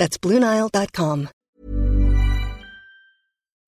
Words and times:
That's 0.00 0.18
BlueNile.com. 0.22 1.28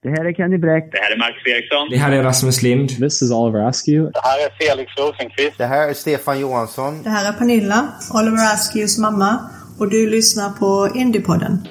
Det 0.02 0.08
här 0.08 0.24
är 0.24 0.32
Kenny 0.32 0.58
Bräck. 0.58 0.92
Det 0.92 0.98
här 0.98 1.12
är 1.12 1.18
Marcus 1.18 1.46
Eriksson. 1.46 1.88
Det 1.90 1.96
här 1.96 2.12
är 2.12 2.22
Rasmus 2.22 2.62
Lind. 2.62 2.88
This 2.88 3.22
is 3.22 3.32
Oliver 3.32 3.68
Askew. 3.68 4.10
Det 4.14 4.20
här 4.22 4.38
är 4.46 4.50
Felix 4.60 4.92
Rosenqvist. 4.98 5.58
Det 5.58 5.66
här 5.66 5.88
är 5.88 5.94
Stefan 5.94 6.40
Johansson. 6.40 7.02
Det 7.02 7.10
här 7.10 7.32
är 7.32 7.32
Pernilla, 7.32 7.88
Oliver 8.14 8.54
Askews 8.54 8.98
mamma 8.98 9.50
och 9.78 9.90
du 9.90 10.10
lyssnar 10.10 10.50
på 10.50 10.88
Indiepodden. 10.94 11.66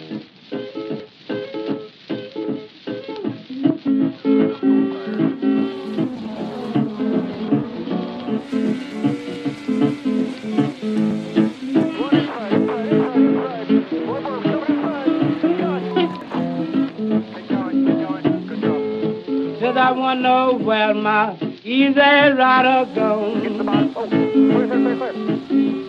I 19.82 19.92
wanna 19.94 20.22
know 20.22 20.54
where 20.68 20.94
my 20.94 21.36
easy 21.64 22.00
rider 22.42 22.86
gone. 22.96 23.42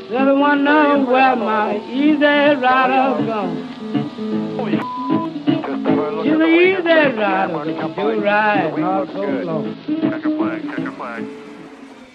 Said 0.08 0.28
I 0.28 0.32
wanna 0.32 0.62
know 0.62 1.04
where 1.12 1.36
my 1.36 1.76
easy 1.92 2.56
rider 2.64 3.26
gone. 3.26 3.56
She's 6.22 6.32
an 6.32 6.42
easy 6.42 7.00
rider 7.18 7.64
to 7.94 8.20
ride 8.20 8.82
all 8.82 9.06
so 9.06 9.22
long. 9.48 9.76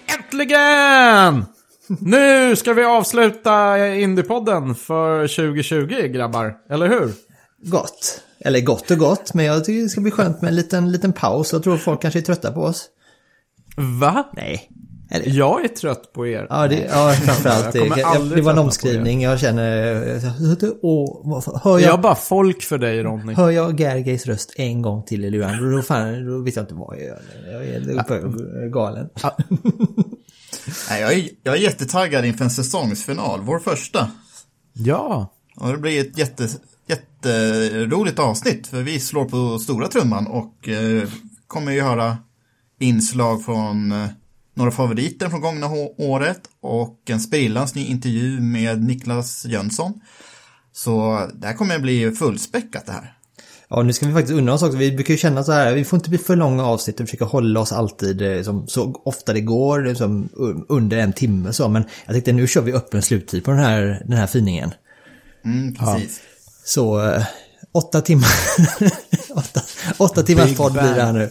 Äntligen! 0.07 1.45
Nu 1.87 2.55
ska 2.55 2.73
vi 2.73 2.83
avsluta 2.83 3.87
Indiepodden 3.95 4.75
för 4.75 5.27
2020 5.27 6.07
grabbar, 6.07 6.55
eller 6.69 6.87
hur? 6.87 7.11
Gott. 7.61 8.23
Eller 8.47 8.61
gott 8.61 8.91
och 8.91 8.97
gott, 8.97 9.33
men 9.33 9.45
jag 9.45 9.65
tycker 9.65 9.83
det 9.83 9.89
ska 9.89 10.01
bli 10.01 10.11
skönt 10.11 10.41
med 10.41 10.49
en 10.49 10.55
liten, 10.55 10.91
liten 10.91 11.13
paus. 11.13 11.53
Jag 11.53 11.63
tror 11.63 11.77
folk 11.77 12.01
kanske 12.01 12.19
är 12.19 12.21
trötta 12.21 12.51
på 12.51 12.61
oss. 12.61 12.85
Va? 13.99 14.29
Nej. 14.33 14.69
Eller, 15.11 15.29
Jag 15.37 15.63
är 15.63 15.67
trött 15.67 16.13
på 16.13 16.27
er. 16.27 16.47
Ja, 16.49 16.67
det, 16.67 16.89
ja 16.91 17.11
framförallt 17.11 17.73
det. 17.73 18.35
Det 18.35 18.41
var 18.41 18.51
en 18.51 18.57
omskrivning. 18.57 19.21
Jag 19.21 19.39
känner... 19.39 20.21
Åh, 20.81 21.41
hör 21.63 21.71
Jag 21.71 21.81
jag, 21.81 21.93
är 21.93 21.97
bara 22.01 22.15
folk 22.15 22.61
för 22.63 22.77
dig 22.77 23.03
Ronny. 23.03 23.33
hör 23.33 23.51
jag 23.51 23.79
Gergeis 23.79 24.25
röst 24.25 24.53
en 24.55 24.81
gång 24.81 25.03
till 25.03 25.25
i 25.25 25.29
luren, 25.29 25.71
då, 25.71 25.81
fan, 25.81 26.25
då 26.25 26.41
vet 26.43 26.55
jag 26.55 26.63
inte 26.63 26.73
vad 26.73 26.95
jag 26.97 27.03
gör. 27.05 27.21
Jag 27.51 27.65
är 27.65 27.99
uppe, 27.99 28.21
galen. 28.69 29.09
Nej, 30.89 31.01
jag, 31.01 31.13
är, 31.13 31.29
jag 31.43 31.55
är 31.55 31.59
jättetaggad 31.59 32.25
inför 32.25 32.43
en 32.43 32.49
säsongsfinal, 32.49 33.41
vår 33.41 33.59
första. 33.59 34.11
Ja. 34.73 35.33
Och 35.59 35.71
det 35.71 35.77
blir 35.77 36.01
ett 36.01 36.17
jätte, 36.17 36.47
jätteroligt 36.87 38.19
avsnitt, 38.19 38.67
för 38.67 38.81
vi 38.83 38.99
slår 38.99 39.25
på 39.25 39.59
stora 39.59 39.87
trumman 39.87 40.27
och 40.27 40.69
eh, 40.69 41.09
kommer 41.47 41.71
ju 41.71 41.81
höra 41.81 42.17
inslag 42.79 43.45
från 43.45 43.91
eh, 43.91 44.07
några 44.53 44.71
favoriter 44.71 45.29
från 45.29 45.41
gångna 45.41 45.67
året 45.97 46.41
och 46.61 47.01
en 47.09 47.19
sprillans 47.19 47.75
ny 47.75 47.85
intervju 47.85 48.39
med 48.41 48.83
Niklas 48.83 49.45
Jönsson. 49.45 49.93
Så 50.71 51.21
det 51.33 51.47
här 51.47 51.53
kommer 51.53 51.79
bli 51.79 52.11
fullspäckat 52.11 52.85
det 52.85 52.91
här. 52.91 53.13
Ja, 53.69 53.83
nu 53.83 53.93
ska 53.93 54.07
vi 54.07 54.13
faktiskt 54.13 54.33
unna 54.37 54.53
oss 54.53 54.63
också. 54.63 54.77
Vi 54.77 54.91
brukar 54.91 55.13
ju 55.13 55.17
känna 55.17 55.43
så 55.43 55.51
här, 55.51 55.73
vi 55.75 55.85
får 55.85 55.97
inte 55.97 56.09
bli 56.09 56.17
för 56.19 56.35
långa 56.35 56.65
avsnitt 56.65 56.99
och 56.99 57.05
försöka 57.07 57.25
hålla 57.25 57.59
oss 57.59 57.71
alltid 57.71 58.21
eh, 58.21 58.41
som, 58.43 58.67
så 58.67 59.01
ofta 59.05 59.33
det 59.33 59.41
går, 59.41 59.81
liksom, 59.81 60.29
un- 60.33 60.65
under 60.69 60.97
en 60.97 61.13
timme 61.13 61.53
så. 61.53 61.69
Men 61.69 61.83
jag 62.05 62.13
tänkte 62.13 62.31
nu 62.33 62.47
kör 62.47 62.61
vi 62.61 62.73
öppen 62.73 63.01
sluttid 63.01 63.43
på 63.43 63.51
den 63.51 63.59
här, 63.59 64.03
den 64.05 64.17
här 64.17 64.27
finingen. 64.27 64.71
Mm, 65.45 65.75
precis. 65.75 66.21
Så 66.67 67.05
eh, 67.05 67.23
åtta 67.71 68.01
timmar, 68.01 68.29
åtta, 69.35 69.61
åtta 69.97 70.23
timmars 70.23 70.57
podd 70.57 70.71
blir 70.71 70.95
det 70.95 71.03
här 71.03 71.13
nu. 71.13 71.29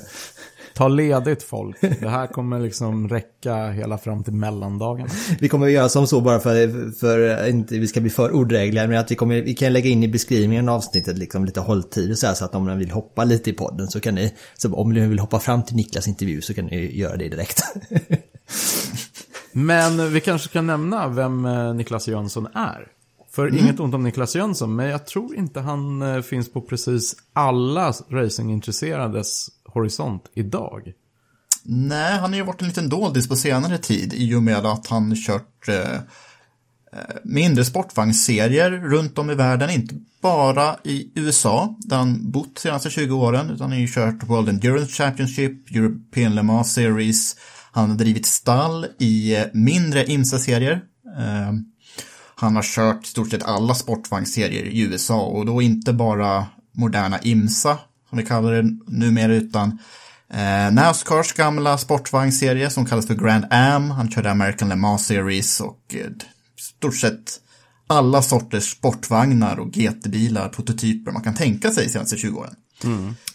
Ta 0.75 0.89
ledigt 0.89 1.43
folk. 1.43 1.77
Det 1.81 2.09
här 2.09 2.27
kommer 2.27 2.61
liksom 2.61 3.09
räcka 3.09 3.71
hela 3.71 3.99
fram 3.99 4.25
till 4.25 4.33
mellandagen. 4.33 5.09
Vi 5.41 5.49
kommer 5.49 5.67
att 5.67 5.73
göra 5.73 5.89
som 5.89 6.07
så 6.07 6.21
bara 6.21 6.41
för, 6.41 6.91
för 7.01 7.49
inte 7.49 7.79
vi 7.79 7.87
ska 7.87 8.01
bli 8.01 8.11
för 8.11 8.35
ordrägliga, 8.35 8.87
men 8.87 8.99
att 8.99 9.11
vi, 9.11 9.15
kommer, 9.15 9.43
vi 9.43 9.55
kan 9.55 9.73
lägga 9.73 9.91
in 9.91 10.03
i 10.03 10.09
beskrivningen 10.09 10.69
av 10.69 10.75
avsnittet 10.75 11.19
liksom 11.19 11.45
lite 11.45 11.61
hålltid 11.61 12.11
och 12.11 12.19
så 12.19 12.27
här 12.27 12.35
så 12.35 12.45
att 12.45 12.55
om 12.55 12.67
ni 12.67 12.77
vill 12.77 12.91
hoppa 12.91 13.25
lite 13.25 13.51
i 13.51 13.53
podden 13.53 13.89
så 13.89 14.01
kan 14.01 14.15
ni, 14.15 14.35
så 14.57 14.75
om 14.75 14.93
ni 14.93 15.07
vill 15.07 15.19
hoppa 15.19 15.39
fram 15.39 15.63
till 15.63 15.77
Niklas 15.77 16.09
intervju 16.09 16.41
så 16.41 16.55
kan 16.55 16.67
ni 16.67 16.99
göra 16.99 17.17
det 17.17 17.29
direkt. 17.29 17.63
Men 19.53 20.13
vi 20.13 20.21
kanske 20.21 20.49
kan 20.49 20.67
nämna 20.67 21.09
vem 21.09 21.45
eh, 21.45 21.75
Niklas 21.75 22.09
Jönsson 22.09 22.47
är. 22.55 22.96
För 23.37 23.59
inget 23.59 23.81
ont 23.81 23.95
om 23.95 24.03
Niklas 24.03 24.37
Jönsson, 24.37 24.77
men 24.77 24.87
jag 24.87 25.07
tror 25.07 25.37
inte 25.37 25.61
han 25.61 26.03
eh, 26.03 26.23
finns 26.23 26.53
på 26.53 26.61
precis 26.61 27.17
alla 27.33 27.93
racingintresserades 28.11 29.49
horisont 29.65 30.25
idag. 30.35 30.93
Nej, 31.63 32.19
han 32.19 32.31
har 32.31 32.37
ju 32.37 32.45
varit 32.45 32.61
en 32.61 32.69
liten 32.69 32.89
doldis 32.89 33.29
på 33.29 33.37
senare 33.37 33.79
tid 33.79 34.15
i 34.15 34.35
och 34.35 34.43
med 34.43 34.67
att 34.67 34.87
han 34.87 35.15
kört 35.17 35.69
eh, 35.69 35.95
eh, 36.93 37.17
mindre 37.25 37.65
sportvagnserier 37.65 38.71
runt 38.71 39.19
om 39.19 39.31
i 39.31 39.35
världen, 39.35 39.71
inte 39.71 39.95
bara 40.23 40.77
i 40.85 41.13
USA, 41.15 41.77
där 41.79 41.97
han 41.97 42.31
bott 42.31 42.55
de 42.55 42.61
senaste 42.61 42.91
20 42.91 43.17
åren, 43.17 43.51
utan 43.51 43.61
han 43.61 43.71
har 43.71 43.79
ju 43.79 43.89
kört 43.89 44.29
World 44.29 44.49
Endurance 44.49 44.93
Championship, 44.93 45.71
European 45.71 46.35
Le 46.35 46.43
Mans 46.43 46.73
Series, 46.75 47.37
han 47.73 47.91
har 47.91 47.97
drivit 47.97 48.27
stall 48.27 48.87
i 48.99 49.37
eh, 49.37 49.45
mindre 49.53 50.05
IMSA-serier. 50.05 50.81
Eh, 51.19 51.53
han 52.41 52.57
har 52.57 52.63
kört 52.63 53.07
stort 53.07 53.31
sett 53.31 53.43
alla 53.43 53.75
sportvagnserier 53.75 54.65
i 54.65 54.81
USA 54.81 55.21
och 55.21 55.47
då 55.47 55.63
inte 55.63 55.93
bara 55.93 56.47
moderna 56.73 57.19
IMSA, 57.23 57.79
som 58.09 58.19
vi 58.19 58.25
kallar 58.25 58.53
det 58.53 58.71
numera, 58.87 59.35
utan 59.35 59.79
Eh, 60.31 60.73
Nascars 60.73 61.33
gamla 61.33 61.79
sportvagnsserie 61.79 62.71
som 62.71 62.87
kallas 62.87 63.07
för 63.07 63.15
Grand 63.15 63.45
Am. 63.51 63.91
Han 63.91 64.11
körde 64.11 64.31
American 64.31 64.69
Le 64.69 64.77
Mans 64.77 65.07
Series 65.07 65.61
och 65.61 65.95
eh, 65.95 66.11
stort 66.57 66.97
sett 66.97 67.41
alla 67.87 68.23
sorters 68.23 68.65
sportvagnar 68.71 69.59
och 69.59 69.73
GT-bilar, 69.73 70.49
prototyper 70.49 71.13
man 71.13 71.23
kan 71.23 71.35
tänka 71.35 71.71
sig 71.71 71.85
de 71.85 71.91
senaste 71.91 72.17
20 72.17 72.39
åren. 72.39 72.55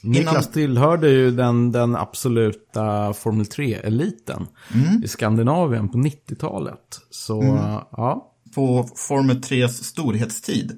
Niklas 0.01 0.33
Innan- 0.33 0.53
tillhörde 0.53 1.09
ju 1.09 1.31
den, 1.31 1.71
den 1.71 1.95
absoluta 1.95 3.13
Formel 3.13 3.45
3-eliten 3.45 4.47
i 5.03 5.07
Skandinavien 5.07 5.89
på 5.89 5.97
90-talet. 5.97 6.99
Så 7.09 7.43
ja, 7.91 8.30
På 8.55 8.89
Formel 8.95 9.41
3s 9.41 9.83
storhetstid 9.83 10.71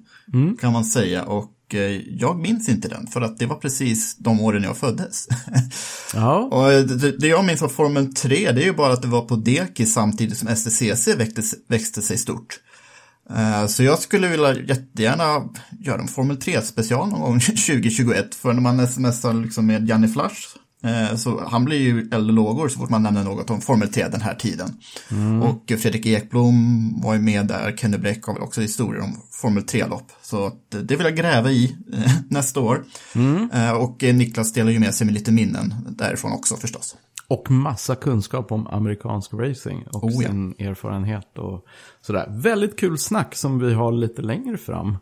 kan 0.61 0.73
man 0.73 0.85
säga 0.85 1.23
och 1.23 1.51
eh, 1.75 1.79
jag 2.19 2.39
minns 2.39 2.69
inte 2.69 2.87
den 2.87 3.07
för 3.07 3.21
att 3.21 3.37
det 3.39 3.45
var 3.45 3.55
precis 3.55 4.15
de 4.17 4.39
åren 4.41 4.63
jag 4.63 4.77
föddes. 4.77 5.27
ja. 6.13 6.37
Och 6.37 6.87
det, 6.87 7.11
det 7.17 7.27
jag 7.27 7.45
minns 7.45 7.61
av 7.61 7.69
Formel 7.69 8.13
3, 8.13 8.51
det 8.51 8.61
är 8.61 8.65
ju 8.65 8.73
bara 8.73 8.93
att 8.93 9.01
det 9.01 9.07
var 9.07 9.21
på 9.21 9.35
dekis 9.35 9.93
samtidigt 9.93 10.37
som 10.37 10.55
STCC 10.55 11.07
växte, 11.17 11.41
växte 11.69 12.01
sig 12.01 12.17
stort. 12.17 12.59
Eh, 13.29 13.67
Så 13.67 13.83
jag 13.83 13.99
skulle 13.99 14.27
vilja 14.27 14.55
jättegärna 14.59 15.49
göra 15.79 16.01
en 16.01 16.07
Formel 16.07 16.37
3-special 16.37 17.09
någon 17.09 17.21
gång 17.21 17.39
2021, 17.39 18.35
för 18.35 18.53
när 18.53 18.61
man 18.61 18.87
smsar 18.87 19.33
liksom 19.33 19.65
med 19.65 19.89
Janne 19.89 20.07
Flash, 20.07 20.33
eh, 20.33 20.62
så 21.17 21.43
han 21.47 21.65
blir 21.65 21.77
ju 21.79 22.09
eld 22.11 22.29
och 22.29 22.33
lågor 22.35 22.67
så 22.69 22.79
fort 22.79 22.89
man 22.89 23.03
nämner 23.03 23.23
något 23.23 23.49
om 23.49 23.61
Formel 23.61 23.87
3 23.87 24.07
den 24.07 24.21
här 24.21 24.35
tiden. 24.35 24.69
Och 25.43 25.79
Fredrik 25.79 26.05
Ekblom 26.05 27.01
var 27.01 27.13
ju 27.13 27.19
med 27.19 27.47
där, 27.47 27.75
Kenny 27.77 27.97
Bräck 27.97 28.23
har 28.23 28.33
väl 28.33 28.43
också 28.43 28.61
historier 28.61 29.01
om 29.03 29.15
Formel 29.31 29.63
3-lopp. 29.63 30.11
Så 30.21 30.45
eh, 30.45 30.51
det 30.69 30.95
vill 30.95 31.05
jag 31.05 31.15
gräva 31.15 31.51
i 31.51 31.75
eh, 31.93 32.11
nästa 32.29 32.59
år. 32.59 32.83
Eh, 33.53 33.71
Och 33.71 34.03
eh, 34.03 34.15
Niklas 34.15 34.53
delar 34.53 34.71
ju 34.71 34.79
med 34.79 34.93
sig 34.95 35.05
med 35.05 35.13
lite 35.13 35.31
minnen 35.31 35.73
därifrån 35.89 36.31
också 36.31 36.55
förstås. 36.55 36.95
Och 37.27 37.51
massa 37.51 37.95
kunskap 37.95 38.51
om 38.51 38.67
amerikansk 38.67 39.33
racing 39.33 39.87
och 39.87 40.03
Oh, 40.03 40.23
ja. 40.23 40.29
sin 40.29 40.55
erfarenhet 40.59 41.37
och 41.37 41.65
sådär. 42.01 42.25
Väldigt 42.29 42.79
kul 42.79 42.97
snack 42.97 43.35
som 43.35 43.59
vi 43.59 43.73
har 43.73 43.91
lite 43.91 44.21
längre 44.21 44.57
fram 44.57 44.97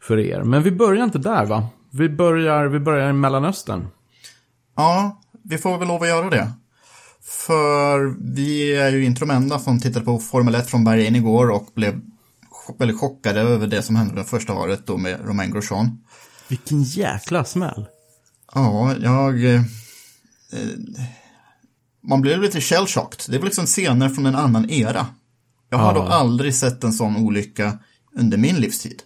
för 0.00 0.18
er. 0.18 0.42
Men 0.42 0.62
vi 0.62 0.70
börjar 0.70 1.04
inte 1.04 1.18
där 1.18 1.44
va? 1.46 1.66
Vi 1.90 2.08
börjar, 2.08 2.66
vi 2.66 2.80
börjar 2.80 3.10
i 3.10 3.12
Mellanöstern. 3.12 3.86
Ja, 4.76 5.20
vi 5.42 5.58
får 5.58 5.78
väl 5.78 5.88
lov 5.88 6.02
att 6.02 6.08
göra 6.08 6.30
det. 6.30 6.52
För 7.22 8.14
vi 8.34 8.76
är 8.76 8.92
ju 8.92 9.04
inte 9.04 9.20
de 9.20 9.30
enda 9.30 9.58
som 9.58 9.80
tittade 9.80 10.04
på 10.04 10.18
Formel 10.18 10.54
1 10.54 10.70
från 10.70 10.84
Bahrain 10.84 11.16
igår 11.16 11.50
och 11.50 11.68
blev 11.74 12.00
väldigt 12.78 13.00
chockade 13.00 13.40
över 13.40 13.66
det 13.66 13.82
som 13.82 13.96
hände 13.96 14.14
det 14.14 14.24
första 14.24 14.52
året 14.54 14.86
då 14.86 14.96
med 14.96 15.20
Romain 15.26 15.50
Grosjean. 15.50 15.98
Vilken 16.48 16.82
jäkla 16.82 17.44
smäll. 17.44 17.86
Ja, 18.54 18.94
jag... 19.02 19.44
Eh, 19.44 19.60
eh, 20.52 20.68
man 22.08 22.20
blev 22.20 22.42
lite 22.42 22.60
shell-shocked. 22.60 23.30
Det 23.30 23.38
var 23.38 23.44
liksom 23.44 23.66
scener 23.66 24.08
från 24.08 24.26
en 24.26 24.34
annan 24.36 24.70
era. 24.70 25.06
Jag 25.70 25.78
har 25.78 25.94
Ja. 25.94 26.00
då 26.00 26.02
aldrig 26.02 26.54
sett 26.54 26.84
en 26.84 26.92
sån 26.92 27.16
olycka 27.16 27.78
under 28.16 28.38
min 28.38 28.56
livstid. 28.56 29.02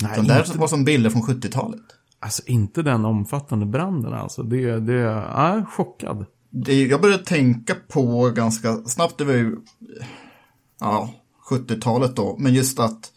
Nej, 0.00 0.12
Den 0.16 0.26
där 0.26 0.44
inte, 0.44 0.58
var 0.58 0.68
som 0.68 0.84
bilder 0.84 1.10
från 1.10 1.22
70-talet. 1.22 1.80
Alltså 2.20 2.42
inte 2.46 2.82
den 2.82 3.04
omfattande 3.04 3.66
branden 3.66 4.12
alltså. 4.12 4.42
Det, 4.42 4.80
det, 4.80 4.92
jag 4.92 5.24
är 5.34 5.64
chockad. 5.64 6.26
Det, 6.50 6.86
jag 6.86 7.00
började 7.00 7.24
tänka 7.24 7.74
på 7.88 8.30
ganska 8.30 8.76
snabbt, 8.76 9.18
det 9.18 9.24
var 9.24 9.32
ju 9.34 9.56
ja, 10.80 11.10
70-talet 11.50 12.16
då, 12.16 12.36
men 12.38 12.54
just 12.54 12.78
att 12.78 13.12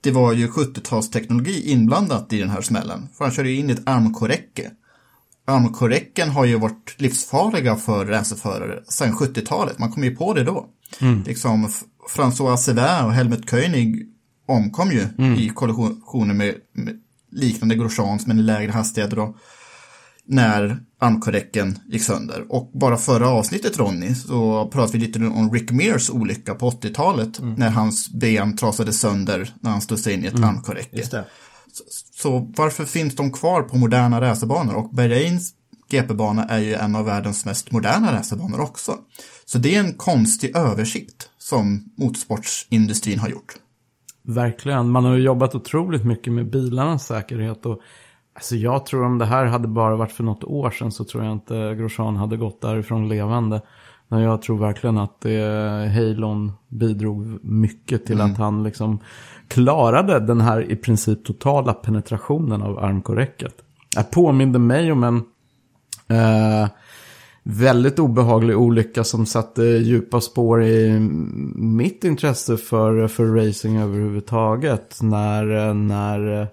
det 0.00 0.10
var 0.10 0.32
ju 0.32 0.48
70-talsteknologi 0.48 1.62
inblandat 1.64 2.32
i 2.32 2.38
den 2.40 2.50
här 2.50 2.60
smällen. 2.60 3.08
För 3.14 3.24
han 3.24 3.32
körde 3.34 3.50
ju 3.50 3.56
in 3.56 3.70
i 3.70 3.72
ett 3.72 3.88
armkorräcke. 3.88 4.70
Armkorräcken 5.44 6.30
har 6.30 6.44
ju 6.44 6.58
varit 6.58 6.94
livsfarliga 6.98 7.76
för 7.76 8.06
racerförare 8.06 8.82
sedan 8.88 9.12
70-talet. 9.12 9.78
Man 9.78 9.92
kom 9.92 10.04
ju 10.04 10.16
på 10.16 10.34
det 10.34 10.44
då. 10.44 10.66
Liksom 11.26 11.64
F- 11.64 11.82
François 12.16 12.56
Sevin 12.56 13.04
och 13.04 13.12
Helmut 13.12 13.50
König 13.50 14.06
omkom 14.46 14.90
ju 14.90 15.00
i 15.38 15.48
kollisioner 15.48 16.34
med, 16.34 16.54
med 16.72 17.00
liknande 17.30 17.74
Grosjeans 17.74 18.26
men 18.26 18.38
i 18.38 18.42
lägre 18.42 18.72
hastigheter 18.72 19.16
då 19.16 19.36
när 20.28 20.80
armkorräcken 21.00 21.78
gick 21.88 22.02
sönder. 22.02 22.46
Och 22.48 22.70
bara 22.74 22.96
förra 22.96 23.28
avsnittet 23.28 23.78
Ronny 23.78 24.14
så 24.14 24.68
pratade 24.72 24.98
vi 24.98 25.06
lite 25.06 25.18
om 25.18 25.52
Rick 25.52 25.70
Mears 25.70 26.10
olycka 26.10 26.54
på 26.54 26.70
80-talet 26.70 27.40
när 27.56 27.70
hans 27.70 28.10
ben 28.10 28.56
trasade 28.56 28.92
sönder 28.92 29.54
när 29.60 29.70
han 29.70 29.80
studsade 29.80 30.14
in 30.14 30.24
i 30.24 30.26
ett 30.26 30.44
armkorräcke. 30.44 30.96
Just 30.96 31.10
det. 31.10 31.24
Så 32.14 32.52
varför 32.56 32.84
finns 32.84 33.16
de 33.16 33.32
kvar 33.32 33.62
på 33.62 33.76
moderna 33.76 34.20
racerbanor? 34.20 34.74
Och 34.74 34.90
Bahrains 34.90 35.54
GP-bana 35.88 36.44
är 36.44 36.58
ju 36.58 36.74
en 36.74 36.96
av 36.96 37.04
världens 37.04 37.44
mest 37.44 37.70
moderna 37.70 38.12
racerbanor 38.12 38.60
också. 38.60 38.98
Så 39.44 39.58
det 39.58 39.74
är 39.74 39.80
en 39.80 39.94
konstig 39.94 40.56
översikt 40.56 41.28
som 41.38 41.84
motorsportsindustrin 41.96 43.18
har 43.18 43.28
gjort. 43.28 43.56
Verkligen. 44.26 44.90
Man 44.90 45.04
har 45.04 45.14
ju 45.14 45.22
jobbat 45.22 45.54
otroligt 45.54 46.04
mycket 46.04 46.32
med 46.32 46.50
bilarnas 46.50 47.06
säkerhet. 47.06 47.66
Och, 47.66 47.80
alltså 48.34 48.56
jag 48.56 48.86
tror 48.86 49.04
om 49.04 49.18
det 49.18 49.24
här 49.24 49.46
hade 49.46 49.68
bara 49.68 49.96
varit 49.96 50.12
för 50.12 50.24
något 50.24 50.44
år 50.44 50.70
sedan 50.70 50.92
så 50.92 51.04
tror 51.04 51.24
jag 51.24 51.32
inte 51.32 51.74
Grosjean 51.74 52.16
hade 52.16 52.36
gått 52.36 52.60
därifrån 52.60 53.08
levande. 53.08 53.60
Men 54.08 54.20
jag 54.22 54.42
tror 54.42 54.58
verkligen 54.58 54.98
att 54.98 55.20
det, 55.20 55.92
Halon 55.94 56.52
bidrog 56.68 57.44
mycket 57.44 58.06
till 58.06 58.20
att 58.20 58.36
han 58.36 58.62
liksom 58.62 58.98
klarade 59.48 60.20
den 60.20 60.40
här 60.40 60.70
i 60.70 60.76
princip 60.76 61.24
totala 61.24 61.72
penetrationen 61.72 62.62
av 62.62 62.78
armkorräcket. 62.78 63.54
Jag 63.94 64.10
påminde 64.10 64.58
mig 64.58 64.92
om 64.92 65.04
en 65.04 65.16
eh, 66.08 66.68
väldigt 67.48 67.98
obehaglig 67.98 68.58
olycka 68.58 69.04
som 69.04 69.26
satte 69.26 69.62
djupa 69.62 70.20
spår 70.20 70.62
i 70.62 70.98
mitt 71.56 72.04
intresse 72.04 72.56
för, 72.56 73.08
för 73.08 73.26
racing 73.26 73.76
överhuvudtaget. 73.76 74.98
När, 75.02 75.74
när 75.74 76.48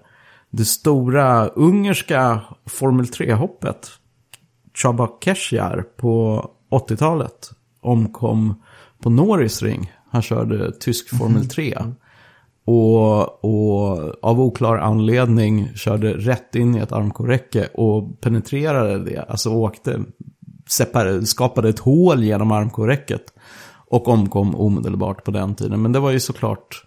det 0.50 0.64
stora 0.64 1.46
ungerska 1.46 2.40
Formel 2.66 3.06
3-hoppet, 3.06 3.90
Csaba 4.74 5.08
Kesiar 5.24 5.84
på 5.96 6.44
80-talet, 6.70 7.50
omkom 7.80 8.62
på 9.02 9.10
Norris 9.10 9.62
ring. 9.62 9.92
Han 10.10 10.22
körde 10.22 10.72
tysk 10.72 11.18
Formel 11.18 11.48
3. 11.48 11.78
Och, 12.66 13.44
och 13.44 14.14
av 14.22 14.40
oklar 14.40 14.76
anledning 14.76 15.68
körde 15.74 16.12
rätt 16.12 16.54
in 16.54 16.76
i 16.76 16.78
ett 16.78 16.92
armkorräcke 16.92 17.68
och 17.74 18.20
penetrerade 18.20 19.04
det. 19.04 19.24
Alltså 19.28 19.50
åkte, 19.50 20.00
skapade 21.24 21.68
ett 21.68 21.78
hål 21.78 22.24
genom 22.24 22.52
armkorräcket. 22.52 23.22
Och 23.86 24.08
omkom 24.08 24.54
omedelbart 24.54 25.24
på 25.24 25.30
den 25.30 25.54
tiden. 25.54 25.82
Men 25.82 25.92
det 25.92 26.00
var 26.00 26.10
ju 26.10 26.20
såklart, 26.20 26.84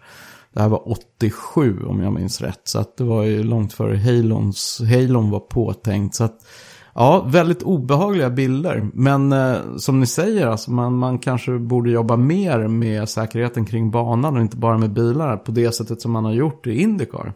det 0.53 0.61
här 0.61 0.69
var 0.69 0.91
87 0.91 1.83
om 1.87 2.01
jag 2.01 2.13
minns 2.13 2.41
rätt. 2.41 2.61
Så 2.63 2.79
att 2.79 2.97
det 2.97 3.03
var 3.03 3.23
ju 3.23 3.43
långt 3.43 3.73
före 3.73 3.97
Halons, 3.97 4.81
Halon 4.89 5.29
var 5.29 5.39
påtänkt. 5.39 6.15
Så 6.15 6.23
att, 6.23 6.45
ja, 6.93 7.23
väldigt 7.27 7.63
obehagliga 7.63 8.29
bilder. 8.29 8.89
Men 8.93 9.33
eh, 9.33 9.57
som 9.77 9.99
ni 9.99 10.05
säger, 10.05 10.47
alltså, 10.47 10.71
man, 10.71 10.97
man 10.97 11.19
kanske 11.19 11.59
borde 11.59 11.91
jobba 11.91 12.15
mer 12.17 12.67
med 12.67 13.09
säkerheten 13.09 13.65
kring 13.65 13.91
banan 13.91 14.35
och 14.35 14.41
inte 14.41 14.57
bara 14.57 14.77
med 14.77 14.93
bilar. 14.93 15.37
På 15.37 15.51
det 15.51 15.71
sättet 15.71 16.01
som 16.01 16.11
man 16.11 16.25
har 16.25 16.33
gjort 16.33 16.67
i 16.67 16.81
Indycar. 16.81 17.33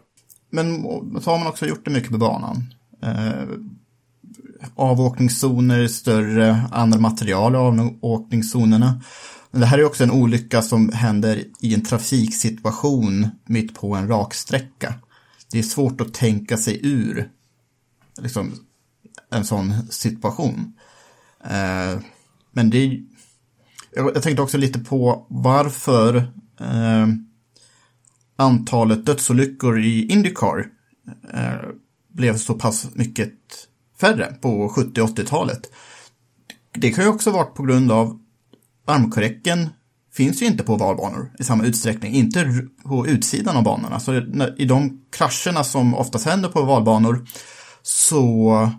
Men 0.50 0.82
så 1.20 1.30
har 1.30 1.38
man 1.38 1.46
också 1.46 1.66
gjort 1.66 1.84
det 1.84 1.90
mycket 1.90 2.10
med 2.10 2.20
banan. 2.20 2.56
Eh, 3.02 3.48
avåkningszoner, 4.74 5.86
större, 5.86 6.62
andra 6.72 6.98
material 6.98 7.54
i 7.54 7.58
avåkningszonerna. 7.58 9.02
Men 9.50 9.60
det 9.60 9.66
här 9.66 9.78
är 9.78 9.84
också 9.84 10.04
en 10.04 10.10
olycka 10.10 10.62
som 10.62 10.92
händer 10.92 11.44
i 11.60 11.74
en 11.74 11.84
trafiksituation 11.84 13.28
mitt 13.46 13.74
på 13.74 13.94
en 13.94 14.08
raksträcka. 14.08 14.94
Det 15.50 15.58
är 15.58 15.62
svårt 15.62 16.00
att 16.00 16.14
tänka 16.14 16.56
sig 16.56 16.80
ur 16.82 17.30
liksom, 18.20 18.52
en 19.30 19.44
sån 19.44 19.74
situation. 19.90 20.72
Eh, 21.44 22.00
men 22.50 22.70
det 22.70 22.78
är, 22.78 23.02
jag, 23.94 24.22
tänkte 24.22 24.42
också 24.42 24.58
lite 24.58 24.78
på 24.78 25.26
varför 25.28 26.16
eh, 26.60 27.06
antalet 28.36 29.06
dödsolyckor 29.06 29.80
i 29.80 30.06
Indycar 30.06 30.66
eh, 31.32 31.68
blev 32.08 32.36
så 32.36 32.54
pass 32.54 32.88
mycket 32.94 33.32
färre 34.02 34.34
på 34.40 34.68
70 34.68 35.00
och 35.00 35.08
80-talet. 35.08 35.60
Det 36.74 36.90
kan 36.90 37.04
ju 37.04 37.10
också 37.10 37.30
varit 37.30 37.54
på 37.54 37.62
grund 37.62 37.92
av 37.92 38.18
armkorräcken 38.86 39.68
finns 40.14 40.42
ju 40.42 40.46
inte 40.46 40.62
på 40.62 40.76
valbanor 40.76 41.32
i 41.38 41.44
samma 41.44 41.64
utsträckning, 41.64 42.14
inte 42.14 42.66
på 42.84 43.06
utsidan 43.06 43.56
av 43.56 43.62
banorna. 43.62 44.00
Så 44.00 44.14
i 44.56 44.64
de 44.64 45.02
krascherna 45.12 45.64
som 45.64 45.94
oftast 45.94 46.26
händer 46.26 46.48
på 46.48 46.62
valbanor 46.62 47.26
så 47.82 48.70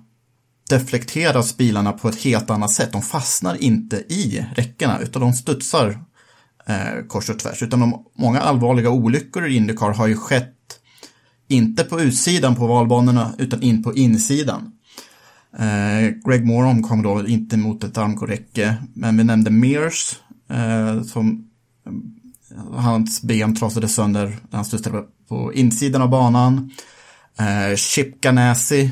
deflekteras 0.69 1.57
bilarna 1.57 1.91
på 1.91 2.09
ett 2.09 2.23
helt 2.23 2.49
annat 2.49 2.71
sätt. 2.71 2.91
De 2.91 3.01
fastnar 3.01 3.63
inte 3.63 3.95
i 3.95 4.45
räckena 4.55 4.99
utan 4.99 5.21
de 5.21 5.33
studsar 5.33 6.03
eh, 6.65 7.07
kors 7.07 7.29
och 7.29 7.39
tvärs. 7.39 7.63
Utan 7.63 7.79
de, 7.79 8.05
många 8.17 8.39
allvarliga 8.39 8.89
olyckor 8.89 9.47
i 9.47 9.55
Indycar 9.55 9.93
har 9.93 10.07
ju 10.07 10.15
skett 10.15 10.53
inte 11.47 11.83
på 11.83 12.01
utsidan 12.01 12.55
på 12.55 12.67
valbanorna 12.67 13.33
utan 13.37 13.61
in 13.61 13.83
på 13.83 13.95
insidan. 13.95 14.71
Eh, 15.59 16.09
Greg 16.25 16.45
Moore 16.45 16.67
omkom 16.67 17.01
då 17.03 17.27
inte 17.27 17.57
mot 17.57 17.83
ett 17.83 17.97
armkorräcke, 17.97 18.75
men 18.93 19.17
vi 19.17 19.23
nämnde 19.23 19.51
Mears 19.51 20.15
eh, 20.49 21.01
som 21.03 21.47
eh, 21.85 22.73
hans 22.79 23.21
ben 23.21 23.55
trasade 23.55 23.87
sönder 23.87 24.27
när 24.49 24.55
han 24.55 24.65
studsade 24.65 25.03
på 25.29 25.53
insidan 25.53 26.01
av 26.01 26.09
banan. 26.09 26.71
Eh, 27.39 27.75
Chip 27.75 28.21
Ganassi, 28.21 28.91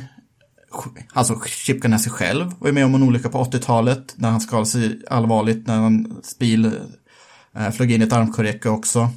alltså 1.13 1.39
Chip 1.45 1.81
Ganassi 1.81 2.09
själv 2.09 2.51
var 2.59 2.67
ju 2.67 2.73
med 2.73 2.85
om 2.85 2.95
en 2.95 3.03
olycka 3.03 3.29
på 3.29 3.43
80-talet 3.43 4.13
när 4.15 4.29
han 4.29 4.41
skadade 4.41 4.65
sig 4.65 5.01
allvarligt 5.09 5.67
när 5.67 5.77
hans 5.77 6.37
bil 6.39 6.71
eh, 7.57 7.71
flög 7.71 7.91
in 7.91 8.01
i 8.01 8.05
ett 8.05 8.13
armkorräcke 8.13 8.69
också. 8.69 9.09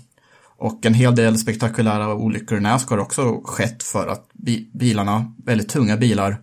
Och 0.56 0.86
en 0.86 0.94
hel 0.94 1.14
del 1.16 1.38
spektakulära 1.38 2.14
olyckor 2.14 2.58
i 2.58 2.60
Nascar 2.60 2.96
har 2.96 3.02
också 3.02 3.40
skett 3.44 3.82
för 3.82 4.08
att 4.08 4.28
bi- 4.32 4.70
bilarna, 4.74 5.32
väldigt 5.44 5.68
tunga 5.68 5.96
bilar, 5.96 6.36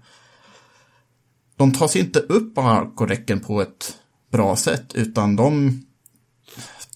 de 1.62 1.72
tas 1.74 1.96
inte 1.96 2.20
upp 2.20 2.58
av 2.58 2.66
armkorräcken 2.68 3.40
på 3.40 3.62
ett 3.62 3.94
bra 4.32 4.56
sätt 4.56 4.94
utan 4.96 5.36
de 5.36 5.82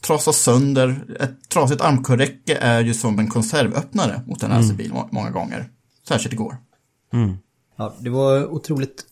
trasas 0.02 0.38
sönder. 0.38 1.18
Ett 1.20 1.50
trasigt 1.50 1.82
armkorräcke 1.82 2.56
är 2.56 2.82
ju 2.82 2.94
som 2.94 3.20
en 3.20 3.28
konservöppnare 3.30 4.22
mot 4.28 4.44
en 4.44 4.50
racerbil 4.50 4.94
må- 4.94 5.10
många 5.12 5.30
gånger. 5.32 5.70
Särskilt 6.08 6.34
igår. 6.34 6.58
Ja, 7.78 7.94
det 8.00 8.10
var 8.10 8.46
otroligt 8.48 9.06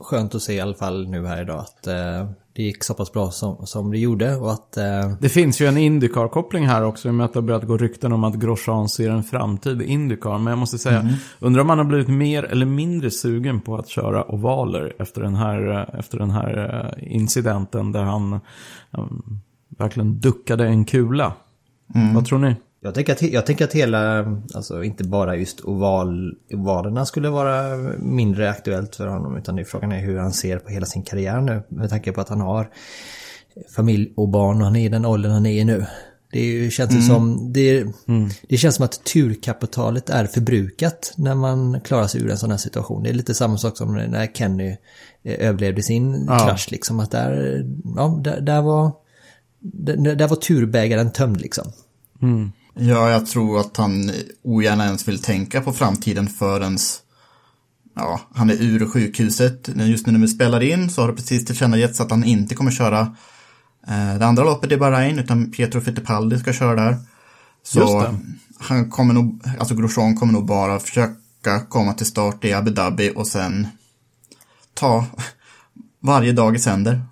skönt 0.00 0.34
att 0.34 0.42
se 0.42 0.52
i 0.54 0.60
alla 0.60 0.74
fall 0.74 1.08
nu 1.08 1.26
här 1.26 1.42
idag 1.42 1.58
att 1.60 1.86
eh, 1.86 2.30
det 2.56 2.62
gick 2.62 2.84
så 2.84 2.94
pass 2.94 3.12
bra 3.12 3.30
som, 3.30 3.66
som 3.66 3.90
det 3.90 3.98
gjorde 3.98 4.36
och 4.36 4.52
att 4.52 4.76
eh, 4.76 5.12
Det 5.20 5.28
finns 5.28 5.60
ju 5.60 5.66
en 5.66 5.78
Indycar-koppling 5.78 6.66
här 6.66 6.84
också 6.84 7.08
i 7.08 7.10
och 7.10 7.14
med 7.14 7.24
att 7.24 7.32
det 7.32 7.38
har 7.38 7.46
börjat 7.46 7.64
gå 7.64 7.76
rykten 7.76 8.12
om 8.12 8.24
att 8.24 8.34
Grosjean 8.34 8.88
ser 8.88 9.10
en 9.10 9.22
framtid 9.22 9.82
i 9.82 9.84
Indycar. 9.84 10.38
Men 10.38 10.46
jag 10.46 10.58
måste 10.58 10.78
säga, 10.78 11.08
undrar 11.40 11.62
om 11.62 11.68
han 11.68 11.78
har 11.78 11.84
blivit 11.84 12.08
mer 12.08 12.42
eller 12.42 12.66
mindre 12.66 13.10
sugen 13.10 13.60
på 13.60 13.76
att 13.76 13.88
köra 13.88 14.24
ovaler 14.24 14.96
efter 14.98 15.22
den 15.22 15.34
här, 15.34 15.90
efter 15.98 16.18
den 16.18 16.30
här 16.30 16.84
eh, 16.98 17.14
incidenten 17.14 17.92
där 17.92 18.02
han 18.02 18.32
eh, 18.32 19.04
verkligen 19.78 20.20
duckade 20.20 20.66
en 20.66 20.84
kula. 20.84 21.32
Vad 22.14 22.26
tror 22.26 22.38
ni? 22.38 22.56
Jag 22.84 22.94
tänker, 22.94 23.12
att, 23.12 23.22
jag 23.22 23.46
tänker 23.46 23.64
att 23.64 23.72
hela, 23.72 24.24
alltså 24.54 24.84
inte 24.84 25.04
bara 25.04 25.36
just 25.36 25.60
oval, 25.60 26.34
ovalerna 26.52 27.06
skulle 27.06 27.28
vara 27.28 27.76
mindre 27.98 28.50
aktuellt 28.50 28.96
för 28.96 29.06
honom 29.06 29.36
utan 29.36 29.56
det 29.56 29.64
frågan 29.64 29.92
är 29.92 30.00
hur 30.00 30.18
han 30.18 30.32
ser 30.32 30.58
på 30.58 30.70
hela 30.70 30.86
sin 30.86 31.02
karriär 31.02 31.40
nu 31.40 31.62
med 31.68 31.90
tanke 31.90 32.12
på 32.12 32.20
att 32.20 32.28
han 32.28 32.40
har 32.40 32.70
familj 33.76 34.12
och 34.16 34.28
barn 34.28 34.58
och 34.58 34.64
han 34.64 34.76
är 34.76 34.84
i 34.84 34.88
den 34.88 35.04
åldern 35.04 35.32
han 35.32 35.46
är 35.46 35.60
i 35.60 35.64
nu. 35.64 35.86
Det 36.32 36.70
känns 36.72 36.94
ju 36.96 37.00
som, 37.02 37.52
det, 37.52 37.86
det 38.48 38.56
känns 38.56 38.74
som 38.74 38.84
att 38.84 39.04
turkapitalet 39.04 40.10
är 40.10 40.26
förbrukat 40.26 41.12
när 41.16 41.34
man 41.34 41.80
klarar 41.80 42.06
sig 42.06 42.20
ur 42.22 42.30
en 42.30 42.38
sån 42.38 42.50
här 42.50 42.58
situation. 42.58 43.02
Det 43.02 43.08
är 43.10 43.14
lite 43.14 43.34
samma 43.34 43.58
sak 43.58 43.76
som 43.76 43.94
när 43.94 44.26
Kenny 44.26 44.76
eh, 45.22 45.48
överlevde 45.48 45.82
sin 45.82 46.24
Ja. 46.28 46.38
krasch 46.38 46.68
liksom. 46.70 47.00
Att 47.00 47.10
där, 47.10 47.64
ja, 47.96 48.20
där, 48.24 48.40
där 48.40 48.62
var, 48.62 48.92
där, 49.60 50.14
där 50.14 50.28
var 50.28 50.36
turbägaren 50.36 51.10
tömd 51.12 51.40
liksom. 51.40 51.72
Ja, 52.74 53.10
jag 53.10 53.26
tror 53.26 53.60
att 53.60 53.76
han 53.76 54.10
ogärna 54.42 54.84
ens 54.84 55.08
vill 55.08 55.22
tänka 55.22 55.60
på 55.60 55.72
framtiden 55.72 56.28
förrän 56.28 56.78
ja, 57.94 58.20
han 58.34 58.50
är 58.50 58.62
ur 58.62 58.86
sjukhuset. 58.86 59.68
Just 59.74 60.06
nu 60.06 60.12
när 60.12 60.20
vi 60.20 60.28
spelar 60.28 60.62
in 60.62 60.90
så 60.90 61.00
har 61.00 61.08
det 61.08 61.14
precis 61.14 61.44
tillkännagetts 61.44 62.00
att 62.00 62.10
han 62.10 62.24
inte 62.24 62.54
kommer 62.54 62.70
köra 62.70 63.00
eh, 63.86 64.18
det 64.18 64.26
andra 64.26 64.44
loppet 64.44 64.72
i 64.72 64.76
Bahrain, 64.76 65.18
utan 65.18 65.50
Pietro 65.50 65.80
Fittipaldi 65.80 66.38
ska 66.38 66.52
köra 66.52 66.74
där. 66.74 66.96
Så 67.62 68.14
han 68.58 68.90
kommer 68.90 69.14
nog, 69.14 69.44
alltså 69.58 69.74
Grosjean 69.74 70.16
kommer 70.16 70.32
nog 70.32 70.46
bara 70.46 70.80
försöka 70.80 71.60
komma 71.68 71.94
till 71.94 72.06
start 72.06 72.44
i 72.44 72.52
Abu 72.52 72.70
Dhabi 72.70 73.12
och 73.16 73.26
sen 73.26 73.66
ta 74.74 75.06
varje 76.00 76.32
dag 76.32 76.56
i 76.56 76.58
sänder. 76.58 77.02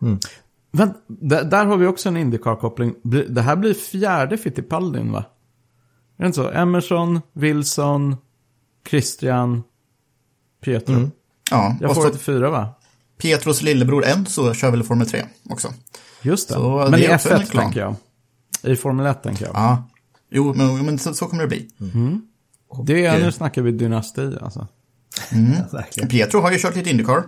Vänt, 0.73 0.97
där, 1.07 1.45
där 1.45 1.67
har 1.67 1.77
vi 1.77 1.87
också 1.87 2.09
en 2.09 2.17
Indycar-koppling. 2.17 2.95
Det 3.29 3.43
här 3.43 3.57
blir 3.57 3.75
fjärde 3.75 4.39
Fittipaldin 4.39 5.13
va? 5.13 5.25
Är 6.17 6.23
det 6.23 6.27
inte 6.27 6.37
så? 6.37 6.51
Emerson, 6.51 7.21
Wilson, 7.33 8.17
Christian, 8.89 9.63
Pietro. 10.65 11.11
Ja, 11.51 11.77
Jag 11.81 11.95
får 11.95 12.11
till 12.11 12.19
fyra 12.21 12.51
va? 12.51 12.75
Pietros 13.19 13.63
lillebror 13.63 14.07
Enzo 14.07 14.55
kör 14.55 14.71
väl 14.71 14.83
Formel 14.83 15.07
3 15.07 15.25
också. 15.51 15.75
Just 16.23 16.49
det. 16.49 16.55
Så 16.55 16.77
men 16.77 16.93
det 16.93 16.99
i 16.99 17.05
är 17.05 17.15
också 17.15 17.35
en 17.35 17.41
F1 17.41 17.51
klan. 17.51 17.65
tänker 17.65 17.81
jag. 17.81 17.95
I 18.63 18.77
Formel 18.77 19.07
1 19.07 19.23
tänker 19.23 19.45
jag. 19.47 19.55
Ja, 19.55 19.89
jo, 20.31 20.55
men, 20.55 20.87
men 20.87 20.99
så, 20.99 21.15
så 21.15 21.27
kommer 21.27 21.43
det 21.43 21.49
bli. 21.49 21.69
Det 22.85 23.07
är, 23.07 23.19
eh, 23.19 23.25
nu 23.25 23.33
snackar 23.33 23.63
vi 23.63 23.73
dynasti 23.73 24.33
alltså. 24.41 24.69
Verkligen. 25.73 26.09
Pietro 26.09 26.41
har 26.41 26.53
ju 26.53 26.59
kört 26.59 26.77
lite 26.77 26.91
Indycar. 26.91 27.25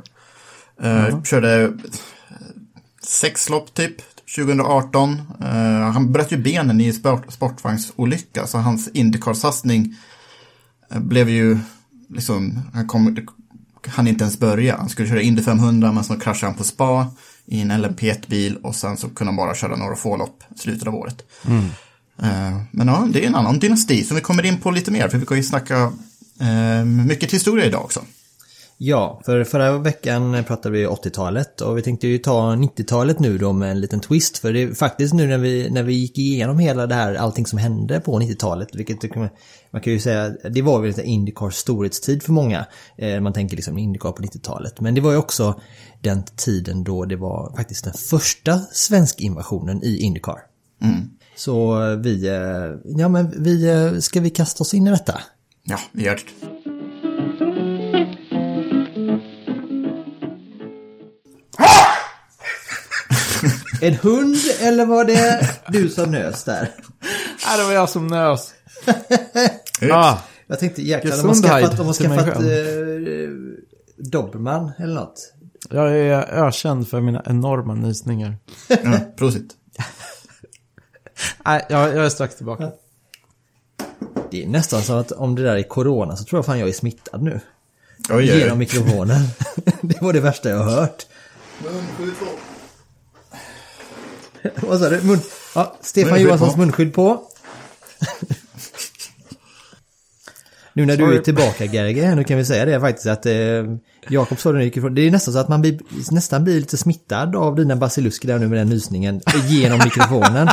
Uh, 0.84 1.22
Körde 1.22 1.72
sex 3.02 3.50
lopp 3.50 3.74
typ 3.74 3.96
2018. 4.34 5.22
Eh, 5.40 5.92
han 5.92 6.12
bröt 6.12 6.32
ju 6.32 6.36
benen 6.36 6.80
i 6.80 6.92
sport, 6.92 7.32
sportvagnsolycka 7.32 8.46
så 8.46 8.58
hans 8.58 8.88
Indycar-satsning 8.88 9.94
eh, 10.90 11.00
blev 11.00 11.28
ju 11.28 11.58
liksom, 12.08 12.60
han 12.74 12.86
kom, 12.88 13.16
han 13.86 14.06
inte 14.08 14.24
ens 14.24 14.38
börja. 14.38 14.76
Han 14.76 14.88
skulle 14.88 15.08
köra 15.08 15.20
Indy 15.22 15.42
500 15.42 15.92
men 15.92 16.04
så 16.04 16.20
kraschade 16.20 16.50
han 16.50 16.58
på 16.58 16.64
spa 16.64 17.06
i 17.46 17.60
en 17.60 17.72
LMP1-bil 17.72 18.56
och 18.62 18.74
sen 18.74 18.96
så 18.96 19.08
kunde 19.08 19.28
han 19.28 19.36
bara 19.36 19.54
köra 19.54 19.76
några 19.76 19.96
få 19.96 20.16
lopp 20.16 20.42
i 20.56 20.58
slutet 20.58 20.88
av 20.88 20.94
året. 20.94 21.22
Eh, 22.22 22.60
Men 22.70 22.88
ja, 22.88 23.06
det 23.10 23.24
är 23.24 23.26
en 23.26 23.34
annan 23.34 23.58
dynasti 23.58 24.04
som 24.04 24.14
vi 24.14 24.20
kommer 24.20 24.44
in 24.46 24.60
på 24.60 24.70
lite 24.70 24.90
mer 24.90 25.08
för 25.08 25.18
vi 25.18 25.26
kan 25.26 25.36
ju 25.36 25.42
snacka 25.42 25.92
eh, 26.40 26.84
mycket 26.84 27.32
historia 27.32 27.64
idag 27.66 27.84
också. 27.84 28.00
Ja, 28.76 29.20
för 29.24 29.44
förra 29.44 29.78
veckan 29.78 30.44
pratade 30.44 30.78
vi 30.78 30.86
80-talet 30.86 31.60
och 31.60 31.78
vi 31.78 31.82
tänkte 31.82 32.08
ju 32.08 32.18
ta 32.18 32.54
90-talet 32.54 33.18
nu 33.18 33.38
då 33.38 33.52
med 33.52 33.70
en 33.70 33.80
liten 33.80 34.00
twist. 34.00 34.38
För 34.38 34.52
det 34.52 34.62
är 34.62 34.74
faktiskt 34.74 35.14
nu 35.14 35.26
när 35.26 35.38
vi, 35.38 35.70
när 35.70 35.82
vi 35.82 35.94
gick 35.94 36.18
igenom 36.18 36.58
hela 36.58 36.86
det 36.86 36.94
här, 36.94 37.14
allting 37.14 37.46
som 37.46 37.58
hände 37.58 38.00
på 38.00 38.20
90-talet, 38.20 38.68
vilket 38.74 39.14
man 39.70 39.80
kan 39.82 39.92
ju 39.92 40.00
säga, 40.00 40.28
det 40.28 40.62
var 40.62 40.80
väl 40.80 40.88
lite 40.88 41.02
Indycars 41.02 41.54
storhetstid 41.54 42.22
för 42.22 42.32
många. 42.32 42.66
Eh, 42.96 43.20
man 43.20 43.32
tänker 43.32 43.56
liksom 43.56 43.78
Indycar 43.78 44.12
på 44.12 44.22
90-talet. 44.22 44.80
Men 44.80 44.94
det 44.94 45.00
var 45.00 45.12
ju 45.12 45.18
också 45.18 45.60
den 46.00 46.22
tiden 46.36 46.84
då 46.84 47.04
det 47.04 47.16
var 47.16 47.56
faktiskt 47.56 47.84
den 47.84 47.94
första 47.94 48.58
svensk 48.58 49.20
invasionen 49.20 49.82
i 49.82 49.98
Indycar. 49.98 50.38
Så 51.36 51.80
vi, 51.96 52.28
eh, 52.28 52.94
ja 52.98 53.08
men 53.08 53.42
vi, 53.42 53.70
eh, 53.70 53.98
ska 53.98 54.20
vi 54.20 54.30
kasta 54.30 54.62
oss 54.62 54.74
in 54.74 54.86
i 54.86 54.90
detta? 54.90 55.20
Ja, 55.64 55.78
vi 55.92 56.04
gör 56.04 56.14
det. 56.14 56.53
En 63.86 63.94
hund 63.94 64.36
eller 64.60 64.86
var 64.86 65.04
det 65.04 65.50
du 65.68 65.88
som 65.88 66.10
nös 66.10 66.44
där? 66.44 66.60
Nej, 67.46 67.58
det 67.58 67.64
var 67.64 67.72
jag 67.72 67.88
som 67.88 68.06
nös. 68.06 68.54
ah, 69.92 70.18
Jag 70.46 70.58
tänkte 70.58 70.82
jäklar, 70.82 71.16
de 71.16 71.26
har 71.28 71.34
skaffat, 71.34 71.76
de 71.76 71.86
har 71.86 71.94
skaffat 71.94 72.26
eh, 72.36 72.44
Dobermann 73.96 74.70
eller 74.78 74.94
något. 74.94 75.32
jag 75.70 75.98
är 75.98 76.22
ökänd 76.46 76.88
för 76.88 77.00
mina 77.00 77.22
enorma 77.26 77.74
nysningar. 77.74 78.36
Ja, 78.68 78.98
prosit. 79.16 79.50
Nej, 81.44 81.66
jag, 81.68 81.88
jag 81.96 82.04
är 82.04 82.08
strax 82.08 82.36
tillbaka. 82.36 82.70
Det 84.30 84.44
är 84.44 84.48
nästan 84.48 84.82
så 84.82 84.92
att 84.92 85.12
om 85.12 85.34
det 85.34 85.42
där 85.42 85.56
är 85.56 85.62
corona 85.62 86.16
så 86.16 86.24
tror 86.24 86.38
jag 86.38 86.46
fan 86.46 86.58
jag 86.58 86.68
är 86.68 86.72
smittad 86.72 87.22
nu. 87.22 87.40
Oj, 88.10 88.24
Genom 88.26 88.52
oj. 88.52 88.58
mikrofonen. 88.58 89.22
det 89.82 90.02
var 90.02 90.12
det 90.12 90.20
värsta 90.20 90.48
jag 90.48 90.58
har 90.58 90.70
hört. 90.70 91.06
Vad 94.56 94.78
sa 94.78 94.88
du? 94.88 95.00
Mun... 95.02 95.20
Ja, 95.54 95.76
Stefan 95.80 96.10
Munskydd 96.10 96.26
Johanssons 96.26 96.54
på. 96.54 96.60
munskydd 96.60 96.94
på. 96.94 97.22
nu 100.72 100.86
när 100.86 100.96
du 100.96 101.04
Sorry. 101.04 101.16
är 101.16 101.22
tillbaka 101.22 101.64
Gerge, 101.64 102.14
nu 102.14 102.24
kan 102.24 102.38
vi 102.38 102.44
säga 102.44 102.64
det 102.64 102.80
faktiskt 102.80 103.06
att 103.06 103.26
eh, 103.26 103.34
Jakob 104.08 104.40
sa 104.40 104.52
det 104.52 104.64
gick 104.64 104.76
ifrån. 104.76 104.94
Det 104.94 105.02
är 105.02 105.10
nästan 105.10 105.34
så 105.34 105.40
att 105.40 105.48
man 105.48 105.60
blir, 105.60 105.80
nästan 106.10 106.44
blir 106.44 106.54
lite 106.60 106.76
smittad 106.76 107.36
av 107.36 107.56
dina 107.56 107.76
basilusker 107.76 108.28
där 108.28 108.38
nu 108.38 108.48
med 108.48 108.58
den 108.58 108.68
nysningen 108.68 109.20
genom 109.48 109.78
mikrofonen. 109.84 110.48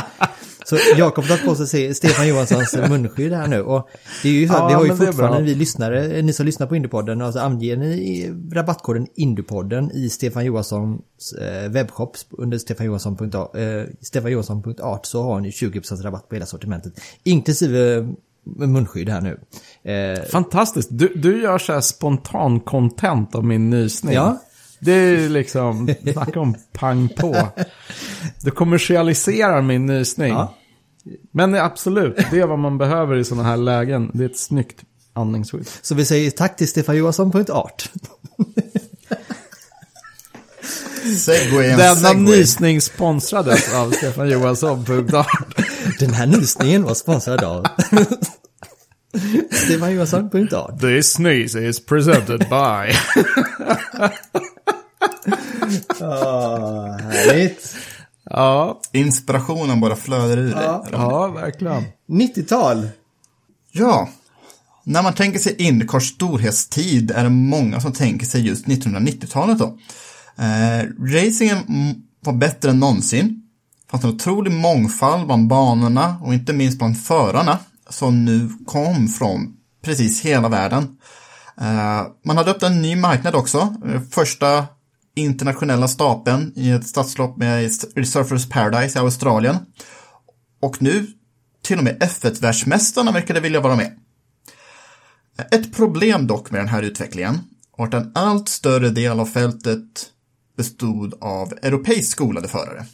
Så 0.72 0.78
Jakob 0.98 1.24
har 1.24 1.46
på 1.46 1.54
sig 1.54 1.94
Stefan 1.94 2.28
Johanssons 2.28 2.76
munskydd 2.88 3.32
här 3.32 3.46
nu 3.46 3.62
och 3.62 3.88
det 4.22 4.28
är 4.28 4.32
ju 4.32 4.48
så 4.48 4.54
att 4.54 4.58
Ja, 4.58 4.68
vi 4.68 4.74
har 4.74 4.84
ju 4.84 5.06
fortfarande, 5.06 5.42
vi 5.42 5.54
lyssnare, 5.54 6.22
ni 6.22 6.32
som 6.32 6.46
lyssnar 6.46 6.66
på 6.66 6.76
Indiepodden, 6.76 7.22
alltså 7.22 7.40
anger 7.40 7.76
ni 7.76 8.30
rabattkoden 8.52 9.06
Indiepodden 9.14 9.90
i 9.90 10.08
Stefan 10.08 10.44
Johanssons 10.44 11.32
eh, 11.40 11.70
webbshop 11.70 12.16
under 12.30 12.58
stefanjohansson.art 12.58 13.56
eh, 13.56 13.82
stefanjohansson.art 14.00 15.06
så 15.06 15.22
har 15.22 15.40
ni 15.40 15.50
20% 15.50 16.02
rabatt 16.02 16.28
på 16.28 16.34
hela 16.34 16.46
sortimentet. 16.46 16.92
Inklusive 17.24 17.96
eh, 17.96 18.04
munskydd 18.66 19.08
här 19.08 19.20
nu. 19.20 19.40
Eh, 19.92 20.22
Fantastiskt. 20.22 20.88
Du, 20.92 21.12
du 21.16 21.42
gör 21.42 21.58
så 21.58 21.72
här 21.72 21.80
spontan 21.80 22.60
content 22.60 23.34
av 23.34 23.44
min 23.44 23.70
nysning. 23.70 24.14
Ja. 24.14 24.38
Det 24.80 24.92
är 24.92 25.28
liksom, 25.28 25.94
snacka 26.12 26.40
om 26.40 26.54
pang 26.72 27.08
på. 27.08 27.36
Du 28.40 28.50
kommersialiserar 28.50 29.62
min 29.62 29.86
nysning. 29.86 30.28
Ja. 30.28 30.54
Men 31.32 31.54
absolut, 31.54 32.16
det 32.30 32.40
är 32.40 32.46
vad 32.46 32.58
man 32.58 32.78
behöver 32.78 33.16
i 33.16 33.24
sådana 33.24 33.48
här 33.48 33.56
lägen. 33.56 34.10
Det 34.14 34.24
är 34.24 34.28
ett 34.28 34.38
snyggt 34.38 34.80
andningsskydd. 35.14 35.68
så 35.82 35.94
vi 35.94 36.04
säger 36.04 36.30
tack 36.30 36.56
till 36.56 36.68
stefanjohansson.art. 36.68 37.90
Segway 41.18 41.66
en 41.70 41.78
Denna 41.78 41.94
segway. 41.96 42.14
nysning 42.36 42.80
sponsrades 42.80 43.74
av 43.74 43.90
Stefan 43.90 44.28
Johansson. 44.30 44.84
Den 45.98 46.10
här 46.14 46.26
nysningen 46.26 46.82
var 46.82 46.94
sponsrad 46.94 47.44
av 47.44 47.66
stefanjohansson.art. 49.50 50.80
This 50.80 51.12
sneeze 51.12 51.68
is 51.68 51.86
presented 51.86 52.38
by... 52.38 52.92
Ah, 56.00 56.92
härligt. 56.98 57.76
Ja, 58.32 58.80
Inspirationen 58.92 59.80
bara 59.80 59.96
flödar 59.96 60.36
ur 60.38 60.54
dig. 60.54 60.64
ja, 60.92 61.28
verkligen. 61.28 61.84
90-tal. 62.08 62.88
Ja, 63.72 64.08
när 64.84 65.02
man 65.02 65.14
tänker 65.14 65.38
sig 65.38 65.62
Indycars 65.62 66.08
storhetstid 66.08 67.10
är 67.10 67.24
det 67.24 67.30
många 67.30 67.80
som 67.80 67.92
tänker 67.92 68.26
sig 68.26 68.46
just 68.46 68.66
1990-talet 68.66 69.58
då. 69.58 69.78
Eh, 70.38 70.84
racingen 71.14 71.58
var 72.20 72.32
bättre 72.32 72.70
än 72.70 72.78
någonsin. 72.80 73.42
Det 73.84 73.90
fanns 73.90 74.04
en 74.04 74.10
otrolig 74.10 74.52
mångfald 74.52 75.26
bland 75.26 75.48
banorna 75.48 76.16
och 76.22 76.34
inte 76.34 76.52
minst 76.52 76.78
bland 76.78 77.02
förarna 77.02 77.58
som 77.90 78.24
nu 78.24 78.50
kom 78.66 79.08
från 79.08 79.56
precis 79.84 80.20
hela 80.24 80.48
världen. 80.48 80.96
Eh, 81.60 82.02
man 82.24 82.36
hade 82.36 82.50
öppnat 82.50 82.70
en 82.70 82.82
ny 82.82 82.96
marknad 82.96 83.34
också. 83.34 83.74
Eh, 83.86 84.00
Första 84.10 84.66
internationella 85.14 85.88
stapeln 85.88 86.52
i 86.56 86.70
ett 86.70 86.86
stadslopp 86.86 87.36
med 87.36 87.72
Surfers 87.74 88.48
Paradise 88.48 88.98
i 88.98 89.02
Australien. 89.02 89.56
Och 90.60 90.82
nu 90.82 91.06
till 91.62 91.78
och 91.78 91.84
med 91.84 92.02
F1-världsmästarna 92.02 93.12
verkade 93.12 93.40
vilja 93.40 93.60
vara 93.60 93.76
med. 93.76 93.98
Ett 95.50 95.76
problem 95.76 96.26
dock 96.26 96.50
med 96.50 96.60
den 96.60 96.68
här 96.68 96.82
utvecklingen 96.82 97.38
var 97.76 97.86
att 97.86 97.94
en 97.94 98.12
allt 98.14 98.48
större 98.48 98.90
del 98.90 99.20
av 99.20 99.26
fältet 99.26 100.06
bestod 100.56 101.14
av 101.20 101.52
europeiskt 101.62 102.12
skolade 102.12 102.48
förare. 102.48 102.86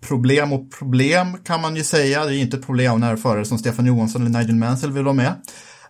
Problem 0.00 0.52
och 0.52 0.72
problem 0.78 1.38
kan 1.44 1.60
man 1.60 1.76
ju 1.76 1.84
säga, 1.84 2.24
det 2.24 2.36
är 2.36 2.40
inte 2.40 2.58
problem 2.58 3.00
när 3.00 3.16
förare 3.16 3.44
som 3.44 3.58
Stefan 3.58 3.86
Johansson 3.86 4.26
eller 4.26 4.38
Nigel 4.38 4.56
Mansell 4.56 4.92
vill 4.92 5.04
vara 5.04 5.14
med. 5.14 5.34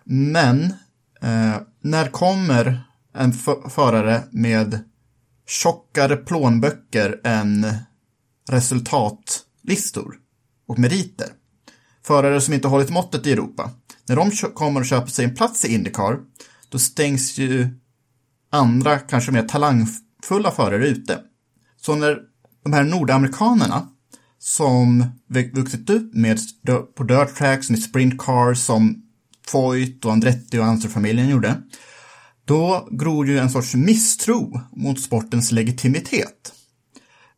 Men 0.03 0.63
eh, 1.21 1.55
när 1.81 2.07
kommer 2.11 2.83
en 3.13 3.33
förare 3.69 4.21
med 4.31 4.79
tjockare 5.47 6.15
plånböcker 6.17 7.21
än 7.23 7.67
resultatlistor 8.49 10.15
och 10.67 10.79
meriter? 10.79 11.27
förare 12.05 12.41
som 12.41 12.53
inte 12.53 12.67
hållit 12.67 12.89
måttet 12.89 13.27
i 13.27 13.31
Europa, 13.31 13.71
när 14.07 14.15
de 14.15 14.31
kommer 14.31 14.79
och 14.79 14.85
köper 14.85 15.11
sig 15.11 15.25
en 15.25 15.35
plats 15.35 15.65
i 15.65 15.73
Indycar, 15.73 16.19
då 16.69 16.79
stängs 16.79 17.37
ju 17.37 17.67
andra, 18.51 18.99
kanske 18.99 19.31
mer 19.31 19.43
talangfulla 19.43 20.51
förare 20.51 20.87
ute. 20.87 21.19
Så 21.81 21.95
när 21.95 22.19
de 22.63 22.73
här 22.73 22.83
nordamerikanerna 22.83 23.87
som 24.39 25.05
vuxit 25.53 25.89
upp 25.89 26.13
med 26.13 26.39
på 26.95 27.03
dirt 27.03 27.35
tracks 27.35 27.69
med 27.69 27.79
sprint 27.79 28.17
cars 28.17 28.59
som 28.59 29.03
Foyt 29.47 30.05
och 30.05 30.11
Andretti 30.11 30.57
och 30.57 30.65
Anser-familjen 30.65 31.29
gjorde, 31.29 31.61
då 32.45 32.87
gror 32.91 33.27
ju 33.27 33.37
en 33.39 33.49
sorts 33.49 33.75
misstro 33.75 34.59
mot 34.71 35.01
sportens 35.01 35.51
legitimitet. 35.51 36.53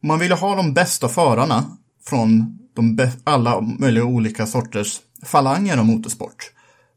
Man 0.02 0.20
ville 0.20 0.36
ha 0.36 0.56
de 0.56 0.74
bästa 0.74 1.10
förarna 1.10 1.78
från 2.06 2.60
de 2.76 3.12
alla 3.24 3.62
möjliga 3.62 4.06
olika 4.06 4.46
sorters 4.46 5.00
falanger 5.24 5.78
av 5.78 5.86
motorsport. 5.86 6.52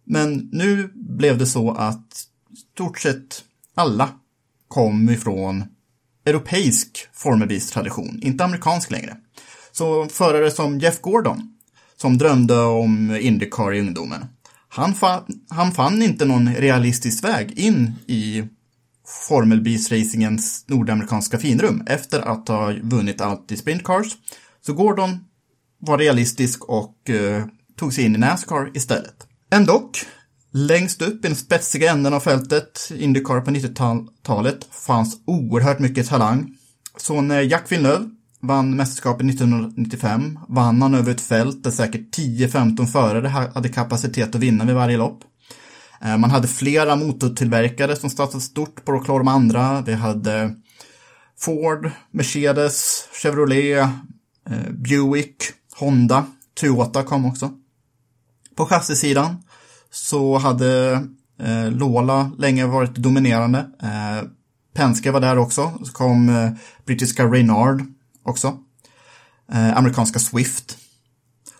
Men 0.04 0.48
nu 0.52 0.90
blev 0.94 1.38
det 1.38 1.46
så 1.46 1.70
att 1.70 2.24
stort 2.74 2.98
sett 2.98 3.44
alla 3.74 4.08
kom 4.68 5.10
ifrån 5.10 5.64
europeisk 6.24 7.08
formelbilstradition, 7.12 8.20
inte 8.22 8.44
amerikansk 8.44 8.90
längre. 8.90 9.16
Så 9.72 10.06
förare 10.06 10.50
som 10.50 10.78
Jeff 10.78 11.00
Gordon, 11.00 11.56
som 11.96 12.18
drömde 12.18 12.60
om 12.60 13.16
Indycar 13.20 13.74
i 13.74 13.80
ungdomen, 13.80 14.24
han, 14.68 14.94
fa- 14.94 15.24
han 15.48 15.72
fann 15.72 16.02
inte 16.02 16.24
någon 16.24 16.54
realistisk 16.54 17.24
väg 17.24 17.58
in 17.58 17.92
i 18.06 18.44
formelbilsracingens 19.28 20.64
nordamerikanska 20.68 21.38
finrum 21.38 21.82
efter 21.86 22.20
att 22.20 22.48
ha 22.48 22.72
vunnit 22.82 23.20
allt 23.20 23.52
i 23.52 23.56
sprintcars. 23.56 24.06
Så 24.66 24.72
Gordon 24.72 25.18
var 25.78 25.98
realistisk 25.98 26.64
och 26.64 27.10
eh, 27.10 27.44
tog 27.76 27.94
sig 27.94 28.04
in 28.04 28.14
i 28.14 28.18
Nascar 28.18 28.70
istället. 28.74 29.26
Ändå, 29.50 29.90
längst 30.52 31.02
upp 31.02 31.24
i 31.24 31.28
den 31.28 31.36
spetsiga 31.36 31.90
änden 31.92 32.14
av 32.14 32.20
fältet, 32.20 32.90
Indycar 32.98 33.40
på 33.40 33.50
90-talet, 33.50 34.68
fanns 34.70 35.20
oerhört 35.24 35.78
mycket 35.78 36.08
talang. 36.08 36.54
Så 36.96 37.20
när 37.20 37.40
Jack 37.40 37.72
Villeneuve 37.72 38.10
vann 38.40 38.76
mästerskapet 38.76 39.26
1995 39.26 40.38
vann 40.48 40.82
han 40.82 40.94
över 40.94 41.10
ett 41.10 41.20
fält 41.20 41.64
där 41.64 41.70
säkert 41.70 42.16
10-15 42.16 42.86
förare 42.86 43.28
hade 43.28 43.68
kapacitet 43.68 44.34
att 44.34 44.40
vinna 44.40 44.64
vid 44.64 44.74
varje 44.74 44.96
lopp. 44.96 45.24
Eh, 46.00 46.18
man 46.18 46.30
hade 46.30 46.48
flera 46.48 46.96
motortillverkare 46.96 47.96
som 47.96 48.10
satsade 48.10 48.42
stort 48.42 48.84
på 48.84 48.92
att 48.92 49.04
klara 49.04 49.18
de 49.18 49.28
andra. 49.28 49.80
Vi 49.80 49.92
hade 49.92 50.54
Ford, 51.38 51.90
Mercedes, 52.10 53.08
Chevrolet, 53.22 53.88
eh, 54.50 54.70
Buick, 54.70 55.36
Honda, 55.76 56.26
Toyota 56.60 57.02
kom 57.02 57.26
också. 57.26 57.50
På 58.56 58.66
chassisidan 58.66 59.36
så 59.90 60.38
hade 60.38 60.92
eh, 61.42 61.70
Lola 61.70 62.32
länge 62.38 62.66
varit 62.66 62.94
dominerande. 62.94 63.66
Penske 64.74 65.10
var 65.10 65.20
där 65.20 65.38
också. 65.38 65.72
Så 65.84 65.92
kom 65.92 66.50
brittiska 66.84 67.24
Reynard 67.24 67.82
också. 68.28 68.58
Eh, 69.52 69.76
amerikanska 69.76 70.18
Swift. 70.18 70.78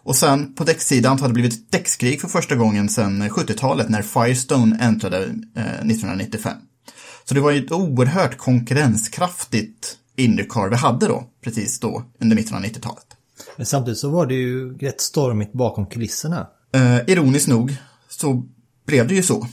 Och 0.02 0.16
sen 0.16 0.54
på 0.54 0.64
däcksidan 0.64 1.18
hade 1.18 1.28
det 1.28 1.34
blivit 1.34 1.52
ett 1.52 1.72
däckskrig 1.72 2.20
för 2.20 2.28
första 2.28 2.56
gången 2.56 2.88
sedan 2.88 3.22
70-talet 3.22 3.88
när 3.88 4.02
Firestone 4.02 4.78
äntrade 4.80 5.22
eh, 5.56 5.62
1995. 5.62 6.56
Så 7.24 7.34
det 7.34 7.40
var 7.40 7.50
ju 7.50 7.64
ett 7.64 7.72
oerhört 7.72 8.36
konkurrenskraftigt 8.36 9.98
Indycar 10.16 10.68
vi 10.68 10.76
hade 10.76 11.06
då, 11.06 11.24
precis 11.44 11.80
då, 11.80 12.04
under 12.20 12.36
mitten 12.36 12.56
av 12.56 12.62
90-talet. 12.62 13.06
Men 13.56 13.66
samtidigt 13.66 13.98
så 13.98 14.10
var 14.10 14.26
det 14.26 14.34
ju 14.34 14.78
rätt 14.78 15.00
stormigt 15.00 15.52
bakom 15.52 15.86
kulisserna. 15.86 16.46
Eh, 16.72 16.98
ironiskt 17.06 17.48
nog 17.48 17.76
så 18.08 18.44
blev 18.86 19.08
det 19.08 19.14
ju 19.14 19.22
så. 19.22 19.46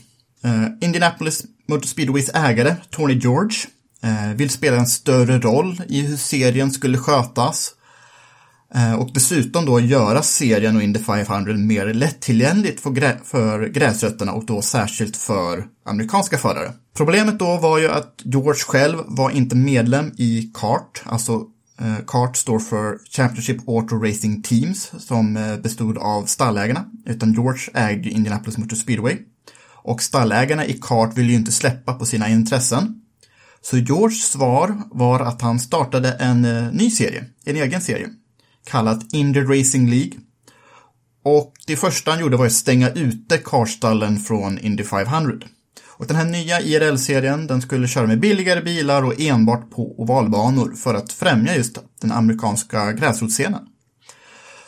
Eh, 0.44 0.66
Indianapolis 0.80 1.44
Motor 1.68 1.86
Speedways 1.86 2.30
ägare, 2.34 2.76
Tony 2.90 3.14
George, 3.14 3.56
Eh, 4.02 4.34
vill 4.34 4.50
spela 4.50 4.76
en 4.76 4.86
större 4.86 5.38
roll 5.38 5.82
i 5.88 6.00
hur 6.00 6.16
serien 6.16 6.72
skulle 6.72 6.98
skötas. 6.98 7.72
Eh, 8.74 8.94
och 8.94 9.10
dessutom 9.14 9.66
då 9.66 9.80
göra 9.80 10.22
serien 10.22 10.76
och 10.76 10.82
Indy 10.82 10.98
500 10.98 11.52
mer 11.52 11.94
lättillgängligt 11.94 12.80
för, 12.80 12.90
grä- 12.90 13.24
för 13.24 13.68
gräsrötterna 13.68 14.32
och 14.32 14.46
då 14.46 14.62
särskilt 14.62 15.16
för 15.16 15.66
amerikanska 15.84 16.38
förare. 16.38 16.72
Problemet 16.96 17.38
då 17.38 17.56
var 17.56 17.78
ju 17.78 17.90
att 17.90 18.20
George 18.24 18.60
själv 18.60 18.98
var 19.06 19.30
inte 19.30 19.56
medlem 19.56 20.12
i 20.16 20.50
CART, 20.54 21.02
alltså 21.04 21.32
eh, 21.80 21.96
CART 22.06 22.36
står 22.36 22.58
för 22.58 22.98
Championship 23.10 23.68
Auto 23.68 23.96
Racing 23.96 24.42
Teams 24.42 24.92
som 24.98 25.36
eh, 25.36 25.56
bestod 25.56 25.98
av 25.98 26.24
stallägarna, 26.24 26.84
utan 27.06 27.32
George 27.32 27.70
ägde 27.74 28.10
Indianapolis 28.10 28.58
Motor 28.58 28.76
Speedway. 28.76 29.16
Och 29.82 30.02
stallägarna 30.02 30.66
i 30.66 30.78
CART 30.82 31.18
ville 31.18 31.30
ju 31.30 31.36
inte 31.36 31.52
släppa 31.52 31.94
på 31.94 32.06
sina 32.06 32.28
intressen. 32.28 33.02
Så 33.70 33.76
Georges 33.76 34.30
svar 34.30 34.82
var 34.90 35.20
att 35.20 35.42
han 35.42 35.60
startade 35.60 36.12
en 36.12 36.44
eh, 36.44 36.72
ny 36.72 36.90
serie, 36.90 37.24
en 37.44 37.56
egen 37.56 37.80
serie, 37.80 38.08
kallat 38.64 39.12
Indy 39.12 39.40
Racing 39.40 39.90
League. 39.90 40.12
Och 41.24 41.52
det 41.66 41.76
första 41.76 42.10
han 42.10 42.20
gjorde 42.20 42.36
var 42.36 42.46
att 42.46 42.52
stänga 42.52 42.90
ute 42.90 43.38
karstallen 43.38 44.18
från 44.18 44.58
Indy 44.58 44.84
500. 44.84 45.46
Och 45.86 46.06
den 46.06 46.16
här 46.16 46.24
nya 46.24 46.60
IRL-serien, 46.60 47.46
den 47.46 47.62
skulle 47.62 47.88
köra 47.88 48.06
med 48.06 48.20
billigare 48.20 48.60
bilar 48.60 49.02
och 49.02 49.20
enbart 49.20 49.70
på 49.70 50.00
ovalbanor 50.00 50.74
för 50.74 50.94
att 50.94 51.12
främja 51.12 51.56
just 51.56 51.78
den 52.00 52.12
amerikanska 52.12 52.92
gräsrotsscenen. 52.92 53.66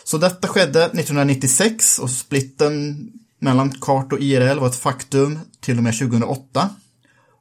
Så 0.05 0.19
detta 0.19 0.49
skedde 0.49 0.85
1996 0.85 1.99
och 1.99 2.11
splitten 2.11 3.09
mellan 3.41 3.71
kart 3.71 4.13
och 4.13 4.21
IRL 4.21 4.59
var 4.59 4.69
ett 4.69 4.77
faktum 4.77 5.39
till 5.61 5.77
och 5.77 5.85
med 5.85 5.99
2008. 5.99 6.71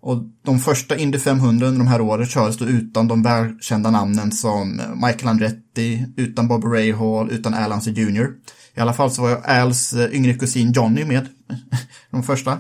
Och 0.08 0.18
de 0.46 0.60
första 0.60 0.98
Indy 0.98 1.20
500 1.20 1.68
under 1.68 1.80
de 1.80 1.88
här 1.88 2.02
åren 2.02 2.26
kördes 2.26 2.58
då 2.58 2.66
utan 2.66 3.08
de 3.08 3.24
välkända 3.24 3.92
namnen 3.92 4.32
som 4.32 4.82
Michael 4.96 5.28
Andretti, 5.28 6.06
utan 6.18 6.48
Bob 6.48 6.64
Rahal, 6.64 7.32
utan 7.32 7.54
Al 7.54 7.72
Unser 7.72 7.92
Jr. 7.92 8.30
I 8.76 8.80
alla 8.80 8.94
fall 8.94 9.12
så 9.12 9.22
var 9.22 9.42
Als 9.42 9.94
eh, 9.94 10.16
yngre 10.16 10.34
kusin 10.34 10.72
Johnny 10.72 11.06
med, 11.06 11.28
de 12.12 12.24
första. 12.24 12.60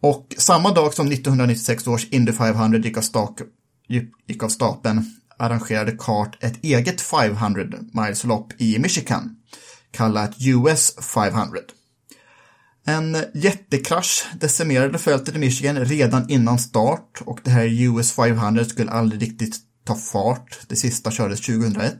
Och 0.00 0.34
samma 0.38 0.72
dag 0.72 0.94
som 0.94 1.06
1996 1.06 1.86
års 1.86 2.06
Indy 2.10 2.32
500 2.32 2.78
gick 2.78 2.96
av, 2.96 3.02
stak, 3.02 3.40
gick 4.26 4.42
av 4.42 4.48
stapeln 4.48 5.04
arrangerade 5.36 5.92
Kart 5.92 6.44
ett 6.44 6.64
eget 6.64 7.00
500 7.00 7.64
miles-lopp 7.92 8.52
i 8.58 8.78
Michigan, 8.78 9.36
kallat 9.90 10.34
US 10.38 10.94
500. 11.14 11.58
En 12.84 13.16
jättekrasch 13.34 14.26
decimerade 14.40 14.98
fältet 14.98 15.36
i 15.36 15.38
Michigan 15.38 15.84
redan 15.84 16.30
innan 16.30 16.58
start 16.58 17.22
och 17.24 17.40
det 17.44 17.50
här 17.50 17.82
US 17.82 18.12
500 18.12 18.64
skulle 18.64 18.90
aldrig 18.90 19.22
riktigt 19.22 19.56
ta 19.84 19.94
fart. 19.94 20.58
Det 20.68 20.76
sista 20.76 21.10
kördes 21.10 21.40
2001. 21.40 21.98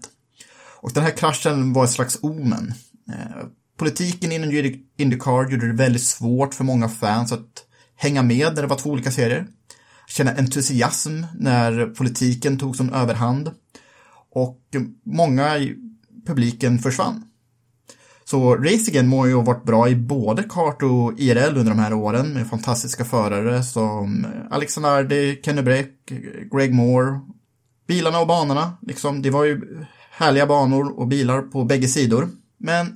Och 0.80 0.92
den 0.92 1.02
här 1.02 1.10
kraschen 1.10 1.72
var 1.72 1.84
ett 1.84 1.90
slags 1.90 2.18
omen. 2.22 2.74
Eh, 3.08 3.46
politiken 3.78 4.32
inom 4.32 4.74
Indycar 4.98 5.50
gjorde 5.50 5.66
det 5.66 5.72
väldigt 5.72 6.02
svårt 6.02 6.54
för 6.54 6.64
många 6.64 6.88
fans 6.88 7.32
att 7.32 7.64
hänga 7.96 8.22
med 8.22 8.54
när 8.54 8.62
det 8.62 8.68
var 8.68 8.78
två 8.78 8.90
olika 8.90 9.10
serier. 9.10 9.46
Känna 10.08 10.30
entusiasm 10.30 11.24
när 11.38 11.86
politiken 11.86 12.58
tog 12.58 12.76
som 12.76 12.92
överhand. 12.92 13.50
Och 14.30 14.60
många 15.04 15.58
i 15.58 15.76
publiken 16.26 16.78
försvann. 16.78 17.24
Så 18.24 18.56
racingen 18.56 19.08
må 19.08 19.26
ju 19.26 19.34
ha 19.34 19.42
varit 19.42 19.64
bra 19.64 19.88
i 19.88 19.96
både 19.96 20.42
kart 20.42 20.82
och 20.82 21.12
IRL 21.18 21.56
under 21.56 21.72
de 21.72 21.78
här 21.78 21.92
åren 21.92 22.32
med 22.32 22.46
fantastiska 22.46 23.04
förare 23.04 23.62
som 23.62 24.26
Alexander 24.50 25.42
Kenny 25.42 25.62
Bräck, 25.62 26.12
Greg 26.52 26.74
Moore. 26.74 27.20
Bilarna 27.86 28.20
och 28.20 28.26
banorna, 28.26 28.72
liksom, 28.82 29.22
det 29.22 29.30
var 29.30 29.44
ju 29.44 29.60
härliga 30.10 30.46
banor 30.46 30.98
och 30.98 31.06
bilar 31.06 31.42
på 31.42 31.64
bägge 31.64 31.88
sidor. 31.88 32.28
Men 32.58 32.86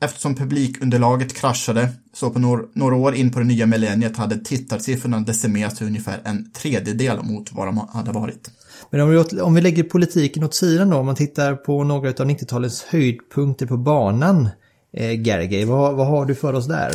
eftersom 0.00 0.34
publikunderlaget 0.34 1.34
kraschade 1.34 1.88
så 2.12 2.30
på 2.30 2.38
några, 2.38 2.62
några 2.74 2.96
år 2.96 3.14
in 3.14 3.32
på 3.32 3.38
det 3.38 3.44
nya 3.44 3.66
millenniet 3.66 4.16
hade 4.16 4.44
tittarsiffrorna 4.44 5.20
decimerats 5.20 5.78
till 5.78 5.86
ungefär 5.86 6.20
en 6.24 6.50
tredjedel 6.52 7.22
mot 7.22 7.52
vad 7.52 7.66
de 7.66 7.88
hade 7.92 8.12
varit. 8.12 8.50
Men 8.90 9.00
om 9.00 9.10
vi, 9.10 9.40
om 9.40 9.54
vi 9.54 9.60
lägger 9.60 9.82
politiken 9.82 10.44
åt 10.44 10.54
sidan 10.54 10.90
då, 10.90 10.96
om 10.96 11.06
man 11.06 11.14
tittar 11.14 11.54
på 11.54 11.84
några 11.84 12.08
av 12.08 12.14
90-talets 12.14 12.84
höjdpunkter 12.84 13.66
på 13.66 13.76
banan, 13.76 14.48
eh, 14.96 15.22
Gergely, 15.22 15.64
vad, 15.64 15.96
vad 15.96 16.06
har 16.06 16.26
du 16.26 16.34
för 16.34 16.52
oss 16.54 16.66
där? 16.66 16.92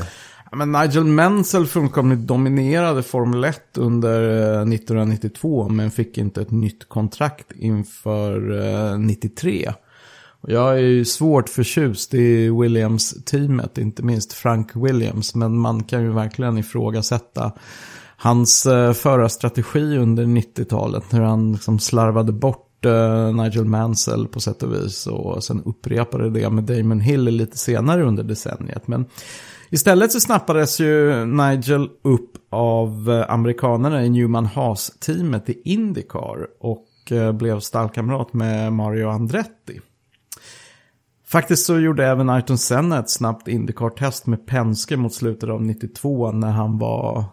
Ja, 0.52 0.58
Men 0.58 0.72
Nigel 0.72 1.04
Mansell 1.04 1.68
fullkomligt 1.68 2.20
dominerade 2.20 3.04
Formel 3.04 3.44
1 3.44 3.78
under 3.78 4.22
eh, 4.22 4.74
1992 4.74 5.70
men 5.70 5.92
fick 5.92 6.18
inte 6.18 6.42
ett 6.42 6.52
nytt 6.52 6.90
kontrakt 6.90 7.52
inför 7.52 8.60
eh, 8.92 9.00
93. 9.00 9.74
Och 10.42 10.52
jag 10.52 10.74
är 10.74 10.78
ju 10.78 11.06
svårt 11.06 11.50
förtjust 11.50 12.14
i 12.14 12.50
Williams-teamet, 12.50 13.78
inte 13.78 14.04
minst 14.04 14.34
Frank 14.34 14.76
Williams, 14.76 15.36
men 15.36 15.58
man 15.58 15.84
kan 15.84 16.04
ju 16.04 16.12
verkligen 16.12 16.58
ifrågasätta 16.58 17.52
hans 18.18 18.66
eh, 18.66 18.94
förarstrategi 18.94 19.98
under 19.98 20.26
90-talet 20.26 21.12
när 21.12 21.22
han 21.22 21.52
liksom 21.52 21.80
slarvade 21.80 22.32
bort 22.32 22.71
Eh, 22.86 23.34
Nigel 23.34 23.66
Mansell 23.66 24.28
på 24.28 24.40
sätt 24.40 24.64
och 24.64 24.74
vis. 24.74 25.08
Och 25.08 25.44
sen 25.44 25.64
upprepade 25.66 26.30
det 26.30 26.50
med 26.50 26.64
Damon 26.64 27.00
Hill 27.00 27.24
lite 27.24 27.58
senare 27.58 28.04
under 28.04 28.24
decenniet. 28.24 28.88
Men 28.88 29.06
istället 29.70 30.12
så 30.12 30.20
snappades 30.20 30.80
ju 30.80 31.26
Nigel 31.26 31.90
upp 32.02 32.32
av 32.50 33.12
eh, 33.12 33.32
amerikanerna 33.34 34.06
i 34.06 34.10
Newman 34.10 34.46
Haas-teamet 34.46 35.50
i 35.50 35.62
Indycar. 35.64 36.48
Och 36.60 37.12
eh, 37.12 37.32
blev 37.32 37.60
stallkamrat 37.60 38.34
med 38.34 38.74
Mario 38.74 39.10
Andretti. 39.10 39.80
Faktiskt 41.28 41.66
så 41.66 41.80
gjorde 41.80 42.06
även 42.06 42.30
Ayrton 42.30 42.58
Senna 42.58 43.00
ett 43.00 43.10
snabbt 43.10 43.48
Indycar-test 43.48 44.28
med 44.28 44.48
Penske 44.48 44.98
mot 44.98 45.14
slutet 45.14 45.50
av 45.50 45.62
92 45.62 46.32
när 46.32 46.52
han 46.52 46.78
var 46.78 47.26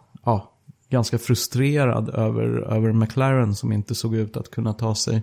ganska 0.91 1.19
frustrerad 1.19 2.09
över, 2.09 2.75
över 2.77 2.93
McLaren 2.93 3.55
som 3.55 3.73
inte 3.73 3.95
såg 3.95 4.15
ut 4.15 4.37
att 4.37 4.51
kunna 4.51 4.73
ta 4.73 4.95
sig 4.95 5.23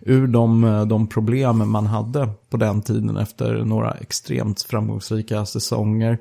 ur 0.00 0.26
de, 0.26 0.64
eh, 0.64 0.86
de 0.86 1.06
problem 1.06 1.70
man 1.70 1.86
hade 1.86 2.28
på 2.50 2.56
den 2.56 2.82
tiden 2.82 3.16
efter 3.16 3.64
några 3.64 3.90
extremt 3.90 4.62
framgångsrika 4.62 5.46
säsonger. 5.46 6.18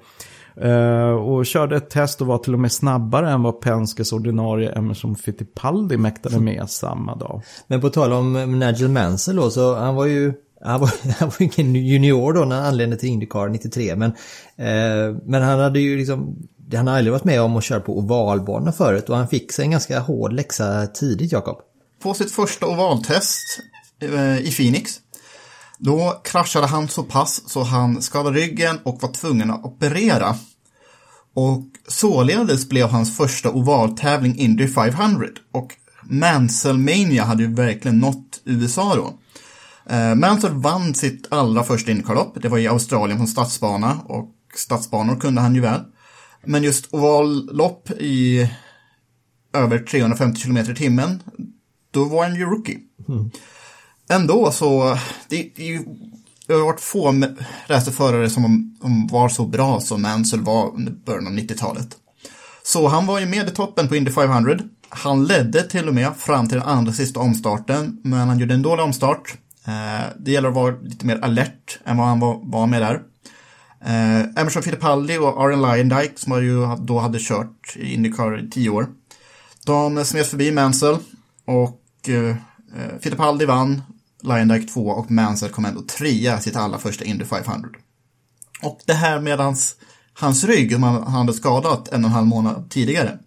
Uh, 0.63 1.11
och 1.11 1.45
körde 1.45 1.75
ett 1.75 1.89
test 1.89 2.21
och 2.21 2.27
var 2.27 2.37
till 2.37 2.53
och 2.53 2.59
med 2.59 2.71
snabbare 2.71 3.31
än 3.31 3.43
vad 3.43 3.61
Penskes 3.61 4.13
ordinarie 4.13 4.71
Emerson 4.71 5.15
Fittipaldi 5.15 5.97
mäktade 5.97 6.39
med 6.39 6.69
samma 6.69 7.15
dag. 7.15 7.41
Men 7.67 7.81
på 7.81 7.89
tal 7.89 8.13
om 8.13 8.35
eh, 8.35 8.47
Nigel 8.47 8.89
Mansell 8.89 9.35
då, 9.35 9.49
så 9.49 9.75
han 9.75 9.95
var 9.95 10.05
ju 10.05 10.33
han 10.61 10.79
var, 10.79 10.89
han 11.19 11.29
var 11.29 11.41
ingen 11.41 11.75
junior 11.75 12.33
då 12.33 12.45
när 12.45 12.55
han 12.55 12.65
anlände 12.65 12.97
till 12.97 13.09
Indycar 13.09 13.49
93 13.49 13.95
men, 13.95 14.11
eh, 14.55 15.17
men 15.25 15.41
han 15.41 15.59
hade 15.59 15.79
ju 15.79 15.97
liksom 15.97 16.35
han 16.77 16.87
har 16.87 16.97
aldrig 16.97 17.11
varit 17.11 17.23
med 17.23 17.41
om 17.41 17.55
att 17.55 17.63
köra 17.63 17.79
på 17.79 17.97
ovalbana 17.97 18.71
förut 18.71 19.09
och 19.09 19.17
han 19.17 19.27
fick 19.27 19.51
sig 19.51 19.65
en 19.65 19.71
ganska 19.71 19.99
hård 19.99 20.33
läxa 20.33 20.87
tidigt, 20.87 21.31
Jakob. 21.31 21.57
På 22.03 22.13
sitt 22.13 22.31
första 22.31 22.65
ovaltest 22.65 23.59
eh, 24.01 24.37
i 24.37 24.51
Phoenix, 24.51 24.99
då 25.77 26.21
kraschade 26.23 26.67
han 26.67 26.87
så 26.87 27.03
pass 27.03 27.49
så 27.49 27.63
han 27.63 28.01
skadade 28.01 28.39
ryggen 28.39 28.79
och 28.83 29.01
var 29.01 29.11
tvungen 29.11 29.51
att 29.51 29.65
operera. 29.65 30.35
Och 31.33 31.63
således 31.87 32.69
blev 32.69 32.87
hans 32.87 33.17
första 33.17 33.49
ovaltävling 33.49 34.37
Indy 34.37 34.67
500 34.67 35.27
och 35.51 35.75
Mansell-mania 36.03 37.23
hade 37.23 37.43
ju 37.43 37.53
verkligen 37.53 37.99
nått 37.99 38.41
USA 38.45 38.95
då. 38.95 39.13
Eh, 39.95 40.15
Mansell 40.15 40.53
vann 40.53 40.95
sitt 40.95 41.27
allra 41.31 41.63
första 41.63 41.91
Indycarlopp, 41.91 42.37
det 42.41 42.49
var 42.49 42.57
i 42.57 42.67
Australien 42.67 43.17
på 43.17 43.21
en 43.21 43.27
stadsbana 43.27 43.99
och 44.05 44.29
stadsbanor 44.55 45.15
kunde 45.15 45.41
han 45.41 45.55
ju 45.55 45.61
väl. 45.61 45.81
Men 46.45 46.63
just 46.63 46.93
ovallopp 46.93 47.91
i 47.91 48.49
över 49.53 49.79
350 49.79 50.41
km 50.41 50.57
i 50.57 50.75
timmen, 50.75 51.23
då 51.91 52.03
var 52.03 52.23
han 52.23 52.35
ju 52.35 52.45
rookie. 52.45 52.79
Mm. 53.09 53.31
Ändå 54.09 54.51
så, 54.51 54.97
det, 55.29 55.51
det, 55.55 55.79
det 56.47 56.53
har 56.53 56.65
varit 56.65 56.79
få 56.79 57.23
racerförare 57.67 58.29
som, 58.29 58.75
som 58.81 59.07
var 59.07 59.29
så 59.29 59.45
bra 59.45 59.79
som 59.79 60.01
Mansell 60.01 60.41
var 60.41 60.75
under 60.75 60.91
början 60.91 61.27
av 61.27 61.33
90-talet. 61.33 61.97
Så 62.63 62.87
han 62.87 63.05
var 63.05 63.19
ju 63.19 63.25
med 63.25 63.47
i 63.47 63.51
toppen 63.51 63.87
på 63.87 63.95
Indy 63.95 64.11
500. 64.11 64.59
Han 64.89 65.25
ledde 65.25 65.63
till 65.63 65.87
och 65.87 65.93
med 65.93 66.15
fram 66.17 66.49
till 66.49 66.57
den 66.57 66.67
andra 66.67 66.93
sista 66.93 67.19
omstarten, 67.19 67.99
men 68.03 68.27
han 68.27 68.39
gjorde 68.39 68.53
en 68.53 68.61
dålig 68.61 68.85
omstart. 68.85 69.37
Eh, 69.67 70.05
det 70.19 70.31
gäller 70.31 70.49
att 70.49 70.55
vara 70.55 70.75
lite 70.81 71.05
mer 71.05 71.19
alert 71.21 71.79
än 71.85 71.97
vad 71.97 72.07
han 72.07 72.19
var, 72.19 72.39
var 72.43 72.67
med 72.67 72.81
där. 72.81 73.01
Eh, 73.85 74.41
Emerson 74.41 74.63
Fittipaldi 74.63 75.17
och 75.17 75.41
Aaron 75.41 75.61
Lyondike 75.61 76.13
som 76.15 76.43
ju 76.43 76.75
då 76.85 76.99
hade 76.99 77.19
kört 77.21 77.75
i 77.75 77.93
Indycar 77.93 78.45
i 78.45 78.49
tio 78.49 78.69
år. 78.69 78.87
De 79.65 80.05
smet 80.05 80.27
förbi 80.27 80.51
Mansell 80.51 80.97
och 81.45 82.09
eh, 82.09 82.29
eh 82.29 82.99
Fittipaldi 83.01 83.45
vann, 83.45 83.81
Lyondike 84.21 84.67
två 84.67 84.87
och 84.87 85.11
Mansell 85.11 85.49
kom 85.49 85.65
ändå 85.65 85.81
trea 85.81 86.39
sitt 86.39 86.55
allra 86.55 86.77
första 86.77 87.05
Indy 87.05 87.25
500. 87.25 87.69
Och 88.61 88.79
det 88.85 88.93
här 88.93 89.19
med 89.19 89.39
hans, 89.39 89.75
hans 90.13 90.43
rygg 90.43 90.71
som 90.71 90.83
han 90.83 91.03
hade 91.03 91.33
skadat 91.33 91.87
en 91.87 92.03
och 92.03 92.09
en 92.09 92.15
halv 92.15 92.27
månad 92.27 92.69
tidigare. 92.69 93.19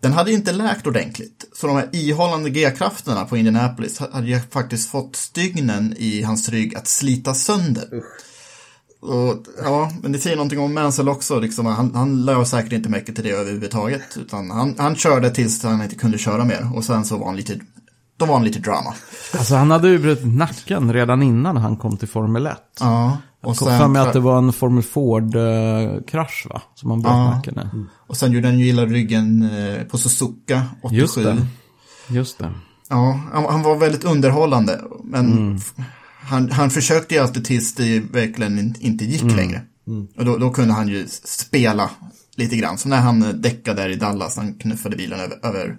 Den 0.00 0.12
hade 0.12 0.32
inte 0.32 0.52
läkt 0.52 0.86
ordentligt, 0.86 1.44
så 1.52 1.66
de 1.66 1.76
här 1.76 1.88
ihållande 1.92 2.50
G-krafterna 2.50 3.24
på 3.24 3.36
Indianapolis 3.36 3.98
hade 3.98 4.26
ju 4.26 4.40
faktiskt 4.50 4.90
fått 4.90 5.16
stygnen 5.16 5.94
i 5.96 6.22
hans 6.22 6.48
rygg 6.48 6.76
att 6.76 6.88
slita 6.88 7.34
sönder. 7.34 7.94
Usch. 7.94 8.27
Och, 9.00 9.36
ja, 9.64 9.90
men 10.02 10.12
det 10.12 10.18
säger 10.18 10.36
någonting 10.36 10.58
om 10.58 10.74
Mansell 10.74 11.08
också. 11.08 11.40
Liksom, 11.40 11.66
han, 11.66 11.94
han 11.94 12.24
lade 12.24 12.46
säkert 12.46 12.72
inte 12.72 12.88
mycket 12.88 13.14
till 13.14 13.24
det 13.24 13.30
överhuvudtaget. 13.30 14.16
Utan 14.16 14.50
han, 14.50 14.74
han 14.78 14.96
körde 14.96 15.30
tills 15.30 15.64
han 15.64 15.82
inte 15.82 15.94
kunde 15.94 16.18
köra 16.18 16.44
mer. 16.44 16.70
Och 16.74 16.84
sen 16.84 17.04
så 17.04 17.18
var 17.18 17.26
han 17.26 17.36
lite, 17.36 17.60
då 18.16 18.26
var 18.26 18.34
han 18.34 18.44
lite 18.44 18.58
drama. 18.58 18.94
Alltså 19.38 19.54
han 19.54 19.70
hade 19.70 19.88
ju 19.88 19.98
brutit 19.98 20.26
nacken 20.26 20.92
redan 20.92 21.22
innan 21.22 21.56
han 21.56 21.76
kom 21.76 21.96
till 21.96 22.08
Formel 22.08 22.46
1. 22.46 22.58
Ja. 22.80 23.18
Och 23.42 23.50
jag 23.50 23.56
kom 23.56 23.78
fram 23.78 23.92
med 23.92 24.02
att 24.02 24.12
det 24.12 24.20
var 24.20 24.38
en 24.38 24.52
Formel 24.52 24.82
Ford-krasch 24.82 26.46
va? 26.50 26.62
Som 26.74 26.90
han 26.90 27.02
bröt 27.02 27.12
ja. 27.12 27.30
nacken 27.30 27.58
i. 27.58 27.86
Och 28.06 28.16
sen 28.16 28.32
gjorde 28.32 28.48
han 28.48 28.58
ju 28.58 28.68
illa 28.68 28.86
ryggen 28.86 29.50
eh, 29.52 29.84
på 29.84 29.98
Suzuka 29.98 30.62
87. 30.82 31.00
Just 31.00 31.14
det. 31.14 31.46
Just 32.08 32.38
det. 32.38 32.50
Ja, 32.88 33.20
han, 33.32 33.44
han 33.44 33.62
var 33.62 33.76
väldigt 33.76 34.04
underhållande. 34.04 34.80
Men 35.04 35.32
mm 35.32 35.58
han, 36.28 36.50
han 36.50 36.70
försökte 36.70 37.14
ju 37.14 37.20
alltid 37.20 37.44
tills 37.44 37.74
det 37.74 38.00
verkligen 38.00 38.74
inte 38.80 39.04
gick 39.04 39.22
mm. 39.22 39.36
längre. 39.36 39.62
Mm. 39.86 40.08
Och 40.16 40.24
då, 40.24 40.36
då, 40.36 40.50
kunde 40.50 40.74
han 40.74 40.88
ju 40.88 41.06
spela 41.24 41.90
lite 42.36 42.56
grann. 42.56 42.78
Som 42.78 42.90
när 42.90 43.00
han 43.00 43.40
däckade 43.42 43.82
där 43.82 43.88
i 43.88 43.94
Dallas, 43.94 44.36
han 44.36 44.54
knuffade 44.54 44.96
bilen 44.96 45.20
över, 45.20 45.38
över, 45.42 45.76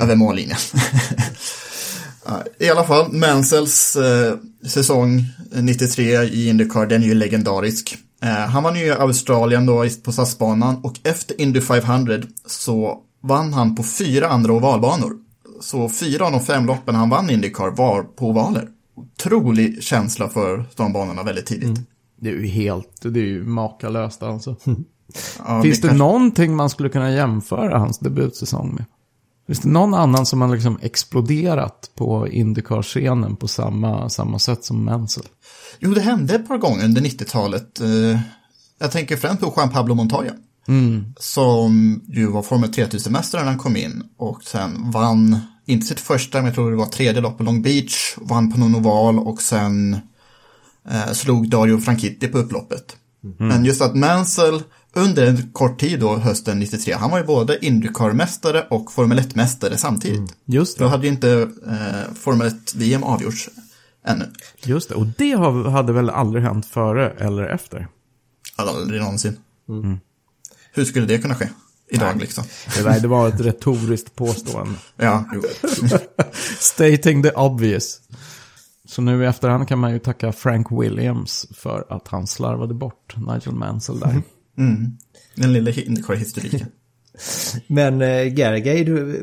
över 0.00 0.14
mållinjen. 0.14 0.58
I 2.58 2.70
alla 2.70 2.84
fall, 2.84 3.12
Mansells 3.12 3.96
eh, 3.96 4.34
säsong 4.66 5.24
93 5.50 6.22
i 6.22 6.48
Indycar, 6.48 6.86
den 6.86 7.02
är 7.02 7.06
ju 7.06 7.14
legendarisk. 7.14 7.98
Eh, 8.22 8.28
han 8.28 8.62
vann 8.62 8.76
ju 8.76 8.86
i 8.86 8.90
Australien 8.90 9.66
då 9.66 9.86
på 10.04 10.12
stadsbanan 10.12 10.84
och 10.84 10.94
efter 11.02 11.40
Indy 11.40 11.60
500 11.60 12.18
så 12.46 12.98
vann 13.22 13.52
han 13.52 13.76
på 13.76 13.82
fyra 13.82 14.28
andra 14.28 14.52
ovalbanor. 14.52 15.12
Så 15.60 15.88
fyra 15.88 16.26
av 16.26 16.32
de 16.32 16.44
fem 16.44 16.66
loppen 16.66 16.94
han 16.94 17.10
vann 17.10 17.30
Indycar 17.30 17.70
var 17.70 18.02
på 18.02 18.26
ovaler 18.26 18.68
otrolig 18.98 19.82
känsla 19.82 20.28
för 20.28 20.64
de 20.76 20.92
banorna 20.92 21.22
väldigt 21.22 21.46
tidigt. 21.46 21.64
Mm. 21.64 21.84
Det 22.20 22.28
är 22.28 22.34
ju 22.34 22.46
helt, 22.46 23.02
det 23.02 23.20
är 23.20 23.24
ju 23.24 23.44
makalöst 23.44 24.22
alltså. 24.22 24.56
ja, 25.46 25.62
Finns 25.62 25.80
det, 25.80 25.88
det 25.88 25.94
någonting 25.94 26.56
man 26.56 26.70
skulle 26.70 26.88
kunna 26.88 27.10
jämföra 27.10 27.78
hans 27.78 27.98
debutsäsong 27.98 28.74
med? 28.74 28.84
Finns 29.46 29.60
det 29.60 29.68
någon 29.68 29.94
annan 29.94 30.26
som 30.26 30.40
har 30.40 30.48
liksom 30.48 30.78
exploderat 30.82 31.90
på 31.94 32.28
Indycar-scenen 32.28 33.36
på 33.36 33.48
samma, 33.48 34.08
samma 34.08 34.38
sätt 34.38 34.64
som 34.64 34.84
Mansell? 34.84 35.24
Jo, 35.78 35.94
det 35.94 36.00
hände 36.00 36.34
ett 36.34 36.48
par 36.48 36.58
gånger 36.58 36.84
under 36.84 37.02
90-talet. 37.02 37.80
Eh, 37.80 38.20
jag 38.78 38.92
tänker 38.92 39.16
främst 39.16 39.40
på 39.42 39.54
Juan 39.56 39.70
Pablo 39.70 39.94
Montoya. 39.94 40.32
Mm. 40.68 41.14
Som 41.16 42.00
ju 42.08 42.26
var 42.26 42.42
Formel 42.42 42.70
3000-mästare 42.70 43.40
när 43.40 43.48
han 43.48 43.58
kom 43.58 43.76
in 43.76 44.02
och 44.16 44.42
sen 44.42 44.90
vann 44.90 45.40
inte 45.68 45.86
sitt 45.86 46.00
första, 46.00 46.38
men 46.38 46.46
jag 46.46 46.54
tror 46.54 46.70
det 46.70 46.76
var 46.76 46.86
tredje 46.86 47.20
lopp 47.20 47.38
på 47.38 47.44
Long 47.44 47.62
Beach, 47.62 48.14
vann 48.16 48.52
på 48.52 48.58
någon 48.58 48.74
oval 48.74 49.18
och 49.18 49.42
sen 49.42 49.98
eh, 50.90 51.12
slog 51.12 51.48
Dario 51.48 51.78
Franchitti 51.78 52.28
på 52.28 52.38
upploppet. 52.38 52.96
Mm. 53.24 53.48
Men 53.48 53.64
just 53.64 53.82
att 53.82 53.96
Mansell 53.96 54.62
under 54.92 55.26
en 55.26 55.50
kort 55.52 55.80
tid 55.80 56.00
då, 56.00 56.16
hösten 56.16 56.58
93, 56.58 56.94
han 56.94 57.10
var 57.10 57.18
ju 57.18 57.24
både 57.24 57.58
Indycar-mästare 57.58 58.66
och 58.70 58.92
Formel 58.92 59.18
1-mästare 59.18 59.76
samtidigt. 59.76 60.18
Mm. 60.18 60.30
Just 60.44 60.78
det. 60.78 60.84
Då 60.84 60.88
hade 60.88 61.06
ju 61.06 61.12
inte 61.12 61.50
eh, 61.66 62.14
Formel 62.14 62.48
1-VM 62.48 63.02
avgjorts 63.02 63.48
ännu. 64.04 64.24
Just 64.64 64.88
det, 64.88 64.94
och 64.94 65.06
det 65.06 65.34
hade 65.70 65.92
väl 65.92 66.10
aldrig 66.10 66.44
hänt 66.44 66.66
före 66.66 67.10
eller 67.10 67.42
efter? 67.42 67.88
Aldrig 68.56 69.00
någonsin. 69.00 69.36
Mm. 69.68 69.98
Hur 70.72 70.84
skulle 70.84 71.06
det 71.06 71.18
kunna 71.18 71.34
ske? 71.34 71.48
Idag 71.90 72.08
Nej. 72.10 72.20
liksom. 72.20 72.44
Det, 72.76 72.82
där, 72.82 73.00
det 73.00 73.08
var 73.08 73.28
ett 73.28 73.40
retoriskt 73.40 74.16
påstående. 74.16 74.74
ja, 74.96 75.24
Stating 76.58 77.22
the 77.22 77.30
obvious. 77.30 78.00
Så 78.84 79.02
nu 79.02 79.22
i 79.24 79.26
efterhand 79.26 79.68
kan 79.68 79.78
man 79.78 79.92
ju 79.92 79.98
tacka 79.98 80.32
Frank 80.32 80.66
Williams 80.70 81.46
för 81.54 81.86
att 81.88 82.08
han 82.08 82.26
slarvade 82.26 82.74
bort 82.74 83.14
Nigel 83.16 83.54
Mansell 83.54 84.00
där. 84.00 84.22
Mm. 84.58 84.96
Den 85.34 85.52
lilla 85.52 85.70
historiken. 85.70 86.66
Men 87.66 88.02
äh, 88.02 88.24
Gargay, 88.24 88.84
du, 88.84 89.22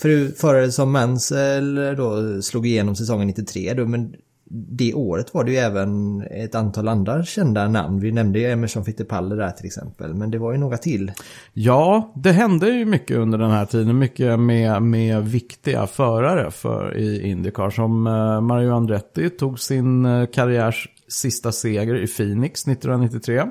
för 0.00 0.36
förare 0.36 0.72
som 0.72 0.92
Mansell 0.92 1.74
då 1.74 2.42
slog 2.42 2.66
igenom 2.66 2.96
säsongen 2.96 3.26
93 3.26 3.74
då, 3.74 3.86
men 3.86 4.14
det 4.50 4.94
året 4.94 5.34
var 5.34 5.44
det 5.44 5.50
ju 5.50 5.56
även 5.56 6.22
ett 6.22 6.54
antal 6.54 6.88
andra 6.88 7.24
kända 7.24 7.68
namn. 7.68 8.00
Vi 8.00 8.12
nämnde 8.12 8.38
ju 8.38 8.50
Emerson 8.50 8.84
Fittipaldi 8.84 9.36
där 9.36 9.50
till 9.50 9.66
exempel. 9.66 10.14
Men 10.14 10.30
det 10.30 10.38
var 10.38 10.52
ju 10.52 10.58
några 10.58 10.76
till. 10.76 11.12
Ja, 11.52 12.12
det 12.14 12.32
hände 12.32 12.70
ju 12.70 12.84
mycket 12.84 13.16
under 13.16 13.38
den 13.38 13.50
här 13.50 13.66
tiden. 13.66 13.98
Mycket 13.98 14.40
med, 14.40 14.82
med 14.82 15.24
viktiga 15.24 15.86
förare 15.86 16.50
för, 16.50 16.96
i 16.96 17.28
Indycar. 17.28 17.70
Som 17.70 18.06
eh, 18.06 18.40
Mario 18.40 18.74
Andretti 18.74 19.30
tog 19.30 19.60
sin 19.60 20.06
eh, 20.06 20.26
karriärs 20.26 20.88
sista 21.08 21.52
seger 21.52 22.02
i 22.02 22.06
Phoenix 22.06 22.68
1993. 22.68 23.42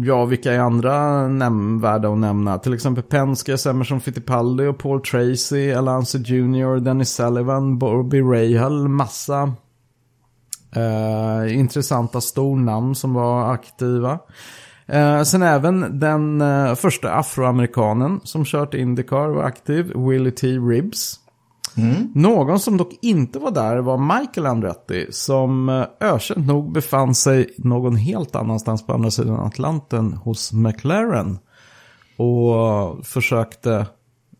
Ja, 0.00 0.24
vilka 0.24 0.52
är 0.52 0.58
andra 0.58 1.28
nämnvärda 1.28 2.08
att 2.08 2.18
nämna? 2.18 2.58
Till 2.58 2.74
exempel 2.74 3.04
Penske, 3.04 3.56
Emerson 3.70 4.00
Fittipaldi 4.00 4.66
och 4.66 4.78
Paul 4.78 5.00
Tracy, 5.00 5.72
Alonso 5.72 6.18
Jr, 6.18 6.80
Dennis 6.80 7.10
Sullivan, 7.10 7.78
Bobby 7.78 8.20
Rahal, 8.20 8.88
massa 8.88 9.52
eh, 10.76 11.58
intressanta 11.58 12.20
stornamn 12.20 12.94
som 12.94 13.14
var 13.14 13.52
aktiva. 13.52 14.18
Eh, 14.86 15.22
sen 15.22 15.42
även 15.42 16.00
den 16.00 16.40
eh, 16.40 16.74
första 16.74 17.14
afroamerikanen 17.14 18.20
som 18.24 18.44
kört 18.44 18.74
Indycar 18.74 19.28
var 19.28 19.42
aktiv, 19.42 19.92
Willie 19.94 20.32
T. 20.32 20.46
Ribbs. 20.46 21.20
Någon 22.14 22.60
som 22.60 22.76
dock 22.76 22.98
inte 23.02 23.38
var 23.38 23.50
där 23.50 23.76
var 23.76 24.20
Michael 24.20 24.46
Andretti 24.46 25.06
som 25.10 25.68
eh, 25.68 25.84
ökänt 26.00 26.46
nog 26.46 26.72
befann 26.72 27.14
sig 27.14 27.54
någon 27.58 27.96
helt 27.96 28.36
annanstans 28.36 28.86
på 28.86 28.92
andra 28.92 29.10
sidan 29.10 29.40
Atlanten 29.40 30.12
hos 30.12 30.52
McLaren. 30.52 31.38
Och 32.16 33.06
försökte 33.06 33.86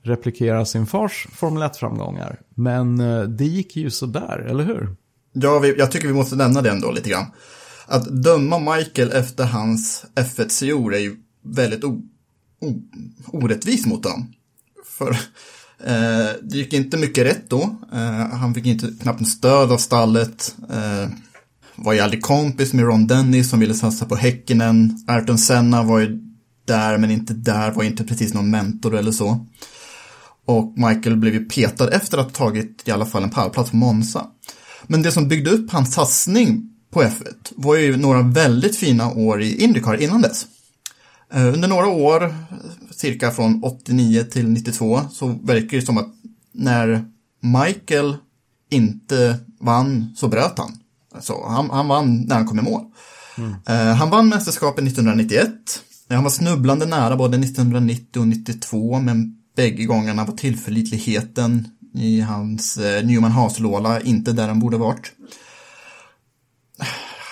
replikera 0.02 0.64
sin 0.64 0.86
fars 0.86 1.26
Formel 1.32 1.62
1-framgångar. 1.62 2.40
Men 2.54 3.00
eh, 3.00 3.22
det 3.22 3.44
gick 3.44 3.76
ju 3.76 3.90
sådär, 3.90 4.46
eller 4.50 4.64
hur? 4.64 4.96
Ja, 5.32 5.58
vi, 5.58 5.74
jag 5.78 5.90
tycker 5.90 6.08
vi 6.08 6.14
måste 6.14 6.36
nämna 6.36 6.62
det 6.62 6.70
ändå 6.70 6.90
lite 6.90 7.10
grann. 7.10 7.26
Att 7.86 8.22
döma 8.22 8.58
Michael 8.58 9.12
efter 9.12 9.44
hans 9.44 10.06
F1-sejour 10.14 10.94
är 10.94 10.98
ju 10.98 11.16
väldigt 11.42 11.84
o, 11.84 12.02
o, 12.60 12.74
orättvis 13.26 13.86
mot 13.86 14.04
honom. 14.04 14.32
För 14.84 15.16
Eh, 15.84 16.30
det 16.42 16.58
gick 16.58 16.72
inte 16.72 16.96
mycket 16.96 17.26
rätt 17.26 17.50
då. 17.50 17.76
Eh, 17.92 18.28
han 18.32 18.54
fick 18.54 18.66
inte 18.66 18.92
knappt 19.02 19.28
stöd 19.28 19.72
av 19.72 19.78
stallet. 19.78 20.56
Eh, 20.70 21.10
var 21.74 21.92
ju 21.92 22.00
aldrig 22.00 22.22
kompis 22.22 22.72
med 22.72 22.84
Ron 22.84 23.06
Dennis 23.06 23.50
som 23.50 23.60
ville 23.60 23.74
satsa 23.74 24.06
på 24.06 24.16
Häckenen. 24.16 25.04
Ayrton 25.06 25.38
Senna 25.38 25.82
var 25.82 25.98
ju 25.98 26.18
där 26.64 26.98
men 26.98 27.10
inte 27.10 27.34
där, 27.34 27.70
var 27.70 27.84
inte 27.84 28.04
precis 28.04 28.34
någon 28.34 28.50
mentor 28.50 28.96
eller 28.96 29.12
så. 29.12 29.46
Och 30.44 30.74
Michael 30.76 31.16
blev 31.16 31.34
ju 31.34 31.44
petad 31.44 31.90
efter 31.90 32.18
att 32.18 32.24
ha 32.24 32.46
tagit 32.46 32.82
i 32.84 32.90
alla 32.90 33.06
fall 33.06 33.22
en 33.22 33.30
pallplats 33.30 33.70
på 33.70 33.76
Monza. 33.76 34.26
Men 34.86 35.02
det 35.02 35.12
som 35.12 35.28
byggde 35.28 35.50
upp 35.50 35.70
hans 35.70 35.94
satsning 35.94 36.70
på 36.90 37.02
F1 37.02 37.34
var 37.56 37.76
ju 37.76 37.96
några 37.96 38.22
väldigt 38.22 38.76
fina 38.76 39.12
år 39.12 39.42
i 39.42 39.62
Indycar 39.62 40.02
innan 40.02 40.22
dess. 40.22 40.46
Under 41.34 41.68
några 41.68 41.86
år, 41.86 42.34
cirka 43.00 43.30
från 43.30 43.64
89 43.64 44.24
till 44.24 44.48
92, 44.48 45.00
så 45.10 45.26
verkar 45.26 45.76
det 45.76 45.82
som 45.82 45.98
att 45.98 46.08
när 46.52 47.04
Michael 47.40 48.16
inte 48.70 49.38
vann 49.60 50.12
så 50.16 50.28
bröt 50.28 50.58
han. 50.58 50.78
Alltså, 51.14 51.32
han, 51.48 51.70
han 51.70 51.88
vann 51.88 52.20
när 52.20 52.34
han 52.34 52.46
kom 52.46 52.58
i 52.58 52.62
mål. 52.62 52.82
Eh, 53.66 53.94
Han 53.94 54.10
vann 54.10 54.28
mästerskapet 54.28 54.84
1991. 54.84 55.48
Han 56.08 56.22
var 56.22 56.30
snubblande 56.30 56.86
nära 56.86 57.16
både 57.16 57.36
1990 57.36 58.20
och 58.20 58.28
92, 58.28 59.00
men 59.00 59.34
bägge 59.56 59.84
gångerna 59.84 60.24
var 60.24 60.36
tillförlitligheten 60.36 61.68
i 61.94 62.20
hans 62.20 62.78
eh, 62.78 63.04
Newman 63.04 63.32
Haas-låda 63.32 64.00
inte 64.00 64.32
där 64.32 64.46
den 64.46 64.60
borde 64.60 64.76
varit. 64.76 65.12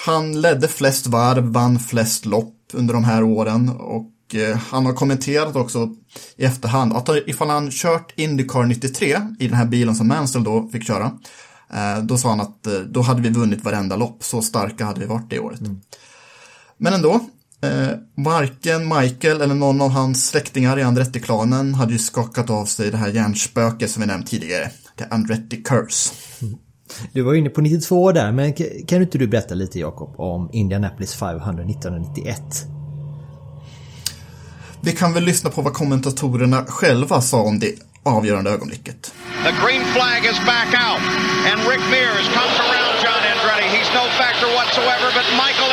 Han 0.07 0.40
ledde 0.40 0.68
flest 0.68 1.07
varv, 1.07 1.44
vann 1.44 1.79
flest 1.79 2.26
lopp 2.26 2.55
under 2.72 2.94
de 2.94 3.05
här 3.05 3.22
åren 3.22 3.68
och 3.68 4.02
eh, 4.02 4.12
han 4.71 4.87
har 4.87 4.93
kommenterat 4.93 5.57
också 5.57 5.89
i 6.37 6.45
efterhand 6.45 6.93
att 6.93 7.09
ifall 7.27 7.49
han 7.49 7.71
kört 7.71 8.12
Indycar 8.17 8.65
93 8.65 9.17
i 9.39 9.49
den 9.49 9.57
här 9.57 9.67
bilen 9.67 9.95
som 9.95 10.09
Mansell 10.09 10.45
då 10.45 10.69
fick 10.73 10.87
köra, 10.87 11.12
eh, 11.73 12.03
då 12.03 12.19
sa 12.19 12.29
han 12.29 12.41
att 12.41 12.67
eh, 12.67 12.73
då 12.73 13.01
hade 13.01 13.23
vi 13.23 13.29
vunnit 13.29 13.65
varenda 13.65 13.97
lopp, 13.97 14.25
så 14.25 14.43
starka 14.43 14.85
hade 14.85 15.01
vi 15.01 15.07
varit 15.07 15.31
det 15.31 15.39
året. 15.39 15.61
Men 16.79 16.93
ändå, 16.93 17.21
eh, 17.62 17.89
varken 18.15 18.89
Michael 18.89 19.41
eller 19.41 19.55
någon 19.55 19.81
av 19.81 19.91
hans 19.91 20.29
släktingar 20.29 20.79
i 20.79 20.83
Andretti-klanen 20.83 21.75
hade 21.75 21.93
ju 21.93 21.99
skakat 21.99 22.51
av 22.51 22.65
sig 22.65 22.91
det 22.91 22.97
här 22.97 23.09
hjärnspöket 23.09 23.91
som 23.91 24.01
vi 24.01 24.07
nämnt 24.07 24.27
tidigare, 24.27 24.71
the 24.99 25.05
Andretti 25.11 25.57
Curse. 25.57 26.15
Du 27.12 27.23
var 27.23 27.35
inne 27.35 27.51
på 27.51 27.61
92 27.61 28.12
där, 28.12 28.33
men 28.33 28.53
kan 28.87 29.03
inte 29.03 29.19
du 29.19 29.27
berätta 29.27 29.55
lite 29.55 29.79
Jakob 29.79 30.15
om 30.21 30.51
Indianapolis 30.53 31.15
500 31.15 31.65
1991? 31.65 32.76
Vi 34.81 34.93
kan 34.93 35.12
väl 35.12 35.25
lyssna 35.25 35.51
på 35.51 35.62
vad 35.62 35.73
kommentatorerna 35.75 36.65
själva 36.69 37.21
sa 37.21 37.41
om 37.41 37.59
det 37.59 37.75
avgörande 38.03 38.51
ögonblicket. 38.51 39.12
The 39.45 39.53
green 39.65 39.85
flag 39.95 40.21
is 40.33 40.39
back 40.55 40.71
out, 40.87 41.03
and 41.51 41.59
Rick 41.71 41.85
Mears 41.95 42.27
comes 42.39 42.57
around 42.67 42.95
John 43.05 43.23
Andretti. 43.33 43.67
He's 43.77 43.91
no 44.01 44.05
factor 44.23 44.49
whatsoever, 44.59 45.09
but 45.19 45.27
Michael 45.45 45.71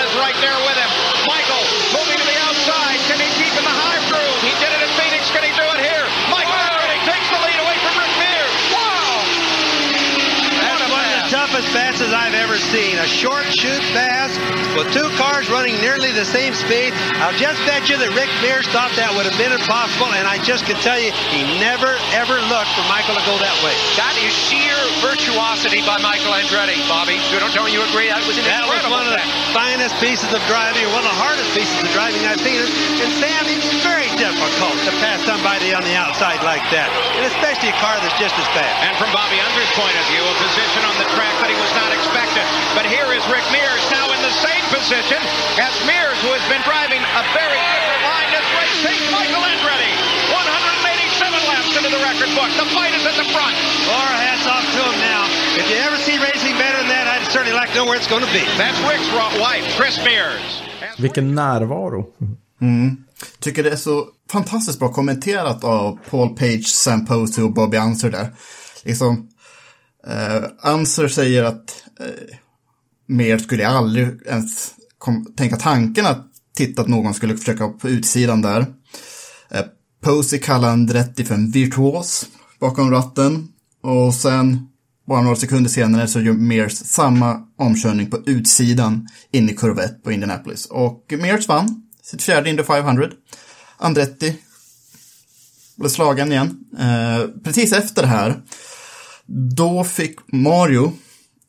of 11.73 11.79
the 11.79 11.97
toughest 11.97 11.99
passes 11.99 12.13
I've 12.13 12.33
ever 12.33 12.57
seen. 12.57 12.97
A 12.97 13.07
short 13.07 13.45
shoot 13.53 13.81
pass 13.93 14.31
with 14.77 14.89
two 14.93 15.09
cars 15.17 15.49
running 15.49 15.77
nearly 15.81 16.11
the 16.11 16.25
same 16.25 16.53
speed. 16.53 16.93
I'll 17.21 17.35
just 17.37 17.59
bet 17.65 17.89
you 17.89 17.97
that 17.97 18.11
Rick 18.17 18.29
Mears 18.41 18.65
thought 18.73 18.89
that 18.97 19.13
would 19.13 19.25
have 19.25 19.37
been 19.37 19.53
impossible, 19.53 20.09
and 20.13 20.25
I 20.27 20.41
just 20.43 20.65
can 20.65 20.77
tell 20.81 20.97
you 20.99 21.11
he 21.33 21.45
never, 21.61 21.97
ever 22.13 22.37
looked 22.49 22.71
for 22.73 22.85
Michael 22.89 23.15
to 23.17 23.25
go 23.25 23.35
that 23.41 23.57
way. 23.65 23.73
That 23.97 24.15
is 24.21 24.33
sheer 24.33 24.75
virtuosity 25.05 25.81
by 25.85 26.01
Michael 26.01 26.33
Andretti, 26.33 26.77
Bobby. 26.89 27.17
You 27.29 27.37
don't 27.41 27.53
tell 27.53 27.65
me 27.65 27.73
you 27.73 27.83
agree. 27.85 28.09
That 28.09 28.25
was 28.25 28.37
an 28.37 28.45
That 28.45 28.65
was 28.65 28.81
one 28.89 29.05
of 29.05 29.13
the 29.13 29.21
thing. 29.21 29.53
finest 29.53 29.95
pieces 30.01 30.29
of 30.33 30.41
driving, 30.49 30.85
or 30.85 30.91
one 30.93 31.05
of 31.05 31.11
the 31.13 31.21
hardest 31.21 31.49
pieces 31.53 31.77
of 31.81 31.89
driving 31.93 32.21
I've 32.25 32.41
seen. 32.41 32.57
And 32.57 33.11
Sam, 33.21 33.43
it's 33.49 33.65
very 33.85 34.09
difficult 34.17 34.77
to 34.85 34.91
pass 35.01 35.21
somebody 35.25 35.73
on 35.73 35.83
the 35.85 35.93
outside 35.97 36.41
like 36.45 36.63
that, 36.73 36.89
and 37.17 37.25
especially 37.29 37.69
a 37.69 37.77
car 37.81 37.97
that's 38.01 38.17
just 38.17 38.33
as 38.37 38.47
fast. 38.57 38.73
And 38.85 38.93
from 38.97 39.09
Bobby 39.13 39.37
Under's 39.37 39.69
point 39.77 39.93
of 39.97 40.05
view, 40.09 40.21
a 40.23 40.35
position 40.41 40.81
on 40.85 40.95
the 40.97 41.07
track 41.13 41.33
that 41.41 41.49
he 41.49 41.57
was 41.63 41.73
not 41.79 41.91
expected. 41.95 42.43
But 42.75 42.83
here 42.91 43.07
is 43.15 43.23
Rick 43.31 43.47
Mears 43.55 43.83
now 43.87 44.11
in 44.11 44.19
the 44.19 44.35
same 44.43 44.65
position 44.67 45.21
as 45.63 45.71
Mears, 45.87 46.19
who 46.19 46.35
has 46.35 46.43
been 46.51 46.59
driving 46.67 46.99
a 46.99 47.23
very 47.31 47.55
different 47.55 48.03
line. 48.03 48.29
This 48.35 48.47
race 48.59 48.77
takes 48.83 49.05
Michael 49.15 49.43
Andretti. 49.47 49.93
187 50.35 51.39
laps 51.47 51.71
into 51.79 51.87
the 51.87 52.01
record 52.03 52.31
book. 52.35 52.51
The 52.59 52.67
fight 52.75 52.91
is 52.91 53.07
at 53.07 53.15
the 53.15 53.27
front. 53.31 53.55
Laura, 53.87 54.17
hats 54.27 54.43
off 54.43 54.65
to 54.75 54.81
him 54.83 54.97
now. 54.99 55.23
If 55.55 55.65
you 55.71 55.77
ever 55.87 55.95
see 56.03 56.19
racing 56.19 56.55
better 56.59 56.83
than 56.83 56.91
that, 56.91 57.07
I'd 57.07 57.31
certainly 57.31 57.55
like 57.55 57.71
to 57.71 57.75
know 57.79 57.87
where 57.87 57.95
it's 57.95 58.11
going 58.11 58.25
to 58.27 58.33
be. 58.35 58.43
That's 58.59 58.79
Rick's 58.83 59.07
wife, 59.39 59.63
Chris 59.79 59.95
Mears. 60.03 60.43
Vilken 60.99 61.35
närvaro. 61.35 62.11
Mm. 62.61 63.03
Tycker 63.39 63.63
det 63.63 63.69
är 63.69 63.75
så 63.75 64.07
fantastiskt 64.31 64.79
bra 64.79 64.89
kommenterat 64.89 65.63
av 65.63 65.99
Paul 66.09 66.35
Page, 66.35 66.65
Sam 66.67 67.05
Posey 67.05 67.43
och 67.43 67.53
Bobby 67.53 67.77
Unser 67.77 68.09
där. 68.09 68.33
Liksom, 68.83 69.29
eh, 70.07 70.71
Unser 70.73 71.07
säger 71.07 71.43
att 71.43 71.83
eh, 71.99 72.35
mer 73.07 73.37
skulle 73.37 73.63
jag 73.63 73.71
aldrig 73.71 74.07
ens 74.25 74.73
kom, 74.97 75.33
tänka 75.37 75.55
tanken 75.55 76.05
att 76.05 76.27
titta 76.55 76.81
att 76.81 76.87
någon 76.87 77.13
skulle 77.13 77.37
försöka 77.37 77.67
på 77.67 77.89
utsidan 77.89 78.41
där. 78.41 78.65
Eh, 79.49 79.65
Posey 80.01 80.39
kallar 80.39 80.69
Andretti 80.69 81.25
för 81.25 81.35
en 81.35 81.51
virtuos 81.51 82.25
bakom 82.59 82.91
ratten. 82.91 83.47
Och 83.81 84.13
sen, 84.13 84.67
bara 85.07 85.21
några 85.21 85.35
sekunder 85.35 85.69
senare, 85.69 86.07
så 86.07 86.19
gör 86.21 86.33
Mears 86.33 86.73
samma 86.73 87.41
omkörning 87.57 88.09
på 88.09 88.17
utsidan 88.25 89.07
in 89.31 89.49
i 89.49 89.55
kurva 89.55 89.83
1 89.83 90.03
på 90.03 90.11
Indianapolis. 90.11 90.65
Och 90.65 91.13
Mears 91.19 91.47
vann 91.47 91.83
sitt 92.03 92.21
fjärde 92.21 92.49
Indy 92.49 92.63
500. 92.63 93.09
Andretti 93.77 94.37
blev 95.75 95.89
slagen 95.89 96.31
igen. 96.31 96.59
Eh, 96.79 97.27
precis 97.43 97.73
efter 97.73 98.01
det 98.01 98.07
här, 98.07 98.41
då 99.27 99.83
fick 99.83 100.15
Mario, 100.27 100.93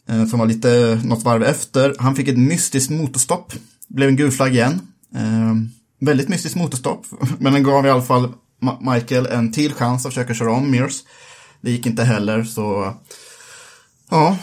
eh, 0.09 0.27
som 0.27 0.39
var 0.39 0.47
lite 0.47 1.01
något 1.05 1.23
varv 1.25 1.43
efter, 1.43 1.95
han 1.99 2.17
fick 2.17 2.29
ett 2.29 2.39
mystiskt 2.39 2.91
motorstopp. 2.91 3.53
Blev 3.89 4.09
en 4.09 4.17
gul 4.17 4.31
flagg 4.33 4.55
igen. 4.55 4.81
Eh, 5.15 5.55
väldigt 6.01 6.29
mystiskt 6.29 6.57
motorstopp, 6.57 7.07
men 7.39 7.53
den 7.53 7.63
gav 7.63 7.87
i 7.87 7.91
alla 7.91 8.03
fall 8.03 8.33
Ma- 8.63 8.95
Michael 8.95 9.27
en 9.27 9.53
till 9.53 9.73
chans 9.73 10.07
att 10.07 10.13
försöka 10.15 10.35
köra 10.35 10.53
om 10.53 10.71
Mears. 10.71 11.05
Det 11.61 11.71
gick 11.71 11.87
inte 11.87 12.05
heller, 12.05 12.45
så 12.45 12.95
ja, 14.11 14.37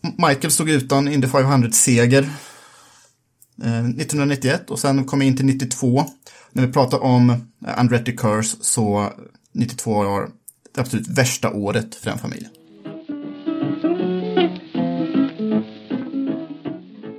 Michael 0.00 0.50
stod 0.50 0.70
utan 0.70 1.08
Indy 1.08 1.26
500-seger 1.26 2.22
eh, 3.62 3.84
1991 3.84 4.70
och 4.70 4.78
sen 4.78 5.04
kom 5.04 5.20
jag 5.20 5.28
in 5.28 5.36
till 5.36 5.46
92. 5.46 6.04
När 6.52 6.66
vi 6.66 6.72
pratar 6.72 7.02
om 7.02 7.30
eh, 7.30 7.78
Andretti 7.78 8.16
Curse 8.16 8.56
så 8.60 9.12
92 9.52 10.04
var 10.04 10.28
det 10.74 10.80
absolut 10.80 11.08
värsta 11.08 11.50
året 11.50 11.94
för 11.94 12.10
den 12.10 12.18
familjen. 12.18 12.50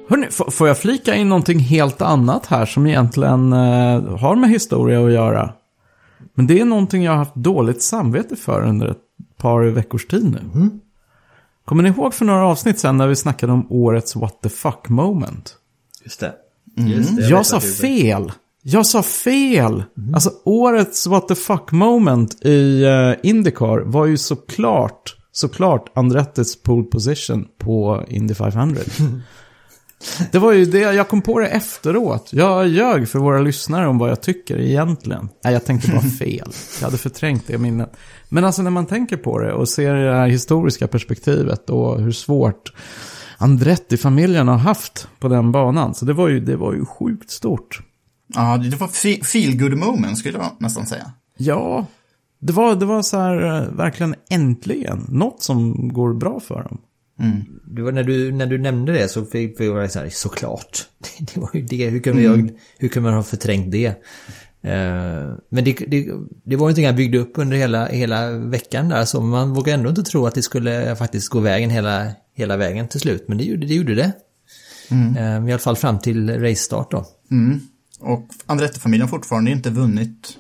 Hörrni, 0.10 0.28
får 0.52 0.68
jag 0.68 0.78
flika 0.78 1.16
in 1.16 1.30
någonting 1.30 1.60
helt 1.60 2.02
annat 2.02 2.46
här 2.46 2.66
som 2.66 2.88
egentligen 2.88 3.54
eh, 3.54 4.18
har 4.18 4.36
med 4.36 4.50
historia 4.50 5.06
att 5.06 5.12
göra? 5.12 5.54
Men 6.34 6.48
det 6.48 6.60
är 6.60 6.66
någonting 6.66 7.04
jag 7.04 7.12
har 7.12 7.18
haft 7.18 7.36
dåligt 7.36 7.82
samvete 7.82 8.36
för 8.36 8.62
under 8.62 8.88
ett 8.88 9.02
par 9.38 9.62
veckors 9.64 10.08
tid 10.08 10.32
nu. 10.32 10.70
Kommer 11.66 11.84
ni 11.84 11.90
ihåg 11.90 12.14
för 12.14 12.26
några 12.26 12.46
avsnitt 12.46 12.80
sen 12.80 12.98
när 12.98 13.08
vi 13.08 13.16
snackade 13.16 13.54
om 13.54 13.68
årets 13.70 14.16
what 14.16 14.42
the 14.42 14.50
fuck 14.50 14.90
moment? 14.90 15.56
Just 16.04 16.20
det. 16.20 16.34
Just 16.76 17.16
det 17.16 17.22
Jag, 17.22 17.38
vet 17.38 17.48
sa 17.48 17.60
fel. 17.60 18.32
Jag 18.62 18.86
sa 18.86 19.04
fel! 19.04 19.84
Alltså 20.14 20.32
årets 20.44 21.08
what 21.08 21.28
the 21.28 21.36
fuck 21.36 21.72
moment 21.72 22.46
i 22.46 22.86
uh, 22.86 23.30
Indycar 23.30 23.80
var 23.80 24.06
ju 24.06 24.18
såklart, 24.18 25.16
såklart 25.32 25.92
Andrettis 25.96 26.64
pole 26.64 26.84
position 26.84 27.48
på 27.58 28.06
Indy 28.08 28.34
500. 28.34 28.82
det 30.32 30.40
var 30.40 30.52
ju 30.54 30.66
det, 30.66 30.80
jag 30.80 31.08
kom 31.08 31.22
på 31.22 31.40
det 31.40 31.48
efteråt. 31.48 32.30
Jag 32.34 32.68
ljög 32.68 33.10
för 33.10 33.20
våra 33.20 33.40
lyssnare 33.40 33.88
om 33.88 33.98
vad 33.98 34.10
jag 34.10 34.22
tycker 34.22 34.60
egentligen. 34.60 35.30
Nej, 35.44 35.54
jag 35.54 35.66
tänkte 35.66 35.92
bara 35.92 36.02
fel. 36.20 36.52
Jag 36.80 36.86
hade 36.86 36.98
förträngt 36.98 37.44
det 37.48 37.58
minnet. 37.58 37.92
Men 38.30 38.46
alltså 38.46 38.62
när 38.62 38.72
man 38.72 38.86
tänker 38.86 39.18
på 39.18 39.40
det 39.40 39.54
och 39.54 39.70
ser 39.70 39.94
det 39.96 40.14
här 40.14 40.28
historiska 40.28 40.88
perspektivet 40.88 41.70
och 41.70 42.02
hur 42.02 42.12
svårt 42.12 42.74
Andretti-familjen 43.38 44.48
har 44.48 44.58
haft 44.58 45.08
på 45.20 45.28
den 45.28 45.52
banan. 45.52 45.94
Så 45.96 46.06
det 46.06 46.14
var 46.14 46.28
ju, 46.28 46.40
det 46.40 46.56
var 46.56 46.74
ju 46.74 46.86
sjukt 46.86 47.30
stort. 47.32 47.82
Ja, 48.36 48.58
det 48.58 48.78
var 48.78 48.88
fe- 48.88 49.24
feel 49.24 49.58
good 49.60 49.78
moment 49.78 50.18
skulle 50.18 50.38
jag 50.38 50.52
nästan 50.60 50.86
säga. 50.86 51.12
Ja, 51.38 51.86
det 52.40 52.54
var, 52.54 52.76
det 52.76 52.86
var 52.86 53.02
så 53.02 53.18
här 53.18 53.62
eh, 53.62 53.70
verkligen 53.78 54.16
äntligen 54.30 55.06
något 55.10 55.44
som 55.44 55.88
går 55.94 56.14
bra 56.14 56.40
för 56.40 56.64
dem. 56.64 56.78
Det 57.66 57.82
var 57.82 57.92
när, 57.92 58.04
du, 58.04 58.32
när 58.32 58.46
du 58.46 58.58
nämnde 58.58 58.94
det 58.94 59.10
så 59.10 59.26
fick 59.26 59.60
vi 59.60 59.68
vara 59.68 59.90
så 59.90 60.00
här, 60.00 60.10
såklart. 60.10 60.88
Det 61.20 61.38
var 61.38 61.50
ju 61.54 61.62
det, 61.62 61.90
hur 61.90 62.00
kunde, 62.00 62.22
jag, 62.22 62.52
hur 62.78 62.88
kunde 62.88 63.10
man 63.10 63.18
ha 63.18 63.24
förträngt 63.24 63.72
det? 63.72 63.86
Eh, 64.62 65.34
men 65.50 65.64
det, 65.64 65.74
det, 65.88 66.08
det 66.44 66.56
var 66.56 66.56
ju 66.56 66.58
någonting 66.58 66.86
jag 66.86 66.96
byggde 66.96 67.18
upp 67.18 67.32
under 67.36 67.58
hela, 67.58 67.86
hela 67.86 68.32
veckan 68.32 68.90
där, 68.90 69.06
så 69.06 69.22
man 69.22 69.54
vågar 69.54 69.74
ändå 69.74 69.90
inte 69.90 70.04
tro 70.04 70.26
att 70.26 70.36
det 70.36 70.42
skulle 70.42 70.96
faktiskt 70.96 71.30
gå 71.30 71.40
vägen 71.40 71.70
hela, 71.70 72.12
hela 72.36 72.58
vägen 72.58 72.88
till 72.88 73.00
slut. 73.00 73.28
Men 73.28 73.38
det 73.38 73.44
gjorde 73.44 73.68
det. 73.68 73.74
Gjorde 73.74 73.96
det. 73.96 74.12
Eh, 74.92 75.48
I 75.48 75.52
alla 75.52 75.60
fall 75.60 75.76
fram 75.76 76.00
till 76.00 76.40
racestart 76.40 76.92
då. 76.92 77.06
Mm. 77.32 77.60
Och 78.00 78.28
Andretti-familjen 78.46 79.08
har 79.10 79.18
fortfarande 79.18 79.52
inte 79.52 79.70
vunnit 79.70 80.38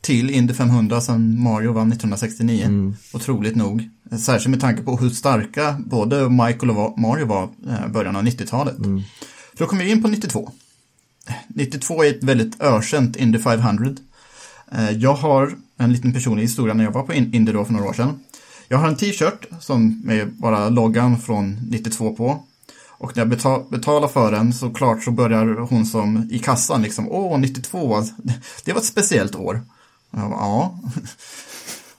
till 0.00 0.30
Indy 0.30 0.54
500 0.54 1.00
sedan 1.00 1.42
Mario 1.42 1.72
vann 1.72 1.88
1969. 1.88 2.64
Mm. 2.64 2.94
Otroligt 3.12 3.56
nog. 3.56 3.88
Särskilt 4.20 4.50
med 4.50 4.60
tanke 4.60 4.82
på 4.82 4.96
hur 4.96 5.10
starka 5.10 5.76
både 5.86 6.28
Michael 6.30 6.70
och 6.70 6.98
Mario 6.98 7.26
var 7.26 7.48
i 7.86 7.88
början 7.88 8.16
av 8.16 8.22
90-talet. 8.22 8.78
Mm. 8.78 9.02
För 9.56 9.58
då 9.64 9.66
kommer 9.66 9.84
vi 9.84 9.90
in 9.90 10.02
på 10.02 10.08
92. 10.08 10.50
92 11.48 12.04
är 12.04 12.10
ett 12.10 12.22
väldigt 12.24 12.60
ökänt 12.60 13.16
Indy 13.16 13.38
500. 13.38 13.90
Eh, 14.72 14.90
Jag 14.90 15.14
har 15.14 15.52
en 15.76 15.92
liten 15.92 16.12
personlig 16.12 16.42
historia 16.42 16.74
när 16.74 16.84
jag 16.84 16.90
var 16.92 17.02
på 17.02 17.14
In- 17.14 17.34
Indy 17.34 17.52
då 17.52 17.64
för 17.64 17.72
några 17.72 17.88
år 17.88 17.92
sedan. 17.92 18.20
Jag 18.68 18.78
har 18.78 18.88
en 18.88 18.96
t-shirt 18.96 19.46
som 19.60 20.02
med 20.04 20.32
bara 20.32 20.68
loggan 20.68 21.20
från 21.20 21.58
92 21.70 22.14
på. 22.14 22.42
Och 22.88 23.16
när 23.16 23.20
jag 23.20 23.28
betal, 23.28 23.64
betalar 23.70 24.08
för 24.08 24.32
den 24.32 24.52
så 24.52 24.70
klart 24.70 25.02
så 25.02 25.10
börjar 25.10 25.46
hon 25.70 25.86
som 25.86 26.28
i 26.30 26.38
kassan 26.38 26.82
liksom, 26.82 27.08
åh 27.08 27.38
92, 27.38 28.02
det 28.64 28.72
var 28.72 28.80
ett 28.80 28.86
speciellt 28.86 29.34
år. 29.36 29.60
Bara, 30.10 30.22
ja. 30.30 30.78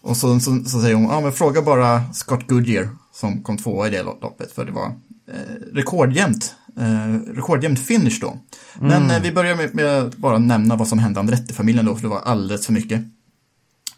Och 0.01 0.17
så, 0.17 0.39
så, 0.39 0.63
så 0.65 0.81
säger 0.81 0.95
hon, 0.95 1.03
ja 1.03 1.21
men 1.21 1.31
fråga 1.31 1.61
bara 1.61 2.13
Scott 2.13 2.47
Goodyear 2.47 2.89
som 3.13 3.43
kom 3.43 3.57
tvåa 3.57 3.87
i 3.87 3.89
det 3.89 4.03
loppet 4.03 4.51
för 4.51 4.65
det 4.65 4.71
var 4.71 4.85
eh, 5.31 5.73
rekordjämnt, 5.73 6.55
eh, 6.77 7.33
rekordjämnt 7.33 7.79
finish 7.79 8.19
då. 8.21 8.37
Men 8.79 9.11
eh, 9.11 9.21
vi 9.21 9.31
börjar 9.31 9.55
med, 9.55 9.75
med 9.75 9.85
att 9.85 10.15
bara 10.15 10.37
nämna 10.37 10.75
vad 10.75 10.87
som 10.87 10.99
hände 10.99 11.19
Andretti-familjen 11.19 11.85
då 11.85 11.95
för 11.95 12.01
det 12.01 12.07
var 12.07 12.21
alldeles 12.21 12.65
för 12.65 12.73
mycket. 12.73 13.01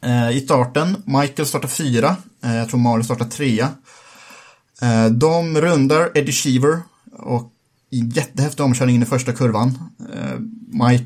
Eh, 0.02 0.32
I 0.38 0.42
starten, 0.42 0.96
Michael 1.06 1.46
startar 1.46 1.68
fyra, 1.68 2.16
eh, 2.44 2.56
jag 2.56 2.70
tror 2.70 2.80
Mario 2.80 3.04
startar 3.04 3.26
trea. 3.26 3.70
Eh, 4.82 5.06
de 5.06 5.62
rundar 5.62 6.18
Eddie 6.18 6.32
Sheever 6.32 6.80
och 7.12 7.52
jättehäftig 7.92 8.66
omkörning 8.66 8.96
in 8.96 9.04
i 9.04 9.06
första 9.06 9.34
kurvan. 9.34 9.80
Eh, 10.14 10.40
Michael 10.68 11.06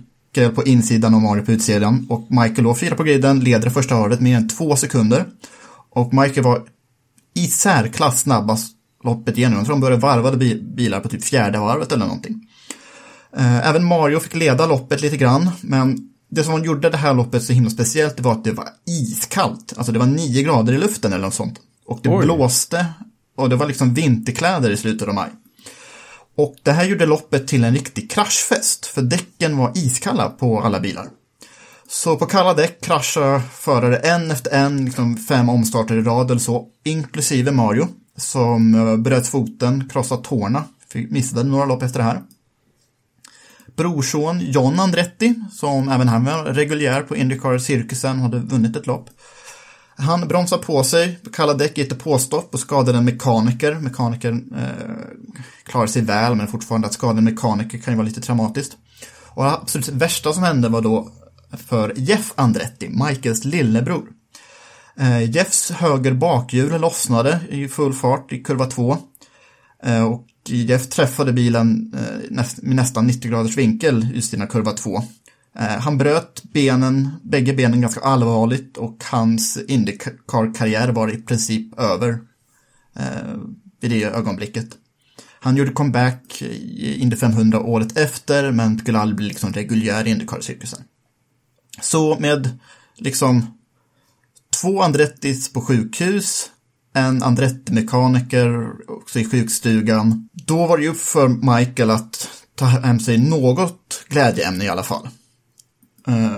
på 0.55 0.63
insidan 0.63 1.13
och 1.15 1.21
Mario 1.21 1.45
på 1.45 1.51
utsidan. 1.51 2.05
Och 2.09 2.27
Michael 2.29 2.63
då 2.63 2.75
fyra 2.75 2.95
på 2.95 3.03
griden, 3.03 3.39
leder 3.39 3.69
första 3.69 3.95
varvet 3.99 4.19
med 4.21 4.37
en 4.37 4.47
två 4.49 4.75
sekunder. 4.75 5.25
Och 5.89 6.13
Michael 6.13 6.43
var 6.43 6.61
i 7.35 7.47
särklass 7.47 8.21
snabbast 8.21 8.71
loppet 9.03 9.37
igenom. 9.37 9.57
Jag 9.57 9.65
tror 9.65 9.75
de 9.75 9.81
började 9.81 10.01
varvade 10.01 10.37
bi- 10.37 10.61
bilar 10.75 10.99
på 10.99 11.09
typ 11.09 11.23
fjärde 11.23 11.59
varvet 11.59 11.91
eller 11.91 12.05
någonting. 12.05 12.47
Eh, 13.37 13.69
Även 13.69 13.85
Mario 13.85 14.19
fick 14.19 14.35
leda 14.35 14.65
loppet 14.65 15.01
lite 15.01 15.17
grann, 15.17 15.49
men 15.61 16.09
det 16.31 16.43
som 16.43 16.63
gjorde 16.63 16.89
det 16.89 16.97
här 16.97 17.13
loppet 17.13 17.43
så 17.43 17.53
himla 17.53 17.69
speciellt 17.69 18.19
var 18.19 18.31
att 18.31 18.43
det 18.43 18.51
var 18.51 18.67
iskallt. 18.87 19.73
Alltså 19.77 19.91
det 19.91 19.99
var 19.99 20.05
nio 20.05 20.43
grader 20.43 20.73
i 20.73 20.77
luften 20.77 21.13
eller 21.13 21.23
något 21.25 21.33
sånt. 21.33 21.59
Och 21.85 21.99
det 22.03 22.09
Oj. 22.09 22.25
blåste 22.25 22.85
och 23.37 23.49
det 23.49 23.55
var 23.55 23.67
liksom 23.67 23.93
vinterkläder 23.93 24.69
i 24.71 24.77
slutet 24.77 25.07
av 25.07 25.13
maj. 25.13 25.29
Och 26.37 26.55
det 26.63 26.71
här 26.71 26.85
gjorde 26.85 27.05
loppet 27.05 27.47
till 27.47 27.63
en 27.63 27.73
riktig 27.73 28.11
kraschfest, 28.11 28.85
för 28.85 29.01
däcken 29.01 29.57
var 29.57 29.71
iskalla 29.75 30.29
på 30.29 30.61
alla 30.61 30.79
bilar. 30.79 31.07
Så 31.87 32.15
på 32.15 32.25
kalla 32.25 32.53
däck 32.53 32.81
kraschar 32.81 33.39
förare 33.39 33.97
en 33.97 34.31
efter 34.31 34.51
en, 34.51 34.85
liksom 34.85 35.17
fem 35.17 35.49
omstarter 35.49 35.95
i 35.95 36.01
rad 36.01 36.31
eller 36.31 36.41
så, 36.41 36.67
inklusive 36.83 37.51
Mario, 37.51 37.87
som 38.17 38.75
eh, 38.75 38.97
bröt 38.97 39.27
foten, 39.27 39.89
krossade 39.89 40.23
tårna, 40.23 40.63
missade 41.09 41.43
några 41.43 41.65
lopp 41.65 41.83
efter 41.83 41.99
det 41.99 42.05
här. 42.05 42.21
Brorson 43.75 44.39
John 44.39 44.79
Andretti, 44.79 45.33
som 45.51 45.89
även 45.89 46.07
han 46.07 46.25
var 46.25 46.43
reguljär 46.43 47.01
på 47.01 47.15
Indycar-cirkusen, 47.15 48.19
hade 48.19 48.39
vunnit 48.39 48.75
ett 48.75 48.87
lopp. 48.87 49.09
Han 49.97 50.27
bromsar 50.27 50.57
på 50.57 50.83
sig 50.83 51.19
på 51.23 51.29
kalla 51.29 51.53
däck 51.53 51.77
ger 51.77 51.85
ett 51.85 52.03
påstopp 52.03 52.53
och 52.53 52.59
skadar 52.59 52.93
en 52.93 53.05
mekaniker. 53.05 53.73
Mekanikern 53.73 54.53
eh, 54.57 54.95
klarar 55.63 55.87
sig 55.87 56.01
väl, 56.01 56.35
men 56.35 56.47
fortfarande 56.47 56.87
att 56.87 56.93
skada 56.93 57.17
en 57.17 57.23
mekaniker 57.23 57.77
kan 57.77 57.93
ju 57.93 57.97
vara 57.97 58.07
lite 58.07 58.21
traumatiskt. 58.21 58.77
Och 59.27 59.43
det 59.43 59.51
absolut 59.51 59.87
värsta 59.87 60.33
som 60.33 60.43
hände 60.43 60.69
var 60.69 60.81
då 60.81 61.11
för 61.67 61.93
Jeff 61.95 62.33
Andretti, 62.35 62.89
Michaels 62.89 63.45
lillebror. 63.45 64.07
Eh, 64.99 65.31
Jeffs 65.31 65.71
höger 65.71 66.13
bakhjul 66.13 66.81
lossnade 66.81 67.39
i 67.49 67.67
full 67.67 67.93
fart 67.93 68.31
i 68.31 68.43
kurva 68.43 68.65
2. 68.65 68.97
Eh, 69.83 70.03
och 70.03 70.27
Jeff 70.47 70.89
träffade 70.89 71.33
bilen 71.33 71.93
eh, 71.95 72.29
näst, 72.29 72.61
med 72.61 72.75
nästan 72.75 73.07
90 73.07 73.31
graders 73.31 73.57
vinkel 73.57 74.07
i 74.13 74.21
sina 74.21 74.47
kurva 74.47 74.71
2. 74.71 75.01
Eh, 75.59 75.79
han 75.79 75.97
bröt 75.97 76.43
benen, 76.43 77.09
bägge 77.23 77.53
benen 77.53 77.81
ganska 77.81 78.01
allvarligt 78.01 78.77
och 78.77 79.03
hans 79.03 79.57
Indycar-karriär 79.67 80.89
var 80.89 81.13
i 81.13 81.17
princip 81.17 81.79
över 81.79 82.19
eh, 82.95 83.35
vid 83.81 83.91
det 83.91 84.03
ögonblicket. 84.03 84.67
Han 85.39 85.57
gjorde 85.57 85.71
comeback 85.71 86.41
i 86.41 87.01
Indy 87.01 87.15
500 87.15 87.59
året 87.59 87.97
efter 87.97 88.51
men 88.51 88.79
skulle 88.79 88.99
aldrig 88.99 89.17
bli 89.17 89.27
liksom 89.27 89.53
reguljär 89.53 90.07
i 90.07 90.09
Indycar-cirkusen. 90.09 90.83
Så 91.81 92.19
med 92.19 92.59
liksom 92.95 93.57
två 94.61 94.81
Andrettis 94.81 95.53
på 95.53 95.61
sjukhus, 95.61 96.51
en 96.93 97.23
Andretti-mekaniker 97.23 98.71
också 98.87 99.19
i 99.19 99.25
sjukstugan. 99.25 100.29
Då 100.33 100.67
var 100.67 100.77
det 100.77 100.83
ju 100.83 100.89
upp 100.89 100.99
för 100.99 101.27
Michael 101.27 101.89
att 101.89 102.29
ta 102.55 102.65
hem 102.65 102.99
sig 102.99 103.17
något 103.17 104.05
glädjeämne 104.07 104.65
i 104.65 104.69
alla 104.69 104.83
fall. 104.83 105.07
Eh, 106.07 106.37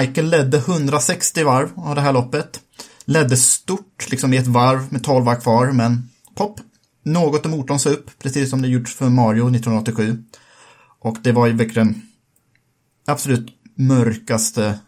Michael 0.00 0.30
ledde 0.30 0.58
160 0.58 1.44
varv 1.44 1.68
av 1.76 1.94
det 1.94 2.00
här 2.00 2.12
loppet. 2.12 2.60
Ledde 3.04 3.36
stort, 3.36 4.10
liksom 4.10 4.32
i 4.32 4.36
ett 4.36 4.46
varv 4.46 4.92
med 4.92 5.04
12 5.04 5.24
varv 5.24 5.40
kvar, 5.40 5.72
men 5.72 6.08
pop. 6.34 6.60
Något 7.02 7.46
om 7.46 7.50
motorn 7.50 7.78
sa 7.78 7.90
upp, 7.90 8.10
precis 8.18 8.50
som 8.50 8.62
det 8.62 8.68
gjort 8.68 8.88
för 8.88 9.08
Mario 9.08 9.50
1987. 9.50 10.22
Och 11.00 11.16
det 11.22 11.32
var 11.32 11.46
ju 11.46 11.52
verkligen 11.52 12.02
absolut 13.06 13.46
mörkaste 13.74 14.78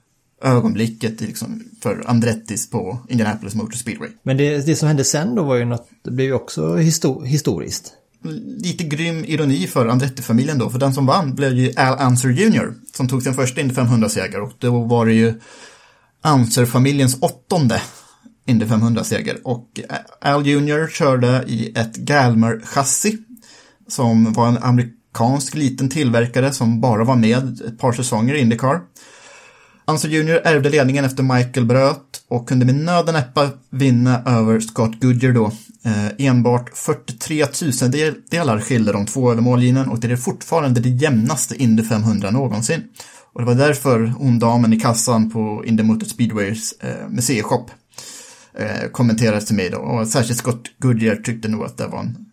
ögonblicket 0.43 1.21
liksom 1.21 1.65
för 1.83 2.05
Andrettis 2.07 2.71
på 2.71 2.99
Indianapolis 3.09 3.55
Motor 3.55 3.77
Speedway. 3.77 4.09
Men 4.23 4.37
det, 4.37 4.67
det 4.67 4.77
som 4.77 4.89
hände 4.89 5.05
sen 5.05 5.35
då 5.35 5.43
var 5.43 5.57
ju 5.57 5.65
något, 5.65 5.89
det 6.03 6.11
blev 6.11 6.27
ju 6.27 6.33
också 6.33 6.77
histor, 6.77 7.25
historiskt. 7.25 7.93
Lite 8.63 8.85
grym 8.85 9.25
ironi 9.25 9.67
för 9.67 9.87
Andretti-familjen 9.87 10.59
då, 10.59 10.71
för 10.71 10.79
den 10.79 10.95
som 10.95 11.07
vann 11.07 11.35
blev 11.35 11.53
ju 11.53 11.73
Al 11.77 11.99
Anser 11.99 12.29
Jr. 12.29 12.75
som 12.97 13.09
tog 13.09 13.23
sin 13.23 13.35
första 13.35 13.61
Indy 13.61 13.75
500-seger 13.75 14.41
och 14.41 14.53
då 14.59 14.85
var 14.85 15.07
det 15.07 15.13
ju 15.13 15.41
Anser-familjens 16.23 17.19
åttonde 17.21 17.83
Indy 18.47 18.65
500-seger. 18.65 19.37
Och 19.45 19.81
Al 20.21 20.47
Jr. 20.47 20.89
körde 20.89 21.45
i 21.47 21.73
ett 21.75 21.97
Galmer-chassi 21.97 23.19
som 23.89 24.33
var 24.33 24.49
en 24.49 24.59
amerikansk 24.59 25.55
liten 25.55 25.91
tillverkare 25.91 26.53
som 26.53 26.81
bara 26.81 27.05
var 27.05 27.17
med 27.17 27.61
ett 27.67 27.79
par 27.79 27.93
säsonger 27.93 28.35
i 28.35 28.41
Indycar. 28.41 28.81
Anser 29.85 30.09
Jr. 30.09 30.41
ärvde 30.45 30.71
ledningen 30.71 31.05
efter 31.05 31.23
Michael 31.23 31.67
bröt 31.67 32.08
och 32.31 32.49
kunde 32.49 32.67
med 32.67 32.75
nöd 32.75 33.09
och 33.09 33.15
näppa 33.15 33.51
vinna 33.71 34.23
över 34.27 34.61
Scott 34.61 35.01
Goodyear 35.01 35.33
då. 35.33 35.53
Eh, 35.85 36.09
enbart 36.19 36.77
43 36.77 37.47
tusendelar 37.47 38.61
skilde 38.61 38.93
de 38.93 39.07
två 39.07 39.33
över 39.33 39.43
mållinjen 39.43 39.89
och 39.89 40.01
det 40.01 40.13
är 40.13 40.17
fortfarande 40.17 40.81
det 40.81 40.89
jämnaste 40.89 41.63
Indy 41.63 41.83
500 41.83 42.31
någonsin. 42.31 42.83
Och 43.33 43.41
det 43.41 43.47
var 43.47 43.55
därför 43.55 44.15
ondamen 44.19 44.73
i 44.73 44.81
kassan 44.81 45.31
på 45.31 45.65
Indy 45.67 45.83
Motor 45.83 46.07
Speedways 46.07 46.73
eh, 46.81 47.09
museishop 47.09 47.71
eh, 48.55 48.91
kommenterade 48.93 49.41
till 49.41 49.57
mig 49.57 49.71
då. 49.71 49.79
Och 49.79 50.09
särskilt 50.09 50.39
Scott 50.39 50.63
Goodyear 50.79 51.17
tyckte 51.17 51.49
nog 51.49 51.65
att 51.65 51.77
det 51.77 51.87
var 51.87 52.01
en, 52.01 52.27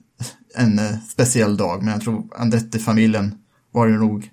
en 0.56 0.80
eh, 0.80 0.98
speciell 1.10 1.58
dag, 1.58 1.84
men 1.84 1.94
jag 1.94 2.02
tror 2.02 2.24
Andretti-familjen 2.36 3.36
var 3.72 3.88
ju 3.88 3.98
nog 3.98 4.30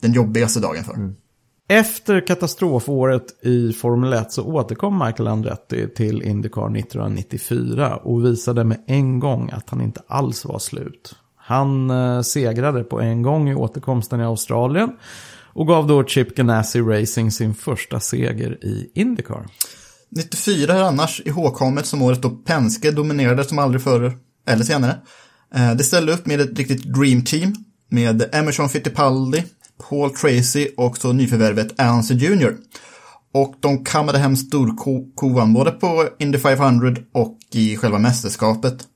den 0.00 0.12
jobbigaste 0.12 0.60
dagen 0.60 0.84
för. 0.84 0.94
Mm. 0.94 1.14
Efter 1.70 2.26
katastrofåret 2.26 3.44
i 3.44 3.72
Formel 3.72 4.12
1 4.12 4.32
så 4.32 4.44
återkom 4.44 4.98
Michael 4.98 5.28
Andretti 5.28 5.88
till 5.88 6.22
Indycar 6.22 6.76
1994 6.76 7.96
och 7.96 8.24
visade 8.24 8.64
med 8.64 8.84
en 8.86 9.20
gång 9.20 9.50
att 9.50 9.70
han 9.70 9.80
inte 9.80 10.02
alls 10.06 10.44
var 10.44 10.58
slut. 10.58 11.14
Han 11.36 11.90
eh, 11.90 12.20
segrade 12.20 12.84
på 12.84 13.00
en 13.00 13.22
gång 13.22 13.48
i 13.48 13.54
återkomsten 13.54 14.20
i 14.20 14.24
Australien 14.24 14.90
och 15.52 15.66
gav 15.66 15.86
då 15.86 16.04
Chip 16.04 16.36
Ganassi 16.36 16.80
Racing 16.80 17.32
sin 17.32 17.54
första 17.54 18.00
seger 18.00 18.64
i 18.64 18.90
Indycar. 18.94 19.46
94 20.08 20.74
är 20.74 20.82
annars 20.82 21.22
ihågkommet 21.24 21.86
som 21.86 22.02
året 22.02 22.22
då 22.22 22.30
Penske 22.30 22.90
dominerade 22.90 23.44
som 23.44 23.58
aldrig 23.58 23.82
förr 23.82 24.12
eller 24.46 24.64
senare. 24.64 24.96
Eh, 25.54 25.74
det 25.74 25.84
ställde 25.84 26.12
upp 26.12 26.26
med 26.26 26.40
ett 26.40 26.58
riktigt 26.58 26.94
dream 26.94 27.24
team 27.24 27.54
med 27.88 28.34
Emerson 28.34 28.68
Fittipaldi, 28.68 29.44
Paul 29.88 30.10
Tracy 30.10 30.68
och 30.76 30.98
så 30.98 31.12
nyförvärvet 31.12 31.80
Anson 31.80 32.18
Jr. 32.18 32.56
Och 33.34 33.54
de 33.60 33.84
kammade 33.84 34.18
hem 34.18 34.36
storkovan 34.36 35.52
både 35.52 35.70
på 35.70 36.08
Indy 36.18 36.38
500 36.38 36.96
och 37.12 37.38
i 37.52 37.76
själva 37.76 37.98
mästerskapet. 37.98 38.86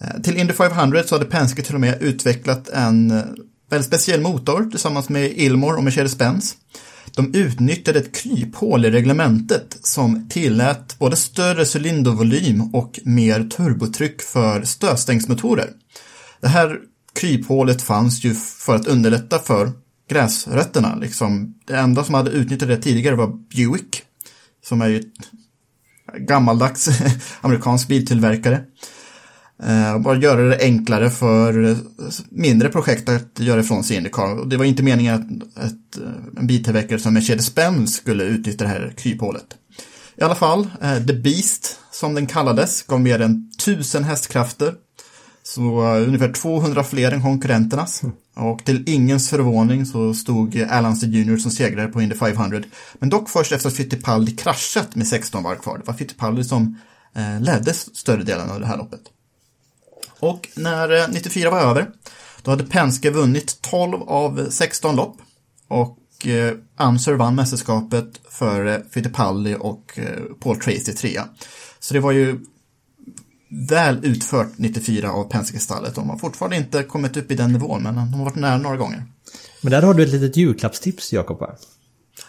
Eh, 0.00 0.22
till 0.22 0.36
Indy 0.36 0.52
500 0.52 1.02
så 1.02 1.14
hade 1.14 1.24
Penske 1.24 1.62
till 1.62 1.74
och 1.74 1.80
med 1.80 2.02
utvecklat 2.02 2.68
en 2.68 3.10
eh, 3.10 3.24
väldigt 3.70 3.86
speciell 3.86 4.20
motor 4.20 4.70
tillsammans 4.70 5.08
med 5.08 5.32
Ilmor 5.36 5.76
och 5.76 5.84
Mercedes-Benz. 5.84 6.54
De 7.16 7.34
utnyttjade 7.34 7.98
ett 7.98 8.14
kryphål 8.16 8.84
i 8.84 8.90
reglementet 8.90 9.78
som 9.82 10.28
tillät 10.28 10.98
både 10.98 11.16
större 11.16 11.64
cylindervolym 11.76 12.74
och 12.74 13.00
mer 13.04 13.44
turbotryck 13.44 14.22
för 14.22 14.62
stötstängsmotorer. 14.62 15.70
Det 16.40 16.48
här 16.48 16.78
kryphålet 17.14 17.82
fanns 17.82 18.24
ju 18.24 18.34
för 18.34 18.74
att 18.74 18.86
underlätta 18.86 19.38
för 19.38 19.72
gräsrötterna. 20.08 20.94
Liksom. 20.94 21.54
Det 21.64 21.76
enda 21.76 22.04
som 22.04 22.14
hade 22.14 22.30
utnyttjat 22.30 22.68
det 22.68 22.76
tidigare 22.76 23.16
var 23.16 23.26
Buick, 23.26 24.02
som 24.64 24.82
är 24.82 24.88
ju 24.88 24.98
ett 24.98 25.30
gammaldags 26.18 26.88
amerikansk 27.40 27.88
biltillverkare. 27.88 28.60
Eh, 29.62 29.98
bara 29.98 30.16
göra 30.16 30.42
det 30.42 30.58
enklare 30.60 31.10
för 31.10 31.76
mindre 32.28 32.68
projekt 32.68 33.08
att 33.08 33.38
göra 33.38 33.60
ifrån 33.60 33.84
sig 33.84 33.96
Indycar. 33.96 34.38
Och 34.38 34.48
det 34.48 34.56
var 34.56 34.64
inte 34.64 34.82
meningen 34.82 35.14
att, 35.14 35.64
att 35.64 36.02
eh, 36.02 36.40
en 36.40 36.46
biltillverkare 36.46 36.98
som 36.98 37.16
Mercedes-Benz 37.16 37.96
skulle 37.96 38.24
utnyttja 38.24 38.64
det 38.64 38.70
här 38.70 38.94
kryphålet. 38.96 39.46
I 40.16 40.22
alla 40.22 40.34
fall, 40.34 40.68
eh, 40.82 41.06
The 41.06 41.12
Beast, 41.12 41.78
som 41.92 42.14
den 42.14 42.26
kallades, 42.26 42.82
gav 42.82 43.00
mer 43.00 43.20
än 43.20 43.50
1000 43.58 44.04
hästkrafter. 44.04 44.74
Så 45.54 45.60
uh, 45.60 46.08
ungefär 46.08 46.32
200 46.32 46.84
fler 46.84 47.12
än 47.12 47.22
konkurrenternas. 47.22 48.02
Mm. 48.02 48.14
Och 48.34 48.64
till 48.64 48.88
ingens 48.88 49.30
förvåning 49.30 49.86
så 49.86 50.14
stod 50.14 50.66
Alan 50.70 50.96
C. 50.96 51.06
Jr. 51.06 51.36
som 51.36 51.50
segrare 51.50 51.88
på 51.88 52.02
Indy 52.02 52.14
500. 52.14 52.62
Men 52.98 53.08
dock 53.08 53.28
först 53.28 53.52
efter 53.52 53.68
att 53.68 53.74
Fittipaldi 53.74 54.32
kraschat 54.32 54.94
med 54.94 55.06
16 55.06 55.42
varv 55.42 55.56
kvar. 55.56 55.78
Det 55.78 55.86
var 55.86 55.94
Fittipaldi 55.94 56.44
som 56.44 56.78
ledde 57.40 57.74
större 57.74 58.22
delen 58.22 58.50
av 58.50 58.60
det 58.60 58.66
här 58.66 58.76
loppet. 58.76 59.00
Och 60.20 60.48
när 60.54 61.08
94 61.08 61.48
eh, 61.48 61.52
var 61.52 61.60
över, 61.60 61.90
då 62.42 62.50
hade 62.50 62.64
Penske 62.64 63.10
vunnit 63.10 63.58
12 63.62 64.02
av 64.02 64.46
16 64.50 64.96
lopp. 64.96 65.16
Och 65.68 66.26
eh, 66.26 66.54
Amser 66.76 67.14
vann 67.14 67.34
mästerskapet 67.34 68.20
för 68.30 68.84
Fittipaldi 68.90 69.56
och 69.60 69.98
eh, 69.98 70.22
Paul 70.40 70.60
Tracy 70.60 70.92
trea. 70.92 71.28
Så 71.80 71.94
det 71.94 72.00
var 72.00 72.12
ju 72.12 72.40
väl 73.48 74.04
utfört 74.04 74.52
94 74.56 75.10
av 75.10 75.24
Penske-stallet. 75.24 75.94
De 75.94 76.10
har 76.10 76.18
fortfarande 76.18 76.56
inte 76.56 76.82
kommit 76.82 77.16
upp 77.16 77.30
i 77.30 77.34
den 77.34 77.52
nivån, 77.52 77.82
men 77.82 77.94
de 77.94 78.14
har 78.14 78.24
varit 78.24 78.36
nära 78.36 78.58
några 78.58 78.76
gånger. 78.76 79.02
Men 79.60 79.70
där 79.70 79.82
har 79.82 79.94
du 79.94 80.02
ett 80.02 80.08
litet 80.08 80.36
julklappstips, 80.36 81.12
Jakob. 81.12 81.58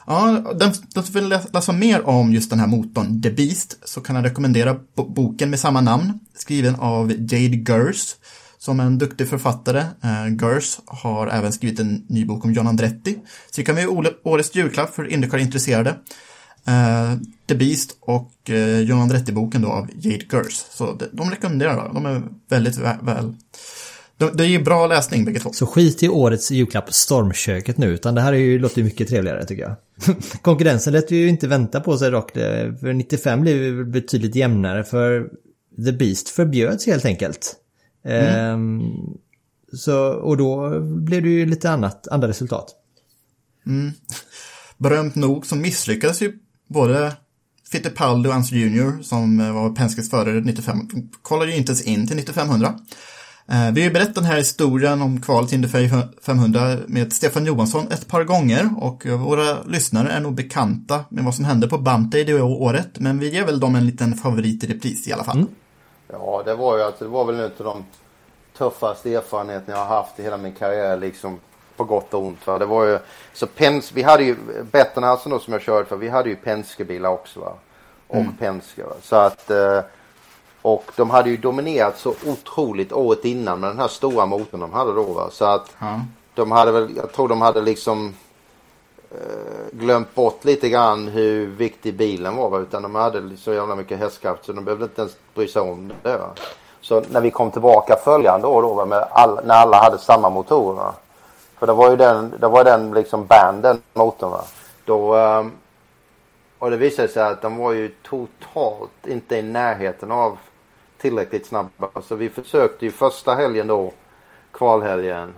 Ja, 0.05 0.43
den, 0.55 0.73
den 0.93 1.03
som 1.03 1.13
vill 1.13 1.29
läsa 1.53 1.71
mer 1.71 2.07
om 2.07 2.33
just 2.33 2.49
den 2.49 2.59
här 2.59 2.67
motorn, 2.67 3.21
The 3.21 3.31
Beast, 3.31 3.77
så 3.83 4.01
kan 4.01 4.15
jag 4.15 4.25
rekommendera 4.25 4.79
boken 4.95 5.49
med 5.49 5.59
samma 5.59 5.81
namn, 5.81 6.19
skriven 6.35 6.75
av 6.75 7.11
Jade 7.11 7.63
Gers, 7.73 8.15
som 8.57 8.79
är 8.79 8.83
en 8.83 8.97
duktig 8.97 9.29
författare. 9.29 9.79
Uh, 9.79 10.35
Gers 10.37 10.79
har 10.85 11.27
även 11.27 11.53
skrivit 11.53 11.79
en 11.79 12.05
ny 12.07 12.25
bok 12.25 12.45
om 12.45 12.53
John 12.53 12.67
Andretti. 12.67 13.13
Så 13.51 13.61
det 13.61 13.63
kan 13.63 13.75
vara 13.75 14.09
årets 14.23 14.55
julklapp 14.55 14.95
för 14.95 15.11
Indycar-intresserade. 15.11 15.95
The 17.49 17.55
Beast 17.55 17.97
och 17.99 18.33
uh, 18.49 18.79
John 18.79 19.01
Andretti-boken 19.01 19.61
då 19.61 19.67
av 19.67 19.89
Jade 19.95 20.25
Gers. 20.31 20.65
Så 20.71 20.93
de, 20.93 21.05
de 21.11 21.29
rekommenderar, 21.29 21.93
de 21.93 22.05
är 22.05 22.23
väldigt 22.49 22.77
väl 22.77 23.33
det 24.33 24.43
är 24.43 24.47
ju 24.47 24.63
bra 24.63 24.87
läsning 24.87 25.25
bägge 25.25 25.39
två. 25.39 25.53
Så 25.53 25.65
skit 25.65 26.03
i 26.03 26.09
årets 26.09 26.51
julklapp 26.51 26.93
Stormköket 26.93 27.77
nu, 27.77 27.87
utan 27.87 28.15
det 28.15 28.21
här 28.21 28.33
är 28.33 28.37
ju, 28.37 28.59
låter 28.59 28.77
ju 28.77 28.83
mycket 28.83 29.07
trevligare 29.07 29.45
tycker 29.45 29.63
jag. 29.63 29.75
Konkurrensen 30.41 30.93
lät 30.93 31.11
ju 31.11 31.29
inte 31.29 31.47
vänta 31.47 31.79
på 31.79 31.97
sig 31.97 32.11
dock. 32.11 32.31
För 32.31 32.93
95 32.93 33.41
blev 33.41 33.63
ju 33.63 33.85
betydligt 33.85 34.35
jämnare 34.35 34.83
för 34.83 35.29
The 35.85 35.91
Beast 35.91 36.29
förbjöds 36.29 36.87
helt 36.87 37.05
enkelt. 37.05 37.55
Mm. 38.03 38.25
Ehm, 38.25 38.81
så, 39.73 40.09
och 40.09 40.37
då 40.37 40.79
blev 40.79 41.23
det 41.23 41.29
ju 41.29 41.45
lite 41.45 41.69
annat, 41.69 42.07
andra 42.07 42.27
resultat. 42.27 42.75
Mm. 43.65 43.91
Berömt 44.77 45.15
nog 45.15 45.45
så 45.45 45.55
misslyckades 45.55 46.21
ju 46.21 46.33
både 46.67 47.13
Fittipaldi 47.71 48.29
och 48.29 48.33
Hans 48.33 48.51
Jr 48.51 49.03
som 49.03 49.53
var 49.53 49.69
Penskes 49.69 50.09
förare 50.09 50.41
95. 50.41 50.87
De 50.93 51.09
kollade 51.21 51.51
ju 51.51 51.57
inte 51.57 51.69
ens 51.69 51.81
in 51.81 52.07
till 52.07 52.15
9500. 52.15 52.73
Eh, 53.51 53.71
vi 53.73 53.81
har 53.81 53.87
ju 53.87 53.93
berättat 53.93 54.15
den 54.15 54.23
här 54.23 54.37
historien 54.37 55.01
om 55.01 55.21
kvalet 55.21 55.49
till 55.49 55.55
Indy 55.55 55.89
500 56.21 56.77
med 56.87 57.13
Stefan 57.13 57.45
Johansson 57.45 57.87
ett 57.91 58.07
par 58.07 58.23
gånger 58.23 58.69
och 58.77 59.05
våra 59.05 59.63
lyssnare 59.63 60.09
är 60.09 60.19
nog 60.19 60.35
bekanta 60.35 61.05
med 61.09 61.23
vad 61.23 61.35
som 61.35 61.45
hände 61.45 61.67
på 61.67 61.77
Bante 61.77 62.23
det 62.23 62.41
året, 62.41 62.99
men 62.99 63.19
vi 63.19 63.29
ger 63.29 63.45
väl 63.45 63.59
dem 63.59 63.75
en 63.75 63.85
liten 63.85 64.13
favorit 64.13 64.63
i 64.63 64.67
repris 64.67 65.07
i 65.07 65.13
alla 65.13 65.23
fall. 65.23 65.37
Mm. 65.37 65.49
Ja, 66.11 66.43
det 66.45 66.55
var 66.55 66.77
ju 66.77 66.83
alltså, 66.83 67.03
det 67.03 67.09
var 67.09 67.25
väl 67.25 67.35
en 67.35 67.43
av 67.45 67.51
de 67.57 67.85
tuffaste 68.57 69.13
erfarenheterna 69.13 69.77
jag 69.77 69.85
har 69.85 69.95
haft 69.95 70.19
i 70.19 70.23
hela 70.23 70.37
min 70.37 70.53
karriär, 70.53 70.97
liksom 70.97 71.39
på 71.79 71.83
gott 71.83 72.13
och 72.13 72.23
ont. 72.23 72.47
Va? 72.47 72.57
Det 72.57 72.65
var 72.65 72.83
ju, 72.83 72.99
så 73.33 73.47
Pens, 73.47 73.91
vi 73.91 74.03
hade 74.03 74.23
ju, 74.23 74.35
Betten 74.71 75.03
alltså 75.03 75.29
då 75.29 75.39
som 75.39 75.53
jag 75.53 75.61
körde 75.61 75.85
för, 75.85 75.95
vi 75.95 76.09
hade 76.09 76.29
ju 76.29 76.35
Penske-bilar 76.35 77.09
också 77.09 77.39
va. 77.39 77.53
Och 78.07 78.15
mm. 78.15 78.37
Penske 78.39 78.83
va. 78.83 78.93
Så 79.01 79.15
att 79.15 79.49
eh, 79.49 79.79
och 80.61 80.83
de 80.95 81.09
hade 81.09 81.29
ju 81.29 81.37
dominerat 81.37 81.97
så 81.97 82.13
otroligt 82.25 82.91
året 82.91 83.25
innan 83.25 83.59
med 83.59 83.69
den 83.69 83.79
här 83.79 83.87
stora 83.87 84.25
motorn 84.25 84.59
de 84.59 84.73
hade 84.73 84.93
då. 84.93 85.03
Va? 85.03 85.29
Så 85.31 85.45
att 85.45 85.75
ja. 85.79 86.01
de 86.33 86.51
hade 86.51 86.71
väl, 86.71 86.95
jag 86.95 87.11
tror 87.11 87.27
de 87.27 87.41
hade 87.41 87.61
liksom 87.61 88.13
eh, 89.11 89.17
glömt 89.71 90.15
bort 90.15 90.45
lite 90.45 90.69
grann 90.69 91.07
hur 91.07 91.47
viktig 91.47 91.95
bilen 91.95 92.35
var. 92.35 92.49
Va? 92.49 92.59
Utan 92.59 92.81
de 92.81 92.95
hade 92.95 93.37
så 93.37 93.53
jävla 93.53 93.75
mycket 93.75 93.99
hästkraft 93.99 94.45
så 94.45 94.53
de 94.53 94.65
behövde 94.65 94.85
inte 94.85 95.01
ens 95.01 95.17
bry 95.35 95.47
sig 95.47 95.61
om 95.61 95.91
det. 96.03 96.17
Va? 96.17 96.29
Så 96.81 97.03
när 97.09 97.21
vi 97.21 97.31
kom 97.31 97.51
tillbaka 97.51 97.95
följande 98.03 98.47
år 98.47 98.61
då, 98.61 98.73
va? 98.73 98.85
Med 98.85 99.07
all, 99.11 99.39
när 99.45 99.55
alla 99.55 99.77
hade 99.77 99.97
samma 99.97 100.29
motorer. 100.29 100.91
För 101.59 101.67
det 101.67 101.73
var 101.73 101.89
ju 101.89 101.95
den, 101.95 102.33
det 102.39 102.47
var 102.47 102.63
den 102.63 102.93
liksom 102.93 103.25
banden 103.25 103.81
motorn. 103.93 104.31
Va? 104.31 104.43
Då, 104.85 105.15
ehm, 105.15 105.51
och 106.59 106.71
det 106.71 106.77
visade 106.77 107.07
sig 107.07 107.23
att 107.23 107.41
de 107.41 107.57
var 107.57 107.71
ju 107.71 107.91
totalt 108.03 109.07
inte 109.07 109.37
i 109.37 109.41
närheten 109.41 110.11
av 110.11 110.37
tillräckligt 110.97 111.45
snabba. 111.45 112.01
Så 112.03 112.15
vi 112.15 112.29
försökte 112.29 112.85
ju 112.85 112.91
första 112.91 113.35
helgen 113.35 113.67
då, 113.67 113.93
kvalhelgen, 114.51 115.33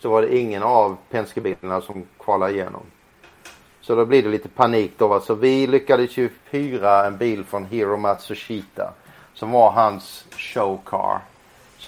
så 0.00 0.08
var 0.08 0.22
det 0.22 0.36
ingen 0.36 0.62
av 0.62 0.96
Penske-bilarna 1.10 1.80
som 1.80 2.06
kvalade 2.18 2.52
igenom. 2.52 2.82
Så 3.80 3.94
då 3.94 4.04
blir 4.04 4.22
det 4.22 4.28
lite 4.28 4.48
panik 4.48 4.92
då. 4.98 5.08
Va? 5.08 5.20
Så 5.20 5.34
vi 5.34 5.66
lyckades 5.66 6.16
ju 6.16 6.30
hyra 6.50 7.06
en 7.06 7.16
bil 7.16 7.44
från 7.44 7.64
Hiro 7.64 7.96
Matsushita. 7.96 8.92
Som 9.34 9.50
var 9.50 9.70
hans 9.70 10.24
showcar. 10.30 11.20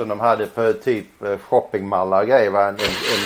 Som 0.01 0.09
de 0.09 0.21
hade 0.21 0.47
på 0.47 0.73
typ 0.73 1.23
eh, 1.23 1.39
shoppingmallar 1.39 2.21
och 2.21 2.29
grejer. 2.29 2.51
Va? 2.51 2.69
En, 2.69 2.77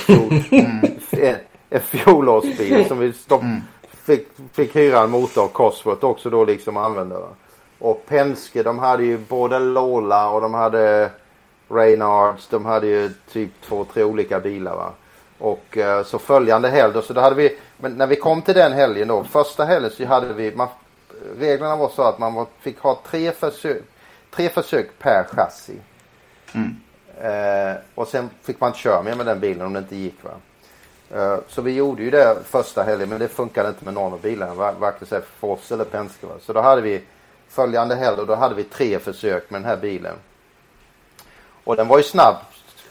en, 0.09 0.43
en, 0.51 0.99
en, 1.11 1.37
en 1.71 1.81
fjolårsbil 1.81 2.89
som 2.89 2.99
vi 2.99 3.13
stopp, 3.13 3.43
mm. 3.43 3.61
fick, 4.05 4.29
fick 4.53 4.77
hyra 4.77 5.01
en 5.01 5.11
motor 5.11 5.45
och 5.45 5.53
Cosworth 5.53 6.05
också 6.05 6.31
då 6.31 6.45
liksom 6.45 6.77
använda. 6.77 7.19
Va? 7.21 7.29
Och 7.79 8.07
Penske 8.07 8.63
de 8.63 8.79
hade 8.79 9.05
ju 9.05 9.19
både 9.19 9.59
Lola 9.59 10.31
och 10.31 10.41
de 10.41 10.55
hade 10.55 11.11
Reynards. 11.69 12.49
De 12.49 12.65
hade 12.65 12.87
ju 12.87 13.11
typ 13.33 13.51
två, 13.69 13.85
tre 13.85 14.05
olika 14.05 14.41
bilar 14.41 14.77
va. 14.77 14.93
Och 15.39 15.79
eh, 15.79 16.05
så 16.05 16.19
följande 16.19 16.69
helg 16.69 16.93
då, 16.95 17.03
så 17.03 17.13
då 17.13 17.21
hade 17.21 17.37
vi, 17.37 17.57
men 17.77 17.93
när 17.93 18.07
vi 18.07 18.17
kom 18.17 18.43
till 18.43 18.55
den 18.55 18.73
helgen 18.73 19.09
då, 19.09 19.25
första 19.25 19.65
helgen 19.65 19.91
så 19.91 20.07
hade 20.07 20.35
vi, 20.35 20.55
man, 20.55 20.69
reglerna 21.39 21.77
var 21.77 21.89
så 21.89 22.03
att 22.03 22.19
man 22.19 22.47
fick 22.61 22.79
ha 22.79 23.01
tre 23.11 23.33
försök, 23.33 23.83
tre 24.31 24.49
försök 24.49 24.99
per 24.99 25.25
chassi. 25.25 25.79
Mm. 26.55 26.77
Eh, 27.21 27.77
och 27.95 28.09
sen 28.09 28.31
fick 28.43 28.61
man 28.61 28.69
inte 28.69 28.79
köra 28.79 29.03
mer 29.03 29.15
med 29.15 29.27
den 29.27 29.41
bilen 29.41 29.67
om 29.67 29.73
det 29.73 29.79
inte 29.79 29.97
gick 29.97 30.25
va. 30.25 30.31
Eh, 31.11 31.39
så 31.49 31.63
vi 31.63 31.73
gjorde 31.73 32.03
ju 32.03 32.11
det 32.11 32.37
första 32.45 32.83
helgen 32.83 33.09
men 33.09 33.19
det 33.19 33.29
funkade 33.29 33.69
inte 33.69 33.85
med 33.85 33.95
någon 33.95 34.13
av 34.13 34.21
bilarna, 34.21 34.55
varken 34.55 35.23
för 35.41 35.49
oss 35.49 35.73
eller 35.73 35.85
Penske 35.85 36.27
va. 36.27 36.35
Så 36.41 36.53
då 36.53 36.61
hade 36.61 36.83
vi 36.83 37.03
följande 37.49 37.95
helg 37.95 38.21
och 38.21 38.27
då 38.27 38.35
hade 38.35 38.55
vi 38.55 38.65
tre 38.65 38.99
försök 38.99 39.51
med 39.51 39.61
den 39.61 39.69
här 39.69 39.77
bilen. 39.77 40.15
Och 41.65 41.77
den 41.77 41.89
var 41.89 41.99
ju 41.99 42.05
snabb 42.05 42.37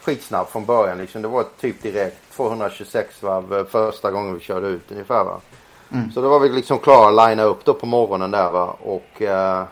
skitsnabb 0.04 0.48
från 0.48 0.64
början. 0.64 0.98
Liksom. 0.98 1.22
Det 1.22 1.28
var 1.28 1.44
typ 1.60 1.82
direkt 1.82 2.32
226 2.32 3.22
varv 3.22 3.54
eh, 3.54 3.64
första 3.64 4.10
gången 4.10 4.34
vi 4.34 4.40
körde 4.40 4.66
ut 4.66 4.92
ungefär. 4.92 5.24
Va? 5.24 5.40
Mm. 5.92 6.12
Så 6.12 6.20
då 6.20 6.28
var 6.28 6.40
vi 6.40 6.48
liksom 6.48 6.78
klara 6.78 7.22
att 7.22 7.30
linea 7.30 7.44
upp 7.44 7.64
då 7.64 7.74
på 7.74 7.86
morgonen 7.86 8.30
där 8.30 8.50
va? 8.50 8.76
och 8.80 9.22
eh, 9.22 9.64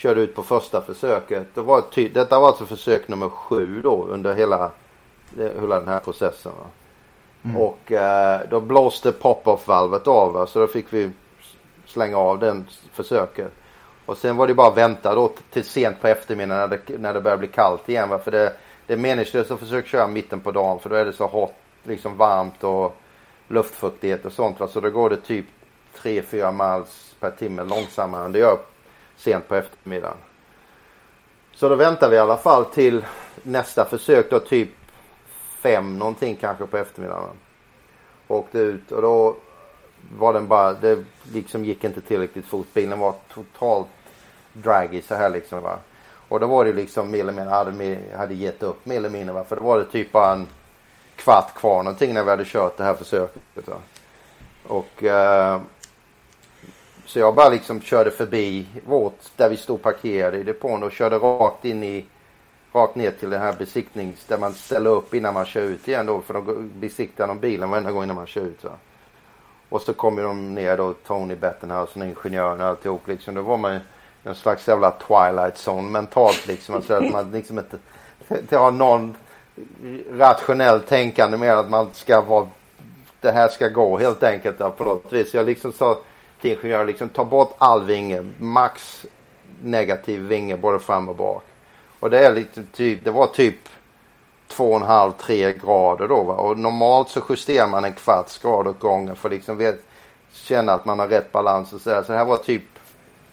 körde 0.00 0.20
ut 0.20 0.34
på 0.34 0.42
första 0.42 0.82
försöket. 0.82 1.46
Det 1.54 1.60
var 1.60 1.80
ty- 1.80 2.08
detta 2.08 2.40
var 2.40 2.48
alltså 2.48 2.66
försök 2.66 3.08
nummer 3.08 3.28
sju 3.28 3.80
då 3.82 4.06
under 4.06 4.34
hela, 4.34 4.70
hela 5.36 5.80
den 5.80 5.88
här 5.88 6.00
processen. 6.00 6.52
Va? 6.58 6.66
Och 7.58 7.92
eh, 7.92 8.40
då 8.50 8.60
blåste 8.60 9.12
pop-off-valvet 9.12 10.06
av 10.06 10.32
va? 10.32 10.46
så 10.46 10.58
då 10.58 10.66
fick 10.66 10.92
vi 10.92 11.10
slänga 11.86 12.16
av 12.16 12.38
den 12.38 12.66
försöket. 12.92 13.52
Och 14.06 14.18
sen 14.18 14.36
var 14.36 14.46
det 14.46 14.54
bara 14.54 14.68
att 14.68 14.76
vänta 14.76 15.14
då 15.14 15.32
till 15.50 15.64
sent 15.64 16.00
på 16.00 16.08
eftermiddagen 16.08 16.70
när 16.70 16.78
det, 16.86 16.98
när 16.98 17.14
det 17.14 17.20
börjar 17.20 17.38
bli 17.38 17.48
kallt 17.48 17.88
igen. 17.88 18.08
Va? 18.08 18.18
För 18.18 18.30
det, 18.30 18.52
det 18.86 18.92
är 18.92 18.98
meningslöst 18.98 19.50
att 19.50 19.60
försöka 19.60 19.88
köra 19.88 20.06
mitten 20.06 20.40
på 20.40 20.52
dagen 20.52 20.78
för 20.78 20.90
då 20.90 20.96
är 20.96 21.04
det 21.04 21.12
så 21.12 21.26
hot, 21.26 21.54
liksom 21.82 22.16
varmt 22.16 22.64
och 22.64 22.96
luftfuktighet 23.48 24.24
och 24.24 24.32
sånt. 24.32 24.60
Va? 24.60 24.68
Så 24.68 24.80
då 24.80 24.90
går 24.90 25.10
det 25.10 25.16
typ 25.16 25.46
3-4 26.02 26.52
miles 26.52 27.14
per 27.20 27.30
timme 27.30 27.64
långsammare 27.64 28.24
än 28.24 28.32
det 28.32 28.38
gör 28.38 28.58
sent 29.20 29.48
på 29.48 29.54
eftermiddagen. 29.54 30.16
Så 31.54 31.68
då 31.68 31.74
väntar 31.74 32.08
vi 32.08 32.16
i 32.16 32.18
alla 32.18 32.36
fall 32.36 32.64
till 32.64 33.04
nästa 33.42 33.84
försök 33.84 34.30
då 34.30 34.40
typ 34.40 34.68
fem 35.62 35.98
någonting 35.98 36.36
kanske 36.36 36.66
på 36.66 36.76
eftermiddagen. 36.78 37.36
Åkte 38.28 38.58
ut 38.58 38.92
och 38.92 39.02
då 39.02 39.36
var 40.18 40.32
den 40.32 40.48
bara, 40.48 40.72
det 40.72 41.04
liksom 41.32 41.64
gick 41.64 41.84
inte 41.84 42.00
tillräckligt 42.00 42.46
fort. 42.46 42.66
Bilen 42.74 42.98
var 42.98 43.14
totalt 43.34 43.88
draggy 44.52 45.02
så 45.02 45.14
här 45.14 45.30
liksom 45.30 45.62
va. 45.62 45.78
Och 46.28 46.40
då 46.40 46.46
var 46.46 46.64
det 46.64 46.72
liksom 46.72 47.10
mer 47.10 47.20
eller 47.20 47.32
mindre, 47.32 47.50
hade, 47.50 47.98
hade 48.16 48.34
gett 48.34 48.62
upp 48.62 48.86
mer 48.86 48.96
eller 48.96 49.10
mindre 49.10 49.34
va. 49.34 49.44
För 49.44 49.56
då 49.56 49.62
var 49.62 49.78
det 49.78 49.84
typ 49.84 50.12
bara 50.12 50.32
en 50.32 50.46
kvart 51.16 51.54
kvar 51.54 51.82
någonting 51.82 52.14
när 52.14 52.24
vi 52.24 52.30
hade 52.30 52.44
kört 52.44 52.76
det 52.76 52.84
här 52.84 52.94
försöket. 52.94 53.68
Va? 53.68 53.76
Och 54.66 55.04
eh, 55.04 55.60
så 57.10 57.18
jag 57.18 57.34
bara 57.34 57.48
liksom 57.48 57.80
körde 57.80 58.10
förbi 58.10 58.66
vårt, 58.86 59.18
där 59.36 59.48
vi 59.48 59.56
stod 59.56 59.82
parkerade 59.82 60.38
i 60.38 60.42
depån 60.42 60.82
och 60.82 60.92
körde 60.92 61.16
rakt 61.18 61.64
in 61.64 61.84
i, 61.84 62.06
rakt 62.72 62.94
ner 62.94 63.10
till 63.10 63.30
den 63.30 63.40
här 63.40 63.52
besiktnings, 63.52 64.24
där 64.24 64.38
man 64.38 64.52
ställer 64.52 64.90
upp 64.90 65.14
innan 65.14 65.34
man 65.34 65.46
kör 65.46 65.62
ut 65.62 65.88
igen 65.88 66.06
då. 66.06 66.20
För 66.20 66.34
de 66.34 66.70
besiktar 66.74 67.26
de 67.26 67.38
bilen 67.38 67.70
varenda 67.70 67.92
gång 67.92 68.04
innan 68.04 68.16
man 68.16 68.26
kör 68.26 68.40
ut 68.40 68.64
va. 68.64 68.70
Och 69.68 69.82
så 69.82 69.94
kommer 69.94 70.22
de 70.22 70.54
ner 70.54 70.76
då, 70.76 70.92
Tony 70.92 71.34
Bettenhouse 71.34 71.98
och 71.98 72.06
ingenjören 72.06 72.60
och 72.60 72.66
alltihop 72.66 73.08
liksom. 73.08 73.34
Då 73.34 73.42
var 73.42 73.56
man 73.56 73.72
ju 73.74 73.80
en 74.24 74.34
slags 74.34 74.68
jävla 74.68 74.90
twilight 74.90 75.68
zone 75.68 75.90
mentalt 75.90 76.46
liksom. 76.46 76.74
Alltså 76.74 76.94
att 76.94 77.10
man 77.10 77.30
liksom 77.30 77.58
inte, 77.58 77.78
inte 78.28 78.56
har 78.56 78.70
någon 78.70 79.16
rationell 80.10 80.80
tänkande 80.80 81.36
mer 81.36 81.52
att 81.52 81.70
man 81.70 81.90
ska 81.92 82.20
vara, 82.20 82.48
det 83.20 83.30
här 83.30 83.48
ska 83.48 83.68
gå 83.68 83.98
helt 83.98 84.22
enkelt 84.22 84.58
då, 84.58 84.70
på 84.70 84.84
något 84.84 85.12
vis. 85.12 85.34
Jag 85.34 85.46
liksom 85.46 85.72
sa 85.72 85.98
till 86.40 86.50
ingenjören 86.50 86.86
liksom 86.86 87.08
ta 87.08 87.24
bort 87.24 87.54
all 87.58 87.84
vinge, 87.84 88.32
max 88.38 89.06
negativ 89.62 90.20
vinge 90.20 90.56
både 90.56 90.78
fram 90.78 91.08
och 91.08 91.16
bak. 91.16 91.44
Och 92.00 92.10
det 92.10 92.26
är 92.26 92.34
lite 92.34 92.62
typ, 92.72 93.04
det 93.04 93.10
var 93.10 93.26
typ 93.26 93.68
2,5-3 94.48 95.66
grader 95.66 96.08
då 96.08 96.22
va. 96.22 96.34
Och 96.34 96.58
normalt 96.58 97.08
så 97.08 97.20
justerar 97.28 97.68
man 97.68 97.84
en 97.84 97.92
kvarts 97.92 98.38
grad 98.38 98.66
åt 98.66 98.80
gången 98.80 99.16
för 99.16 99.30
liksom 99.30 99.56
vet, 99.56 99.82
känna 100.32 100.72
att 100.72 100.84
man 100.84 100.98
har 100.98 101.08
rätt 101.08 101.32
balans 101.32 101.72
och 101.72 101.80
sådär. 101.80 102.02
Så 102.02 102.12
det 102.12 102.18
här 102.18 102.24
var 102.24 102.36
typ 102.36 102.62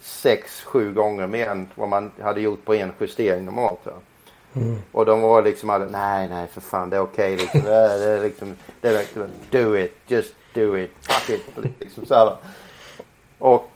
6-7 0.03 0.93
gånger 0.93 1.28
mer 1.28 1.49
än 1.49 1.68
vad 1.76 1.89
man 1.89 2.12
hade 2.22 2.41
gjort 2.41 2.66
på 2.66 2.74
en 2.74 2.91
justering 2.99 3.45
normalt. 3.45 3.80
Va? 3.84 3.91
Mm. 4.53 4.82
Och 4.91 5.05
de 5.05 5.22
var 5.22 5.41
liksom 5.41 5.70
alla, 5.70 5.86
nej 5.86 6.30
nej 6.30 6.47
för 6.47 6.62
fan 6.62 6.89
det 6.89 6.95
är 6.95 7.01
okej 7.01 7.34
okay, 7.34 7.45
liksom. 7.45 7.62
Det 7.62 7.76
är, 7.76 7.99
det 7.99 8.05
är 8.05 8.24
liksom, 8.24 8.55
det 8.82 8.88
är 8.88 8.93
verkligen, 8.93 9.32
do 9.49 9.78
it, 9.78 9.95
just 10.08 10.34
do 10.53 10.78
it, 10.78 10.91
fuck 11.01 11.30
it. 11.30 11.76
Liksom 11.80 12.05
så 12.05 12.16
här. 12.16 12.38
Och 13.39 13.71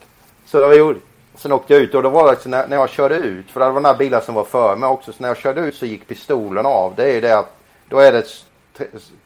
så 0.45 0.59
det 0.59 0.67
var 0.67 0.73
gjort. 0.73 0.97
Sen 1.35 1.51
åkte 1.51 1.73
jag 1.73 1.81
ut 1.81 1.95
och 1.95 2.03
då 2.03 2.09
var 2.09 2.25
det 2.25 2.31
liksom 2.31 2.51
när, 2.51 2.67
när 2.67 2.77
jag 2.77 2.89
körde 2.89 3.15
ut, 3.15 3.51
för 3.51 3.59
det 3.59 3.71
var 3.71 3.81
några 3.81 3.97
bilar 3.97 4.21
som 4.21 4.35
var 4.35 4.43
före 4.43 4.75
mig 4.75 4.89
också, 4.89 5.13
så 5.13 5.21
när 5.21 5.27
jag 5.27 5.37
körde 5.37 5.61
ut 5.61 5.75
så 5.75 5.85
gick 5.85 6.07
pistolen 6.07 6.65
av. 6.65 6.95
Det 6.95 7.03
är 7.03 7.13
ju 7.13 7.21
det 7.21 7.39
att 7.39 7.55
då 7.89 7.99
är 7.99 8.11
det 8.11 8.25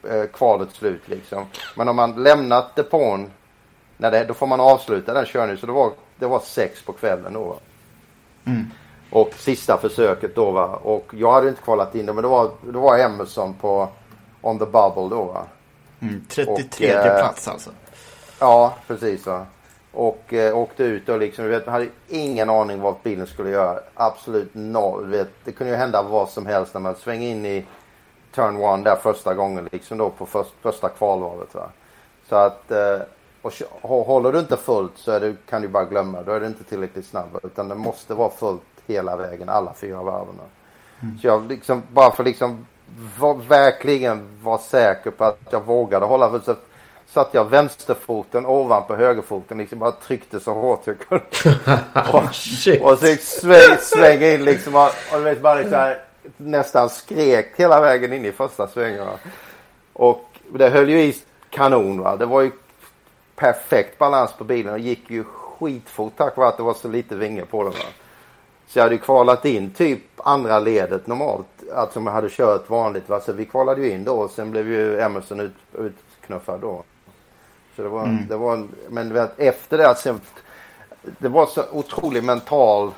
eh, 0.10 0.26
kvalet 0.26 0.70
slut 0.72 1.02
liksom. 1.06 1.46
Men 1.76 1.88
om 1.88 1.96
man 1.96 2.24
lämnat 2.24 2.76
depån, 2.76 3.32
när 3.98 4.12
det, 4.12 4.24
då 4.24 4.34
får 4.34 4.48
man 4.48 4.60
avsluta 4.60 5.14
den 5.14 5.26
körningen. 5.26 5.58
Så 5.58 5.66
det 5.66 5.72
var, 5.72 5.92
det 6.16 6.26
var 6.26 6.40
sex 6.40 6.82
på 6.82 6.94
kvällen 6.94 7.34
då. 7.34 7.60
Mm. 8.46 8.72
Och 9.10 9.34
sista 9.38 9.78
försöket 9.78 10.36
då 10.36 10.52
va. 10.52 10.66
Och 10.66 11.12
jag 11.14 11.32
hade 11.32 11.50
inte 11.50 11.62
kvalat 11.62 11.96
in 11.96 12.06
det 12.06 12.14
men 12.14 12.22
det 12.22 12.28
var, 12.28 12.52
det 12.62 12.78
var 12.78 12.98
Emerson 13.00 13.54
på 13.54 13.90
On 14.42 14.60
the 14.60 14.66
Bubble 14.66 15.10
då 15.10 15.24
va. 15.24 15.46
Mm, 16.00 16.26
33 16.30 16.96
Och, 16.96 17.06
eh, 17.06 17.20
plats 17.20 17.48
alltså. 17.48 17.70
Ja, 18.40 18.74
precis 18.88 19.26
va. 19.26 19.46
Och 19.96 20.34
eh, 20.34 20.58
åkte 20.58 20.84
ut 20.84 21.10
och 21.10 21.20
liksom, 21.20 21.50
vet, 21.50 21.68
hade 21.68 21.88
ingen 22.08 22.50
aning 22.50 22.82
vad 22.82 22.96
bilen 23.04 23.28
skulle 23.28 23.50
göra. 23.50 23.80
Absolut 23.94 24.50
noll. 24.54 25.06
Vet, 25.06 25.30
det 25.44 25.52
kunde 25.52 25.74
ju 25.74 25.78
hända 25.78 26.04
vad 26.04 26.30
som 26.30 26.46
helst 26.46 26.74
när 26.74 26.82
man 26.82 26.96
svänger 26.96 27.30
in 27.30 27.46
i 27.46 27.66
turn 28.36 28.58
one 28.58 28.84
där 28.84 28.96
första 28.96 29.34
gången 29.34 29.70
liksom 29.72 29.98
då 29.98 30.10
på 30.10 30.26
först, 30.26 30.54
första 30.62 30.90
kvalvalet 30.90 31.56
va. 31.56 31.70
Så 32.30 32.36
att, 32.36 32.72
eh, 32.72 33.00
och 33.82 34.06
håller 34.06 34.32
du 34.32 34.40
inte 34.40 34.58
fullt 34.58 34.92
så 34.96 35.20
det, 35.20 35.36
kan 35.50 35.62
du 35.62 35.68
bara 35.68 35.86
glömma. 35.86 36.22
Då 36.22 36.32
är 36.32 36.40
det 36.40 36.48
inte 36.48 36.64
tillräckligt 36.64 37.06
snabb. 37.06 37.40
Utan 37.44 37.68
det 37.68 37.76
måste 37.76 38.14
vara 38.14 38.30
fullt 38.30 38.62
hela 38.88 39.16
vägen, 39.16 39.50
alla 39.50 39.74
fyra 39.74 40.04
varven. 40.04 40.36
Så 41.22 41.28
jag 41.28 41.48
liksom, 41.48 41.84
bara 41.94 42.12
för 42.12 42.24
liksom 42.24 42.66
var, 43.20 43.34
verkligen 43.34 44.40
vara 44.44 44.58
säker 44.58 45.12
på 45.12 45.24
att 45.24 45.40
jag 45.50 45.66
vågade 45.66 46.06
hålla 46.06 46.30
för 46.30 46.56
satt 47.08 47.34
jag 47.34 47.50
vänsterfoten 47.50 48.46
ovanpå 48.46 48.96
högerfoten 48.96 49.58
liksom 49.58 49.80
bara 49.80 49.92
tryckte 49.92 50.40
så 50.40 50.54
hårt 50.54 50.82
jag 50.88 51.00
kunde. 51.00 51.26
och, 52.14 52.24
och 52.92 53.00
så 53.00 53.16
sväng, 53.20 53.78
svänga 53.80 54.34
in 54.34 54.46
liksom 54.46 54.76
och, 54.76 54.82
och 54.82 55.18
du 55.18 55.24
vet 55.24 55.42
bara 55.42 55.56
liksom 55.56 55.74
här, 55.74 56.02
nästan 56.38 56.90
skrek 56.90 57.54
hela 57.56 57.82
vägen 57.82 58.14
in 58.14 58.26
i 58.26 58.32
första 58.32 58.68
svängen. 58.68 59.08
Och 59.94 60.26
det 60.50 60.70
höll 60.70 60.90
ju 60.90 61.02
i 61.02 61.16
kanon 61.50 62.02
va. 62.02 62.16
Det 62.16 62.26
var 62.26 62.42
ju 62.42 62.52
perfekt 63.36 63.98
balans 63.98 64.34
på 64.38 64.44
bilen 64.44 64.74
och 64.74 64.80
gick 64.80 65.10
ju 65.10 65.24
skitfort 65.24 66.14
tack 66.18 66.38
vare 66.38 66.48
att 66.48 66.58
det 66.58 66.64
var 66.64 66.74
så 66.74 66.88
lite 66.88 67.16
vinge 67.16 67.46
på 67.46 67.64
den. 67.64 67.72
Va? 67.72 67.86
Så 68.68 68.80
jag 68.80 68.84
hade 68.84 68.96
ju 68.96 69.02
kvalat 69.02 69.46
in 69.46 69.74
typ 69.74 70.02
andra 70.18 70.60
ledet 70.60 71.08
normalt. 71.08 71.48
Alltså 71.76 72.00
om 72.00 72.06
jag 72.06 72.14
hade 72.14 72.30
kört 72.30 72.70
vanligt. 72.70 73.10
Va? 73.10 73.20
Så 73.20 73.34
vi 73.34 73.46
kvalade 73.46 73.82
ju 73.82 73.92
in 73.92 74.04
då 74.04 74.16
och 74.16 74.32
sen 74.32 74.52
blev 74.52 74.68
ju 74.68 75.00
Emerson 75.00 75.40
ut, 75.40 75.54
utknuffad 75.74 76.62
då. 76.62 76.84
Så 77.76 77.82
det 77.82 77.90
var, 77.90 78.04
Mm. 78.04 78.28
det 78.28 78.36
var 78.38 78.54
en, 78.54 78.70
men 78.90 79.14
vet, 79.14 79.40
efter 79.40 79.78
det, 79.78 79.96
sen, 79.96 80.22
det 81.02 81.28
var 81.28 81.46
så 81.46 81.64
otroligt 81.72 82.24
mental, 82.24 82.92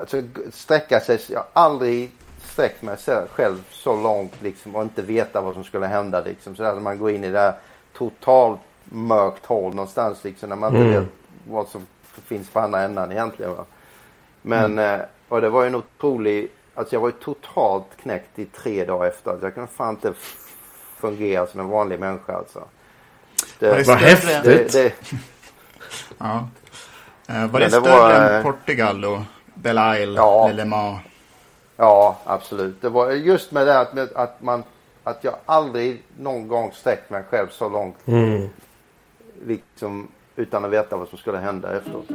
alltså 0.00 0.22
sträcka 0.52 1.00
sig, 1.00 1.20
jag 1.28 1.38
har 1.38 1.46
aldrig 1.52 2.10
sträckt 2.42 2.82
mig 2.82 2.96
själv 3.34 3.64
så 3.70 4.02
långt 4.02 4.42
liksom 4.42 4.76
och 4.76 4.82
inte 4.82 5.02
veta 5.02 5.40
vad 5.40 5.54
som 5.54 5.64
skulle 5.64 5.86
hända 5.86 6.20
liksom. 6.20 6.56
Så 6.56 6.62
där, 6.62 6.72
när 6.74 6.80
man 6.80 6.98
går 6.98 7.10
in 7.10 7.24
i 7.24 7.30
det 7.30 7.38
här 7.38 7.54
totalt 7.96 8.60
mörkt 8.84 9.46
hål 9.46 9.74
någonstans 9.74 10.24
liksom 10.24 10.48
när 10.48 10.56
man 10.56 10.76
inte 10.76 10.88
Mm. 10.88 11.00
vet 11.00 11.08
vad 11.48 11.68
som 11.68 11.86
finns 12.26 12.50
på 12.50 12.60
andra 12.60 12.80
änden 12.82 13.12
egentligen. 13.12 13.56
Va? 13.56 13.64
Men, 14.42 14.78
eh, 14.78 15.00
och 15.28 15.40
det 15.40 15.48
var 15.50 15.62
ju 15.62 15.66
en 15.66 15.74
otrolig, 15.74 16.48
alltså 16.74 16.94
jag 16.94 17.00
var 17.00 17.08
ju 17.08 17.12
totalt 17.12 17.86
knäckt 18.02 18.38
i 18.38 18.44
tre 18.44 18.84
dagar 18.84 19.06
efter. 19.08 19.30
Alltså 19.30 19.46
jag 19.46 19.54
kunde 19.54 19.70
fan 19.70 19.94
inte 19.94 20.12
fungera 20.96 21.46
som 21.46 21.60
en 21.60 21.68
vanlig 21.68 22.00
människa 22.00 22.32
alltså. 22.36 22.64
Det, 23.58 23.66
det 23.66 23.72
Vad 23.72 23.82
större- 23.82 23.96
häftigt. 23.96 24.72
Det, 24.72 24.72
det, 24.82 24.92
Ja. 26.18 26.48
Eh, 27.28 27.46
var 27.50 27.60
det 27.60 27.66
det 27.66 27.70
större 27.70 27.90
var, 27.98 28.10
än 28.10 28.42
Portugal 28.42 29.04
och 29.04 29.18
Belle 29.54 30.02
Isle, 30.02 30.14
Ja. 30.16 30.50
Le 30.54 30.64
Mans? 30.64 31.00
Ja, 31.76 32.18
absolut. 32.24 32.82
Det 32.82 32.88
var 32.88 33.10
just 33.10 33.52
med 33.52 33.66
det 33.66 33.78
att, 33.78 33.94
med 33.94 34.08
att 34.14 34.42
man 34.42 34.62
att 35.04 35.24
jag 35.24 35.34
aldrig 35.46 36.02
någon 36.18 36.48
gång 36.48 36.72
sträckt 36.72 37.10
mig 37.10 37.22
själv 37.30 37.46
så 37.50 37.68
långt. 37.68 37.96
Mm. 38.06 38.48
Liksom 39.46 40.08
utan 40.36 40.64
att 40.64 40.70
veta 40.70 40.96
vad 40.96 41.08
som 41.08 41.18
skulle 41.18 41.38
hända 41.38 41.76
efteråt. 41.76 42.06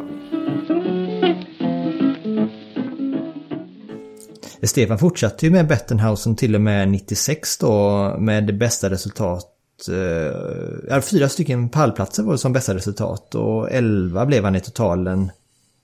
Stefan 4.64 5.00
fortsatte 5.00 5.46
ju 5.46 5.52
med 5.52 5.68
Bettenhausen 5.68 6.36
till 6.36 6.56
och 6.56 6.62
med 6.62 6.90
96 6.90 7.58
då 7.58 8.16
med 8.20 8.58
bästa 8.58 8.90
resultat 8.90 9.46
eh, 9.88 11.02
fyra 11.02 11.30
stycken 11.30 11.70
pallplatser 11.70 12.24
var 12.24 12.32
det 12.32 12.38
som 12.38 12.54
bästa 12.54 12.76
resultat 12.76 13.36
och 13.36 13.72
11 13.72 14.26
blev 14.26 14.44
han 14.44 14.56
i 14.56 14.62
totalen 14.62 15.32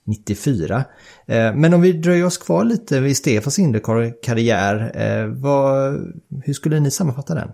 94. 0.06 0.84
Eh, 1.26 1.56
Men 1.56 1.74
om 1.74 1.82
vi 1.82 1.94
dröjer 1.94 2.26
oss 2.26 2.38
kvar 2.38 2.64
lite 2.64 3.00
vid 3.00 3.18
Stefans 3.18 3.60
Indycar-karriär, 3.60 4.92
eh, 4.96 5.28
vad, 5.28 5.94
hur 6.44 6.54
skulle 6.54 6.80
ni 6.80 6.92
sammanfatta 6.92 7.36
den? 7.36 7.50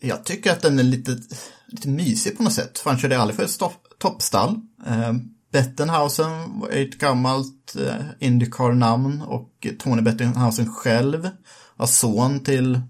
Jag 0.00 0.24
tycker 0.24 0.52
att 0.52 0.62
den 0.62 0.78
är 0.78 0.82
lite, 0.82 1.18
lite 1.66 1.88
mysig 1.88 2.36
på 2.36 2.42
något 2.42 2.52
sätt. 2.52 2.78
För 2.78 2.90
han 2.90 2.98
körde 2.98 3.18
aldrig 3.18 3.36
för 3.36 3.44
ett 3.44 3.72
toppstall. 3.98 4.60
Eh, 4.86 5.12
Bettenhausen 5.52 6.60
var 6.60 6.68
ett 6.68 6.98
gammalt 6.98 7.76
eh, 7.78 8.28
Indycar-namn 8.28 9.22
och 9.22 9.66
Tony 9.78 10.02
Bettenhausen 10.02 10.74
själv 10.74 11.30
var 11.76 11.86
son 11.86 12.40
till 12.40 12.80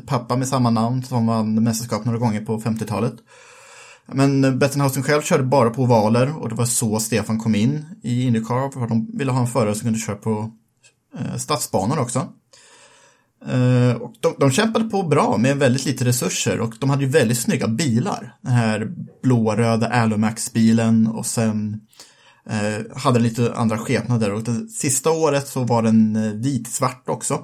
pappa 0.00 0.36
med 0.36 0.48
samma 0.48 0.70
namn 0.70 1.02
som 1.02 1.26
vann 1.26 1.64
mästerskap 1.64 2.04
några 2.04 2.18
gånger 2.18 2.40
på 2.40 2.60
50-talet. 2.60 3.14
Men 4.06 4.58
Bettenhausen 4.58 5.02
själv 5.02 5.22
körde 5.22 5.42
bara 5.42 5.70
på 5.70 5.82
ovaler 5.82 6.38
och 6.38 6.48
det 6.48 6.54
var 6.54 6.64
så 6.64 7.00
Stefan 7.00 7.38
kom 7.38 7.54
in 7.54 7.84
i 8.02 8.26
Indycar 8.26 8.70
för 8.70 8.86
de 8.86 9.10
ville 9.18 9.32
ha 9.32 9.40
en 9.40 9.46
förare 9.46 9.74
som 9.74 9.84
kunde 9.84 9.98
köra 9.98 10.16
på 10.16 10.50
eh, 11.18 11.36
stadsbanor 11.36 11.98
också. 11.98 12.28
Eh, 13.46 13.96
och 13.96 14.14
de, 14.20 14.34
de 14.38 14.50
kämpade 14.50 14.84
på 14.84 15.02
bra 15.02 15.36
med 15.38 15.56
väldigt 15.56 15.84
lite 15.84 16.04
resurser 16.04 16.60
och 16.60 16.74
de 16.80 16.90
hade 16.90 17.04
ju 17.04 17.08
väldigt 17.08 17.38
snygga 17.38 17.68
bilar. 17.68 18.36
Den 18.40 18.52
här 18.52 18.92
blåröda 19.22 19.88
Alumax-bilen 19.88 21.06
och 21.06 21.26
sen 21.26 21.80
eh, 22.50 22.96
hade 22.96 23.18
den 23.18 23.22
lite 23.22 23.54
andra 23.54 23.78
skepnader 23.78 24.32
och 24.32 24.42
det 24.42 24.68
sista 24.68 25.10
året 25.10 25.48
så 25.48 25.64
var 25.64 25.82
den 25.82 26.16
eh, 26.16 26.32
vitsvart 26.32 27.08
också. 27.08 27.40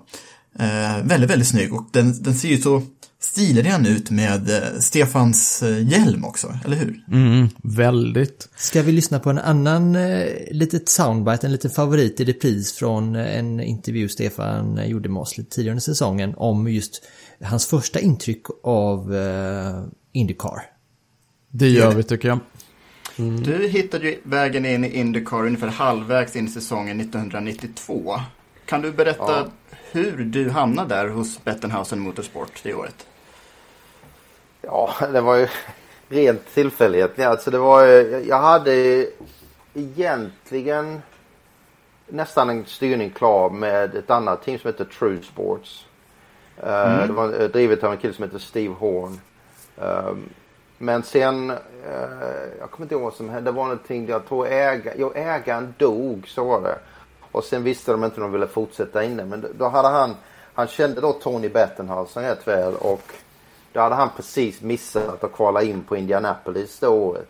Eh, 0.59 1.05
väldigt, 1.05 1.31
väldigt 1.31 1.49
snygg 1.49 1.75
och 1.75 1.89
den, 1.93 2.23
den 2.23 2.35
ser 2.35 2.49
ju 2.49 2.59
så 2.59 2.83
stilren 3.21 3.87
ut 3.87 4.11
med 4.11 4.51
eh, 4.51 4.79
Stefans 4.81 5.63
eh, 5.63 5.89
hjälm 5.89 6.25
också, 6.25 6.59
eller 6.65 6.77
hur? 6.77 7.05
Mm, 7.13 7.49
väldigt. 7.63 8.49
Ska 8.57 8.83
vi 8.83 8.93
lyssna 8.93 9.19
på 9.19 9.31
en 9.31 9.39
annan 9.39 9.97
eh, 9.97 10.27
litet 10.51 10.89
soundbite, 10.89 11.47
en 11.47 11.53
liten 11.53 11.71
favorit 11.71 12.21
i 12.21 12.25
repris 12.25 12.73
från 12.73 13.17
eh, 13.17 13.39
en 13.39 13.61
intervju 13.61 14.09
Stefan 14.09 14.79
eh, 14.79 14.87
gjorde 14.87 15.09
med 15.09 15.21
oss 15.21 15.39
lite 15.39 15.51
tidigare 15.51 15.73
under 15.73 15.83
säsongen 15.83 16.35
om 16.37 16.69
just 16.69 17.03
hans 17.43 17.67
första 17.67 18.01
intryck 18.01 18.43
av 18.63 19.15
eh, 19.17 19.85
Indycar. 20.13 20.63
Det 21.51 21.69
gör 21.69 21.95
vi 21.95 22.03
tycker 22.03 22.29
jag. 22.29 22.39
Du 23.45 23.69
hittade 23.69 24.07
ju 24.07 24.19
vägen 24.23 24.67
in 24.67 24.85
i 24.85 24.99
Indycar 24.99 25.47
ungefär 25.47 25.69
halvvägs 25.69 26.37
in 26.37 26.47
i 26.47 26.51
säsongen 26.51 27.01
1992. 27.01 28.21
Kan 28.67 28.83
du 28.83 28.93
berätta 28.93 29.25
Ja. 29.29 29.49
Hur 29.93 30.25
du 30.25 30.51
hamnade 30.51 30.95
där 30.95 31.09
hos 31.09 31.45
Bettenhausen 31.45 32.01
Motorsport 32.01 32.61
det 32.63 32.75
året? 32.75 33.07
Ja, 34.63 34.95
det 35.13 35.21
var 35.21 35.37
ju 35.37 35.49
rent 36.09 36.55
tillfällighet. 36.55 37.19
Alltså 37.19 37.51
det 37.51 37.59
var 37.59 37.85
jag 38.29 38.39
hade 38.39 39.07
egentligen 39.75 41.03
nästan 42.09 42.51
en 42.51 42.67
styrning 42.67 43.11
klar 43.11 43.51
med 43.51 43.95
ett 43.95 44.11
annat 44.11 44.45
team 44.45 44.59
som 44.59 44.69
heter 44.69 44.85
True 44.85 45.23
Sports. 45.23 45.87
Eh, 46.57 46.95
Mm. 46.95 47.07
Det 47.07 47.13
var 47.13 47.41
eh, 47.41 47.49
drivet 47.49 47.85
av 47.85 47.93
en 47.93 47.99
kille 47.99 48.15
som 48.15 48.25
heter 48.25 48.39
Steve 48.39 48.75
Horn. 48.75 49.21
Um, 49.77 50.29
men 50.79 51.03
sen, 51.03 51.51
eh, 51.51 51.57
jag 52.59 52.71
kommer 52.71 52.85
inte 52.85 52.95
ihåg 52.95 53.03
vad 53.03 53.15
som 53.15 53.29
hände. 53.29 53.51
Det 53.51 53.57
var 53.57 53.63
någonting, 53.65 54.09
jag 54.09 54.27
tror 54.27 54.47
äga, 54.47 54.93
jo, 54.97 55.13
ägaren 55.15 55.75
dog, 55.79 56.29
så 56.29 56.45
var 56.45 56.63
det. 56.63 56.79
Och 57.39 57.45
sen 57.45 57.63
visste 57.63 57.93
de 57.93 58.05
inte 58.05 58.17
om 58.17 58.23
de 58.23 58.33
ville 58.33 58.47
fortsätta 58.47 59.05
inne. 59.05 59.25
Men 59.25 59.47
då- 59.59 59.69
hade 59.69 59.89
han, 59.89 60.17
han 60.55 60.69
kände 60.69 61.01
då 61.01 61.13
Tony 61.13 61.49
Bettenhausen 61.49 62.23
rätt 62.23 62.49
väl 62.49 62.75
och 62.75 63.03
då 63.73 63.81
hade 63.81 63.95
han 63.95 64.11
precis 64.17 64.61
missat 64.61 65.25
att 65.25 65.33
kvala 65.33 65.63
in 65.63 65.85
på 65.85 65.97
Indianapolis 65.97 66.79
det 66.79 66.89
året. 66.89 67.29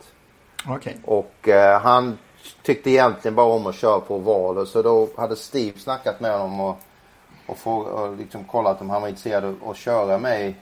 Okej. 0.69 0.99
Och 1.05 1.49
eh, 1.49 1.81
han 1.81 2.19
tyckte 2.63 2.91
egentligen 2.91 3.35
bara 3.35 3.47
om 3.47 3.67
att 3.67 3.75
köra 3.75 4.01
på 4.01 4.17
ovaler 4.17 4.65
så 4.65 4.83
då 4.83 5.09
hade 5.17 5.37
Steve 5.37 5.79
snackat 5.79 6.21
med 6.21 6.33
honom 6.33 6.61
och, 6.61 6.79
och, 7.47 7.59
få, 7.59 7.77
och 7.77 8.17
liksom 8.17 8.45
kollat 8.45 8.81
om 8.81 8.91
han 8.91 9.03
var 9.03 9.09
intresserad 9.09 9.45
av 9.45 9.71
att 9.71 9.77
köra 9.77 10.19
mig 10.19 10.57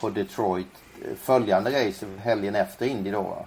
på 0.00 0.10
Detroit 0.10 0.66
eh, 1.04 1.16
följande 1.16 1.88
race 1.88 2.06
helgen 2.18 2.54
efter 2.54 2.86
Indy 2.86 3.10
då. 3.10 3.22
Va? 3.22 3.44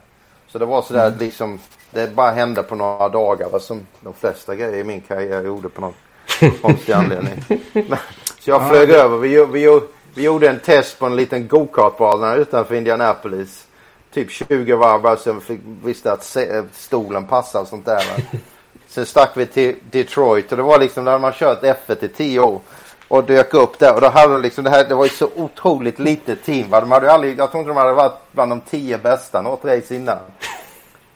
Så 0.48 0.58
det 0.58 0.66
var 0.66 0.82
sådär 0.82 1.08
att 1.08 1.20
liksom 1.20 1.60
det 1.92 2.16
bara 2.16 2.32
hände 2.32 2.64
på 2.64 2.76
några 2.76 3.10
dagar 3.10 3.50
va? 3.50 3.60
som 3.60 3.88
de 4.02 4.14
flesta 4.14 4.56
grejer 4.56 4.78
i 4.78 4.84
min 4.84 5.02
karriär 5.02 5.44
gjorde 5.44 5.70
på 5.70 5.82
någon 5.82 5.94
konstig 6.62 6.94
anledning. 6.94 7.44
Men, 7.74 7.98
så 8.40 8.50
jag 8.50 8.70
flög 8.70 8.90
över. 8.90 9.18
Vi, 9.18 9.46
vi, 9.46 9.82
vi 10.14 10.24
gjorde 10.24 10.50
en 10.50 10.60
test 10.60 11.00
på 11.00 11.06
en 11.06 11.16
liten 11.16 11.48
gokartbana 11.48 12.36
utanför 12.36 12.76
Indianapolis. 12.76 13.68
Typ 14.14 14.32
20 14.32 14.76
varv 14.76 15.02
bara 15.02 15.18
så 15.18 15.40
fick, 15.40 15.60
visste 15.84 16.12
att 16.12 16.38
stolen 16.74 17.28
passade 17.28 17.62
och 17.62 17.68
sånt 17.68 17.86
där. 17.86 17.96
Va? 17.96 18.24
Sen 18.88 19.06
stack 19.06 19.32
vi 19.36 19.46
till 19.46 19.76
Detroit 19.92 20.52
och 20.52 20.58
det 20.58 20.64
var 20.64 20.80
liksom 20.80 21.06
där 21.06 21.20
man 21.20 21.34
kört 21.34 21.64
F1 21.64 22.06
i 22.06 22.08
10 22.08 22.40
år. 22.40 22.62
Och 23.08 23.24
dök 23.24 23.54
upp 23.54 23.80
där 23.80 23.96
och 23.96 24.02
då 24.02 24.08
hade 24.08 24.34
de 24.34 24.42
liksom 24.42 24.64
det 24.64 24.70
här, 24.70 24.86
det 24.86 24.96
var 24.96 25.04
ju 25.06 25.10
så 25.10 25.30
otroligt 25.36 26.00
litet 26.00 26.44
team. 26.44 26.70
Va? 26.70 26.80
De 26.80 26.92
hade 26.92 27.06
ju 27.06 27.12
aldrig, 27.12 27.40
jag 27.40 27.52
tror 27.52 27.60
inte 27.62 27.70
de 27.70 27.78
hade 27.78 27.94
varit 27.94 28.32
bland 28.32 28.52
de 28.52 28.62
10 28.62 28.98
bästa 28.98 29.42
något 29.42 29.66
race 29.66 29.96
innan. 29.96 30.18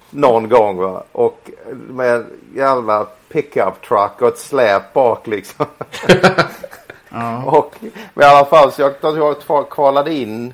Någon 0.10 0.50
gång 0.50 0.78
va. 0.78 1.04
Och 1.12 1.50
med 1.90 2.26
jävla 2.56 3.08
pickup 3.30 3.82
truck 3.88 4.22
och 4.22 4.28
ett 4.28 4.38
släp 4.38 4.94
bak 4.94 5.28
liksom. 5.28 5.66
Och 7.46 7.76
men 8.14 8.28
i 8.28 8.30
alla 8.30 8.46
fall 8.46 8.72
så 8.72 8.82
jag, 8.82 8.94
jag 9.02 9.38
kval- 9.38 9.70
kvalade 9.70 10.14
in 10.14 10.54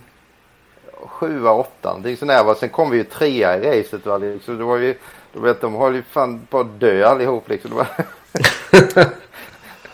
sjua, 1.06 1.52
åttan. 1.52 1.70
någonting 1.84 2.18
sånt 2.18 2.30
där, 2.32 2.44
va. 2.44 2.56
Sen 2.56 2.70
kom 2.70 2.90
vi 2.90 2.98
ju 2.98 3.04
trea 3.04 3.58
i 3.58 3.82
racet. 3.82 4.06
Va? 4.06 4.18
Liksom, 4.18 4.58
det 4.58 4.64
var 4.64 4.78
ju, 4.78 4.98
du 5.34 5.40
vet, 5.40 5.62
de 5.62 5.76
höll 5.76 5.96
ju 5.96 6.04
fan 6.04 6.48
på 6.50 6.60
att 6.60 6.80
dö 6.80 7.08
allihop 7.08 7.50
liksom. 7.50 7.72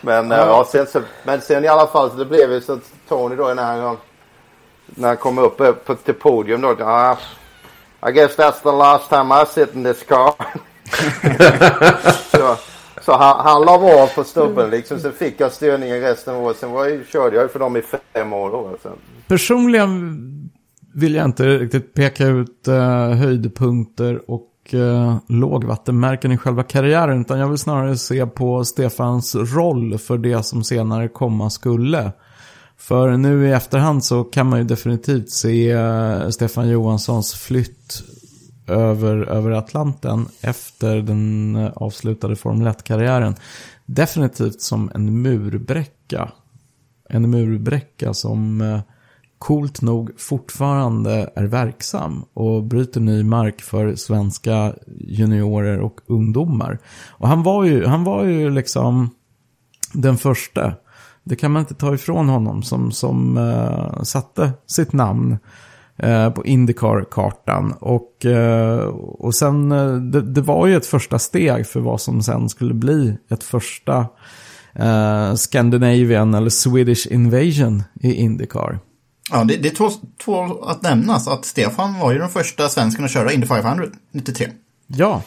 Men, 0.04 0.30
ja. 0.30 0.36
Ja, 0.36 0.68
sen, 0.72 0.86
så, 0.86 1.00
men 1.24 1.40
sen 1.40 1.64
i 1.64 1.68
alla 1.68 1.86
fall 1.86 2.10
så 2.10 2.16
det 2.16 2.24
blev 2.24 2.52
ju 2.52 2.60
så 2.60 2.72
att 2.72 2.92
Tony 3.08 3.36
då 3.36 3.54
när 3.54 3.62
han, 3.62 3.96
när 4.86 5.08
han 5.08 5.16
kom 5.16 5.38
upp 5.38 5.56
på, 5.84 5.94
till 5.94 6.14
podium 6.14 6.60
då. 6.60 6.76
Ah, 6.80 7.18
I 8.08 8.12
guess 8.12 8.36
that's 8.36 8.62
the 8.62 8.72
last 8.72 9.08
time 9.08 9.42
I 9.42 9.46
sit 9.46 9.74
in 9.74 9.84
this 9.84 10.02
car. 10.02 10.34
så 12.38 12.56
så 13.04 13.12
han, 13.12 13.46
han 13.46 13.62
la 13.62 14.02
av 14.02 14.14
på 14.14 14.24
stubben 14.24 14.70
liksom. 14.70 14.98
Sen 14.98 15.12
fick 15.12 15.40
jag 15.40 15.52
styrningen 15.52 16.00
resten 16.00 16.34
av 16.34 16.42
året. 16.42 16.56
Sen 16.56 16.70
var 16.70 16.86
jag, 16.86 17.06
körde 17.06 17.36
jag 17.36 17.50
för 17.50 17.58
dem 17.58 17.76
i 17.76 17.82
fem 18.12 18.32
år 18.32 18.50
då. 18.50 18.76
Sen. 18.82 18.92
Personligen 19.28 20.50
vill 20.94 21.14
jag 21.14 21.24
inte 21.24 21.58
riktigt 21.58 21.94
peka 21.94 22.26
ut 22.26 22.68
eh, 22.68 23.10
höjdpunkter 23.10 24.30
och 24.30 24.48
eh, 24.72 25.16
lågvattenmärken 25.28 26.32
i 26.32 26.36
själva 26.36 26.62
karriären. 26.62 27.20
Utan 27.20 27.38
jag 27.38 27.48
vill 27.48 27.58
snarare 27.58 27.96
se 27.96 28.26
på 28.26 28.64
Stefans 28.64 29.34
roll 29.34 29.98
för 29.98 30.18
det 30.18 30.42
som 30.42 30.64
senare 30.64 31.08
komma 31.08 31.50
skulle. 31.50 32.12
För 32.76 33.16
nu 33.16 33.48
i 33.48 33.52
efterhand 33.52 34.04
så 34.04 34.24
kan 34.24 34.46
man 34.46 34.58
ju 34.58 34.64
definitivt 34.64 35.30
se 35.30 35.70
eh, 35.70 36.28
Stefan 36.28 36.68
Johanssons 36.68 37.34
flytt 37.34 38.02
över, 38.66 39.16
över 39.16 39.50
Atlanten 39.50 40.28
efter 40.40 40.96
den 40.96 41.56
eh, 41.56 41.70
avslutade 41.74 42.36
Formel 42.36 42.68
1-karriären. 42.68 43.34
Definitivt 43.86 44.60
som 44.60 44.90
en 44.94 45.22
murbräcka. 45.22 46.32
En 47.08 47.30
murbräcka 47.30 48.14
som 48.14 48.60
eh, 48.60 48.80
coolt 49.38 49.82
nog 49.82 50.10
fortfarande 50.20 51.30
är 51.34 51.44
verksam 51.44 52.24
och 52.34 52.62
bryter 52.62 53.00
ny 53.00 53.22
mark 53.22 53.62
för 53.62 53.94
svenska 53.94 54.74
juniorer 55.00 55.80
och 55.80 56.00
ungdomar. 56.06 56.78
Och 57.08 57.28
han 57.28 57.42
var 57.42 57.64
ju, 57.64 57.86
han 57.86 58.04
var 58.04 58.24
ju 58.24 58.50
liksom 58.50 59.10
den 59.92 60.16
första. 60.16 60.74
Det 61.24 61.36
kan 61.36 61.52
man 61.52 61.60
inte 61.60 61.74
ta 61.74 61.94
ifrån 61.94 62.28
honom 62.28 62.62
som, 62.62 62.92
som 62.92 63.38
uh, 63.38 64.02
satte 64.02 64.52
sitt 64.66 64.92
namn 64.92 65.38
uh, 66.04 66.30
på 66.30 66.44
Indycar-kartan. 66.44 67.72
Och, 67.80 68.24
uh, 68.26 68.78
och 68.98 69.34
sen, 69.34 69.68
det, 70.10 70.22
det 70.22 70.40
var 70.40 70.66
ju 70.66 70.76
ett 70.76 70.86
första 70.86 71.18
steg 71.18 71.66
för 71.66 71.80
vad 71.80 72.00
som 72.00 72.22
sen 72.22 72.48
skulle 72.48 72.74
bli 72.74 73.16
ett 73.30 73.42
första 73.42 74.06
Scandinavian 75.36 76.34
eller 76.34 76.50
Swedish 76.50 77.06
invasion 77.06 77.82
i 78.00 78.14
Indycar. 78.14 78.78
Ja, 79.30 79.44
det, 79.44 79.56
det 79.56 79.68
är 79.68 79.74
två, 79.74 79.90
två 80.24 80.64
att 80.64 80.82
nämnas 80.82 81.28
att 81.28 81.44
Stefan 81.44 81.98
var 81.98 82.12
ju 82.12 82.18
den 82.18 82.28
första 82.28 82.68
svensken 82.68 83.04
att 83.04 83.10
köra 83.10 83.32
Indy 83.32 83.46
500 83.46 83.86
93. 84.12 84.50
Ja, 84.86 85.22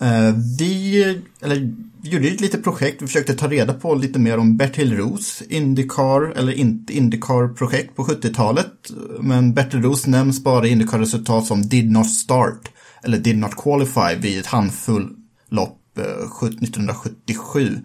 Eh, 0.00 0.34
vi, 0.58 1.02
eller, 1.40 1.72
gjorde 2.02 2.28
ett 2.28 2.40
litet 2.40 2.64
projekt, 2.64 3.02
vi 3.02 3.06
försökte 3.06 3.34
ta 3.34 3.48
reda 3.48 3.74
på 3.74 3.94
lite 3.94 4.18
mer 4.18 4.38
om 4.38 4.56
Bertil 4.56 4.96
Roos 4.96 5.42
Indycar, 5.48 6.32
eller 6.36 6.52
inte 6.52 6.96
Indycar-projekt 6.96 7.96
på 7.96 8.04
70-talet. 8.04 8.72
Men 9.20 9.54
Bertil 9.54 9.82
Roos 9.82 10.06
nämns 10.06 10.44
bara 10.44 10.66
i 10.66 10.70
Indycar-resultat 10.70 11.46
som 11.46 11.68
did 11.68 11.90
not 11.90 12.10
start, 12.10 12.70
eller 13.02 13.18
did 13.18 13.38
not 13.38 13.56
qualify 13.56 14.14
vid 14.18 14.38
ett 14.38 14.46
handfull 14.46 15.08
lopp 15.48 15.98
eh, 15.98 16.04
1977. 16.04 17.78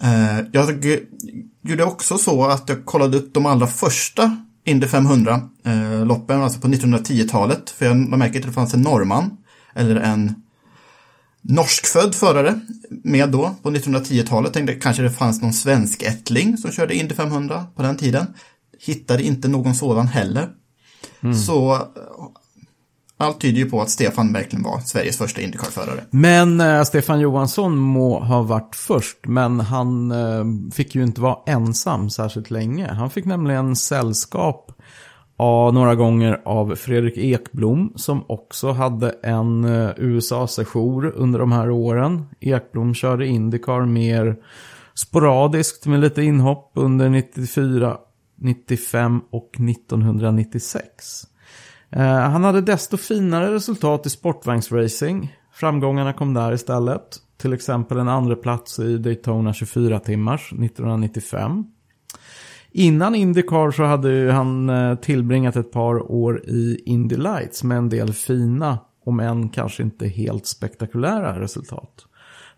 Eh, 0.00 0.38
jag 0.52 0.84
gjorde 1.62 1.84
också 1.84 2.18
så 2.18 2.44
att 2.44 2.68
jag 2.68 2.84
kollade 2.84 3.16
upp 3.16 3.34
de 3.34 3.46
allra 3.46 3.66
första 3.66 4.36
Indy 4.64 4.86
500 4.86 5.48
eh, 5.64 6.42
alltså 6.42 6.60
på 6.60 6.68
1910-talet. 6.68 7.70
För 7.70 7.86
jag 7.86 7.96
lade 7.96 8.16
märke 8.16 8.32
till 8.32 8.40
att 8.40 8.46
det 8.46 8.52
fanns 8.52 8.74
en 8.74 8.82
norrman, 8.82 9.36
eller 9.74 9.96
en 9.96 10.34
norskfödd 11.42 12.14
förare 12.14 12.60
med 12.90 13.30
då 13.30 13.54
på 13.62 13.70
1910-talet. 13.70 14.52
Tänkte 14.52 14.74
kanske 14.74 15.02
det 15.02 15.10
fanns 15.10 15.42
någon 15.42 15.52
svensk 15.52 16.02
ättling 16.02 16.56
som 16.56 16.72
körde 16.72 16.94
Indy 16.94 17.14
500 17.14 17.66
på 17.76 17.82
den 17.82 17.96
tiden. 17.96 18.26
Hittade 18.78 19.22
inte 19.22 19.48
någon 19.48 19.74
sådan 19.74 20.06
heller. 20.06 20.48
Så 21.46 21.88
allt 23.20 23.40
tyder 23.40 23.58
ju 23.58 23.70
på 23.70 23.82
att 23.82 23.90
Stefan 23.90 24.32
verkligen 24.32 24.62
var 24.62 24.80
Sveriges 24.80 25.18
första 25.18 25.40
Indycar-förare. 25.40 26.04
Men 26.10 26.60
eh, 26.60 26.82
Stefan 26.82 27.20
Johansson 27.20 27.76
må 27.78 28.20
ha 28.20 28.42
varit 28.42 28.76
först, 28.76 29.18
men 29.22 29.60
han 29.60 30.10
eh, 30.10 30.44
fick 30.72 30.94
ju 30.94 31.02
inte 31.02 31.20
vara 31.20 31.38
ensam 31.46 32.10
särskilt 32.10 32.50
länge. 32.50 32.92
Han 32.92 33.10
fick 33.10 33.24
nämligen 33.24 33.76
sällskap 33.76 34.72
av, 35.36 35.74
några 35.74 35.94
gånger 35.94 36.40
av 36.44 36.74
Fredrik 36.74 37.16
Ekblom, 37.16 37.92
som 37.96 38.24
också 38.28 38.70
hade 38.72 39.10
en 39.22 39.64
eh, 39.64 39.90
USA-sejour 39.96 41.12
under 41.16 41.38
de 41.38 41.52
här 41.52 41.70
åren. 41.70 42.26
Ekblom 42.40 42.94
körde 42.94 43.26
Indycar 43.26 43.86
mer 43.86 44.36
sporadiskt 44.94 45.86
med 45.86 46.00
lite 46.00 46.22
inhopp 46.22 46.72
under 46.74 47.08
94, 47.08 47.96
95 48.38 49.20
och 49.30 49.50
1996. 49.70 51.29
Eh, 51.92 52.02
han 52.02 52.44
hade 52.44 52.60
desto 52.60 52.96
finare 52.96 53.54
resultat 53.54 54.06
i 54.06 54.10
sportvagnsracing. 54.10 55.36
Framgångarna 55.52 56.12
kom 56.12 56.34
där 56.34 56.52
istället. 56.52 57.16
Till 57.36 57.52
exempel 57.52 57.98
en 57.98 58.08
andra 58.08 58.36
plats 58.36 58.78
i 58.78 58.98
Daytona 58.98 59.52
24 59.52 60.00
timmars 60.00 60.52
1995. 60.52 61.64
Innan 62.72 63.14
Indycar 63.14 63.70
så 63.70 63.84
hade 63.84 64.10
ju 64.12 64.30
han 64.30 64.70
eh, 64.70 64.94
tillbringat 64.94 65.56
ett 65.56 65.72
par 65.72 66.12
år 66.12 66.44
i 66.46 66.82
Indy 66.86 67.16
Lights 67.16 67.64
med 67.64 67.78
en 67.78 67.88
del 67.88 68.12
fina, 68.12 68.78
om 69.04 69.20
än 69.20 69.48
kanske 69.48 69.82
inte 69.82 70.06
helt 70.08 70.46
spektakulära 70.46 71.40
resultat. 71.40 72.06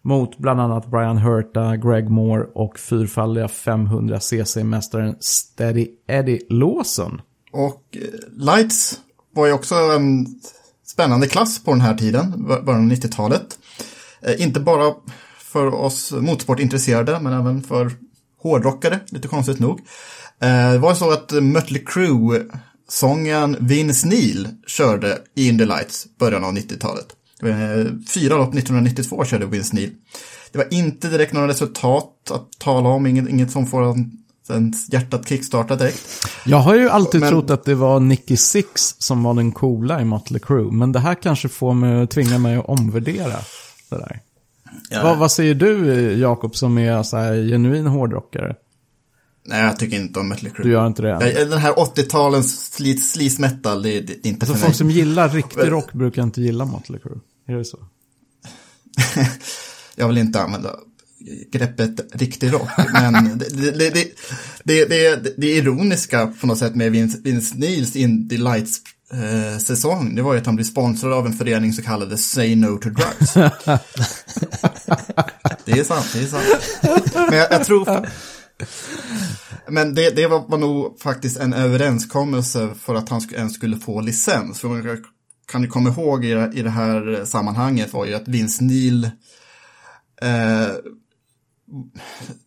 Mot 0.02 0.38
bland 0.38 0.60
annat 0.60 0.90
Brian 0.90 1.18
Herta, 1.18 1.76
Greg 1.76 2.10
Moore 2.10 2.46
och 2.54 2.78
fyrfaldiga 2.78 3.46
500cc-mästaren 3.46 5.16
Steady 5.20 5.88
Eddie 6.06 6.40
Lawson. 6.48 7.20
Och 7.52 7.96
eh, 7.96 8.02
Lights 8.32 9.00
var 9.34 9.46
ju 9.46 9.52
också 9.52 9.74
en 9.74 10.26
spännande 10.86 11.28
klass 11.28 11.64
på 11.64 11.70
den 11.70 11.80
här 11.80 11.94
tiden, 11.94 12.44
början 12.46 12.84
av 12.84 12.96
90-talet. 12.96 13.58
Eh, 14.22 14.42
inte 14.42 14.60
bara 14.60 14.94
för 15.38 15.74
oss 15.74 16.12
motorsportintresserade, 16.12 17.20
men 17.20 17.32
även 17.32 17.62
för 17.62 17.90
hårdrockare, 18.42 19.00
lite 19.06 19.28
konstigt 19.28 19.58
nog. 19.58 19.80
Eh, 20.40 20.72
det 20.72 20.78
var 20.78 20.94
så 20.94 21.10
att 21.10 21.32
Mötley 21.32 21.84
Crüe, 21.84 22.50
sången 22.88 23.56
Vince 23.60 24.08
Neil, 24.08 24.48
körde 24.66 25.18
i 25.34 25.48
Indy 25.48 25.64
Lights 25.64 26.06
början 26.18 26.44
av 26.44 26.52
90-talet. 26.52 27.06
Eh, 27.42 27.92
fyra 28.14 28.36
lopp 28.36 28.54
1992 28.54 29.24
körde 29.24 29.46
Vince 29.46 29.76
Neil. 29.76 29.90
Det 30.52 30.58
var 30.58 30.74
inte 30.74 31.08
direkt 31.08 31.32
några 31.32 31.48
resultat 31.48 32.30
att 32.30 32.58
tala 32.58 32.88
om, 32.88 33.06
inget, 33.06 33.28
inget 33.28 33.50
som 33.50 33.66
får 33.66 33.82
en, 34.48 34.56
en 34.56 34.72
hjärtat 34.88 35.28
kickstarta 35.28 35.76
direkt. 35.76 36.26
Jag 36.46 36.56
har 36.58 36.74
ju 36.74 36.88
alltid 36.88 37.20
Men- 37.20 37.30
trott 37.30 37.50
att 37.50 37.64
det 37.64 37.74
var 37.74 38.00
Nicky 38.00 38.36
Six 38.36 38.94
som 38.98 39.22
var 39.22 39.34
den 39.34 39.52
coola 39.52 40.00
i 40.00 40.04
Motley 40.04 40.40
Crue. 40.40 40.72
Men 40.72 40.92
det 40.92 40.98
här 41.00 41.14
kanske 41.14 41.48
får 41.48 41.74
mig, 41.74 42.06
tvinga 42.06 42.38
mig 42.38 42.56
att 42.56 42.68
omvärdera 42.68 43.36
det 43.90 43.96
där. 43.96 44.20
Ja. 44.90 45.02
Vad, 45.02 45.18
vad 45.18 45.32
säger 45.32 45.54
du, 45.54 45.86
Jakob, 46.18 46.56
som 46.56 46.78
är 46.78 47.02
så 47.02 47.16
här 47.16 47.34
genuin 47.48 47.86
hårdrockare? 47.86 48.56
Nej, 49.46 49.64
jag 49.64 49.78
tycker 49.78 49.96
inte 49.96 50.20
om 50.20 50.28
Mötley 50.28 50.52
Crüe. 50.52 50.62
Du 50.62 50.70
gör 50.70 50.86
inte 50.86 51.02
det? 51.02 51.08
Ja, 51.08 51.44
Den 51.44 51.58
här 51.58 51.72
80-talens 51.72 52.72
sli- 52.78 52.96
sleaze 52.96 53.40
metal, 53.40 53.82
det, 53.82 54.00
det, 54.00 54.12
är 54.12 54.26
inte 54.26 54.44
Alltså 54.46 54.52
för 54.54 54.60
folk 54.60 54.68
mig. 54.70 54.74
som 54.74 54.90
gillar 54.90 55.28
riktig 55.34 55.70
rock 55.72 55.92
brukar 55.92 56.22
inte 56.22 56.40
gilla 56.42 56.64
Motley 56.64 57.00
Crue. 57.00 57.18
Är 57.48 57.54
det 57.56 57.64
så? 57.64 57.78
jag 59.96 60.08
vill 60.08 60.18
inte 60.18 60.40
använda 60.42 60.70
greppet 61.52 62.00
riktig 62.12 62.52
rock, 62.52 62.70
men 62.92 63.38
det, 63.38 63.70
det, 63.70 63.90
det, 64.64 64.84
det, 64.84 65.36
det, 65.36 65.46
ironiska 65.46 66.26
på 66.40 66.46
något 66.46 66.58
sätt 66.58 66.74
med 66.74 66.92
Vince, 66.92 67.18
Vince 67.22 67.54
Neils 67.58 67.96
Indy 67.96 68.36
Lights 68.36 68.80
eh, 69.12 69.58
säsong, 69.58 70.14
det 70.14 70.22
var 70.22 70.32
ju 70.32 70.40
att 70.40 70.46
han 70.46 70.56
blev 70.56 70.64
sponsrad 70.64 71.12
av 71.12 71.26
en 71.26 71.32
förening 71.32 71.72
så 71.72 71.82
kallade 71.82 72.18
Say 72.18 72.56
No 72.56 72.78
To 72.78 72.88
Drugs. 72.88 73.32
det 75.64 75.72
är 75.72 75.84
sant, 75.84 76.06
det 76.14 76.20
är 76.20 76.26
sant. 76.26 76.46
Men 77.14 77.38
jag, 77.38 77.52
jag 77.52 77.64
tror... 77.64 78.06
Men 79.68 79.94
det, 79.94 80.10
det 80.16 80.26
var, 80.26 80.48
var 80.48 80.58
nog 80.58 81.00
faktiskt 81.00 81.40
en 81.40 81.52
överenskommelse 81.52 82.74
för 82.80 82.94
att 82.94 83.08
han 83.08 83.22
ens 83.34 83.54
skulle 83.54 83.76
få 83.76 84.00
licens. 84.00 84.60
För 84.60 84.86
jag 84.88 84.98
kan 85.52 85.62
ju 85.62 85.68
komma 85.68 85.88
ihåg 85.88 86.24
i, 86.24 86.30
i 86.54 86.62
det 86.62 86.70
här 86.70 87.24
sammanhanget 87.24 87.92
var 87.92 88.06
ju 88.06 88.14
att 88.14 88.28
Vince 88.28 88.64
Neil 88.64 89.10
eh, 90.22 90.68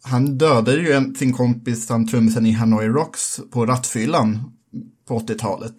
han 0.03 0.37
dödade 0.37 0.81
ju 0.81 0.91
en, 0.91 1.15
sin 1.15 1.33
kompis, 1.33 1.89
han 1.89 2.07
trummisen 2.07 2.45
i 2.45 2.51
Hanoi 2.51 2.87
Rocks, 2.87 3.39
på 3.51 3.65
rattfyllan 3.65 4.51
på 5.07 5.19
80-talet. 5.19 5.73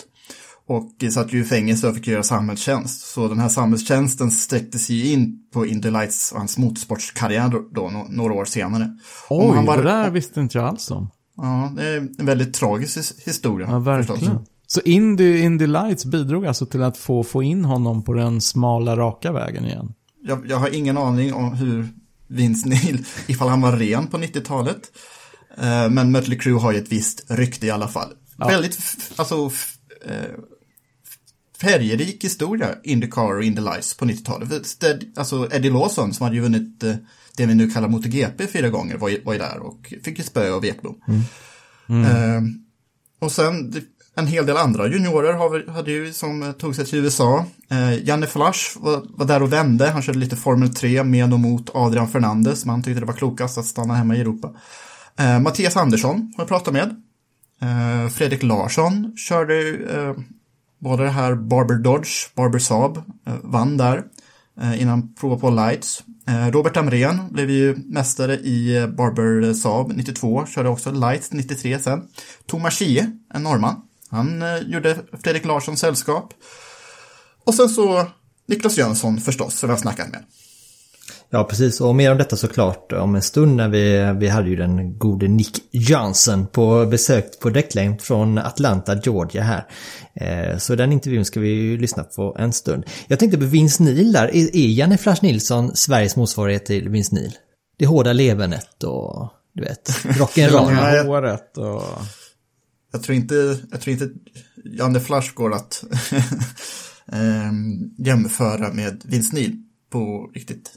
Och 0.68 1.04
satt 1.12 1.32
ju 1.32 1.40
i 1.40 1.44
fängelse 1.44 1.88
och 1.88 1.94
fick 1.94 2.06
göra 2.06 2.22
samhällstjänst. 2.22 3.00
Så 3.00 3.28
den 3.28 3.38
här 3.38 3.48
samhällstjänsten 3.48 4.30
sträckte 4.30 4.78
sig 4.78 5.12
in 5.12 5.38
på 5.52 5.66
Indy 5.66 5.90
Lights 5.90 6.32
och 6.32 6.38
hans 6.38 6.58
motorsportskarriär 6.58 7.48
då, 7.48 7.68
då 7.72 7.90
nå- 7.90 8.06
några 8.10 8.34
år 8.34 8.44
senare. 8.44 8.98
Oj, 9.30 9.50
han 9.54 9.64
var- 9.64 9.76
det 9.76 9.82
där 9.82 10.10
visste 10.10 10.40
inte 10.40 10.58
jag 10.58 10.66
alls 10.66 10.90
om. 10.90 11.10
Ja, 11.36 11.72
det 11.76 11.88
är 11.88 11.96
en 12.18 12.26
väldigt 12.26 12.54
tragisk 12.54 12.96
his- 12.98 13.24
historia. 13.26 13.66
Ja, 13.70 13.78
verkligen. 13.78 14.20
förstås. 14.20 14.38
Så 14.66 14.80
Indy, 14.80 15.38
Indy 15.40 15.66
Lights 15.66 16.04
bidrog 16.04 16.46
alltså 16.46 16.66
till 16.66 16.82
att 16.82 16.96
få, 16.96 17.22
få 17.24 17.42
in 17.42 17.64
honom 17.64 18.02
på 18.02 18.12
den 18.12 18.40
smala, 18.40 18.96
raka 18.96 19.32
vägen 19.32 19.64
igen? 19.64 19.92
Jag, 20.22 20.46
jag 20.48 20.56
har 20.56 20.74
ingen 20.74 20.98
aning 20.98 21.34
om 21.34 21.52
hur 21.52 21.88
Vince 22.28 22.68
Neil, 22.68 23.04
ifall 23.26 23.48
han 23.48 23.60
var 23.60 23.72
ren 23.76 24.06
på 24.06 24.18
90-talet. 24.18 24.92
Eh, 25.58 25.90
men 25.90 26.10
Mötley 26.10 26.38
Crüe 26.38 26.58
har 26.60 26.72
ju 26.72 26.78
ett 26.78 26.92
visst 26.92 27.24
rykte 27.28 27.66
i 27.66 27.70
alla 27.70 27.88
fall. 27.88 28.12
Ja. 28.38 28.46
Väldigt, 28.48 28.78
alltså, 29.16 29.50
eh, 30.06 30.12
färgrik 31.60 32.24
historia, 32.24 32.74
Indycar 32.84 33.36
och 33.36 33.44
Indy 33.44 33.60
Lights 33.60 33.96
på 33.96 34.04
90-talet. 34.04 34.66
Sted- 34.66 35.12
Alltså 35.16 35.48
Eddie 35.52 35.70
Lawson 35.70 36.14
som 36.14 36.24
hade 36.24 36.36
ju 36.36 36.42
vunnit 36.42 36.82
eh, 36.82 36.94
det 37.36 37.46
vi 37.46 37.54
nu 37.54 37.70
kallar 37.70 37.88
MotoGP 37.88 38.46
fyra 38.46 38.68
gånger 38.68 38.96
var 38.96 39.08
ju, 39.08 39.22
var 39.22 39.32
ju 39.32 39.38
där 39.38 39.58
och 39.58 39.94
fick 40.02 40.18
ju 40.18 40.24
spö 40.24 40.50
av 40.52 40.64
Ekblom. 40.64 41.00
Eh, 41.88 42.42
och 43.20 43.32
sen 43.32 43.82
en 44.16 44.26
hel 44.26 44.46
del 44.46 44.56
andra 44.56 44.88
juniorer 44.88 45.32
har 45.32 45.70
hade 45.72 45.90
ju 45.90 46.12
som 46.12 46.42
eh, 46.42 46.52
tog 46.52 46.76
sig 46.76 46.86
till 46.86 46.98
USA. 46.98 47.44
Eh, 47.70 48.04
Janne 48.04 48.26
Flash 48.26 48.78
var, 48.80 49.02
var 49.08 49.26
där 49.26 49.42
och 49.42 49.52
vände. 49.52 49.90
Han 49.90 50.02
körde 50.02 50.18
lite 50.18 50.36
Formel 50.36 50.74
3 50.74 51.04
med 51.04 51.32
och 51.32 51.40
mot 51.40 51.70
Adrian 51.74 52.08
Fernandez. 52.08 52.64
Men 52.64 52.70
han 52.70 52.82
tyckte 52.82 53.00
det 53.00 53.06
var 53.06 53.14
klokast 53.14 53.58
att 53.58 53.66
stanna 53.66 53.94
hemma 53.94 54.16
i 54.16 54.20
Europa. 54.20 54.50
Eh, 55.18 55.40
Mattias 55.40 55.76
Andersson 55.76 56.32
har 56.36 56.42
jag 56.42 56.48
pratat 56.48 56.74
med. 56.74 57.02
Eh, 57.60 58.08
Fredrik 58.10 58.42
Larsson 58.42 59.12
körde 59.16 59.68
eh, 59.68 60.14
både 60.78 61.02
det 61.02 61.10
här 61.10 61.34
Barber 61.34 61.74
Dodge, 61.74 62.34
Barber 62.34 62.58
Saab, 62.58 62.96
eh, 63.26 63.34
vann 63.42 63.76
där 63.76 64.04
eh, 64.60 64.82
innan 64.82 64.90
han 64.90 65.14
provade 65.14 65.40
på 65.40 65.50
Lights. 65.50 66.04
Eh, 66.28 66.50
Robert 66.50 66.76
Amrén 66.76 67.20
blev 67.30 67.50
ju 67.50 67.76
mästare 67.76 68.34
i 68.34 68.76
eh, 68.76 68.86
Barber 68.86 69.52
Saab 69.52 69.92
92, 69.96 70.46
körde 70.46 70.68
också 70.68 70.92
Lights 70.92 71.32
93 71.32 71.78
sen. 71.78 72.08
Thomas 72.46 72.74
Schie, 72.74 73.10
en 73.34 73.42
norrman, 73.42 73.82
han 74.10 74.42
eh, 74.42 74.58
gjorde 74.58 74.96
Fredrik 75.22 75.44
Larsson 75.44 75.76
sällskap. 75.76 76.34
Och 77.44 77.54
sen 77.54 77.68
så 77.68 78.06
Niklas 78.48 78.78
Jönsson 78.78 79.20
förstås, 79.20 79.58
som 79.58 79.68
jag 79.68 79.76
har 79.76 79.80
snackat 79.80 80.08
med. 80.08 80.24
Ja, 81.30 81.44
precis. 81.44 81.80
Och 81.80 81.94
mer 81.94 82.12
om 82.12 82.18
detta 82.18 82.36
såklart 82.36 82.92
om 82.92 83.14
en 83.14 83.22
stund 83.22 83.56
när 83.56 83.68
vi, 83.68 84.14
vi 84.18 84.28
hade 84.28 84.48
ju 84.48 84.56
den 84.56 84.98
gode 84.98 85.28
Nick 85.28 85.58
Johnson 85.70 86.46
på 86.46 86.86
besök 86.86 87.40
på 87.40 87.50
däcklängd 87.50 88.00
från 88.02 88.38
Atlanta, 88.38 89.00
Georgia 89.04 89.42
här. 89.42 89.66
Eh, 90.14 90.58
så 90.58 90.74
den 90.74 90.92
intervjun 90.92 91.24
ska 91.24 91.40
vi 91.40 91.48
ju 91.48 91.78
lyssna 91.78 92.04
på 92.04 92.36
en 92.38 92.52
stund. 92.52 92.84
Jag 93.06 93.18
tänkte 93.18 93.38
på 93.38 93.44
Vince 93.44 93.82
Neil 93.82 94.12
där. 94.12 94.36
Är, 94.36 94.56
är 94.56 94.66
Janne 94.66 94.98
Flash 94.98 95.22
Nilsson 95.22 95.76
Sveriges 95.76 96.16
motsvarighet 96.16 96.66
till 96.66 96.88
Vince 96.88 97.14
Neil? 97.14 97.32
Det 97.78 97.86
hårda 97.86 98.12
levernet 98.12 98.84
och 98.84 99.32
du 99.54 99.62
vet, 99.62 99.88
rock'n'roll. 99.88 101.06
Håret 101.06 101.58
och... 101.58 101.82
Jag 102.96 103.02
tror 103.02 103.16
inte, 103.16 103.58
jag 103.70 103.80
tror 103.80 103.92
inte 103.92 104.10
Janne 104.64 105.00
Flash 105.00 105.34
går 105.34 105.54
att 105.54 105.84
ehm, 107.12 107.90
jämföra 107.98 108.72
med 108.72 109.02
Vince 109.04 109.34
Neil 109.34 109.62
på 109.90 110.30
riktigt 110.34 110.70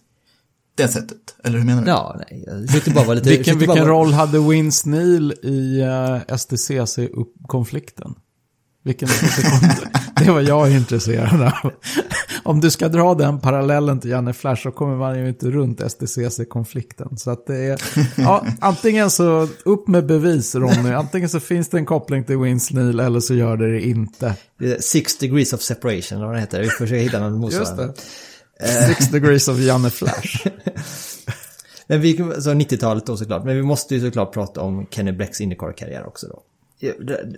det 0.75 0.87
sättet. 0.87 1.17
Eller 1.43 1.57
hur 1.57 1.65
menar 1.65 1.81
du? 1.81 1.89
Ja, 1.89 2.21
nej, 2.29 2.43
jag 2.47 2.93
bara 2.93 3.05
vara 3.05 3.15
lite... 3.15 3.29
Vilken, 3.29 3.55
bara 3.55 3.59
vilken 3.59 3.83
vara- 3.83 3.89
roll 3.89 4.13
hade 4.13 4.39
Vince 4.39 4.89
Neil 4.89 5.33
i 5.43 5.81
uh, 5.81 6.37
STCC-konflikten? 6.37 8.15
Vilken, 8.83 9.09
det 10.15 10.31
var 10.31 10.41
jag 10.41 10.71
intresserad 10.71 11.41
av. 11.41 11.71
Om 12.49 12.59
du 12.59 12.71
ska 12.71 12.87
dra 12.87 13.15
den 13.15 13.39
parallellen 13.39 13.99
till 13.99 14.09
Janne 14.09 14.33
Flash 14.33 14.63
så 14.63 14.71
kommer 14.71 14.95
man 14.95 15.19
ju 15.19 15.29
inte 15.29 15.49
runt 15.49 15.81
STCC-konflikten. 15.91 17.17
Så 17.17 17.31
att 17.31 17.47
det 17.47 17.57
är, 17.57 17.81
ja, 18.17 18.45
antingen 18.59 19.09
så 19.09 19.47
upp 19.65 19.87
med 19.87 20.05
bevis 20.05 20.55
Ronny, 20.55 20.91
antingen 20.91 21.29
så 21.29 21.39
finns 21.39 21.69
det 21.69 21.77
en 21.77 21.85
koppling 21.85 22.23
till 22.23 22.37
Vince 22.37 22.75
Neil 22.75 22.99
eller 22.99 23.19
så 23.19 23.33
gör 23.33 23.57
det 23.57 23.71
det 23.71 23.81
inte. 23.81 24.35
Six 24.79 25.17
degrees 25.17 25.53
of 25.53 25.61
separation, 25.61 26.17
eller 26.17 26.25
vad 26.25 26.35
det 26.35 26.39
heter. 26.39 26.61
Vi 26.61 26.67
försöker 26.67 27.03
hitta 27.03 27.19
någon 27.19 27.39
motsvarande. 27.39 27.93
Six 28.87 29.09
degrees 29.09 29.47
of 29.47 29.59
Janne 29.59 29.89
Flash. 29.89 30.47
Men 31.87 32.01
vi, 32.01 32.17
så 32.17 32.49
90-talet 32.49 33.05
då 33.05 33.17
såklart. 33.17 33.45
Men 33.45 33.55
vi 33.55 33.63
måste 33.63 33.95
ju 33.95 34.01
såklart 34.01 34.33
prata 34.33 34.61
om 34.61 34.87
Kenny 34.91 35.11
Blecks 35.11 35.41
Indycar-karriär 35.41 36.07
också 36.07 36.27
då 36.27 36.41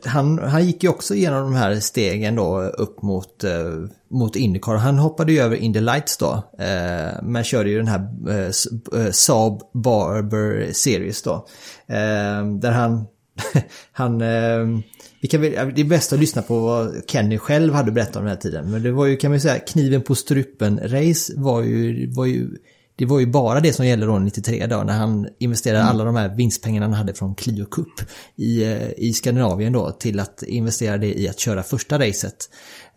han, 0.06 0.40
han 0.40 0.66
gick 0.66 0.84
ju 0.84 0.90
också 0.90 1.16
igenom 1.16 1.42
de 1.44 1.54
här 1.54 1.76
stegen 1.76 2.36
då 2.36 2.62
upp 2.62 3.02
mot, 3.02 3.44
eh, 3.44 3.74
mot 4.10 4.36
Indycar. 4.36 4.76
Han 4.76 4.98
hoppade 4.98 5.32
ju 5.32 5.40
över 5.40 5.56
Indy 5.56 5.80
Lights 5.80 6.18
då. 6.18 6.44
Eh, 6.60 7.24
men 7.24 7.44
körde 7.44 7.70
ju 7.70 7.78
den 7.78 7.88
här 7.88 8.10
eh, 8.30 9.06
eh 9.06 9.12
Saab 9.12 9.62
Barber 9.74 10.74
Series 10.74 11.22
då. 11.22 11.48
Eh, 11.88 12.46
där 12.60 12.72
han, 12.72 13.06
han 13.92 14.22
eh, 14.22 14.82
vi 15.22 15.28
kan 15.28 15.42
väl, 15.42 15.74
det 15.76 15.82
är 15.82 15.86
bäst 15.86 16.14
att 16.14 16.20
lyssna 16.20 16.42
på 16.42 16.60
vad 16.60 17.04
Kenny 17.08 17.38
själv 17.38 17.74
hade 17.74 17.92
berättat 17.92 18.16
om 18.16 18.24
den 18.24 18.32
här 18.32 18.42
tiden. 18.42 18.72
Men 18.72 18.84
det 18.84 18.92
var 18.92 19.06
ju, 19.06 19.18
kan 19.18 19.32
man 19.32 19.40
säga, 19.40 19.60
kniven 19.60 20.02
på 20.02 20.14
strupen-race 20.14 21.34
var 21.36 21.62
ju, 21.62 22.12
var 22.12 22.26
ju 22.26 22.50
det 22.98 23.06
var 23.06 23.20
ju 23.20 23.28
bara 23.28 23.60
det 23.60 23.74
som 23.74 23.86
gällde 23.86 24.06
då 24.06 24.20
93 24.20 24.68
då 24.68 24.84
när 24.84 24.98
han 25.04 25.28
investerade 25.40 25.84
alla 25.84 26.04
de 26.04 26.16
här 26.16 26.30
vinstpengarna 26.38 26.86
han 26.86 26.96
hade 26.96 27.14
från 27.14 27.36
Clio 27.36 27.66
Cup 27.66 27.96
i, 28.38 28.64
eh, 28.64 28.90
i 29.08 29.14
Skandinavien 29.14 29.74
då 29.74 29.90
till 29.90 30.20
att 30.20 30.44
investera 30.48 30.98
det 30.98 31.20
i 31.22 31.30
att 31.30 31.40
köra 31.40 31.62
första 31.64 31.96
racet. 31.96 32.40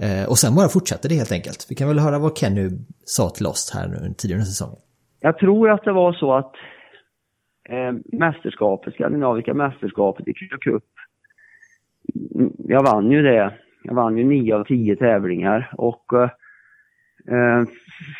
Eh, 0.04 0.30
och 0.30 0.38
sen 0.38 0.54
bara 0.54 0.68
fortsatte 0.68 1.08
det 1.08 1.14
helt 1.14 1.32
enkelt. 1.32 1.66
Vi 1.70 1.74
kan 1.74 1.88
väl 1.88 1.98
höra 1.98 2.18
vad 2.18 2.38
Kenny 2.38 2.70
sa 3.04 3.30
till 3.30 3.46
oss 3.46 3.72
här 3.74 3.88
nu 3.88 4.14
tidigare 4.18 4.38
under 4.38 4.52
säsongen. 4.54 4.80
Jag 5.20 5.38
tror 5.38 5.70
att 5.70 5.84
det 5.84 5.92
var 5.92 6.12
så 6.12 6.34
att 6.34 6.52
eh, 7.68 7.92
mästerskapet, 8.18 8.94
skandinaviska 8.94 9.54
mästerskapet 9.54 10.28
i 10.28 10.34
Clio 10.34 10.58
Cup, 10.60 10.84
mm, 12.34 12.52
jag 12.58 12.82
vann 12.82 13.10
ju 13.10 13.22
det. 13.22 13.54
Jag 13.82 13.94
vann 13.94 14.18
ju 14.18 14.24
nio 14.24 14.54
av 14.56 14.64
tio 14.64 14.96
tävlingar 14.96 15.74
och 15.76 16.04
eh, 16.12 16.30
eh 17.34 17.64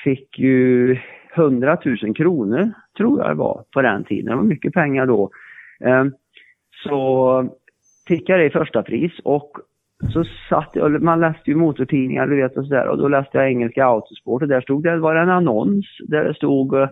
fick 0.05 0.39
ju 0.39 0.97
100 1.37 1.79
000 1.85 2.15
kronor, 2.15 2.73
tror 2.97 3.21
jag 3.21 3.31
det 3.31 3.35
var, 3.35 3.65
på 3.75 3.83
den 3.83 4.05
tiden. 4.05 4.31
Det 4.31 4.37
var 4.37 4.43
mycket 4.43 4.73
pengar 4.73 5.07
då. 5.07 5.31
Ehm, 5.81 6.13
så 6.83 7.49
fick 8.09 8.29
jag 8.29 8.39
det 8.39 8.47
i 8.47 8.51
första 8.51 8.83
pris 8.83 9.13
och 9.25 9.53
så 10.13 10.25
satt 10.49 10.71
jag, 10.73 11.03
man 11.03 11.21
läste 11.21 11.51
ju 11.51 11.57
motortidningar 11.57 12.27
du 12.27 12.37
vet 12.37 12.57
och 12.57 12.67
sådär 12.67 12.89
och 12.89 12.99
då 12.99 13.09
läste 13.09 13.39
jag 13.39 13.49
engelska 13.49 13.87
Autosport 13.87 14.43
och 14.43 14.49
där 14.49 14.61
stod 14.61 14.83
det, 14.83 14.99
var 14.99 15.15
det 15.15 15.21
en 15.21 15.31
annons 15.31 15.87
där 16.09 16.25
det 16.25 16.35
stod 16.35 16.75
eh, 16.75 16.89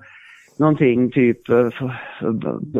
någonting 0.58 1.10
typ 1.10 1.48
eh, 1.48 1.68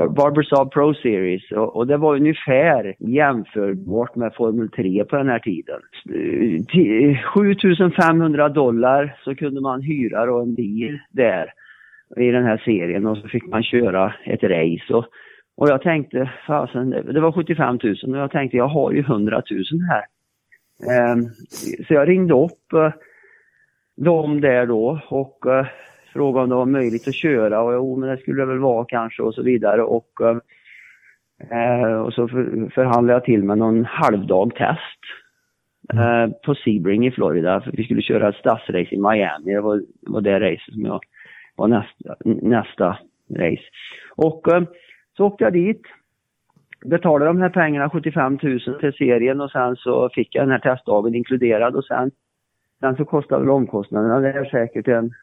Barber 0.09 0.43
Saab 0.43 0.73
Pro 0.73 0.95
Series 0.95 1.53
och, 1.53 1.77
och, 1.77 1.87
det 1.87 1.97
var 1.97 2.17
ungefär 2.17 2.95
jämförbart 2.99 4.17
med 4.17 4.35
Formel 4.35 4.71
3 4.71 5.05
på 5.05 5.17
den 5.17 5.29
här 5.29 5.39
tiden. 5.39 5.81
7500 7.35 8.49
dollar 8.49 9.17
så 9.25 9.35
kunde 9.35 9.61
man 9.61 9.83
hyra 9.83 10.27
då 10.27 10.41
en 10.41 10.55
bil 10.55 10.99
där 11.11 11.53
i 12.17 12.31
den 12.31 12.45
här 12.45 12.63
serien 12.65 13.07
och 13.07 13.19
så 13.19 13.29
fick 13.29 13.47
man 13.47 13.63
köra 13.63 14.15
ett 14.25 14.43
race. 14.43 14.95
Och, 14.95 15.07
och 15.57 15.69
jag 15.69 15.83
tänkte, 15.83 16.31
fasen, 16.47 16.91
det 16.91 17.21
var 17.21 17.33
75 17.33 17.79
000 17.83 17.97
och 18.09 18.17
jag 18.17 18.31
tänkte 18.31 18.57
jag 18.57 18.69
har 18.69 18.93
ju 18.93 19.01
100 19.01 19.43
000 19.51 19.65
här. 19.89 20.05
Um, 21.13 21.31
så 21.87 21.95
jag 21.95 22.09
ringde 22.09 22.35
upp 22.35 22.73
eh, 22.73 22.79
uh, 22.79 22.93
dem 23.97 24.41
där 24.41 24.67
då 24.67 25.01
och 25.09 25.47
uh, 25.47 25.67
frågade 26.13 26.45
om 26.45 26.51
det 26.51 26.57
var 26.57 26.67
möjligt 26.67 27.09
att 27.09 27.15
köra 27.15 27.63
och 27.63 27.73
jo 27.73 27.97
men 27.97 28.09
det 28.09 28.17
skulle 28.17 28.43
det 28.43 28.47
väl 28.47 28.59
vara 28.59 28.85
kanske 28.89 29.23
och 29.23 29.35
så 29.35 29.43
vidare 29.43 29.83
och, 29.83 30.11
uh, 30.23 31.95
och 31.95 32.13
så 32.13 32.29
för, 32.29 32.71
förhandlade 32.75 33.17
jag 33.17 33.25
till 33.25 33.45
med 33.45 33.59
någon 33.59 33.85
halvdag 33.85 34.55
test 34.55 35.01
mm. 35.93 36.33
på 36.45 36.55
Sebring 36.55 37.07
i 37.07 37.11
Florida 37.11 37.61
för 37.61 37.73
vi 37.73 37.85
skulle 37.85 38.03
köra 38.03 38.29
ett 38.29 38.37
stadsrace 38.37 38.95
i 38.95 38.99
Miami. 38.99 39.55
Det 39.55 39.61
var, 39.61 39.77
det 39.77 40.13
var 40.13 40.21
det 40.21 40.41
racet 40.41 40.75
som 40.75 40.85
jag 40.85 41.01
var 41.57 41.69
nästa, 41.69 42.17
nästa 42.25 42.99
race. 43.31 43.65
Och 44.17 44.53
eh, 44.53 44.63
så 45.17 45.27
åkte 45.27 45.45
jag 45.45 45.53
dit, 45.53 45.83
betalade 46.85 47.31
de 47.31 47.41
här 47.41 47.49
pengarna, 47.49 47.91
75 47.91 48.39
000 48.43 48.61
till 48.61 48.93
serien 48.93 49.41
och 49.41 49.51
sen 49.51 49.77
så 49.77 50.11
fick 50.15 50.35
jag 50.35 50.43
den 50.43 50.51
här 50.51 50.59
testdagen 50.59 51.15
inkluderad 51.15 51.77
och 51.77 51.85
sen, 51.85 52.11
sen 52.81 52.97
så 52.97 53.05
kostade 53.05 53.41
väl 53.41 53.51
omkostnaderna 53.51 54.21
det 54.21 54.33
är 54.33 54.45
säkert 54.45 54.89
en 54.89 55.15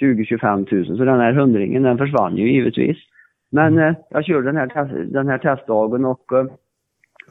20-25 0.00 0.74
000 0.74 0.98
så 0.98 1.04
den 1.04 1.20
här 1.20 1.32
hundringen 1.32 1.82
den 1.82 1.98
försvann 1.98 2.36
ju 2.36 2.52
givetvis. 2.52 2.96
Men 3.50 3.78
eh, 3.78 3.94
jag 4.10 4.24
körde 4.24 4.52
den 4.52 4.56
här, 4.56 5.04
den 5.04 5.28
här 5.28 5.38
testdagen 5.38 6.04
och 6.04 6.32
eh, 6.32 6.46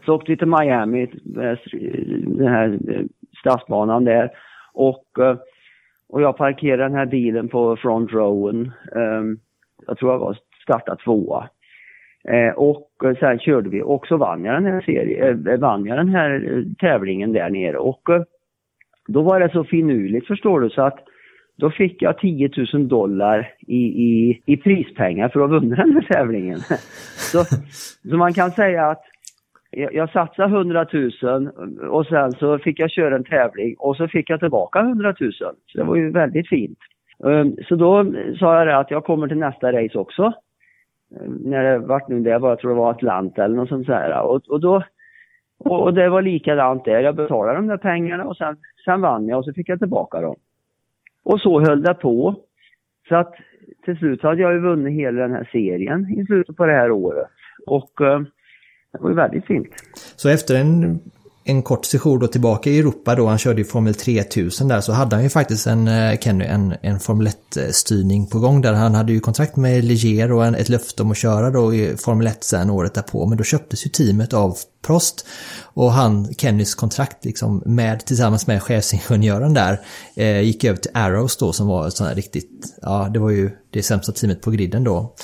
så 0.05 0.15
åkte 0.15 0.31
vi 0.31 0.37
till 0.37 0.47
Miami, 0.47 1.03
eh, 1.03 1.57
den 2.37 2.47
här 2.47 2.79
eh, 2.89 3.05
stadsbanan 3.39 4.05
där 4.05 4.31
och 4.73 5.19
eh, 5.19 5.37
och 6.09 6.21
jag 6.21 6.37
parkerade 6.37 6.83
den 6.83 6.93
här 6.93 7.05
bilen 7.05 7.47
på 7.47 7.77
front 7.77 8.13
rowen. 8.13 8.71
Um, 8.91 9.39
jag 9.87 9.97
tror 9.97 10.11
jag 10.11 10.19
var 10.19 10.37
starta 10.63 10.95
tvåa. 10.95 11.49
Och 12.55 12.89
sen 13.19 13.39
körde 13.39 13.69
vi 13.69 13.81
och 13.81 14.07
så 14.07 14.17
vann 14.17 14.45
jag 14.45 14.55
den 14.55 14.65
här, 14.65 14.81
serien, 14.81 15.59
vann 15.59 15.85
jag 15.85 15.97
den 15.97 16.09
här 16.09 16.63
tävlingen 16.79 17.33
där 17.33 17.49
nere. 17.49 17.77
Och 17.77 18.01
då 19.07 19.21
var 19.21 19.39
det 19.39 19.49
så 19.49 19.63
finurligt 19.63 20.27
förstår 20.27 20.59
du 20.59 20.69
så 20.69 20.81
att 20.81 20.99
då 21.55 21.71
fick 21.71 22.01
jag 22.01 22.17
10 22.17 22.49
000 22.73 22.87
dollar 22.87 23.53
i, 23.59 23.85
i, 23.85 24.41
i 24.45 24.57
prispengar 24.57 25.29
för 25.29 25.39
att 25.39 25.49
ha 25.49 25.59
vunnit 25.59 25.77
den 25.77 25.93
här 25.93 26.01
tävlingen. 26.01 26.59
så, 27.31 27.43
så 28.09 28.17
man 28.17 28.33
kan 28.33 28.51
säga 28.51 28.85
att 28.85 29.03
jag, 29.71 29.93
jag 29.93 30.11
satsade 30.11 30.55
100 30.55 30.87
000 31.21 31.49
och 31.89 32.05
sen 32.05 32.31
så 32.31 32.59
fick 32.59 32.79
jag 32.79 32.91
köra 32.91 33.15
en 33.15 33.23
tävling 33.23 33.75
och 33.77 33.97
så 33.97 34.07
fick 34.07 34.29
jag 34.29 34.39
tillbaka 34.39 34.79
100 34.79 35.15
000. 35.19 35.31
Så 35.33 35.53
det 35.73 35.83
var 35.83 35.95
ju 35.95 36.11
väldigt 36.11 36.49
fint. 36.49 36.79
Ehm, 37.25 37.55
så 37.67 37.75
då 37.75 38.05
sa 38.39 38.57
jag 38.57 38.67
det 38.67 38.77
att 38.77 38.91
jag 38.91 39.03
kommer 39.03 39.27
till 39.27 39.37
nästa 39.37 39.71
race 39.71 39.97
också. 39.97 40.33
Ehm, 41.19 41.33
när 41.33 41.63
det 41.63 41.77
vart 41.77 42.07
nu 42.07 42.19
det 42.19 42.37
var, 42.37 42.49
jag 42.49 42.59
tror 42.59 42.71
det 42.71 42.77
var 42.77 42.91
Atlanta 42.91 43.43
eller 43.43 43.55
något 43.55 43.69
sånt 43.69 43.87
där. 43.87 44.21
Och, 44.21 44.41
och 44.49 44.59
då, 44.59 44.83
och 45.59 45.93
det 45.93 46.09
var 46.09 46.21
likadant 46.21 46.85
där. 46.85 46.99
Jag 46.99 47.15
betalade 47.15 47.57
de 47.57 47.67
där 47.67 47.77
pengarna 47.77 48.25
och 48.25 48.37
sen, 48.37 48.57
sen 48.85 49.01
vann 49.01 49.27
jag 49.27 49.37
och 49.39 49.45
så 49.45 49.53
fick 49.53 49.69
jag 49.69 49.79
tillbaka 49.79 50.21
dem. 50.21 50.35
Och 51.25 51.41
så 51.41 51.61
höll 51.61 51.81
det 51.81 51.93
på. 51.93 52.35
Så 53.09 53.15
att 53.15 53.33
till 53.85 53.97
slut 53.97 54.23
hade 54.23 54.41
jag 54.41 54.53
ju 54.53 54.59
vunnit 54.59 54.93
hela 54.93 55.21
den 55.21 55.31
här 55.31 55.49
serien 55.51 56.19
i 56.19 56.25
slutet 56.25 56.55
på 56.55 56.65
det 56.65 56.73
här 56.73 56.91
året. 56.91 57.27
Och 57.65 58.01
eh, 58.01 58.19
det 58.91 58.99
var 58.99 59.09
ju 59.09 59.15
väldigt 59.15 59.45
fint. 59.45 59.69
Så 60.15 60.29
efter 60.29 60.55
en, 60.61 60.99
en 61.47 61.63
kort 61.63 61.85
session 61.85 62.19
då 62.19 62.27
tillbaka 62.27 62.69
i 62.69 62.79
Europa 62.79 63.15
då, 63.15 63.27
han 63.27 63.37
körde 63.37 63.61
ju 63.61 63.65
Formel 63.65 63.95
3000 63.95 64.67
där, 64.67 64.81
så 64.81 64.91
hade 64.91 65.15
han 65.15 65.23
ju 65.23 65.29
faktiskt 65.29 65.67
en, 65.67 65.87
eh, 65.87 66.19
Kenny, 66.19 66.45
en, 66.45 66.75
en 66.81 66.99
Formel 66.99 67.27
1-styrning 67.27 68.27
på 68.27 68.39
gång 68.39 68.61
där. 68.61 68.73
Han 68.73 68.95
hade 68.95 69.13
ju 69.13 69.19
kontrakt 69.19 69.55
med 69.55 69.83
Ligier 69.83 70.31
och 70.31 70.45
en, 70.45 70.55
ett 70.55 70.69
löfte 70.69 71.03
om 71.03 71.11
att 71.11 71.17
köra 71.17 71.49
då 71.49 71.73
i 71.73 71.97
Formel 71.97 72.27
1 72.27 72.43
sen 72.43 72.69
året 72.69 72.93
därpå, 72.93 73.25
men 73.25 73.37
då 73.37 73.43
köptes 73.43 73.85
ju 73.85 73.89
teamet 73.89 74.33
av 74.33 74.57
Prost 74.85 75.25
och 75.63 75.91
han, 75.91 76.33
Kennys 76.33 76.75
kontrakt 76.75 77.25
liksom 77.25 77.63
med, 77.65 78.05
tillsammans 78.05 78.47
med 78.47 78.63
chefsingenjören 78.63 79.53
där, 79.53 79.81
eh, 80.15 80.41
gick 80.41 80.63
över 80.63 80.77
till 80.77 80.91
Arrows 80.93 81.37
då 81.37 81.53
som 81.53 81.67
var 81.67 81.89
sån 81.89 82.07
här 82.07 82.15
riktigt, 82.15 82.75
ja 82.81 83.09
det 83.13 83.19
var 83.19 83.29
ju 83.29 83.51
det 83.69 83.83
sämsta 83.83 84.11
teamet 84.11 84.41
på 84.41 84.51
griden 84.51 84.83
då. 84.83 85.15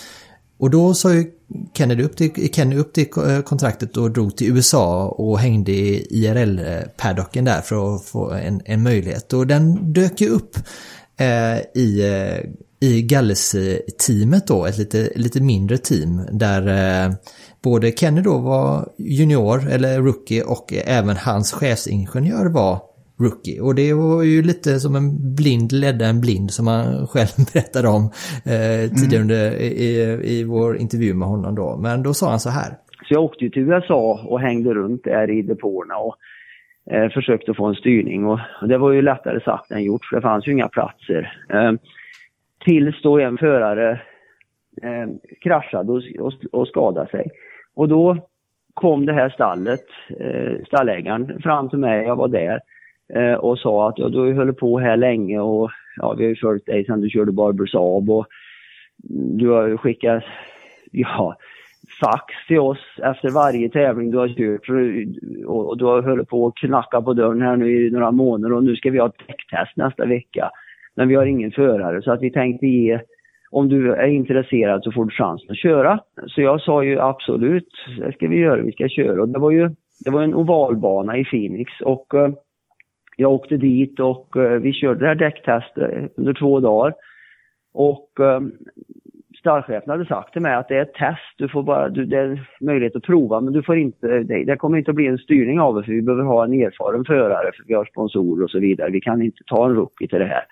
Och 0.61 0.69
då 0.69 0.93
sa 0.93 1.13
ju 1.13 1.31
Kennedy 1.73 2.03
upp 2.03 2.17
till, 2.17 2.53
Kenny 2.53 2.75
upp 2.75 2.93
till 2.93 3.07
eh, 3.17 3.41
kontraktet 3.41 3.97
och 3.97 4.11
drog 4.11 4.37
till 4.37 4.55
USA 4.55 5.07
och 5.07 5.39
hängde 5.39 5.71
i 5.71 6.07
IRL-paddocken 6.09 7.45
där 7.45 7.61
för 7.61 7.95
att 7.95 8.05
få 8.05 8.31
en, 8.31 8.61
en 8.65 8.83
möjlighet. 8.83 9.33
Och 9.33 9.47
den 9.47 9.93
dök 9.93 10.21
ju 10.21 10.29
upp 10.29 10.57
eh, 11.17 11.81
i, 11.81 12.01
eh, 12.01 12.89
i 12.89 13.01
Galles-teamet 13.01 14.47
då, 14.47 14.65
ett 14.65 14.77
lite, 14.77 15.11
lite 15.15 15.41
mindre 15.41 15.77
team 15.77 16.21
där 16.31 16.67
eh, 17.05 17.13
både 17.63 17.91
Kenny 17.91 18.21
då 18.21 18.37
var 18.37 18.89
junior 18.97 19.69
eller 19.69 20.01
rookie 20.01 20.43
och 20.43 20.73
även 20.73 21.17
hans 21.17 21.51
chefsingenjör 21.51 22.45
var 22.45 22.81
rookie. 23.23 23.61
Och 23.61 23.75
det 23.75 23.93
var 23.93 24.23
ju 24.23 24.41
lite 24.41 24.69
som 24.79 24.95
en 24.95 25.35
blind 25.35 25.71
ledde 25.71 26.05
en 26.05 26.21
blind 26.21 26.51
som 26.51 26.67
han 26.67 27.07
själv 27.11 27.33
berättade 27.53 27.87
om 27.87 28.03
eh, 28.53 28.83
tidigare 28.97 29.21
mm. 29.21 29.21
under, 29.21 29.51
i, 29.61 29.89
i 30.23 30.43
vår 30.43 30.77
intervju 30.77 31.13
med 31.13 31.27
honom 31.27 31.55
då. 31.55 31.77
Men 31.77 32.03
då 32.03 32.13
sa 32.13 32.29
han 32.29 32.39
så 32.39 32.49
här. 32.49 32.71
Så 33.05 33.13
jag 33.13 33.23
åkte 33.23 33.43
ju 33.43 33.49
till 33.49 33.61
USA 33.61 34.19
och 34.25 34.39
hängde 34.39 34.73
runt 34.73 35.03
där 35.03 35.29
i 35.29 35.41
depåerna 35.41 35.95
och 35.97 36.15
eh, 36.93 37.09
försökte 37.09 37.53
få 37.53 37.65
en 37.65 37.75
styrning 37.75 38.25
och, 38.25 38.39
och, 38.61 38.67
det 38.67 38.77
var 38.77 38.91
ju 38.91 39.01
lättare 39.01 39.41
sagt 39.41 39.71
än 39.71 39.83
gjort 39.83 40.05
för 40.05 40.15
det 40.15 40.21
fanns 40.21 40.47
ju 40.47 40.51
inga 40.51 40.67
platser. 40.67 41.33
Eh, 41.49 41.71
tills 42.65 43.01
då 43.01 43.19
en 43.19 43.37
förare 43.37 44.01
eh, 44.83 45.07
kraschade 45.41 45.91
och, 45.91 46.01
och, 46.19 46.33
och 46.51 46.67
skadade 46.67 47.09
sig. 47.09 47.29
Och 47.75 47.87
då 47.87 48.17
kom 48.73 49.05
det 49.05 49.13
här 49.13 49.29
stallet, 49.29 49.85
eh, 50.19 50.65
stallägaren 50.67 51.41
fram 51.41 51.69
till 51.69 51.79
mig, 51.79 52.05
jag 52.05 52.15
var 52.15 52.27
där 52.27 52.59
eh, 53.15 53.33
och 53.33 53.59
sa 53.59 53.89
att 53.89 53.97
ja, 53.97 54.09
du 54.09 54.19
har 54.19 54.25
ju 54.25 54.35
hållit 54.35 54.57
på 54.57 54.79
här 54.79 54.97
länge 54.97 55.39
och 55.39 55.71
ja, 55.95 56.13
vi 56.17 56.23
har 56.23 56.29
ju 56.29 56.35
följt 56.35 56.65
dig 56.65 56.85
sedan 56.85 57.01
du 57.01 57.09
körde 57.09 57.31
Barber 57.31 57.65
Saab 57.65 58.09
och 58.09 58.27
du 59.37 59.49
har 59.49 59.67
ju 59.67 59.77
skickat 59.77 60.23
ja, 60.91 61.35
fax 62.01 62.47
till 62.47 62.59
oss 62.59 62.79
efter 63.03 63.29
varje 63.29 63.69
tävling 63.69 64.11
du 64.11 64.17
har 64.17 64.27
kört 64.27 64.69
och, 65.45 65.69
och 65.69 65.77
du 65.77 65.85
har 65.85 66.01
hållit 66.01 66.29
på 66.29 66.47
att 66.47 66.55
knacka 66.55 67.01
på 67.01 67.13
dörren 67.13 67.41
här 67.41 67.55
nu 67.55 67.87
i 67.87 67.91
några 67.91 68.11
månader 68.11 68.55
och 68.55 68.63
nu 68.63 68.75
ska 68.75 68.91
vi 68.91 68.99
ha 68.99 69.07
ett 69.07 69.27
däcktest 69.27 69.77
nästa 69.77 70.05
vecka. 70.05 70.49
Men 70.95 71.07
vi 71.07 71.15
har 71.15 71.25
ingen 71.25 71.51
förare 71.51 72.01
så 72.01 72.11
att 72.11 72.21
vi 72.21 72.31
tänkte 72.31 72.67
ge 72.67 72.99
om 73.51 73.69
du 73.69 73.93
är 73.93 74.07
intresserad 74.07 74.83
så 74.83 74.91
får 74.91 75.05
du 75.05 75.11
chansen 75.11 75.51
att 75.51 75.57
köra. 75.57 75.99
Så 76.27 76.41
jag 76.41 76.61
sa 76.61 76.83
ju 76.83 76.99
absolut, 76.99 77.69
det 77.99 78.13
ska 78.13 78.27
vi 78.27 78.37
göra, 78.37 78.61
vi 78.61 78.71
ska 78.71 78.87
köra. 78.87 79.21
Och 79.21 79.29
det 79.29 79.39
var 79.39 79.51
ju 79.51 79.69
det 80.05 80.11
var 80.11 80.23
en 80.23 80.35
ovalbana 80.35 81.17
i 81.17 81.25
Phoenix 81.25 81.71
och 81.81 82.13
eh, 82.13 82.29
jag 83.21 83.31
åkte 83.31 83.57
dit 83.57 83.99
och 83.99 84.37
eh, 84.37 84.59
vi 84.59 84.73
körde 84.73 84.99
det 84.99 85.07
här 85.07 85.15
däcktestet 85.15 85.93
eh, 85.93 86.03
under 86.15 86.33
två 86.33 86.59
dagar. 86.59 86.93
Och 87.73 88.19
ehm, 88.19 88.51
stallchefen 89.39 89.89
hade 89.89 90.05
sagt 90.05 90.33
till 90.33 90.41
mig 90.41 90.55
att 90.55 90.67
det 90.67 90.77
är 90.77 90.81
ett 90.81 90.93
test, 90.93 91.37
du 91.37 91.49
får 91.49 91.63
bara, 91.63 91.89
du, 91.89 92.05
det 92.05 92.17
är 92.17 92.49
möjlighet 92.59 92.95
att 92.95 93.03
prova 93.03 93.41
men 93.41 93.53
du 93.53 93.63
får 93.63 93.77
inte, 93.77 94.07
det, 94.07 94.43
det 94.43 94.57
kommer 94.57 94.77
inte 94.77 94.91
att 94.91 94.95
bli 94.95 95.07
en 95.07 95.17
styrning 95.17 95.59
av 95.59 95.75
det 95.75 95.83
för 95.83 95.91
vi 95.91 96.01
behöver 96.01 96.23
ha 96.23 96.43
en 96.43 96.53
erfaren 96.53 97.05
förare 97.05 97.51
för 97.55 97.63
vi 97.67 97.73
har 97.73 97.85
sponsorer 97.85 98.43
och 98.43 98.51
så 98.51 98.59
vidare. 98.59 98.91
Vi 98.91 99.01
kan 99.01 99.21
inte 99.21 99.43
ta 99.45 99.65
en 99.65 99.75
rookie 99.75 100.07
till 100.07 100.19
det 100.19 100.25
här. 100.25 100.43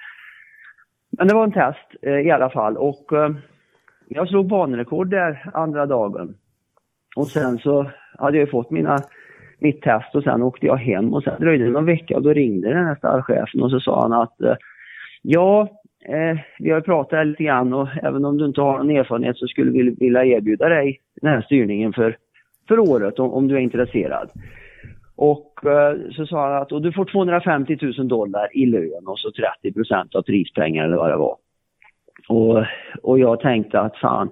Men 1.11 1.27
det 1.27 1.33
var 1.33 1.43
en 1.43 1.51
test 1.51 1.95
eh, 2.01 2.19
i 2.19 2.31
alla 2.31 2.49
fall 2.49 2.77
och 2.77 3.13
eh, 3.13 3.29
jag 4.07 4.27
slog 4.27 4.47
banrekord 4.47 5.09
där 5.09 5.49
andra 5.53 5.85
dagen. 5.85 6.35
Och 7.15 7.27
sen 7.27 7.57
så 7.57 7.91
hade 8.17 8.37
jag 8.37 8.51
fått 8.51 8.71
mina, 8.71 8.99
mitt 9.61 9.81
test 9.81 10.15
och 10.15 10.23
sen 10.23 10.41
åkte 10.41 10.65
jag 10.65 10.77
hem 10.77 11.13
och 11.13 11.23
sen 11.23 11.41
dröjde 11.41 11.63
det 11.63 11.71
någon 11.71 11.85
vecka 11.85 12.15
och 12.15 12.23
då 12.23 12.33
ringde 12.33 12.73
den 12.73 12.85
här 12.85 12.95
stallchefen 12.95 13.61
och 13.61 13.71
så 13.71 13.79
sa 13.79 14.01
han 14.01 14.13
att 14.13 14.41
eh, 14.41 14.55
ja, 15.21 15.67
eh, 16.05 16.37
vi 16.59 16.71
har 16.71 16.81
pratat 16.81 17.27
lite 17.27 17.43
grann 17.43 17.73
och 17.73 17.87
även 18.03 18.25
om 18.25 18.37
du 18.37 18.45
inte 18.45 18.61
har 18.61 18.77
någon 18.77 18.89
erfarenhet 18.89 19.37
så 19.37 19.47
skulle 19.47 19.71
vi 19.71 19.95
vilja 19.99 20.25
erbjuda 20.25 20.69
dig 20.69 20.99
den 21.21 21.31
här 21.31 21.41
styrningen 21.41 21.93
för, 21.93 22.17
för 22.67 22.79
året 22.79 23.19
om, 23.19 23.33
om 23.33 23.47
du 23.47 23.55
är 23.55 23.59
intresserad. 23.59 24.29
Och 25.15 25.65
eh, 25.65 25.97
så 26.11 26.25
sa 26.25 26.43
han 26.43 26.61
att 26.61 26.71
och 26.71 26.81
du 26.81 26.91
får 26.91 27.05
250 27.05 27.77
000 27.81 28.07
dollar 28.07 28.57
i 28.57 28.65
lön 28.65 29.07
och 29.07 29.19
så 29.19 29.31
30 29.31 29.73
procent 29.73 30.15
av 30.15 30.21
prispengar 30.21 30.85
eller 30.85 30.97
vad 30.97 31.09
det 31.09 31.17
var. 31.17 31.35
Och, 32.27 32.65
och 33.03 33.19
jag 33.19 33.39
tänkte 33.39 33.79
att 33.79 33.97
fan. 33.97 34.29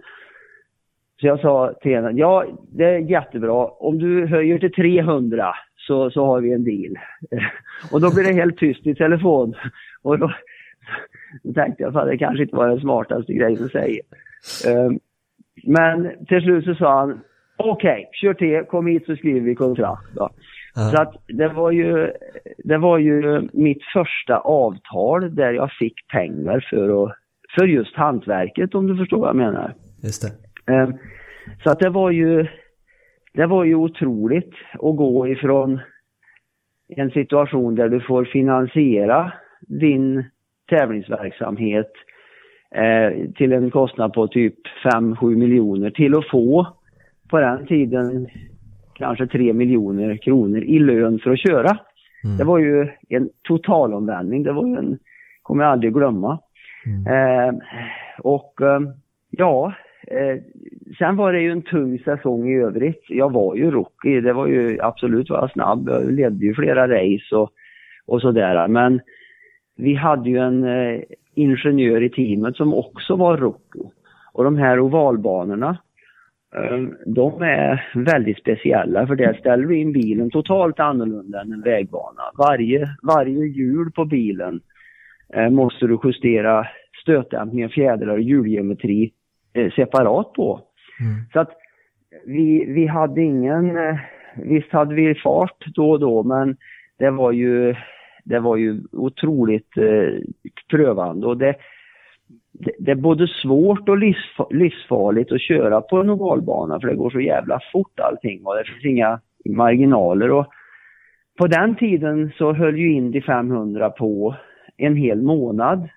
Så 1.21 1.27
jag 1.27 1.39
sa 1.39 1.73
till 1.81 1.95
henne, 1.95 2.11
ja 2.11 2.45
det 2.71 2.85
är 2.85 2.97
jättebra. 2.97 3.65
Om 3.65 3.99
du 3.99 4.27
höjer 4.27 4.59
till 4.59 4.73
300 4.73 5.53
så, 5.87 6.11
så 6.11 6.25
har 6.25 6.41
vi 6.41 6.53
en 6.53 6.63
deal. 6.63 6.97
och 7.91 8.01
då 8.01 8.13
blir 8.15 8.23
det 8.23 8.33
helt 8.33 8.57
tyst 8.57 8.87
i 8.87 8.95
telefon. 8.95 9.55
Och 10.01 10.19
då, 10.19 10.31
då 11.43 11.53
tänkte 11.53 11.83
jag 11.83 11.97
att 11.97 12.07
det 12.07 12.17
kanske 12.17 12.43
inte 12.43 12.55
var 12.55 12.67
den 12.67 12.79
smartaste 12.79 13.33
grejen 13.33 13.63
att 13.63 13.71
säga. 13.71 14.01
Um, 14.67 14.99
men 15.63 16.25
till 16.27 16.41
slut 16.41 16.65
så 16.65 16.75
sa 16.75 16.99
han, 16.99 17.19
okej, 17.57 17.91
okay, 17.91 18.05
kör 18.13 18.33
till, 18.33 18.63
kom 18.69 18.87
hit 18.87 19.05
så 19.05 19.15
skriver 19.15 19.39
vi 19.39 19.55
kontrakt. 19.55 20.11
Ja. 20.15 20.31
Så 20.91 21.01
att 21.01 21.13
det 21.27 21.47
var, 21.47 21.71
ju, 21.71 22.11
det 22.57 22.77
var 22.77 22.97
ju 22.97 23.49
mitt 23.53 23.83
första 23.93 24.37
avtal 24.37 25.35
där 25.35 25.51
jag 25.51 25.71
fick 25.71 26.07
pengar 26.07 26.67
för, 26.69 27.03
att, 27.03 27.13
för 27.55 27.67
just 27.67 27.95
hantverket 27.95 28.75
om 28.75 28.87
du 28.87 28.97
förstår 28.97 29.19
vad 29.19 29.29
jag 29.29 29.35
menar. 29.35 29.73
Just 30.03 30.21
det. 30.21 30.46
Um, 30.67 30.97
så 31.63 31.69
att 31.71 31.79
det 31.79 31.89
var 31.89 32.11
ju, 32.11 32.47
det 33.33 33.45
var 33.45 33.63
ju 33.63 33.75
otroligt 33.75 34.53
att 34.73 34.95
gå 34.95 35.27
ifrån 35.27 35.79
en 36.87 37.11
situation 37.11 37.75
där 37.75 37.89
du 37.89 38.01
får 38.01 38.25
finansiera 38.25 39.31
din 39.61 40.23
tävlingsverksamhet 40.69 41.91
eh, 42.71 43.31
till 43.35 43.53
en 43.53 43.71
kostnad 43.71 44.13
på 44.13 44.27
typ 44.27 44.55
5-7 44.83 45.35
miljoner 45.35 45.89
till 45.89 46.15
att 46.15 46.29
få 46.29 46.67
på 47.29 47.39
den 47.39 47.67
tiden 47.67 48.27
kanske 48.93 49.27
3 49.27 49.53
miljoner 49.53 50.17
kronor 50.17 50.63
i 50.63 50.79
lön 50.79 51.19
för 51.19 51.31
att 51.31 51.39
köra. 51.39 51.77
Mm. 52.23 52.37
Det 52.37 52.43
var 52.43 52.59
ju 52.59 52.89
en 53.09 53.29
totalomvändning, 53.43 54.43
det 54.43 54.53
var 54.53 54.67
ju 54.67 54.75
en, 54.75 54.99
kommer 55.41 55.63
jag 55.63 55.71
aldrig 55.71 55.93
glömma. 55.93 56.39
Mm. 56.85 57.07
Eh, 57.07 57.55
och 58.19 58.61
eh, 58.61 58.79
ja, 59.29 59.73
eh, 60.07 60.37
sen 60.97 61.15
var 61.15 61.33
det 61.33 61.41
ju 61.41 61.51
en 61.51 61.61
tung 61.61 61.99
säsong 61.99 62.49
i 62.49 62.55
övrigt. 62.55 63.03
Jag 63.07 63.31
var 63.31 63.55
ju 63.55 63.71
rookie, 63.71 64.21
det 64.21 64.33
var 64.33 64.47
ju 64.47 64.81
absolut 64.81 65.29
var 65.29 65.37
jag 65.37 65.51
snabb. 65.51 65.89
Jag 65.89 66.11
ledde 66.11 66.45
ju 66.45 66.53
flera 66.53 66.87
race 66.87 67.35
och, 67.35 67.49
och 68.05 68.21
sådär. 68.21 68.67
Men 68.67 69.01
vi 69.77 69.93
hade 69.93 70.29
ju 70.29 70.37
en 70.37 70.63
eh, 70.63 71.01
ingenjör 71.35 72.03
i 72.03 72.09
teamet 72.09 72.55
som 72.55 72.73
också 72.73 73.15
var 73.15 73.37
rookie. 73.37 73.91
Och 74.33 74.43
de 74.43 74.57
här 74.57 74.79
ovalbanorna, 74.79 75.77
eh, 76.55 76.81
de 77.05 77.41
är 77.41 77.91
väldigt 77.95 78.39
speciella 78.39 79.07
för 79.07 79.15
där 79.15 79.33
ställer 79.33 79.63
du 79.63 79.77
in 79.77 79.93
bilen 79.93 80.29
totalt 80.29 80.79
annorlunda 80.79 81.41
än 81.41 81.53
en 81.53 81.61
vägbana. 81.61 82.21
Varje, 82.37 82.87
varje 83.03 83.45
hjul 83.45 83.91
på 83.91 84.05
bilen 84.05 84.61
eh, 85.33 85.49
måste 85.49 85.87
du 85.87 85.99
justera 86.03 86.67
stötdämpningen, 87.01 87.69
fjädrar 87.69 88.13
och 88.13 88.21
hjulgeometri 88.21 89.11
separat 89.75 90.33
på. 90.33 90.61
Mm. 90.99 91.15
Så 91.33 91.39
att 91.39 91.51
vi, 92.25 92.65
vi 92.65 92.87
hade 92.87 93.21
ingen, 93.21 93.77
eh, 93.77 93.97
visst 94.35 94.71
hade 94.71 94.95
vi 94.95 95.15
fart 95.15 95.65
då 95.75 95.91
och 95.91 95.99
då 95.99 96.23
men 96.23 96.57
det 96.99 97.09
var 97.09 97.31
ju 97.31 97.75
det 98.23 98.39
var 98.39 98.55
ju 98.55 98.81
otroligt 98.91 99.77
eh, 99.77 100.19
prövande 100.69 101.27
och 101.27 101.37
det, 101.37 101.55
det, 102.51 102.71
det, 102.79 102.91
är 102.91 102.95
både 102.95 103.27
svårt 103.27 103.89
och 103.89 103.97
livsfarligt 104.51 105.31
att 105.31 105.41
köra 105.41 105.81
på 105.81 105.97
en 105.97 106.09
ovalbana 106.09 106.79
för 106.79 106.87
det 106.87 106.95
går 106.95 107.09
så 107.09 107.19
jävla 107.19 107.59
fort 107.71 107.99
allting 107.99 108.45
och 108.45 108.55
det 108.55 108.63
finns 108.63 108.85
inga 108.85 109.19
marginaler. 109.45 110.31
Och 110.31 110.45
på 111.37 111.47
den 111.47 111.75
tiden 111.75 112.31
så 112.37 112.53
höll 112.53 112.77
ju 112.77 112.93
Indy 112.93 113.21
500 113.21 113.89
på 113.89 114.35
en 114.77 114.95
hel 114.95 115.21
månad 115.21 115.89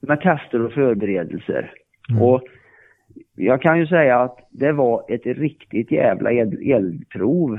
med 0.00 0.20
tester 0.20 0.62
och 0.62 0.72
förberedelser. 0.72 1.72
Mm. 2.10 2.22
Och 2.22 2.42
jag 3.38 3.62
kan 3.62 3.78
ju 3.78 3.86
säga 3.86 4.18
att 4.18 4.48
det 4.50 4.72
var 4.72 5.04
ett 5.08 5.26
riktigt 5.26 5.90
jävla 5.90 6.30
eldprov. 6.32 6.60
elprov 6.70 7.58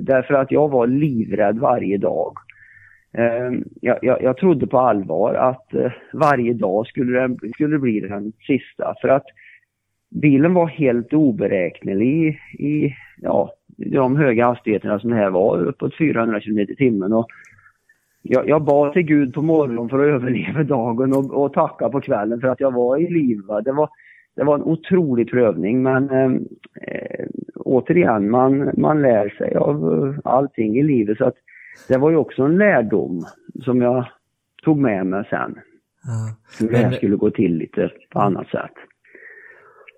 därför 0.00 0.34
att 0.34 0.50
jag 0.50 0.68
var 0.68 0.86
livrädd 0.86 1.58
varje 1.58 1.98
dag. 1.98 2.32
Eh, 3.12 3.50
jag, 3.80 3.98
jag, 4.02 4.22
jag, 4.22 4.36
trodde 4.36 4.66
på 4.66 4.78
allvar 4.78 5.34
att 5.34 5.74
eh, 5.74 5.92
varje 6.12 6.52
dag 6.52 6.86
skulle 6.86 7.20
det, 7.20 7.52
skulle 7.54 7.78
bli 7.78 8.00
den 8.00 8.32
sista 8.46 8.94
för 9.00 9.08
att 9.08 9.24
bilen 10.10 10.54
var 10.54 10.66
helt 10.66 11.12
oberäknelig 11.12 12.40
i, 12.52 12.64
i 12.66 12.94
ja, 13.16 13.52
de 13.76 14.16
höga 14.16 14.46
hastigheterna 14.46 14.98
som 14.98 15.10
det 15.10 15.16
här 15.16 15.30
var, 15.30 15.58
uppåt 15.58 15.98
400 15.98 16.40
km 16.40 16.58
i 16.58 16.76
timmen. 16.76 17.12
Och 17.12 17.26
jag, 18.22 18.48
jag 18.48 18.64
bad 18.64 18.92
till 18.92 19.02
Gud 19.02 19.34
på 19.34 19.42
morgonen 19.42 19.88
för 19.88 19.98
att 19.98 20.14
överleva 20.14 20.62
dagen 20.62 21.12
och, 21.12 21.42
och 21.44 21.52
tacka 21.52 21.88
på 21.88 22.00
kvällen 22.00 22.40
för 22.40 22.48
att 22.48 22.60
jag 22.60 22.74
var 22.74 22.96
i 22.96 23.10
liv. 23.10 23.40
Det 23.64 23.72
var, 23.72 23.88
det 24.36 24.44
var 24.44 24.54
en 24.54 24.62
otrolig 24.62 25.30
prövning 25.30 25.82
men 25.82 26.10
ehm, 26.10 26.46
eh, 26.86 27.26
återigen, 27.54 28.30
man, 28.30 28.70
man 28.76 29.02
lär 29.02 29.28
sig 29.28 29.56
av 29.56 29.76
eh, 29.76 30.20
allting 30.24 30.78
i 30.78 30.82
livet. 30.82 31.18
så 31.18 31.24
att 31.24 31.36
det 31.88 31.98
var 31.98 32.10
ju 32.10 32.16
också 32.16 32.42
en 32.42 32.58
lärdom 32.58 33.24
som 33.64 33.82
jag 33.82 34.08
tog 34.64 34.78
med 34.78 35.06
mig 35.06 35.26
sen. 35.30 35.54
Ja. 36.02 36.36
Hur 36.60 36.72
det 36.72 36.78
här 36.78 36.92
skulle 36.92 37.16
gå 37.16 37.30
till 37.30 37.56
lite 37.56 37.90
på 38.12 38.20
annat 38.20 38.48
sätt. 38.48 38.74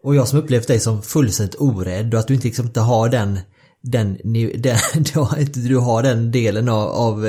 Och 0.03 0.15
jag 0.15 0.29
som 0.29 0.39
upplevt 0.39 0.69
dig 0.69 0.79
som 0.79 1.03
fullständigt 1.03 1.61
orädd 1.61 2.15
och 2.15 2.21
att 2.21 2.29
du 2.29 2.35
inte 2.35 2.47
liksom 2.47 2.67
inte 2.67 2.81
har 2.81 3.09
den, 3.09 3.39
den, 3.81 4.07
den 4.63 4.77
du, 5.13 5.21
har, 5.21 5.69
du 5.69 5.77
har 5.79 6.03
den 6.03 6.31
delen 6.31 6.69
av, 6.69 6.89
av 6.89 7.27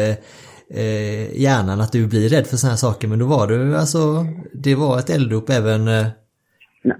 eh, 0.70 1.42
hjärnan 1.42 1.82
att 1.82 1.92
du 1.92 2.08
blir 2.08 2.30
rädd 2.30 2.48
för 2.48 2.58
sådana 2.58 2.72
här 2.72 2.78
saker 2.78 3.08
men 3.08 3.20
då 3.20 3.26
var 3.26 3.48
du 3.48 3.78
alltså, 3.78 4.26
det 4.54 4.76
var 4.76 5.00
ett 5.00 5.10
eldrop 5.10 5.50
även 5.50 5.88
eh, 5.88 6.08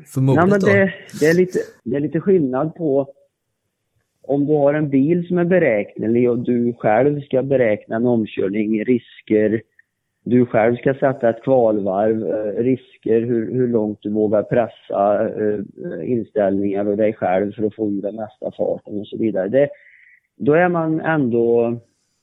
för 0.06 0.22
modet 0.22 0.44
Nej, 0.44 0.50
men 0.50 0.60
det, 0.60 0.94
det, 1.20 1.26
är 1.26 1.34
lite, 1.34 1.60
det 1.84 1.96
är 1.96 2.00
lite 2.00 2.20
skillnad 2.20 2.76
på 2.76 3.14
om 4.22 4.46
du 4.46 4.54
har 4.54 4.74
en 4.74 4.90
bil 4.90 5.28
som 5.28 5.38
är 5.38 5.46
beräknelig 5.46 6.30
och 6.30 6.40
du 6.40 6.74
själv 6.74 7.22
ska 7.22 7.44
beräkna 7.44 7.96
en 7.96 8.06
omkörning, 8.06 8.86
risker, 8.86 9.62
du 10.26 10.46
själv 10.46 10.76
ska 10.76 10.94
sätta 10.94 11.30
ett 11.30 11.44
kvalvarv, 11.44 12.26
eh, 12.28 12.64
risker, 12.64 13.22
hur, 13.22 13.54
hur 13.54 13.68
långt 13.68 14.00
du 14.02 14.10
vågar 14.10 14.44
pressa 14.44 15.28
uh, 15.28 15.64
inställningar 16.04 16.86
och 16.86 16.98
dig 16.98 17.14
själv 17.14 17.52
för 17.52 17.64
att 17.64 17.76
få 17.76 17.90
ur 17.90 18.02
den 18.02 18.16
mesta 18.16 18.52
farten 18.58 19.00
och 19.00 19.08
så 19.08 19.18
vidare. 19.18 19.48
Det, 19.48 19.70
då 20.38 20.54
är 20.54 20.70
man 20.70 21.02
ändå, 21.02 21.78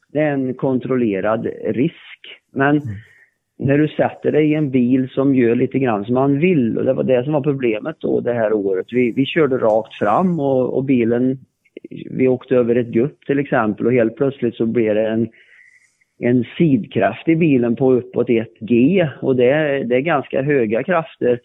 det 0.09 0.19
är 0.19 0.33
en 0.33 0.55
kontrollerad 0.55 1.47
risk. 1.65 2.41
Men 2.53 2.77
mm 2.77 2.89
när 3.63 3.79
du 3.79 3.89
sätter 3.89 4.33
dig 4.33 4.51
i 4.51 4.55
en 4.55 4.71
bil 4.71 5.09
som 5.11 5.35
gör 5.35 5.55
lite 5.55 5.79
grann 5.79 6.05
som 6.05 6.15
man 6.15 6.39
vill, 6.39 6.79
och 6.79 6.85
det 6.85 6.93
var 6.93 7.05
det 7.05 7.25
som 7.25 7.33
var 7.33 7.41
problemet 7.41 7.97
då 7.99 8.21
det 8.21 8.33
här 8.33 8.53
året. 8.53 8.87
Vi, 8.91 9.11
vi 9.11 9.27
körde 9.27 9.59
rakt 9.59 9.95
fram 9.95 10.41
och, 10.41 10.77
och 10.77 10.85
bilen 10.85 11.39
vi 12.11 12.29
åkte 12.29 12.57
över 12.57 12.77
ett 12.77 12.87
gupp 12.87 13.27
till 13.27 13.39
exempel 13.39 13.87
och 13.87 13.93
helt 13.93 14.17
plötsligt 14.17 14.55
så 14.55 14.67
blev 14.67 14.95
det 14.95 15.09
en, 15.09 15.29
en 16.19 16.45
sidkraft 16.59 17.29
i 17.29 17.37
bilen 17.37 17.77
på 17.77 17.93
uppåt 17.93 18.29
1G 18.29 19.09
och 19.21 19.37
det, 19.37 19.85
det 19.85 19.97
är 19.97 20.01
ganska 20.01 20.43
höga 20.43 20.83
krafter. 20.83 21.41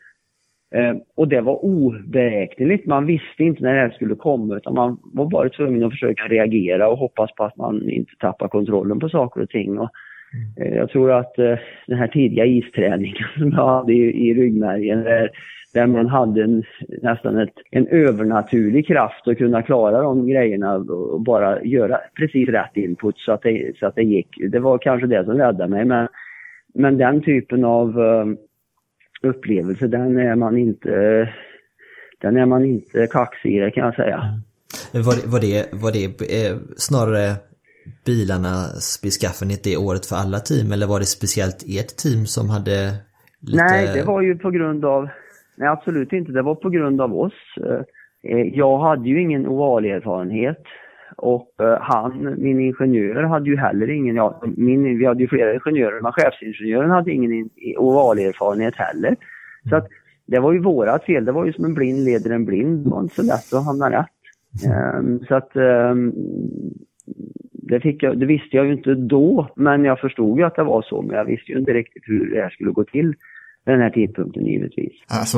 Eh, 0.75 0.95
och 1.15 1.27
det 1.27 1.41
var 1.41 1.65
oberäkneligt. 1.65 2.85
Man 2.85 3.05
visste 3.05 3.43
inte 3.43 3.63
när 3.63 3.73
det 3.73 3.79
här 3.79 3.89
skulle 3.89 4.15
komma 4.15 4.57
utan 4.57 4.73
man 4.73 4.97
var 5.03 5.25
bara 5.25 5.49
tvungen 5.49 5.83
att 5.83 5.91
försöka 5.91 6.23
reagera 6.23 6.89
och 6.89 6.97
hoppas 6.97 7.35
på 7.35 7.43
att 7.43 7.57
man 7.57 7.89
inte 7.89 8.11
tappar 8.19 8.47
kontrollen 8.47 8.99
på 8.99 9.09
saker 9.09 9.41
och 9.41 9.49
ting. 9.49 9.79
Och, 9.79 9.89
Mm. 10.35 10.73
Eh, 10.73 10.77
jag 10.77 10.89
tror 10.89 11.11
att 11.11 11.39
eh, 11.39 11.57
den 11.87 11.97
här 11.97 12.07
tidiga 12.07 12.45
isträningen 12.45 13.25
som 13.37 13.51
jag 13.51 13.67
hade 13.67 13.93
i, 13.93 14.29
i 14.29 14.33
ryggmärgen, 14.33 15.03
där, 15.03 15.29
där 15.73 15.87
man 15.87 16.07
hade 16.07 16.43
en, 16.43 16.63
nästan 17.01 17.37
ett, 17.37 17.53
en 17.71 17.87
övernaturlig 17.87 18.87
kraft 18.87 19.27
att 19.27 19.37
kunna 19.37 19.61
klara 19.61 20.01
de 20.01 20.27
grejerna 20.27 20.75
och 20.75 21.21
bara 21.21 21.63
göra 21.63 21.99
precis 22.19 22.49
rätt 22.49 22.77
input 22.77 23.17
så 23.17 23.31
att 23.31 23.41
det, 23.41 23.77
så 23.79 23.87
att 23.87 23.95
det 23.95 24.03
gick. 24.03 24.27
Det 24.51 24.59
var 24.59 24.77
kanske 24.77 25.07
det 25.07 25.25
som 25.25 25.37
räddade 25.37 25.67
mig 25.67 25.85
men, 25.85 26.07
men 26.73 26.97
den 26.97 27.21
typen 27.21 27.65
av 27.65 27.99
eh, 27.99 28.25
upplevelse 29.29 29.87
den 29.87 30.17
är 30.17 30.35
man 30.35 30.57
inte 30.57 31.29
den 32.21 32.37
är 32.37 32.45
man 32.45 32.65
inte 32.65 33.07
kaxig 33.07 33.57
i, 33.57 33.71
kan 33.71 33.85
jag 33.85 33.95
säga. 33.95 34.17
Mm. 34.93 35.05
Var, 35.05 35.31
var 35.31 35.39
det, 35.39 35.73
var 35.83 35.91
det 35.91 36.05
eh, 36.05 36.57
snarare 36.77 37.35
bilarnas 38.05 39.01
beskaffenhet 39.03 39.63
det 39.63 39.77
året 39.77 40.05
för 40.05 40.15
alla 40.15 40.39
team 40.39 40.71
eller 40.71 40.87
var 40.87 40.99
det 40.99 41.05
speciellt 41.05 41.63
ert 41.67 41.97
team 41.97 42.25
som 42.25 42.49
hade 42.49 42.93
lite... 43.41 43.63
Nej, 43.63 43.91
det 43.93 44.03
var 44.03 44.21
ju 44.21 44.37
på 44.37 44.51
grund 44.51 44.85
av... 44.85 45.09
Nej, 45.57 45.69
absolut 45.69 46.13
inte. 46.13 46.31
Det 46.31 46.41
var 46.41 46.55
på 46.55 46.69
grund 46.69 47.01
av 47.01 47.19
oss. 47.19 47.33
Eh, 47.63 48.41
jag 48.53 48.77
hade 48.77 49.09
ju 49.09 49.21
ingen 49.21 49.47
ovalerfarenhet 49.47 50.63
och 51.17 51.53
eh, 51.61 51.77
han, 51.81 52.35
min 52.37 52.59
ingenjör, 52.59 53.23
hade 53.23 53.49
ju 53.49 53.57
heller 53.57 53.89
ingen... 53.89 54.15
Ja, 54.15 54.41
min, 54.57 54.97
vi 54.97 55.05
hade 55.05 55.21
ju 55.21 55.27
flera 55.27 55.53
ingenjörer, 55.53 56.01
men 56.01 56.11
chefsingenjören 56.11 56.89
hade 56.89 57.11
ingen 57.11 57.49
ovalerfarenhet 57.77 58.75
heller. 58.75 59.15
Så 59.69 59.75
att 59.75 59.87
det 60.25 60.39
var 60.39 60.53
ju 60.53 60.59
vårat 60.59 61.03
fel. 61.03 61.25
Det 61.25 61.31
var 61.31 61.45
ju 61.45 61.53
som 61.53 61.65
en 61.65 61.73
blind 61.73 62.05
leder 62.05 62.29
en 62.29 62.45
blind. 62.45 62.83
Det 62.83 62.89
var 62.89 63.01
inte 63.01 63.15
så 63.15 63.21
lätt 63.21 63.53
att 63.53 63.65
hamna 63.65 63.91
rätt. 63.91 64.07
Um, 64.97 65.25
så 65.27 65.35
att 65.35 65.51
um, 65.55 66.13
det, 67.69 67.79
fick 67.79 68.03
jag, 68.03 68.19
det 68.19 68.25
visste 68.25 68.57
jag 68.57 68.65
ju 68.65 68.73
inte 68.73 68.95
då, 68.95 69.53
men 69.55 69.83
jag 69.83 69.99
förstod 69.99 70.39
ju 70.39 70.45
att 70.45 70.55
det 70.55 70.63
var 70.63 70.81
så. 70.81 71.01
Men 71.01 71.15
jag 71.15 71.25
visste 71.25 71.51
ju 71.51 71.59
inte 71.59 71.73
riktigt 71.73 72.03
hur 72.05 72.35
det 72.35 72.41
här 72.41 72.49
skulle 72.49 72.71
gå 72.71 72.83
till 72.83 73.13
den 73.65 73.79
här 73.79 73.89
tidpunkten 73.89 74.45
givetvis. 74.45 74.93
Alltså, 75.07 75.37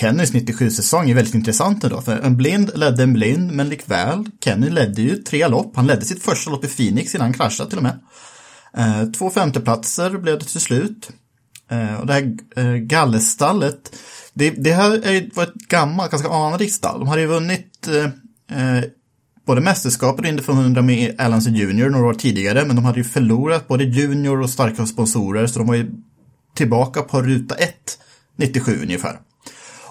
Kennys 0.00 0.34
97-säsong 0.34 1.10
är 1.10 1.14
väldigt 1.14 1.34
intressant 1.34 1.84
ändå. 1.84 2.00
För 2.00 2.26
en 2.26 2.36
blind 2.36 2.70
ledde 2.74 3.02
en 3.02 3.12
blind, 3.12 3.52
men 3.52 3.68
likväl, 3.68 4.24
Kenny 4.44 4.70
ledde 4.70 5.02
ju 5.02 5.14
tre 5.14 5.48
lopp. 5.48 5.76
Han 5.76 5.86
ledde 5.86 6.00
sitt 6.00 6.22
första 6.22 6.50
lopp 6.50 6.64
i 6.64 6.68
Phoenix 6.68 7.14
innan 7.14 7.24
han 7.24 7.32
kraschade 7.32 7.70
till 7.70 7.78
och 7.78 7.84
med. 7.84 7.98
Eh, 8.76 9.10
två 9.10 9.30
femteplatser 9.30 10.18
blev 10.18 10.38
det 10.38 10.44
till 10.44 10.60
slut. 10.60 11.10
Eh, 11.70 12.00
och 12.00 12.06
det 12.06 12.12
här 12.12 12.36
eh, 12.56 12.76
gallestallet, 12.76 13.96
det, 14.34 14.50
det 14.50 14.72
här 14.72 14.90
är, 14.92 15.36
var 15.36 15.42
ett 15.42 15.54
gammalt, 15.68 16.10
ganska 16.10 16.28
anrikt 16.28 16.72
stall. 16.72 16.98
De 16.98 17.08
hade 17.08 17.20
ju 17.20 17.26
vunnit 17.26 17.88
eh, 17.88 18.04
eh, 18.58 18.84
både 19.50 19.60
mästerskapet 19.60 20.20
och 20.20 20.28
Indy 20.28 20.42
500 20.42 20.82
med 20.82 21.20
Allanson 21.20 21.54
Junior 21.54 21.90
några 21.90 22.06
år 22.06 22.14
tidigare, 22.14 22.64
men 22.64 22.76
de 22.76 22.84
hade 22.84 22.98
ju 22.98 23.04
förlorat 23.04 23.68
både 23.68 23.84
Junior 23.84 24.40
och 24.40 24.50
starka 24.50 24.86
sponsorer, 24.86 25.46
så 25.46 25.58
de 25.58 25.68
var 25.68 25.74
ju 25.74 25.90
tillbaka 26.54 27.02
på 27.02 27.22
ruta 27.22 27.54
1, 27.54 27.74
97 28.36 28.78
ungefär. 28.82 29.20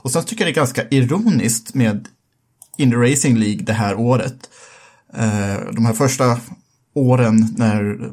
Och 0.02 0.12
sen 0.12 0.24
tycker 0.24 0.46
jag 0.46 0.48
det 0.48 0.54
är 0.54 0.62
ganska 0.62 0.84
ironiskt 0.90 1.74
med 1.74 2.08
Indy 2.78 2.96
Racing 2.96 3.40
League 3.40 3.64
det 3.64 3.74
här 3.74 3.96
året. 3.96 4.50
Eh, 5.14 5.74
de 5.74 5.86
här 5.86 5.94
första 5.94 6.40
åren 6.96 7.56
när 7.58 8.10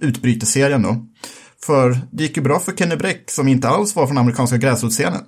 utbryterserien 0.00 0.82
då. 0.82 1.06
För 1.64 1.98
det 2.10 2.22
gick 2.22 2.36
ju 2.36 2.42
bra 2.42 2.60
för 2.60 2.72
Kenny 2.72 2.96
Bräck 2.96 3.30
som 3.30 3.48
inte 3.48 3.68
alls 3.68 3.96
var 3.96 4.06
från 4.06 4.18
amerikanska 4.18 4.56
gräsrotsscenen. 4.56 5.22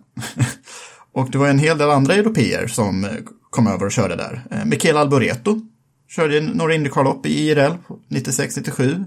och 1.12 1.30
det 1.30 1.39
var 1.39 1.49
en 1.49 1.59
hel 1.59 1.78
del 1.78 1.91
andra 1.91 2.14
europeer 2.14 2.66
som 2.66 3.07
kom 3.55 3.66
över 3.66 3.86
och 3.86 3.92
körde 3.92 4.16
där. 4.16 4.44
Eh, 4.50 4.64
Michele 4.64 4.98
Alboreto 4.98 5.61
körde 6.09 6.40
några 6.40 6.74
Indycar-lopp 6.74 7.26
i 7.26 7.48
IRL 7.48 7.72
96-97. 8.09 9.05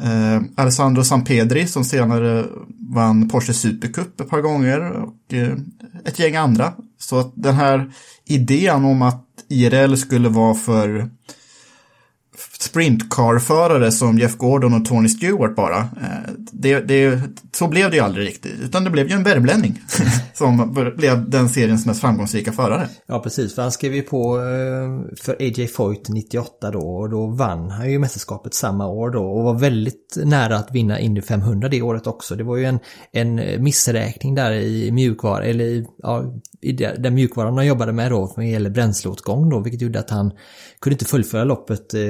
Eh, 0.00 0.42
Alessandro 0.56 1.04
Sampedri 1.04 1.66
som 1.66 1.84
senare 1.84 2.44
vann 2.94 3.28
Porsche 3.28 3.52
Supercup 3.52 4.20
ett 4.20 4.28
par 4.28 4.40
gånger 4.40 4.80
och 4.80 5.34
eh, 5.34 5.52
ett 6.04 6.18
gäng 6.18 6.36
andra. 6.36 6.72
Så 6.98 7.18
att 7.18 7.32
den 7.34 7.54
här 7.54 7.92
idén 8.24 8.84
om 8.84 9.02
att 9.02 9.24
IRL 9.48 9.94
skulle 9.94 10.28
vara 10.28 10.54
för 10.54 11.10
sprintcar-förare 12.62 13.92
som 13.92 14.18
Jeff 14.18 14.36
Gordon 14.36 14.74
och 14.74 14.84
Tony 14.84 15.08
Stewart 15.08 15.56
bara. 15.56 15.78
Eh, 15.78 16.32
det, 16.52 16.80
det, 16.80 17.20
så 17.52 17.68
blev 17.68 17.90
det 17.90 17.96
ju 17.96 18.02
aldrig 18.02 18.26
riktigt, 18.26 18.60
utan 18.62 18.84
det 18.84 18.90
blev 18.90 19.08
ju 19.08 19.14
en 19.14 19.22
värmlänning 19.22 19.80
som 20.34 20.74
blev 20.96 21.30
den 21.30 21.48
seriens 21.48 21.86
mest 21.86 22.00
framgångsrika 22.00 22.52
förare. 22.52 22.88
Ja, 23.06 23.20
precis, 23.20 23.54
för 23.54 23.62
han 23.62 23.72
skrev 23.72 23.94
ju 23.94 24.02
på 24.02 24.38
eh, 24.38 25.16
för 25.22 25.36
AJ 25.40 25.66
Foyt 25.66 26.08
98 26.08 26.70
då 26.70 26.80
och 26.80 27.10
då 27.10 27.26
vann 27.26 27.70
han 27.70 27.90
ju 27.90 27.98
mästerskapet 27.98 28.54
samma 28.54 28.86
år 28.86 29.10
då 29.10 29.24
och 29.24 29.44
var 29.44 29.58
väldigt 29.58 30.18
nära 30.24 30.56
att 30.56 30.72
vinna 30.72 31.00
Indy 31.00 31.22
500 31.22 31.68
det 31.68 31.82
året 31.82 32.06
också. 32.06 32.34
Det 32.34 32.44
var 32.44 32.56
ju 32.56 32.64
en, 32.64 32.78
en 33.12 33.64
missräkning 33.64 34.34
där 34.34 34.52
i 34.52 34.90
mjukvara, 34.92 35.44
eller 35.44 35.64
i, 35.64 35.86
ja, 35.98 36.34
i 36.60 36.72
den 36.72 37.14
mjukvaran 37.14 37.56
han 37.56 37.66
jobbade 37.66 37.92
med 37.92 38.10
då, 38.10 38.32
vad 38.36 38.46
gäller 38.46 38.70
bränsleåtgång 38.70 39.50
då, 39.50 39.60
vilket 39.60 39.82
gjorde 39.82 39.98
att 39.98 40.10
han 40.10 40.32
kunde 40.80 40.94
inte 40.94 41.04
fullfölja 41.04 41.44
loppet 41.44 41.94
eh, 41.94 42.00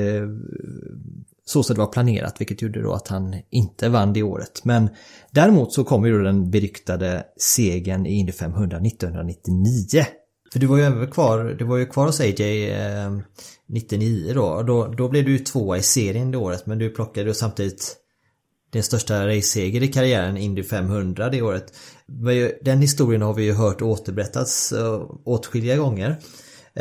så 1.44 1.62
som 1.62 1.74
det 1.74 1.80
var 1.80 1.92
planerat, 1.92 2.40
vilket 2.40 2.62
gjorde 2.62 2.82
då 2.82 2.92
att 2.92 3.08
han 3.08 3.36
inte 3.50 3.88
vann 3.88 4.12
det 4.12 4.22
året. 4.22 4.64
Men 4.64 4.88
däremot 5.30 5.72
så 5.72 5.84
kom 5.84 6.06
ju 6.06 6.12
då 6.12 6.24
den 6.24 6.50
beryktade 6.50 7.24
segern 7.36 8.06
i 8.06 8.14
Indy 8.14 8.32
500 8.32 8.76
1999. 8.76 10.04
För 10.52 10.60
du 10.60 10.66
var 10.66 10.78
ju 10.78 11.06
kvar, 11.06 11.56
du 11.58 11.64
var 11.64 11.76
ju 11.76 11.86
kvar 11.86 12.06
hos 12.06 12.20
AJ 12.20 12.70
eh, 12.70 13.18
99 13.68 14.34
då, 14.34 14.62
då, 14.62 14.86
då 14.86 15.08
blev 15.08 15.24
du 15.24 15.32
ju 15.32 15.38
tvåa 15.38 15.78
i 15.78 15.82
serien 15.82 16.30
det 16.30 16.38
året, 16.38 16.66
men 16.66 16.78
du 16.78 16.90
plockade 16.90 17.28
ju 17.28 17.34
samtidigt 17.34 17.96
den 18.70 18.82
största 18.82 19.26
raceseger 19.26 19.82
i 19.82 19.88
karriären, 19.88 20.36
Indy 20.36 20.62
500 20.62 21.28
det 21.28 21.42
året. 21.42 21.72
Den 22.62 22.80
historien 22.80 23.22
har 23.22 23.34
vi 23.34 23.44
ju 23.44 23.52
hört 23.52 23.82
återberättas 23.82 24.72
eh, 24.72 25.10
åtskilliga 25.24 25.76
gånger. 25.76 26.16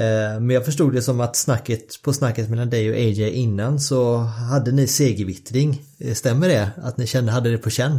Eh, 0.04 0.42
men 0.42 0.50
jag 0.50 0.66
förstod 0.66 0.94
det 0.94 1.02
som 1.02 1.22
att 1.22 1.36
snacket, 1.36 2.04
på 2.06 2.14
snacket 2.14 2.50
mellan 2.50 2.70
dig 2.70 2.90
och 2.90 2.96
AJ 2.96 3.44
innan 3.44 3.80
så 3.80 4.18
hade 4.52 4.72
ni 4.72 4.88
segervittring. 4.88 5.70
Eh, 6.04 6.14
stämmer 6.22 6.48
det? 6.48 6.66
Att 6.88 6.98
ni 6.98 7.06
kände, 7.08 7.32
hade 7.32 7.52
det 7.52 7.58
på 7.58 7.70
känn? 7.70 7.96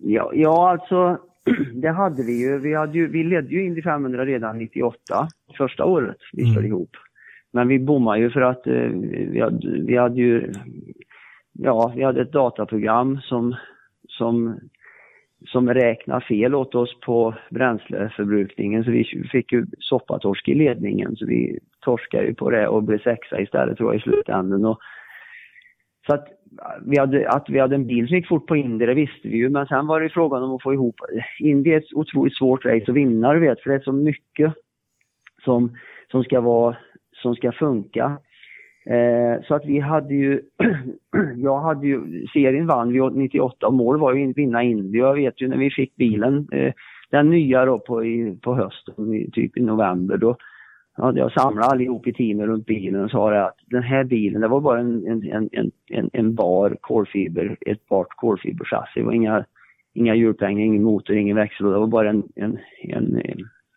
Ja, 0.00 0.30
ja 0.34 0.70
alltså 0.70 1.18
det 1.82 1.90
hade 1.90 2.22
vi 2.22 2.40
ju. 2.40 2.58
Vi, 2.58 2.74
hade 2.74 2.98
ju, 2.98 3.06
vi 3.08 3.24
ledde 3.24 3.48
ju 3.48 3.66
Indy 3.66 3.82
500 3.82 4.26
redan 4.26 4.58
98, 4.58 5.28
första 5.58 5.84
året 5.84 6.16
vi 6.32 6.44
körde 6.44 6.58
mm. 6.58 6.72
ihop. 6.72 6.90
Men 7.52 7.68
vi 7.68 7.78
bommade 7.78 8.18
ju 8.18 8.30
för 8.30 8.40
att 8.40 8.66
eh, 8.66 8.88
vi, 9.32 9.40
hade, 9.40 9.82
vi 9.86 9.96
hade 9.96 10.20
ju, 10.20 10.52
ja, 11.52 11.92
vi 11.96 12.04
hade 12.04 12.22
ett 12.22 12.32
dataprogram 12.32 13.20
som, 13.20 13.56
som 14.08 14.58
som 15.46 15.74
räknar 15.74 16.20
fel 16.20 16.54
åt 16.54 16.74
oss 16.74 17.00
på 17.00 17.34
bränsleförbrukningen. 17.50 18.84
Så 18.84 18.90
vi 18.90 19.04
fick 19.32 19.52
ju 19.52 19.66
soppatorsk 19.78 20.48
i 20.48 20.54
ledningen. 20.54 21.16
Så 21.16 21.26
vi 21.26 21.58
torskade 21.80 22.26
ju 22.26 22.34
på 22.34 22.50
det 22.50 22.68
och 22.68 22.82
blev 22.82 22.98
sexa 22.98 23.40
istället 23.40 23.76
tror 23.76 23.92
jag 23.92 24.00
i 24.00 24.02
slutändan. 24.02 24.64
Och, 24.64 24.78
så 26.06 26.14
att 26.14 26.28
vi, 26.86 26.98
hade, 26.98 27.28
att 27.28 27.48
vi 27.48 27.58
hade 27.58 27.74
en 27.74 27.86
bil 27.86 28.08
som 28.08 28.16
gick 28.16 28.28
fort 28.28 28.46
på 28.46 28.56
Indy, 28.56 28.86
det 28.86 28.94
visste 28.94 29.28
vi 29.28 29.36
ju, 29.36 29.48
men 29.48 29.66
sen 29.66 29.86
var 29.86 30.00
det 30.00 30.08
frågan 30.08 30.42
om 30.42 30.54
att 30.54 30.62
få 30.62 30.72
ihop, 30.72 30.96
Indy 31.38 31.70
är 31.70 31.78
ett 31.78 31.92
otroligt 31.94 32.36
svårt 32.36 32.64
race 32.64 32.84
att 32.88 32.96
vinna 32.96 33.32
du 33.32 33.40
vet, 33.40 33.60
för 33.60 33.70
det 33.70 33.76
är 33.76 33.80
så 33.80 33.92
mycket 33.92 34.54
som, 35.44 35.76
som 36.10 36.24
ska 36.24 36.40
vara, 36.40 36.76
som 37.22 37.34
ska 37.34 37.52
funka. 37.52 38.18
Eh, 38.84 39.42
så 39.42 39.54
att 39.54 39.64
vi 39.64 39.78
hade 39.78 40.14
ju, 40.14 40.40
jag 41.36 41.60
hade 41.60 41.86
ju, 41.86 42.26
serien 42.26 42.66
vann 42.66 42.92
vi 42.92 43.20
98 43.20 43.66
och 43.66 43.74
mål 43.74 43.98
var 43.98 44.14
ju 44.14 44.30
att 44.30 44.38
vinna 44.38 44.62
Indy. 44.62 44.98
Jag 44.98 45.14
vet 45.14 45.40
ju 45.40 45.48
när 45.48 45.56
vi 45.56 45.70
fick 45.70 45.96
bilen, 45.96 46.48
eh, 46.52 46.72
den 47.10 47.30
nya 47.30 47.64
då 47.64 47.78
på, 47.78 48.04
i, 48.04 48.38
på 48.42 48.54
hösten, 48.54 49.30
typ 49.32 49.56
i 49.56 49.60
november, 49.60 50.16
då 50.16 50.36
hade 50.92 51.20
jag 51.20 51.32
samlat 51.32 51.72
allihop 51.72 52.06
i 52.06 52.12
teamet 52.12 52.46
runt 52.46 52.66
bilen 52.66 53.04
och 53.04 53.10
sa 53.10 53.30
det 53.30 53.44
att 53.44 53.56
den 53.66 53.82
här 53.82 54.04
bilen, 54.04 54.40
det 54.40 54.48
var 54.48 54.60
bara 54.60 54.80
en, 54.80 55.06
en, 55.06 55.48
en, 55.52 55.70
en, 55.90 56.10
en 56.12 56.34
bar 56.34 56.76
kolfiber, 56.80 57.56
ett 57.60 57.88
bart 57.88 58.08
kolfiberchassi. 58.16 59.00
Det 59.00 59.06
var 59.06 59.12
inga, 59.12 59.44
inga 59.94 60.14
hjulpengar, 60.14 60.64
ingen 60.64 60.82
motor, 60.82 61.16
ingen 61.16 61.36
växel, 61.36 61.66
det 61.66 61.78
var 61.78 61.86
bara 61.86 62.10
en, 62.10 62.22
en, 62.34 62.58
en, 62.82 63.22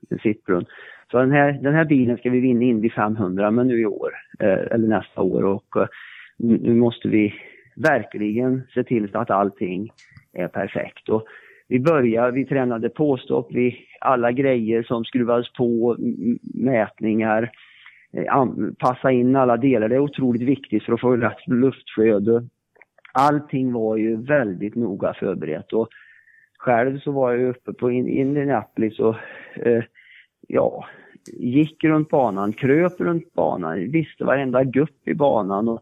en 0.09 0.19
sittbrunn. 0.19 0.65
Så 1.11 1.17
den 1.17 1.31
här, 1.31 1.51
den 1.51 1.73
här 1.73 1.85
bilen 1.85 2.17
ska 2.17 2.29
vi 2.29 2.39
vinna 2.39 2.63
Indy 2.63 2.89
500 2.89 3.51
men 3.51 3.67
nu 3.67 3.79
i 3.81 3.85
år, 3.85 4.11
eh, 4.39 4.59
eller 4.71 4.87
nästa 4.87 5.21
år. 5.21 5.43
Och 5.43 5.77
eh, 5.77 5.87
nu 6.37 6.75
måste 6.75 7.07
vi 7.07 7.33
verkligen 7.75 8.63
se 8.73 8.83
till 8.83 9.11
så 9.11 9.17
att 9.17 9.29
allting 9.29 9.89
är 10.33 10.47
perfekt. 10.47 11.09
Och 11.09 11.25
vi 11.67 11.79
började, 11.79 12.31
vi 12.31 12.45
tränade 12.45 12.89
påstopp, 12.89 13.47
vi, 13.51 13.77
alla 14.01 14.31
grejer 14.31 14.83
som 14.83 15.05
skruvades 15.05 15.53
på, 15.53 15.97
mätningar, 16.53 17.51
eh, 18.13 18.45
passa 18.79 19.11
in 19.11 19.35
alla 19.35 19.57
delar. 19.57 19.89
Det 19.89 19.95
är 19.95 19.99
otroligt 19.99 20.41
viktigt 20.41 20.83
för 20.83 20.93
att 20.93 21.01
få 21.01 21.15
rätt 21.15 21.47
luftflöde. 21.47 22.43
Allting 23.13 23.73
var 23.73 23.97
ju 23.97 24.15
väldigt 24.15 24.75
noga 24.75 25.13
förberett 25.13 25.73
och 25.73 25.89
själv 26.57 26.99
så 26.99 27.11
var 27.11 27.31
jag 27.31 27.49
uppe 27.49 27.73
på 27.73 27.91
Indianapolis 27.91 28.99
och 28.99 29.15
eh, 29.55 29.83
ja, 30.47 30.85
gick 31.33 31.83
runt 31.83 32.09
banan, 32.09 32.53
kröp 32.53 32.99
runt 32.99 33.33
banan, 33.33 33.91
visste 33.91 34.23
varenda 34.23 34.63
gupp 34.63 35.07
i 35.07 35.13
banan 35.13 35.69
och 35.69 35.81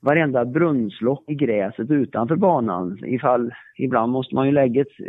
varenda 0.00 0.44
brunnslock 0.44 1.24
i 1.26 1.34
gräset 1.34 1.90
utanför 1.90 2.36
banan. 2.36 2.98
Ifall, 3.04 3.54
ibland 3.78 4.12
måste 4.12 4.34
man 4.34 4.46
ju 4.46 4.52
lägga 4.52 4.80
ett, 4.80 5.00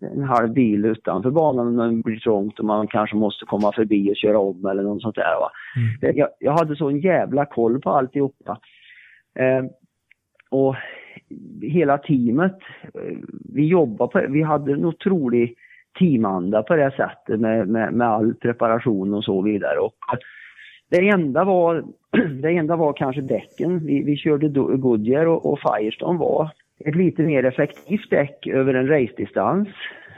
en 0.00 0.22
halv 0.22 0.52
bil 0.52 0.84
utanför 0.84 1.30
banan 1.30 1.76
när 1.76 1.88
det 1.88 2.02
blir 2.02 2.18
trångt 2.18 2.58
och 2.58 2.64
man 2.64 2.86
kanske 2.86 3.16
måste 3.16 3.44
komma 3.44 3.72
förbi 3.72 4.12
och 4.12 4.16
köra 4.16 4.38
om 4.38 4.66
eller 4.66 4.82
något 4.82 5.02
sånt 5.02 5.14
där. 5.14 5.40
Va? 5.40 5.50
Mm. 6.02 6.16
Jag, 6.16 6.28
jag 6.38 6.52
hade 6.52 6.76
så 6.76 6.88
en 6.88 7.00
jävla 7.00 7.44
koll 7.44 7.80
på 7.80 7.90
alltihopa. 7.90 8.58
Eh, 9.38 9.64
och 10.50 10.76
hela 11.62 11.98
teamet, 11.98 12.58
eh, 12.94 13.18
vi 13.54 13.66
jobbade 13.66 14.12
på 14.12 14.32
vi 14.32 14.42
hade 14.42 14.72
en 14.72 14.84
otrolig 14.84 15.54
teamanda 15.98 16.62
på 16.62 16.76
det 16.76 16.90
sättet 16.90 17.40
med, 17.40 17.68
med, 17.68 17.92
med 17.92 18.08
all 18.08 18.34
preparation 18.34 19.14
och 19.14 19.24
så 19.24 19.42
vidare. 19.42 19.78
Och 19.78 19.94
det 20.90 21.08
enda 21.08 21.44
var, 21.44 21.84
det 22.42 22.48
enda 22.48 22.76
var 22.76 22.92
kanske 22.92 23.20
däcken. 23.22 23.86
Vi, 23.86 24.02
vi 24.02 24.16
körde 24.16 24.48
Goodyear 24.76 25.26
och, 25.26 25.52
och 25.52 25.58
Firestone 25.60 26.18
var 26.18 26.50
ett 26.78 26.96
lite 26.96 27.22
mer 27.22 27.44
effektivt 27.44 28.10
däck 28.10 28.46
över 28.46 28.74
en 28.74 28.88
race-distans. 28.88 29.68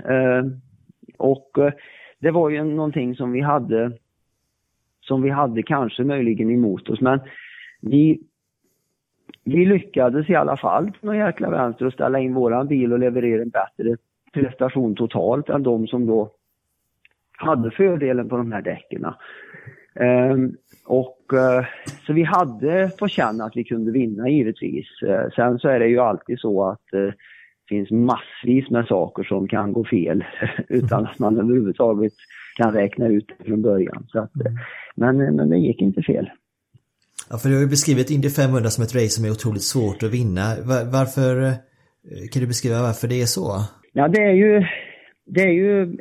Eh, 0.05 0.45
och 1.17 1.59
eh, 1.59 1.73
det 2.19 2.31
var 2.31 2.51
ju 2.51 2.65
någonting 2.65 3.15
som 3.15 3.33
vi 3.33 3.41
hade 3.41 3.93
som 5.01 5.23
vi 5.23 5.31
hade 5.31 5.63
kanske 5.63 6.05
möjligen 6.05 6.51
emot 6.51 6.89
oss 6.89 7.01
men 7.01 7.21
vi, 7.81 8.21
vi 9.45 9.67
lyckades 9.67 10.31
i 10.31 10.35
alla 10.35 10.57
fall 10.57 10.93
på 11.01 11.07
någon 11.07 11.17
jäkla 11.17 11.51
vänster 11.51 11.87
att 11.87 11.95
ställa 11.95 12.19
in 12.19 12.35
våran 12.35 12.67
bil 12.67 12.93
och 12.93 12.99
leverera 12.99 13.43
en 13.43 13.49
bättre 13.49 13.97
prestation 14.33 14.95
totalt 14.95 15.49
än 15.49 15.63
de 15.63 15.87
som 15.87 16.07
då 16.07 16.31
hade 17.39 17.71
fördelen 17.71 18.29
på 18.29 18.37
de 18.37 18.53
här 18.53 18.63
däcken. 18.63 19.05
Um, 20.01 20.57
och 20.85 21.19
uh, 21.33 21.67
så 22.07 22.13
vi 22.13 22.23
hade 22.23 22.91
på 22.99 23.09
känn 23.09 23.41
att 23.41 23.57
vi 23.57 23.65
kunde 23.65 23.93
vinna 23.93 24.29
givetvis. 24.29 24.87
Uh, 25.03 25.31
sen 25.37 25.59
så 25.59 25.69
är 25.69 25.79
det 25.79 25.89
ju 25.89 25.99
alltid 25.99 26.39
så 26.41 26.69
att 26.69 26.95
uh, 26.95 27.01
det 27.01 27.15
finns 27.69 27.91
massvis 27.91 28.71
med 28.71 28.87
saker 28.87 29.23
som 29.23 29.49
kan 29.49 29.73
gå 29.73 29.85
fel 29.85 30.25
utan 30.69 31.07
att 31.07 31.19
man 31.19 31.39
överhuvudtaget 31.39 32.13
kan 32.57 32.73
räkna 32.73 33.09
ut 33.09 33.31
det 33.39 33.45
från 33.45 33.63
början. 33.63 34.07
Så 34.09 34.19
att, 34.19 34.33
men, 34.95 35.17
men 35.17 35.51
det 35.51 35.59
gick 35.59 35.81
inte 35.81 36.03
fel. 36.03 36.31
Ja, 37.31 37.39
för 37.39 37.49
du 37.49 37.55
har 37.55 37.63
ju 37.63 37.69
beskrivit 37.69 38.11
Indy 38.11 38.31
500 38.31 38.71
som 38.71 38.85
ett 38.85 38.95
race 38.95 39.09
som 39.09 39.25
är 39.25 39.31
otroligt 39.31 39.63
svårt 39.63 40.03
att 40.03 40.11
vinna. 40.11 40.43
Var, 40.65 40.93
varför, 40.93 41.53
kan 42.33 42.43
du 42.43 42.47
beskriva 42.47 42.83
varför 42.83 43.09
det 43.09 43.23
är 43.23 43.27
så? 43.27 43.63
Ja, 43.93 44.09
det 44.09 44.23
är 44.23 44.33
ju, 44.33 44.65
det 45.27 45.43
är 45.43 45.53
ju 45.53 45.97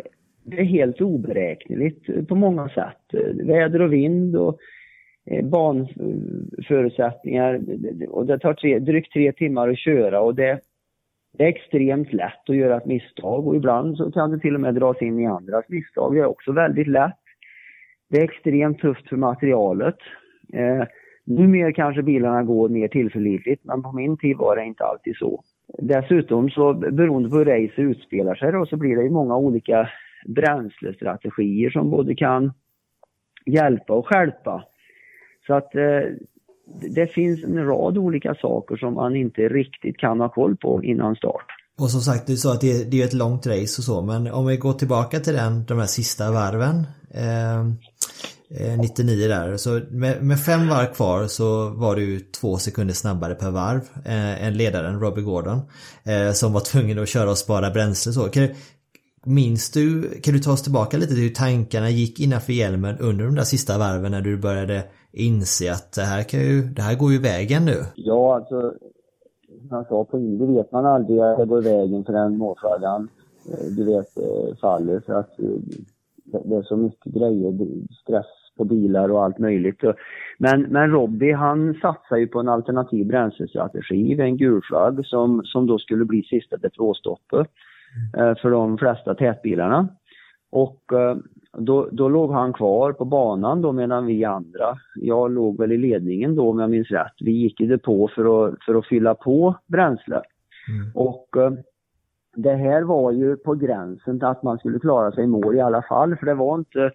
det 0.49 0.59
är 0.59 0.65
helt 0.65 1.01
oberäkneligt 1.01 2.27
på 2.27 2.35
många 2.35 2.69
sätt. 2.69 3.01
Väder 3.33 3.81
och 3.81 3.93
vind 3.93 4.35
och 4.35 4.59
eh, 5.25 5.45
banförutsättningar. 5.45 7.61
Och 8.09 8.25
det 8.25 8.39
tar 8.39 8.53
tre, 8.53 8.79
drygt 8.79 9.13
tre 9.13 9.31
timmar 9.31 9.69
att 9.69 9.79
köra 9.79 10.21
och 10.21 10.35
det, 10.35 10.59
det 11.37 11.43
är 11.43 11.47
extremt 11.47 12.13
lätt 12.13 12.49
att 12.49 12.55
göra 12.55 12.77
ett 12.77 12.85
misstag 12.85 13.47
och 13.47 13.55
ibland 13.55 13.97
så 13.97 14.11
kan 14.11 14.31
det 14.31 14.39
till 14.39 14.55
och 14.55 14.61
med 14.61 14.75
dras 14.75 15.01
in 15.01 15.19
i 15.19 15.25
andras 15.25 15.65
misstag. 15.67 16.15
Det 16.15 16.19
är 16.19 16.25
också 16.25 16.51
väldigt 16.51 16.87
lätt. 16.87 17.19
Det 18.09 18.17
är 18.17 18.23
extremt 18.23 18.79
tufft 18.79 19.09
för 19.09 19.17
materialet. 19.17 19.97
Eh, 20.53 20.83
numera 21.25 21.73
kanske 21.73 22.03
bilarna 22.03 22.43
går 22.43 22.69
mer 22.69 22.87
tillförlitligt 22.87 23.65
men 23.65 23.83
på 23.83 23.91
min 23.91 24.17
tid 24.17 24.37
var 24.37 24.55
det 24.55 24.63
inte 24.63 24.83
alltid 24.83 25.15
så. 25.15 25.43
Dessutom 25.79 26.49
så 26.49 26.73
beroende 26.73 27.29
på 27.29 27.37
hur 27.37 27.45
racet 27.45 27.79
utspelar 27.79 28.35
sig 28.35 28.51
då, 28.51 28.65
så 28.65 28.77
blir 28.77 28.95
det 28.95 29.03
ju 29.03 29.09
många 29.09 29.37
olika 29.37 29.89
bränslestrategier 30.25 31.69
som 31.69 31.89
både 31.89 32.15
kan 32.15 32.53
hjälpa 33.45 33.93
och 33.93 34.07
skälpa. 34.07 34.63
Så 35.47 35.53
att 35.53 35.75
eh, 35.75 36.01
det 36.95 37.07
finns 37.07 37.43
en 37.43 37.65
rad 37.65 37.97
olika 37.97 38.35
saker 38.35 38.75
som 38.75 38.93
man 38.93 39.15
inte 39.15 39.41
riktigt 39.41 39.97
kan 39.97 40.19
ha 40.19 40.29
koll 40.29 40.57
på 40.57 40.83
innan 40.83 41.15
start. 41.15 41.45
Och 41.79 41.89
som 41.89 42.01
sagt, 42.01 42.27
du 42.27 42.37
sa 42.37 42.53
att 42.53 42.61
det, 42.61 42.91
det 42.91 43.01
är 43.01 43.05
ett 43.05 43.13
långt 43.13 43.47
race 43.47 43.79
och 43.79 43.83
så, 43.83 44.01
men 44.01 44.31
om 44.31 44.47
vi 44.47 44.57
går 44.57 44.73
tillbaka 44.73 45.19
till 45.19 45.33
den, 45.33 45.65
de 45.65 45.79
här 45.79 45.85
sista 45.85 46.31
varven. 46.31 46.75
Eh, 47.11 47.65
Eh, 48.49 48.79
99 48.79 49.27
där. 49.27 49.57
Så 49.57 49.79
med, 49.89 50.23
med, 50.23 50.39
fem 50.39 50.69
varv 50.69 50.93
kvar 50.93 51.27
så 51.27 51.69
var 51.69 51.95
du 51.95 52.19
två 52.19 52.57
sekunder 52.57 52.93
snabbare 52.93 53.35
per 53.35 53.51
varv 53.51 53.81
eh, 54.05 54.47
än 54.47 54.53
ledaren 54.53 54.99
Robbie 54.99 55.21
Gordon. 55.21 55.59
Eh, 56.03 56.31
som 56.31 56.53
var 56.53 56.61
tvungen 56.61 56.99
att 56.99 57.09
köra 57.09 57.29
och 57.29 57.37
spara 57.37 57.69
bränsle 57.69 58.13
så. 58.13 58.23
Kan 58.23 58.47
minns 59.25 59.71
du, 59.71 60.09
kan 60.23 60.33
du 60.33 60.39
ta 60.39 60.51
oss 60.51 60.63
tillbaka 60.63 60.97
lite 60.97 61.13
till 61.13 61.23
hur 61.23 61.29
tankarna 61.29 61.89
gick 61.89 62.19
innanför 62.19 62.53
hjälmen 62.53 62.97
under 62.99 63.25
de 63.25 63.35
där 63.35 63.43
sista 63.43 63.77
varven 63.77 64.11
när 64.11 64.21
du 64.21 64.37
började 64.37 64.83
inse 65.11 65.71
att 65.71 65.93
det 65.93 66.01
här, 66.01 66.23
kan 66.23 66.39
ju, 66.39 66.61
det 66.61 66.81
här 66.81 66.95
går 66.95 67.11
ju 67.11 67.21
vägen 67.21 67.65
nu? 67.65 67.83
Ja, 67.95 68.35
alltså 68.35 68.73
som 69.67 69.77
jag 69.77 69.87
sa 69.87 70.03
på 70.05 70.19
Indy 70.19 70.45
vet 70.45 70.71
man 70.71 70.85
aldrig 70.85 71.19
att 71.19 71.37
det 71.37 71.45
går 71.45 71.61
vägen 71.61 72.05
för 72.05 72.13
den 72.13 72.41
eh, 73.51 73.65
du 73.77 73.83
vet 73.83 74.17
eh, 74.17 74.55
faller. 74.61 74.99
För 75.05 75.13
att 75.13 75.39
det 76.31 76.55
är 76.55 76.61
så 76.61 76.77
mycket 76.77 77.13
grejer, 77.13 77.53
stress 78.01 78.25
på 78.57 78.63
bilar 78.63 79.09
och 79.09 79.23
allt 79.23 79.39
möjligt. 79.39 79.81
Men, 80.37 80.61
men 80.61 80.91
Robbie 80.91 81.31
han 81.31 81.73
satsar 81.73 82.17
ju 82.17 82.27
på 82.27 82.39
en 82.39 82.49
alternativ 82.49 83.07
bränslestrategi 83.07 84.21
en 84.21 84.37
gulflagg 84.37 85.05
som, 85.05 85.41
som 85.45 85.67
då 85.67 85.79
skulle 85.79 86.05
bli 86.05 86.23
sista 86.23 86.57
depåstoppet 86.57 87.47
eh, 88.17 88.35
för 88.35 88.51
de 88.51 88.77
flesta 88.77 89.15
tätbilarna. 89.15 89.87
Och 90.51 90.93
eh, 90.93 91.17
då, 91.57 91.89
då 91.91 92.09
låg 92.09 92.31
han 92.31 92.53
kvar 92.53 92.93
på 92.93 93.05
banan 93.05 93.61
då 93.61 93.71
medan 93.71 94.05
vi 94.05 94.23
andra, 94.25 94.77
jag 94.95 95.31
låg 95.31 95.59
väl 95.59 95.71
i 95.71 95.77
ledningen 95.77 96.35
då 96.35 96.49
om 96.49 96.59
jag 96.59 96.69
minns 96.69 96.91
rätt, 96.91 97.13
vi 97.19 97.31
gick 97.31 97.61
i 97.61 97.65
depå 97.65 98.07
för 98.15 98.47
att, 98.47 98.63
för 98.65 98.75
att 98.75 98.87
fylla 98.87 99.15
på 99.15 99.55
bränsle. 99.67 100.21
Mm. 100.69 100.91
Och 100.95 101.37
eh, 101.37 101.51
det 102.37 102.55
här 102.55 102.81
var 102.81 103.11
ju 103.11 103.37
på 103.37 103.55
gränsen 103.55 104.19
till 104.19 104.27
att 104.27 104.43
man 104.43 104.57
skulle 104.57 104.79
klara 104.79 105.11
sig 105.11 105.23
i 105.23 105.27
mål 105.27 105.55
i 105.55 105.61
alla 105.61 105.81
fall 105.81 106.15
för 106.15 106.25
det 106.25 106.33
var 106.33 106.55
inte 106.55 106.91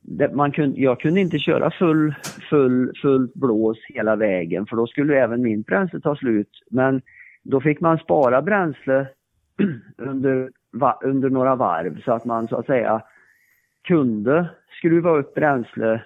det, 0.00 0.34
man 0.34 0.52
kunde, 0.52 0.80
jag 0.80 1.00
kunde 1.00 1.20
inte 1.20 1.38
köra 1.38 1.70
full, 1.70 2.14
full, 2.50 2.92
fullt 3.02 3.34
blås 3.34 3.78
hela 3.88 4.16
vägen 4.16 4.66
för 4.66 4.76
då 4.76 4.86
skulle 4.86 5.22
även 5.22 5.42
min 5.42 5.62
bränsle 5.62 6.00
ta 6.00 6.16
slut. 6.16 6.50
Men 6.70 7.02
då 7.42 7.60
fick 7.60 7.80
man 7.80 7.98
spara 7.98 8.42
bränsle 8.42 9.06
under, 9.96 10.50
va, 10.72 10.98
under 11.02 11.30
några 11.30 11.56
varv 11.56 12.00
så 12.04 12.12
att 12.12 12.24
man 12.24 12.48
så 12.48 12.56
att 12.56 12.66
säga 12.66 13.02
kunde 13.88 14.48
skruva 14.78 15.10
upp 15.10 15.34
bränsle, 15.34 16.02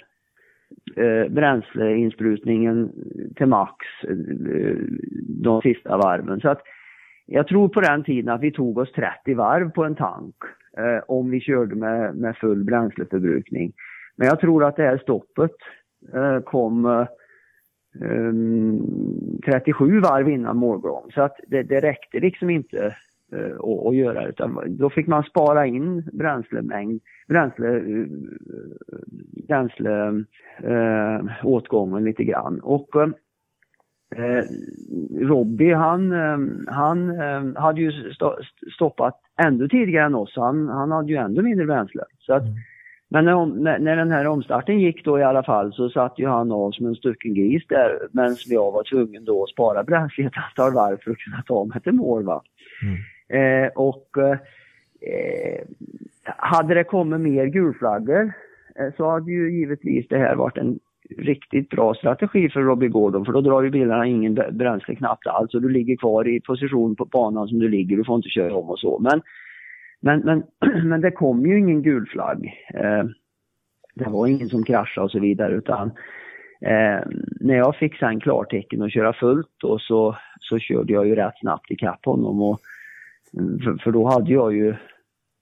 eh, 0.97 1.29
bränsleinsprutningen 1.31 2.93
till 3.37 3.47
max 3.47 3.87
eh, 4.09 4.77
de 5.43 5.63
sista 5.63 5.97
varven. 5.97 6.41
Så 6.41 6.49
att 6.49 6.63
jag 7.35 7.47
tror 7.49 7.69
på 7.69 7.81
den 7.81 8.05
tiden 8.05 8.35
att 8.35 8.41
vi 8.41 8.53
tog 8.53 8.79
oss 8.79 8.93
30 8.93 9.35
varv 9.35 9.71
på 9.71 9.85
en 9.85 9.95
tank 9.95 10.35
eh, 10.79 11.03
om 11.09 11.31
vi 11.31 11.41
körde 11.41 11.75
med, 11.75 12.17
med 12.17 12.37
full 12.37 12.65
bränsleförbrukning. 12.65 13.73
Men 14.17 14.29
jag 14.29 14.41
tror 14.41 14.65
att 14.65 14.77
det 14.77 14.83
här 14.83 14.99
stoppet 14.99 15.51
eh, 16.15 16.41
kom 16.41 16.87
eh, 16.87 17.07
mm, 18.01 18.81
37 19.47 20.01
varv 20.01 20.29
innan 20.29 20.57
målgång. 20.57 21.11
Så 21.15 21.23
att 21.23 21.37
det, 21.47 21.63
det 21.63 21.81
räckte 21.81 22.21
liksom 22.21 22.51
inte 22.51 22.97
eh, 23.33 23.57
att, 23.57 23.87
att 23.87 23.97
göra 23.97 24.29
utan 24.29 24.77
då 24.79 24.91
fick 24.91 25.07
man 25.07 25.23
spara 25.23 25.67
in 25.67 26.03
bränslemängd, 26.13 27.01
bränsle, 27.29 27.81
bränsleåtgången 27.81 28.29
bränsle 29.49 30.25
eh, 30.63 31.47
åtgången 31.47 32.05
lite 32.05 32.25
grann. 32.25 32.61
Och 32.61 32.97
eh, 32.97 33.09
eh, 34.17 34.45
Robbie 35.27 35.75
han, 35.75 36.13
eh, 36.13 36.39
han 36.75 37.21
eh, 37.21 37.63
hade 37.63 37.81
ju 37.81 37.93
stoppat 38.75 39.21
ännu 39.43 39.69
tidigare 39.69 40.07
än 40.07 40.15
oss. 40.15 40.33
Han, 40.37 40.69
han 40.69 40.91
hade 40.91 41.13
ju 41.13 41.17
ännu 41.17 41.43
mindre 41.43 41.67
bränsle. 41.67 42.03
Så 42.19 42.35
att, 42.35 42.43
mm. 42.43 42.55
Men 43.09 43.25
när, 43.25 43.79
när, 43.79 43.97
den 43.97 44.11
här 44.11 44.27
omstarten 44.27 44.81
gick 44.81 45.05
då 45.05 45.19
i 45.19 45.23
alla 45.23 45.43
fall 45.43 45.73
så 45.73 45.91
satt 45.91 46.19
ju 46.19 46.29
han 46.29 46.53
av 46.53 46.71
som 46.71 46.87
en 46.87 46.95
stucken 46.95 47.35
gris 47.35 47.63
där 47.69 48.09
medan 48.13 48.37
jag 48.47 48.73
var 48.73 48.85
tvungen 48.85 49.25
då 49.25 49.43
att 49.43 49.51
spara 49.51 49.83
bränsle 49.83 50.25
ett 50.25 50.33
antal 50.49 50.75
varv 50.75 50.99
för 51.05 51.11
att 51.11 51.19
kunna 51.19 51.43
ta 51.47 51.65
mig 51.65 51.81
till 51.81 51.93
mål. 51.93 52.25
Va? 52.25 52.43
Mm. 52.83 53.65
Eh, 53.65 53.71
och 53.75 54.09
eh, 54.19 55.67
hade 56.25 56.75
det 56.75 56.85
kommit 56.85 57.21
mer 57.21 57.47
gulflaggor 57.47 58.33
eh, 58.77 58.95
så 58.97 59.11
hade 59.11 59.31
ju 59.31 59.59
givetvis 59.59 60.09
det 60.09 60.19
här 60.19 60.35
varit 60.35 60.59
en 60.59 60.79
riktigt 61.19 61.69
bra 61.69 61.95
strategi 61.95 62.49
för 62.49 62.61
Robbie 62.61 62.89
Gordon 62.89 63.25
för 63.25 63.33
då 63.33 63.41
drar 63.41 63.63
ju 63.63 63.71
bilarna 63.71 64.07
ingen 64.07 64.35
bränsle 64.35 64.95
knappt 64.95 65.27
alls 65.27 65.55
och 65.55 65.63
du 65.63 65.69
ligger 65.69 65.97
kvar 65.97 66.29
i 66.29 66.41
position 66.41 66.97
på 66.97 67.05
banan 67.05 67.49
som 67.49 67.59
du 67.59 67.69
ligger, 67.69 67.97
du 67.97 68.05
får 68.05 68.17
inte 68.17 68.29
köra 68.29 68.55
om 68.55 68.71
och 68.71 68.79
så. 68.79 68.99
Men, 68.99 69.23
men, 70.01 70.21
men, 70.21 70.43
men 70.89 71.01
det 71.01 71.11
kom 71.11 71.47
ju 71.47 71.59
ingen 71.59 71.83
gul 71.83 72.07
flagg. 72.07 72.47
Eh, 72.75 73.05
det 73.95 74.11
var 74.11 74.27
ingen 74.27 74.49
som 74.49 74.65
kraschade 74.65 75.05
och 75.05 75.11
så 75.11 75.21
vidare 75.21 75.55
utan 75.55 75.87
eh, 76.61 77.01
när 77.41 77.57
jag 77.57 77.77
fick 77.77 77.97
sen 77.97 78.21
klartecken 78.21 78.83
att 78.83 78.93
köra 78.93 79.13
fullt 79.13 79.65
och 79.65 79.81
så, 79.81 80.17
så 80.41 80.59
körde 80.59 80.93
jag 80.93 81.07
ju 81.07 81.15
rätt 81.15 81.39
snabbt 81.41 81.71
ikapp 81.71 82.05
honom 82.05 82.43
och 82.43 82.61
för, 83.65 83.83
för 83.83 83.91
då 83.91 84.09
hade 84.09 84.33
jag 84.33 84.55
ju 84.55 84.75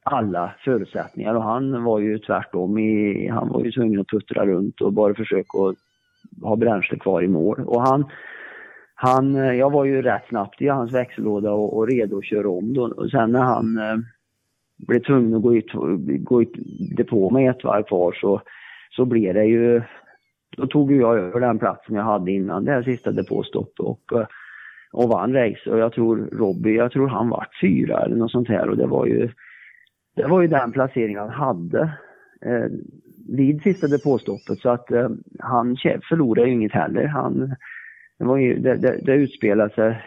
alla 0.03 0.55
förutsättningar 0.65 1.35
och 1.35 1.43
han 1.43 1.85
var 1.85 1.99
ju 1.99 2.19
tvärtom. 2.19 2.79
I, 2.79 3.29
han 3.29 3.49
var 3.49 3.65
ju 3.65 3.73
tvungen 3.73 4.01
att 4.01 4.09
puttra 4.09 4.47
runt 4.47 4.81
och 4.81 4.93
bara 4.93 5.15
försöka 5.15 5.59
ha 6.43 6.57
bränsle 6.57 6.99
kvar 6.99 7.23
i 7.23 7.29
mål. 7.29 7.61
Och 7.67 7.83
han, 7.83 8.05
han, 8.95 9.37
eh, 9.37 9.53
jag 9.53 9.71
var 9.71 9.85
ju 9.85 10.03
rätt 10.03 10.29
snabbt 10.29 10.63
i 10.63 10.69
hans 10.69 10.93
växellåda 10.93 11.53
och, 11.53 11.77
och 11.77 11.89
redo 11.89 12.19
att 12.19 12.25
köra 12.25 12.49
om 12.49 12.75
då. 12.75 12.83
Och 12.83 13.11
sen 13.11 13.33
när 13.33 13.43
han 13.43 13.79
eh, 13.79 13.97
blev 14.87 15.03
tvungen 15.03 15.35
att 15.35 15.43
gå 15.43 15.55
ut, 15.55 15.73
gå 16.25 16.43
i 16.43 16.49
depå 16.97 17.31
med 17.31 17.51
ett 17.51 17.65
varv 17.65 17.83
kvar 17.83 18.13
så, 18.13 18.41
så 18.91 19.05
blev 19.05 19.35
det 19.35 19.45
ju, 19.45 19.83
då 20.57 20.67
tog 20.67 20.93
ju 20.93 21.01
jag 21.01 21.19
över 21.19 21.41
den 21.41 21.59
platsen 21.59 21.97
jag 21.97 22.03
hade 22.03 22.33
innan 22.33 22.65
det 22.65 22.73
här 22.73 22.83
sista 22.83 23.13
depåstoppet 23.13 23.81
och, 23.81 24.13
eh, 24.13 24.27
och 24.93 25.09
vann 25.09 25.33
race. 25.33 25.71
Och 25.71 25.79
jag 25.79 25.93
tror 25.93 26.29
Robbie, 26.33 26.77
jag 26.77 26.93
tror 26.93 27.09
han 27.09 27.29
vart 27.29 27.61
fyra 27.61 27.99
eller 27.99 28.17
något 28.17 28.31
sånt 28.31 28.49
här 28.49 28.69
och 28.69 28.77
det 28.77 28.87
var 28.87 29.07
ju, 29.07 29.29
det 30.17 30.27
var 30.27 30.41
ju 30.41 30.49
den 30.49 30.73
placering 30.73 31.19
han 31.19 31.31
hade 31.31 31.81
eh, 32.43 32.67
vid 33.29 33.63
sista 33.63 33.87
depåstoppet 33.87 34.59
så 34.59 34.71
att 34.71 34.91
eh, 34.91 35.09
han 35.39 35.77
förlorade 36.09 36.49
ju 36.49 36.55
inget 36.55 36.73
heller. 36.73 37.07
Han, 37.07 37.55
det, 38.19 38.25
var 38.25 38.37
ju, 38.37 38.59
det, 38.59 38.77
det, 38.77 39.01
det 39.03 39.13
utspelade 39.13 39.75
sig 39.75 40.03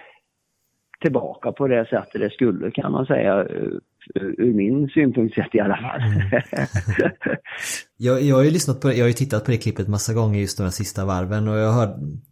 tillbaka 1.01 1.51
på 1.51 1.67
det 1.67 1.85
sättet 1.85 2.21
det 2.21 2.29
skulle 2.29 2.71
kan 2.71 2.91
man 2.91 3.05
säga 3.05 3.39
eh, 3.39 3.71
ur 4.15 4.53
min 4.53 4.89
synpunkt 4.89 5.35
sett 5.35 5.55
i 5.55 5.59
alla 5.59 5.77
fall. 5.77 6.01
Jag, 7.97 8.21
jag 8.21 8.35
har 8.35 8.43
ju 8.43 8.51
lyssnat 8.51 8.81
på 8.81 8.87
det, 8.87 8.93
jag 8.93 9.03
har 9.03 9.07
ju 9.07 9.13
tittat 9.13 9.45
på 9.45 9.51
det 9.51 9.57
klippet 9.57 9.87
massa 9.87 10.13
gånger 10.13 10.39
just 10.39 10.57
de 10.57 10.63
här 10.63 10.71
sista 10.71 11.05
varven 11.05 11.47
och 11.47 11.57
jag 11.57 11.71
har 11.71 11.87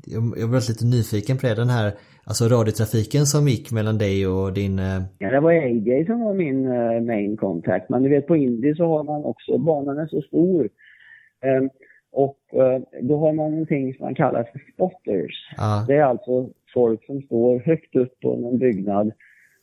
jag, 0.06 0.24
jag 0.38 0.48
var 0.48 0.70
lite 0.70 0.86
nyfiken 0.86 1.38
på 1.38 1.48
det, 1.48 1.56
den 1.56 1.70
här 1.70 1.92
alltså 2.24 2.46
radiotrafiken 2.46 3.26
som 3.26 3.48
gick 3.48 3.72
mellan 3.72 3.98
dig 3.98 4.28
och 4.28 4.54
din... 4.54 4.80
eh, 4.80 5.02
Ja, 5.20 5.30
det 5.32 5.40
var 5.40 5.52
AJ 5.52 6.06
som 6.06 6.22
var 6.22 6.34
min 6.34 6.66
eh, 6.66 7.02
main 7.02 7.38
contact. 7.38 7.90
Men 7.90 8.04
du 8.04 8.10
vet 8.10 8.28
på 8.28 8.36
Indy 8.36 8.76
så 8.76 8.86
har 8.86 9.04
man 9.04 9.24
också, 9.24 9.58
banan 9.58 9.98
är 9.98 10.08
så 10.08 10.22
stor. 10.22 10.70
Ehm, 11.46 11.70
och 12.12 12.40
eh, 12.54 12.82
då 13.02 13.18
har 13.18 13.34
man 13.34 13.52
någonting 13.52 13.94
som 13.94 14.06
man 14.06 14.16
kallar 14.16 14.44
för 14.44 14.62
spotters. 14.74 15.54
Ja. 15.58 15.86
Det 15.88 15.96
är 15.96 16.04
alltså 16.04 16.50
folk 16.74 17.06
som 17.06 17.22
står 17.22 17.60
högt 17.60 17.96
upp 17.96 18.20
på 18.20 18.36
någon 18.36 18.58
byggnad 18.60 19.12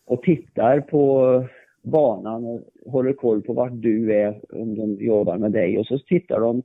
och 0.07 0.23
tittar 0.23 0.81
på 0.81 1.45
banan 1.89 2.45
och 2.45 2.61
håller 2.93 3.13
koll 3.13 3.43
på 3.43 3.53
vart 3.53 3.73
du 3.73 4.15
är 4.15 4.41
om 4.53 4.75
de 4.75 5.05
jobbar 5.05 5.39
med 5.39 5.53
dig. 5.53 5.79
Och 5.79 5.87
så 5.87 5.99
tittar 5.99 6.41
de 6.41 6.63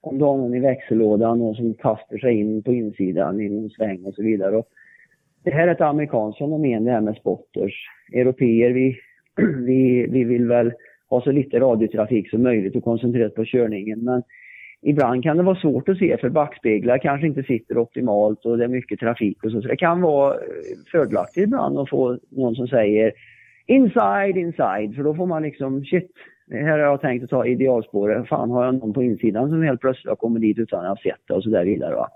om 0.00 0.18
du 0.18 0.24
har 0.24 0.36
någon 0.36 0.54
i 0.54 0.60
växellådan 0.60 1.40
och 1.40 1.56
som 1.56 1.74
kastar 1.74 2.18
sig 2.18 2.40
in 2.40 2.62
på 2.62 2.72
insidan 2.72 3.40
i 3.40 3.48
någon 3.48 3.70
sväng 3.70 4.04
och 4.04 4.14
så 4.14 4.22
vidare. 4.22 4.56
Och 4.56 4.68
det 5.44 5.50
här 5.50 5.68
är 5.68 5.72
ett 5.72 5.80
amerikanskt 5.80 6.38
fenomen 6.38 6.84
det 6.84 6.90
här 6.90 7.00
med 7.00 7.16
spotters. 7.16 7.74
Europeer 8.12 8.70
vi, 8.70 8.96
vi, 9.66 10.06
vi 10.10 10.24
vill 10.24 10.48
väl 10.48 10.72
ha 11.10 11.22
så 11.22 11.32
lite 11.32 11.60
radiotrafik 11.60 12.30
som 12.30 12.42
möjligt 12.42 12.76
och 12.76 12.84
koncentrera 12.84 13.26
oss 13.26 13.34
på 13.34 13.44
körningen. 13.44 14.04
Men 14.04 14.22
ibland 14.82 15.22
kan 15.22 15.36
det 15.36 15.42
vara 15.42 15.60
svårt 15.60 15.88
att 15.88 15.98
se 15.98 16.16
för 16.16 16.28
backspeglar 16.28 16.98
kanske 16.98 17.26
inte 17.26 17.42
sitter 17.42 17.78
optimalt 17.78 18.44
och 18.44 18.58
det 18.58 18.64
är 18.64 18.68
mycket 18.68 19.00
trafik 19.00 19.44
och 19.44 19.50
så. 19.50 19.62
Så 19.62 19.68
det 19.68 19.76
kan 19.76 20.00
vara 20.00 20.34
eh, 20.34 20.40
fördelaktigt 20.92 21.44
ibland 21.46 21.78
att 21.78 21.90
få 21.90 22.18
någon 22.30 22.54
som 22.54 22.68
säger 22.68 23.12
inside, 23.72 24.36
inside. 24.36 24.94
För 24.96 25.02
då 25.02 25.14
får 25.14 25.26
man 25.26 25.42
liksom 25.42 25.84
shit, 25.84 26.10
här 26.50 26.70
har 26.70 26.78
jag 26.78 27.00
tänkt 27.00 27.24
att 27.24 27.30
ta 27.30 27.46
idealspåret. 27.46 28.28
Fan 28.28 28.50
har 28.50 28.64
jag 28.64 28.74
någon 28.74 28.92
på 28.92 29.02
insidan 29.02 29.48
som 29.48 29.62
helt 29.62 29.80
plötsligt 29.80 30.08
har 30.08 30.16
kommit 30.16 30.42
dit 30.42 30.58
utan 30.58 30.80
att 30.80 30.88
ha 30.88 30.96
sett 30.96 31.20
det 31.26 31.34
och 31.34 31.42
så 31.42 31.50
där 31.50 31.64
vidare 31.64 31.94
va. 31.94 32.08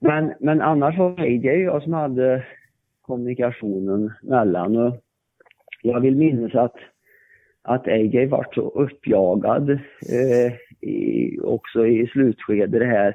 Men, 0.00 0.32
men 0.40 0.60
annars 0.60 0.98
var 0.98 1.16
det 1.16 1.56
jag 1.56 1.82
som 1.82 1.92
hade 1.92 2.44
kommunikationen 3.02 4.12
mellan. 4.22 4.76
Och 4.76 4.96
jag 5.82 6.00
vill 6.00 6.16
minnas 6.16 6.54
att, 6.54 6.76
att 7.62 7.88
AJ 7.88 8.26
vart 8.26 8.54
så 8.54 8.68
uppjagad 8.68 9.70
eh, 9.70 10.52
i, 10.90 11.38
också 11.42 11.86
i 11.86 12.06
slutskedet 12.06 12.80
det 12.80 12.86
här. 12.86 13.14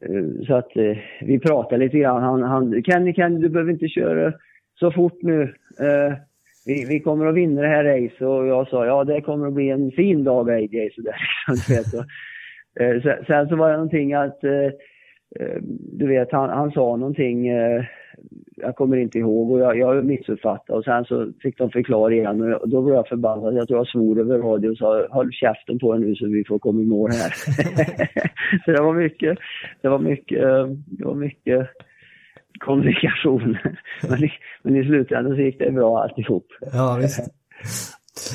Eh, 0.00 0.46
så 0.46 0.54
att 0.54 0.76
eh, 0.76 0.98
vi 1.20 1.38
pratade 1.38 1.84
lite 1.84 1.98
grann. 1.98 2.22
Han, 2.22 2.42
han, 2.42 2.82
Kenny, 2.82 3.14
Kenny, 3.14 3.40
du 3.40 3.48
behöver 3.48 3.72
inte 3.72 3.88
köra 3.88 4.32
så 4.78 4.90
fort 4.90 5.22
nu. 5.22 5.42
Eh, 5.80 6.14
vi, 6.66 6.84
vi 6.84 7.00
kommer 7.00 7.26
att 7.26 7.34
vinna 7.34 7.62
det 7.62 7.68
här 7.68 7.84
racet 7.84 8.20
och 8.20 8.46
jag 8.46 8.68
sa 8.68 8.86
ja 8.86 9.04
det 9.04 9.20
kommer 9.20 9.46
att 9.46 9.52
bli 9.52 9.70
en 9.70 9.90
fin 9.90 10.24
dag 10.24 10.50
AJ. 10.50 10.90
Så 10.94 11.02
där, 11.02 11.16
liksom, 11.48 11.74
du 11.74 11.82
vet. 11.82 11.94
Och, 11.94 12.06
eh, 12.82 13.24
sen, 13.26 13.48
så 13.48 13.56
var 13.56 13.68
det 13.68 13.76
någonting 13.76 14.12
att 14.12 14.44
eh, 14.44 14.70
eh, 15.40 15.58
du 15.92 16.06
vet, 16.08 16.32
han, 16.32 16.50
han 16.50 16.70
sa 16.70 16.96
någonting, 16.96 17.48
eh, 17.48 17.84
jag 18.56 18.76
kommer 18.76 18.96
inte 18.96 19.18
ihåg 19.18 19.50
och 19.50 19.60
jag, 19.60 19.78
jag 19.78 20.04
missuppfattade 20.04 20.78
och 20.78 20.84
sen 20.84 21.04
så 21.04 21.32
fick 21.42 21.58
de 21.58 21.70
förklara 21.70 22.12
igen 22.12 22.54
och 22.54 22.68
då 22.68 22.82
blev 22.82 22.94
jag 22.94 23.08
förbannad. 23.08 23.54
Jag 23.54 23.68
tror 23.68 23.80
jag 23.80 23.88
svor 23.88 24.20
över 24.20 24.38
radio 24.38 24.70
och 24.70 24.76
sa 24.76 25.06
håll 25.10 25.32
käften 25.32 25.78
på 25.78 25.94
er 25.94 25.98
nu 25.98 26.14
så 26.14 26.26
vi 26.26 26.44
får 26.44 26.58
komma 26.58 26.82
i 26.82 26.86
mål 26.86 27.10
här. 27.10 27.30
så 28.64 28.70
det 28.70 28.82
var 28.82 28.94
mycket, 28.94 29.38
det 29.80 29.88
var 29.88 29.98
mycket, 29.98 30.42
eh, 30.42 30.66
det 30.86 31.04
var 31.04 31.14
mycket 31.14 31.68
kommunikation. 32.58 33.58
men, 34.08 34.24
i, 34.24 34.32
men 34.62 34.76
i 34.76 34.84
slutändan 34.84 35.36
så 35.36 35.40
gick 35.40 35.58
det 35.58 35.72
bra 35.72 36.02
alltihop. 36.02 36.46
Ja, 36.72 36.98
visst. 37.00 37.20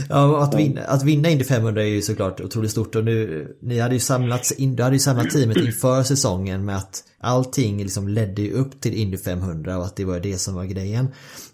Ja, 0.10 0.44
att 0.44 0.60
vinna, 0.60 0.81
att 0.81 1.03
vinna 1.03 1.30
Indy 1.30 1.44
500 1.44 1.81
är 1.81 1.88
ju 1.88 2.02
såklart 2.02 2.41
otroligt 2.41 2.72
stort 2.72 2.95
och 2.95 3.06
nu, 3.06 3.48
ni 3.61 3.80
hade 3.80 3.94
ju 3.94 3.99
samlats 3.99 4.52
in, 4.52 4.76
du 4.76 4.84
hade 4.84 4.95
ju 4.95 4.99
samlat 4.99 5.30
teamet 5.30 5.57
inför 5.57 6.03
säsongen 6.03 6.65
med 6.65 6.76
att 6.76 7.03
allting 7.19 7.77
liksom 7.77 8.07
ledde 8.07 8.41
ju 8.41 8.52
upp 8.52 8.81
till 8.81 8.94
Indy 8.94 9.18
500 9.18 9.77
och 9.77 9.85
att 9.85 9.95
det 9.95 10.06
var 10.06 10.19
det 10.19 10.38
som 10.38 10.56
var 10.56 10.65
grejen. 10.65 11.06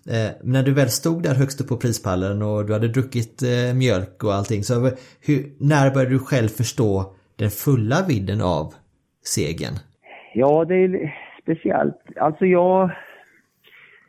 Eh, 0.10 0.30
men 0.41 0.52
när 0.52 0.64
du 0.64 0.73
väl 0.73 0.90
stod 0.90 1.23
där 1.23 1.35
högst 1.35 1.61
upp 1.61 1.68
på 1.68 1.77
prispallen 1.77 2.41
och 2.41 2.65
du 2.65 2.73
hade 2.73 2.88
druckit 2.88 3.44
eh, 3.44 3.73
mjölk 3.73 4.23
och 4.23 4.34
allting 4.34 4.64
så 4.64 4.91
hur, 5.22 5.53
när 5.60 5.91
började 5.91 6.11
du 6.11 6.19
själv 6.19 6.48
förstå 6.48 7.14
den 7.35 7.49
fulla 7.49 8.06
vidden 8.07 8.41
av 8.41 8.73
segern? 9.26 9.73
Ja, 10.34 10.65
det 10.65 10.76
är 10.76 11.14
speciellt. 11.44 12.02
Alltså 12.15 12.45
jag... 12.45 12.90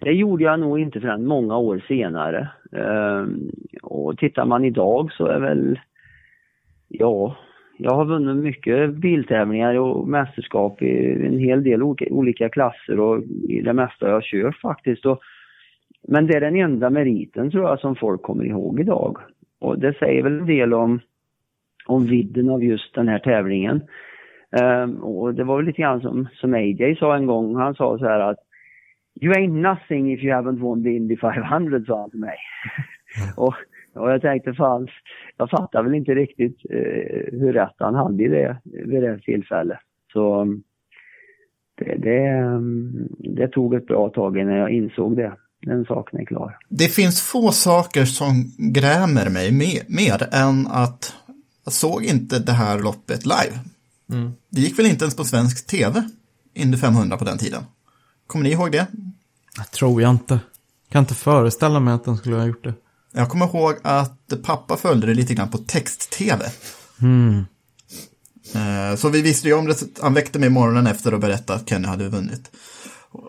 Det 0.01 0.13
gjorde 0.13 0.45
jag 0.45 0.61
nog 0.61 0.81
inte 0.81 1.01
förrän 1.01 1.27
många 1.27 1.57
år 1.57 1.85
senare. 1.89 2.49
Ehm, 2.73 3.51
och 3.83 4.19
tittar 4.19 4.45
man 4.45 4.65
idag 4.65 5.13
så 5.13 5.27
är 5.27 5.41
väl... 5.41 5.81
Ja, 6.89 7.37
jag 7.77 7.95
har 7.95 8.05
vunnit 8.05 8.45
mycket 8.45 8.95
biltävlingar 8.95 9.75
och 9.75 10.09
mästerskap 10.09 10.83
i 10.83 11.13
en 11.27 11.39
hel 11.39 11.63
del 11.63 11.83
olika, 11.83 12.49
klasser 12.49 13.01
och 13.01 13.23
i 13.49 13.61
det 13.61 13.73
mesta 13.73 14.09
jag 14.09 14.23
kört 14.23 14.57
faktiskt. 14.57 15.07
Och, 15.07 15.21
men 16.09 16.27
det 16.27 16.37
är 16.37 16.41
den 16.41 16.57
enda 16.57 16.91
meriten 16.91 17.51
tror 17.51 17.65
jag 17.65 17.81
som 17.81 17.97
folk 17.97 18.23
kommer 18.23 18.45
ihåg 18.45 18.81
idag. 18.81 19.19
Och 19.59 19.79
det 19.79 19.99
säger 19.99 20.23
väl 20.23 20.39
en 20.39 20.47
del 20.47 20.75
om, 20.75 21.01
om 21.87 22.07
vidden 22.07 22.51
av 22.51 22.65
just 22.65 22.95
den 22.95 23.09
här 23.09 23.19
tävlingen. 23.19 23.81
Ehm, 24.57 24.97
och 24.97 25.35
det 25.35 25.45
var 25.45 25.57
väl 25.57 25.67
lite 25.67 25.83
grann 25.83 26.01
som, 26.01 26.29
som 26.35 26.55
AJ 26.55 26.97
sa 26.99 27.17
en 27.17 27.27
gång. 27.27 27.57
Han 27.57 27.75
sa 27.75 27.99
så 27.99 28.05
här 28.05 28.21
att 28.21 28.39
You 29.21 29.33
ain't 29.35 29.63
nothing 29.63 30.13
if 30.13 30.23
you 30.23 30.33
haven't 30.33 30.59
won 30.59 30.83
the 30.83 30.91
Indy 30.91 31.17
500, 31.17 31.85
sa 31.87 32.01
han 32.01 32.11
till 32.11 32.21
mig. 32.21 32.37
och, 33.37 33.55
och 33.95 34.11
jag 34.11 34.23
tänkte 34.23 34.55
fan, 34.55 34.89
jag 35.37 35.51
fattar 35.51 35.83
väl 35.83 35.95
inte 35.95 36.15
riktigt 36.15 36.59
eh, 36.71 37.39
hur 37.39 37.53
rätt 37.53 37.75
han 37.79 37.95
hade 37.95 38.25
i 38.25 38.29
det 38.29 38.57
vid 38.65 39.03
det 39.03 39.19
tillfället. 39.19 39.79
Så 40.13 40.41
um, 40.41 40.63
det, 41.75 41.95
det, 41.99 42.43
um, 42.43 43.09
det 43.19 43.49
tog 43.49 43.75
ett 43.75 43.87
bra 43.87 44.09
tag 44.09 44.39
innan 44.39 44.55
jag 44.55 44.71
insåg 44.71 45.17
det. 45.17 45.33
Den 45.63 45.85
saken 45.85 46.21
är 46.21 46.25
klar. 46.25 46.57
Det 46.69 46.89
finns 46.89 47.33
få 47.33 47.49
saker 47.49 48.05
som 48.05 48.33
grämer 48.75 49.31
mig 49.31 49.53
mer, 49.53 49.83
mer 49.89 50.23
än 50.43 50.67
att 50.67 51.15
jag 51.65 51.73
såg 51.73 52.05
inte 52.05 52.39
det 52.39 52.53
här 52.53 52.83
loppet 52.83 53.27
live. 53.27 53.74
Mm. 54.13 54.33
Det 54.51 54.61
gick 54.61 54.79
väl 54.79 54.87
inte 54.87 55.05
ens 55.05 55.17
på 55.17 55.25
svensk 55.25 55.67
tv, 55.67 56.09
Indy 56.55 56.79
500 56.79 57.17
på 57.17 57.25
den 57.25 57.39
tiden. 57.39 57.65
Kommer 58.27 58.43
ni 58.43 58.51
ihåg 58.51 58.73
det? 58.73 58.87
Jag 59.57 59.71
tror 59.71 60.03
jag 60.03 60.11
inte. 60.11 60.41
Kan 60.91 61.03
inte 61.03 61.15
föreställa 61.15 61.81
mig 61.81 61.95
att 61.95 62.05
den 62.05 62.17
skulle 62.17 62.37
ha 62.37 62.47
gjort 62.47 62.65
det. 62.65 62.75
Jag 63.13 63.29
kommer 63.31 63.47
ihåg 63.47 63.75
att 63.83 64.33
pappa 64.43 64.77
följde 64.77 65.07
det 65.07 65.15
lite 65.15 65.35
grann 65.35 65.51
på 65.51 65.59
text-tv. 65.59 66.51
Mm. 67.01 67.45
Eh, 68.55 68.97
Så 68.97 69.09
vi 69.09 69.23
visste 69.23 69.49
ju 69.49 69.55
om 69.55 69.67
det, 69.67 69.83
han 70.03 70.15
väckte 70.15 70.39
mig 70.39 70.51
morgonen 70.51 70.87
efter 70.87 71.15
och 71.15 71.21
berättade 71.21 71.59
att 71.61 71.69
Kenny 71.69 71.89
hade 71.89 72.09
vunnit. 72.09 72.51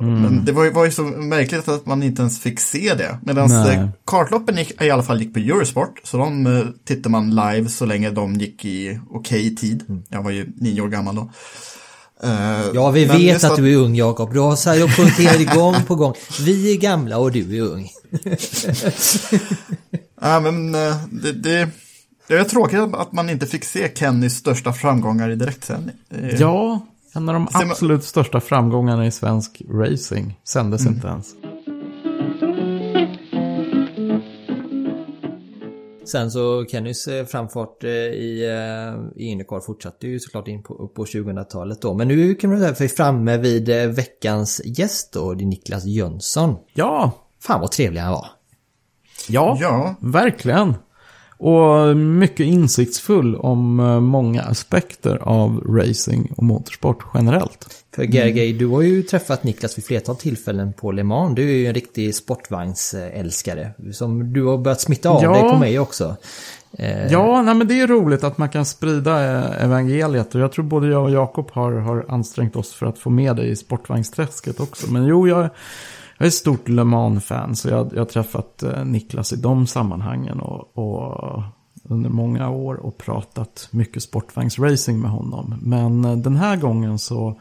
Mm. 0.02 0.22
Men 0.22 0.46
det 0.46 0.52
var 0.52 0.64
ju, 0.64 0.72
var 0.72 0.86
ju 0.86 0.92
så 0.92 1.02
märkligt 1.04 1.68
att 1.68 1.86
man 1.86 2.04
inte 2.04 2.22
ens 2.22 2.40
fick 2.40 2.60
se 2.60 2.94
det. 2.94 3.20
Medan 3.24 3.52
eh, 3.52 3.90
kartloppen 4.06 4.58
gick, 4.58 4.82
i 4.82 4.90
alla 4.90 5.04
fall 5.04 5.22
gick 5.22 5.34
på 5.34 5.40
Eurosport, 5.40 6.02
så 6.04 6.18
de 6.18 6.48
eh, 6.48 6.64
tittade 6.86 7.10
man 7.10 7.30
live 7.30 7.70
så 7.70 7.86
länge 7.86 8.10
de 8.10 8.34
gick 8.36 8.66
i 8.66 9.00
okej 9.10 9.56
tid. 9.56 10.04
Jag 10.10 10.24
var 10.24 10.32
ju 10.32 10.54
nio 10.58 10.82
år 10.82 10.88
gammal 10.88 11.16
då. 11.16 11.30
Eh, 12.24 12.62
Ja, 12.74 12.92
vi 12.92 13.08
men 13.08 13.18
vet 13.18 13.26
just 13.26 13.46
att 13.46 13.56
du 13.56 13.74
är 13.74 13.78
ung 13.78 13.96
Jakob. 13.96 14.34
Du 14.34 14.40
har 14.40 14.56
så 14.56 14.70
här, 14.70 14.78
jag 14.78 14.96
poängterar 14.96 15.56
gång 15.56 15.76
på 15.88 15.96
gång. 15.96 16.14
Vi 16.46 16.74
är 16.74 16.78
gamla 16.78 17.18
och 17.18 17.32
du 17.32 17.58
är 17.58 17.62
ung. 17.62 17.90
Ja, 20.22 20.40
men 20.40 20.72
det, 20.72 21.32
det, 21.32 21.70
det 22.28 22.38
är 22.38 22.44
tråkigt 22.44 22.80
att 22.80 23.12
man 23.12 23.30
inte 23.30 23.46
fick 23.46 23.64
se 23.64 23.92
Kennys 23.96 24.34
största 24.38 24.74
framgångar 24.74 25.30
i 25.30 25.36
direktsändning. 25.36 25.96
Ja, 26.40 26.86
en 27.16 27.30
av 27.30 27.34
de 27.36 27.48
absolut 27.54 28.04
största 28.04 28.40
framgångarna 28.40 29.06
i 29.06 29.12
svensk 29.12 29.62
racing 29.70 30.40
sändes 30.44 30.82
Mm. 30.82 30.94
inte 30.96 31.08
ens. 31.08 31.36
Sen 36.06 36.32
så 36.32 36.66
Kennys 36.66 37.08
eh, 37.08 37.26
framfart 37.26 37.84
eh, 37.84 37.90
i, 37.90 38.46
eh, 38.46 39.22
i 39.24 39.26
Indycar 39.26 39.60
fortsatte 39.60 40.08
ju 40.08 40.20
såklart 40.20 40.48
in 40.48 40.64
på, 40.64 40.88
på 40.88 41.06
2000-talet 41.06 41.82
då. 41.82 41.94
Men 41.94 42.08
nu 42.08 42.36
kan 42.36 42.50
man 42.50 42.60
säga 42.60 42.72
att 42.72 42.82
vi 42.82 42.86
är 42.86 42.90
framme 42.90 43.38
vid 43.38 43.70
veckans 43.96 44.62
gäst 44.66 45.14
då, 45.14 45.34
det 45.34 45.44
är 45.44 45.46
Niklas 45.46 45.86
Jönsson. 45.86 46.56
Ja! 46.74 47.12
Fan 47.42 47.62
vad 47.62 47.72
trevlig 47.72 48.02
han 48.02 48.12
var. 48.12 48.28
Ja, 49.30 49.58
Ja. 49.62 49.96
verkligen. 50.00 50.74
Och 51.38 51.98
mycket 51.98 52.46
insiktsfull 52.46 53.36
om 53.36 53.80
eh, 53.80 54.00
många 54.00 54.42
aspekter 54.42 55.18
av 55.22 55.64
racing 55.78 56.34
och 56.38 56.44
motorsport 56.44 57.04
generellt. 57.14 57.68
För 57.96 58.04
Gergej, 58.04 58.54
du 58.54 58.68
har 58.68 58.82
ju 58.82 59.02
träffat 59.04 59.44
Niklas 59.44 59.78
vid 59.78 59.86
flertal 59.86 60.16
tillfällen 60.16 60.74
på 60.74 60.92
Le 60.92 61.04
Mans. 61.04 61.36
Du 61.36 61.50
är 61.50 61.54
ju 61.54 61.68
en 61.68 61.74
riktig 61.74 62.16
sportvagnsälskare. 62.16 63.72
Som 63.94 64.34
du 64.34 64.44
har 64.44 64.58
börjat 64.58 64.82
smitta 64.82 65.10
av 65.10 65.24
Ja. 65.24 65.32
dig 65.32 65.52
på 65.52 65.58
mig 65.58 65.80
också. 65.80 66.16
Eh, 66.78 67.08
Ja, 67.12 67.42
nej, 67.42 67.56
men 67.56 67.68
det 67.68 67.80
är 67.82 67.88
roligt 67.88 68.24
att 68.24 68.38
man 68.38 68.50
kan 68.50 68.66
sprida 68.66 69.24
eh, 69.38 69.64
evangeliet. 69.64 70.36
Och 70.36 70.42
jag 70.42 70.52
tror 70.52 70.66
både 70.66 70.88
jag 70.88 71.04
och 71.04 71.12
Jakob 71.12 71.52
har, 71.52 71.72
har 71.72 72.06
ansträngt 72.10 72.56
oss 72.56 72.74
för 72.74 72.86
att 72.86 72.98
få 73.00 73.10
med 73.10 73.36
dig 73.36 73.50
i 73.50 73.56
sportvagnsträsket 73.56 74.60
också. 74.60 74.92
Men 74.92 75.06
jo, 75.06 75.28
jag, 75.28 75.50
jag 76.18 76.26
är 76.26 76.28
ett 76.28 76.34
stort 76.34 76.70
Le 76.70 76.84
Mans-fan. 76.84 77.56
Så 77.56 77.70
jag, 77.70 77.92
jag 77.94 78.00
har 78.00 78.06
träffat 78.06 78.64
eh, 78.64 78.86
Niklas 78.86 79.34
i 79.34 79.36
de 79.36 79.68
sammanhangen. 79.68 80.40
Och, 80.40 80.78
och 80.78 81.44
under 81.84 82.10
många 82.10 82.50
år 82.50 82.76
och 82.76 82.98
pratat 82.98 83.68
mycket 83.72 84.04
sportvagnsracing 84.04 85.00
med 85.00 85.12
honom. 85.12 85.56
Men 85.62 86.06
eh, 86.06 86.18
den 86.18 86.36
här 86.36 86.56
gången 86.56 87.00
så 87.00 87.40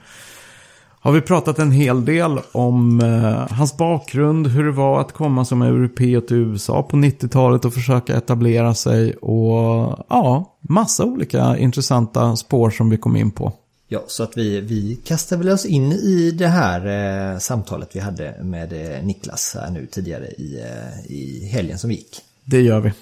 har 1.00 1.12
vi 1.12 1.20
pratat 1.20 1.58
en 1.58 1.70
hel 1.70 2.04
del 2.04 2.40
om 2.52 3.00
eh, 3.00 3.56
hans 3.56 3.76
bakgrund, 3.76 4.46
hur 4.46 4.64
det 4.64 4.72
var 4.72 5.00
att 5.00 5.12
komma 5.12 5.44
som 5.44 5.62
europé 5.62 6.20
till 6.20 6.36
USA 6.36 6.82
på 6.82 6.96
90-talet 6.96 7.64
och 7.64 7.74
försöka 7.74 8.16
etablera 8.16 8.74
sig 8.74 9.14
och 9.14 9.98
ja, 10.08 10.56
massa 10.60 11.04
olika 11.04 11.58
intressanta 11.58 12.36
spår 12.36 12.70
som 12.70 12.90
vi 12.90 12.96
kom 12.96 13.16
in 13.16 13.30
på. 13.30 13.52
Ja, 13.88 14.04
så 14.06 14.22
att 14.22 14.36
vi, 14.36 14.60
vi 14.60 14.96
kastar 15.04 15.36
väl 15.36 15.48
oss 15.48 15.66
in 15.66 15.92
i 15.92 16.30
det 16.30 16.46
här 16.46 17.32
eh, 17.32 17.38
samtalet 17.38 17.90
vi 17.92 18.00
hade 18.00 18.34
med 18.42 18.72
eh, 18.72 19.04
Niklas 19.04 19.56
här 19.60 19.70
nu 19.70 19.86
tidigare 19.86 20.26
i, 20.26 20.60
eh, 20.60 21.12
i 21.12 21.48
helgen 21.52 21.78
som 21.78 21.90
gick. 21.90 22.20
Det 22.44 22.60
gör 22.60 22.80
vi. 22.80 22.92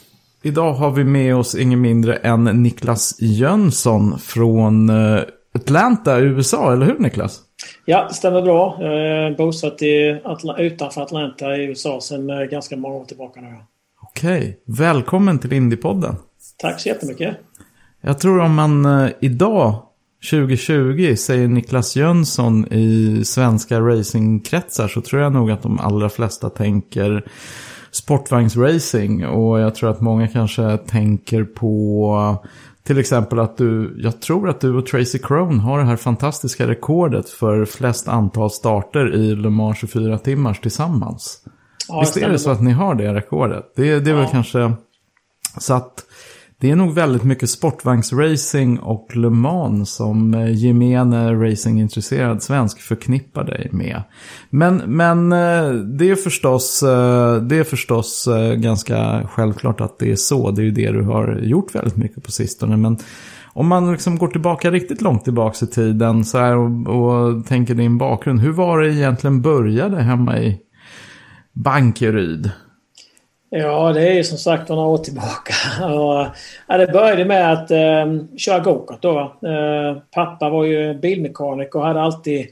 Idag 0.42 0.72
har 0.72 0.90
vi 0.90 1.04
med 1.04 1.36
oss 1.36 1.54
ingen 1.54 1.80
mindre 1.80 2.16
än 2.16 2.44
Niklas 2.44 3.16
Jönsson 3.18 4.18
från 4.18 4.90
eh, 4.90 5.22
Atlanta, 5.54 6.18
USA, 6.18 6.72
eller 6.72 6.86
hur 6.86 6.98
Niklas? 6.98 7.40
Ja, 7.84 8.06
det 8.08 8.14
stämmer 8.14 8.42
bra. 8.42 8.76
Jag 8.80 8.92
är 8.92 9.36
bosatt 9.36 9.82
i 9.82 10.20
Atla 10.24 10.58
utanför 10.58 11.02
Atlanta 11.02 11.56
i 11.56 11.64
USA 11.64 12.00
sedan 12.00 12.30
eh, 12.30 12.44
ganska 12.44 12.76
många 12.76 12.94
år 12.94 13.04
tillbaka 13.04 13.40
nu. 13.40 13.56
Okej, 14.02 14.60
välkommen 14.66 15.38
till 15.38 15.52
Indiepodden. 15.52 16.16
Tack 16.58 16.80
så 16.80 16.88
jättemycket. 16.88 17.36
Jag 18.00 18.18
tror 18.18 18.40
om 18.40 18.54
man 18.54 18.84
eh, 18.84 19.10
idag, 19.20 19.82
2020, 20.30 21.16
säger 21.16 21.48
Niklas 21.48 21.96
Jönsson 21.96 22.72
i 22.72 23.22
svenska 23.24 23.80
racingkretsar 23.80 24.88
så 24.88 25.00
tror 25.00 25.22
jag 25.22 25.32
nog 25.32 25.50
att 25.50 25.62
de 25.62 25.78
allra 25.80 26.08
flesta 26.08 26.50
tänker 26.50 27.24
sportvagnsracing. 27.90 29.26
Och 29.26 29.60
jag 29.60 29.74
tror 29.74 29.90
att 29.90 30.00
många 30.00 30.28
kanske 30.28 30.76
tänker 30.76 31.44
på 31.44 32.44
till 32.84 32.98
exempel 32.98 33.38
att 33.38 33.56
du, 33.56 33.94
jag 33.98 34.20
tror 34.22 34.48
att 34.48 34.60
du 34.60 34.76
och 34.76 34.86
Tracy 34.86 35.18
Crone 35.18 35.62
har 35.62 35.78
det 35.78 35.84
här 35.84 35.96
fantastiska 35.96 36.66
rekordet 36.68 37.28
för 37.30 37.64
flest 37.64 38.08
antal 38.08 38.50
starter 38.50 39.14
i 39.14 39.34
Le 39.36 39.50
Mans 39.50 39.78
24 39.78 40.18
timmars 40.18 40.60
tillsammans. 40.60 41.38
Ja, 41.88 42.00
Visst 42.00 42.16
är 42.16 42.28
det 42.30 42.38
så 42.38 42.50
att 42.50 42.62
ni 42.62 42.70
har 42.72 42.94
det 42.94 43.14
rekordet? 43.14 43.72
Det, 43.76 44.00
det 44.00 44.10
är 44.10 44.14
väl 44.14 44.22
Ja. 44.24 44.28
kanske... 44.32 44.72
Så 45.58 45.74
att 45.74 46.04
det 46.62 46.70
är 46.70 46.76
nog 46.76 46.94
väldigt 46.94 47.24
mycket 47.24 47.50
sportvagnsracing 47.50 48.78
och 48.78 49.16
Le 49.16 49.30
Mans 49.30 49.94
som 49.94 50.34
eh, 50.34 50.54
gemene 50.54 51.34
racingintresserad 51.34 52.42
svensk 52.42 52.80
förknippar 52.80 53.44
dig 53.44 53.68
med. 53.72 54.02
Men, 54.50 54.76
men 54.76 55.32
eh, 55.32 55.72
det 55.72 56.10
är 56.10 56.14
förstås, 56.14 56.82
eh, 56.82 57.36
det 57.36 57.56
är 57.56 57.64
förstås 57.64 58.28
ganska 58.56 59.28
självklart 59.28 59.80
att 59.80 59.98
det 59.98 60.10
är 60.12 60.16
så. 60.16 60.50
Det 60.50 60.62
är 60.62 60.64
ju 60.64 60.70
det 60.70 60.90
du 60.90 61.02
har 61.02 61.38
gjort 61.42 61.74
väldigt 61.74 61.96
mycket 61.96 62.24
på 62.24 62.32
sistone. 62.32 62.76
Men 62.76 62.98
om 63.52 63.66
man 63.66 63.92
liksom 63.92 64.18
går 64.18 64.28
tillbaka 64.28 64.70
riktigt 64.70 65.00
långt 65.00 65.24
tillbaka 65.24 65.64
i 65.64 65.68
tiden 65.68 66.24
så 66.24 66.38
här 66.38 66.56
och, 66.56 66.86
och 66.86 67.46
tänker 67.46 67.74
din 67.74 67.98
bakgrund. 67.98 68.40
Hur 68.40 68.52
var 68.52 68.80
det 68.80 68.94
egentligen 68.94 69.42
började 69.42 70.02
hemma 70.02 70.38
i 70.38 70.58
Bankeryd? 71.52 72.50
Ja, 73.54 73.92
det 73.92 74.08
är 74.08 74.14
ju 74.14 74.24
som 74.24 74.38
sagt 74.38 74.68
några 74.68 74.86
år 74.86 74.98
tillbaka. 74.98 75.54
Och, 75.94 76.26
ja, 76.68 76.76
det 76.78 76.86
började 76.86 77.24
med 77.24 77.52
att 77.52 77.70
eh, 77.70 78.36
köra 78.36 78.58
gokart 78.58 79.02
då. 79.02 79.12
va. 79.12 79.48
Eh, 79.50 79.98
pappa 80.10 80.50
var 80.50 80.64
ju 80.64 80.94
bilmekaniker 80.94 81.78
och 81.78 81.86
hade 81.86 82.00
alltid, 82.00 82.46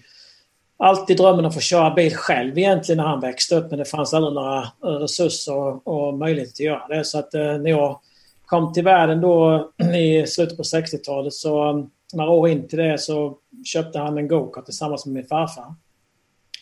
alltid 0.78 1.16
drömmen 1.16 1.44
att 1.44 1.54
få 1.54 1.60
köra 1.60 1.94
bil 1.94 2.14
själv 2.14 2.58
egentligen 2.58 2.96
när 2.96 3.04
han 3.04 3.20
växte 3.20 3.56
upp. 3.56 3.70
Men 3.70 3.78
det 3.78 3.84
fanns 3.84 4.14
aldrig 4.14 4.34
några 4.34 4.58
eh, 4.58 4.88
resurser 4.88 5.54
och, 5.54 5.88
och 5.88 6.14
möjligheter 6.14 6.52
att 6.52 6.60
göra 6.60 6.88
det. 6.88 7.04
Så 7.04 7.18
att 7.18 7.34
eh, 7.34 7.58
när 7.58 7.70
jag 7.70 8.00
kom 8.46 8.72
till 8.72 8.84
världen 8.84 9.20
då 9.20 9.68
i 9.96 10.26
slutet 10.26 10.56
på 10.56 10.62
60-talet 10.62 11.32
så 11.32 11.70
ehm, 11.70 11.86
några 12.12 12.30
år 12.30 12.48
in 12.48 12.68
till 12.68 12.78
det 12.78 12.98
så 12.98 13.36
köpte 13.64 13.98
han 13.98 14.18
en 14.18 14.28
gokart 14.28 14.64
tillsammans 14.64 15.06
med 15.06 15.14
min 15.14 15.26
farfar. 15.26 15.74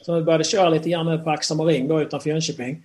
Så 0.05 0.15
vi 0.15 0.23
började 0.23 0.44
köra 0.44 0.69
lite 0.69 0.89
grann 0.89 1.19
på 1.19 1.24
på 1.24 1.31
Axamaring 1.31 1.89
då 1.89 2.01
utanför 2.02 2.31
Jönköping. 2.31 2.85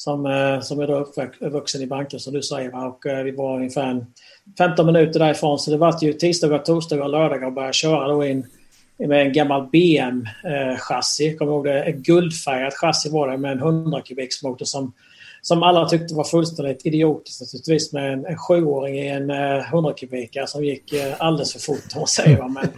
Som, 0.00 0.26
eh, 0.26 0.60
som 0.60 0.80
är 0.80 0.86
då 0.86 0.94
uppvuxen 0.94 1.82
i 1.82 1.86
banken 1.86 2.20
som 2.20 2.32
du 2.32 2.42
säger. 2.42 2.70
Va? 2.70 2.86
Och 2.86 3.06
eh, 3.06 3.24
vi 3.24 3.30
var 3.30 3.56
ungefär 3.56 3.86
en 3.86 4.06
15 4.58 4.86
minuter 4.86 5.20
därifrån. 5.20 5.58
Så 5.58 5.70
det 5.70 5.76
var 5.76 5.98
ju 6.02 6.12
tisdagar, 6.12 6.58
torsdagar 6.58 7.04
och 7.04 7.10
lördagar 7.10 7.46
och 7.46 7.52
började 7.52 7.72
köra 7.72 8.08
då 8.08 8.24
in 8.24 8.46
med 8.98 9.26
en 9.26 9.32
gammal 9.32 9.66
BM-chassi. 9.72 11.36
Kommer 11.36 11.52
ihåg 11.52 11.64
det? 11.64 11.82
Ett 11.82 11.96
guldfärgat 11.96 12.74
chassi 12.74 13.10
var 13.10 13.28
det 13.28 13.36
med 13.36 13.52
en 13.52 13.58
100 13.58 14.00
kubiks 14.00 14.42
motor 14.42 14.64
som, 14.64 14.92
som 15.42 15.62
alla 15.62 15.88
tyckte 15.88 16.14
var 16.14 16.24
fullständigt 16.24 16.86
idiotiskt 16.86 17.40
naturligtvis 17.40 17.92
med 17.92 18.12
en, 18.12 18.26
en 18.26 18.38
sjuåring 18.38 18.98
i 18.98 19.08
en 19.08 19.30
eh, 19.30 19.72
100 19.72 19.92
kubikare 19.92 20.46
som 20.46 20.64
gick 20.64 20.92
eh, 20.92 21.14
alldeles 21.18 21.52
för 21.52 21.60
fort 21.60 21.94
om 21.94 22.00
man 22.00 22.06
säger. 22.06 22.38
Va? 22.38 22.48
Men, 22.48 22.68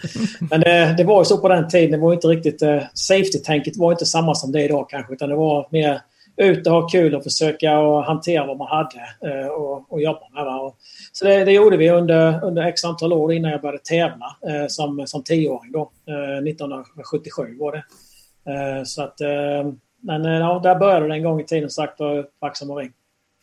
men 0.51 0.61
det, 0.61 0.94
det 0.99 1.05
var 1.05 1.20
ju 1.20 1.24
så 1.24 1.39
på 1.39 1.49
den 1.49 1.69
tiden. 1.69 1.90
Det 1.90 1.99
var 1.99 2.12
inte 2.12 2.28
riktigt... 2.28 2.62
Eh, 2.62 2.82
Safety-tänket 2.94 3.77
var 3.77 3.93
inte 3.93 4.07
samma 4.07 4.35
som 4.35 4.53
det 4.53 4.61
är 4.61 4.65
idag 4.65 4.89
kanske 4.90 5.12
utan 5.12 5.28
det 5.28 5.36
var 5.36 5.69
mer 5.70 6.01
ut 6.37 6.67
och 6.67 6.73
ha 6.73 6.89
kul 6.89 7.15
och 7.15 7.23
försöka 7.23 7.79
och 7.79 8.05
hantera 8.05 8.47
vad 8.47 8.59
man 8.59 8.69
hade 8.69 9.01
eh, 9.35 9.47
och, 9.47 9.93
och 9.93 10.03
jobba 10.03 10.29
med. 10.35 10.45
Va? 10.45 10.73
Så 11.13 11.25
det, 11.25 11.45
det 11.45 11.53
gjorde 11.53 11.77
vi 11.77 11.91
under, 11.91 12.45
under 12.45 12.63
x 12.63 12.85
antal 12.85 13.13
år 13.13 13.33
innan 13.33 13.51
jag 13.51 13.61
började 13.61 13.79
tävla 13.79 14.37
eh, 14.49 14.67
som, 14.69 15.07
som 15.07 15.23
tioåring 15.23 15.73
då. 15.73 15.91
Eh, 16.09 16.49
1977 16.49 17.57
var 17.59 17.73
det. 17.73 17.85
Eh, 18.53 18.85
så 18.85 19.03
att, 19.03 19.21
eh, 19.21 19.73
men 20.03 20.25
eh, 20.25 20.33
ja, 20.33 20.61
där 20.63 20.79
började 20.79 21.09
det 21.09 21.15
en 21.15 21.23
gång 21.23 21.41
i 21.41 21.45
tiden 21.45 21.71
sagt 21.71 21.99
på 21.99 22.25
Vaxholm 22.41 22.71
och 22.71 22.79
Ring. 22.79 22.93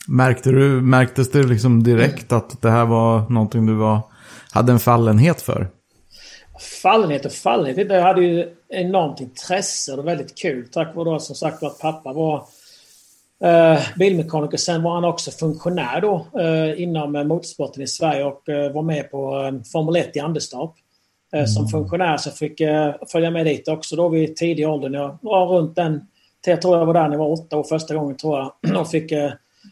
Märkte 0.07 0.49
du, 0.49 0.82
märktes 0.82 1.32
det 1.32 1.44
liksom 1.44 1.84
direkt 1.84 2.32
att 2.32 2.61
det 2.61 2.70
här 2.70 2.86
var 2.86 3.30
någonting 3.30 3.66
du 3.66 3.74
var, 3.74 3.99
hade 4.52 4.72
en 4.72 4.80
fallenhet 4.80 5.41
för? 5.41 5.68
Fallenhet 6.82 7.26
och 7.26 7.32
fallenhet. 7.32 7.91
Jag 7.91 8.02
hade 8.02 8.22
ju 8.22 8.56
enormt 8.70 9.20
intresse 9.20 9.94
och 9.94 10.07
väldigt 10.07 10.38
kul. 10.38 10.68
Tack 10.72 10.95
vare 10.95 11.10
då 11.10 11.20
som 11.20 11.36
sagt 11.36 11.64
att 11.64 11.80
pappa 11.80 12.14
var 12.14 12.44
eh, 13.44 13.80
bilmekaniker. 13.98 14.57
Sen 14.57 14.84
var 14.84 14.94
han 14.94 15.06
också 15.06 15.32
funktionär 15.32 16.02
då 16.02 16.28
eh, 16.40 16.82
inom 16.82 17.16
eh, 17.16 17.24
motorsporten 17.24 17.84
i 17.84 17.88
Sverige 17.88 18.24
och 18.24 18.49
eh, 18.49 18.72
var 18.72 18.82
med 18.82 19.11
på 19.11 19.52
Formel 19.72 19.95
1 19.95 20.16
i 20.16 20.20
Anderstorp. 20.20 20.74
Eh, 21.34 21.45
Som 21.45 21.68
funktionär 21.68 22.18
så 22.18 22.32
fick 22.32 22.61
jag 22.61 23.10
följa 23.11 23.32
med 23.32 23.45
dit 23.45 23.68
också 23.68 23.95
då 23.95 24.10
vid 24.10 24.36
tidig 24.36 24.70
ålder. 24.70 24.90
Jag 24.90 25.18
var 25.22 25.48
runt 25.48 25.76
den, 25.76 26.02
jag 26.45 26.61
tror 26.61 26.78
jag 26.78 26.86
var 26.86 26.94
där 26.94 27.03
när 27.07 27.11
jag 27.11 27.20
var 27.20 27.32
åtta 27.32 27.57
år 27.57 27.64
första 27.64 27.95
gången 27.95 28.18
tror 28.18 28.38
jag. 28.38 28.78
Och 28.82 28.90
fick 28.90 29.14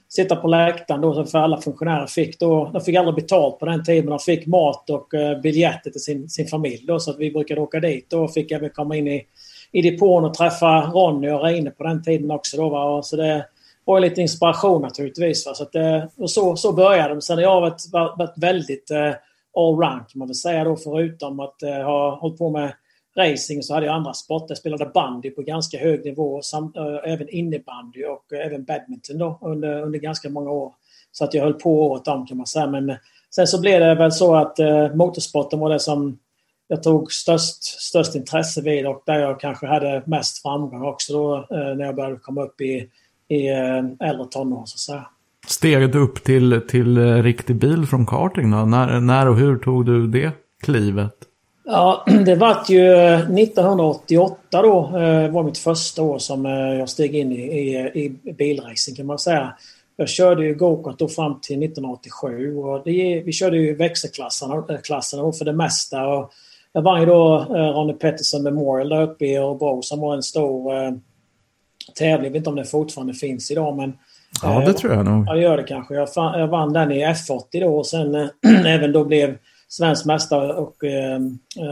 sitta 0.10 0.36
på 0.36 0.48
läktaren 0.48 1.02
då 1.02 1.26
för 1.26 1.40
alla 1.40 1.62
funktionärer 1.62 2.08
fick 2.08 2.40
då, 2.40 2.70
de 2.74 2.82
fick 2.82 2.96
aldrig 2.96 3.16
betalt 3.16 3.60
på 3.60 3.66
den 3.66 3.84
tiden 3.84 4.06
men 4.06 4.10
de 4.10 4.20
fick 4.20 4.48
mat 4.48 4.90
och 4.90 5.08
biljetter 5.44 5.92
till 5.92 6.02
sin, 6.02 6.30
sin 6.30 6.48
familj 6.48 6.86
då 6.88 7.00
så 7.00 7.12
att 7.12 7.20
vi 7.20 7.32
brukade 7.32 7.62
åka 7.62 7.80
dit. 7.80 8.10
Då 8.10 8.28
fick 8.28 8.52
jag 8.52 8.60
väl 8.60 8.70
komma 8.70 8.96
in 8.96 9.08
i, 9.08 9.26
i 9.72 9.82
depån 9.82 10.26
och 10.26 10.34
träffa 10.34 10.82
Ronny 10.82 11.30
och 11.30 11.44
Reine 11.44 11.72
på 11.72 11.84
den 11.84 12.04
tiden 12.04 12.32
också 12.32 12.58
då 12.58 12.70
va. 12.70 12.84
Och 12.84 13.06
så 13.06 13.16
det 13.16 13.46
och 13.88 14.02
lite 14.02 14.22
inspiration 14.22 14.82
naturligtvis 14.82 15.46
va. 15.46 15.54
Så 15.54 15.64
att 15.64 15.72
det, 15.72 16.10
och 16.18 16.32
så, 16.32 16.56
så 16.56 16.74
började 16.74 17.14
de. 17.14 17.22
Sen 17.22 17.38
har 17.38 17.44
jag 17.44 17.62
varit, 17.62 17.82
varit 17.92 18.34
väldigt 18.38 18.92
eh, 18.92 19.12
allround 19.58 20.08
kan 20.08 20.20
man 20.20 20.28
väl 20.28 20.36
säga 20.36 20.64
då 20.64 20.76
förutom 20.76 21.40
att 21.40 21.64
eh, 21.64 21.70
ha 21.70 22.20
hållit 22.20 22.38
på 22.38 22.50
med 22.50 22.74
racing 23.18 23.64
så 23.64 23.74
hade 23.74 23.86
jag 23.86 23.96
andra 23.96 24.14
sporter. 24.14 24.48
Jag 24.50 24.58
spelade 24.58 24.86
bandy 24.86 25.30
på 25.30 25.42
ganska 25.42 25.78
hög 25.78 26.06
nivå, 26.06 26.42
Sam, 26.42 26.74
äh, 26.76 27.14
även 27.14 27.30
innebandy 27.30 28.06
och 28.06 28.34
äh, 28.34 28.46
även 28.46 28.64
badminton 28.64 29.18
då, 29.18 29.40
under, 29.42 29.82
under 29.82 30.00
ganska 30.00 30.30
många 30.30 30.50
år. 30.50 30.74
Så 31.12 31.24
att 31.24 31.34
jag 31.34 31.44
höll 31.44 31.54
på 31.54 31.88
året 31.88 32.08
om 32.08 32.26
kan 32.26 32.38
man 32.38 32.48
säga. 32.48 32.68
Men 32.68 32.96
sen 33.36 33.48
så 33.48 33.62
blev 33.62 33.80
det 33.80 33.96
väl 33.96 34.12
så 34.12 34.36
att 34.36 34.60
äh, 34.60 34.96
motorsporten 34.96 35.60
var 35.60 35.70
det 35.70 35.80
som 35.80 36.20
jag 36.68 36.84
tog 36.84 37.12
störst, 37.12 37.64
störst 37.64 38.16
intresse 38.16 38.62
vid 38.62 38.88
och 38.88 39.04
där 39.06 39.20
jag 39.20 39.40
kanske 39.40 39.68
hade 39.68 40.04
mest 40.06 40.42
framgång 40.42 40.86
också 40.86 41.14
då 41.14 41.48
när 41.50 41.86
jag 41.86 41.96
började 41.96 42.16
komma 42.16 42.44
upp 42.44 42.62
i, 42.62 42.90
i 43.30 43.48
äldre 44.00 44.26
tonår 44.32 44.64
så 44.66 44.76
att 44.76 44.80
säga. 44.80 45.08
Steg 45.48 45.92
du 45.92 46.00
upp 46.00 46.24
till, 46.24 46.62
till 46.70 46.98
eh, 46.98 47.24
riktig 47.24 47.56
bil 47.56 47.86
från 47.86 48.06
karting 48.06 48.52
då? 48.52 48.58
När, 48.58 49.00
när 49.00 49.30
och 49.30 49.38
hur 49.38 49.58
tog 49.58 49.86
du 49.86 50.08
det 50.08 50.32
klivet? 50.62 51.14
Ja, 51.66 52.06
det 52.26 52.36
var 52.36 52.58
ju 52.70 52.94
1988 53.14 54.62
då. 54.62 54.98
Eh, 54.98 55.32
var 55.32 55.44
mitt 55.44 55.58
första 55.58 56.02
år 56.02 56.18
som 56.18 56.46
eh, 56.46 56.52
jag 56.52 56.90
steg 56.90 57.16
in 57.16 57.32
i, 57.32 57.36
i, 57.36 58.06
i 58.24 58.34
bilracing 58.34 58.96
kan 58.96 59.06
man 59.06 59.20
säga. 59.20 59.54
Jag 59.96 60.10
körde 60.10 60.46
ju 60.46 60.56
gokart 60.56 61.00
då 61.00 61.08
fram 61.08 61.40
till 61.42 61.64
1987 61.64 62.58
och 62.58 62.82
det, 62.86 63.24
vi 63.26 63.32
körde 63.32 63.58
ju 63.58 63.76
växelklasserna 63.76 64.64
klasserna 64.84 65.32
för 65.32 65.46
det 65.46 65.54
mesta. 65.54 66.08
Och 66.08 66.32
jag 66.74 66.82
vann 66.82 67.00
ju 67.00 67.06
då 67.06 67.46
Ronnie 67.50 67.94
Pettersson 67.94 68.44
Memorial 68.44 68.90
där 68.90 69.02
uppe 69.02 69.26
i 69.26 69.36
Örebro 69.36 69.82
som 69.82 70.00
var 70.00 70.16
en 70.16 70.24
stor 70.24 70.74
eh, 70.74 70.92
tävling. 71.96 72.26
Jag 72.26 72.32
vet 72.32 72.38
inte 72.38 72.50
om 72.50 72.56
den 72.56 72.66
fortfarande 72.66 73.14
finns 73.14 73.52
idag 73.52 73.78
men 73.78 73.94
Ja, 74.42 74.64
det 74.66 74.74
tror 74.74 74.94
jag 74.94 75.06
nog. 75.06 75.28
Ja, 75.28 75.34
det 75.34 75.42
gör 75.42 75.58
det 75.58 75.64
kanske. 75.64 75.96
Jag, 75.96 76.14
fann, 76.14 76.40
jag 76.40 76.48
vann 76.48 76.74
den 76.74 76.92
i 76.92 77.06
F80 77.06 77.42
då 77.52 77.78
och 77.78 77.88
sen 77.88 78.16
äh, 78.16 78.28
även 78.66 78.92
då 78.92 79.04
blev 79.04 79.38
svensk 79.70 80.06
mästare 80.06 80.54
och 80.54 80.84
äh, 80.84 81.20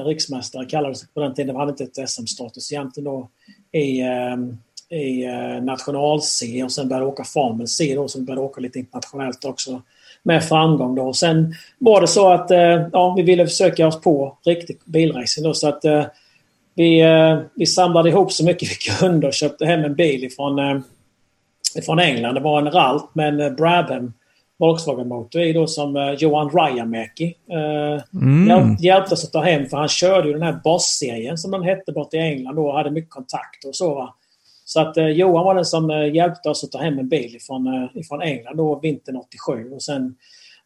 riksmästare 0.06 0.66
kallades 0.66 1.14
på 1.14 1.20
den 1.20 1.34
tiden. 1.34 1.54
Det 1.54 1.60
hade 1.60 1.72
inte 1.72 1.84
ett 1.84 2.10
SM-status 2.10 2.72
egentligen 2.72 3.06
då 3.06 3.30
i, 3.72 4.02
äh, 4.02 5.00
i 5.00 5.26
national-C 5.62 6.64
och 6.64 6.72
sen 6.72 6.90
började 6.90 7.06
åka 7.06 7.24
Formel 7.24 7.68
C 7.68 7.96
då, 7.96 8.08
sen 8.08 8.26
började 8.26 8.42
åka 8.42 8.62
lite 8.62 8.80
internationellt 8.80 9.46
också 9.46 9.82
med 10.24 10.44
framgång 10.44 10.96
då. 10.96 11.14
Sen 11.14 11.54
var 11.80 12.02
det 12.02 12.08
så 12.08 12.30
att 12.30 12.50
ja, 12.92 13.14
vi 13.18 13.24
ville 13.24 13.48
försöka 13.48 13.88
oss 13.88 14.02
på 14.02 14.38
riktig 14.46 14.80
bilracing 14.86 15.44
då 15.44 15.54
så 15.54 15.68
att 15.68 15.84
vi, 16.76 17.04
vi 17.56 17.66
samlade 17.66 18.10
ihop 18.10 18.32
så 18.32 18.46
mycket 18.46 18.70
vi 18.70 18.76
kunde 19.00 19.28
och 19.28 19.34
köpte 19.34 19.66
hem 19.66 19.84
en 19.84 19.96
bil 19.96 20.24
ifrån 20.24 20.84
från 21.86 22.00
England. 22.00 22.36
Det 22.36 22.42
var 22.42 22.60
en 22.60 22.72
Ralt 22.72 23.16
med 23.16 23.28
en 23.28 23.40
eh, 23.42 23.50
Brabham 23.50 24.14
Volkswagen-motor 24.58 25.42
i 25.42 25.54
då 25.54 25.68
som 25.68 26.16
Johan 26.20 26.50
Rajamäki 26.50 27.36
mm. 28.14 28.76
hjälpte 28.80 29.14
oss 29.14 29.26
att 29.26 29.32
ta 29.32 29.42
hem 29.42 29.66
för 29.66 29.78
han 29.78 29.88
körde 29.88 30.28
ju 30.28 30.34
den 30.34 30.44
här 30.44 30.60
Boss-serien 30.64 31.38
som 31.38 31.52
den 31.52 31.64
hette 31.64 31.92
borta 31.92 32.18
i 32.18 32.20
England 32.20 32.56
då 32.56 32.68
och 32.68 32.78
hade 32.78 32.92
mycket 32.92 33.10
kontakt 33.10 33.66
och 33.66 33.76
så. 33.76 33.96
Va? 33.96 34.16
Så 34.66 34.82
att 34.82 34.98
uh, 34.98 35.08
Johan 35.08 35.46
var 35.46 35.56
den 35.56 35.66
som 35.66 35.90
uh, 35.90 36.16
hjälpte 36.16 36.50
oss 36.50 36.64
att 36.64 36.72
ta 36.72 36.78
hem 36.78 37.00
en 37.00 37.10
bil 37.10 37.36
ifrån, 37.36 37.68
uh, 37.68 37.90
ifrån 37.94 38.22
England 38.22 38.58
då 38.58 38.80
vintern 38.80 39.16
87 39.16 39.72
och 39.72 39.84
sen 39.84 40.16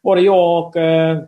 var 0.02 0.16
det 0.16 0.22
jag 0.22 0.66
och 0.66 0.74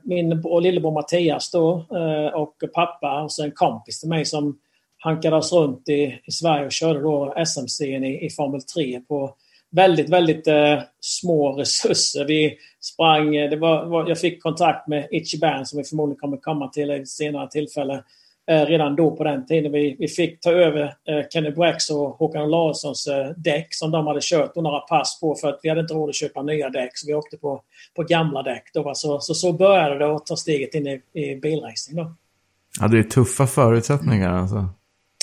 min 0.02 0.42
och 0.44 0.62
lillebror 0.62 0.92
Mattias 0.92 1.50
då 1.50 1.86
och 2.34 2.54
pappa 2.74 3.22
och 3.22 3.32
sen 3.32 3.44
en 3.44 3.50
kompis 3.50 4.00
till 4.00 4.08
mig 4.08 4.24
som 4.24 4.58
hankade 5.02 5.36
oss 5.36 5.52
runt 5.52 5.88
i, 5.88 6.20
i 6.24 6.32
Sverige 6.32 6.66
och 6.66 6.72
körde 6.72 7.00
då 7.00 7.34
SMC 7.36 7.84
i, 7.84 8.26
i 8.26 8.30
Formel 8.30 8.62
3 8.62 9.00
på 9.00 9.34
väldigt, 9.70 10.08
väldigt 10.08 10.46
eh, 10.46 10.78
små 11.00 11.52
resurser. 11.52 12.24
Vi 12.24 12.56
sprang, 12.80 13.36
eh, 13.36 13.50
det 13.50 13.56
var, 13.56 13.86
var, 13.86 14.08
jag 14.08 14.18
fick 14.18 14.42
kontakt 14.42 14.88
med 14.88 15.08
Itchy 15.10 15.38
Band 15.38 15.68
som 15.68 15.78
vi 15.78 15.84
förmodligen 15.84 16.18
kommer 16.18 16.36
komma 16.36 16.68
till 16.68 16.90
i 16.90 16.94
ett 16.94 17.08
senare 17.08 17.48
tillfälle. 17.48 18.02
Eh, 18.50 18.66
redan 18.66 18.96
då 18.96 19.16
på 19.16 19.24
den 19.24 19.46
tiden. 19.46 19.72
Vi, 19.72 19.96
vi 19.98 20.08
fick 20.08 20.40
ta 20.40 20.50
över 20.50 20.82
eh, 20.82 21.28
Kenny 21.32 21.50
Bracks 21.50 21.90
och 21.90 22.08
Håkan 22.08 22.50
Larssons 22.50 23.06
eh, 23.06 23.30
däck 23.36 23.66
som 23.70 23.90
de 23.90 24.06
hade 24.06 24.20
kört 24.22 24.54
några 24.54 24.80
pass 24.80 25.20
på 25.20 25.34
för 25.34 25.48
att 25.48 25.60
vi 25.62 25.68
hade 25.68 25.80
inte 25.80 25.94
råd 25.94 26.08
att 26.08 26.14
köpa 26.14 26.42
nya 26.42 26.70
däck 26.70 26.90
så 26.94 27.06
vi 27.06 27.14
åkte 27.14 27.36
på, 27.36 27.62
på 27.96 28.02
gamla 28.02 28.42
däck. 28.42 28.70
Då, 28.74 28.92
så, 28.94 29.20
så, 29.20 29.34
så 29.34 29.52
började 29.52 29.98
det 29.98 30.14
att 30.14 30.26
ta 30.26 30.36
steget 30.36 30.74
in 30.74 30.86
i, 30.86 31.00
i 31.12 31.36
bilracing. 31.36 31.96
Då. 31.96 32.14
Ja, 32.80 32.88
det 32.88 32.98
är 32.98 33.02
tuffa 33.02 33.46
förutsättningar 33.46 34.32
alltså. 34.32 34.68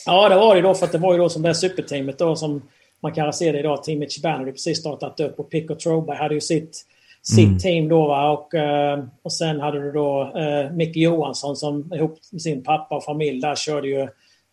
Ja, 0.06 0.30
det 0.30 0.36
var 0.36 0.56
det 0.56 0.62
då 0.62 0.74
för 0.74 0.86
att 0.86 0.92
det 0.92 0.98
var 0.98 1.14
ju 1.14 1.20
då 1.20 1.30
som 1.30 1.42
det 1.42 1.56
superteamet 1.56 2.20
då 2.20 2.36
som 2.36 2.62
man 3.02 3.14
kan 3.14 3.34
se 3.34 3.52
det 3.52 3.60
idag. 3.60 3.84
Teamet 3.84 4.12
Chibano 4.12 4.38
hade 4.38 4.52
precis 4.52 4.80
startat 4.80 5.20
upp 5.20 5.40
och 5.40 5.50
Pico 5.50 5.76
Troberg 5.76 6.18
hade 6.18 6.34
ju 6.34 6.42
sitt, 6.42 6.86
sitt 7.22 7.48
mm. 7.48 7.60
team 7.60 7.90
då. 7.90 8.08
Va? 8.08 8.32
Och, 8.32 8.54
eh, 8.54 9.04
och 9.22 9.34
sen 9.34 9.60
hade 9.60 9.82
du 9.82 9.92
då 9.92 10.34
uh, 10.36 10.72
Micke 10.72 10.98
Johansson 10.98 11.56
som 11.56 11.94
ihop 11.94 12.20
med 12.32 12.42
sin 12.42 12.64
pappa 12.64 12.96
och 12.96 13.04
familj 13.04 13.42
där 13.42 13.56
körde 13.56 13.88
ju 13.88 14.02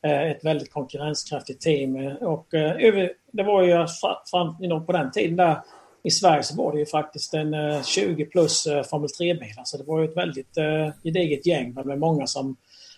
uh, 0.06 0.30
ett 0.30 0.44
väldigt 0.44 0.72
konkurrenskraftigt 0.72 1.62
team. 1.62 1.96
Och 2.20 2.54
uh, 2.54 3.08
det 3.32 3.42
var 3.42 3.62
ju 3.62 3.86
fram, 4.30 4.86
på 4.86 4.92
den 4.92 5.10
tiden 5.10 5.36
där 5.36 5.56
i 6.02 6.10
Sverige 6.10 6.42
så 6.42 6.56
var 6.56 6.72
det 6.72 6.78
ju 6.78 6.86
faktiskt 6.86 7.34
en 7.34 7.54
20 7.84 8.24
plus 8.24 8.64
Formel 8.90 9.08
3-bilar. 9.20 9.62
Så 9.64 9.76
det 9.76 9.84
var 9.84 10.00
ju 10.00 10.08
ett 10.08 10.16
väldigt 10.16 10.54
gediget 11.04 11.46
gäng 11.46 11.74
med 11.84 11.98
många 11.98 12.26
som 12.26 12.56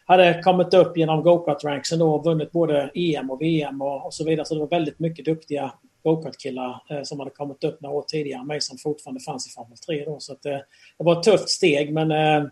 hade 0.09 0.43
kommit 0.43 0.75
upp 0.75 0.97
genom 0.97 1.23
go-kart-ranksen 1.23 1.99
då 1.99 2.15
och 2.15 2.25
vunnit 2.25 2.53
både 2.53 2.91
EM 2.95 3.31
och 3.31 3.43
VM 3.43 3.83
och, 3.83 4.07
och, 4.07 4.15
så 4.15 4.25
vidare. 4.25 4.47
Så 4.47 4.55
det 4.55 4.61
var 4.61 4.69
väldigt 4.69 4.99
mycket 4.99 5.25
duktiga 5.25 5.73
go-kart-killar 6.03 6.83
eh, 6.91 7.03
som 7.03 7.19
hade 7.19 7.31
kommit 7.31 7.65
upp 7.65 7.81
några 7.81 7.97
år 7.97 8.05
tidigare 8.09 8.45
mig 8.45 8.61
som 8.61 8.79
fortfarande 8.79 9.21
fanns 9.21 9.47
i 9.47 9.51
Formel 9.51 9.79
3 9.79 10.05
då. 10.05 10.21
Så 10.21 10.33
att, 10.33 10.47
eh, 10.47 10.53
det 10.99 11.05
var 11.05 11.19
ett 11.19 11.23
tufft 11.23 11.49
steg 11.49 11.93
men 11.93 12.11
eh, 12.11 12.49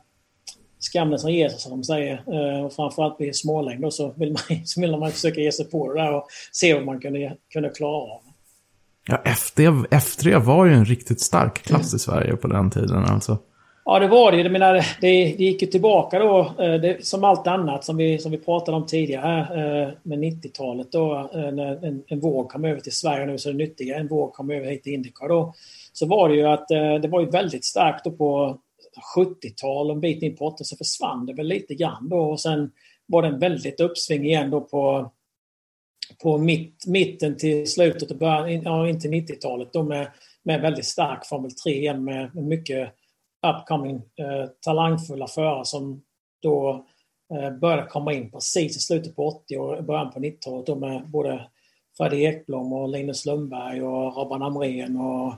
skammen 0.92 1.18
som 1.18 1.30
sig 1.30 1.50
som 1.50 1.70
de 1.70 1.84
säger. 1.84 2.14
Eh, 2.14 2.64
och 2.64 2.72
framförallt 2.72 3.16
vid 3.18 3.36
smålängd 3.36 3.82
då 3.82 3.90
så 3.90 4.14
vill, 4.16 4.32
man, 4.32 4.60
så 4.66 4.80
vill 4.80 4.96
man 4.96 5.10
försöka 5.10 5.40
ge 5.40 5.52
sig 5.52 5.70
på 5.70 5.92
det 5.92 6.02
där 6.02 6.14
och 6.14 6.26
se 6.52 6.74
vad 6.74 6.84
man 6.84 7.00
kunde, 7.00 7.36
kunde 7.52 7.68
klara 7.68 7.96
av. 7.96 8.20
Ja, 9.08 9.22
F3, 9.24 9.86
F3 9.86 10.38
var 10.38 10.66
ju 10.66 10.72
en 10.72 10.84
riktigt 10.84 11.20
stark 11.20 11.62
klass 11.62 11.94
i 11.94 11.98
Sverige 11.98 12.36
på 12.36 12.48
den 12.48 12.70
tiden 12.70 13.04
alltså. 13.04 13.38
Ja, 13.88 13.98
det 13.98 14.08
var 14.08 14.32
det. 14.32 14.38
Jag 14.38 14.52
menar, 14.52 14.74
det, 14.74 15.36
det 15.38 15.44
gick 15.44 15.62
ju 15.62 15.68
tillbaka 15.68 16.18
då, 16.18 16.54
eh, 16.58 16.74
det, 16.74 17.06
som 17.06 17.24
allt 17.24 17.46
annat 17.46 17.84
som 17.84 17.96
vi, 17.96 18.18
som 18.18 18.30
vi 18.32 18.38
pratade 18.38 18.76
om 18.76 18.86
tidigare 18.86 19.40
eh, 19.40 19.90
med 20.02 20.18
90-talet 20.18 20.92
då, 20.92 21.30
eh, 21.34 21.52
när 21.52 21.84
en, 21.84 22.02
en 22.06 22.20
våg 22.20 22.48
kom 22.48 22.64
över 22.64 22.80
till 22.80 22.96
Sverige 22.96 23.26
nu 23.26 23.38
så 23.38 23.48
är 23.48 23.52
det 23.52 23.58
nyttiga, 23.58 23.96
en 23.96 24.08
våg 24.08 24.32
kom 24.32 24.50
över 24.50 24.70
hit 24.70 24.82
till 24.82 24.92
Indycar 24.92 25.28
då. 25.28 25.54
Så 25.92 26.06
var 26.06 26.28
det 26.28 26.34
ju 26.34 26.46
att 26.46 26.68
det 27.02 27.08
var 27.08 27.20
ju 27.20 27.30
väldigt 27.30 27.64
starkt 27.64 28.04
då 28.04 28.10
på 28.10 28.58
70-tal 29.16 29.86
och 29.86 29.94
en 29.94 30.00
bit 30.00 30.22
in 30.22 30.36
på 30.36 30.46
80 30.46 30.64
så 30.64 30.76
försvann 30.76 31.26
det 31.26 31.34
väl 31.34 31.46
lite 31.46 31.74
grann 31.74 32.08
då 32.08 32.18
och 32.18 32.40
sen 32.40 32.70
var 33.06 33.22
det 33.22 33.28
en 33.28 33.38
väldigt 33.38 33.80
uppsving 33.80 34.24
igen 34.24 34.50
då 34.50 34.60
på 34.60 35.12
på 36.22 36.38
mitt, 36.38 36.86
mitten 36.86 37.36
till 37.36 37.70
slutet 37.70 38.10
och 38.10 38.16
början, 38.16 38.62
ja, 38.62 38.88
in 38.88 39.00
till 39.00 39.10
90-talet 39.10 39.72
då 39.72 39.82
med, 39.82 40.08
med 40.42 40.60
väldigt 40.60 40.86
stark 40.86 41.26
Formel 41.26 41.50
3 41.50 41.72
igen 41.72 42.04
med, 42.04 42.34
med 42.34 42.44
mycket 42.44 42.92
upcoming 43.55 43.97
eh, 43.97 44.51
talangfulla 44.60 45.27
förare 45.27 45.64
som 45.64 46.02
då 46.43 46.85
eh, 47.35 47.51
började 47.51 47.86
komma 47.86 48.12
in 48.12 48.31
precis 48.31 48.77
i 48.77 48.81
slutet 48.81 49.16
på 49.16 49.27
80 49.28 49.59
och 49.59 49.85
början 49.85 50.12
på 50.12 50.20
90-talet 50.20 50.78
med 50.78 51.02
både 51.09 51.47
Fredrik 51.97 52.23
Ekblom 52.23 52.73
och 52.73 52.89
Linus 52.89 53.27
Lundberg 53.27 53.82
och 53.82 54.16
Robban 54.16 54.43
Amrén 54.43 54.97
och 54.97 55.35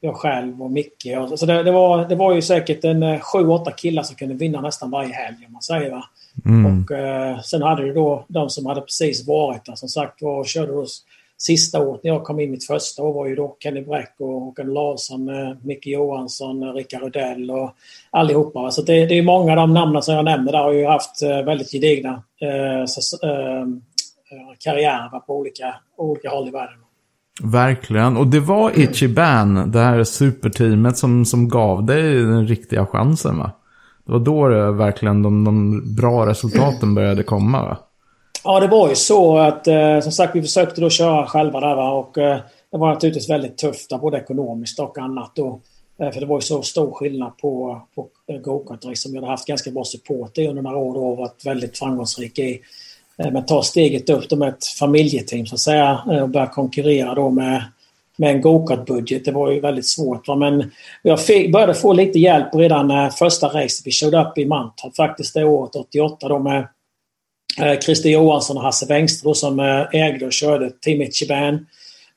jag 0.00 0.16
själv 0.16 0.62
och 0.62 0.70
Micke. 0.70 1.06
Och, 1.18 1.38
så 1.38 1.46
det, 1.46 1.62
det, 1.62 1.72
var, 1.72 2.08
det 2.08 2.14
var 2.14 2.34
ju 2.34 2.42
säkert 2.42 2.84
en 2.84 3.04
7-8 3.04 3.68
eh, 3.68 3.74
killar 3.74 4.02
som 4.02 4.16
kunde 4.16 4.34
vinna 4.34 4.60
nästan 4.60 4.90
varje 4.90 5.12
helg 5.12 5.36
om 5.46 5.52
man 5.52 5.62
säger. 5.62 5.90
Va? 5.90 6.04
Mm. 6.44 6.82
Och 6.82 6.90
eh, 6.90 7.40
sen 7.40 7.62
hade 7.62 7.82
du 7.82 7.92
då 7.92 8.24
de 8.28 8.50
som 8.50 8.66
hade 8.66 8.80
precis 8.80 9.26
varit 9.26 9.64
där 9.64 9.74
som 9.74 9.88
sagt 9.88 10.22
var 10.22 10.38
och 10.38 10.46
körde 10.46 10.72
hos 10.72 11.04
sista 11.38 11.80
året 11.80 12.04
när 12.04 12.10
jag 12.10 12.24
kom 12.24 12.40
in 12.40 12.50
mitt 12.50 12.66
första 12.66 13.02
år 13.02 13.12
var 13.12 13.26
ju 13.26 13.34
då 13.34 13.56
Kenny 13.60 13.80
Bräck 13.80 14.14
och 14.18 14.40
Håkan 14.40 14.74
Larsson, 14.74 15.28
eh, 15.28 15.56
Micke 15.62 15.86
Johansson, 15.86 16.62
eh, 16.62 16.72
Rickard 16.72 17.02
Rudell 17.02 17.50
och 17.50 17.70
allihopa. 18.10 18.70
Så 18.70 18.82
det, 18.82 19.06
det 19.06 19.18
är 19.18 19.22
många 19.22 19.50
av 19.50 19.56
de 19.56 19.74
namnen 19.74 20.02
som 20.02 20.14
jag 20.14 20.24
nämnde 20.24 20.52
där 20.52 20.58
har 20.58 20.72
ju 20.72 20.86
haft 20.86 21.22
eh, 21.22 21.42
väldigt 21.42 21.72
gedigna 21.72 22.22
eh, 22.40 22.80
eh, 22.80 23.66
karriärer 24.58 25.18
på 25.18 25.38
olika, 25.38 25.74
olika 25.96 26.30
håll 26.30 26.48
i 26.48 26.50
världen. 26.50 26.78
Verkligen. 27.42 28.16
Och 28.16 28.26
det 28.26 28.40
var 28.40 28.78
Ichiban, 28.78 29.70
det 29.70 29.80
här 29.80 30.04
superteamet, 30.04 30.98
som, 30.98 31.24
som 31.24 31.48
gav 31.48 31.86
dig 31.86 32.02
den 32.14 32.46
riktiga 32.46 32.86
chansen 32.86 33.38
va? 33.38 33.50
Det 34.06 34.12
var 34.12 34.20
då 34.20 34.48
det 34.48 34.72
verkligen 34.72 35.22
de, 35.22 35.44
de 35.44 35.82
bra 35.96 36.26
resultaten 36.26 36.94
började 36.94 37.22
komma 37.22 37.62
va? 37.62 37.78
Ja, 38.44 38.60
det 38.60 38.66
var 38.66 38.88
ju 38.88 38.94
så 38.94 39.38
att 39.38 39.66
eh, 39.66 40.00
som 40.00 40.12
sagt 40.12 40.36
vi 40.36 40.42
försökte 40.42 40.80
då 40.80 40.90
köra 40.90 41.26
själva 41.26 41.60
där 41.60 41.74
va? 41.74 41.90
och 41.90 42.18
eh, 42.18 42.38
det 42.70 42.78
var 42.78 42.88
naturligtvis 42.88 43.30
väldigt 43.30 43.58
tufft 43.58 44.00
både 44.00 44.18
ekonomiskt 44.18 44.80
och 44.80 44.98
annat 44.98 45.32
då. 45.34 45.60
Eh, 46.00 46.10
för 46.10 46.20
det 46.20 46.26
var 46.26 46.36
ju 46.36 46.40
så 46.40 46.62
stor 46.62 46.92
skillnad 46.92 47.38
på, 47.38 47.82
på 47.94 48.06
eh, 48.26 48.40
gokart 48.40 48.84
som 48.94 49.12
vi 49.12 49.18
hade 49.18 49.30
haft 49.30 49.46
ganska 49.46 49.70
bra 49.70 49.84
support 49.84 50.38
i 50.38 50.46
under 50.46 50.62
några 50.62 50.76
år 50.76 50.96
och 50.96 51.16
varit 51.16 51.46
väldigt 51.46 51.78
framgångsrik 51.78 52.38
i. 52.38 52.60
Eh, 53.18 53.30
men 53.30 53.46
ta 53.46 53.62
steget 53.62 54.10
upp 54.10 54.28
då 54.28 54.36
med 54.36 54.48
ett 54.48 54.64
familjeteam 54.64 55.46
så 55.46 55.54
att 55.54 55.60
säga 55.60 56.02
eh, 56.10 56.22
och 56.22 56.28
börja 56.28 56.46
konkurrera 56.46 57.14
då 57.14 57.30
med 57.30 57.64
med 58.20 58.34
en 58.34 58.40
go-kart-budget. 58.40 59.24
Det 59.24 59.32
var 59.32 59.50
ju 59.50 59.60
väldigt 59.60 59.86
svårt. 59.86 60.28
Va? 60.28 60.36
Men 60.36 60.70
jag 61.02 61.20
fick, 61.20 61.52
började 61.52 61.74
få 61.74 61.92
lite 61.92 62.18
hjälp 62.18 62.54
redan 62.54 62.90
eh, 62.90 63.10
första 63.10 63.46
racet 63.46 63.86
vi 63.86 63.90
körde 63.90 64.20
upp 64.20 64.38
i 64.38 64.46
Mantorp 64.46 64.96
faktiskt 64.96 65.34
det 65.34 65.44
året 65.44 65.76
88 65.76 66.28
då 66.28 66.38
med 66.38 66.68
Eh, 67.60 67.78
Christer 67.78 68.10
Johansson 68.10 68.56
och 68.56 68.62
Hasse 68.62 68.86
Wengstro 68.86 69.34
som 69.34 69.60
eh, 69.60 69.86
ägde 69.92 70.26
och 70.26 70.32
körde 70.32 70.70
Team 70.70 71.02
Ichiban. 71.02 71.66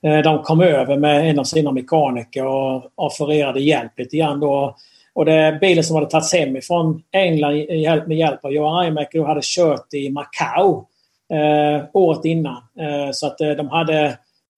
Eh, 0.04 0.18
de 0.18 0.44
kom 0.44 0.62
över 0.62 0.98
med 0.98 1.30
en 1.30 1.40
av 1.40 1.44
sina 1.44 1.72
mekaniker 1.72 2.46
och 2.46 2.92
offererade 2.96 3.60
hjälp 3.60 4.00
lite 4.00 4.18
grann 4.18 4.40
då. 4.40 4.76
Och 5.14 5.26
det 5.26 5.58
bilen 5.62 5.84
som 5.84 5.96
hade 5.96 6.10
tagits 6.10 6.34
hem 6.34 6.56
ifrån 6.56 7.04
England 7.12 8.08
med 8.08 8.18
hjälp 8.18 8.46
av 8.46 8.54
Johan 8.54 8.84
Reimäcker 8.84 9.24
hade 9.24 9.42
kört 9.44 9.94
i 9.94 10.10
Macau 10.10 10.86
eh, 11.34 11.84
året 11.94 12.26
innan. 12.26 12.64
Eh, 12.80 13.12
så 13.12 13.28
att 13.28 13.42
eh, 13.42 13.50
de 13.50 13.70
hade 13.70 14.06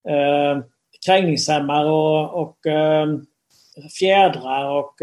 eh, 0.08 0.58
krängningshämmare 1.06 1.88
och, 1.90 2.42
och 2.42 2.56
fjädrar 3.98 4.70
och 4.70 4.94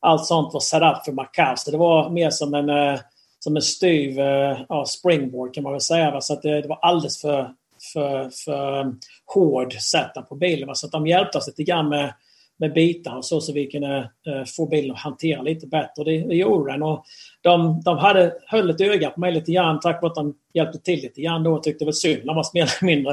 allt 0.00 0.26
sånt 0.26 0.52
var 0.52 0.60
set 0.60 0.82
up 0.82 1.04
för 1.04 1.12
Macau. 1.12 1.56
Så 1.56 1.70
det 1.70 1.76
var 1.76 2.10
mer 2.10 2.30
som 2.30 2.54
en, 2.54 2.98
som 3.44 3.56
en 3.56 3.62
styv 3.62 4.18
eh, 4.18 4.58
ja, 4.68 4.84
springboard 4.86 5.54
kan 5.54 5.62
man 5.62 5.72
väl 5.72 5.80
säga. 5.80 6.10
Va? 6.10 6.20
Så 6.20 6.32
att 6.32 6.42
det, 6.42 6.60
det 6.60 6.68
var 6.68 6.78
alldeles 6.82 7.20
för, 7.20 7.54
för, 7.92 8.30
för 8.44 8.80
eh, 8.80 8.92
hård 9.34 9.72
setup 9.72 10.28
på 10.28 10.34
bilen. 10.34 10.68
Va? 10.68 10.74
Så 10.74 10.86
att 10.86 10.92
de 10.92 11.06
hjälpte 11.06 11.38
oss 11.38 11.46
lite 11.46 11.62
grann 11.62 11.88
med 11.88 12.14
med 12.62 12.72
bitar 12.72 13.16
och 13.16 13.24
så, 13.24 13.40
så 13.40 13.52
vi 13.52 13.66
kunde 13.66 14.10
eh, 14.26 14.44
få 14.56 14.66
bilen 14.66 14.90
att 14.90 14.98
hantera 14.98 15.42
lite 15.42 15.66
bättre. 15.66 16.04
Det, 16.04 16.28
det 16.28 16.34
gjorde 16.34 16.72
den. 16.72 16.82
Och 16.82 17.04
de, 17.40 17.82
de 17.84 17.98
hade, 17.98 18.32
höll 18.46 18.70
ett 18.70 18.80
öga 18.80 19.10
på 19.10 19.20
mig 19.20 19.32
lite 19.32 19.52
grann 19.52 19.80
tack 19.80 20.02
vare 20.02 20.10
att 20.10 20.14
de 20.14 20.34
hjälpte 20.54 20.78
till 20.78 21.00
lite 21.00 21.22
grann 21.22 21.42
då 21.42 21.54
och 21.54 21.62
tyckte 21.62 21.84
väl 21.84 21.94
synd 21.94 22.30
om 22.30 22.38
oss 22.38 22.54
mer 22.54 22.62
eller 22.62 22.86
mindre. 22.86 23.12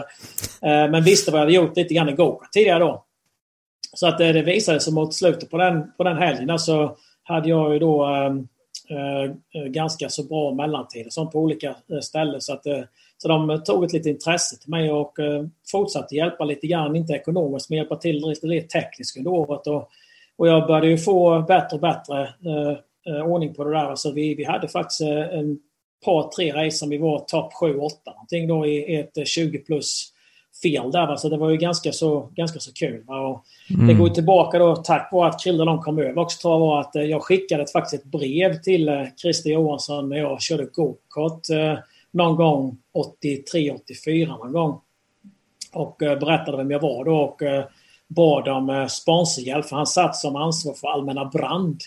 Eh, 0.61 0.91
men 0.91 1.03
visste 1.03 1.31
vad 1.31 1.39
jag 1.39 1.45
hade 1.45 1.55
gjort 1.55 1.77
lite 1.77 1.93
grann 1.93 2.09
i 2.09 2.17
tidigare 2.53 2.79
då. 2.79 3.03
Så 3.93 4.07
att 4.07 4.17
det, 4.17 4.33
det 4.33 4.41
visade 4.41 4.79
sig 4.79 4.93
mot 4.93 5.13
slutet 5.13 5.49
på 5.49 5.57
den, 5.57 5.91
på 5.97 6.03
den 6.03 6.17
helgen. 6.17 6.49
Alltså 6.49 6.95
hade 7.23 7.49
jag 7.49 7.73
ju 7.73 7.79
då 7.79 8.05
ehm, 8.05 8.47
Eh, 8.91 9.23
eh, 9.53 9.67
ganska 9.67 10.09
så 10.09 10.23
bra 10.23 10.53
mellantider 10.53 11.09
som 11.09 11.29
på 11.29 11.39
olika 11.39 11.75
eh, 11.91 11.99
ställen. 12.01 12.41
Så 12.41 12.53
att 12.53 12.63
så 13.17 13.27
de 13.27 13.63
tog 13.65 13.83
ett 13.83 13.93
litet 13.93 14.07
intresse 14.07 14.57
till 14.57 14.69
mig 14.69 14.91
och 14.91 15.17
fortsatte 15.71 16.15
hjälpa 16.15 16.45
lite 16.45 16.67
grann, 16.67 16.95
inte 16.95 17.13
ekonomiskt, 17.13 17.69
men 17.69 17.77
hjälpa 17.77 17.95
till 17.95 18.27
lite, 18.27 18.47
lite 18.47 18.67
tekniskt 18.67 19.17
under 19.17 19.31
året. 19.31 19.67
Och, 19.67 19.89
och 20.37 20.47
jag 20.47 20.67
började 20.67 20.87
ju 20.87 20.97
få 20.97 21.41
bättre 21.41 21.75
och 21.75 21.81
bättre 21.81 22.21
eh, 23.07 23.25
ordning 23.25 23.53
på 23.53 23.63
det 23.63 23.71
där. 23.71 23.85
Alltså 23.85 24.11
vi, 24.11 24.35
vi 24.35 24.43
hade 24.43 24.67
faktiskt 24.67 25.01
en 25.01 25.59
par, 26.05 26.29
tre 26.31 26.53
race 26.53 26.77
som 26.77 26.89
vi 26.89 26.97
var 26.97 27.19
topp 27.19 27.53
7-8 27.61 27.73
någonting 28.05 28.47
då 28.47 28.65
i 28.65 28.95
ett 28.95 29.27
20 29.27 29.57
plus 29.57 30.13
fel 30.61 30.91
där. 30.91 31.15
Så 31.15 31.29
det 31.29 31.37
var 31.37 31.49
ju 31.49 31.57
ganska 31.57 31.91
så, 31.91 32.29
ganska 32.35 32.59
så 32.59 32.73
kul. 32.73 33.03
Och 33.07 33.43
mm. 33.73 33.87
Det 33.87 33.93
går 33.93 34.09
tillbaka 34.09 34.59
då 34.59 34.75
tack 34.75 35.09
vare 35.11 35.29
att 35.29 35.43
Krille 35.43 35.65
de 35.65 35.81
kom 35.81 35.99
över 35.99 36.19
också 36.19 36.41
tror 36.41 36.75
jag 36.75 36.79
att 36.79 37.09
jag 37.09 37.23
skickade 37.23 37.67
faktiskt 37.67 38.03
ett 38.03 38.11
brev 38.11 38.61
till 38.61 39.07
Christer 39.21 39.49
Johansson 39.49 40.09
när 40.09 40.17
jag 40.17 40.41
körde 40.41 40.65
gokart 40.65 41.41
någon 42.11 42.35
gång 42.35 42.77
83, 42.93 43.71
84 43.71 44.37
någon 44.37 44.51
gång. 44.51 44.81
Och 45.73 46.03
eh, 46.03 46.19
berättade 46.19 46.57
vem 46.57 46.71
jag 46.71 46.79
var 46.79 47.05
då 47.05 47.15
och 47.15 47.41
eh, 47.41 47.63
bad 48.07 48.47
om 48.47 48.69
eh, 48.69 48.87
sponsorhjälp 48.87 49.65
för 49.65 49.75
han 49.75 49.87
satt 49.87 50.15
som 50.15 50.35
ansvar 50.35 50.73
för 50.73 50.87
allmänna 50.87 51.25
brand. 51.25 51.81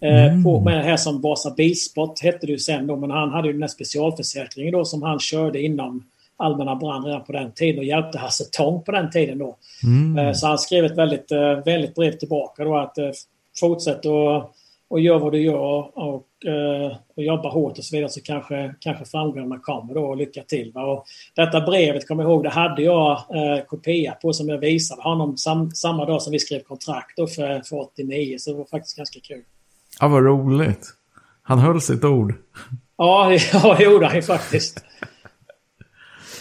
Mm. 0.00 0.44
På, 0.44 0.60
med 0.60 0.78
det 0.78 0.82
här 0.82 0.96
som 0.96 1.20
Vasa 1.20 1.50
Bilsport 1.50 2.20
hette 2.20 2.46
det 2.46 2.52
ju 2.52 2.58
sen 2.58 2.86
då, 2.86 2.96
men 2.96 3.10
han 3.10 3.30
hade 3.30 3.46
ju 3.48 3.52
den 3.52 3.62
här 3.62 3.68
specialförsäkringen 3.68 4.72
då 4.72 4.84
som 4.84 5.02
han 5.02 5.18
körde 5.18 5.62
inom 5.62 6.04
allmänna 6.36 6.76
brand 6.76 7.04
redan 7.04 7.24
på 7.24 7.32
den 7.32 7.52
tiden 7.52 7.78
och 7.78 7.84
hjälpte 7.84 8.18
Hasse 8.18 8.44
Tång 8.44 8.82
på 8.82 8.92
den 8.92 9.10
tiden 9.10 9.38
då. 9.38 9.56
Mm. 9.84 10.34
Så 10.34 10.46
han 10.46 10.58
skrev 10.58 10.84
ett 10.84 10.98
väldigt, 10.98 11.32
väldigt 11.66 11.94
brev 11.94 12.12
tillbaka 12.12 12.64
då 12.64 12.76
att 12.76 12.96
fortsätt 13.60 14.06
att 14.06 14.54
och 14.88 15.00
gör 15.00 15.18
vad 15.18 15.32
du 15.32 15.42
gör 15.42 15.98
och, 15.98 16.46
eh, 16.46 16.96
och 17.16 17.22
jobbar 17.22 17.50
hårt 17.50 17.78
och 17.78 17.84
så 17.84 17.96
vidare 17.96 18.10
så 18.10 18.20
kanske, 18.20 18.74
kanske 18.80 19.04
framgångarna 19.04 19.58
kommer 19.58 19.94
då 19.94 20.04
och 20.04 20.16
lycka 20.16 20.42
till. 20.42 20.72
Va? 20.72 20.84
Och 20.84 21.06
detta 21.34 21.60
brevet, 21.60 22.08
kom 22.08 22.20
ihåg, 22.20 22.42
det 22.42 22.48
hade 22.50 22.82
jag 22.82 23.10
eh, 23.12 23.64
kopia 23.66 24.12
på 24.12 24.32
som 24.32 24.48
jag 24.48 24.58
visade 24.58 25.02
honom 25.02 25.36
sam, 25.36 25.70
samma 25.70 26.04
dag 26.04 26.22
som 26.22 26.32
vi 26.32 26.38
skrev 26.38 26.60
kontrakt 26.60 27.16
då 27.16 27.26
för, 27.26 27.62
för 27.68 27.80
89 27.80 28.36
så 28.38 28.50
det 28.50 28.56
var 28.56 28.64
faktiskt 28.64 28.96
ganska 28.96 29.20
kul. 29.20 29.42
Ja, 30.00 30.08
vad 30.08 30.24
roligt. 30.24 30.86
Han 31.42 31.58
höll 31.58 31.80
sitt 31.80 32.04
ord. 32.04 32.34
Ja, 32.96 33.32
ja 33.52 33.74
det 33.78 33.84
gjorde 33.84 34.06
han 34.06 34.16
ju 34.16 34.22
faktiskt. 34.22 34.84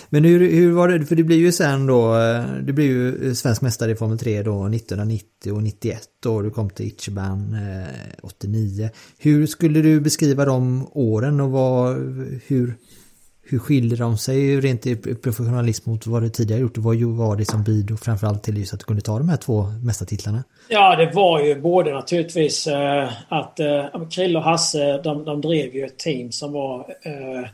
Men 0.09 0.23
hur, 0.23 0.51
hur 0.51 0.71
var 0.71 0.87
det, 0.87 1.05
för 1.05 1.15
det 1.15 1.23
blir 1.23 1.37
ju 1.37 1.51
sen 1.51 1.87
då, 1.87 2.15
eh, 2.15 2.43
du 2.63 2.73
blir 2.73 2.85
ju 2.85 3.27
eh, 3.27 3.33
svensk 3.33 3.61
mästare 3.61 3.91
i 3.91 3.95
Formel 3.95 4.17
3 4.17 4.43
då 4.43 4.65
1990 4.65 5.53
och 5.53 5.63
91 5.63 6.25
och 6.25 6.43
du 6.43 6.49
kom 6.49 6.69
till 6.69 6.85
Ichiban 6.85 7.53
eh, 7.53 8.19
89. 8.23 8.89
Hur 9.17 9.47
skulle 9.47 9.81
du 9.81 9.99
beskriva 9.99 10.45
de 10.45 10.87
åren 10.91 11.41
och 11.41 11.51
vad, 11.51 11.95
hur, 12.47 12.75
hur 13.43 13.59
skiljer 13.59 13.97
de 13.97 14.17
sig 14.17 14.61
rent 14.61 14.87
i 14.87 14.95
professionalism 14.95 15.89
mot 15.89 16.07
vad 16.07 16.23
du 16.23 16.29
tidigare 16.29 16.61
gjort? 16.61 16.77
Vad 16.77 16.97
var 16.97 17.35
det 17.35 17.45
som 17.45 17.63
bidrog 17.63 17.99
framförallt 17.99 18.43
till 18.43 18.57
just 18.57 18.73
att 18.73 18.79
du 18.79 18.85
kunde 18.85 19.01
ta 19.01 19.17
de 19.17 19.29
här 19.29 19.37
två 19.37 19.63
mästartitlarna? 19.83 20.43
Ja, 20.69 20.95
det 20.95 21.11
var 21.15 21.43
ju 21.43 21.61
både 21.61 21.93
naturligtvis 21.93 22.67
att 23.29 23.59
Krill 24.11 24.37
och 24.37 24.43
Hasse, 24.43 25.01
de, 25.03 25.25
de 25.25 25.41
drev 25.41 25.75
ju 25.75 25.85
ett 25.85 25.99
team 25.99 26.31
som 26.31 26.51
var 26.51 26.79
eh, 26.79 27.49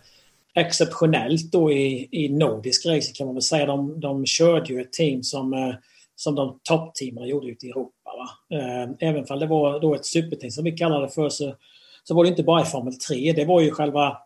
exceptionellt 0.55 1.51
då 1.51 1.71
i, 1.71 2.09
i 2.11 2.29
nordisk 2.29 2.85
racing 2.85 3.13
kan 3.13 3.27
man 3.27 3.35
väl 3.35 3.41
säga. 3.41 3.65
De, 3.65 3.99
de 3.99 4.25
körde 4.25 4.73
ju 4.73 4.81
ett 4.81 4.93
team 4.93 5.23
som, 5.23 5.53
eh, 5.53 5.75
som 6.15 6.35
de 6.35 6.59
toppteamen 6.63 7.27
gjorde 7.27 7.47
ute 7.47 7.65
i 7.65 7.69
Europa. 7.69 7.91
Va? 8.03 8.57
Eh, 8.57 8.89
även 8.99 9.25
om 9.29 9.39
det 9.39 9.47
var 9.47 9.79
då 9.79 9.95
ett 9.95 10.05
superteam 10.05 10.51
som 10.51 10.63
vi 10.63 10.71
kallade 10.71 11.05
det 11.05 11.11
för 11.11 11.29
så, 11.29 11.55
så 12.03 12.15
var 12.15 12.23
det 12.23 12.29
inte 12.29 12.43
bara 12.43 12.61
i 12.61 12.65
Formel 12.65 12.93
3. 12.93 13.33
Det 13.33 13.45
var 13.45 13.61
ju 13.61 13.71
själva 13.71 14.17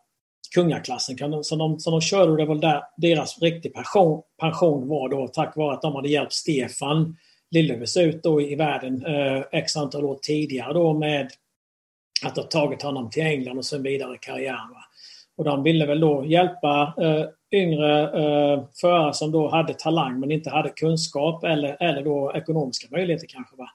kungaklassen 0.55 1.43
som 1.43 1.57
de, 1.57 1.79
som 1.79 1.91
de 1.91 2.01
körde 2.01 2.31
och 2.31 2.37
det 2.37 2.45
var 2.45 2.55
där 2.55 2.81
deras 2.97 3.41
riktig 3.41 3.73
pension, 3.73 4.21
pension 4.39 4.87
var 4.87 5.09
då 5.09 5.27
tack 5.27 5.55
vare 5.55 5.73
att 5.73 5.81
de 5.81 5.95
hade 5.95 6.09
hjälpt 6.09 6.33
Stefan 6.33 7.17
Lillövers 7.51 7.97
ut 7.97 8.23
då 8.23 8.41
i 8.41 8.55
världen 8.55 9.05
eh, 9.05 9.43
x 9.51 9.75
antal 9.75 10.05
år 10.05 10.19
tidigare 10.21 10.73
då 10.73 10.93
med 10.93 11.29
att 12.23 12.37
ha 12.37 12.43
tagit 12.43 12.81
honom 12.81 13.09
till 13.09 13.23
England 13.23 13.57
och 13.57 13.65
sen 13.65 13.83
vidare 13.83 14.15
i 14.15 14.17
karriären. 14.21 14.69
Va? 14.69 14.84
Och 15.37 15.43
de 15.43 15.63
ville 15.63 15.85
väl 15.85 15.99
då 15.99 16.25
hjälpa 16.25 16.93
eh, 17.01 17.25
yngre 17.59 18.01
eh, 18.01 18.63
förare 18.81 19.13
som 19.13 19.31
då 19.31 19.47
hade 19.47 19.73
talang 19.73 20.19
men 20.19 20.31
inte 20.31 20.49
hade 20.49 20.69
kunskap 20.69 21.43
eller, 21.43 21.77
eller 21.79 22.03
då 22.03 22.31
ekonomiska 22.35 22.87
möjligheter 22.91 23.27
kanske. 23.29 23.55
Va? 23.55 23.67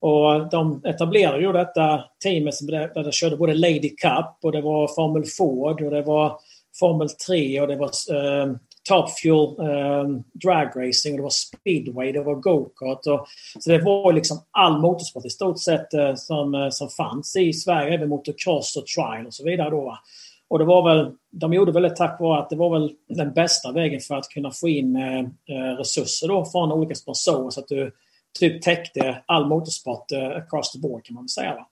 Och 0.00 0.50
de 0.50 0.82
etablerade 0.84 1.42
ju 1.42 1.52
detta 1.52 2.04
teamet 2.22 2.54
där 2.68 3.04
de 3.04 3.12
körde 3.12 3.36
både 3.36 3.54
Lady 3.54 3.88
Cup 3.88 4.38
och 4.42 4.52
det 4.52 4.60
var 4.60 4.88
Formel 4.88 5.24
Ford 5.38 5.80
och 5.80 5.90
det 5.90 6.02
var 6.02 6.38
Formel 6.80 7.08
3 7.08 7.60
och 7.60 7.68
det 7.68 7.76
var 7.76 7.90
eh, 8.14 8.52
Top 8.88 9.10
Fuel 9.10 9.60
eh, 9.60 10.08
Drag 10.44 10.68
Racing 10.76 11.12
och 11.12 11.18
det 11.18 11.22
var 11.22 11.30
speedway, 11.30 12.12
det 12.12 12.22
var 12.22 12.34
go-kart. 12.34 13.04
Så 13.04 13.70
det 13.70 13.78
var 13.78 14.12
liksom 14.12 14.38
all 14.50 14.80
motorsport 14.80 15.24
i 15.24 15.30
stort 15.30 15.60
sett 15.60 15.94
eh, 15.94 16.14
som, 16.14 16.54
eh, 16.54 16.68
som 16.70 16.88
fanns 16.88 17.36
i 17.36 17.52
Sverige, 17.52 17.94
även 17.94 18.08
motocross 18.08 18.76
och 18.76 18.86
trial 18.86 19.26
och 19.26 19.34
så 19.34 19.44
vidare. 19.44 19.70
Då, 19.70 19.84
va? 19.84 19.98
Och 20.48 20.58
det 20.58 20.64
var 20.64 20.88
väl, 20.88 21.12
de 21.30 21.52
gjorde 21.52 21.72
väl 21.72 21.82
det 21.82 21.96
tack 21.96 22.20
vare 22.20 22.40
att 22.40 22.50
det 22.50 22.56
var 22.56 22.80
väl 22.80 22.92
den 23.08 23.32
bästa 23.32 23.72
vägen 23.72 24.00
för 24.00 24.14
att 24.14 24.28
kunna 24.28 24.50
få 24.50 24.68
in 24.68 24.96
eh, 24.96 25.18
eh, 25.18 25.76
resurser 25.76 26.28
då 26.28 26.44
från 26.44 26.72
olika 26.72 26.94
sponsorer 26.94 27.50
så 27.50 27.60
att 27.60 27.68
du 27.68 27.92
typ 28.38 28.62
täckte 28.62 29.22
all 29.26 29.46
motorsport 29.46 30.12
eh, 30.12 30.26
across 30.26 30.72
the 30.72 30.78
board 30.78 31.04
kan 31.04 31.14
man 31.14 31.24
väl 31.24 31.28
säga. 31.28 31.54
Va? 31.54 31.68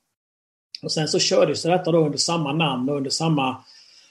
Och 0.82 0.92
sen 0.92 1.08
så 1.08 1.18
kördes 1.18 1.62
detta 1.62 1.92
då 1.92 1.98
under 1.98 2.18
samma 2.18 2.52
namn 2.52 2.88
och 2.88 2.96
under 2.96 3.10
samma, 3.10 3.64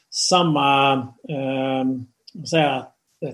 samma 0.10 0.94
ehm, 1.30 2.06
eh, 2.36 2.44
säga, 2.44 2.88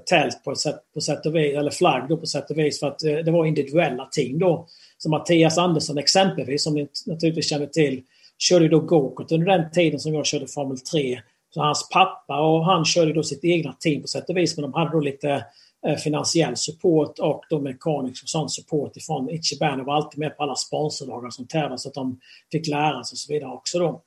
tält 0.06 0.44
på 0.44 0.56
sätt, 0.56 0.76
på 0.94 1.02
sätt 1.02 1.26
och 1.26 1.36
vis, 1.36 1.58
eller 1.58 1.72
flagg 1.72 2.10
då 2.10 2.18
på 2.18 2.26
sätt 2.26 2.52
och 2.52 2.58
vis 2.58 2.80
för 2.80 2.88
att 2.88 3.04
eh, 3.04 3.16
det 3.16 3.32
var 3.32 3.46
individuella 3.46 4.06
team 4.06 4.40
då. 4.40 4.68
Så 4.98 5.10
Mattias 5.10 5.58
Andersson 5.58 5.98
exempelvis, 5.98 6.64
som 6.64 6.74
ni 6.74 6.88
naturligtvis 7.06 7.50
känner 7.50 7.66
till, 7.66 8.04
körde 8.42 8.68
då 8.68 8.80
gokart 8.80 9.32
under 9.32 9.58
den 9.58 9.72
tiden 9.72 10.00
som 10.00 10.14
jag 10.14 10.26
körde 10.26 10.48
Formel 10.48 10.80
3. 10.80 11.22
Så 11.54 11.62
hans 11.62 11.90
pappa 11.90 12.40
och 12.40 12.66
han 12.66 12.86
körde 12.86 13.14
då 13.14 13.24
sitt 13.24 13.44
egna 13.44 13.74
team 13.74 14.02
på 14.02 14.08
sätt 14.08 14.30
och 14.30 14.38
vis, 14.38 14.58
men 14.58 14.62
de 14.62 14.74
hade 14.74 14.92
då 14.92 15.00
lite 15.00 15.46
eh, 15.88 15.96
finansiell 15.96 16.58
support 16.58 17.20
och 17.20 17.44
då 17.50 17.60
mekanisk 17.60 18.24
och 18.24 18.30
sån 18.30 18.50
support 18.50 18.98
ifrån 18.98 19.30
Ichiban 19.30 19.86
var 19.86 19.96
alltid 19.96 20.20
med 20.20 20.38
på 20.38 20.44
alla 20.44 20.56
sponsordagar 20.56 21.30
som 21.30 21.48
tävlade 21.48 21.78
så 21.78 21.90
att 21.90 21.96
de 21.96 22.20
fick 22.52 22.68
lära 22.68 23.04
sig 23.04 23.16
och 23.16 23.20
så 23.20 23.34
vidare 23.34 23.52
också 23.52 23.80
då. 23.80 24.02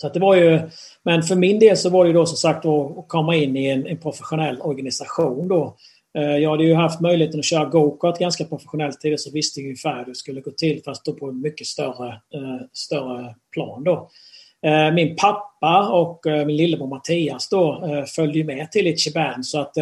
Så 0.00 0.06
att 0.06 0.14
det 0.14 0.20
var 0.20 0.34
ju, 0.34 0.60
men 1.02 1.22
för 1.22 1.36
min 1.36 1.58
del 1.58 1.76
så 1.76 1.90
var 1.90 2.04
det 2.04 2.08
ju 2.08 2.14
då 2.14 2.26
som 2.26 2.36
sagt 2.36 2.64
att 2.64 3.08
komma 3.08 3.36
in 3.36 3.56
i 3.56 3.66
en, 3.66 3.86
en 3.86 3.98
professionell 3.98 4.60
organisation 4.60 5.48
då 5.48 5.76
Eh, 6.16 6.36
jag 6.36 6.50
hade 6.50 6.64
ju 6.64 6.74
haft 6.74 7.00
möjligheten 7.00 7.40
att 7.40 7.46
köra 7.46 7.64
gokart 7.64 8.18
ganska 8.18 8.44
professionellt 8.44 9.00
tidigare 9.00 9.18
så 9.18 9.30
visste 9.30 9.60
jag 9.60 9.64
ungefär 9.64 9.98
hur 9.98 10.04
det 10.04 10.14
skulle 10.14 10.40
gå 10.40 10.50
till 10.50 10.82
fast 10.84 11.04
då 11.04 11.12
på 11.12 11.28
en 11.28 11.40
mycket 11.40 11.66
större, 11.66 12.08
eh, 12.08 12.66
större 12.72 13.34
plan. 13.52 13.84
Då. 13.84 14.10
Eh, 14.62 14.92
min 14.92 15.16
pappa 15.16 15.88
och 15.88 16.20
min 16.26 16.56
lillebror 16.56 16.88
Mattias 16.88 17.48
då 17.48 17.82
följde 18.16 18.44
med 18.44 18.72
till 18.72 18.86
Ichiban 18.86 19.44
så 19.44 19.60
att 19.60 19.74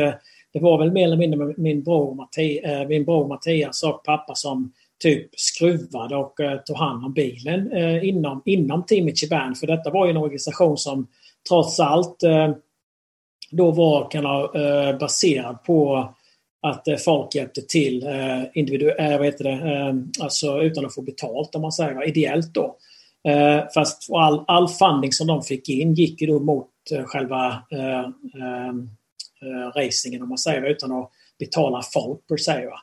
det 0.53 0.61
var 0.61 0.79
väl 0.79 0.93
mer 0.93 1.05
eller 1.05 1.17
mindre 1.17 1.55
min 1.57 1.83
bror, 1.83 2.15
Mattias, 2.15 2.89
min 2.89 3.05
bror 3.05 3.29
Mattias 3.29 3.83
och 3.83 4.05
pappa 4.05 4.35
som 4.35 4.73
typ 5.03 5.29
skruvade 5.37 6.17
och 6.17 6.35
tog 6.67 6.77
hand 6.77 7.05
om 7.05 7.13
bilen 7.13 7.77
inom, 8.05 8.43
inom 8.45 8.87
Team 8.87 9.09
Ichiban. 9.09 9.55
För 9.55 9.67
detta 9.67 9.91
var 9.91 10.07
ju 10.07 10.11
en 10.11 10.17
organisation 10.17 10.79
som 10.79 11.07
trots 11.49 11.81
allt 11.81 12.21
då 13.51 13.71
var 13.71 14.11
kan 14.11 14.25
ha, 14.25 14.53
baserad 14.99 15.65
på 15.65 16.09
att 16.65 16.89
eh, 16.89 16.97
folk 16.97 17.35
hjälpte 17.35 17.63
till 17.63 18.07
eh, 18.07 18.43
individuellt, 18.55 19.01
eh, 19.01 19.17
vad 19.19 19.27
heter 19.27 19.45
det, 19.45 20.25
alltså 20.25 20.63
utan 20.63 20.87
att 20.87 20.95
få 20.95 21.03
betalt 21.03 21.55
om 21.55 21.63
man 21.63 21.73
säger, 21.73 22.09
ideellt 22.09 22.55
då. 22.55 22.77
Fast 23.75 24.13
all, 24.13 24.45
all 24.47 24.69
funding 24.69 25.13
som 25.13 25.27
de 25.27 25.43
fick 25.43 25.69
in 25.69 25.95
gick 25.95 26.21
ju 26.21 26.27
då 26.27 26.41
mot 26.41 26.71
själva 27.05 27.63
racingen 29.77 30.23
om 30.23 30.29
man 30.29 30.39
säger 30.39 30.71
utan 30.71 30.93
att 30.93 31.11
betala 31.39 31.83
folk 31.95 32.27
per 32.29 32.37
se. 32.37 32.67
Va? 32.67 32.81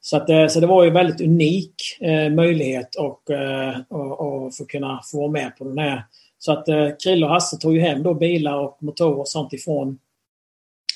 Så, 0.00 0.16
att, 0.16 0.52
så 0.52 0.60
det 0.60 0.66
var 0.66 0.82
ju 0.82 0.88
en 0.88 0.94
väldigt 0.94 1.20
unik 1.20 1.74
eh, 2.00 2.30
möjlighet 2.30 2.94
och, 2.94 3.30
eh, 3.30 3.76
och, 3.88 4.20
och 4.20 4.56
få 4.56 4.64
kunna 4.64 5.00
få 5.12 5.18
vara 5.18 5.30
med 5.30 5.56
på 5.56 5.64
den 5.64 5.78
här. 5.78 6.04
Så 6.38 6.52
att 6.52 6.68
eh, 6.68 6.88
Krille 7.04 7.26
och 7.26 7.32
Hasse 7.32 7.56
tog 7.56 7.74
ju 7.74 7.80
hem 7.80 8.02
då 8.02 8.14
bilar 8.14 8.58
och 8.58 8.78
motorer 8.80 9.18
och 9.18 9.28
sånt 9.28 9.52
ifrån, 9.52 9.98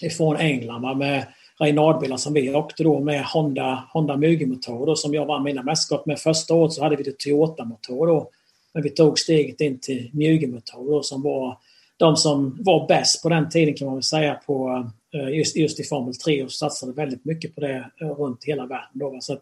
ifrån 0.02 0.36
England 0.36 0.82
va, 0.82 0.94
med 0.94 1.26
Reinardbilar 1.58 2.16
som 2.16 2.34
vi 2.34 2.54
åkte 2.54 2.82
då 2.82 3.00
med 3.00 3.24
Honda, 3.24 3.84
Honda 3.92 4.16
Mugi-motor 4.16 4.94
som 4.94 5.14
jag 5.14 5.26
vann 5.26 5.42
mina 5.42 5.62
mästerskap 5.62 6.06
med. 6.06 6.18
Första 6.18 6.54
året 6.54 6.72
så 6.72 6.82
hade 6.82 6.96
vi 6.96 7.02
det 7.02 7.18
Toyota-motor 7.18 8.06
då. 8.06 8.30
Men 8.74 8.82
vi 8.82 8.90
tog 8.90 9.18
steget 9.18 9.60
in 9.60 9.78
till 9.78 10.10
Mugi-motor 10.12 11.02
som 11.02 11.22
var 11.22 11.56
de 11.96 12.16
som 12.16 12.56
var 12.60 12.88
bäst 12.88 13.22
på 13.22 13.28
den 13.28 13.48
tiden 13.48 13.74
kan 13.74 13.86
man 13.86 13.94
väl 13.94 14.02
säga 14.02 14.34
på 14.34 14.86
eh, 15.14 15.36
just, 15.36 15.56
just 15.56 15.80
i 15.80 15.84
Formel 15.84 16.14
3 16.14 16.42
och 16.42 16.52
satsade 16.52 16.92
väldigt 16.92 17.24
mycket 17.24 17.54
på 17.54 17.60
det 17.60 17.90
eh, 18.00 18.08
runt 18.08 18.44
hela 18.44 18.66
världen. 18.66 18.90
Då. 18.92 19.16
Så 19.20 19.38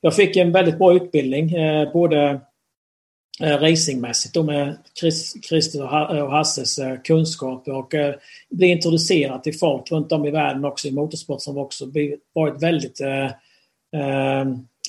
jag 0.00 0.16
fick 0.16 0.36
en 0.36 0.52
väldigt 0.52 0.78
bra 0.78 0.94
utbildning, 0.94 1.54
eh, 1.54 1.92
både 1.92 2.40
Eh, 3.40 3.58
racingmässigt 3.58 4.34
då 4.34 4.42
med 4.42 4.76
Christer 5.48 5.82
och 5.82 6.16
eh, 6.16 6.30
Hasses 6.30 6.78
eh, 6.78 7.00
kunskaper 7.04 7.72
och 7.72 7.94
bli 8.50 8.66
introducerad 8.66 9.42
till 9.42 9.58
folk 9.58 9.90
runt 9.90 10.12
om 10.12 10.24
i 10.24 10.30
världen 10.30 10.64
också 10.64 10.88
i 10.88 10.92
motorsport 10.92 11.42
som 11.42 11.58
också 11.58 11.86
varit 12.34 12.62
väldigt 12.62 12.98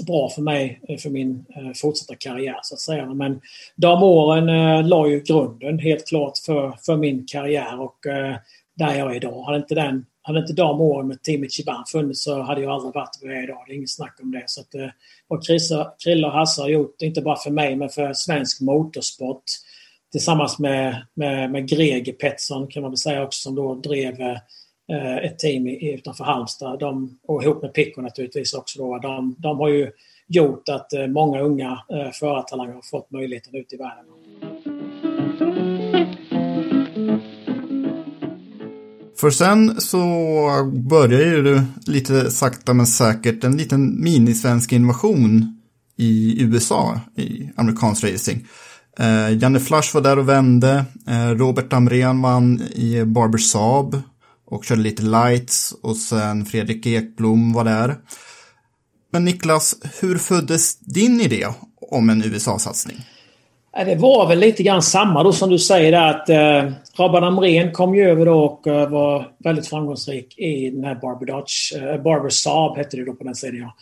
bra 0.08 0.30
för 0.30 0.42
mig 0.42 0.82
för 1.02 1.10
min 1.10 1.46
fortsatta 1.76 2.16
karriär 2.16 2.60
så 2.64 2.76
att 2.76 2.80
säga. 2.80 3.14
Men 3.14 3.42
de 3.76 4.04
åren 4.04 4.50
eh, 4.50 4.88
la 4.88 5.08
ju 5.08 5.20
grunden 5.20 5.80
helt 5.80 6.08
klart 6.08 6.38
för, 6.46 6.78
för 6.86 6.98
min 6.98 7.26
karriär 7.26 7.82
och 7.82 7.98
där 8.76 8.96
jag 8.96 9.12
är 9.12 9.16
idag. 9.16 9.44
Hade 9.44 9.58
inte, 9.58 9.76
den, 9.76 10.06
hade 10.22 10.40
inte 10.40 10.54
de 10.54 10.82
åren 10.82 11.08
med 11.08 11.24
Timmy 11.24 11.50
Chiban 11.50 11.84
funnits 11.92 12.24
så 12.24 12.42
hade 12.42 12.62
jag 12.62 12.72
aldrig 12.72 12.94
varit 12.94 13.22
där 13.22 13.30
jag 13.30 13.38
är 13.38 13.44
idag. 13.44 13.64
Det 13.68 13.74
är 13.74 13.76
inget 13.76 13.90
snack 13.90 14.20
om 14.22 14.32
det. 14.32 14.44
Så 14.46 14.62
att, 14.62 14.76
eh, 14.76 14.88
vad 15.28 15.46
Krille 16.04 16.28
och 16.28 16.34
Hasse 16.34 16.62
har 16.62 16.70
gjort, 16.70 17.02
inte 17.02 17.22
bara 17.22 17.36
för 17.36 17.52
mig 17.52 17.76
men 17.76 17.90
för 17.90 18.14
svensk 18.14 18.62
motorsport 18.62 19.44
tillsammans 20.12 20.60
med, 20.60 21.06
med, 21.14 21.52
med 21.52 21.70
Greger 21.70 22.14
Pettersson 22.14 22.68
kan 22.68 22.82
man 22.82 22.92
väl 22.92 22.98
säga 22.98 23.24
också 23.24 23.42
som 23.42 23.56
då 23.56 23.76
drev 23.76 24.16
Eh, 24.92 25.18
ett 25.18 25.40
team 25.40 25.68
utanför 25.68 26.24
Halmstad. 26.24 26.80
De, 26.80 27.20
och 27.24 27.44
ihop 27.44 27.62
med 27.62 27.74
Pico 27.74 28.02
naturligtvis 28.02 28.54
också. 28.54 28.80
Då, 28.80 28.98
de, 28.98 29.36
de 29.38 29.60
har 29.60 29.70
ju 29.70 29.92
gjort 30.28 30.70
att 30.70 30.94
eh, 30.94 31.08
många 31.08 31.40
unga 31.42 31.84
eh, 31.90 32.12
förartalanger 32.12 32.74
har 32.74 32.82
fått 32.82 33.12
möjligheten 33.12 33.56
ut 33.56 33.74
i 33.74 33.78
världen. 33.78 34.06
För 39.22 39.32
sen 39.32 39.82
så 39.82 40.02
börjar 40.90 41.22
ju 41.22 41.44
du 41.44 41.64
lite 41.86 42.32
sakta 42.32 42.74
men 42.74 42.88
säkert 42.88 43.44
en 43.44 43.58
liten 43.58 44.02
minisvensk 44.04 44.72
invasion 44.72 45.62
i 45.98 46.42
USA, 46.44 47.00
i 47.18 47.50
amerikansk 47.56 48.04
racing. 48.04 48.48
Eh, 49.00 49.38
Janne 49.38 49.60
Flash 49.60 49.94
var 49.94 50.02
där 50.02 50.20
och 50.20 50.30
vände. 50.30 50.86
Eh, 51.08 51.30
Robert 51.30 51.74
Amrén 51.74 52.22
vann 52.22 52.62
i 52.62 53.06
Barber 53.06 53.38
Saab 53.38 54.02
och 54.48 54.66
körde 54.66 54.82
lite 54.82 55.04
lights 55.04 55.74
och 55.82 55.98
sen 55.98 56.46
Fredrik 56.46 56.86
Ekblom 56.86 57.54
var 57.54 57.64
där. 57.64 57.98
Men 59.12 59.26
Niklas, 59.26 59.76
hur 60.00 60.18
föddes 60.18 60.80
din 60.80 61.22
idé 61.22 61.48
om 61.92 62.10
en 62.10 62.24
USA-satsning? 62.24 63.06
Det 63.74 63.96
var 63.96 64.28
väl 64.28 64.40
lite 64.40 64.64
grann 64.64 64.82
samma 64.82 65.24
då 65.24 65.32
som 65.34 65.50
du 65.50 65.60
säger 65.60 65.92
där 65.92 66.10
att 66.10 66.30
eh, 66.30 66.72
Rabban 66.98 67.24
Amrén 67.24 67.72
kom 67.72 67.96
ju 67.96 68.10
över 68.10 68.26
då 68.26 68.44
och 68.44 68.68
eh, 68.68 68.90
var 68.90 69.32
väldigt 69.38 69.68
framgångsrik 69.68 70.40
i 70.40 70.70
den 70.70 70.84
här 70.84 70.96
Barber 70.96 71.26
Dodge, 71.26 71.76
eh, 71.76 72.02
Barber 72.02 72.30
Saab 72.30 72.78
hette 72.78 72.98
det 72.98 73.06
då 73.06 73.14
på 73.14 73.24
den 73.24 73.36
sidan 73.36 73.60
ja. 73.60 73.74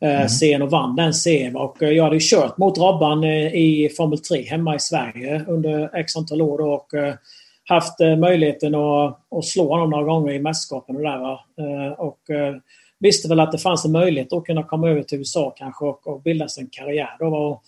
Eh, 0.00 0.16
mm. 0.16 0.28
Serien 0.28 0.62
och 0.62 0.70
vann 0.70 0.96
den 0.96 1.14
serien 1.14 1.56
och 1.56 1.82
eh, 1.82 1.90
jag 1.90 2.04
hade 2.04 2.16
ju 2.16 2.20
kört 2.22 2.58
mot 2.58 2.78
Robban 2.78 3.24
eh, 3.24 3.54
i 3.54 3.90
Formel 3.96 4.18
3 4.18 4.42
hemma 4.42 4.74
i 4.74 4.80
Sverige 4.80 5.44
under 5.48 5.96
x 5.96 6.16
antal 6.16 6.42
år 6.42 6.58
då, 6.58 6.72
och 6.72 6.94
eh, 6.94 7.14
haft 7.68 7.98
möjligheten 8.18 8.74
att, 8.74 9.18
att 9.36 9.44
slå 9.44 9.68
honom 9.68 9.90
några 9.90 10.04
gånger 10.04 10.32
i 10.32 10.38
mästerskapen 10.38 10.96
och 10.96 11.02
där. 11.02 11.18
Va? 11.18 11.40
Och 11.98 12.20
visste 12.98 13.28
väl 13.28 13.40
att 13.40 13.52
det 13.52 13.58
fanns 13.58 13.84
en 13.84 13.92
möjlighet 13.92 14.32
att 14.32 14.44
kunna 14.44 14.62
komma 14.62 14.88
över 14.88 15.02
till 15.02 15.18
USA 15.18 15.54
kanske 15.56 15.84
och, 15.84 16.06
och 16.06 16.22
bilda 16.22 16.48
sig 16.48 16.62
en 16.62 16.70
karriär. 16.72 17.16
Då 17.18 17.30
var, 17.30 17.58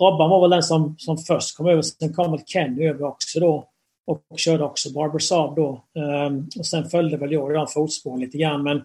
Robban 0.00 0.30
var 0.30 0.40
väl 0.40 0.50
den 0.50 0.62
som, 0.62 0.94
som 0.98 1.18
först 1.18 1.56
kom 1.56 1.66
över. 1.66 1.82
Sen 1.82 2.14
kom 2.14 2.30
väl 2.30 2.40
Kenny 2.46 2.86
över 2.86 3.04
också 3.04 3.40
då. 3.40 3.68
Och 4.06 4.22
körde 4.36 4.64
också 4.64 4.92
Barber 4.92 5.18
Saab 5.18 5.56
då. 5.56 5.84
Um, 5.94 6.48
och 6.58 6.66
sen 6.66 6.90
följde 6.90 7.16
väl 7.16 7.32
jag 7.32 7.50
i 7.50 7.54
de 7.54 7.66
fotspåren 7.66 8.20
lite 8.20 8.38
grann. 8.38 8.62
Men 8.62 8.82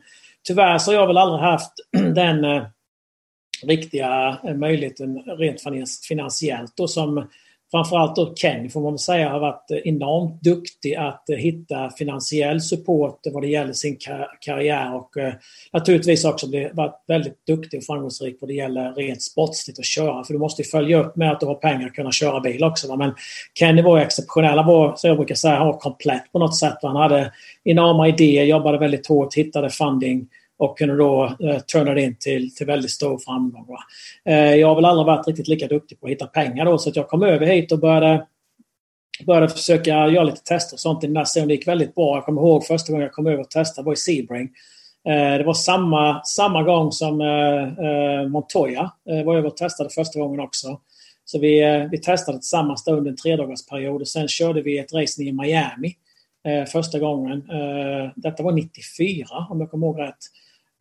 tyvärr 0.47 0.77
så 0.77 0.91
har 0.91 0.95
jag 0.95 1.07
väl 1.07 1.17
aldrig 1.17 1.41
haft 1.41 1.71
den 2.15 2.45
uh, 2.45 2.63
riktiga 3.63 4.37
eh, 4.43 4.55
möjligheten 4.55 5.19
rent 5.19 5.61
finansiellt 6.07 6.73
då 6.75 6.87
som 6.87 7.27
framförallt 7.73 8.15
då 8.15 8.35
Kenny 8.35 8.69
får 8.69 8.81
man 8.81 8.99
säga 8.99 9.29
har 9.29 9.39
varit 9.39 9.71
eh, 9.71 9.77
enormt 9.77 10.41
duktig 10.41 10.95
att 10.95 11.29
eh, 11.29 11.35
hitta 11.35 11.89
finansiell 11.89 12.61
support 12.61 13.19
vad 13.33 13.43
det 13.43 13.47
gäller 13.47 13.73
sin 13.73 13.97
karriär 14.39 14.95
och 14.95 15.17
eh, 15.17 15.33
naturligtvis 15.73 16.25
också 16.25 16.47
varit 16.73 17.03
väldigt 17.07 17.45
duktig 17.47 17.77
och 17.77 17.83
framgångsrik 17.83 18.37
vad 18.41 18.49
det 18.49 18.53
gäller 18.53 18.93
rent 18.93 19.21
sportsligt 19.21 19.79
att 19.79 19.85
köra. 19.85 20.23
För 20.23 20.33
du 20.33 20.39
måste 20.39 20.61
ju 20.61 20.67
följa 20.67 20.99
upp 20.99 21.15
med 21.15 21.31
att 21.31 21.39
du 21.39 21.45
har 21.45 21.55
pengar 21.55 21.87
att 21.87 21.93
kunna 21.93 22.11
köra 22.11 22.39
bil 22.39 22.63
också. 22.63 22.95
Men 22.95 23.13
Kenny 23.59 23.81
var 23.81 23.99
exceptionell. 23.99 24.57
Han 24.57 24.67
var, 24.67 24.95
så 24.95 25.07
jag 25.07 25.17
brukar 25.17 25.35
säga, 25.35 25.55
han 25.55 25.67
var 25.67 25.77
komplett 25.77 26.31
på 26.31 26.39
något 26.39 26.57
sätt. 26.57 26.77
Han 26.81 26.95
hade 26.95 27.31
enorma 27.63 28.07
idéer, 28.07 28.43
jobbade 28.43 28.77
väldigt 28.77 29.07
hårt, 29.07 29.35
hittade 29.35 29.69
funding 29.69 30.27
och 30.57 30.77
kunde 30.77 30.97
då 30.97 31.23
eh, 31.39 31.59
turna 31.59 31.93
det 31.93 32.01
in 32.01 32.15
till, 32.19 32.55
till 32.55 32.67
väldigt 32.67 32.91
stor 32.91 33.17
framgång. 33.17 33.67
Eh, 34.25 34.55
jag 34.55 34.67
har 34.67 34.75
väl 34.75 34.85
aldrig 34.85 35.05
varit 35.05 35.27
riktigt 35.27 35.47
lika 35.47 35.67
duktig 35.67 35.99
på 35.99 36.05
att 36.05 36.11
hitta 36.11 36.27
pengar 36.27 36.65
då 36.65 36.77
så 36.77 36.89
att 36.89 36.95
jag 36.95 37.07
kom 37.07 37.23
över 37.23 37.45
hit 37.45 37.71
och 37.71 37.79
började 37.79 38.27
började 39.25 39.49
försöka 39.49 39.89
göra 39.89 40.23
lite 40.23 40.43
tester 40.43 40.75
och 40.75 40.79
sånt 40.79 41.03
i 41.03 41.07
den 41.07 41.13
där 41.13 41.25
serien. 41.25 41.47
Det 41.47 41.53
gick 41.53 41.67
väldigt 41.67 41.95
bra. 41.95 42.17
Jag 42.17 42.25
kommer 42.25 42.41
ihåg 42.41 42.65
första 42.65 42.91
gången 42.91 43.03
jag 43.03 43.13
kom 43.13 43.27
över 43.27 43.39
och 43.39 43.49
testade 43.49 43.85
var 43.85 43.93
i 43.93 43.95
Sebring. 43.95 44.49
Eh, 45.07 45.37
det 45.37 45.43
var 45.43 45.53
samma, 45.53 46.23
samma 46.23 46.63
gång 46.63 46.91
som 46.91 47.21
eh, 47.21 47.85
eh 47.85 48.27
Montoya 48.27 48.91
eh, 49.09 49.23
var 49.23 49.37
över 49.37 49.47
och 49.47 49.57
testade 49.57 49.89
första 49.89 50.19
gången 50.19 50.39
också. 50.39 50.79
Så 51.25 51.39
vi, 51.39 51.61
eh, 51.63 51.89
vi 51.91 51.97
testade 51.97 52.37
tillsammans 52.37 52.87
under 52.87 53.11
en 53.11 53.17
tredagarsperiod 53.17 54.01
och 54.01 54.07
sen 54.07 54.27
körde 54.27 54.61
vi 54.61 54.77
ett 54.77 54.93
race 54.93 55.23
i 55.23 55.31
Miami 55.31 55.95
Eh, 56.47 56.65
första 56.65 56.99
gången. 56.99 57.49
Eh, 57.49 58.11
detta 58.15 58.43
var 58.43 58.51
94 58.51 59.27
om 59.49 59.59
jag 59.59 59.71
kommer 59.71 59.87
ihåg 59.87 59.99
rätt. 59.99 60.17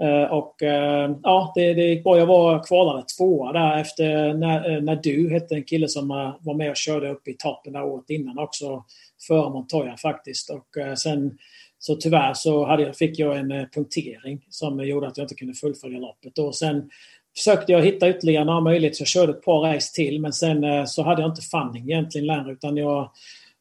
Eh, 0.03 0.33
och 0.33 0.63
eh, 0.63 1.17
ja, 1.23 1.53
det, 1.55 1.75
det 1.75 1.83
gick 1.83 2.05
bra. 2.05 2.19
Jag 2.19 2.27
var 2.27 2.63
kvalade 2.63 3.05
tvåa 3.19 3.53
där 3.53 3.79
efter 3.79 4.35
när, 4.35 4.71
eh, 4.71 4.83
när 4.83 4.97
du 4.97 5.31
hette 5.31 5.55
en 5.55 5.65
kille 5.65 5.89
som 5.89 6.09
var 6.41 6.55
med 6.55 6.71
och 6.71 6.77
körde 6.77 7.11
upp 7.11 7.29
i 7.29 7.37
toppen 7.39 7.73
där 7.73 7.85
året 7.85 8.11
innan 8.11 8.39
också. 8.39 8.85
Före 9.27 9.51
Montoya 9.51 9.97
faktiskt. 9.97 10.51
Och 10.51 10.99
sen 10.99 11.39
så 11.79 11.97
tyvärr 11.97 12.35
så 12.35 12.67
hade 12.67 12.83
jag, 12.83 12.97
fick 12.97 13.19
jag 13.19 13.39
en 13.39 13.69
punktering 13.75 14.45
som 14.49 14.85
gjorde 14.85 15.07
att 15.07 15.17
jag 15.17 15.25
inte 15.25 15.35
kunde 15.35 15.55
fullfölja 15.55 15.99
loppet. 15.99 16.39
Och 16.39 16.55
sen 16.55 16.91
försökte 17.37 17.73
jag 17.73 17.83
hitta 17.83 18.11
ytterligare 18.11 18.45
några 18.45 18.61
möjligheter 18.61 18.97
så 18.97 19.03
jag 19.03 19.09
körde 19.09 19.33
ett 19.33 19.45
par 19.45 19.75
race 19.75 19.95
till 19.95 20.21
men 20.21 20.33
sen 20.33 20.87
så 20.87 21.03
hade 21.03 21.23
jag 21.23 21.31
inte 21.31 21.43
funding 21.43 21.83
egentligen 21.83 22.27
längre 22.27 22.53
utan 22.53 22.77
jag, 22.77 23.11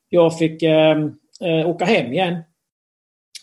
jag 0.09 0.37
fick 0.37 0.63
eh, 1.41 1.69
åka 1.69 1.85
hem 1.85 2.13
igen 2.13 2.37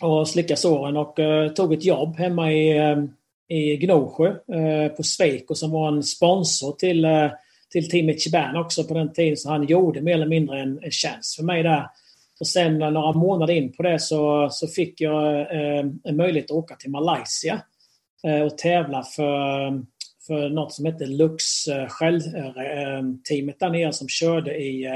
och 0.00 0.28
slicka 0.28 0.56
såren 0.56 0.96
och 0.96 1.18
eh, 1.18 1.52
tog 1.52 1.72
ett 1.72 1.84
jobb 1.84 2.16
hemma 2.16 2.52
i, 2.52 2.78
eh, 2.78 2.96
i 3.48 3.76
Gnosjö 3.76 4.26
eh, 4.28 4.92
på 4.92 5.02
Sweco 5.02 5.54
som 5.54 5.70
var 5.70 5.88
en 5.88 6.02
sponsor 6.02 6.72
till, 6.72 7.04
eh, 7.04 7.30
till 7.72 7.90
Team 7.90 8.10
Ichiban 8.10 8.56
också 8.56 8.84
på 8.84 8.94
den 8.94 9.12
tiden. 9.12 9.36
Så 9.36 9.50
han 9.50 9.66
gjorde 9.66 10.00
mer 10.00 10.14
eller 10.14 10.26
mindre 10.26 10.60
en, 10.60 10.78
en 10.82 10.90
tjänst 10.90 11.36
för 11.36 11.42
mig 11.42 11.62
där. 11.62 11.86
Och 12.40 12.46
sen 12.46 12.78
några 12.78 13.12
månader 13.12 13.54
in 13.54 13.72
på 13.72 13.82
det 13.82 13.98
så, 13.98 14.48
så 14.50 14.68
fick 14.68 15.00
jag 15.00 15.46
en 16.04 16.16
möjlighet 16.16 16.50
att 16.50 16.56
åka 16.56 16.76
till 16.76 16.90
Malaysia 16.90 17.62
och 18.44 18.58
tävla 18.58 19.02
för, 19.02 19.82
för 20.26 20.48
något 20.48 20.72
som 20.72 20.84
hette 20.84 21.06
Lux 21.06 21.44
Shell-teamet 21.88 23.58
där 23.60 23.70
nere 23.70 23.92
som 23.92 24.08
körde 24.08 24.54
i 24.56 24.86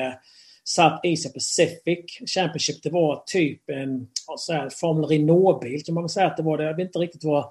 South 0.64 0.96
Asia 1.04 1.30
Pacific 1.34 2.18
Championship. 2.34 2.82
Det 2.82 2.90
var 2.90 3.22
typ 3.26 3.70
en 3.70 4.06
så 4.36 4.68
Formel 4.80 5.04
Renault-bil 5.04 5.84
kan 5.84 5.94
man 5.94 6.04
väl 6.04 6.08
säga 6.08 6.26
att 6.26 6.36
det 6.36 6.42
var. 6.42 6.58
Det. 6.58 6.64
Jag 6.64 6.76
vet 6.76 6.86
inte 6.86 6.98
riktigt 6.98 7.24
vad 7.24 7.44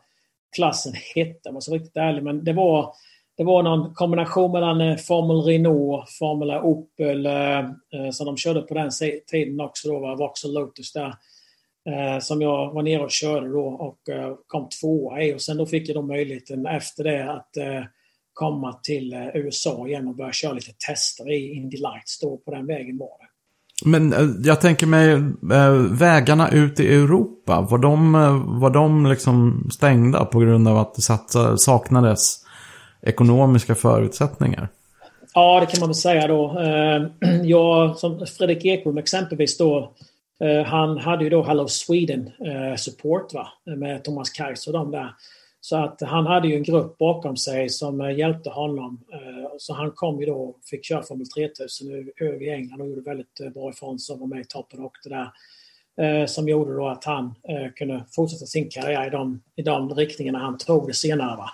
klassen 0.56 0.94
hette 1.16 1.50
om 1.50 1.56
jag 1.56 1.64
ska 1.64 1.72
vara 1.72 1.80
riktigt 1.80 1.98
ärlig. 1.98 2.24
Men 2.24 2.44
det 2.44 2.54
var, 2.54 2.94
det 3.38 3.44
var 3.44 3.64
någon 3.64 3.94
kombination 3.94 4.52
mellan 4.52 4.82
eh, 4.82 4.98
Formel 4.98 5.42
Renault, 5.42 6.10
Formula 6.10 6.62
Opel 6.62 7.26
eh, 7.26 7.60
eh, 7.60 8.10
som 8.12 8.26
de 8.26 8.38
körde 8.38 8.62
på 8.62 8.74
den 8.74 8.90
tiden 9.28 9.62
också. 9.62 9.88
Då 9.88 10.00
var 10.00 10.18
Vauxhall 10.18 10.54
Lotus 10.54 10.94
där. 10.94 11.14
Eh, 11.90 12.20
som 12.20 12.42
jag 12.42 12.74
var 12.74 12.84
nere 12.84 13.04
och 13.04 13.12
körde 13.12 13.50
då 13.50 13.66
och 13.66 14.10
eh, 14.10 14.36
kom 14.48 14.70
tvåa 14.70 15.24
i. 15.24 15.34
Och 15.34 15.42
sen 15.42 15.58
då 15.58 15.66
fick 15.66 15.90
jag 15.90 15.96
då 15.96 16.02
möjligheten 16.02 16.66
efter 16.66 17.04
det 17.04 17.32
att 17.32 17.58
eh, 17.58 17.84
komma 18.34 18.74
till 18.74 19.14
eh, 19.14 19.28
USA 19.34 19.88
igen 19.88 20.08
och 20.08 20.16
börja 20.16 20.32
köra 20.32 20.53
lite 20.53 20.72
tester 20.88 21.32
i 21.32 21.53
Indy 21.53 21.78
Lights. 21.78 22.20
Då 22.22 22.38
på 22.38 22.52
den 22.52 22.68
vägen 22.68 22.98
var 22.98 23.08
det. 23.20 23.28
Men 23.90 24.14
eh, 24.14 24.30
jag 24.44 24.62
tänker 24.62 24.88
mig, 24.88 25.12
äh, 25.58 25.72
vägarna 25.91 26.52
ut 26.52 26.80
i 26.80 26.95
Europa, 26.95 27.62
var 27.62 27.78
de, 27.78 28.12
var 28.60 28.70
de 28.70 29.06
liksom 29.06 29.68
stängda 29.74 30.26
på 30.26 30.40
grund 30.40 30.68
av 30.68 30.78
att 30.78 30.95
det 30.95 31.02
saknades 31.58 32.38
ekonomiska 33.02 33.76
förutsättningar. 33.76 34.70
Ja, 35.34 35.60
det 35.60 35.66
kan 35.66 35.80
man 35.80 35.90
väl 35.90 35.95
säga 35.95 36.28
då. 36.28 36.60
Eh, 36.60 37.32
jag, 37.44 37.98
som 37.98 38.26
Fredrik 38.38 38.66
Ekblom 38.66 38.98
exempelvis 38.98 39.58
då, 39.58 39.91
eh, 40.44 40.66
han 40.66 40.98
hade 40.98 41.24
ju 41.24 41.30
då 41.30 41.44
Hello 41.44 41.68
Sweden 41.68 42.28
eh, 42.28 42.76
support 42.76 43.34
va, 43.34 43.48
med 43.66 44.03
Thomas 44.03 44.30
Kaiser 44.30 44.76
och 44.76 44.80
de 44.80 44.91
där. 44.91 45.10
Så 45.64 45.76
att 45.76 46.02
han 46.02 46.26
hade 46.26 46.48
ju 46.48 46.56
en 46.56 46.64
grupp 46.64 46.98
bakom 46.98 47.38
sig 47.38 47.70
som 47.70 48.02
eh, 48.02 48.18
hjälpte 48.18 48.50
honom. 48.50 49.00
Eh, 49.14 49.52
så 49.58 49.74
han 49.74 49.92
kom 49.92 50.20
ju 50.20 50.26
då 50.26 50.36
och 50.36 50.60
fick 50.70 50.86
köra 50.86 51.04
Formel 51.04 51.28
3000 51.28 52.12
över 52.20 52.44
i 52.44 52.50
England 52.50 52.82
och 52.82 52.88
gjorde 52.88 53.02
väldigt 53.02 53.40
eh, 53.40 53.50
bra 53.50 53.70
ifrån 53.70 54.00
sig 54.00 54.14
och 54.14 54.20
var 54.20 54.28
med 54.28 54.42
i 54.42 54.46
toppen 54.46 54.80
och 54.80 54.94
det 55.04 55.10
där. 55.10 55.32
Som 56.28 56.50
gjorde 56.50 56.74
då 56.74 56.88
att 56.88 57.04
han 57.04 57.36
kunde 57.76 58.06
fortsätta 58.12 58.46
sin 58.46 58.70
karriär 58.70 59.08
i 59.08 59.10
de, 59.10 59.42
i 59.56 59.62
de 59.62 59.96
riktningarna 59.96 60.40
han 60.40 60.58
tog 60.58 60.88
det 60.88 60.94
senare. 60.94 61.38
Va? 61.38 61.50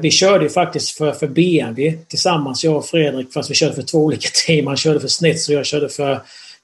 Vi 0.00 0.10
körde 0.10 0.44
ju 0.44 0.50
faktiskt 0.50 0.98
för, 0.98 1.12
för 1.12 1.26
BMW 1.26 1.98
tillsammans, 2.08 2.64
jag 2.64 2.76
och 2.76 2.86
Fredrik, 2.86 3.32
fast 3.32 3.50
vi 3.50 3.54
körde 3.54 3.74
för 3.74 3.82
två 3.82 3.98
olika 3.98 4.28
team. 4.46 4.66
Han 4.66 4.76
körde 4.76 5.00
för 5.00 5.08
Snitz 5.08 5.48
och 5.48 5.54
jag 5.54 5.66
körde 5.66 5.88
för 5.88 6.20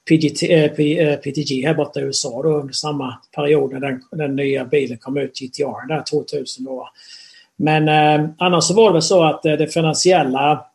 PGT, 0.09 0.43
eh, 0.43 1.15
PTG 1.15 1.63
eh, 1.63 1.67
här 1.67 1.73
borta 1.75 1.99
i 1.99 2.03
USA 2.03 2.41
då, 2.43 2.49
under 2.49 2.73
samma 2.73 3.17
period 3.35 3.73
när 3.73 3.79
den, 3.79 4.01
den 4.11 4.35
nya 4.35 4.65
bilen 4.65 4.97
kom 4.97 5.17
ut, 5.17 5.39
GTR, 5.39 5.87
där 5.87 6.03
2000 6.03 6.65
då. 6.65 6.89
Men 7.57 7.87
eh, 7.87 8.29
annars 8.37 8.63
så 8.63 8.73
var 8.73 8.89
det 8.89 8.93
väl 8.93 9.01
så 9.01 9.23
att 9.23 9.45
eh, 9.45 9.53
det 9.53 9.67
finansiella 9.67 10.65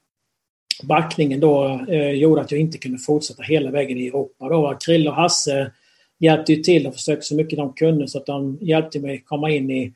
backningen 0.83 1.41
då 1.41 1.81
eh, 1.89 2.11
gjorde 2.11 2.41
att 2.41 2.53
jag 2.53 2.61
inte 2.61 2.79
kunde 2.79 2.99
fortsätta 2.99 3.43
hela 3.43 3.71
vägen 3.71 3.99
i 3.99 4.07
Europa. 4.07 4.49
Då. 4.49 4.77
Krille 4.87 5.11
och 5.11 5.17
Hasse 5.17 5.71
hjälpte 6.19 6.53
ju 6.53 6.63
till 6.63 6.87
och 6.87 6.95
försökte 6.95 7.27
så 7.27 7.37
mycket 7.37 7.57
de 7.57 7.73
kunde 7.73 8.09
så 8.09 8.19
att 8.19 8.27
de 8.27 8.59
hjälpte 8.61 9.01
mig 9.01 9.23
komma 9.27 9.51
in 9.51 9.71
i 9.71 9.93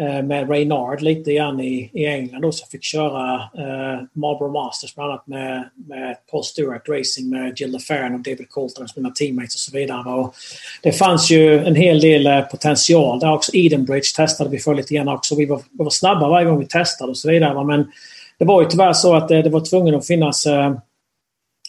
Eh, 0.00 0.22
med 0.22 0.50
Reynard 0.50 1.02
lite 1.02 1.32
grann 1.32 1.60
i, 1.60 1.90
i 1.92 2.06
England 2.06 2.42
då, 2.42 2.52
som 2.52 2.68
fick 2.68 2.84
köra 2.84 3.34
eh, 3.34 4.02
Marlboro 4.12 4.52
Masters 4.52 4.94
bland 4.94 5.10
annat 5.10 5.26
med, 5.26 5.70
med 5.74 6.16
Paul 6.30 6.44
Stewart 6.44 6.88
Racing 6.88 7.30
med 7.30 7.60
Jill 7.60 7.72
LaFerrin 7.72 8.14
och 8.14 8.20
David 8.20 8.48
Coulter 8.50 8.86
som 8.86 9.02
mina 9.02 9.14
teammates 9.14 9.54
och 9.54 9.60
så 9.60 9.72
vidare. 9.72 10.14
Och 10.14 10.34
det 10.82 10.92
fanns 10.92 11.30
ju 11.30 11.58
en 11.58 11.74
hel 11.74 12.00
del 12.00 12.26
eh, 12.26 12.40
potential 12.40 13.20
där 13.20 13.32
också. 13.32 13.52
Edenbridge 13.54 14.16
testade 14.16 14.50
vi 14.50 14.58
för 14.58 14.74
lite 14.74 14.94
grann 14.94 15.08
också. 15.08 15.36
Vi 15.36 15.46
var, 15.46 15.56
vi 15.56 15.84
var 15.84 15.90
snabba 15.90 16.28
varje 16.28 16.46
gång 16.46 16.58
vi 16.60 16.66
testade 16.66 17.10
och 17.10 17.18
så 17.18 17.30
vidare. 17.30 17.64
Men 17.64 17.90
det 18.38 18.44
var 18.44 18.62
ju 18.62 18.68
tyvärr 18.68 18.92
så 18.92 19.14
att 19.14 19.28
det, 19.28 19.42
det 19.42 19.50
var 19.50 19.60
tvungen 19.60 19.94
att 19.94 20.06
finnas 20.06 20.46
eh, 20.46 20.74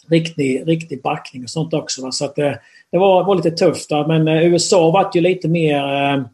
riktig, 0.10 0.64
riktig 0.68 1.01
backning 1.01 1.43
och 1.43 1.49
sånt 1.49 1.73
också. 1.73 2.01
Va? 2.01 2.11
Så 2.11 2.26
att 2.26 2.35
det, 2.35 2.60
det 2.91 2.97
var, 2.97 3.23
var 3.23 3.35
lite 3.35 3.51
tufft. 3.51 3.89
Då. 3.89 4.07
Men 4.07 4.27
eh, 4.27 4.43
USA 4.43 4.91
var 4.91 5.11
ju 5.14 5.22
lite 5.22 5.47
mer 5.47 6.26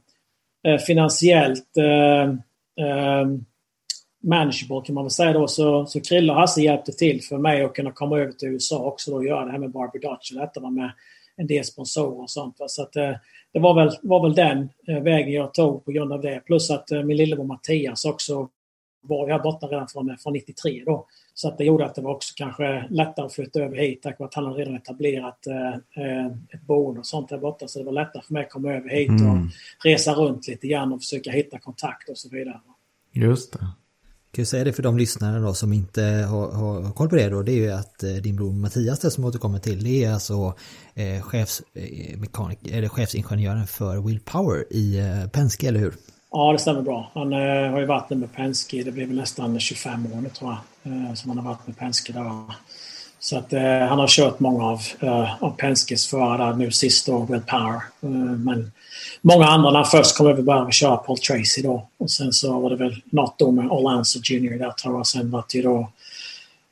eh, 0.65 0.77
finansiellt 0.77 1.77
eh, 1.77 2.23
eh, 2.85 3.27
manageable 4.23 4.81
kan 4.85 4.95
man 4.95 5.03
väl 5.03 5.11
säga 5.11 5.33
då. 5.33 5.47
Så, 5.47 5.85
så 5.85 6.01
Krille 6.01 6.33
och 6.33 6.39
Hasse 6.39 6.61
hjälpte 6.61 6.91
till 6.91 7.21
för 7.21 7.37
mig 7.37 7.63
att 7.63 7.73
kunna 7.73 7.91
komma 7.91 8.19
över 8.19 8.31
till 8.31 8.49
USA 8.49 8.79
också 8.79 9.11
då 9.11 9.17
och 9.17 9.25
göra 9.25 9.45
det 9.45 9.51
här 9.51 9.59
med 9.59 9.71
Barbie 9.71 9.99
Dutch 9.99 10.31
och 10.31 10.39
detta 10.39 10.69
med 10.69 10.91
en 11.37 11.47
del 11.47 11.63
sponsorer 11.63 12.21
och 12.21 12.29
sånt. 12.29 12.55
Så 12.67 12.81
att, 12.81 12.95
eh, 12.95 13.11
det 13.53 13.59
var 13.59 13.73
väl, 13.73 13.97
var 14.01 14.23
väl 14.23 14.35
den 14.35 14.69
eh, 14.87 14.99
vägen 14.99 15.33
jag 15.33 15.53
tog 15.53 15.85
på 15.85 15.91
grund 15.91 16.13
av 16.13 16.21
det. 16.21 16.41
Plus 16.45 16.71
att 16.71 16.91
eh, 16.91 17.03
min 17.03 17.17
lillebror 17.17 17.45
Mattias 17.45 18.05
också 18.05 18.49
var 19.01 19.29
här 19.29 19.39
borta 19.39 19.67
redan 19.67 19.87
från, 19.87 20.17
från 20.17 20.33
93 20.33 20.83
då. 20.85 21.07
Så 21.37 21.47
att 21.47 21.57
det 21.57 21.63
gjorde 21.63 21.85
att 21.85 21.95
det 21.95 22.01
var 22.01 22.15
också 22.15 22.33
kanske 22.37 22.87
lättare 22.89 23.25
att 23.25 23.33
flytta 23.33 23.59
över 23.59 23.77
hit 23.77 24.01
tack 24.01 24.19
vare 24.19 24.27
att 24.27 24.33
han 24.33 24.45
hade 24.45 24.59
redan 24.59 24.75
etablerat 24.75 25.47
eh, 25.47 26.25
ett 26.25 26.61
boende 26.67 26.99
och 26.99 27.05
sånt 27.05 27.29
där 27.29 27.37
borta. 27.37 27.67
Så 27.67 27.79
det 27.79 27.85
var 27.85 27.91
lättare 27.91 28.23
för 28.23 28.33
mig 28.33 28.43
att 28.43 28.49
komma 28.49 28.73
över 28.73 28.89
hit 28.89 29.09
mm. 29.09 29.31
och 29.31 29.39
resa 29.83 30.13
runt 30.13 30.47
lite 30.47 30.67
grann 30.67 30.93
och 30.93 31.01
försöka 31.01 31.31
hitta 31.31 31.59
kontakt 31.59 32.09
och 32.09 32.17
så 32.17 32.29
vidare. 32.29 32.59
Just 33.13 33.53
det. 33.53 33.59
Kan 34.35 34.41
jag 34.41 34.47
säga 34.47 34.63
det 34.63 34.73
för 34.73 34.83
de 34.83 34.97
lyssnare 34.97 35.39
då 35.39 35.53
som 35.53 35.73
inte 35.73 36.01
har, 36.01 36.51
har 36.51 36.91
koll 36.91 37.09
på 37.09 37.15
det 37.15 37.29
då, 37.29 37.41
det 37.41 37.51
är 37.51 37.55
ju 37.55 37.71
att 37.71 38.03
eh, 38.03 38.09
din 38.09 38.35
bror 38.35 38.51
Mattias 38.51 38.99
det 38.99 39.11
som 39.11 39.25
återkommer 39.25 39.59
till, 39.59 39.83
det 39.83 40.03
är 40.03 40.13
alltså 40.13 40.53
eh, 40.93 41.21
chefsmekanik, 41.21 42.67
eller 42.67 42.87
chefsingenjören 42.87 43.67
för 43.67 44.01
Will 44.01 44.19
Power 44.19 44.73
i 44.73 44.99
eh, 44.99 45.29
Penske, 45.29 45.67
eller 45.67 45.79
hur? 45.79 45.93
Ja, 46.31 46.51
det 46.51 46.59
stämmer 46.59 46.81
bra. 46.81 47.11
Han 47.13 47.33
eh, 47.33 47.71
har 47.71 47.79
ju 47.79 47.85
varit 47.85 48.09
med 48.09 48.33
Penske, 48.33 48.83
det 48.83 48.91
blir 48.91 49.05
väl 49.05 49.15
nästan 49.15 49.59
25 49.59 50.05
år 50.13 50.21
nu 50.21 50.29
tror 50.29 50.51
jag, 50.51 50.57
eh, 50.57 50.74
Eh, 50.85 51.13
som 51.13 51.29
han 51.29 51.37
har 51.37 51.45
varit 51.45 51.67
med 51.67 51.77
Penske 51.77 52.13
där. 52.13 52.31
Så 53.19 53.37
att 53.37 53.53
eh, 53.53 53.61
han 53.61 53.99
har 53.99 54.07
kört 54.07 54.39
många 54.39 54.63
av, 54.65 54.81
eh, 54.99 55.43
av 55.43 55.49
Penskes 55.57 56.07
förare 56.07 56.55
nu 56.55 56.71
sist 56.71 57.05
då, 57.05 57.19
Will 57.19 57.41
Power. 57.41 57.81
Eh, 58.01 58.09
men 58.37 58.71
många 59.21 59.45
andra, 59.45 59.71
när 59.71 59.79
han 59.79 59.85
först 59.85 60.17
kom 60.17 60.27
över 60.27 60.41
började 60.41 60.71
köra 60.71 60.97
Paul 60.97 61.17
Tracy 61.17 61.61
då. 61.61 61.87
Och 61.97 62.11
sen 62.11 62.33
så 62.33 62.59
var 62.59 62.69
det 62.69 62.75
väl 62.75 63.01
något 63.05 63.39
då 63.39 63.51
med 63.51 63.71
Orlanzo 63.71 64.19
Jr 64.23 64.59
där 64.59 64.71
tror 64.71 64.95
jag. 64.95 65.07
Sen 65.07 65.31
var 65.31 65.43
det 65.51 65.57
ju 65.57 65.63
då 65.63 65.89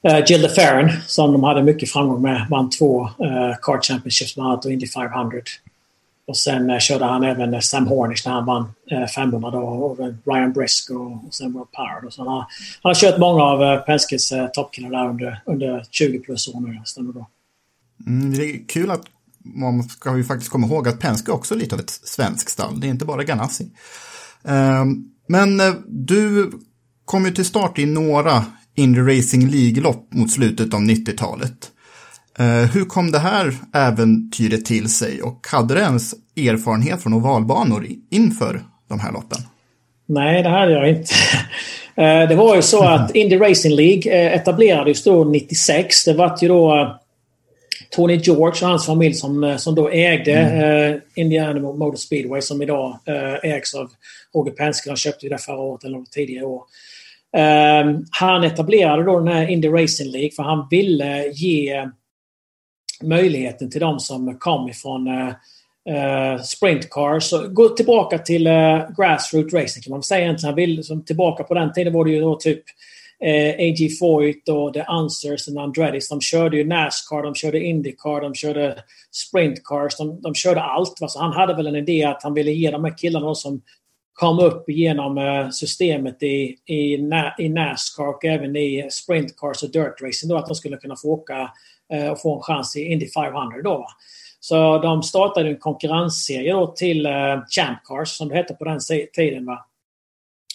Uh, 0.07 0.23
Jill 0.27 0.41
DeFerrin 0.41 0.91
som 1.07 1.31
de 1.31 1.44
hade 1.44 1.64
mycket 1.64 1.91
framgång 1.91 2.22
med. 2.22 2.48
Vann 2.49 2.69
två 2.69 3.03
uh, 3.03 3.56
Car 3.61 3.81
Championships 3.81 4.35
bland 4.35 4.49
annat 4.49 4.65
och 4.65 4.72
Indy 4.72 4.88
500. 4.88 5.38
Och 6.28 6.38
sen 6.38 6.70
eh, 6.70 6.80
körde 6.80 7.06
han 7.06 7.24
även 7.24 7.54
eh, 7.54 7.60
Sam 7.60 7.88
Hornish 7.88 8.28
när 8.28 8.34
han 8.34 8.45
vann 8.45 8.72
eh, 8.91 9.08
500 9.08 9.52
då, 9.52 9.58
och 9.58 9.98
Ryan 10.26 10.54
Brisk 10.54 10.90
och, 10.90 11.12
och 11.28 11.34
sen 11.34 11.54
Will 11.54 11.62
Power. 11.72 12.10
Så 12.10 12.22
han, 12.22 12.28
har, 12.28 12.40
han 12.82 12.90
har 12.90 12.94
kört 12.94 13.20
många 13.20 13.44
av 13.44 13.64
eh, 13.64 13.80
Penskes 13.80 14.32
eh, 14.32 14.48
toppkillar 14.48 14.90
där 14.90 15.10
under, 15.10 15.41
under 15.45 15.86
20 15.91 16.20
plus 16.20 16.48
år 16.48 16.60
nu. 16.60 16.82
Stämmer 16.86 17.14
bra. 17.14 17.30
Mm, 18.08 18.34
det 18.34 18.45
är 18.45 18.68
kul 18.68 18.91
att 18.91 19.04
man 19.44 19.84
ska 19.84 20.18
ju 20.18 20.24
faktiskt 20.24 20.52
komma 20.52 20.68
ihåg 20.68 20.88
att 20.88 21.00
Penske 21.00 21.32
är 21.32 21.36
också 21.36 21.56
lite 21.56 21.76
av 21.76 21.82
ett 21.82 21.90
svenskt 21.90 22.50
stall. 22.50 22.80
Det 22.80 22.88
är 22.88 22.90
inte 22.90 23.06
bara 23.06 23.24
Ganassi. 23.24 23.72
Ehm, 24.44 25.06
men 25.28 25.60
eh, 25.60 25.74
du 25.88 26.52
kom 27.06 27.26
ju 27.26 27.32
till 27.32 27.45
start 27.45 27.80
i 27.80 27.86
några 27.86 28.45
Indy 28.76 29.00
Racing 29.00 29.52
League-lopp 29.52 30.14
mot 30.14 30.32
slutet 30.32 30.74
av 30.74 30.80
90-talet. 30.80 31.72
Eh, 32.39 32.72
hur 32.73 32.85
kom 32.85 33.11
det 33.11 33.19
här 33.19 33.53
äventyret 33.73 34.65
till 34.65 34.89
sig 34.89 35.22
och 35.22 35.47
hade 35.51 35.73
du 35.73 35.80
ens 35.80 36.14
erfarenhet 36.38 37.03
från 37.03 37.14
ovalbanor 37.14 37.88
inför 38.11 38.61
de 38.89 38.99
här 38.99 39.11
loppen? 39.11 39.39
Nej, 40.05 40.43
det 40.43 40.49
hade 40.49 40.72
jag 40.72 40.89
inte. 40.89 41.14
Eh, 41.95 42.30
det 42.30 42.35
var 42.35 42.55
ju 42.55 42.61
så 42.61 42.84
att 42.84 43.11
Indy 43.15 43.39
Racing 43.39 43.76
League 43.76 44.11
eh, 44.11 44.34
etablerades 44.34 45.03
då 45.03 45.23
96. 45.23 46.05
Det 46.05 46.14
var 46.14 46.38
ju 46.41 46.47
då 46.47 46.95
Tony 47.95 48.15
George 48.15 48.65
och 48.65 48.69
hans 48.69 48.85
familj 48.85 49.14
som, 49.14 49.55
som 49.57 49.76
då 49.76 49.89
ägde 49.89 50.34
mm. 50.34 51.01
Indiana 51.15 51.60
Motor 51.60 51.95
Speedway 51.95 52.41
som 52.41 52.61
idag 52.61 52.99
ägs 53.43 53.76
av 53.76 53.89
Roger 54.35 54.51
Penske. 54.51 54.89
Han 54.89 54.97
köpte 54.97 55.26
ju 55.26 55.30
det 55.30 55.38
förra 55.38 55.60
året 55.60 55.84
eller 55.84 56.03
tidigare 56.11 56.45
år. 56.45 56.64
han 58.11 58.43
etablerade 58.43 59.03
då 59.03 59.19
den 59.19 59.34
här 59.34 59.49
Indy 59.49 59.68
Racing 59.68 60.11
League 60.11 60.31
för 60.31 60.43
han 60.43 60.68
ville 60.72 61.27
ge 61.27 61.85
möjligheten 63.04 63.72
till 63.72 63.82
de 63.82 64.00
som 64.00 64.38
kom 64.40 64.70
ifrån 64.70 65.08
eh, 65.08 65.34
uh, 65.90 66.42
sprint 66.42 66.90
cars. 66.90 67.34
gå 67.50 67.70
tillbaka 67.70 68.18
till 68.18 68.48
eh, 68.48 68.90
grassroot 68.98 69.54
racing 69.54 69.84
kan 69.84 69.92
man 69.92 70.04
säga 70.04 70.24
egentligen. 70.24 70.56
Vill, 70.56 70.84
som 70.84 71.06
tillbaka 71.06 71.44
på 71.44 71.54
den 71.54 71.74
tiden 71.74 71.94
var 71.94 72.06
det 72.06 72.12
ju 72.12 72.22
då 72.22 72.36
typ 72.36 72.64
eh, 73.24 73.50
A.G. 73.50 73.90
Foyt 74.00 74.50
och 74.50 74.74
The 74.74 74.82
Answers 74.82 75.48
och 75.48 75.62
Andrettis. 75.62 76.10
De 76.10 76.22
körde 76.22 76.58
ju 76.58 76.68
Nascar, 76.68 77.24
de 77.24 77.36
körde 77.36 77.60
Indycar, 77.60 78.22
de 78.22 78.36
körde 78.36 78.84
sprint 79.12 79.64
cars. 79.64 79.98
De, 79.98 80.22
de 80.22 80.36
körde 80.36 80.62
allt. 80.62 80.94
Så 81.08 81.20
han 81.20 81.34
hade 81.34 81.56
väl 81.56 81.68
en 81.68 81.76
idé 81.76 82.04
att 82.04 82.24
han 82.24 82.34
ville 82.34 82.52
ge 82.52 82.72
de 82.72 82.84
här 82.84 82.98
killarna 82.98 83.36
som 83.36 83.62
kom 84.14 84.40
upp 84.40 84.70
genom 84.70 85.18
eh, 85.18 85.50
systemet 85.50 86.24
i, 86.24 86.58
i, 86.66 86.94
i 87.38 87.50
Nascar 87.50 88.08
och 88.08 88.26
även 88.26 88.56
i 88.56 88.88
sprint 88.90 89.38
cars 89.38 89.64
och 89.64 89.72
dirt 89.72 90.02
racing 90.02 90.30
då 90.30 90.38
att 90.38 90.48
de 90.48 90.56
skulle 90.56 90.78
kunna 90.78 90.96
få 90.96 91.08
åka 91.08 91.52
Eh, 91.94 92.11
och 92.11 92.22
få 92.22 92.36
en 92.36 92.41
chans 92.41 92.76
i 92.76 92.91
Indy 92.91 93.10
500 93.10 93.61
då. 93.64 93.88
Så 94.40 94.78
de 94.78 95.03
startade 95.03 95.49
en 95.49 95.57
konkurrensserie 95.57 96.53
då 96.53 96.68
till 96.68 97.06
eh, 97.06 97.45
Champ 97.49 97.80
Cars 97.84 98.10
som 98.10 98.30
det 98.30 98.36
hette 98.36 98.53
på 98.53 98.64
den 98.64 98.80
tiden. 99.14 99.45
Va? 99.45 99.65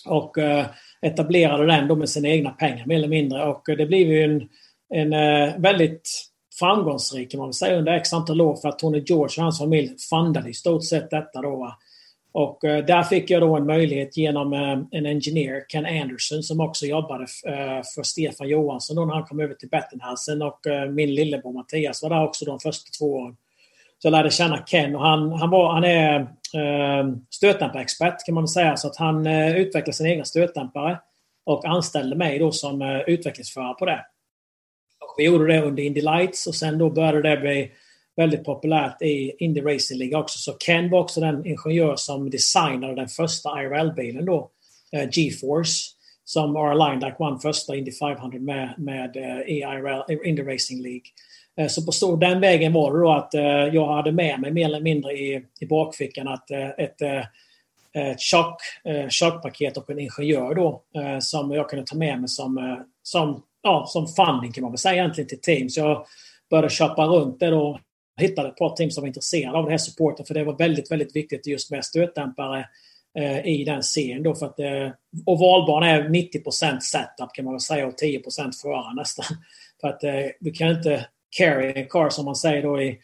Och 0.06 0.38
eh, 0.38 0.66
etablerade 1.02 1.66
den 1.66 1.88
då 1.88 1.96
med 1.96 2.08
sina 2.08 2.28
egna 2.28 2.50
pengar 2.50 2.86
mer 2.86 2.96
eller 2.96 3.08
mindre. 3.08 3.44
Och 3.44 3.62
det 3.66 3.86
blev 3.86 4.08
ju 4.08 4.24
en, 4.24 4.48
en 4.94 5.62
väldigt 5.62 6.10
framgångsrik 6.58 7.30
kan 7.30 7.40
man 7.40 7.52
säga 7.52 7.78
under 7.78 7.92
x 7.92 8.12
antal 8.12 8.40
år 8.40 8.56
för 8.56 8.68
att 8.68 8.78
Tony 8.78 9.02
George 9.06 9.34
och 9.38 9.42
hans 9.42 9.58
familj 9.58 9.96
fundade 10.10 10.50
i 10.50 10.54
stort 10.54 10.84
sett 10.84 11.10
detta 11.10 11.42
då. 11.42 11.56
Va? 11.56 11.78
Och 12.38 12.64
eh, 12.64 12.84
där 12.84 13.02
fick 13.02 13.30
jag 13.30 13.42
då 13.42 13.56
en 13.56 13.66
möjlighet 13.66 14.16
genom 14.16 14.52
eh, 14.52 14.78
en 14.90 15.06
engineer, 15.06 15.64
Ken 15.68 15.86
Anderson, 15.86 16.42
som 16.42 16.60
också 16.60 16.86
jobbade 16.86 17.22
eh, 17.46 17.82
för 17.94 18.02
Stefan 18.02 18.48
Johansson 18.48 18.96
då 18.96 19.04
när 19.04 19.14
han 19.14 19.24
kom 19.24 19.40
över 19.40 19.54
till 19.54 19.68
Bettenhausen 19.68 20.42
och 20.42 20.60
min 20.90 21.14
lillebror 21.14 21.52
Mattias 21.52 22.02
var 22.02 22.10
där 22.10 22.24
också 22.24 22.44
de 22.44 22.60
första 22.60 22.90
två 22.98 23.06
åren. 23.06 23.36
Så 23.98 24.06
jag 24.06 24.12
lärde 24.12 24.30
känna 24.30 24.58
Ken 24.58 24.94
och 24.94 25.02
han, 25.02 25.32
han, 25.32 25.50
var, 25.50 25.72
han 25.72 25.84
är 25.84 26.20
eh, 26.54 27.14
stötdämparexpert 27.30 28.26
kan 28.26 28.34
man 28.34 28.48
säga. 28.48 28.76
Så 28.76 28.88
att 28.88 28.96
han 28.96 29.26
eh, 29.26 29.56
utvecklade 29.56 29.92
sina 29.92 30.08
egna 30.08 30.24
stötdämpare 30.24 30.98
och 31.44 31.64
anställde 31.64 32.16
mig 32.16 32.38
då 32.38 32.52
som 32.52 32.82
eh, 32.82 33.00
utvecklingsförare 33.00 33.74
på 33.74 33.86
det. 33.86 34.06
Och 35.00 35.14
vi 35.18 35.24
gjorde 35.24 35.46
det 35.46 35.62
under 35.62 35.82
Indy 35.82 36.00
Lights 36.00 36.46
och 36.46 36.54
sen 36.54 36.78
då 36.78 36.90
började 36.90 37.22
det 37.22 37.36
bli 37.36 37.70
väldigt 38.18 38.44
populärt 38.44 39.02
i 39.02 39.32
Indy 39.38 39.60
Racing 39.60 39.98
League 39.98 40.18
också. 40.18 40.38
Så 40.38 40.52
Ken 40.52 40.90
var 40.90 41.00
också 41.00 41.20
den 41.20 41.46
ingenjör 41.46 41.96
som 41.96 42.30
designade 42.30 42.94
den 42.94 43.08
första 43.08 43.62
IRL-bilen 43.62 44.24
då, 44.24 44.50
eh, 44.92 45.08
GeForce. 45.12 45.94
som 46.24 46.56
R. 46.56 46.74
Line 46.74 47.00
like 47.00 47.16
vann 47.18 47.40
första 47.40 47.76
Indy 47.76 47.92
500 47.92 48.38
med, 48.38 48.74
med 48.78 49.16
eh, 49.16 49.22
uh, 49.22 49.50
IRL, 49.50 50.26
Indy 50.28 50.42
Racing 50.42 50.82
League. 50.82 51.02
Eh, 51.56 51.68
så 51.68 51.86
på 51.86 51.92
stor, 51.92 52.16
den 52.16 52.40
vägen 52.40 52.72
var 52.72 52.92
det 52.92 53.00
då 53.00 53.12
att 53.12 53.34
eh, 53.34 53.74
jag 53.74 53.94
hade 53.94 54.12
med 54.12 54.40
mig 54.40 54.50
mer 54.50 54.64
eller 54.64 54.80
mindre 54.80 55.12
i, 55.12 55.44
i 55.60 55.66
bakfickan 55.66 56.28
att 56.28 56.50
ett 56.50 57.02
ett 57.92 58.20
chock, 58.20 58.60
chockpaket 59.10 59.76
och 59.76 59.90
en 59.90 59.98
ingenjör 59.98 60.54
då 60.54 60.82
som 61.20 61.52
jag 61.52 61.70
kunde 61.70 61.86
ta 61.86 61.96
med 61.96 62.20
mig 62.20 62.28
som, 62.28 62.84
som, 63.02 63.42
ja, 63.62 63.84
som 63.88 64.06
funding 64.08 64.52
kan 64.52 64.62
man 64.62 64.72
väl 64.72 64.78
säga 64.78 64.94
egentligen 64.94 65.28
till 65.28 65.40
Teams. 65.40 65.76
Jag 65.76 66.06
började 66.50 66.70
köpa 66.70 67.06
runt 67.06 67.40
det 67.40 67.50
då. 67.50 67.78
Hittade 68.18 68.48
ett 68.48 68.56
par 68.56 68.76
team 68.76 68.90
som 68.90 69.02
var 69.02 69.08
intresserade 69.08 69.58
av 69.58 69.64
den 69.64 69.70
här 69.70 69.78
supporten 69.78 70.26
för 70.26 70.34
det 70.34 70.44
var 70.44 70.58
väldigt, 70.58 70.90
väldigt 70.90 71.16
viktigt 71.16 71.46
just 71.46 71.70
med 71.70 71.84
stötdämpare 71.84 72.68
eh, 73.18 73.46
i 73.46 73.64
den 73.64 73.82
serien 73.82 74.22
då 74.22 74.34
för 74.34 74.46
att 74.46 74.60
eh, 74.60 74.90
ovalbanan 75.26 75.88
är 75.88 76.08
90% 76.08 76.80
setup 76.80 77.34
kan 77.34 77.44
man 77.44 77.54
väl 77.54 77.60
säga 77.60 77.86
och 77.86 77.94
10% 78.02 78.52
förare 78.62 78.94
nästan. 78.94 79.26
För 79.80 79.88
att 79.88 80.04
eh, 80.04 80.24
du 80.40 80.50
kan 80.50 80.70
inte 80.70 81.06
carry 81.36 81.72
en 81.76 81.88
car 81.88 82.10
som 82.10 82.24
man 82.24 82.36
säger 82.36 82.62
då 82.62 82.82
i, 82.82 82.98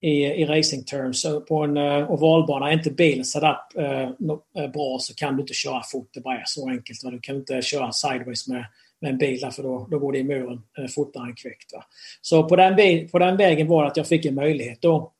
i, 0.00 0.24
i 0.24 0.44
racing 0.44 0.84
terms. 0.84 1.20
Så 1.20 1.40
på 1.40 1.64
en 1.64 1.76
eh, 1.76 1.82
uh, 1.82 2.10
ovalbana 2.10 2.68
är 2.68 2.72
inte 2.72 2.90
bilen 2.90 3.24
setup 3.24 3.56
uh, 3.78 3.84
eh, 3.84 4.10
eh, 4.56 4.70
bra 4.70 4.98
så 5.00 5.14
kan 5.14 5.36
du 5.36 5.40
inte 5.40 5.54
köra 5.54 5.82
fort. 5.82 6.08
Det 6.12 6.20
bara 6.20 6.38
är 6.38 6.44
så 6.46 6.70
enkelt. 6.70 7.04
Va? 7.04 7.10
Du 7.10 7.20
kan 7.20 7.36
inte 7.36 7.62
köra 7.62 7.92
sideways 7.92 8.48
med 8.48 8.66
med 9.00 9.10
en 9.10 9.18
bil 9.18 9.50
för 9.52 9.62
då, 9.62 9.88
då 9.90 9.98
går 9.98 10.12
det 10.12 10.18
i 10.18 10.24
muren 10.24 10.62
eh, 10.78 10.86
fortare 10.86 11.26
än 11.26 11.34
kvickt. 11.34 11.72
Va? 11.72 11.84
Så 12.20 12.48
på 12.48 12.56
den, 12.56 13.08
på 13.08 13.18
den 13.18 13.36
vägen 13.36 13.68
var 13.68 13.82
det 13.82 13.90
att 13.90 13.96
jag 13.96 14.06
fick 14.06 14.24
en 14.24 14.34
möjlighet 14.34 14.82
då 14.82 15.12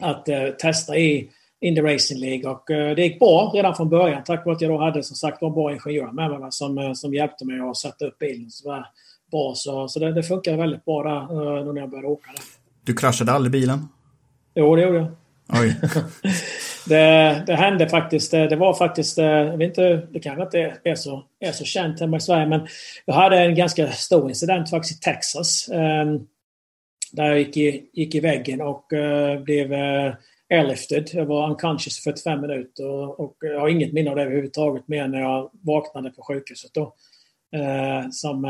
att 0.00 0.28
eh, 0.28 0.48
testa 0.48 0.96
i 0.96 1.30
in 1.60 1.74
the 1.74 1.82
Racing 1.82 2.20
League 2.20 2.50
och 2.50 2.70
eh, 2.70 2.94
det 2.94 3.02
gick 3.02 3.18
bra 3.18 3.50
redan 3.54 3.74
från 3.74 3.88
början 3.88 4.24
tack 4.24 4.46
vare 4.46 4.56
att 4.56 4.60
jag 4.60 4.70
då 4.70 4.78
hade 4.78 5.02
som 5.02 5.16
sagt 5.16 5.42
en 5.42 5.52
bra 5.52 5.72
ingenjör 5.72 6.12
med 6.12 6.40
mig 6.40 6.48
som, 6.50 6.78
eh, 6.78 6.92
som 6.92 7.14
hjälpte 7.14 7.46
mig 7.46 7.60
att 7.60 7.76
sätta 7.76 8.06
upp 8.06 8.18
bilen. 8.18 8.50
Så 8.50 8.68
var 8.68 8.86
bra, 9.30 9.52
så, 9.54 9.88
så 9.88 9.98
det, 9.98 10.12
det 10.12 10.22
funkade 10.22 10.56
väldigt 10.56 10.84
bra 10.84 11.02
där 11.02 11.58
eh, 11.58 11.72
när 11.72 11.80
jag 11.80 11.90
började 11.90 12.08
åka. 12.08 12.30
Där. 12.30 12.42
Du 12.84 12.94
kraschade 12.94 13.32
aldrig 13.32 13.52
bilen? 13.52 13.88
Jo, 14.54 14.76
det 14.76 14.82
gjorde 14.82 14.98
jag. 14.98 15.08
Oj. 15.48 15.76
det, 16.88 17.42
det 17.46 17.54
hände 17.54 17.88
faktiskt. 17.88 18.30
Det 18.30 18.56
var 18.56 18.74
faktiskt, 18.74 19.18
eh, 19.18 19.24
jag 19.24 19.56
vet 19.56 19.68
inte, 19.68 20.06
det 20.10 20.20
kanske 20.20 20.42
inte 20.42 20.78
är 20.84 20.94
så, 20.94 21.24
är 21.40 21.52
så 21.52 21.64
känt 21.64 22.00
hemma 22.00 22.16
i 22.16 22.20
Sverige, 22.20 22.46
men 22.46 22.66
jag 23.04 23.14
hade 23.14 23.38
en 23.38 23.54
ganska 23.54 23.92
stor 23.92 24.28
incident 24.28 24.70
faktiskt 24.70 24.98
i 24.98 25.00
Texas. 25.00 25.68
Um, 25.72 26.26
där 27.12 27.24
jag 27.24 27.38
gick 27.38 27.56
i, 27.56 27.90
gick 27.92 28.14
i 28.14 28.20
väggen 28.20 28.60
och 28.60 28.92
uh, 28.92 29.42
blev 29.42 29.72
uh, 29.72 30.14
airlifted. 30.50 31.10
Jag 31.12 31.26
var 31.26 31.50
unconscious 31.50 31.98
i 31.98 32.02
45 32.02 32.40
minuter 32.40 33.20
och, 33.20 33.36
jag 33.40 33.60
har 33.60 33.68
inget 33.68 33.92
minne 33.92 34.10
av 34.10 34.16
det 34.16 34.22
överhuvudtaget 34.22 34.88
mer 34.88 35.08
när 35.08 35.20
jag 35.20 35.50
vaknade 35.52 36.10
på 36.10 36.22
sjukhuset 36.22 36.70
då. 36.74 36.94
Uh, 37.56 38.10
som, 38.10 38.40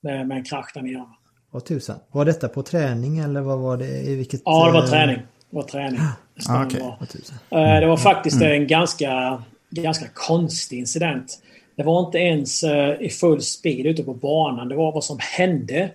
med, 0.00 0.26
med 0.26 0.36
en 0.36 0.44
krasch 0.44 0.70
där 0.74 0.82
nere. 0.82 1.06
Vad 1.50 1.64
tusan. 1.64 1.96
Var 2.12 2.24
detta 2.24 2.48
på 2.48 2.62
träning 2.62 3.18
eller 3.18 3.40
vad 3.40 3.58
var 3.58 3.76
det? 3.76 4.00
I 4.00 4.14
vilket, 4.14 4.40
ja, 4.44 4.66
det 4.66 4.72
var 4.72 4.86
träning 4.86 5.22
var 5.54 5.62
träning. 5.62 6.00
Ah, 6.48 6.66
okay. 6.66 6.80
var. 6.80 7.80
Det 7.80 7.86
var 7.86 7.96
faktiskt 7.96 8.36
mm. 8.36 8.52
en 8.52 8.66
ganska, 8.66 9.42
ganska 9.70 10.06
konstig 10.14 10.78
incident. 10.78 11.38
Det 11.76 11.82
var 11.82 12.06
inte 12.06 12.18
ens 12.18 12.62
eh, 12.62 13.00
i 13.00 13.08
full 13.08 13.42
speed 13.42 13.86
ute 13.86 14.02
på 14.02 14.14
banan. 14.14 14.68
Det 14.68 14.74
var 14.74 14.92
vad 14.92 15.04
som 15.04 15.18
hände 15.20 15.90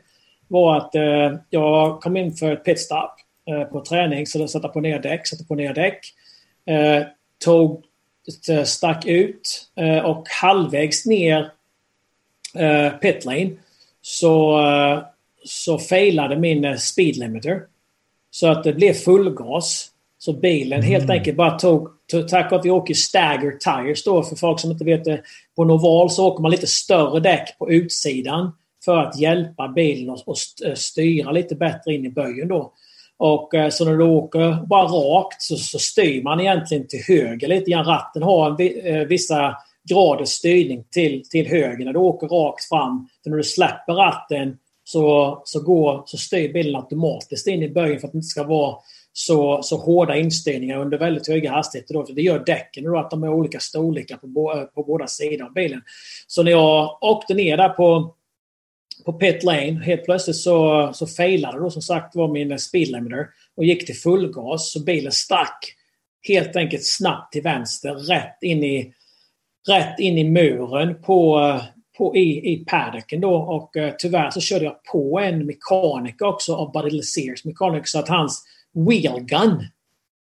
var 0.48 0.78
att 0.78 0.96
eh, 0.96 1.36
jag 1.50 2.02
kom 2.02 2.18
in 2.18 2.34
för 2.34 2.52
ett 2.52 2.64
pitstop 2.64 3.12
eh, 3.46 3.64
på 3.64 3.82
träning. 3.82 4.28
Så 4.28 4.40
jag 4.40 4.50
satte 4.50 4.68
på 4.68 4.82
ner 4.82 5.00
däck, 5.00 5.28
satte 5.28 5.44
på 5.44 5.56
ner 5.56 5.74
däck. 5.74 6.00
Tog, 7.44 7.84
stack 8.66 9.06
ut 9.06 9.72
och 10.04 10.30
halvvägs 10.42 11.06
ner 11.06 11.52
pitlane 13.02 13.52
så, 14.02 14.62
så 15.46 15.80
failade 15.80 16.36
min 16.36 16.80
speed 16.80 17.18
limiter. 17.18 17.62
Så 18.32 18.48
att 18.48 18.64
det 18.64 18.74
blev 18.74 18.94
fullgas. 18.94 19.92
Så 20.22 20.34
bilen 20.34 20.82
helt 20.82 21.04
mm. 21.04 21.18
enkelt 21.18 21.38
bara 21.38 21.60
tog, 21.60 21.88
tack 22.30 22.52
vare 22.52 22.60
att 22.60 22.66
vi 22.66 22.72
åker 22.72 22.94
stagger 22.94 23.52
tires 23.52 24.04
då 24.04 24.24
för 24.24 24.36
folk 24.36 24.60
som 24.60 24.72
inte 24.72 24.86
vet 24.86 25.06
det. 25.06 25.22
På 25.56 25.64
en 25.64 25.72
oval 25.72 26.10
så 26.10 26.28
åker 26.28 26.42
man 26.42 26.52
lite 26.52 26.68
större 26.68 27.20
däck 27.20 27.58
på 27.60 27.72
utsidan 27.72 28.52
för 28.86 28.98
att 28.98 29.20
hjälpa 29.20 29.68
bilen 29.68 30.18
och, 30.26 30.38
styra 30.76 31.32
lite 31.32 31.56
bättre 31.56 31.94
in 31.94 32.06
i 32.06 32.10
böjen 32.10 32.48
då. 32.48 32.74
Och 33.18 33.56
eh, 33.56 33.70
så 33.70 33.86
när 33.86 33.98
du 33.98 34.04
åker 34.04 34.68
bara 34.68 34.84
rakt 34.84 35.42
så, 35.42 35.56
så 35.56 35.80
styr 35.80 36.24
man 36.24 36.40
egentligen 36.40 36.88
till 36.88 37.04
höger 37.08 37.48
lite 37.48 37.72
grann. 37.72 37.86
Ratten 37.86 38.24
har 38.24 38.62
en, 38.62 38.96
eh, 38.96 39.08
vissa 39.08 39.56
graders 39.90 40.30
styrning 40.30 40.84
till, 40.92 41.24
till 41.30 41.48
höger 41.48 41.86
när 41.86 41.94
du 41.94 42.00
åker 42.00 42.28
rakt 42.28 42.64
fram. 42.66 43.08
För 43.24 43.30
när 43.30 43.38
du 43.38 43.44
släpper 43.44 43.94
ratten 43.94 44.58
så, 44.84 45.42
så, 45.46 45.62
går, 45.62 46.04
så 46.06 46.18
styr 46.18 46.54
bilen 46.54 46.76
automatiskt 46.76 47.48
in 47.48 47.64
i 47.64 47.70
böjen 47.70 48.00
för 48.00 48.08
att 48.08 48.14
det 48.14 48.18
inte 48.18 48.28
ska 48.28 48.44
vara 48.44 48.76
så, 49.14 49.64
så 49.64 49.78
hårda 49.78 50.16
instyrningar 50.16 50.80
under 50.80 50.98
väldigt 50.98 51.28
höga 51.28 51.52
hastigheter. 51.52 51.94
Då, 51.94 52.06
för 52.06 52.14
det 52.14 52.22
gör 52.22 52.46
däcken 52.46 52.84
då 52.84 52.98
att 52.98 53.12
de 53.12 53.24
är 53.24 53.30
olika 53.30 53.60
storlekar 53.60 54.18
på, 54.18 54.28
bo, 54.28 54.52
eh, 54.52 54.64
på 54.64 54.84
båda 54.84 55.08
sidor 55.08 55.46
av 55.46 55.54
bilen. 55.54 55.82
Så 56.28 56.44
när 56.44 56.52
jag 56.52 56.98
åkte 57.02 57.34
ner 57.34 57.58
där 57.58 57.70
på, 57.70 58.16
på 59.06 59.14
pit 59.14 59.44
lane, 59.44 59.84
helt 59.84 60.06
plötsligt 60.06 60.36
så, 60.36 60.90
så 60.94 61.08
failade 61.08 61.60
då 61.60 61.70
som 61.70 61.82
sagt 61.82 62.16
var 62.16 62.28
min 62.28 62.60
speed 62.60 62.88
limiter 62.88 63.28
och 63.56 63.66
gick 63.66 63.86
till 63.86 63.96
fullgas. 63.96 64.72
Så 64.72 64.84
bilen 64.84 65.12
stack 65.12 65.76
helt 66.28 66.56
enkelt 66.56 66.86
snabbt 66.86 67.34
till 67.34 67.44
vänster, 67.44 67.94
rätt 67.94 68.38
in 68.42 68.64
i, 68.64 68.94
rätt 69.68 70.00
in 70.00 70.18
i 70.18 70.24
muren 70.24 71.02
på, 71.02 71.40
på, 71.98 72.16
i, 72.16 72.54
i 72.54 72.66
paddocken 72.66 73.22
då 73.22 73.36
och 73.36 73.78
eh, 73.78 73.94
tyvärr 73.98 74.30
så 74.30 74.42
körde 74.42 74.66
jag 74.66 74.84
på 74.84 75.20
en 75.20 75.46
mekaniker 75.46 76.26
också 76.26 76.56
av 76.56 76.72
Buddy 76.72 76.90
Lesears 76.90 77.46
mekaniker 77.46 77.86
så 77.86 78.00
att 78.00 78.10
hans 78.10 78.46
wheelgun 78.74 79.66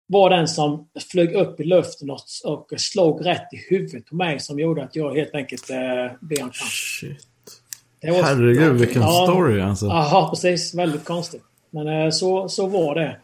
var 0.07 0.29
den 0.29 0.47
som 0.47 0.87
flög 1.11 1.33
upp 1.33 1.59
i 1.59 1.63
luften 1.63 2.09
och, 2.09 2.19
och 2.45 2.73
slog 2.77 3.25
rätt 3.25 3.53
i 3.53 3.57
huvudet 3.69 4.05
på 4.05 4.15
mig 4.15 4.39
som 4.39 4.59
gjorde 4.59 4.83
att 4.83 4.95
jag 4.95 5.15
helt 5.15 5.35
enkelt 5.35 5.69
uh, 5.69 5.77
blev 6.21 6.43
unconscious. 6.43 7.27
Herregud 8.01 8.79
vilken 8.79 9.01
ja, 9.01 9.27
story 9.27 9.61
alltså. 9.61 9.85
Ja, 9.85 10.27
precis. 10.33 10.73
Väldigt 10.73 11.05
konstigt. 11.05 11.43
Men 11.69 11.87
uh, 11.87 12.09
så, 12.09 12.49
så 12.49 12.67
var 12.67 12.95
det. 12.95 13.17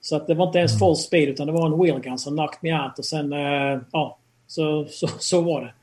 Så 0.00 0.16
att 0.16 0.26
det 0.26 0.34
var 0.34 0.46
inte 0.46 0.58
ens 0.58 0.78
full 0.78 0.96
speed 0.96 1.28
utan 1.28 1.46
det 1.46 1.52
var 1.52 1.66
en 1.66 1.82
wheelgun 1.82 2.18
som 2.18 2.36
knocked 2.36 2.58
me 2.62 2.84
out 2.84 2.98
och 2.98 3.04
sen, 3.04 3.32
uh, 3.32 3.80
ja, 3.92 4.18
så, 4.46 4.86
så, 4.90 5.08
så 5.18 5.40
var 5.40 5.60
det. 5.60 5.74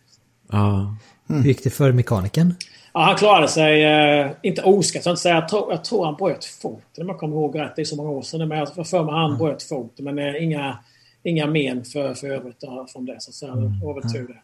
Ja. 0.51 0.95
Mm. 1.29 1.41
Hur 1.41 1.49
gick 1.49 1.63
det 1.63 1.69
för 1.69 1.91
mekanikern? 1.91 2.53
Ja, 2.93 3.03
han 3.03 3.15
klarade 3.15 3.47
sig, 3.47 3.83
eh, 3.83 4.31
inte 4.43 4.61
oskadd, 4.61 5.01
jag, 5.05 5.17
jag, 5.23 5.49
tror, 5.49 5.71
jag 5.71 5.83
tror 5.83 6.05
han 6.05 6.15
bröt 6.15 6.45
foten 6.45 7.03
om 7.03 7.07
jag 7.07 7.17
kommer 7.19 7.35
ihåg 7.35 7.59
rätt. 7.59 7.75
Det 7.75 7.81
är 7.81 7.85
så 7.85 7.95
många 7.95 8.09
år 8.09 8.21
sedan. 8.21 8.47
Men 8.47 8.57
jag 8.57 8.75
får 8.75 8.83
för 8.83 9.03
mig 9.03 9.13
han 9.13 9.25
mm. 9.25 9.37
bröt 9.37 9.63
foten. 9.63 10.05
Men 10.05 10.19
eh, 10.19 10.43
inga, 10.43 10.77
inga 11.23 11.47
men 11.47 11.85
för, 11.85 12.13
för 12.13 12.27
övrigt 12.27 12.63
från 12.93 13.05
det. 13.05 13.15
Så, 13.19 13.31
så 13.31 13.45
det 13.45 13.85
var 13.85 14.01
väl 14.01 14.11
tur 14.11 14.27
det. 14.27 14.41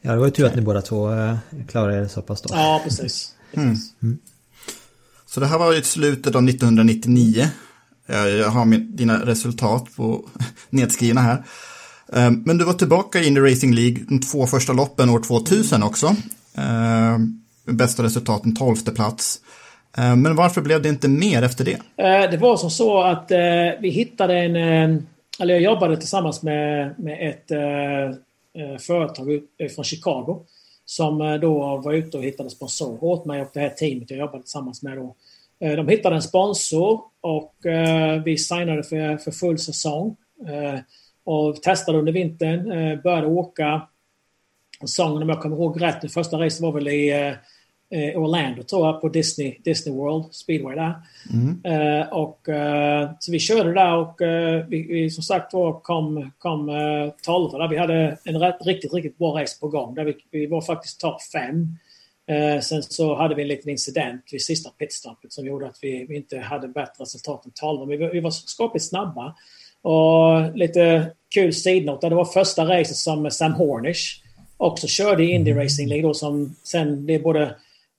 Ja, 0.00 0.12
det 0.12 0.18
var 0.18 0.26
ju 0.26 0.30
tur 0.30 0.46
att 0.46 0.56
ni 0.56 0.62
båda 0.62 0.82
två 0.82 1.12
eh, 1.12 1.36
klarade 1.68 1.98
er 1.98 2.06
så 2.06 2.22
pass 2.22 2.42
då. 2.42 2.54
Ja, 2.54 2.80
precis. 2.84 3.34
Mm. 3.52 3.76
Mm. 4.02 4.18
Så 5.26 5.40
det 5.40 5.46
här 5.46 5.58
var 5.58 5.72
ju 5.72 5.82
slutet 5.82 6.34
av 6.34 6.48
1999. 6.48 7.46
Jag 8.06 8.48
har 8.48 8.96
dina 8.96 9.26
resultat 9.26 9.96
på 9.96 10.24
nedskrivna 10.70 11.20
här. 11.20 11.44
Ehm, 12.12 12.42
men 12.46 12.58
du 12.58 12.64
var 12.64 12.72
tillbaka 12.72 13.22
in 13.22 13.36
i 13.36 13.40
Racing 13.40 13.74
League 13.74 14.04
de 14.08 14.20
två 14.20 14.46
första 14.46 14.72
loppen 14.72 15.10
år 15.10 15.20
2000 15.20 15.82
också. 15.82 16.16
Ehm, 16.58 17.42
bästa 17.64 18.02
resultaten 18.02 18.54
12 18.54 18.76
plats. 18.76 19.40
Ehm, 19.96 20.22
men 20.22 20.36
varför 20.36 20.60
blev 20.60 20.82
det 20.82 20.88
inte 20.88 21.08
mer 21.08 21.42
efter 21.42 21.64
det? 21.64 22.04
Eh, 22.04 22.30
det 22.30 22.36
var 22.36 22.56
som 22.56 22.70
så 22.70 23.02
att 23.02 23.30
eh, 23.30 23.38
vi 23.80 23.90
hittade 23.90 24.38
en... 24.38 24.56
Eh, 24.56 25.02
eller 25.40 25.54
jag 25.54 25.62
jobbade 25.62 25.96
tillsammans 25.96 26.42
med, 26.42 26.94
med 26.98 27.30
ett 27.30 27.50
eh, 27.50 28.04
eh, 28.62 28.78
företag 28.78 29.40
eh, 29.58 29.68
från 29.68 29.84
Chicago. 29.84 30.44
Som 30.84 31.38
då 31.40 31.76
var 31.76 31.92
ute 31.92 32.16
och 32.16 32.24
hittade 32.24 32.50
sponsorer 32.50 33.04
åt 33.04 33.24
mig 33.24 33.40
och 33.42 33.48
det 33.52 33.60
här 33.60 33.68
teamet 33.68 34.10
jag 34.10 34.18
jobbade 34.18 34.42
tillsammans 34.42 34.82
med 34.82 34.96
då. 34.96 35.14
De 35.58 35.88
hittade 35.88 36.16
en 36.16 36.22
sponsor 36.22 37.00
och 37.20 37.54
vi 38.24 38.38
signade 38.38 38.82
för, 38.82 39.16
för 39.16 39.30
full 39.30 39.58
säsong. 39.58 40.16
Och 41.24 41.62
testade 41.62 41.98
under 41.98 42.12
vintern, 42.12 42.64
började 43.02 43.26
åka. 43.26 43.82
Säsongen 44.80 45.22
om 45.22 45.28
jag 45.28 45.42
kommer 45.42 45.56
ihåg 45.56 45.82
rätt, 45.82 46.00
det 46.00 46.08
första 46.08 46.36
racet 46.36 46.60
var 46.60 46.72
väl 46.72 46.88
i 46.88 47.34
eh, 47.90 48.20
Orlando 48.20 48.62
tror 48.62 48.86
jag, 48.86 49.00
på 49.00 49.08
Disney, 49.08 49.56
Disney 49.64 49.94
World 49.94 50.34
Speedway 50.34 50.74
där. 50.74 50.94
Mm. 51.32 51.80
Uh, 51.80 52.12
och, 52.12 52.48
uh, 52.48 53.10
så 53.20 53.32
vi 53.32 53.38
körde 53.38 53.74
där 53.74 53.96
och 53.96 54.20
uh, 54.20 54.66
vi, 54.68 54.82
vi, 54.82 55.10
som 55.10 55.22
sagt 55.22 55.52
var 55.52 55.80
kom, 55.80 56.30
kom 56.38 56.68
uh, 56.68 57.12
12 57.22 57.52
där. 57.52 57.68
Vi 57.68 57.76
hade 57.76 58.18
en 58.24 58.40
rätt, 58.40 58.66
riktigt, 58.66 58.94
riktigt 58.94 59.18
bra 59.18 59.42
race 59.42 59.60
på 59.60 59.68
gång. 59.68 59.94
Där 59.94 60.04
vi, 60.04 60.16
vi 60.30 60.46
var 60.46 60.60
faktiskt 60.60 61.00
topp 61.00 61.22
5. 61.22 61.76
sen 62.62 62.82
så 62.82 63.14
hade 63.14 63.34
vi 63.34 63.42
en 63.42 63.48
liten 63.48 63.70
incident 63.70 64.24
vid 64.32 64.42
sista 64.42 64.70
pitstoppet 64.70 65.32
som 65.32 65.46
gjorde 65.46 65.66
att 65.66 65.78
vi, 65.82 66.06
vi 66.08 66.16
inte 66.16 66.38
hade 66.38 66.68
bättre 66.68 67.02
resultat 67.02 67.46
än 67.46 67.52
12. 67.54 67.88
Vi, 67.88 67.96
vi 67.96 68.20
var 68.20 68.30
skapligt 68.30 68.84
snabba. 68.84 69.34
Och 69.82 70.56
lite 70.56 71.12
kul 71.34 71.52
sidnot. 71.52 72.00
Det 72.00 72.14
var 72.14 72.24
första 72.24 72.64
racet 72.64 72.96
som 72.96 73.30
Sam 73.30 73.52
Hornish 73.52 74.22
också 74.58 74.86
körde 74.86 75.24
i 75.24 75.30
Indy 75.30 75.56
Racing 75.56 75.88
League 75.88 76.08
då 76.08 76.14
som 76.14 76.56
sen 76.62 77.04
blev 77.04 77.22
både 77.22 77.42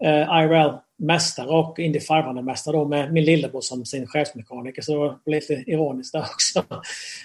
eh, 0.04 0.44
IRL 0.44 0.72
mästare 1.00 1.48
och 1.48 1.80
Indy 1.80 2.00
500-mästare 2.00 2.72
då 2.72 2.86
med 2.86 3.14
min 3.14 3.24
lillebror 3.24 3.62
som 3.62 3.86
sin 3.86 4.08
chefsmekaniker. 4.08 4.82
Så 4.82 4.92
det 4.92 5.00
var 5.00 5.20
lite 5.26 5.54
ironiskt 5.54 6.14
där 6.14 6.22
också. 6.22 6.64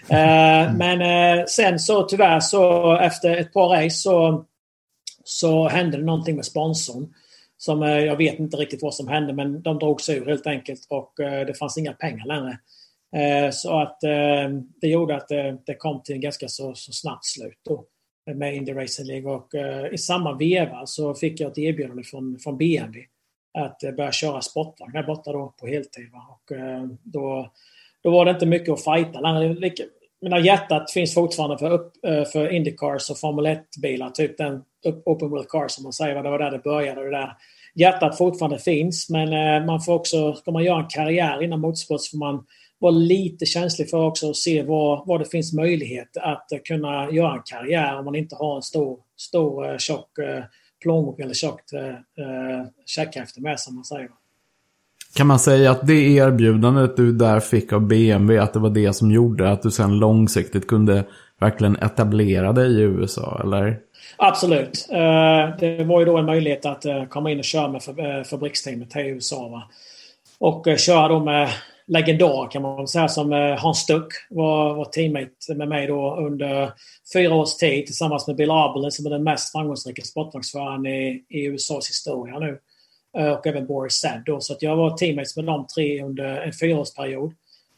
Eh, 0.08 0.74
men 0.74 1.02
eh, 1.02 1.44
sen 1.46 1.78
så 1.78 2.02
tyvärr 2.02 2.40
så 2.40 2.92
efter 2.96 3.36
ett 3.36 3.52
par 3.52 3.68
race 3.68 3.96
så, 3.96 4.44
så 5.24 5.68
hände 5.68 5.96
det 5.96 6.04
någonting 6.04 6.36
med 6.36 6.44
sponsorn. 6.44 7.14
Som 7.56 7.82
eh, 7.82 7.98
jag 7.98 8.16
vet 8.16 8.38
inte 8.38 8.56
riktigt 8.56 8.82
vad 8.82 8.94
som 8.94 9.08
hände 9.08 9.32
men 9.32 9.62
de 9.62 9.78
drog 9.78 10.00
sig 10.00 10.16
ur 10.16 10.26
helt 10.26 10.46
enkelt 10.46 10.86
och 10.90 11.20
eh, 11.20 11.46
det 11.46 11.54
fanns 11.54 11.78
inga 11.78 11.92
pengar 11.92 12.26
längre. 12.26 12.58
Eh, 13.16 13.50
så 13.50 13.80
att 13.80 14.04
eh, 14.04 14.48
det 14.80 14.88
gjorde 14.88 15.16
att 15.16 15.28
det, 15.28 15.58
det 15.66 15.74
kom 15.74 16.02
till 16.02 16.14
en 16.14 16.20
ganska 16.20 16.48
så, 16.48 16.74
så 16.74 16.92
snabbt 16.92 17.24
slut 17.24 17.60
då 17.64 17.84
med 18.32 18.54
Indy 18.54 18.72
Racing 18.72 19.06
League 19.06 19.32
och 19.32 19.54
eh, 19.54 19.94
i 19.94 19.98
samma 19.98 20.32
veva 20.32 20.86
så 20.86 21.14
fick 21.14 21.40
jag 21.40 21.50
ett 21.50 21.58
erbjudande 21.58 22.02
från, 22.02 22.38
från 22.38 22.58
BMW 22.58 23.06
att 23.58 23.84
eh, 23.84 23.92
börja 23.92 24.12
köra 24.12 24.40
sportvagn 24.40 24.92
där 24.92 25.02
borta 25.02 25.32
då 25.32 25.54
på 25.60 25.66
heltid. 25.66 26.10
Va? 26.12 26.26
Och 26.28 26.56
eh, 26.56 26.86
då, 27.02 27.52
då 28.02 28.10
var 28.10 28.24
det 28.24 28.30
inte 28.30 28.46
mycket 28.46 28.72
att 28.72 28.84
fighta. 28.84 29.20
Mina 30.20 30.38
hjärtat 30.38 30.90
finns 30.90 31.14
fortfarande 31.14 31.58
för, 31.58 31.70
upp, 31.70 31.92
för 32.32 32.52
Indycars 32.52 33.10
och 33.10 33.18
Formel 33.18 33.46
1-bilar, 33.46 34.10
typ 34.10 34.38
den 34.38 34.62
Open 35.04 35.30
World 35.30 35.48
Cars 35.48 35.72
som 35.72 35.82
man 35.82 35.92
säger. 35.92 36.22
Det 36.22 36.30
var 36.30 36.38
där 36.38 36.50
det 36.50 36.58
började. 36.58 37.04
Det 37.04 37.10
där 37.10 37.36
hjärtat 37.74 38.18
fortfarande 38.18 38.58
finns 38.58 39.10
men 39.10 39.66
man 39.66 39.80
får 39.80 39.94
också, 39.94 40.34
ska 40.34 40.50
man 40.50 40.64
göra 40.64 40.80
en 40.80 40.88
karriär 40.88 41.42
inom 41.42 41.60
motorsport 41.60 42.00
så 42.00 42.10
får 42.10 42.18
man 42.18 42.46
vara 42.84 42.92
lite 42.92 43.46
känslig 43.46 43.90
för 43.90 44.06
också 44.06 44.30
att 44.30 44.36
se 44.36 44.62
var, 44.62 45.02
var 45.06 45.18
det 45.18 45.24
finns 45.24 45.52
möjlighet 45.52 46.16
att 46.16 46.48
kunna 46.64 47.10
göra 47.10 47.32
en 47.32 47.42
karriär 47.44 47.98
om 47.98 48.04
man 48.04 48.14
inte 48.14 48.36
har 48.36 48.56
en 48.56 48.62
stor, 48.62 48.98
stor 49.16 49.70
eh, 49.70 49.78
tjock 49.78 50.18
eh, 50.18 50.44
plånbok 50.82 51.20
eller 51.20 51.34
tjockt 51.34 51.72
eh, 51.72 52.66
checkhäfte 52.86 53.40
med 53.40 53.60
sig, 53.60 53.74
man 53.74 53.84
säger. 53.84 54.08
Kan 55.16 55.26
man 55.26 55.38
säga 55.38 55.70
att 55.70 55.86
det 55.86 55.94
erbjudandet 55.94 56.96
du 56.96 57.12
där 57.12 57.40
fick 57.40 57.72
av 57.72 57.80
BMW, 57.80 58.38
att 58.38 58.52
det 58.52 58.58
var 58.58 58.70
det 58.70 58.92
som 58.92 59.10
gjorde 59.10 59.50
att 59.50 59.62
du 59.62 59.70
sen 59.70 59.98
långsiktigt 59.98 60.66
kunde 60.66 61.04
verkligen 61.40 61.76
etablera 61.76 62.52
dig 62.52 62.72
i 62.72 62.80
USA, 62.80 63.40
eller? 63.44 63.78
Absolut. 64.16 64.86
Det 65.60 65.84
var 65.84 66.00
ju 66.00 66.06
då 66.06 66.16
en 66.16 66.26
möjlighet 66.26 66.66
att 66.66 66.86
komma 67.08 67.30
in 67.30 67.38
och 67.38 67.44
köra 67.44 67.68
med 67.68 67.82
fabriksteamet 68.26 68.96
i 68.96 69.00
USA. 69.00 69.48
Va? 69.48 69.62
Och 70.38 70.66
köra 70.78 71.08
då 71.08 71.24
med 71.24 71.48
legendar 71.86 72.50
kan 72.50 72.62
man 72.62 72.88
säga 72.88 73.08
som 73.08 73.32
eh, 73.32 73.58
Hans 73.58 73.78
Stuck 73.78 74.12
var, 74.30 74.74
var 74.74 74.84
teammate 74.84 75.54
med 75.56 75.68
mig 75.68 75.86
då 75.86 76.16
under 76.16 76.72
fyra 77.12 77.34
års 77.34 77.56
tid 77.56 77.86
tillsammans 77.86 78.26
med 78.26 78.36
Bill 78.36 78.50
Abelin 78.50 78.90
som 78.90 79.06
är 79.06 79.10
den 79.10 79.24
mest 79.24 79.52
framgångsrika 79.52 80.02
sportvagnsföraren 80.02 80.86
i, 80.86 81.24
i 81.28 81.44
USAs 81.44 81.88
historia 81.88 82.38
nu. 82.38 82.58
Eh, 83.18 83.32
och 83.32 83.46
även 83.46 83.66
Boris 83.66 83.94
Sadd 83.94 84.22
då. 84.26 84.40
Så 84.40 84.52
att 84.52 84.62
jag 84.62 84.76
var 84.76 84.96
teammates 84.96 85.36
med 85.36 85.44
de 85.44 85.66
tre 85.66 86.02
under 86.02 86.24
en 86.24 86.52
fyraårsperiod. 86.52 87.32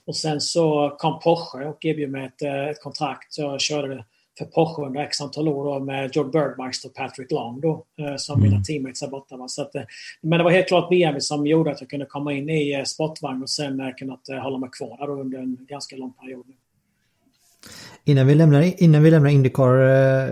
Och 0.07 0.17
sen 0.17 0.41
så 0.41 0.97
kom 0.99 1.21
Porsche 1.21 1.65
och 1.67 1.85
erbjöd 1.85 2.11
mig 2.11 2.27
ett, 2.27 2.43
eh, 2.43 2.69
ett 2.69 2.83
kontrakt. 2.83 3.35
Så 3.35 3.43
jag 3.43 3.61
körde 3.61 4.05
för 4.39 4.45
Porsche 4.45 4.83
under 4.83 5.01
x 5.01 5.21
antal 5.21 5.49
år 5.49 5.65
då, 5.65 5.85
med 5.85 6.11
George 6.15 6.33
Birdmeister 6.33 6.89
och 6.89 6.95
Patrick 6.95 7.31
Long 7.31 7.61
då, 7.61 7.85
eh, 7.99 8.17
som 8.17 8.39
mm. 8.39 8.51
mina 8.51 8.65
teammates 8.65 9.01
där 9.01 9.09
borta. 9.09 9.37
Va? 9.37 9.49
Så 9.49 9.63
att, 9.63 9.75
eh, 9.75 9.83
men 10.21 10.39
det 10.39 10.45
var 10.45 10.51
helt 10.51 10.69
klart 10.69 10.89
BMW 10.89 11.21
som 11.21 11.47
gjorde 11.47 11.71
att 11.71 11.81
jag 11.81 11.91
kunde 11.91 12.07
komma 12.07 12.33
in 12.33 12.51
i 12.51 12.73
eh, 12.73 12.83
sportvagn 12.83 13.43
och 13.43 13.51
sen 13.51 13.95
kunnat 13.97 14.29
hålla 14.43 14.59
mig 14.59 14.71
kvar 14.73 14.97
där 14.99 15.11
under 15.11 15.39
en 15.39 15.59
ganska 15.69 15.97
lång 15.97 16.13
period. 16.13 16.47
Innan 18.09 18.27
vi 18.27 18.35
lämnar, 18.35 18.83
innan 18.83 19.03
vi 19.03 19.11
lämnar 19.11 19.31
Indycar 19.31 19.79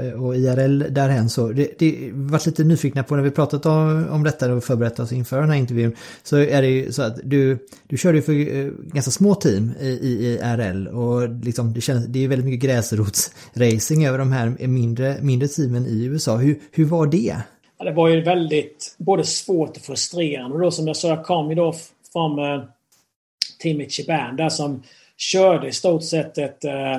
eh, 0.06 0.22
och 0.22 0.36
IRL 0.36 0.84
därhen 0.90 1.28
så 1.28 1.48
det, 1.48 1.78
det 1.78 2.10
varit 2.12 2.46
lite 2.46 2.64
nyfikna 2.64 3.02
på 3.02 3.16
när 3.16 3.22
vi 3.22 3.30
pratat 3.30 3.66
om, 3.66 4.08
om 4.10 4.24
detta 4.24 4.52
och 4.52 4.64
förberett 4.64 4.98
oss 4.98 5.12
inför 5.12 5.40
den 5.40 5.50
här 5.50 5.56
intervjun 5.56 5.96
så 6.22 6.36
är 6.36 6.62
det 6.62 6.68
ju 6.68 6.92
så 6.92 7.02
att 7.02 7.18
du, 7.24 7.58
du 7.88 7.98
körde 7.98 8.18
ju 8.18 8.22
för 8.22 8.32
eh, 8.32 8.70
ganska 8.82 9.10
små 9.10 9.34
team 9.34 9.72
i, 9.80 9.86
i, 9.86 10.38
och 10.92 11.28
liksom 11.44 11.72
det, 11.72 11.80
känns, 11.80 12.06
det 12.06 12.24
är 12.24 12.28
väldigt 12.28 12.46
mycket 12.46 12.70
gräsrotsracing 12.70 14.06
över 14.06 14.18
de 14.18 14.32
här 14.32 14.66
mindre, 14.66 15.16
mindre 15.22 15.48
teamen 15.48 15.86
i 15.86 16.04
USA. 16.04 16.36
Hur, 16.36 16.60
hur 16.72 16.84
var 16.84 17.06
det? 17.06 17.36
Ja, 17.78 17.84
det 17.84 17.92
var 17.92 18.08
ju 18.08 18.20
väldigt 18.20 18.94
både 18.98 19.24
svårt 19.24 19.76
och 19.76 19.82
frustrerande. 19.82 20.58
Då 20.58 20.70
som 20.70 20.86
jag 20.86 20.96
sa, 20.96 21.08
jag 21.08 21.24
kom 21.24 21.48
ju 21.48 21.54
då 21.54 21.74
från 22.12 22.38
äh, 22.38 22.64
teamet 23.62 23.92
Chiban 23.92 24.36
där 24.36 24.48
som 24.48 24.82
körde 25.16 25.68
i 25.68 25.72
stort 25.72 26.04
sett 26.04 26.38
ett 26.38 26.64
äh, 26.64 26.98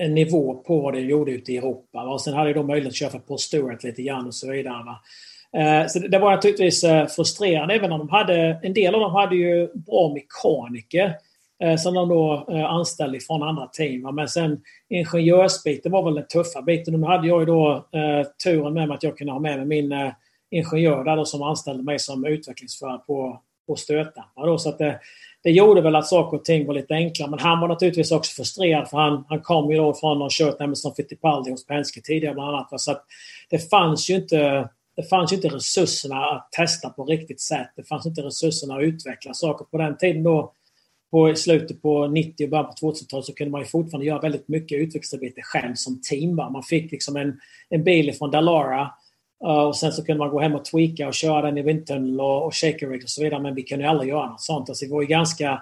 en 0.00 0.14
nivå 0.14 0.54
på 0.54 0.80
vad 0.80 0.94
det 0.94 1.00
gjorde 1.00 1.32
ute 1.32 1.52
i 1.52 1.56
Europa. 1.56 2.02
Och 2.02 2.20
sen 2.20 2.34
hade 2.34 2.52
de 2.52 2.66
möjlighet 2.66 2.90
att 2.90 2.96
köra 2.96 3.10
på 3.10 3.18
Paul 3.18 3.38
Stewart 3.38 3.84
lite 3.84 4.02
grann 4.02 4.26
och 4.26 4.34
så 4.34 4.50
vidare. 4.50 4.84
Va? 4.84 5.00
Eh, 5.60 5.86
så 5.86 5.98
det 5.98 6.18
var 6.18 6.30
naturligtvis 6.30 6.84
eh, 6.84 7.06
frustrerande 7.06 7.74
även 7.74 7.92
om 7.92 7.98
de 7.98 8.08
hade, 8.08 8.60
en 8.62 8.74
del 8.74 8.94
av 8.94 9.00
dem 9.00 9.12
hade 9.12 9.36
ju 9.36 9.68
bra 9.74 10.14
mekaniker 10.14 11.14
eh, 11.62 11.76
som 11.76 11.94
de 11.94 12.08
då 12.08 12.46
anställde 12.68 13.20
från 13.20 13.42
andra 13.42 13.66
team. 13.66 14.14
Men 14.14 14.28
sen 14.28 14.60
ingenjörsbiten 14.88 15.92
var 15.92 16.02
väl 16.02 16.14
den 16.14 16.26
tuffa 16.26 16.62
biten. 16.62 17.00
Nu 17.00 17.06
hade 17.06 17.28
jag 17.28 17.40
ju 17.40 17.46
då 17.46 17.88
turen 18.44 18.74
med 18.74 18.88
mig 18.88 18.94
att 18.94 19.02
jag 19.02 19.18
kunde 19.18 19.32
ha 19.32 19.40
med 19.40 19.56
mig 19.56 19.66
min 19.66 20.12
ingenjör 20.50 21.04
där 21.04 21.16
då 21.16 21.24
som 21.24 21.42
anställde 21.42 21.82
mig 21.82 21.98
som 21.98 22.26
utvecklingsförare 22.26 22.98
på, 23.06 23.40
på 23.66 23.76
stötdämpare. 23.76 24.58
Så 24.58 24.68
att 24.68 24.78
det, 24.78 25.00
det 25.42 25.50
gjorde 25.50 25.80
väl 25.80 25.96
att 25.96 26.06
saker 26.06 26.36
och 26.36 26.44
ting 26.44 26.66
var 26.66 26.74
lite 26.74 26.94
enklare. 26.94 27.30
Men 27.30 27.38
han 27.38 27.60
var 27.60 27.68
naturligtvis 27.68 28.12
också 28.12 28.32
frustrerad 28.34 28.88
för 28.88 28.98
han, 28.98 29.24
han 29.28 29.40
kom 29.40 29.70
ju 29.70 29.76
då 29.76 29.94
från 29.94 30.22
och 30.22 30.30
kört 30.30 30.58
kört 30.58 30.76
som 30.78 30.94
Fittipaldi 30.94 31.50
hos 31.50 31.66
Penske 31.66 32.00
tidigare 32.00 32.34
bland 32.34 32.48
annat. 32.48 32.80
Så 32.80 32.90
att 32.90 33.04
det 33.50 33.70
fanns 33.70 34.10
ju 34.10 34.14
inte 34.14 34.68
det 34.96 35.08
fanns 35.08 35.32
ju 35.32 35.36
inte 35.36 35.48
resurserna 35.48 36.24
att 36.24 36.52
testa 36.52 36.90
på 36.90 37.04
riktigt 37.04 37.40
sätt. 37.40 37.68
Det 37.76 37.88
fanns 37.88 38.06
inte 38.06 38.22
resurserna 38.22 38.74
att 38.74 38.82
utveckla 38.82 39.34
saker. 39.34 39.64
På 39.64 39.78
den 39.78 39.96
tiden 39.96 40.22
då, 40.22 40.52
på 41.10 41.34
slutet 41.34 41.82
på 41.82 42.06
90 42.06 42.44
och 42.44 42.50
början 42.50 42.66
på 42.66 42.92
2000-talet 42.92 43.26
så 43.26 43.34
kunde 43.34 43.50
man 43.50 43.60
ju 43.60 43.66
fortfarande 43.66 44.06
göra 44.06 44.20
väldigt 44.20 44.48
mycket 44.48 44.78
utvecklingsarbete 44.78 45.42
själv 45.42 45.74
som 45.74 46.00
team. 46.02 46.36
Va? 46.36 46.50
Man 46.50 46.62
fick 46.62 46.92
liksom 46.92 47.16
en, 47.16 47.40
en 47.68 47.84
bil 47.84 48.14
från 48.14 48.30
Dalara 48.30 48.90
Uh, 49.44 49.50
och 49.50 49.76
sen 49.76 49.92
så 49.92 50.04
kunde 50.04 50.18
man 50.18 50.30
gå 50.30 50.40
hem 50.40 50.54
och 50.54 50.64
tweaka 50.64 51.08
och 51.08 51.14
köra 51.14 51.42
den 51.42 51.58
i 51.58 51.62
vindtunnel 51.62 52.20
och, 52.20 52.46
och 52.46 52.54
shaker 52.54 52.88
rig 52.88 53.02
och 53.02 53.10
så 53.10 53.22
vidare. 53.22 53.42
Men 53.42 53.54
vi 53.54 53.62
kunde 53.62 53.88
aldrig 53.88 54.10
göra 54.10 54.30
något 54.30 54.40
sånt. 54.40 54.68
Alltså, 54.68 54.84
vi 54.84 54.92
var 54.92 55.00
ju 55.00 55.06
ganska 55.06 55.52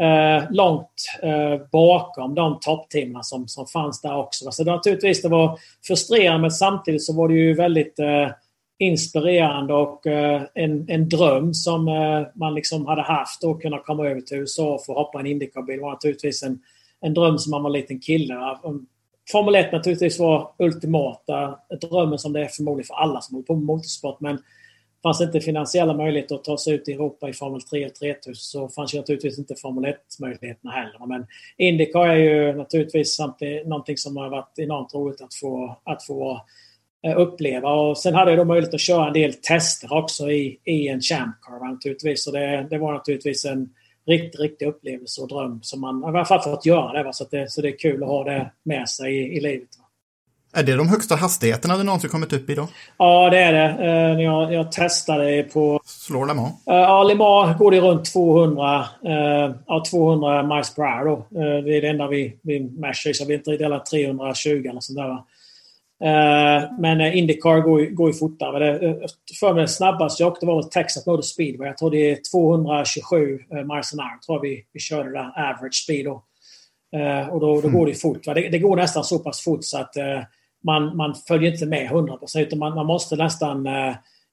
uh, 0.00 0.52
långt 0.52 0.94
uh, 1.24 1.66
bakom 1.72 2.34
de 2.34 2.60
toppteamen 2.60 3.24
som, 3.24 3.48
som 3.48 3.66
fanns 3.66 4.00
där 4.00 4.16
också. 4.16 4.50
Så 4.52 4.64
det, 4.64 4.70
naturligtvis 4.70 5.22
det 5.22 5.28
var 5.28 5.58
frustrerande 5.86 6.40
men 6.40 6.50
samtidigt 6.50 7.04
så 7.04 7.16
var 7.16 7.28
det 7.28 7.34
ju 7.34 7.54
väldigt 7.54 7.94
inspirerande 8.78 9.74
och 9.74 10.06
en, 10.54 10.90
en 10.90 11.08
dröm 11.08 11.54
som 11.54 11.84
man 12.34 12.54
liksom 12.54 12.86
hade 12.86 13.02
haft 13.02 13.44
att 13.44 13.60
kunna 13.60 13.78
komma 13.78 14.06
över 14.06 14.20
till 14.20 14.36
USA 14.36 14.74
och 14.74 14.84
få 14.84 14.94
hoppa 14.94 15.20
en 15.20 15.26
Indycar-bil 15.26 15.80
var 15.80 15.90
naturligtvis 15.90 16.42
en, 16.42 16.58
en 17.00 17.14
dröm 17.14 17.38
som 17.38 17.50
man 17.50 17.62
var 17.62 17.70
en 17.70 17.80
liten 17.80 18.00
kille. 18.00 18.34
Formel 19.32 19.54
1 19.54 19.72
naturligtvis 19.72 20.18
var 20.18 20.52
ultimata 20.58 21.58
drömmen 21.80 22.18
som 22.18 22.32
det 22.32 22.40
är 22.40 22.48
förmodligen 22.48 22.86
för 22.86 22.94
alla 22.94 23.20
som 23.20 23.34
håller 23.34 23.46
på 23.46 23.54
med 23.54 23.64
motorsport. 23.64 24.20
Men 24.20 24.38
fanns 25.02 25.18
det 25.18 25.24
inte 25.24 25.40
finansiella 25.40 25.94
möjligheter 25.94 26.34
att 26.34 26.44
ta 26.44 26.58
sig 26.58 26.74
ut 26.74 26.88
i 26.88 26.92
Europa 26.92 27.28
i 27.28 27.32
Formel 27.32 27.62
3 27.62 27.86
och 27.86 27.94
3000 27.94 28.34
så 28.34 28.68
fanns 28.68 28.94
ju 28.94 28.98
naturligtvis 28.98 29.38
inte 29.38 29.54
Formel 29.54 29.92
1-möjligheterna 29.92 30.70
heller. 30.70 31.06
Men 31.06 31.26
Indycar 31.56 32.06
är 32.06 32.16
ju 32.16 32.52
naturligtvis 32.52 33.18
någonting 33.64 33.96
som 33.96 34.16
har 34.16 34.28
varit 34.28 34.58
enormt 34.58 34.94
roligt 34.94 35.20
att 35.20 35.34
få, 35.34 35.76
att 35.84 36.06
få 36.06 36.40
eh, 37.06 37.20
uppleva. 37.20 37.72
Och 37.72 37.98
sen 37.98 38.14
hade 38.14 38.30
jag 38.30 38.38
då 38.38 38.44
möjlighet 38.44 38.74
att 38.74 38.80
köra 38.80 39.06
en 39.06 39.12
del 39.12 39.34
tester 39.34 39.92
också 39.92 40.30
i, 40.30 40.60
i 40.64 40.88
en 40.88 41.00
Champ 41.00 41.36
Car 41.42 41.72
naturligtvis. 41.72 42.24
Så 42.24 42.30
det, 42.30 42.66
det 42.70 42.78
var 42.78 42.92
naturligtvis 42.92 43.44
en 43.44 43.70
riktig, 44.10 44.40
riktig 44.40 44.66
upplevelse 44.66 45.20
och 45.20 45.28
dröm 45.28 45.62
som 45.62 45.80
man 45.80 46.02
i 46.02 46.06
alla 46.06 46.24
fall 46.24 46.40
fått 46.40 46.66
göra 46.66 46.92
det. 46.92 47.02
Va? 47.02 47.12
Så, 47.12 47.24
det, 47.30 47.50
så 47.50 47.62
det 47.62 47.68
är 47.68 47.78
kul 47.78 48.02
att 48.02 48.08
ha 48.08 48.24
det 48.24 48.50
med 48.62 48.88
sig 48.88 49.16
i, 49.16 49.36
i 49.36 49.40
livet. 49.40 49.68
Va? 49.78 49.84
Är 50.52 50.62
det 50.62 50.76
de 50.76 50.88
högsta 50.88 51.16
hastigheterna 51.16 51.76
du 51.76 51.82
någonsin 51.82 52.10
kommit 52.10 52.32
upp 52.32 52.50
i 52.50 52.54
då? 52.54 52.68
Ja, 52.98 53.30
det 53.30 53.38
är 53.38 53.52
det. 53.52 53.84
Uh, 54.14 54.22
jag, 54.22 54.52
jag 54.52 54.72
testade 54.72 55.42
på... 55.42 55.80
Slår 55.84 56.26
Le 56.26 56.34
Mans? 56.34 56.52
Uh, 56.52 56.74
ja, 56.74 57.02
Le 57.02 57.14
Mans 57.14 57.58
går 57.58 57.70
det 57.70 57.80
runt 57.80 58.12
200, 58.12 58.84
uh, 59.06 59.54
ja, 59.66 59.84
200 59.90 60.42
miles 60.42 60.74
per 60.74 60.82
hour. 60.82 61.04
Då. 61.04 61.26
Det 61.40 61.76
är 61.76 61.80
det 61.80 61.88
enda 61.88 62.08
vi, 62.08 62.38
vi 62.42 62.60
mashar 62.60 63.12
så 63.12 63.24
vi 63.24 63.34
inte 63.34 63.56
delar 63.56 63.78
320 63.78 64.48
eller 64.48 64.80
sånt 64.80 64.98
där. 64.98 65.08
Va? 65.08 65.26
Eh, 66.04 66.70
men 66.78 67.00
eh, 67.00 67.16
Indycar 67.16 67.60
går, 67.60 67.94
går 67.94 68.08
ju 68.08 68.14
fortare. 68.14 68.58
Det, 68.58 68.86
eh, 68.86 68.94
för 69.40 69.54
mig 69.54 69.68
snabbast 69.68 70.20
jag 70.20 70.32
åkte 70.32 70.46
var 70.46 70.62
Texas 70.62 71.06
Motor 71.06 71.22
Speedway. 71.22 71.68
Jag 71.68 71.78
tror 71.78 71.90
det 71.90 72.10
är 72.10 72.18
227 72.30 73.38
miles 73.50 73.92
an 73.92 74.00
hour. 74.00 74.20
Tror 74.26 74.40
vi, 74.40 74.64
vi 74.72 74.80
körde 74.80 75.10
där, 75.10 75.50
average 75.50 75.82
speed. 75.84 76.04
Då. 76.04 76.24
Och 77.30 77.40
då, 77.40 77.60
då 77.60 77.68
går 77.68 77.86
det 77.86 77.94
fort. 77.94 78.24
Det, 78.24 78.48
det, 78.48 78.58
går 78.58 78.76
nästan 78.76 79.04
så 79.04 79.18
pass 79.18 79.44
fort 79.44 79.64
så 79.64 79.78
att 79.78 79.94
man, 80.64 80.96
man 80.96 81.14
följer 81.28 81.52
inte 81.52 81.66
med 81.66 81.90
100% 81.90 82.38
utan 82.38 82.58
man, 82.58 82.74
man 82.74 82.86
måste 82.86 83.16
nästan 83.16 83.66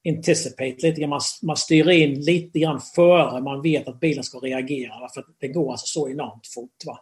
anticipate 0.10 0.76
lite 0.81 1.02
grann. 1.02 1.10
Man, 1.10 1.22
man 1.44 1.57
styr 1.57 1.89
in 1.89 2.22
lite 2.22 2.60
grann 2.60 2.81
före 2.95 3.41
man 3.41 3.61
vet 3.61 3.88
att 3.88 3.99
bilen 3.99 4.23
ska 4.23 4.38
reagera. 4.38 5.10
För 5.14 5.23
det 5.39 5.48
går 5.48 5.72
alltså 5.72 5.88
så 5.88 6.10
enormt 6.10 6.48
fort. 6.56 6.85
Va? 6.85 6.99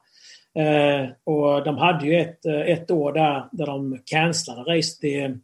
Eh, 0.56 1.10
och 1.24 1.64
de 1.64 1.78
hade 1.78 2.06
ju 2.06 2.20
ett, 2.20 2.46
eh, 2.46 2.62
ett 2.62 2.92
år 2.92 3.14
där, 3.14 3.50
där 3.52 3.66
de 3.66 4.00
cancellade 4.06 4.78
racet 4.78 5.04
i, 5.04 5.38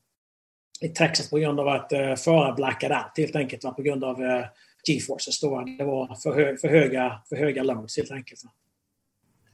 i 0.82 0.90
Texas 0.90 1.30
på 1.30 1.38
grund 1.38 1.60
av 1.60 1.68
att 1.68 1.92
uh, 1.94 2.16
förare 2.16 2.54
blackade 2.54 2.96
out 2.96 3.18
helt 3.18 3.36
enkelt. 3.36 3.64
Va? 3.64 3.72
På 3.72 3.82
grund 3.82 4.04
av 4.04 4.22
uh, 4.22 4.46
G-forces. 4.88 5.40
Då. 5.40 5.64
Det 5.78 5.84
var 5.84 6.16
för, 6.24 6.36
hö 6.36 6.58
för, 6.58 6.68
höga, 6.68 7.22
för 7.30 7.36
höga 7.36 7.64
loads 7.64 7.98
helt 7.98 8.12
enkelt. 8.12 8.42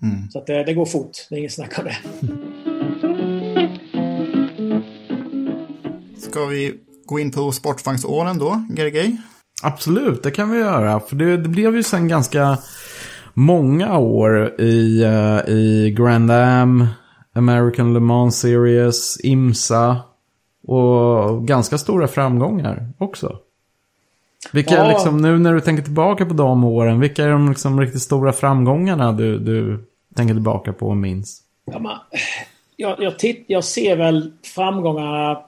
Mm. 0.02 0.30
Så 0.32 0.40
att 0.40 0.48
det, 0.48 0.64
det, 0.64 0.74
går 0.74 0.86
fort. 0.86 1.12
Det 1.30 1.36
är 1.36 1.40
inget 1.40 1.54
snack 1.54 1.80
om 1.80 1.86
det. 1.86 1.98
Ska 6.22 6.46
vi 6.46 6.80
gå 7.06 7.20
in 7.20 7.32
på 7.32 7.52
sportvagnsåren 7.52 8.38
då, 8.38 8.66
Gergej? 8.78 9.18
Absolut, 9.64 10.24
det 10.24 10.32
kan 10.32 10.52
vi 10.52 10.60
göra. 10.60 11.00
För 11.00 11.16
det, 11.16 11.38
det 11.38 11.50
blev 11.50 11.76
ju 11.76 11.84
sen 11.84 12.08
ganska 12.08 12.58
många 13.38 13.98
år 13.98 14.62
i, 14.62 15.04
uh, 15.06 15.50
i 15.50 15.94
Grand 15.98 16.32
Am, 16.32 16.88
American 17.34 17.94
Le 17.94 18.00
Mans 18.00 18.40
Series, 18.40 19.20
IMSA 19.24 20.02
och 20.68 21.48
ganska 21.48 21.78
stora 21.78 22.08
framgångar 22.08 22.90
också. 22.98 23.38
Vilka 24.54 24.76
ja. 24.76 24.90
liksom, 24.90 25.18
nu 25.18 25.40
när 25.40 25.54
du 25.54 25.62
tänker 25.62 25.84
tillbaka 25.84 26.26
på 26.26 26.34
de 26.34 26.64
åren, 26.64 27.00
vilka 27.00 27.24
är 27.24 27.30
de 27.30 27.50
liksom 27.50 27.80
riktigt 27.80 28.02
stora 28.02 28.34
framgångarna 28.34 29.12
du, 29.12 29.40
du 29.40 29.86
tänker 30.16 30.34
tillbaka 30.34 30.74
på 30.74 30.88
och 30.88 30.98
minns? 30.98 31.42
Ja, 31.72 31.80
man, 31.80 31.98
jag, 32.76 32.96
jag, 33.00 33.20
titt, 33.20 33.46
jag 33.48 33.64
ser 33.64 33.96
väl 33.96 34.32
framgångarna 34.56 35.40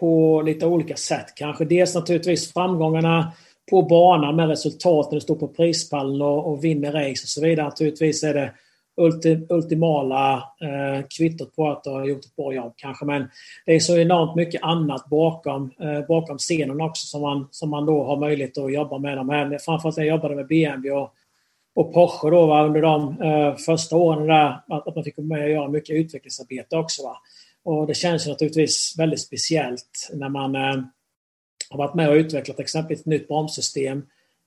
på 0.00 0.42
lite 0.42 0.66
olika 0.66 0.96
sätt 0.96 1.26
kanske. 1.36 1.64
Dels 1.64 1.94
naturligtvis 1.94 2.52
framgångarna 2.52 3.32
på 3.70 3.82
banan 3.82 4.36
med 4.36 4.48
resultat 4.48 5.10
när 5.10 5.16
du 5.16 5.20
står 5.20 5.34
på 5.34 5.48
prispallen 5.48 6.22
och, 6.22 6.52
och 6.52 6.64
vinner 6.64 6.92
race 6.92 7.24
och 7.24 7.28
så 7.28 7.40
vidare. 7.40 7.66
Naturligtvis 7.66 8.22
är 8.24 8.34
det 8.34 8.52
ulti, 8.96 9.46
ultimala 9.48 10.36
eh, 10.36 11.06
kvittot 11.18 11.56
på 11.56 11.70
att 11.70 11.84
du 11.84 11.90
har 11.90 12.04
gjort 12.04 12.24
ett 12.24 12.36
bra 12.36 12.54
jobb 12.54 12.72
kanske. 12.76 13.04
Men 13.04 13.28
det 13.66 13.74
är 13.74 13.80
så 13.80 13.98
enormt 13.98 14.36
mycket 14.36 14.62
annat 14.62 15.08
bakom, 15.08 15.70
eh, 15.80 16.06
bakom 16.06 16.38
scenen 16.38 16.80
också 16.80 17.06
som 17.06 17.20
man, 17.20 17.48
som 17.50 17.70
man 17.70 17.86
då 17.86 18.04
har 18.04 18.16
möjlighet 18.16 18.58
att 18.58 18.72
jobba 18.72 18.98
med. 18.98 19.26
Men 19.26 19.58
framförallt 19.58 19.96
när 19.96 20.04
jag 20.04 20.16
jobbade 20.16 20.34
med 20.34 20.46
BMW 20.46 20.90
och, 20.90 21.14
och 21.74 21.94
Porsche 21.94 22.30
då, 22.30 22.46
va, 22.46 22.64
under 22.64 22.82
de 22.82 23.22
eh, 23.22 23.56
första 23.56 23.96
åren 23.96 24.26
där, 24.26 24.60
att, 24.68 24.88
att 24.88 24.94
man 24.94 25.04
fick 25.04 25.16
vara 25.16 25.26
med 25.26 25.44
och 25.44 25.50
göra 25.50 25.68
mycket 25.68 25.96
utvecklingsarbete 25.96 26.76
också. 26.76 27.02
Va. 27.02 27.16
Och 27.64 27.86
det 27.86 27.94
känns 27.94 28.26
naturligtvis 28.26 28.94
väldigt 28.98 29.20
speciellt 29.20 30.10
när 30.12 30.28
man 30.28 30.54
eh, 30.54 30.84
har 31.74 31.86
varit 31.86 31.94
med 31.94 32.08
och 32.08 32.14
utvecklat 32.14 32.60
exempelvis 32.60 33.00
ett 33.00 33.06
nytt 33.06 33.28
bromssystem, 33.28 34.02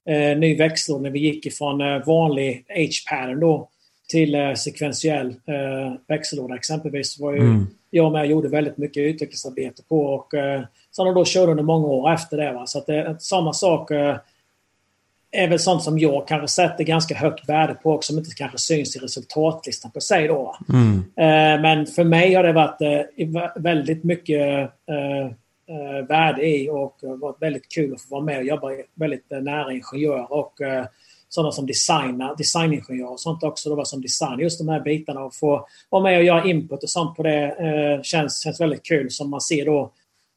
eh, 0.10 0.38
ny 0.38 0.58
växellåda 0.58 1.04
när 1.04 1.10
vi 1.10 1.20
gick 1.20 1.46
ifrån 1.46 1.82
eh, 1.82 2.06
vanlig 2.06 2.66
H-pattern 2.70 3.40
då 3.40 3.70
till 4.08 4.36
eh, 4.36 4.54
sekventiell 4.54 5.28
eh, 5.28 5.94
växellåda 6.08 6.56
exempelvis. 6.56 7.20
var 7.20 7.34
ju 7.34 7.40
mm. 7.40 7.68
jag 7.90 8.12
med 8.12 8.22
och 8.22 8.28
gjorde 8.28 8.48
väldigt 8.48 8.78
mycket 8.78 9.02
utvecklingsarbete 9.02 9.84
på 9.84 10.06
och 10.06 10.34
eh, 10.34 10.62
som 10.92 11.14
då 11.14 11.26
körde 11.26 11.52
under 11.52 11.64
många 11.64 11.88
år 11.88 12.14
efter 12.14 12.38
det. 12.38 12.54
Va? 12.54 12.66
Så 12.66 12.80
att 12.80 12.86
det, 12.86 13.18
samma 13.20 13.54
sak 13.54 13.92
eh, 13.92 14.18
är 15.32 15.48
väl 15.48 15.60
sånt 15.60 15.84
som 15.84 16.00
jag 16.00 16.28
kanske 16.28 16.48
sätter 16.48 16.84
ganska 16.84 17.16
högt 17.16 17.50
värde 17.50 17.74
på 17.74 17.94
också, 17.94 18.14
som 18.14 18.20
inte 18.20 18.36
kanske 18.36 18.58
syns 18.58 18.96
i 18.96 19.00
resultatlistan 19.00 19.92
på 19.92 20.02
sig. 20.02 20.28
Då. 20.28 20.58
Mm. 20.70 20.98
Eh, 20.98 21.62
men 21.62 21.86
för 21.86 22.04
mig 22.04 22.34
har 22.34 22.44
det 22.44 22.54
varit 22.54 22.82
eh, 22.82 23.52
väldigt 23.56 24.04
mycket 24.04 24.72
eh, 25.70 26.08
värde 26.08 26.48
i 26.48 26.70
och 26.70 27.04
eh, 27.04 27.16
varit 27.16 27.42
väldigt 27.42 27.70
kul 27.70 27.94
att 27.94 28.02
få 28.02 28.08
vara 28.10 28.24
med 28.24 28.38
och 28.38 28.44
jobba 28.44 28.70
väldigt 28.94 29.32
eh, 29.32 29.42
nära 29.42 29.74
ingenjörer 29.74 30.34
och 30.34 30.62
eh, 30.62 30.86
sådana 31.30 31.52
som 31.52 31.66
designar, 31.66 32.36
designingenjörer 32.38 33.12
och 33.12 33.20
sånt 33.20 33.44
också, 33.44 33.76
då, 33.76 33.86
som 33.86 34.02
designar 34.02 34.40
just 34.40 34.60
de 34.60 34.70
här 34.70 34.80
bitarna 34.80 35.24
och 35.24 35.36
få 35.36 35.68
vara 35.90 36.04
med 36.04 36.18
och 36.18 36.24
göra 36.24 36.46
input 36.46 36.84
och 36.84 36.90
sånt 36.90 37.16
på 37.16 37.24
det 37.24 38.00
känns, 38.04 38.44
känns 38.44 38.62
väldigt 38.62 38.84
kul 38.84 39.12
som 39.12 39.30
man 39.30 39.42
ser 39.42 39.66
då 39.66 39.92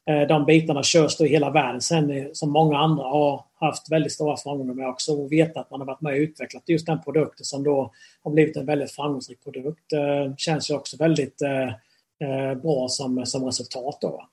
Eh, 0.09 0.27
de 0.27 0.45
bitarna 0.45 0.83
körs 0.83 1.17
då 1.17 1.25
i 1.25 1.29
hela 1.29 1.49
världen 1.49 1.81
sen 1.81 2.29
som 2.33 2.51
många 2.51 2.77
andra 2.77 3.03
har 3.03 3.43
haft 3.53 3.91
väldigt 3.91 4.11
stora 4.11 4.37
framgångar 4.37 4.73
med 4.73 4.87
också 4.87 5.13
och 5.13 5.31
veta 5.31 5.59
att 5.59 5.71
man 5.71 5.79
har 5.79 5.87
varit 5.87 6.01
med 6.01 6.13
och 6.13 6.19
utvecklat 6.19 6.63
just 6.65 6.85
den 6.85 7.01
produkten 7.01 7.45
som 7.45 7.63
då 7.63 7.91
har 8.23 8.31
blivit 8.31 8.57
en 8.57 8.65
väldigt 8.65 8.91
framgångsrik 8.91 9.43
produkt. 9.43 9.93
Eh, 9.93 10.35
känns 10.37 10.69
ju 10.71 10.75
också 10.75 10.97
väldigt 10.97 11.41
eh, 11.41 12.55
bra 12.55 12.87
som, 12.89 13.25
som 13.25 13.45
resultat 13.45 13.97
då. 14.01 14.27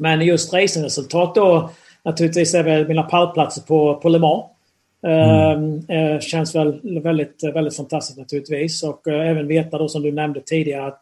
Men 0.00 0.20
just 0.20 0.52
racingresultat 0.52 1.34
då 1.34 1.70
naturligtvis 2.04 2.54
är 2.54 2.62
väl 2.62 2.88
mina 2.88 3.02
pallplatser 3.02 3.62
på, 3.62 3.94
på 3.94 4.08
Le 4.08 4.18
Mans. 4.18 4.44
Mm. 5.02 6.20
känns 6.20 6.54
väl 6.54 7.00
väldigt, 7.00 7.44
väldigt 7.54 7.76
fantastiskt 7.76 8.18
naturligtvis 8.18 8.82
och 8.82 9.06
även 9.06 9.46
veta 9.46 9.78
då 9.78 9.88
som 9.88 10.02
du 10.02 10.12
nämnde 10.12 10.40
tidigare 10.40 10.86
att 10.86 11.00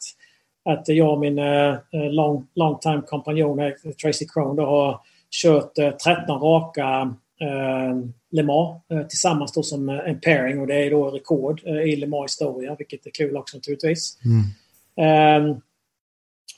att 0.68 0.88
jag 0.88 1.12
och 1.12 1.20
min 1.20 1.38
uh, 1.38 1.78
long, 1.92 2.46
long 2.54 2.78
time 2.78 3.02
kompanjon 3.06 3.58
eh, 3.58 3.72
Tracy 4.02 4.26
Crone 4.34 4.62
har 4.62 5.00
kört 5.42 5.78
uh, 5.78 5.90
13 5.90 6.40
raka 6.40 7.02
uh, 7.42 8.04
Le 8.30 8.42
Mans 8.42 8.82
tillsammans 9.08 9.52
då 9.52 9.62
som 9.62 9.88
en 9.88 10.20
pairing 10.20 10.60
och 10.60 10.66
det 10.66 10.74
är 10.74 10.90
då 10.90 11.10
rekord 11.10 11.60
i 11.60 11.96
Le 11.96 12.06
Mans 12.06 12.32
historia, 12.32 12.76
vilket 12.78 13.06
är 13.06 13.10
kul 13.10 13.36
också 13.36 13.56
naturligtvis. 13.56 14.18
Mm. 14.24 15.60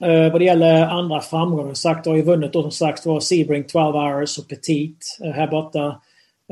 Uh, 0.05 0.33
vad 0.33 0.41
det 0.41 0.45
gäller 0.45 0.87
andra 0.87 1.21
framgångar, 1.21 1.75
sagt, 1.75 2.07
har 2.07 2.17
ju 2.17 2.23
vunnit 2.23 2.53
då 2.53 2.63
som 2.63 2.71
sagt 2.71 3.07
var 3.07 3.21
Sebring 3.21 3.65
12 3.65 3.95
hours 3.97 4.39
och 4.39 4.49
Petit 4.49 5.19
uh, 5.25 5.31
här 5.31 5.47
borta. 5.47 6.01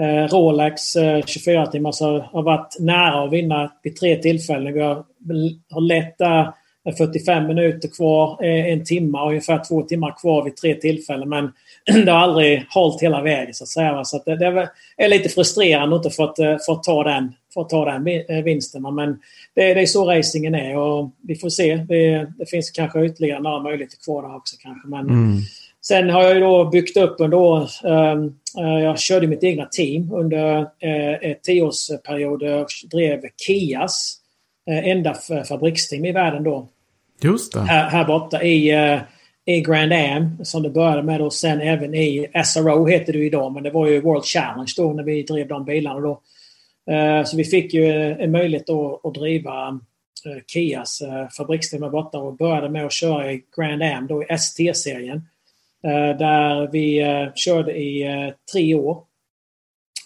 Uh, 0.01 0.27
Rolex 0.29 0.83
24 1.27 1.67
timmar 1.67 1.93
så 1.93 2.19
har 2.19 2.43
varit 2.43 2.77
nära 2.81 3.25
att 3.25 3.33
vinna 3.33 3.73
vid 3.83 3.97
tre 3.97 4.17
tillfällen. 4.17 4.75
Vi 4.75 4.81
har, 4.81 5.05
har 5.71 5.81
lett 5.81 6.21
45 6.97 7.47
minuter 7.47 7.89
kvar, 7.89 8.45
eh, 8.45 8.73
en 8.73 8.85
timme 8.85 9.19
och 9.19 9.29
ungefär 9.29 9.65
två 9.69 9.83
timmar 9.83 10.15
kvar 10.21 10.45
vid 10.45 10.57
tre 10.57 10.75
tillfällen. 10.75 11.29
Men 11.29 11.53
det 12.05 12.11
har 12.11 12.19
aldrig 12.19 12.67
hållit 12.71 13.03
hela 13.03 13.23
vägen 13.23 13.55
så 13.55 13.65
att 13.65 13.69
säga. 13.69 14.05
Så 14.05 14.17
att 14.17 14.25
det, 14.25 14.37
det 14.37 14.71
är 14.97 15.09
lite 15.09 15.29
frustrerande 15.29 15.97
att 15.97 16.05
inte 16.05 16.17
fått, 16.17 16.39
eh, 16.39 16.57
fått 16.67 16.83
ta 16.83 17.05
den, 17.05 17.35
fått 17.55 17.69
ta 17.69 17.85
den 17.85 18.07
eh, 18.29 18.45
vinsten. 18.45 18.95
Men 18.95 19.21
det, 19.55 19.75
det 19.75 19.81
är 19.81 19.87
så 19.87 20.11
racingen 20.11 20.55
är 20.55 20.77
och 20.77 21.11
vi 21.23 21.35
får 21.35 21.49
se. 21.49 21.77
Det, 21.77 22.27
det 22.39 22.47
finns 22.51 22.71
kanske 22.71 23.05
ytterligare 23.05 23.43
några 23.43 23.63
möjligheter 23.63 23.97
kvar 24.05 24.23
där 24.23 24.37
också 24.37 24.57
kanske. 24.61 24.89
Men 24.89 25.01
mm. 25.01 25.39
Sen 25.83 26.11
har 26.11 26.23
jag 26.23 26.35
ju 26.35 26.41
då 26.41 26.65
byggt 26.65 26.97
upp 26.97 27.17
under 27.19 27.37
år. 27.37 27.69
Um, 27.85 28.39
jag 28.55 28.99
körde 28.99 29.27
mitt 29.27 29.45
egna 29.45 29.65
team 29.65 30.13
under 30.13 30.67
ett 31.23 31.43
tioårsperiod. 31.43 32.43
Jag 32.43 32.67
drev 32.91 33.21
Kias 33.47 34.17
enda 34.67 35.15
fabriksteam 35.49 36.05
i 36.05 36.13
världen 36.13 36.43
då. 36.43 36.69
Just 37.23 37.53
det. 37.53 37.61
Här, 37.61 37.91
här 37.91 38.05
borta 38.05 38.43
i, 38.43 38.71
i 39.49 39.61
Grand 39.61 39.93
Am 39.93 40.45
som 40.45 40.63
det 40.63 40.71
började 40.71 41.03
med 41.03 41.21
och 41.21 41.33
sen 41.33 41.61
även 41.61 41.95
i 41.95 42.27
SRO 42.45 42.87
heter 42.87 43.13
det 43.13 43.19
idag 43.19 43.53
men 43.53 43.63
det 43.63 43.71
var 43.71 43.87
ju 43.87 44.01
World 44.01 44.25
Challenge 44.25 44.73
då 44.77 44.93
när 44.93 45.03
vi 45.03 45.23
drev 45.23 45.49
de 45.49 45.65
bilarna 45.65 46.01
då. 46.01 46.21
Uh, 46.91 47.25
så 47.25 47.37
vi 47.37 47.45
fick 47.45 47.75
ju 47.75 48.13
en 48.13 48.31
möjlighet 48.31 48.67
då 48.67 49.01
att 49.05 49.15
driva 49.15 49.71
uh, 49.71 50.43
Kias 50.47 51.03
fabriksteam 51.37 51.83
här 51.83 51.91
borta 51.91 52.19
och 52.19 52.37
började 52.37 52.69
med 52.69 52.87
att 52.87 52.93
köra 52.93 53.33
i 53.33 53.45
Grand 53.57 53.83
Am 53.83 54.07
då 54.07 54.23
i 54.23 54.27
ST-serien. 54.29 55.23
där 56.19 56.69
vi 56.73 57.05
körde 57.35 57.79
i 57.79 58.07
tre 58.53 58.75
år 58.75 59.03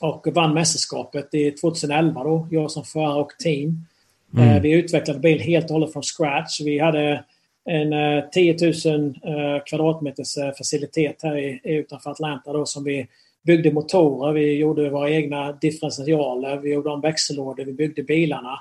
och 0.00 0.26
vann 0.34 0.54
mästerskapet 0.54 1.34
i 1.34 1.50
2011 1.50 2.24
då, 2.24 2.48
jag 2.50 2.70
som 2.70 2.84
förare 2.84 3.20
och 3.20 3.30
team. 3.38 3.86
Mm. 4.34 4.48
Eh, 4.48 4.62
vi 4.62 4.72
utvecklade 4.72 5.20
bil 5.20 5.40
helt 5.40 5.64
och 5.64 5.70
hållet 5.70 5.92
från 5.92 6.02
scratch. 6.02 6.60
Vi 6.60 6.78
hade 6.78 7.24
en 7.64 7.92
eh, 7.92 8.24
10 8.32 8.56
000 8.86 9.14
eh, 9.24 9.64
kvadratmeters 9.66 10.36
eh, 10.36 10.52
facilitet 10.58 11.22
här 11.22 11.38
i, 11.38 11.60
utanför 11.64 12.10
Atlanta 12.10 12.52
då, 12.52 12.66
som 12.66 12.84
vi 12.84 13.06
byggde 13.46 13.72
motorer, 13.72 14.32
vi 14.32 14.56
gjorde 14.56 14.90
våra 14.90 15.10
egna 15.10 15.52
differentialer, 15.52 16.56
vi 16.56 16.72
gjorde 16.72 16.90
om 16.90 17.00
växellådor, 17.00 17.64
vi 17.64 17.72
byggde 17.72 18.02
bilarna. 18.02 18.58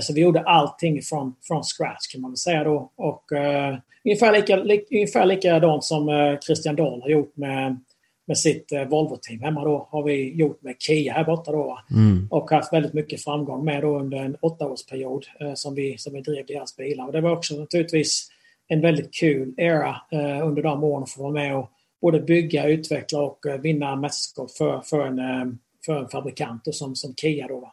Så 0.00 0.12
vi 0.12 0.20
gjorde 0.20 0.40
allting 0.40 1.02
från, 1.02 1.34
från 1.42 1.62
scratch 1.62 2.12
kan 2.12 2.20
man 2.20 2.30
väl 2.30 2.36
säga 2.36 2.64
då. 2.64 2.92
Och, 2.96 3.32
uh, 3.32 3.78
ungefär, 4.04 4.32
lika, 4.32 4.56
li, 4.56 4.84
ungefär 4.90 5.26
likadant 5.26 5.84
som 5.84 6.36
Christian 6.46 6.76
Dahl 6.76 7.02
har 7.02 7.08
gjort 7.08 7.36
med 7.36 7.80
med 8.26 8.38
sitt 8.38 8.72
eh, 8.72 8.84
Volvo-team 8.84 9.40
hemma 9.40 9.64
då 9.64 9.88
har 9.90 10.02
vi 10.02 10.34
gjort 10.34 10.62
med 10.62 10.76
Kia 10.78 11.12
här 11.12 11.24
borta 11.24 11.52
då. 11.52 11.78
Mm. 11.90 12.28
Och 12.30 12.50
haft 12.50 12.72
väldigt 12.72 12.92
mycket 12.92 13.24
framgång 13.24 13.64
med 13.64 13.82
då 13.82 13.98
under 13.98 14.18
en 14.18 14.36
åttaårsperiod 14.40 15.26
eh, 15.40 15.54
som, 15.54 15.74
vi, 15.74 15.98
som 15.98 16.12
vi 16.12 16.20
drev 16.20 16.46
deras 16.46 16.76
bilar. 16.76 17.06
Och 17.06 17.12
det 17.12 17.20
var 17.20 17.30
också 17.30 17.54
naturligtvis 17.54 18.28
en 18.68 18.80
väldigt 18.80 19.14
kul 19.14 19.54
era 19.56 19.96
eh, 20.10 20.46
under 20.46 20.62
de 20.62 20.84
åren 20.84 21.02
att 21.02 21.10
få 21.10 21.22
vara 21.22 21.32
med 21.32 21.56
och 21.56 21.70
både 22.00 22.20
bygga, 22.20 22.68
utveckla 22.68 23.20
och 23.20 23.46
eh, 23.46 23.60
vinna 23.60 23.96
mästerskap 23.96 24.50
för, 24.50 24.80
för, 24.80 25.06
en, 25.06 25.18
eh, 25.18 25.54
för 25.86 25.96
en 25.96 26.08
fabrikant 26.08 26.64
då, 26.64 26.72
som, 26.72 26.96
som 26.96 27.14
Kia 27.14 27.48
då. 27.48 27.60
Va? 27.60 27.72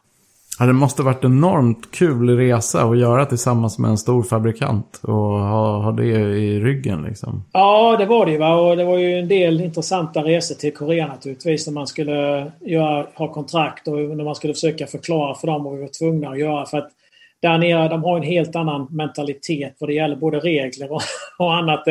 Ja, 0.58 0.66
det 0.66 0.72
måste 0.72 1.02
varit 1.02 1.24
enormt 1.24 1.90
kul 1.90 2.36
resa 2.36 2.82
att 2.82 2.98
göra 2.98 3.26
tillsammans 3.26 3.78
med 3.78 3.90
en 3.90 3.98
stor 3.98 4.22
fabrikant 4.22 5.00
och 5.02 5.14
ha, 5.14 5.82
ha 5.82 5.92
det 5.92 6.04
i 6.04 6.60
ryggen 6.60 7.02
liksom. 7.02 7.44
Ja, 7.52 7.96
det 7.98 8.06
var 8.06 8.26
det 8.26 8.38
va. 8.38 8.54
Och 8.54 8.76
det 8.76 8.84
var 8.84 8.98
ju 8.98 9.18
en 9.18 9.28
del 9.28 9.60
intressanta 9.60 10.24
resor 10.24 10.54
till 10.54 10.74
Korea 10.74 11.06
naturligtvis 11.06 11.66
när 11.66 11.74
man 11.74 11.86
skulle 11.86 12.52
göra, 12.60 13.06
ha 13.14 13.32
kontrakt 13.32 13.88
och 13.88 13.96
när 13.96 14.24
man 14.24 14.34
skulle 14.34 14.54
försöka 14.54 14.86
förklara 14.86 15.34
för 15.34 15.46
dem 15.46 15.64
vad 15.64 15.74
vi 15.74 15.80
var 15.80 15.88
tvungna 15.88 16.28
att 16.28 16.38
göra. 16.38 16.66
För 16.66 16.78
att 16.78 16.90
där 17.44 17.58
nere, 17.58 17.88
de 17.88 18.04
har 18.04 18.16
en 18.16 18.22
helt 18.22 18.56
annan 18.56 18.86
mentalitet 18.90 19.76
vad 19.78 19.90
det 19.90 19.94
gäller 19.94 20.16
både 20.16 20.38
regler 20.38 20.92
och, 20.92 21.02
och 21.38 21.54
annat. 21.54 21.84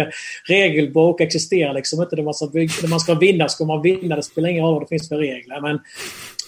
Regelbok 0.47 1.21
existerar 1.21 1.73
liksom 1.73 2.01
inte. 2.01 2.15
När 2.15 2.23
man, 2.23 2.33
ska 2.33 2.45
bygga, 2.45 2.73
när 2.81 2.89
man 2.89 2.99
ska 2.99 3.13
vinna 3.13 3.49
ska 3.49 3.65
man 3.65 3.81
vinna. 3.81 4.15
Det 4.15 4.23
spelar 4.23 4.49
ingen 4.49 4.65
roll 4.65 4.73
vad 4.73 4.83
det 4.83 4.87
finns 4.87 5.09
för 5.09 5.17
regler. 5.17 5.61
Men 5.61 5.79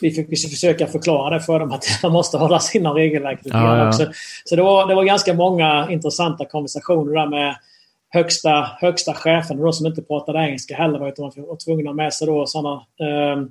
vi 0.02 0.12
fick 0.12 0.30
försöka 0.50 0.88
förklara 0.88 1.30
det 1.30 1.42
för 1.42 1.60
dem 1.60 1.72
att 1.72 1.86
man 2.04 2.12
måste 2.12 2.38
hålla 2.38 2.60
inom 2.74 2.94
regelverket. 2.96 3.46
Ja, 3.46 3.78
ja. 3.78 3.88
Också. 3.88 4.12
Så 4.46 4.56
det 4.56 4.62
var, 4.62 4.88
det 4.88 4.96
var 4.96 5.04
ganska 5.04 5.34
många 5.34 5.88
intressanta 5.92 6.46
konversationer 6.46 7.14
där 7.14 7.28
med 7.28 7.56
högsta, 8.10 8.70
högsta 8.82 9.14
chefen 9.14 9.58
då, 9.58 9.72
som 9.72 9.86
inte 9.86 10.02
pratade 10.02 10.40
engelska 10.40 10.76
heller. 10.76 11.08
Utan 11.08 11.32
man 11.36 11.48
var 11.48 11.66
tvungna 11.66 11.90
att 11.90 11.96
med 11.96 12.14
sig 12.14 12.28
då 12.28 12.46
sådana... 12.46 12.76
Eh, 12.76 13.44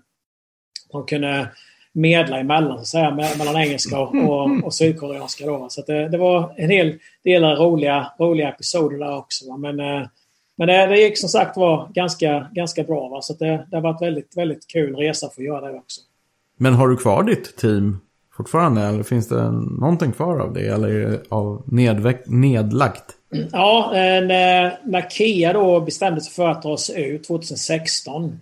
de 0.93 1.07
kunde 1.07 1.49
medla 1.95 2.39
emellan, 2.39 2.77
så 2.77 2.81
att 2.81 2.87
säga, 2.87 3.11
mellan 3.39 3.57
engelska 3.57 3.99
och, 3.99 4.15
och, 4.15 4.65
och 4.65 4.75
sydkoreanska. 4.75 5.47
Då. 5.47 5.67
Så 5.69 5.83
det, 5.87 6.09
det, 6.09 6.19
var 6.19 6.55
en 6.57 6.71
hel 6.71 6.99
del 7.25 7.45
roliga, 7.45 8.13
roliga 8.19 8.49
episoder 8.49 8.99
där 8.99 9.17
också. 9.17 9.49
Va? 9.49 9.57
Men, 9.57 9.81
eh, 9.81 10.07
men 10.57 10.69
det, 10.69 10.87
det 10.87 11.01
gick 11.01 11.19
som 11.19 11.29
sagt 11.29 11.57
var 11.57 11.89
ganska, 11.95 12.47
ganska 12.53 12.83
bra. 12.83 13.09
Va? 13.09 13.23
Så 13.23 13.33
det, 13.33 13.67
det 13.71 13.77
har 13.77 13.83
varit 13.83 14.03
väldigt, 14.03 14.37
väldigt 14.37 14.67
kul 14.73 14.97
resa 14.97 15.29
för 15.35 15.43
att 15.43 15.47
göra 15.47 15.73
det 15.73 15.79
också. 15.79 16.01
Men 16.57 16.75
har 16.75 16.89
du 16.89 16.97
kvar 16.97 17.23
ditt 17.23 17.57
team 17.57 18.01
fortfarande? 18.37 18.83
Eller 18.83 19.03
finns 19.03 19.29
det 19.29 19.51
någonting 19.81 20.13
kvar 20.13 20.39
av 20.39 20.53
det? 20.53 20.69
Eller 20.69 20.89
är 20.89 21.11
det 21.11 21.23
av 21.29 21.63
nedlagt? 22.27 23.05
Ja, 23.53 23.91
när, 23.93 24.79
när 24.85 25.09
Kia 25.11 25.53
då 25.53 25.81
bestämde 25.81 26.21
sig 26.21 26.33
för 26.33 26.49
att 26.49 26.63
dra 26.63 26.77
sig 26.77 27.09
ut 27.09 27.25
2016 27.25 28.25
Eh, 28.25 28.39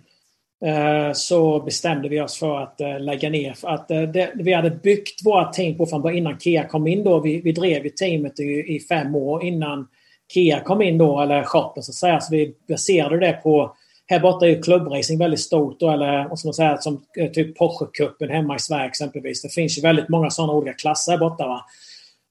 så 1.13 1.59
bestämde 1.59 2.09
vi 2.09 2.21
oss 2.21 2.39
för 2.39 2.59
att 2.59 2.81
eh, 2.81 2.99
lägga 2.99 3.29
ner. 3.29 3.53
För 3.53 3.67
att 3.67 3.91
eh, 3.91 4.01
det, 4.01 4.31
vi 4.35 4.53
hade 4.53 4.69
byggt 4.69 5.25
våra 5.25 5.45
team 5.45 5.77
på 5.77 5.85
från 5.85 6.01
början 6.01 6.17
innan 6.17 6.39
Kia 6.39 6.67
kom 6.67 6.87
in 6.87 7.03
då. 7.03 7.19
Vi, 7.19 7.41
vi 7.41 7.51
drev 7.51 7.83
ju 7.83 7.89
teamet 7.89 8.39
i, 8.39 8.43
i, 8.43 8.79
fem 8.79 9.15
år 9.15 9.43
innan 9.43 9.87
Kia 10.33 10.59
kom 10.59 10.81
in 10.81 10.97
då, 10.97 11.21
eller 11.21 11.43
shoppen 11.43 11.83
så 11.83 11.91
att 11.91 11.95
säga. 11.95 12.19
Så 12.19 12.31
vi 12.31 12.55
baserade 12.67 13.19
det 13.19 13.33
på 13.33 13.75
här 14.05 14.19
borta 14.19 14.45
är 14.45 14.49
ju 14.49 14.61
klubbracing 14.61 15.19
väldigt 15.19 15.39
stort 15.39 15.79
då, 15.79 15.89
eller 15.89 16.27
vad 16.29 16.39
ska 16.39 16.47
man 16.47 16.53
säga, 16.53 16.77
som 16.77 17.03
typ 17.33 17.57
Porsche-cupen 17.57 18.29
hemma 18.29 18.55
i 18.55 18.59
Sverige 18.59 18.85
exempelvis. 18.85 19.41
Det 19.41 19.49
finns 19.49 19.77
ju 19.77 19.81
väldigt 19.81 20.09
många 20.09 20.29
sådana 20.29 20.53
olika 20.53 20.73
klasser 20.73 21.11
här 21.11 21.19
borta. 21.19 21.47
Va? 21.47 21.65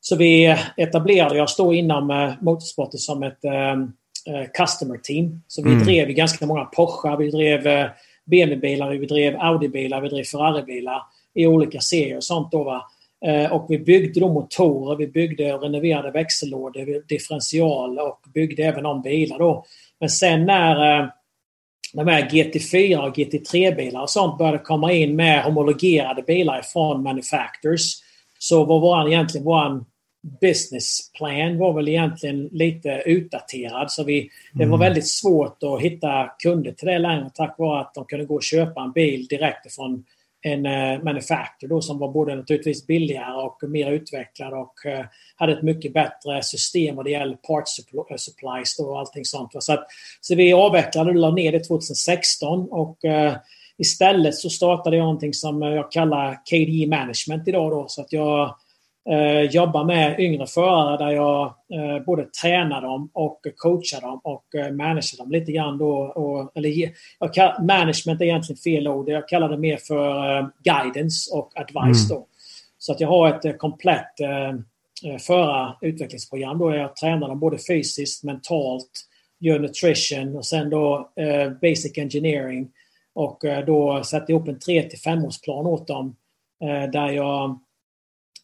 Så 0.01 0.17
vi 0.17 0.57
etablerade 0.77 1.43
oss 1.43 1.57
då 1.57 1.75
inom 1.75 2.11
eh, 2.11 2.33
motorsporten 2.41 2.99
som 2.99 3.23
ett 3.23 3.45
eh, 3.45 4.45
customer 4.55 4.97
team. 4.97 5.43
Så 5.49 5.63
vi 5.63 5.73
mm. 5.73 5.85
drev 5.85 6.09
ganska 6.09 6.47
många 6.47 6.65
Porsche, 6.65 7.17
vi 7.17 7.31
drev 7.31 7.67
eh, 7.67 7.87
BMW-bilar, 8.25 8.91
vi 8.91 9.07
drev 9.07 9.37
Audi-bilar, 9.37 10.01
vi 10.01 10.09
drev 10.09 10.25
Ferrari-bilar 10.25 11.03
i 11.35 11.47
olika 11.47 11.81
serier 11.81 12.17
och 12.17 12.25
sånt. 12.25 12.53
Då, 12.53 12.65
va? 12.65 12.83
Eh, 13.25 13.53
och 13.53 13.67
vi 13.69 13.79
byggde 13.79 14.21
då 14.21 14.33
motorer, 14.33 14.97
vi 14.97 15.07
byggde 15.07 15.55
och 15.55 15.63
renoverade 15.63 16.11
växellådor, 16.11 17.07
differential 17.09 17.99
och 17.99 18.21
byggde 18.35 18.63
även 18.63 18.87
om 18.87 19.03
bilar 19.03 19.39
då. 19.39 19.65
Men 20.01 20.09
sen 20.09 20.47
när 20.47 21.01
eh, 21.01 21.09
de 21.93 22.09
här 22.09 22.23
GT4 22.23 22.97
och 22.97 23.17
GT3-bilar 23.17 24.03
och 24.03 24.11
sånt 24.11 24.39
började 24.39 24.59
komma 24.59 24.93
in 24.93 25.17
med 25.17 25.45
homologerade 25.45 26.23
bilar 26.23 26.63
från 26.63 27.03
manufacturers 27.03 27.95
så 28.39 28.65
var 28.65 28.81
våran, 28.81 29.07
egentligen 29.07 29.45
våran 29.45 29.85
business 30.41 31.13
plan 31.13 31.59
var 31.59 31.73
väl 31.73 31.89
egentligen 31.89 32.49
lite 32.53 33.03
utdaterad. 33.07 33.91
Så 33.91 34.05
vi, 34.05 34.31
det 34.53 34.65
var 34.65 34.77
mm. 34.77 34.81
väldigt 34.81 35.09
svårt 35.09 35.63
att 35.63 35.81
hitta 35.81 36.31
kunder 36.39 36.73
till 36.73 36.89
det 36.89 36.99
längre 36.99 37.31
tack 37.35 37.59
vare 37.59 37.81
att 37.81 37.95
de 37.95 38.05
kunde 38.05 38.25
gå 38.25 38.35
och 38.35 38.43
köpa 38.43 38.83
en 38.83 38.93
bil 38.93 39.27
direkt 39.27 39.75
från 39.75 40.05
en 40.45 40.67
uh, 40.67 41.05
manufacturer 41.05 41.69
då, 41.69 41.81
som 41.81 41.99
var 41.99 42.13
både 42.13 42.35
naturligtvis 42.35 42.87
billigare 42.87 43.43
och 43.43 43.71
mer 43.71 43.93
utvecklad 43.93 44.53
och 44.53 44.75
uh, 44.87 45.05
hade 45.37 45.53
ett 45.53 45.63
mycket 45.63 45.95
bättre 45.95 46.43
system 46.43 46.97
vad 46.97 47.05
det 47.05 47.11
gäller 47.11 47.37
parts 47.37 47.79
eh, 47.79 48.17
supplies 48.17 48.79
och 48.79 48.99
allting 48.99 49.25
sånt. 49.25 49.51
Så, 49.59 49.73
att, 49.73 49.87
så 50.21 50.35
vi 50.35 50.53
avvecklade 50.53 51.11
och 51.11 51.17
la 51.17 51.31
ner 51.31 51.53
det 51.53 51.61
2016 51.65 52.69
och 52.71 52.99
uh, 53.05 53.37
istället 53.79 54.35
så 54.35 54.51
startade 54.51 54.97
jag 54.97 55.05
någonting 55.05 55.35
som 55.35 55.63
jag 55.63 55.93
kallar 55.93 56.41
KDE 56.51 56.87
management 56.87 57.49
idag 57.49 57.71
då 57.71 57.85
så 57.89 58.01
att 58.01 58.13
jag 58.13 58.57
eh, 59.11 59.51
jobbar 59.51 59.85
med 59.85 60.21
yngre 60.21 60.47
förare 60.47 60.97
där 60.97 61.11
jag 61.11 61.45
eh, 61.47 62.05
både 62.07 62.25
tränar 62.25 62.83
dem 62.83 63.11
och 63.13 63.41
coachar 63.57 64.01
dem 64.01 64.21
och 64.25 64.55
eh, 64.55 64.73
managerar 64.73 65.19
dem 65.19 65.31
lite 65.31 65.53
grann. 65.53 65.79
Då, 65.79 65.93
och, 65.97 66.53
eller, 66.55 66.93
jag 67.19 67.35
kallar, 67.35 67.63
management 67.63 68.21
är 68.21 68.25
egentligen 68.25 68.59
fel 68.59 68.89
ord. 68.89 69.09
Jag 69.09 69.29
kallar 69.29 69.49
det 69.49 69.59
mer 69.59 69.77
för 69.77 70.39
eh, 70.39 70.47
guidance 70.65 71.35
och 71.35 71.53
advice. 71.55 72.11
Mm. 72.11 72.19
Då. 72.19 72.27
Så 72.79 72.93
att 72.93 73.01
jag 73.01 73.09
har 73.09 73.29
ett 73.29 73.45
eh, 73.45 73.53
komplett 73.53 74.21
eh, 74.21 74.49
eh 75.13 75.19
förarutvecklingsprogram 75.19 76.59
då 76.59 76.75
jag 76.75 76.97
tränar 76.97 77.29
dem 77.29 77.41
både 77.41 77.59
fysiskt, 77.59 78.25
mentalt, 78.25 78.91
gör 79.39 79.59
nutrition 79.59 80.37
och 80.37 80.47
sen 80.47 80.71
då 80.71 81.13
eh, 81.17 81.51
basic 81.51 81.99
engineering. 81.99 82.71
Och 83.15 83.45
eh, 83.45 83.65
då 83.65 84.03
sätter 84.05 84.33
jag 84.33 84.43
upp 84.43 84.49
en 84.49 84.59
3 84.59 84.83
till 84.83 84.99
5 84.99 85.25
årsplan 85.25 85.67
åt 85.67 85.87
dem 85.87 86.17
där 86.93 87.09
jag 87.09 87.59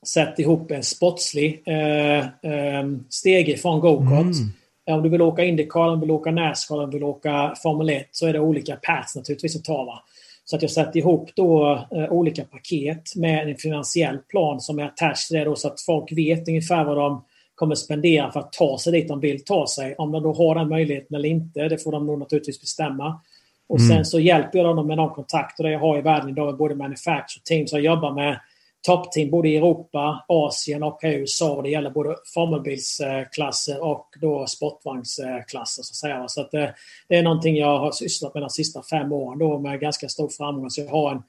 sätt 0.06 0.38
ihop 0.38 0.70
en 0.70 0.82
sportslig 0.82 1.62
eh, 1.66 2.18
eh, 2.18 2.84
stege 3.08 3.56
från 3.56 3.80
gokart. 3.80 4.20
Mm. 4.20 4.52
Om 4.90 5.02
du 5.02 5.08
vill 5.08 5.22
åka 5.22 5.44
Indycar, 5.44 5.88
om 5.88 6.00
du 6.00 6.06
vill 6.06 6.10
åka 6.10 6.30
Nascar, 6.30 6.82
om 6.82 6.90
du 6.90 6.96
vill 6.96 7.04
åka 7.04 7.54
Formel 7.62 7.90
1 7.90 8.08
så 8.10 8.26
är 8.26 8.32
det 8.32 8.40
olika 8.40 8.76
paths 8.76 9.16
naturligtvis 9.16 9.56
att 9.56 9.64
ta. 9.64 9.84
Va? 9.84 10.02
Så 10.44 10.56
att 10.56 10.62
jag 10.62 10.70
sätter 10.70 10.98
ihop 10.98 11.30
då 11.34 11.72
eh, 11.90 12.12
olika 12.12 12.44
paket 12.44 13.16
med 13.16 13.48
en 13.48 13.56
finansiell 13.56 14.18
plan 14.18 14.60
som 14.60 14.78
är 14.78 14.84
attached 14.84 15.26
till 15.28 15.36
det 15.36 15.44
då, 15.44 15.56
så 15.56 15.68
att 15.68 15.80
folk 15.80 16.12
vet 16.12 16.48
ungefär 16.48 16.84
vad 16.84 16.96
de 16.96 17.24
kommer 17.54 17.74
spendera 17.74 18.32
för 18.32 18.40
att 18.40 18.52
ta 18.52 18.78
sig 18.78 18.92
dit 18.92 19.08
de 19.08 19.20
vill 19.20 19.44
ta 19.44 19.66
sig. 19.66 19.94
Om 19.94 20.12
de 20.12 20.22
då 20.22 20.32
har 20.32 20.54
den 20.54 20.68
möjligheten 20.68 21.16
eller 21.16 21.28
inte, 21.28 21.68
det 21.68 21.78
får 21.78 21.92
de 21.92 22.06
nog 22.06 22.18
naturligtvis 22.18 22.60
bestämma. 22.60 23.20
Och 23.68 23.78
mm. 23.78 23.88
sen 23.88 24.04
så 24.04 24.20
hjälper 24.20 24.58
jag 24.58 24.76
dem 24.76 24.86
med 24.86 24.96
de 24.96 25.10
kontakter 25.10 25.64
jag 25.64 25.80
har 25.80 25.98
i 25.98 26.00
världen 26.00 26.28
idag, 26.28 26.56
både 26.56 26.74
manufacturer 26.74 27.42
team, 27.44 27.66
så 27.66 27.76
jag 27.76 27.84
jobbar 27.84 28.12
med 28.12 28.40
toppteam 28.86 29.30
både 29.30 29.48
i 29.48 29.56
Europa, 29.56 30.24
Asien 30.28 30.82
och 30.82 31.00
USA. 31.02 31.62
Det 31.62 31.70
gäller 31.70 31.90
både 31.90 32.16
formelbilsklasser 32.34 33.84
och 33.84 34.09
då 34.20 34.46
sportvagnsklasser. 34.46 35.82
Så, 35.82 35.92
att 35.92 35.96
säga. 35.96 36.28
så 36.28 36.40
att 36.40 36.50
det, 36.50 36.74
det, 37.09 37.16
är 37.16 37.22
någonting 37.22 37.56
jag 37.56 37.78
har 37.78 37.92
sysslat 37.92 38.34
med 38.34 38.42
de 38.42 38.50
sista 38.50 38.82
fem 38.82 39.12
åren 39.12 39.38
då 39.38 39.59
med 39.59 39.80
ganska 39.80 40.09
stor 40.09 40.28
framgång. 40.28 40.70
Så 40.70 40.80
jag 40.80 40.90
har 40.90 41.10
en, 41.10 41.22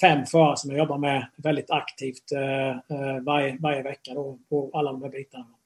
fem 0.00 0.26
förare 0.26 0.56
som 0.56 0.70
jag 0.70 0.78
jobbar 0.78 0.98
med 0.98 1.26
väldigt 1.36 1.70
aktivt 1.70 2.32
eh, 2.32 2.68
eh, 2.68 3.22
varje, 3.22 3.58
varje 3.60 3.82
vecka 3.82 4.14
då, 4.14 4.38
på 4.48 4.70
alla 4.74 4.92
de 4.92 5.02
här 5.02 5.10
bitarna. 5.10 5.57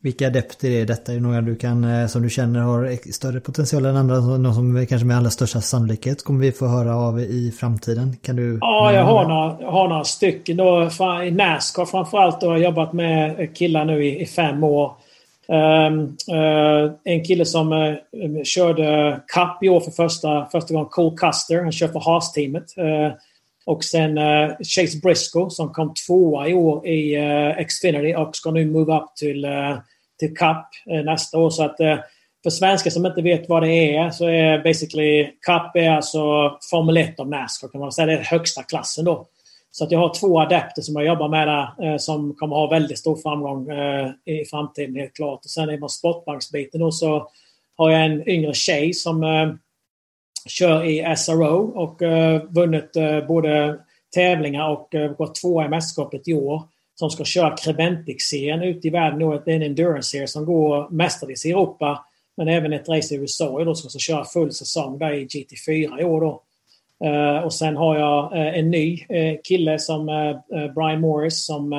Vilka 0.00 0.26
adepter 0.26 0.70
är 0.70 0.86
detta? 0.86 1.12
Är 1.12 1.16
det 1.16 1.22
några 1.22 1.40
du 1.40 1.56
kan, 1.56 1.84
eh, 1.84 2.06
som 2.06 2.22
du 2.22 2.30
känner 2.30 2.60
har 2.60 3.12
större 3.12 3.40
potential 3.40 3.84
än 3.84 3.96
andra? 3.96 4.20
Någon 4.20 4.54
som 4.54 4.86
kanske 4.86 5.06
med 5.06 5.16
allra 5.16 5.30
största 5.30 5.60
sannolikhet 5.60 6.24
kommer 6.24 6.40
vi 6.40 6.52
få 6.52 6.66
höra 6.66 6.96
av 6.96 7.20
i 7.20 7.52
framtiden? 7.60 8.16
Kan 8.22 8.36
du? 8.36 8.58
Ja, 8.60 8.92
jag 8.92 9.04
har 9.04 9.28
några, 9.28 9.56
jag 9.60 9.70
har 9.70 9.88
några 9.88 10.04
stycken. 10.04 10.56
Då, 10.56 10.90
I 11.24 11.30
Nascar 11.30 11.84
framförallt 11.84 12.42
har 12.42 12.50
jag 12.50 12.60
jobbat 12.60 12.92
med 12.92 13.56
killar 13.56 13.84
nu 13.84 14.04
i, 14.04 14.22
i 14.22 14.26
fem 14.26 14.64
år. 14.64 14.92
Um, 15.48 16.16
uh, 16.36 16.92
en 17.04 17.24
kille 17.24 17.44
som 17.44 17.72
uh, 17.72 18.42
körde 18.44 19.20
Cup 19.34 19.62
i 19.62 19.68
år 19.68 19.80
för 19.80 19.90
första, 19.90 20.46
första 20.52 20.74
gången, 20.74 20.88
Cole 20.90 21.16
Custer. 21.16 21.62
Han 21.62 21.72
kör 21.72 21.88
för 21.88 22.00
Haas-teamet. 22.00 22.78
Uh, 22.78 23.12
och 23.64 23.84
sen 23.84 24.18
uh, 24.18 24.56
Chase 24.58 24.98
Briscoe 25.02 25.50
som 25.50 25.72
kom 25.72 25.94
tvåa 26.06 26.48
i 26.48 26.54
år 26.54 26.86
i 26.86 27.16
uh, 27.18 27.66
Xfinity 27.66 28.14
och 28.14 28.36
ska 28.36 28.50
nu 28.50 28.66
move 28.66 28.96
up 28.96 29.16
till, 29.16 29.44
uh, 29.44 29.78
till 30.18 30.36
Cup 30.36 30.66
nästa 31.04 31.38
år. 31.38 31.50
Så 31.50 31.64
att 31.64 31.76
för 32.42 32.50
svenskar 32.50 32.90
som 32.90 33.06
inte 33.06 33.22
vet 33.22 33.48
vad 33.48 33.62
det 33.62 33.96
är 33.96 34.10
så 34.10 34.28
är 34.28 34.64
basically 34.64 35.24
Cup 35.24 35.76
är 35.76 35.90
alltså 35.90 36.20
Formel 36.70 36.96
1 36.96 37.20
av 37.20 37.28
Nascar 37.28 37.68
kan 37.68 37.80
man 37.80 37.92
säga. 37.92 38.06
Det 38.06 38.12
är 38.12 38.22
högsta 38.22 38.62
klassen 38.62 39.04
då. 39.04 39.26
Så 39.70 39.84
att 39.84 39.90
jag 39.90 39.98
har 39.98 40.14
två 40.20 40.40
adepter 40.40 40.82
som 40.82 40.94
jag 40.94 41.06
jobbar 41.06 41.28
med 41.28 41.48
där 41.48 41.98
som 41.98 42.34
kommer 42.34 42.56
ha 42.56 42.68
väldigt 42.70 42.98
stor 42.98 43.16
framgång 43.16 43.68
i 44.24 44.44
framtiden 44.44 44.96
helt 44.96 45.14
klart. 45.14 45.44
Och 45.44 45.50
sen 45.50 45.70
i 45.70 45.88
sportbanksbiten 45.88 46.80
då 46.80 46.90
så 46.90 47.28
har 47.76 47.90
jag 47.90 48.04
en 48.04 48.28
yngre 48.28 48.54
tjej 48.54 48.94
som 48.94 49.22
kör 50.46 50.84
i 50.84 51.16
SRO 51.16 51.72
och 51.74 52.02
uh, 52.02 52.42
vunnit 52.48 52.96
uh, 52.96 53.26
både 53.26 53.78
tävlingar 54.14 54.68
och 54.68 54.94
uh, 54.94 55.12
gått 55.12 55.34
tvåa 55.34 55.64
i 55.64 55.68
mästerskapet 55.68 56.28
i 56.28 56.34
år. 56.34 56.62
Som 56.94 57.10
ska 57.10 57.24
köra 57.24 57.56
Creventic-serien 57.56 58.62
ute 58.62 58.88
i 58.88 58.90
världen. 58.90 59.18
Det 59.18 59.52
är 59.52 59.56
en 59.56 59.62
endurance-serie 59.62 60.28
som 60.28 60.44
går 60.44 60.90
mestadels 60.90 61.46
i 61.46 61.50
Europa. 61.50 62.04
Men 62.36 62.48
även 62.48 62.72
ett 62.72 62.88
race 62.88 63.14
i 63.14 63.18
USA 63.18 63.64
då, 63.64 63.74
som 63.74 63.90
ska 63.90 63.98
köra 63.98 64.24
full 64.24 64.52
säsong 64.52 64.98
där 64.98 65.12
i 65.12 65.26
GT4 65.26 66.00
i 66.00 66.04
år. 66.04 66.20
Då. 66.20 66.42
Uh, 67.04 67.44
och 67.44 67.54
sen 67.54 67.76
har 67.76 67.98
jag 67.98 68.32
uh, 68.32 68.58
en 68.58 68.70
ny 68.70 68.94
uh, 68.94 69.38
kille 69.44 69.78
som 69.78 70.06
Brian 70.74 71.00
Morris 71.00 71.46
som 71.46 71.70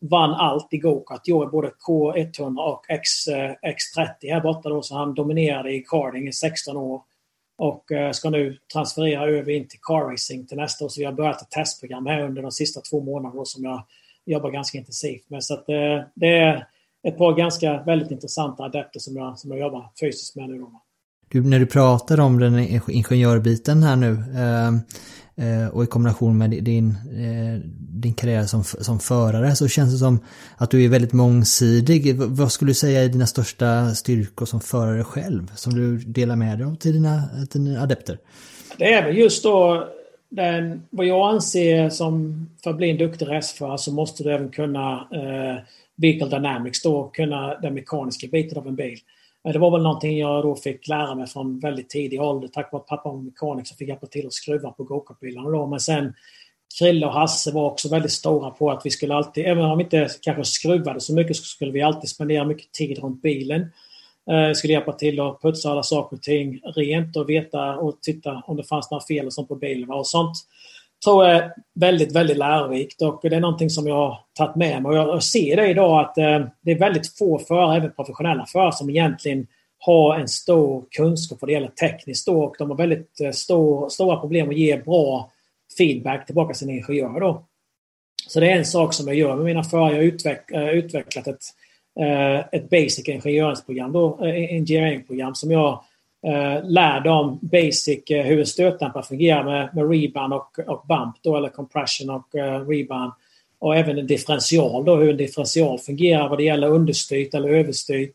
vann 0.00 0.30
allt 0.30 0.68
i 0.70 0.78
gokart 0.78 1.28
i 1.28 1.32
år, 1.32 1.46
både 1.46 1.70
K100 1.86 2.58
och 2.58 2.84
X, 2.88 3.28
X30 3.28 4.32
här 4.32 4.40
borta 4.40 4.68
då, 4.68 4.82
så 4.82 4.96
han 4.96 5.14
dominerade 5.14 5.72
i 5.72 5.80
karting 5.80 6.28
i 6.28 6.32
16 6.32 6.76
år. 6.76 7.02
Och 7.60 7.92
eh, 7.92 8.12
ska 8.12 8.30
nu 8.30 8.58
transferera 8.72 9.26
över 9.26 9.52
in 9.52 9.68
till 9.68 9.78
car 9.82 10.10
racing 10.12 10.48
till 10.48 10.56
nästa 10.56 10.84
år. 10.84 10.88
Så 10.88 11.00
vi 11.00 11.04
har 11.04 11.12
börjat 11.12 11.42
ett 11.42 11.50
testprogram 11.50 12.06
här 12.06 12.24
under 12.24 12.42
de 12.42 12.50
sista 12.50 12.80
två 12.80 13.00
månaderna 13.00 13.44
som 13.44 13.64
jag 13.64 13.86
jobbar 14.26 14.50
ganska 14.50 14.78
intensivt 14.78 15.30
med. 15.30 15.44
Så 15.44 15.54
att, 15.54 15.68
eh, 15.68 16.04
det 16.14 16.38
är 16.38 16.66
ett 17.08 17.18
par 17.18 17.36
ganska 17.36 17.82
väldigt 17.82 18.10
intressanta 18.10 18.62
adepter 18.62 19.00
som 19.00 19.16
jag, 19.16 19.38
som 19.38 19.50
jag 19.50 19.60
jobbar 19.60 19.90
fysiskt 20.00 20.36
med 20.36 20.48
nu. 20.48 20.66
Du, 21.28 21.42
när 21.42 21.58
du 21.58 21.66
pratar 21.66 22.20
om 22.20 22.40
den 22.40 22.58
ingenjörbiten 22.88 23.82
här 23.82 23.96
nu 23.96 24.10
eh, 24.12 24.72
Eh, 25.40 25.68
och 25.68 25.84
i 25.84 25.86
kombination 25.86 26.38
med 26.38 26.50
din, 26.50 26.88
eh, 26.90 27.60
din 27.90 28.14
karriär 28.14 28.44
som, 28.44 28.64
som 28.64 29.00
förare 29.00 29.56
så 29.56 29.68
känns 29.68 29.92
det 29.92 29.98
som 29.98 30.18
att 30.56 30.70
du 30.70 30.84
är 30.84 30.88
väldigt 30.88 31.12
mångsidig. 31.12 32.16
Vad 32.16 32.52
skulle 32.52 32.70
du 32.70 32.74
säga 32.74 33.04
är 33.04 33.08
dina 33.08 33.26
största 33.26 33.94
styrkor 33.94 34.46
som 34.46 34.60
förare 34.60 35.04
själv 35.04 35.52
som 35.54 35.74
du 35.74 35.98
delar 35.98 36.36
med 36.36 36.58
dig 36.58 36.66
av 36.66 36.74
till 36.74 36.92
dina, 36.92 37.22
till 37.50 37.64
dina 37.64 37.82
adepter? 37.82 38.18
Det 38.78 38.92
är 38.92 39.04
väl 39.04 39.16
just 39.16 39.42
då 39.42 39.88
den, 40.28 40.82
vad 40.90 41.06
jag 41.06 41.34
anser 41.34 41.88
som 41.88 42.46
för 42.62 42.70
att 42.70 42.76
bli 42.76 42.90
en 42.90 42.98
duktig 42.98 43.28
racerförare 43.28 43.78
så 43.78 43.92
måste 43.92 44.22
du 44.22 44.32
även 44.32 44.48
kunna 44.48 45.08
eh, 45.12 45.62
vehicle 45.96 46.28
dynamics 46.28 46.82
då, 46.82 47.10
kunna 47.14 47.54
den 47.54 47.74
mekaniska 47.74 48.26
biten 48.26 48.58
av 48.58 48.66
en 48.66 48.76
bil. 48.76 48.98
Det 49.44 49.58
var 49.58 49.70
väl 49.70 49.82
någonting 49.82 50.18
jag 50.18 50.44
då 50.44 50.56
fick 50.56 50.88
lära 50.88 51.14
mig 51.14 51.26
från 51.26 51.60
väldigt 51.60 51.90
tidig 51.90 52.22
ålder. 52.22 52.48
Tack 52.48 52.72
vare 52.72 52.82
att 52.82 52.88
pappa 52.88 53.08
var 53.08 53.22
mekaniker 53.22 53.68
så 53.68 53.74
fick 53.74 53.88
jag 53.88 53.94
hjälpa 53.94 54.06
till 54.06 54.26
att 54.26 54.32
skruva 54.32 54.70
på 54.70 54.84
gokartbilarna 54.84 55.50
då. 55.50 55.66
Men 55.66 55.80
sen 55.80 56.14
Krille 56.78 57.06
och 57.06 57.12
Hasse 57.12 57.52
var 57.52 57.70
också 57.70 57.88
väldigt 57.88 58.12
stora 58.12 58.50
på 58.50 58.70
att 58.70 58.86
vi 58.86 58.90
skulle 58.90 59.14
alltid, 59.14 59.46
även 59.46 59.64
om 59.64 59.78
vi 59.78 59.84
inte 59.84 60.08
kanske 60.20 60.44
skruvade 60.44 61.00
så 61.00 61.14
mycket, 61.14 61.36
så 61.36 61.42
skulle 61.42 61.72
vi 61.72 61.82
alltid 61.82 62.10
spendera 62.10 62.44
mycket 62.44 62.72
tid 62.72 62.98
runt 62.98 63.22
bilen. 63.22 63.60
Eh, 64.30 64.52
skulle 64.54 64.72
hjälpa 64.72 64.92
till 64.92 65.20
att 65.20 65.42
putsa 65.42 65.70
alla 65.70 65.82
saker 65.82 66.16
och 66.16 66.22
ting 66.22 66.60
rent 66.76 67.16
och 67.16 67.28
veta 67.28 67.76
och 67.76 68.02
titta 68.02 68.42
om 68.46 68.56
det 68.56 68.64
fanns 68.64 68.90
några 68.90 69.04
fel 69.04 69.26
och 69.26 69.32
sånt 69.32 69.48
på 69.48 69.56
bilen. 69.56 69.90
Och 69.90 70.06
sånt 70.06 70.36
tror 71.04 71.26
jag 71.26 71.36
är 71.36 71.52
väldigt, 71.74 72.12
väldigt 72.12 72.36
lärorikt 72.36 73.02
och 73.02 73.20
det 73.22 73.36
är 73.36 73.40
någonting 73.40 73.70
som 73.70 73.86
jag 73.86 73.94
har 73.94 74.18
tagit 74.32 74.56
med 74.56 74.82
mig. 74.82 74.90
Och 74.90 74.96
jag 74.96 75.22
ser 75.22 75.56
det 75.56 75.68
idag 75.68 76.00
att 76.00 76.18
eh, 76.18 76.40
det 76.60 76.70
är 76.70 76.78
väldigt 76.78 77.18
få 77.18 77.38
förare, 77.38 77.76
även 77.76 77.92
professionella 77.92 78.46
förare, 78.46 78.72
som 78.72 78.90
egentligen 78.90 79.46
har 79.78 80.18
en 80.18 80.28
stor 80.28 80.84
kunskap 80.90 81.38
vad 81.40 81.48
det 81.48 81.52
gäller 81.52 81.68
tekniskt 81.68 82.26
då, 82.26 82.44
och 82.44 82.54
de 82.58 82.70
har 82.70 82.76
väldigt 82.76 83.20
eh, 83.20 83.30
stor, 83.30 83.88
stora 83.88 84.16
problem 84.16 84.48
att 84.48 84.56
ge 84.56 84.76
bra 84.76 85.30
feedback 85.78 86.26
tillbaka 86.26 86.52
till 86.54 86.58
sin 86.58 86.70
ingenjör 86.70 87.20
då. 87.20 87.44
Så 88.28 88.40
det 88.40 88.50
är 88.50 88.56
en 88.56 88.64
sak 88.64 88.94
som 88.94 89.08
jag 89.08 89.16
gör 89.16 89.36
med 89.36 89.44
mina 89.44 89.64
förare. 89.64 89.90
Jag 89.90 89.96
har 89.96 90.02
utveck, 90.02 90.50
eh, 90.50 90.68
utvecklat 90.68 91.26
ett, 91.26 91.42
ett 92.52 92.70
basic 92.70 93.08
ingenjörsprogram, 93.08 93.92
då, 93.92 94.18
engineeringprogram 94.24 95.34
som 95.34 95.50
jag 95.50 95.84
eh, 96.26 96.64
lär 96.64 97.00
dem 97.00 97.38
basic 97.42 98.10
eh, 98.10 98.24
hur 98.24 98.40
en 98.40 98.46
stötdämpare 98.46 99.02
fungerar 99.02 99.44
med, 99.44 99.68
med 99.74 99.90
rebound 99.90 100.32
och, 100.32 100.58
och 100.66 100.86
bump 100.88 101.16
då, 101.22 101.36
eller 101.36 101.48
compression 101.48 102.10
och 102.10 102.34
eh, 102.34 102.68
rebound. 102.68 103.12
Och 103.58 103.76
även 103.76 103.98
en 103.98 104.06
differential 104.06 104.84
då, 104.84 104.96
hur 104.96 105.10
en 105.10 105.16
differential 105.16 105.78
fungerar 105.78 106.28
vad 106.28 106.38
det 106.38 106.44
gäller 106.44 106.68
understyrt 106.68 107.34
eller 107.34 107.48
överstyrt. 107.48 108.14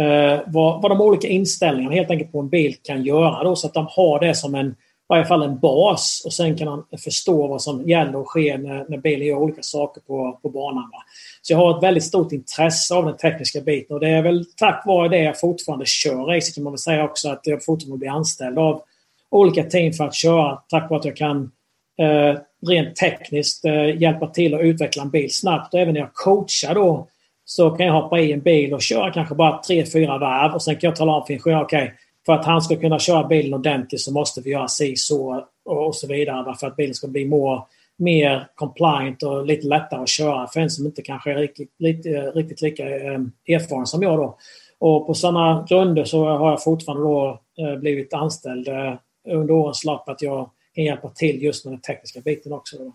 Eh, 0.00 0.40
vad, 0.46 0.82
vad 0.82 0.90
de 0.90 1.00
olika 1.00 1.28
inställningarna 1.28 1.94
helt 1.94 2.10
enkelt 2.10 2.32
på 2.32 2.40
en 2.40 2.48
bil 2.48 2.76
kan 2.82 3.02
göra 3.04 3.44
då 3.44 3.56
så 3.56 3.66
att 3.66 3.74
de 3.74 3.86
har 3.90 4.20
det 4.20 4.34
som 4.34 4.54
en 4.54 4.74
varje 5.10 5.24
fall 5.24 5.42
en 5.42 5.58
bas 5.58 6.22
och 6.24 6.32
sen 6.32 6.56
kan 6.56 6.68
han 6.68 6.84
förstå 7.04 7.46
vad 7.46 7.62
som 7.62 7.88
gäller 7.88 8.16
och 8.16 8.26
sker 8.26 8.58
när, 8.58 8.84
när 8.88 8.98
bilen 8.98 9.26
gör 9.26 9.36
olika 9.36 9.62
saker 9.62 10.00
på, 10.00 10.38
på 10.42 10.48
banan. 10.48 10.90
Va? 10.92 11.02
Så 11.42 11.52
jag 11.52 11.58
har 11.58 11.76
ett 11.76 11.82
väldigt 11.82 12.04
stort 12.04 12.32
intresse 12.32 12.94
av 12.94 13.04
den 13.04 13.16
tekniska 13.16 13.60
biten 13.60 13.94
och 13.94 14.00
det 14.00 14.08
är 14.08 14.22
väl 14.22 14.44
tack 14.56 14.82
vare 14.86 15.08
det 15.08 15.18
jag 15.18 15.40
fortfarande 15.40 15.86
kör 15.86 16.24
racing 16.24 16.54
kan 16.54 16.64
man 16.64 16.72
väl 16.72 16.78
säga 16.78 17.04
också 17.04 17.28
att 17.28 17.40
jag 17.42 17.64
fortfarande 17.64 17.98
blir 17.98 18.10
anställd 18.10 18.58
av 18.58 18.82
olika 19.30 19.62
team 19.62 19.92
för 19.92 20.04
att 20.04 20.14
köra 20.14 20.58
tack 20.68 20.90
vare 20.90 20.98
att 21.00 21.04
jag 21.04 21.16
kan 21.16 21.50
eh, 21.98 22.38
rent 22.66 22.96
tekniskt 22.96 23.64
eh, 23.64 24.02
hjälpa 24.02 24.26
till 24.26 24.54
att 24.54 24.60
utveckla 24.60 25.02
en 25.02 25.10
bil 25.10 25.34
snabbt 25.34 25.74
och 25.74 25.80
även 25.80 25.94
när 25.94 26.00
jag 26.00 26.14
coachar 26.14 26.74
då 26.74 27.08
så 27.44 27.70
kan 27.70 27.86
jag 27.86 28.02
hoppa 28.02 28.20
i 28.20 28.32
en 28.32 28.40
bil 28.40 28.74
och 28.74 28.82
köra 28.82 29.12
kanske 29.12 29.34
bara 29.34 29.62
tre 29.62 29.86
fyra 29.86 30.18
varv 30.18 30.54
och 30.54 30.62
sen 30.62 30.76
kan 30.76 30.88
jag 30.88 30.96
tala 30.96 31.12
om 31.12 31.26
för 31.26 31.32
ingenjören, 31.32 31.64
okej, 31.64 31.82
okay, 31.82 31.94
för 32.26 32.32
att 32.32 32.44
han 32.44 32.62
ska 32.62 32.76
kunna 32.76 32.98
köra 32.98 33.28
bilen 33.28 33.54
ordentligt 33.54 34.00
så 34.00 34.12
måste 34.12 34.40
vi 34.40 34.50
göra 34.50 34.68
si 34.68 34.96
så 34.96 35.44
och 35.64 35.94
så 35.94 36.06
vidare 36.06 36.54
för 36.54 36.66
att 36.66 36.76
bilen 36.76 36.94
ska 36.94 37.08
bli 37.08 37.24
more, 37.24 37.62
mer 37.96 38.48
compliant 38.54 39.22
och 39.22 39.46
lite 39.46 39.66
lättare 39.66 40.02
att 40.02 40.08
köra 40.08 40.46
för 40.46 40.60
en 40.60 40.70
som 40.70 40.86
inte 40.86 41.02
kanske 41.02 41.32
är 41.32 41.36
riktigt, 41.36 41.74
lite, 41.78 42.08
riktigt 42.08 42.62
lika 42.62 42.88
ehm, 43.00 43.32
erfaren 43.48 43.86
som 43.86 44.02
jag 44.02 44.18
då. 44.18 44.38
Och 44.78 45.06
på 45.06 45.14
sådana 45.14 45.66
grunder 45.68 46.04
så 46.04 46.24
har 46.24 46.50
jag 46.50 46.62
fortfarande 46.62 47.04
då 47.04 47.40
eh, 47.58 47.76
blivit 47.76 48.14
anställd 48.14 48.68
eh, 48.68 48.94
under 49.28 49.54
årens 49.54 49.84
lopp 49.84 50.08
att 50.08 50.22
jag 50.22 50.50
kan 50.74 50.84
hjälpa 50.84 51.08
till 51.08 51.42
just 51.42 51.64
med 51.64 51.72
den 51.72 51.80
tekniska 51.80 52.20
biten 52.20 52.52
också. 52.52 52.78
Då. 52.78 52.92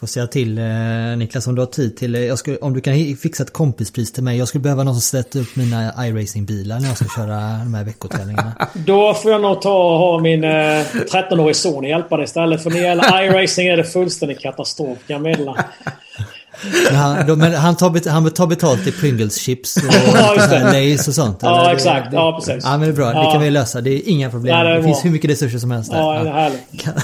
Får 0.00 0.06
säga 0.06 0.26
till 0.26 0.58
eh, 0.58 0.64
Niklas 1.16 1.46
om 1.46 1.54
du 1.54 1.62
har 1.62 1.66
tid 1.66 1.96
till, 1.96 2.14
eh, 2.14 2.34
skulle, 2.34 2.58
om 2.58 2.74
du 2.74 2.80
kan 2.80 3.16
fixa 3.16 3.42
ett 3.42 3.52
kompispris 3.52 4.12
till 4.12 4.22
mig. 4.22 4.38
Jag 4.38 4.48
skulle 4.48 4.62
behöva 4.62 4.82
någon 4.82 4.94
som 4.94 5.00
sätter 5.00 5.40
upp 5.40 5.56
mina 5.56 5.92
iRacing-bilar 6.06 6.80
när 6.80 6.88
jag 6.88 6.96
ska 6.96 7.06
köra 7.16 7.36
de 7.64 7.74
här 7.74 7.84
veckotävlingarna. 7.84 8.52
Då 8.74 9.14
får 9.14 9.30
jag 9.30 9.40
nog 9.40 9.62
ta 9.62 9.92
och 9.92 9.98
ha 9.98 10.18
min 10.18 10.44
eh, 10.44 10.48
13-årige 10.48 11.54
son 11.54 11.84
hjälpa 11.84 12.16
dig 12.16 12.24
istället. 12.24 12.62
För 12.62 12.70
när 12.70 12.76
det 12.76 12.82
gäller 12.82 13.22
iRacing 13.22 13.68
är 13.68 13.76
det 13.76 13.84
fullständig 13.84 14.40
katastrof 14.40 14.98
kan 15.06 15.14
jag 15.14 15.22
meddela. 15.22 15.64
Men 16.88 16.96
han, 16.96 17.26
då, 17.26 17.36
men 17.36 17.54
han, 17.54 17.76
tar, 17.76 17.90
bet, 17.90 18.06
han 18.06 18.30
tar 18.30 18.46
betalt 18.46 18.86
i 18.86 18.92
Pringles 18.92 19.36
chips 19.36 19.76
och 19.76 19.82
Lays 20.72 21.08
och 21.08 21.14
sånt? 21.14 21.38
Ja, 21.42 21.60
eller? 21.60 21.74
exakt. 21.74 22.10
Det, 22.10 22.16
ja, 22.16 22.40
precis. 22.40 22.64
Ja, 22.64 22.70
men 22.70 22.80
det 22.80 22.86
är 22.86 22.92
bra. 22.92 23.12
Ja. 23.12 23.26
Det 23.26 23.32
kan 23.32 23.42
vi 23.42 23.50
lösa. 23.50 23.80
Det 23.80 23.90
är 23.90 24.08
inga 24.08 24.30
problem. 24.30 24.58
Ja, 24.58 24.64
det, 24.64 24.76
det 24.76 24.82
finns 24.82 25.04
hur 25.04 25.10
mycket 25.10 25.30
resurser 25.30 25.58
som 25.58 25.70
helst 25.70 25.90
där. 25.90 25.98
Ja, 25.98 26.22
det 26.22 26.28
är 26.28 26.32
härligt. 26.32 26.60
Kan, 26.80 26.94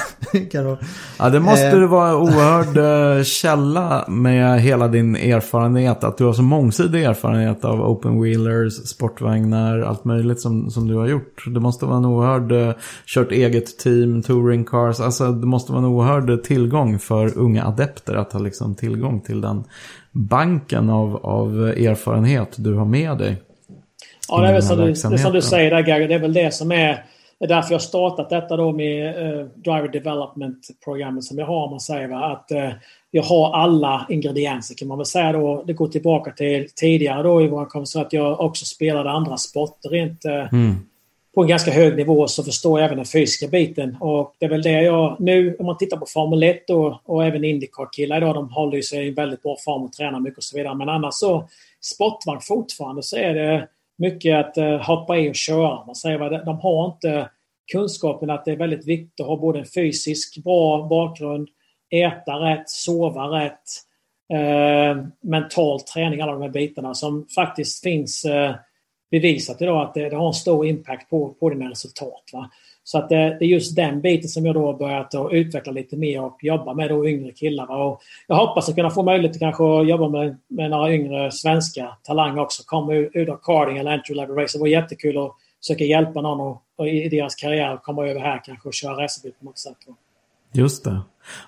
kan 0.46 0.76
ja, 1.18 1.28
det 1.30 1.40
måste 1.40 1.66
eh. 1.66 1.78
vara 1.78 2.16
oerhörd 2.16 2.76
eh, 3.18 3.24
källa 3.24 4.04
med 4.08 4.60
hela 4.60 4.88
din 4.88 5.16
erfarenhet. 5.16 6.04
Att 6.04 6.18
du 6.18 6.24
har 6.24 6.32
så 6.32 6.42
mångsidig 6.42 7.04
erfarenhet 7.04 7.64
av 7.64 7.80
open 7.80 8.22
wheelers, 8.22 8.74
sportvagnar, 8.74 9.80
allt 9.80 10.04
möjligt 10.04 10.40
som, 10.40 10.70
som 10.70 10.88
du 10.88 10.94
har 10.94 11.06
gjort. 11.06 11.44
Det 11.46 11.60
måste 11.60 11.84
vara 11.84 11.96
en 11.96 12.04
oerhörd, 12.04 12.52
eh, 12.52 12.74
kört 13.06 13.32
eget 13.32 13.78
team, 13.78 14.22
touring 14.22 14.64
cars. 14.64 15.00
Alltså 15.00 15.32
det 15.32 15.46
måste 15.46 15.72
vara 15.72 15.82
en 15.82 15.88
oerhörd 15.88 16.42
tillgång 16.44 16.98
för 16.98 17.38
unga 17.38 17.64
adepter 17.64 18.14
att 18.14 18.32
ha 18.32 18.40
liksom 18.40 18.74
tillgång 18.74 19.20
till 19.20 19.40
den 19.46 19.64
banken 20.12 20.90
av, 20.90 21.26
av 21.26 21.68
erfarenhet 21.68 22.54
du 22.56 22.74
har 22.74 22.84
med 22.84 23.18
dig. 23.18 23.36
Ja, 24.28 24.40
det 24.40 24.48
är 24.48 24.52
väl 24.52 24.62
som 24.62 24.78
du, 24.78 24.86
det 24.86 25.18
som 25.18 25.32
du 25.32 25.42
säger 25.42 25.70
där 25.70 25.82
Gary, 25.82 26.06
det 26.06 26.14
är 26.14 26.18
väl 26.18 26.32
det 26.32 26.54
som 26.54 26.72
är 26.72 27.04
det 27.38 27.44
är 27.44 27.48
därför 27.48 27.72
jag 27.72 27.82
startat 27.82 28.30
detta 28.30 28.56
då 28.56 28.72
med 28.72 29.16
uh, 29.16 29.46
Driver 29.46 29.88
Development-programmet 29.88 31.24
som 31.24 31.38
jag 31.38 31.46
har, 31.46 31.64
om 31.64 31.70
man 31.70 31.80
säger. 31.80 32.08
Va? 32.08 32.32
Att 32.32 32.52
uh, 32.52 32.72
jag 33.10 33.22
har 33.22 33.52
alla 33.52 34.06
ingredienser 34.08 34.74
kan 34.74 34.88
man 34.88 34.98
väl 34.98 35.06
säga 35.06 35.32
då. 35.32 35.64
Det 35.66 35.72
går 35.72 35.88
tillbaka 35.88 36.30
till 36.30 36.66
tidigare 36.74 37.22
då 37.22 37.42
i 37.42 37.48
våra 37.48 37.66
konversation 37.66 38.06
att 38.06 38.12
jag 38.12 38.40
också 38.40 38.64
spelade 38.64 39.10
andra 39.10 39.36
sporter 39.36 39.88
rent 39.88 40.24
uh, 40.24 40.54
mm 40.54 40.76
på 41.36 41.42
en 41.42 41.48
ganska 41.48 41.70
hög 41.70 41.96
nivå 41.96 42.26
så 42.26 42.44
förstår 42.44 42.80
jag 42.80 42.86
även 42.86 42.96
den 42.96 43.06
fysiska 43.06 43.48
biten. 43.48 43.96
Och 44.00 44.34
det 44.38 44.46
är 44.46 44.50
väl 44.50 44.62
det 44.62 44.82
jag... 44.82 45.16
Nu 45.20 45.56
om 45.58 45.66
man 45.66 45.78
tittar 45.78 45.96
på 45.96 46.06
Formel 46.06 46.42
1 46.42 46.70
och, 46.70 47.00
och 47.04 47.24
även 47.24 47.44
Indycar-killar 47.44 48.16
idag, 48.16 48.34
de 48.34 48.50
håller 48.50 48.80
sig 48.80 49.06
i 49.06 49.10
väldigt 49.10 49.42
bra 49.42 49.56
form 49.64 49.82
och 49.82 49.92
tränar 49.92 50.20
mycket 50.20 50.38
och 50.38 50.44
så 50.44 50.56
vidare. 50.56 50.74
Men 50.74 50.88
annars 50.88 51.14
så, 51.14 51.48
sportvagn 51.80 52.40
fortfarande 52.40 53.02
så 53.02 53.16
är 53.16 53.34
det 53.34 53.68
mycket 53.98 54.36
att 54.36 54.58
uh, 54.58 54.76
hoppa 54.76 55.18
i 55.18 55.30
och 55.30 55.34
köra. 55.34 55.86
Man 55.86 55.94
säger 55.94 56.18
vad 56.18 56.44
de 56.46 56.58
har 56.58 56.86
inte 56.86 57.30
kunskapen 57.72 58.30
att 58.30 58.44
det 58.44 58.52
är 58.52 58.56
väldigt 58.56 58.86
viktigt 58.86 59.20
att 59.20 59.26
ha 59.26 59.36
både 59.36 59.58
en 59.58 59.66
fysisk 59.74 60.44
bra 60.44 60.86
bakgrund, 60.90 61.48
äta 61.90 62.32
rätt, 62.32 62.70
sova 62.70 63.22
rätt, 63.22 63.62
eh, 64.32 65.04
mental 65.20 65.80
träning, 65.80 66.20
alla 66.20 66.32
de 66.32 66.42
här 66.42 66.48
bitarna 66.48 66.94
som 66.94 67.26
faktiskt 67.34 67.82
finns 67.82 68.24
eh, 68.24 68.54
bevisat 69.10 69.62
idag 69.62 69.82
att 69.82 69.94
det, 69.94 70.08
det, 70.08 70.16
har 70.16 70.26
en 70.26 70.32
stor 70.32 70.66
impact 70.66 71.10
på, 71.10 71.34
på 71.40 71.50
dina 71.50 71.70
resultat. 71.70 72.22
Va? 72.32 72.50
Så 72.84 72.98
att 72.98 73.08
det, 73.08 73.36
det, 73.38 73.44
är 73.44 73.48
just 73.48 73.76
den 73.76 74.00
biten 74.00 74.28
som 74.28 74.46
jag 74.46 74.54
då 74.54 74.66
har 74.66 74.74
börjat 74.74 75.14
att 75.14 75.32
utveckla 75.32 75.72
lite 75.72 75.96
mer 75.96 76.22
och 76.22 76.38
jobba 76.42 76.74
med 76.74 76.88
då 76.88 77.08
yngre 77.08 77.32
killar. 77.32 77.66
Va? 77.66 77.84
Och 77.84 78.00
jag 78.26 78.36
hoppas 78.36 78.68
att 78.68 78.74
kunna 78.74 78.90
få 78.90 79.02
möjlighet 79.02 79.36
att 79.36 79.40
kanske 79.40 79.64
jobba 79.64 80.08
med, 80.08 80.36
med 80.48 80.70
några 80.70 80.92
yngre 80.92 81.30
svenska 81.30 81.96
talanger 82.02 82.42
också. 82.42 82.62
Komma 82.66 82.94
ut 82.94 83.28
av 83.28 83.36
carding 83.42 83.78
eller 83.78 83.90
entry 83.90 84.14
level 84.14 84.36
race. 84.36 84.58
Det 84.58 84.60
vore 84.60 84.70
jättekul 84.70 85.18
att 85.18 85.32
försöka 85.62 85.84
hjälpa 85.84 86.20
någon 86.20 86.40
och, 86.40 86.62
och 86.76 86.88
i 86.88 87.08
deras 87.08 87.34
karriär 87.34 87.74
att 87.74 87.82
komma 87.82 88.06
över 88.06 88.20
här 88.20 88.40
kanske 88.44 88.68
och 88.68 88.74
köra 88.74 89.04
racerbil 89.04 89.32
på 89.38 89.44
något 89.44 89.58
sätt. 89.58 89.76
Va? 89.86 89.94
Just 90.52 90.84
det. 90.84 91.00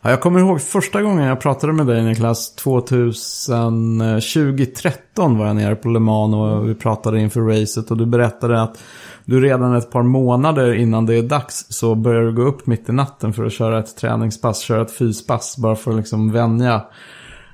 Ja, 0.03 0.11
jag 0.11 0.21
kommer 0.21 0.41
ihåg 0.41 0.61
första 0.61 1.03
gången 1.03 1.25
jag 1.25 1.41
pratade 1.41 1.73
med 1.73 1.87
dig 1.87 2.05
Niklas, 2.05 2.55
2013 2.55 5.39
var 5.39 5.47
jag 5.47 5.57
nere 5.57 5.77
på 5.77 5.89
Le 5.89 5.99
Mans 5.99 6.35
och 6.35 6.69
vi 6.69 6.75
pratade 6.75 7.21
inför 7.21 7.41
racet 7.41 7.91
och 7.91 7.97
du 7.97 8.07
berättade 8.07 8.63
att 8.63 8.79
du 9.25 9.41
redan 9.41 9.75
ett 9.75 9.91
par 9.91 10.03
månader 10.03 10.75
innan 10.75 11.07
det 11.07 11.15
är 11.15 11.23
dags 11.23 11.67
så 11.69 11.95
börjar 11.95 12.23
du 12.23 12.33
gå 12.33 12.43
upp 12.43 12.67
mitt 12.67 12.89
i 12.89 12.93
natten 12.93 13.33
för 13.33 13.45
att 13.45 13.53
köra 13.53 13.79
ett 13.79 13.97
träningspass, 13.97 14.61
köra 14.61 14.83
ett 14.83 14.97
fyspass 14.97 15.57
bara 15.57 15.77
för 15.77 15.91
att 15.91 15.97
liksom 15.97 16.33
vänja 16.33 16.83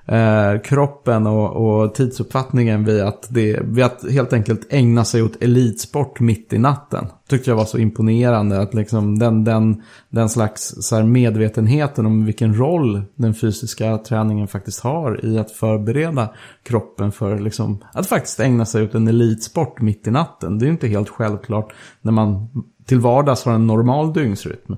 eh, 0.06 0.60
kroppen 0.60 1.26
och, 1.26 1.50
och 1.50 1.94
tidsuppfattningen 1.94 2.84
vid 2.84 3.02
att, 3.02 3.26
det, 3.30 3.60
vid 3.62 3.84
att 3.84 4.10
helt 4.10 4.32
enkelt 4.32 4.66
ägna 4.70 5.04
sig 5.04 5.22
åt 5.22 5.42
elitsport 5.42 6.20
mitt 6.20 6.52
i 6.52 6.58
natten. 6.58 7.06
Tyckte 7.28 7.50
jag 7.50 7.56
var 7.56 7.64
så 7.64 7.78
imponerande 7.78 8.60
att 8.60 8.74
liksom 8.74 9.18
den, 9.18 9.44
den, 9.44 9.82
den 10.08 10.28
slags 10.28 10.74
så 10.80 10.96
här 10.96 11.02
medvetenheten 11.02 12.06
om 12.06 12.24
vilken 12.24 12.54
roll 12.54 13.02
den 13.14 13.34
fysiska 13.34 13.98
träningen 13.98 14.48
faktiskt 14.48 14.80
har 14.80 15.24
i 15.24 15.38
att 15.38 15.50
förbereda 15.50 16.28
kroppen 16.62 17.12
för 17.12 17.38
liksom, 17.38 17.84
att 17.92 18.06
faktiskt 18.06 18.40
ägna 18.40 18.66
sig 18.66 18.84
åt 18.84 18.94
en 18.94 19.08
elitsport 19.08 19.80
mitt 19.80 20.06
i 20.06 20.10
natten. 20.10 20.58
Det 20.58 20.64
är 20.64 20.66
ju 20.66 20.72
inte 20.72 20.88
helt 20.88 21.08
självklart 21.08 21.72
när 22.02 22.12
man 22.12 22.48
till 22.86 23.00
vardags 23.00 23.44
har 23.44 23.52
en 23.52 23.66
normal 23.66 24.12
dygnsrytm. 24.12 24.76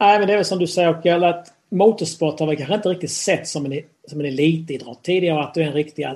Nej, 0.00 0.18
men 0.18 0.26
det 0.26 0.32
är 0.32 0.36
väl 0.36 0.44
som 0.44 0.58
du 0.58 0.66
säger, 0.66 0.88
och 0.88 1.28
att 1.28 1.46
motorsport 1.70 2.40
har 2.40 2.46
vi 2.46 2.56
kanske 2.56 2.74
inte 2.74 2.88
riktigt 2.88 3.10
sett 3.10 3.48
som 3.48 3.66
en, 3.66 3.80
som 4.08 4.20
en 4.20 4.26
elitidrott 4.26 5.04
tidigare. 5.04 5.40
Att 5.40 5.54
du 5.54 5.62
är 5.62 5.66
en 5.66 5.72
riktig 5.72 6.06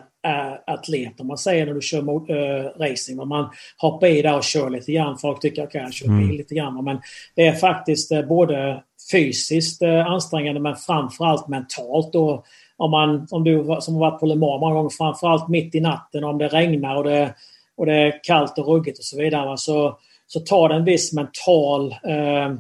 atlet 0.67 1.21
om 1.21 1.27
man 1.27 1.39
säger 1.39 1.67
när 1.67 1.75
du 1.75 1.81
kör 1.81 2.03
mot, 2.03 2.31
äh, 2.31 2.37
racing. 2.79 3.29
Man 3.29 3.51
hoppar 3.79 4.07
i 4.07 4.23
där 4.23 4.37
och 4.37 4.45
kör 4.45 4.71
lite 4.71 4.93
grann. 4.93 5.19
Folk 5.19 5.41
tycker 5.41 5.63
att 5.63 5.75
jag 5.75 5.93
kör 5.93 6.07
bil 6.07 6.25
mm. 6.25 6.37
lite 6.37 6.55
grann. 6.55 6.85
Men 6.85 7.01
det 7.35 7.47
är 7.47 7.53
faktiskt 7.53 8.13
äh, 8.13 8.23
både 8.23 8.83
fysiskt 9.13 9.83
äh, 9.83 10.07
ansträngande 10.07 10.61
men 10.61 10.77
framförallt 10.77 11.49
mentalt. 11.49 12.15
Och 12.15 12.45
om, 12.77 12.91
man, 12.91 13.27
om 13.31 13.45
du 13.45 13.77
som 13.81 13.95
har 13.95 14.01
varit 14.11 14.21
på 14.21 14.27
Le 14.27 14.35
Mans 14.35 14.61
många 14.61 14.75
gånger, 14.75 14.91
framförallt 14.91 15.49
mitt 15.49 15.75
i 15.75 15.81
natten 15.81 16.25
om 16.25 16.39
det 16.39 16.49
regnar 16.49 16.97
och 16.97 17.05
det, 17.05 17.35
och 17.77 17.87
det 17.87 17.95
är 17.95 18.21
kallt 18.23 18.59
och 18.59 18.67
ruggigt 18.67 18.99
och 18.99 19.05
så 19.05 19.19
vidare. 19.19 19.59
Så, 19.59 19.99
så 20.27 20.41
tar 20.41 20.69
det 20.69 20.75
en 20.75 20.85
viss 20.85 21.13
mental 21.13 21.95
Eh, 22.05 22.55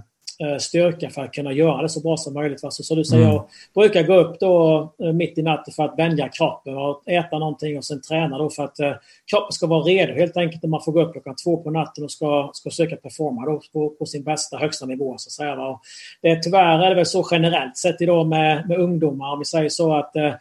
styrka 0.58 1.10
för 1.10 1.24
att 1.24 1.32
kunna 1.32 1.52
göra 1.52 1.82
det 1.82 1.88
så 1.88 2.00
bra 2.00 2.16
som 2.16 2.34
möjligt. 2.34 2.60
Så, 2.60 2.70
så 2.70 2.94
du 2.94 3.04
säger, 3.04 3.24
mm. 3.24 3.34
jag 3.34 3.46
brukar 3.74 4.02
gå 4.02 4.14
upp 4.14 4.40
då 4.40 4.80
eh, 5.02 5.12
mitt 5.12 5.38
i 5.38 5.42
natten 5.42 5.74
för 5.74 5.84
att 5.84 5.98
vänja 5.98 6.28
kroppen 6.28 6.76
och 6.76 7.08
äta 7.08 7.38
någonting 7.38 7.78
och 7.78 7.84
sen 7.84 8.00
träna 8.00 8.38
då 8.38 8.50
för 8.50 8.64
att 8.64 8.80
eh, 8.80 8.92
kroppen 9.30 9.52
ska 9.52 9.66
vara 9.66 9.82
redo 9.82 10.12
helt 10.12 10.36
enkelt 10.36 10.62
när 10.62 10.70
man 10.70 10.82
får 10.82 10.92
gå 10.92 11.02
upp 11.02 11.12
klockan 11.12 11.34
två 11.44 11.56
på 11.56 11.70
natten 11.70 12.04
och 12.04 12.10
ska, 12.10 12.50
ska 12.52 12.70
söka 12.70 12.96
performa 12.96 13.46
då 13.46 13.60
på, 13.72 13.90
på 13.90 14.06
sin 14.06 14.22
bästa 14.22 14.56
högsta 14.56 14.86
nivå. 14.86 15.14
Så 15.18 15.28
att 15.28 15.32
säga. 15.32 15.66
Och 15.66 15.80
det, 16.22 16.42
tyvärr 16.42 16.78
är 16.78 16.88
det 16.88 16.94
väl 16.94 17.06
så 17.06 17.28
generellt 17.30 17.76
sett 17.76 18.00
idag 18.00 18.26
med, 18.26 18.68
med 18.68 18.78
ungdomar 18.78 19.32
om 19.32 19.38
vi 19.38 19.44
säger 19.44 19.68
så 19.68 19.94
att 19.94 20.16
eh, 20.16 20.32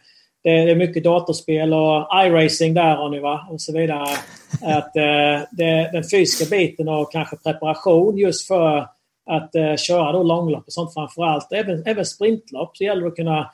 det 0.44 0.50
är 0.50 0.76
mycket 0.76 1.04
datorspel 1.04 1.74
och 1.74 2.08
iRacing 2.26 2.74
där 2.74 2.96
har 2.96 3.08
ni 3.08 3.20
va 3.20 3.46
och 3.50 3.60
så 3.60 3.72
vidare. 3.72 4.02
Att 4.62 4.96
eh, 4.96 5.46
det, 5.50 5.90
den 5.92 6.04
fysiska 6.10 6.56
biten 6.56 6.88
och 6.88 7.12
kanske 7.12 7.36
preparation 7.36 8.18
just 8.18 8.46
för 8.46 8.88
att 9.26 9.54
eh, 9.54 9.76
köra 9.76 10.12
då 10.12 10.22
långlopp 10.22 10.66
och 10.66 10.72
sånt 10.72 10.94
framförallt. 10.94 11.52
Även, 11.52 11.86
även 11.86 12.04
sprintlopp 12.04 12.76
så 12.76 12.84
gäller 12.84 13.02
det 13.02 13.08
att 13.08 13.16
kunna 13.16 13.50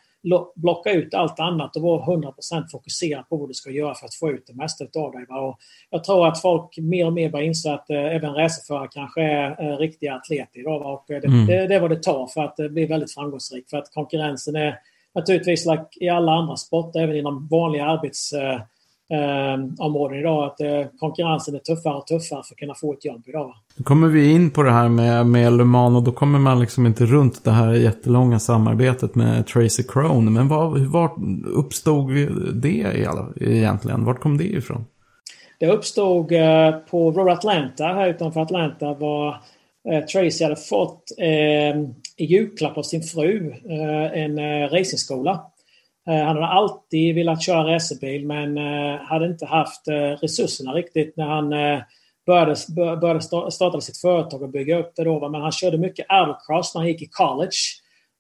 blocka 0.55 0.91
ut 0.93 1.15
allt 1.15 1.41
annat 1.41 1.77
och 1.77 1.83
vara 1.83 2.17
100% 2.17 2.69
fokuserad 2.73 3.29
på 3.29 3.37
vad 3.37 3.49
du 3.49 3.55
ska 3.55 3.71
göra 3.71 3.95
för 3.95 4.07
att 4.07 4.15
få 4.15 4.31
ut 4.31 4.47
det 4.47 4.55
mesta 4.55 4.85
av 4.85 5.13
dig. 5.13 5.27
Och 5.29 5.59
jag 5.91 6.05
tror 6.05 6.29
att 6.29 6.43
folk 6.43 6.79
mer 6.79 7.07
och 7.07 7.13
mer 7.13 7.31
börjar 7.31 7.47
inse 7.47 7.73
att 7.73 7.91
eh, 7.91 8.17
även 8.17 8.35
racerförare 8.35 8.89
kanske 8.93 9.23
är 9.23 9.65
eh, 9.65 9.77
riktiga 9.77 10.15
atleter 10.15 10.61
idag. 10.61 10.95
Och 10.95 11.05
det, 11.09 11.25
mm. 11.25 11.47
det, 11.47 11.67
det 11.67 11.75
är 11.75 11.81
vad 11.81 11.91
det 11.91 12.03
tar 12.03 12.27
för 12.27 12.45
att 12.45 12.61
eh, 12.61 12.69
bli 12.69 12.87
väldigt 12.87 13.15
framgångsrik. 13.15 13.71
För 13.71 13.77
att 13.77 13.95
konkurrensen 13.95 14.57
är 14.57 14.79
naturligtvis 15.15 15.67
like 15.67 15.87
i 16.01 16.09
alla 16.09 16.33
andra 16.33 16.57
sporter, 16.57 17.01
även 17.01 17.17
inom 17.17 17.49
vanliga 17.51 17.85
arbets 17.85 18.33
eh, 18.33 18.61
eh, 19.11 19.85
områden 19.87 20.19
idag. 20.19 20.45
Att 20.45 20.61
eh, 20.61 20.87
konkurrensen 20.99 21.55
är 21.55 21.59
tuffare 21.59 21.95
och 21.95 22.07
tuffare 22.07 22.43
för 22.43 22.55
att 22.55 22.59
kunna 22.59 22.75
få 22.75 22.93
ett 22.93 23.05
jobb 23.05 23.23
idag. 23.27 23.55
Då 23.77 23.85
kommer 23.85 24.09
vi 24.09 24.33
in 24.33 24.51
på 24.51 24.63
det 24.63 24.73
här 24.73 24.89
med, 24.89 25.27
med 25.27 25.53
Le 25.53 25.65
Mans 25.65 25.97
och 25.97 26.03
då 26.03 26.13
kommer 26.13 26.39
man 26.39 26.61
liksom 26.61 26.87
inte 26.87 27.07
runt 27.07 27.45
det 27.45 27.51
här 27.51 27.73
jättelånga 27.73 28.39
samarbetet 28.39 29.15
med 29.15 29.47
Tracy 29.47 29.83
Crone. 29.83 30.31
Men 30.31 30.49
var, 30.49 30.89
var 30.89 31.11
uppstod 31.55 32.11
det 32.55 32.87
egentligen? 33.41 34.05
Vart 34.05 34.21
kom 34.21 34.39
det 34.39 34.45
ifrån? 34.45 34.85
Det 35.61 35.67
uppstod 35.67 36.33
eh, 36.33 36.71
på 36.91 37.11
Road 37.11 37.29
Atlanta 37.29 37.85
här 37.85 38.09
utanför 38.09 38.41
Atlanta 38.41 38.95
var 38.95 39.43
eh, 39.91 40.05
Tracy 40.05 40.45
hade 40.45 40.57
fått 40.57 41.05
eh, 41.19 41.81
i 42.17 42.25
julklapp 42.25 42.79
av 42.79 42.83
sin 42.83 43.03
fru 43.03 43.55
eh, 43.65 44.23
en 44.23 44.39
eh, 44.39 44.69
racingskola. 44.69 45.41
Eh, 46.09 46.25
han 46.25 46.37
hade 46.37 46.47
alltid 46.47 47.15
velat 47.15 47.43
köra 47.43 47.75
racerbil 47.75 48.27
men 48.27 48.59
eh, 48.59 49.01
hade 49.01 49.27
inte 49.27 49.47
haft 49.47 49.89
eh, 49.89 49.95
resurserna 49.95 50.73
riktigt 50.73 51.17
när 51.17 51.27
han 51.27 51.51
började, 52.27 52.57
började 53.01 53.21
starta 53.51 53.81
sitt 53.81 53.99
företag 53.99 54.43
och 54.43 54.49
bygga 54.49 54.79
upp 54.79 54.93
det 54.97 55.05
då. 55.05 55.29
Men 55.29 55.41
han 55.41 55.53
körde 55.53 55.79
mycket 55.79 56.07
autocross 56.09 56.75
när 56.75 56.81
han 56.81 56.89
gick 56.89 57.03
i 57.03 57.09
college. 57.11 57.57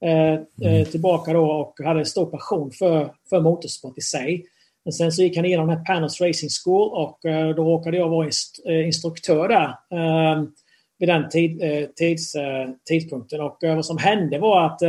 Mm. 0.02 0.85
Tillbaka 0.85 1.32
då 1.32 1.51
och 1.51 1.74
hade 1.85 2.05
stor 2.05 2.27
passion 2.27 2.70
för, 2.70 3.12
för 3.31 3.40
motorsport 3.40 3.98
i 3.98 4.01
sig. 4.01 4.44
Men 4.85 4.93
sen 4.93 5.12
så 5.12 5.23
gick 5.23 5.36
han 5.36 5.44
igenom 5.44 5.69
den 5.69 5.77
här 5.77 5.85
Panos 5.85 6.20
Racing 6.20 6.51
School 6.65 6.93
och 6.93 7.19
då 7.57 7.65
råkade 7.65 7.97
jag 7.97 8.09
vara 8.09 8.28
instruktör 8.85 9.48
där 9.48 9.74
vid 10.98 11.09
den 11.09 11.28
tid, 11.28 11.62
tids, 11.97 12.32
tidpunkten. 12.89 13.40
Och 13.40 13.59
vad 13.62 13.86
som 13.86 13.98
hände 13.98 14.39
var 14.39 14.66
att 14.66 14.81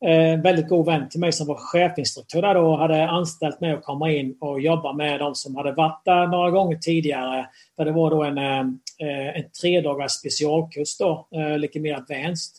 en 0.00 0.42
väldigt 0.42 0.68
god 0.68 0.86
vän 0.86 1.08
till 1.08 1.20
mig 1.20 1.32
som 1.32 1.46
var 1.46 1.56
chefinstruktör 1.56 2.42
där 2.42 2.54
då 2.54 2.76
hade 2.76 3.08
anställt 3.08 3.60
mig 3.60 3.72
att 3.72 3.84
komma 3.84 4.12
in 4.12 4.36
och 4.40 4.60
jobba 4.60 4.92
med 4.92 5.20
de 5.20 5.34
som 5.34 5.56
hade 5.56 5.72
varit 5.72 6.04
där 6.04 6.26
några 6.26 6.50
gånger 6.50 6.76
tidigare. 6.76 7.46
Där 7.76 7.84
det 7.84 7.92
var 7.92 8.10
då 8.10 8.24
en, 8.24 8.38
eh, 8.38 8.60
eh, 9.08 9.36
en 9.36 9.50
tre 9.62 9.80
dagars 9.80 10.12
specialkurs 10.12 10.98
då, 10.98 11.28
lite 11.58 11.80
mer 11.80 11.94
advanced. 11.94 12.56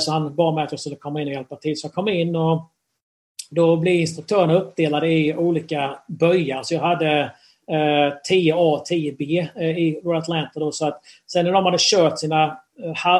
Så 0.00 0.12
han 0.12 0.36
bad 0.36 0.54
mig 0.54 0.64
att 0.64 0.72
jag 0.72 0.80
skulle 0.80 0.96
komma 0.96 1.22
in 1.22 1.28
och 1.28 1.34
hjälpa 1.34 1.56
till. 1.56 1.80
Så 1.80 1.86
jag 1.86 1.92
kom 1.92 2.08
in 2.08 2.36
och 2.36 2.70
då 3.50 3.76
blev 3.76 3.94
instruktörerna 3.94 4.54
uppdelade 4.54 5.08
i 5.08 5.34
olika 5.34 5.98
böjar. 6.08 6.62
Så 6.62 6.74
jag 6.74 6.80
hade 6.80 7.32
10A 8.30 8.54
och 8.54 8.84
10B 8.86 9.48
i 9.60 10.00
Atlanta. 10.04 10.60
Då, 10.60 10.72
så 10.72 10.86
att 10.86 11.00
sen 11.26 11.44
när 11.44 11.52
de 11.52 11.64
hade 11.64 11.78
kört 11.80 12.18
sina 12.18 12.58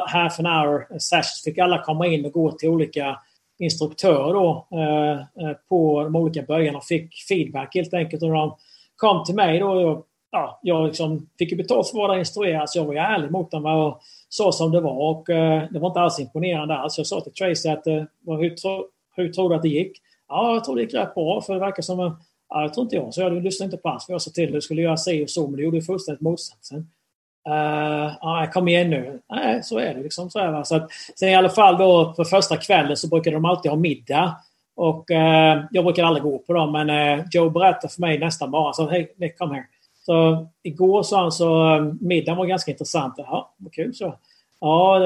half 0.07 0.39
an 0.39 0.45
hour 0.45 0.99
sessions 0.99 1.41
fick 1.45 1.57
alla 1.57 1.83
komma 1.83 2.07
in 2.07 2.25
och 2.25 2.31
gå 2.31 2.51
till 2.51 2.69
olika 2.69 3.19
instruktör 3.59 4.33
då, 4.33 4.67
eh, 4.71 5.11
eh, 5.19 5.57
på 5.69 6.03
de 6.03 6.15
olika 6.15 6.41
böjarna 6.41 6.77
och 6.77 6.83
fick 6.83 7.15
feedback 7.29 7.75
helt 7.75 7.93
enkelt. 7.93 8.23
Och 8.23 8.29
de 8.29 8.55
kom 8.95 9.23
till 9.23 9.35
mig 9.35 9.59
då. 9.59 9.67
Och, 9.67 10.05
ja, 10.31 10.59
jag 10.61 10.87
liksom 10.87 11.29
fick 11.39 11.51
ju 11.51 11.57
betalt 11.57 11.87
för 11.87 11.97
att 11.97 12.07
vara 12.07 12.19
instruerad 12.19 12.69
så 12.69 12.79
jag 12.79 12.85
var 12.85 12.93
ju 12.93 12.99
ärlig 12.99 13.31
mot 13.31 13.51
dem 13.51 13.65
och 13.65 13.99
sa 14.29 14.51
som 14.51 14.71
det 14.71 14.81
var. 14.81 15.11
Och 15.11 15.29
eh, 15.29 15.63
det 15.71 15.79
var 15.79 15.87
inte 15.87 15.99
alls 15.99 16.19
imponerande 16.19 16.75
alls. 16.75 16.97
Jag 16.97 17.07
sa 17.07 17.21
till 17.21 17.33
Tracy 17.33 17.69
att 17.69 17.87
eh, 17.87 18.03
hur, 18.25 18.55
tro, 18.55 18.87
hur 19.15 19.33
tror 19.33 19.49
du 19.49 19.55
att 19.55 19.61
det 19.61 19.69
gick? 19.69 19.97
Ja, 20.27 20.53
jag 20.53 20.63
tror 20.63 20.75
det 20.75 20.81
gick 20.81 20.93
rätt 20.93 21.15
bra 21.15 21.41
för 21.41 21.53
det 21.53 21.59
verkar 21.59 21.81
som 21.81 22.17
Ja, 22.49 22.61
jag 22.61 22.73
tror 22.73 22.83
inte 22.83 22.95
jag. 22.95 23.13
Så 23.13 23.21
jag 23.21 23.43
lyssnade 23.43 23.67
inte 23.67 23.77
på 23.77 23.89
alls 23.89 24.05
vad 24.07 24.13
jag 24.13 24.21
sa 24.21 24.31
till. 24.31 24.43
dig. 24.43 24.53
Du 24.53 24.61
skulle 24.61 24.81
göra 24.81 24.97
si 24.97 25.25
och 25.25 25.29
så, 25.29 25.47
men 25.47 25.57
du 25.57 25.63
gjorde 25.63 25.81
fullständigt 25.81 26.21
motsatsen. 26.21 26.89
Uh, 27.49 28.13
ah, 28.21 28.47
kom 28.47 28.67
igen 28.67 28.89
nu. 28.89 29.19
Nej, 29.29 29.63
så 29.63 29.79
är 29.79 29.93
det 29.93 30.03
liksom. 30.03 30.29
Så, 30.29 30.39
är 30.39 30.51
det. 30.51 30.65
så 30.65 30.75
att, 30.75 30.89
sen 31.15 31.29
i 31.29 31.35
alla 31.35 31.49
fall 31.49 31.77
då 31.77 32.13
på 32.13 32.25
första 32.25 32.57
kvällen 32.57 32.97
så 32.97 33.07
brukade 33.07 33.35
de 33.35 33.45
alltid 33.45 33.71
ha 33.71 33.77
middag. 33.77 34.35
Och 34.75 35.11
uh, 35.11 35.65
jag 35.71 35.83
brukar 35.83 36.03
aldrig 36.03 36.23
gå 36.23 36.37
på 36.37 36.53
dem, 36.53 36.71
men 36.71 36.89
uh, 36.89 37.25
Joe 37.31 37.49
berättade 37.49 37.93
för 37.93 38.01
mig 38.01 38.19
nästan 38.19 38.51
bara 38.51 38.73
så 38.73 38.89
hej, 38.89 39.35
kom 39.37 39.51
här. 39.51 39.63
Så 40.05 40.47
igår 40.63 41.03
sa 41.03 41.21
han 41.21 41.31
så 41.31 41.79
middagen 42.01 42.37
var 42.37 42.45
ganska 42.45 42.71
intressant. 42.71 43.13
Ja, 43.17 43.53
vad 43.57 43.73
kul 43.73 43.93
så. 43.93 44.15
Ja, 44.59 44.99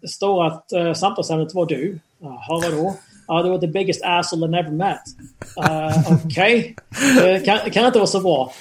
det 0.00 0.08
står 0.08 0.46
att 0.46 0.66
uh, 0.76 0.92
samtalsämnet 0.92 1.54
var 1.54 1.66
du. 1.66 1.98
Jaha, 2.20 2.60
vadå? 2.62 2.94
Ja, 3.26 3.42
du 3.42 3.50
var 3.50 3.58
the 3.58 3.66
biggest 3.66 4.04
asshole 4.04 4.46
I 4.46 4.50
never 4.50 4.70
met. 4.70 5.02
Uh, 5.58 6.14
Okej. 6.24 6.74
Okay. 6.90 7.32
Det 7.32 7.40
kan, 7.40 7.58
kan 7.58 7.86
inte 7.86 7.98
vara 7.98 8.06
så 8.06 8.20
bra. 8.20 8.52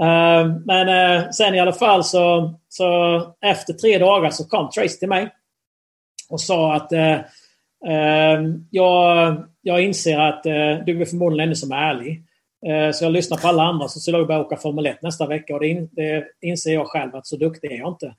Uh, 0.00 0.56
men 0.64 0.88
uh, 0.88 1.30
sen 1.30 1.54
i 1.54 1.60
alla 1.60 1.72
fall 1.72 2.04
så, 2.04 2.54
så 2.68 2.86
efter 3.40 3.72
tre 3.72 3.98
dagar 3.98 4.30
så 4.30 4.48
kom 4.48 4.70
Trace 4.70 4.98
till 4.98 5.08
mig 5.08 5.28
och 6.28 6.40
sa 6.40 6.74
att 6.74 6.92
uh, 6.92 7.18
jag, 8.70 9.36
jag 9.62 9.82
inser 9.82 10.18
att 10.18 10.42
du 10.86 11.00
är 11.00 11.04
förmodligen 11.04 11.48
ännu 11.48 11.54
som 11.54 11.72
är 11.72 11.76
ärlig. 11.76 12.22
så 12.94 13.04
jag 13.04 13.12
lyssnar 13.12 13.36
på 13.36 13.48
alla 13.48 13.62
andra 13.62 13.88
så 13.88 14.00
skulle 14.00 14.18
jag 14.18 14.26
börja 14.26 14.40
åka 14.40 14.56
Formel 14.56 14.86
1 14.86 15.02
nästa 15.02 15.26
vecka 15.26 15.54
och 15.54 15.60
det, 15.60 15.68
in, 15.68 15.88
det 15.92 16.24
inser 16.40 16.74
jag 16.74 16.86
själv 16.86 17.16
att 17.16 17.26
så 17.26 17.36
duktig 17.36 17.72
är 17.72 17.78
jag 17.78 17.88
inte. 17.88 18.14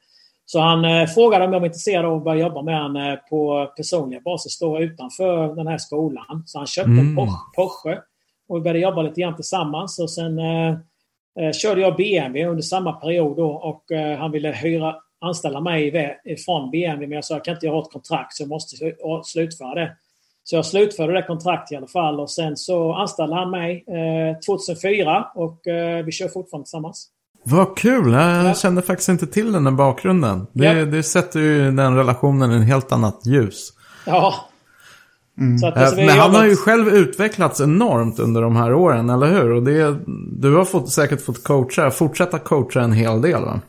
Så 0.46 0.60
han 0.60 1.08
frågade 1.08 1.46
om 1.46 1.54
jag 1.54 1.60
var 1.60 1.68
intresserad 1.68 2.06
av 2.06 2.18
att 2.18 2.24
börja 2.24 2.42
jobba 2.42 2.62
med 2.62 2.82
honom 2.82 3.18
på 3.30 3.72
personliga 3.78 4.22
basis 4.22 4.60
då 4.60 4.80
utanför 4.80 5.56
den 5.56 5.68
här 5.68 5.78
skolan. 5.78 6.44
Så 6.46 6.58
han 6.58 6.68
köpte 6.68 6.92
mm. 6.92 7.18
en 7.18 7.28
Porsche 7.56 8.00
och 8.48 8.58
vi 8.58 8.62
började 8.62 8.80
jobba 8.80 9.02
lite 9.02 9.22
grann 9.22 9.36
tillsammans 9.36 10.00
och 10.00 10.12
sen 10.12 10.40
eh, 10.40 10.78
körde 11.54 11.82
jag 11.82 11.96
BMW 11.96 12.50
under 12.50 12.62
samma 12.62 12.94
period 12.94 13.38
då, 13.38 13.52
och 13.52 13.92
eh, 13.92 14.18
han 14.18 14.32
ville 14.32 14.52
hyra, 14.52 14.96
anställa 15.22 15.62
mig 15.62 15.92
från 16.46 16.72
BMW 16.72 17.08
men 17.08 17.16
jag 17.16 17.26
sa 17.26 17.34
jag 17.34 17.46
kan 17.46 17.54
inte 17.54 17.68
ha 17.68 17.82
ett 17.82 17.92
kontrakt 17.92 18.34
så 18.34 18.44
jag 18.44 18.50
måste 18.50 18.76
slutföra 19.24 19.76
det. 19.76 19.92
Så 20.44 20.56
jag 20.56 20.66
slutförde 20.66 21.14
det 21.14 21.24
kontraktet 21.24 21.72
i 21.72 21.76
alla 21.76 21.88
fall 21.88 22.20
och 22.20 22.32
sen 22.32 22.58
så 22.58 22.94
anställde 22.94 23.36
han 23.36 23.52
mig 23.52 23.86
eh, 23.88 24.40
2004 24.40 25.28
och 25.36 25.68
eh, 25.68 26.06
vi 26.06 26.12
kör 26.12 26.28
fortfarande 26.28 26.66
tillsammans. 26.66 27.10
Vad 27.44 27.78
kul! 27.78 28.12
Jag 28.12 28.46
ja. 28.46 28.54
kände 28.54 28.82
faktiskt 28.82 29.10
inte 29.10 29.28
till 29.28 29.52
den 29.52 29.66
här 29.66 29.74
bakgrunden. 29.74 30.48
Det, 30.54 30.66
ja. 30.66 30.86
det 30.86 31.04
sätter 31.04 31.40
ju 31.40 31.72
den 31.72 31.96
relationen 31.96 32.52
i 32.52 32.56
en 32.56 32.62
helt 32.62 32.92
annat 32.92 33.26
ljus. 33.26 33.70
Ja. 34.06 34.34
Mm. 35.40 35.58
Så 35.58 35.68
att, 35.68 35.78
alltså, 35.78 35.96
Men 35.96 36.10
han 36.10 36.36
har 36.36 36.46
ju 36.46 36.56
själv 36.56 36.88
utvecklats 36.88 37.62
enormt 37.62 38.20
under 38.20 38.42
de 38.42 38.56
här 38.56 38.74
åren, 38.74 39.10
eller 39.10 39.28
hur? 39.28 39.52
Och 39.52 39.64
det, 39.64 39.96
du 40.32 40.56
har 40.56 40.66
fått, 40.66 40.90
säkert 40.90 41.22
fått 41.22 41.44
coacha, 41.44 41.92
fortsätta 41.92 42.40
coacha 42.40 42.82
en 42.82 42.94
hel 42.94 43.22
del 43.22 43.42
va? 43.42 43.62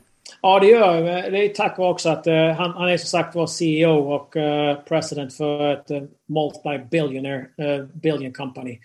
Ja, 0.43 0.61
det 0.61 0.67
gör 0.67 0.95
jag. 0.95 1.33
Det 1.33 1.45
är 1.45 1.49
tack 1.49 1.79
vare 1.79 1.91
också 1.91 2.09
att 2.09 2.27
uh, 2.27 2.35
han, 2.35 2.71
han 2.71 2.89
är 2.89 2.97
som 2.97 3.07
sagt 3.07 3.35
var 3.35 3.47
CEO 3.47 4.13
och 4.13 4.37
uh, 4.37 4.85
president 4.89 5.35
för 5.35 5.73
ett 5.73 5.91
uh, 5.91 6.03
multi-billionaire 6.27 7.45
uh, 7.61 7.87
billion 8.03 8.33
company. 8.33 8.79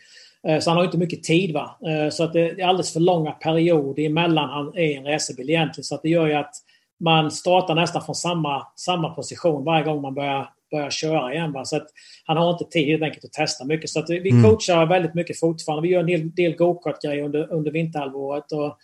Så 0.62 0.70
han 0.70 0.78
har 0.78 0.86
inte 0.86 0.98
mycket 0.98 1.24
tid. 1.24 1.54
va. 1.54 1.78
Så 2.12 2.24
att 2.24 2.34
det 2.34 2.40
är 2.40 2.68
alldeles 2.68 2.94
för 2.94 3.00
långa 3.00 3.32
perioder 3.32 4.04
emellan 4.04 4.50
han 4.50 4.68
är 4.78 4.98
en 4.98 5.06
racerbil 5.06 5.50
egentligen. 5.50 5.84
Så 5.84 5.96
att 5.96 6.02
det 6.02 6.10
gör 6.10 6.28
ju 6.28 6.34
att 6.34 6.52
man 7.00 7.32
startar 7.32 7.76
nästan 7.76 8.02
från 8.02 8.16
samma, 8.16 8.68
samma 8.76 9.10
position 9.10 9.64
varje 9.66 9.86
gång 9.86 10.02
man 10.02 10.14
börjar, 10.14 10.50
börjar 10.72 10.90
köra 10.90 11.34
igen. 11.34 11.52
Va? 11.52 11.66
Så 11.66 11.76
att 11.78 11.88
han 12.26 12.38
har 12.38 12.52
inte 12.52 12.66
tid 12.66 12.88
helt 12.88 13.04
enkelt 13.04 13.26
att 13.26 13.34
testa 13.34 13.66
mycket. 13.66 13.90
Så 13.90 14.00
att 14.00 14.10
vi 14.10 14.30
mm. 14.30 14.44
coachar 14.44 14.86
väldigt 14.86 15.14
mycket 15.14 15.40
fortfarande. 15.40 15.88
Vi 15.88 15.94
gör 15.94 16.00
en 16.00 16.06
del, 16.06 16.36
del 16.36 16.56
go-kart-grejer 16.56 17.24
under, 17.24 17.54
under 17.54 17.72
vinterhalvåret. 17.72 18.52
Och, 18.52 18.78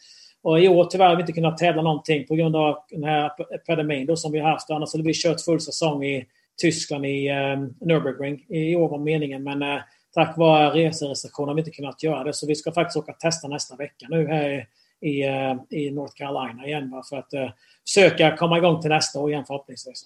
och 0.44 0.60
i 0.60 0.68
år 0.68 0.86
tyvärr 0.86 1.10
har 1.10 1.16
vi 1.16 1.22
inte 1.22 1.34
kunnat 1.34 1.58
tävla 1.58 1.82
någonting 1.82 2.28
på 2.28 2.36
grund 2.36 2.56
av 2.56 2.78
den 2.90 3.04
här 3.04 3.32
epidemin 3.56 4.06
då 4.06 4.16
som 4.16 4.32
vi 4.32 4.40
har 4.40 4.50
haft. 4.50 4.70
Annars 4.70 4.94
hade 4.94 5.04
vi 5.04 5.14
kört 5.14 5.42
full 5.42 5.62
säsong 5.62 6.04
i 6.04 6.26
Tyskland 6.62 7.06
i 7.06 7.30
um, 7.30 7.76
Nürburgring. 7.82 8.46
I 8.50 8.76
år 8.76 8.90
var 8.90 9.00
meningen 9.00 9.44
men 9.44 9.64
uh, 9.64 9.80
tack 10.14 10.38
vare 10.38 10.70
reserestriktioner 10.70 11.48
har 11.48 11.56
vi 11.56 11.62
inte 11.62 11.72
kunnat 11.72 12.04
göra 12.04 12.24
det. 12.24 12.34
Så 12.34 12.48
vi 12.48 12.56
ska 12.56 12.72
faktiskt 12.72 12.98
åka 12.98 13.12
och 13.12 13.20
testa 13.20 13.48
nästa 13.48 13.76
vecka 13.76 14.06
nu 14.10 14.28
här 14.28 14.68
i, 15.02 15.28
uh, 15.28 15.56
i 15.70 15.92
North 15.92 16.14
Carolina 16.16 16.66
igen. 16.66 16.92
Va? 16.92 17.04
För 17.10 17.18
att 17.18 17.34
uh, 17.34 17.50
försöka 17.88 18.38
komma 18.38 18.58
igång 18.58 18.82
till 18.82 18.90
nästa 18.90 19.20
år 19.20 19.32
igen 19.32 19.46
förhoppningsvis. 19.48 20.06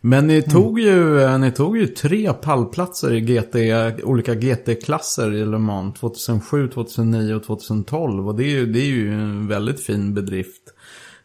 Men 0.00 0.26
ni 0.26 0.42
tog, 0.42 0.80
ju, 0.80 1.22
mm. 1.22 1.40
ni 1.40 1.50
tog 1.50 1.78
ju 1.78 1.86
tre 1.86 2.32
pallplatser 2.32 3.12
i 3.12 3.20
GT, 3.20 3.56
olika 4.04 4.34
GT-klasser 4.34 5.34
i 5.34 5.46
Le 5.46 5.58
Mans 5.58 6.00
2007, 6.00 6.68
2009 6.68 7.34
och 7.34 7.44
2012. 7.44 8.28
Och 8.28 8.34
det 8.34 8.44
är 8.44 8.48
ju, 8.48 8.66
det 8.66 8.80
är 8.80 8.86
ju 8.86 9.14
en 9.14 9.48
väldigt 9.48 9.80
fin 9.80 10.14
bedrift 10.14 10.62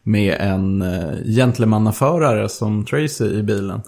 med 0.04 0.38
en 0.40 0.82
uh, 0.82 1.24
gentlemannaförare 1.26 2.50
som 2.50 2.86
Tracy 2.86 3.26
i 3.26 3.44
bilen. 3.44 3.82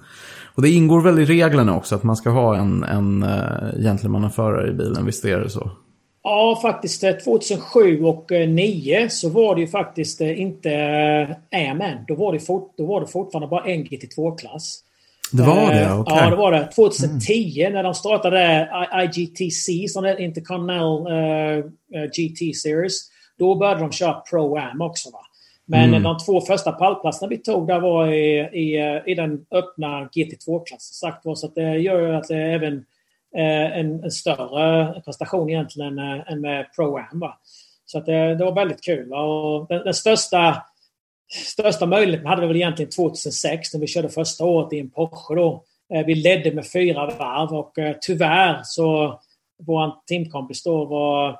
Och 0.55 0.61
det 0.61 0.69
ingår 0.69 1.01
väl 1.01 1.19
i 1.19 1.25
reglerna 1.25 1.75
också 1.75 1.95
att 1.95 2.03
man 2.03 2.15
ska 2.15 2.29
ha 2.29 2.55
en, 2.57 2.83
en 2.83 3.23
uh, 3.23 3.83
gentlemannaförare 3.83 4.69
i 4.69 4.73
bilen, 4.73 5.05
visst 5.05 5.25
är 5.25 5.39
det 5.39 5.49
så? 5.49 5.71
Ja, 6.27 6.59
faktiskt 6.61 7.01
2007 7.23 8.03
och 8.03 8.27
2009 8.27 9.07
så 9.09 9.29
var 9.29 9.55
det 9.55 9.61
ju 9.61 9.67
faktiskt 9.67 10.21
inte 10.21 10.69
Airman. 11.51 12.05
Då 12.07 12.15
var 12.15 12.33
det, 12.33 12.39
fort, 12.39 12.73
då 12.77 12.85
var 12.85 13.01
det 13.01 13.07
fortfarande 13.07 13.47
bara 13.47 13.65
en 13.65 13.85
GT2-klass. 13.85 14.79
Det 15.31 15.43
var 15.43 15.73
det? 15.73 15.93
Okay. 15.93 16.17
Ja, 16.17 16.29
det 16.29 16.35
var 16.35 16.51
det. 16.51 16.69
2010 16.75 17.61
mm. 17.61 17.73
när 17.73 17.83
de 17.83 17.93
startade 17.93 18.69
IGTC, 19.03 19.87
som 19.87 20.05
är 20.05 20.19
Intercontinental 20.19 21.07
uh, 21.11 21.65
GT 22.05 22.55
Series. 22.55 22.93
Då 23.39 23.55
började 23.55 23.81
de 23.81 23.91
köra 23.91 24.21
Pro-Am 24.31 24.81
också. 24.81 25.09
Va? 25.09 25.21
Men 25.65 25.89
mm. 25.89 26.03
de 26.03 26.17
två 26.17 26.41
första 26.41 26.71
pallplatserna 26.71 27.29
vi 27.29 27.37
tog 27.37 27.67
där 27.67 27.79
var 27.79 28.07
i, 28.07 28.39
i, 28.39 29.01
i 29.05 29.15
den 29.15 29.45
öppna 29.51 30.09
GT2-klassen. 30.15 31.35
Så 31.35 31.47
det 31.55 31.77
gör 31.77 32.01
ju 32.01 32.15
att 32.15 32.27
det 32.27 32.37
även 32.37 32.73
Eh, 32.73 32.83
en, 33.35 34.03
en, 34.03 34.11
större 34.11 35.01
prestation 35.01 35.49
egentligen 35.49 35.99
än, 35.99 36.21
än 36.21 36.41
med 36.41 36.65
Pro-Am. 36.75 37.31
Så 37.85 37.97
att 37.97 38.05
det, 38.05 38.35
det, 38.35 38.45
var 38.45 38.55
väldigt 38.55 38.83
kul. 38.83 39.13
Och 39.13 39.67
den, 39.67 39.83
den, 39.83 39.93
största, 39.93 40.63
största 41.45 41.85
möjligheten 41.85 42.27
hade 42.27 42.41
vi 42.41 42.47
väl 42.47 42.55
egentligen 42.55 42.91
2006 42.91 43.73
när 43.73 43.81
vi 43.81 43.87
körde 43.87 44.09
första 44.09 44.45
året 44.45 44.73
i 44.73 44.79
en 44.79 44.89
Porsche. 44.89 45.35
Då. 45.35 45.63
Eh, 45.93 46.05
vi 46.05 46.15
ledde 46.15 46.51
med 46.51 46.71
fyra 46.71 47.05
varv 47.05 47.53
och 47.53 47.79
eh, 47.79 47.95
tyvärr 48.01 48.61
så 48.63 49.19
vår 49.57 49.93
teamkompis 50.07 50.63
då 50.63 50.85
var, 50.85 51.39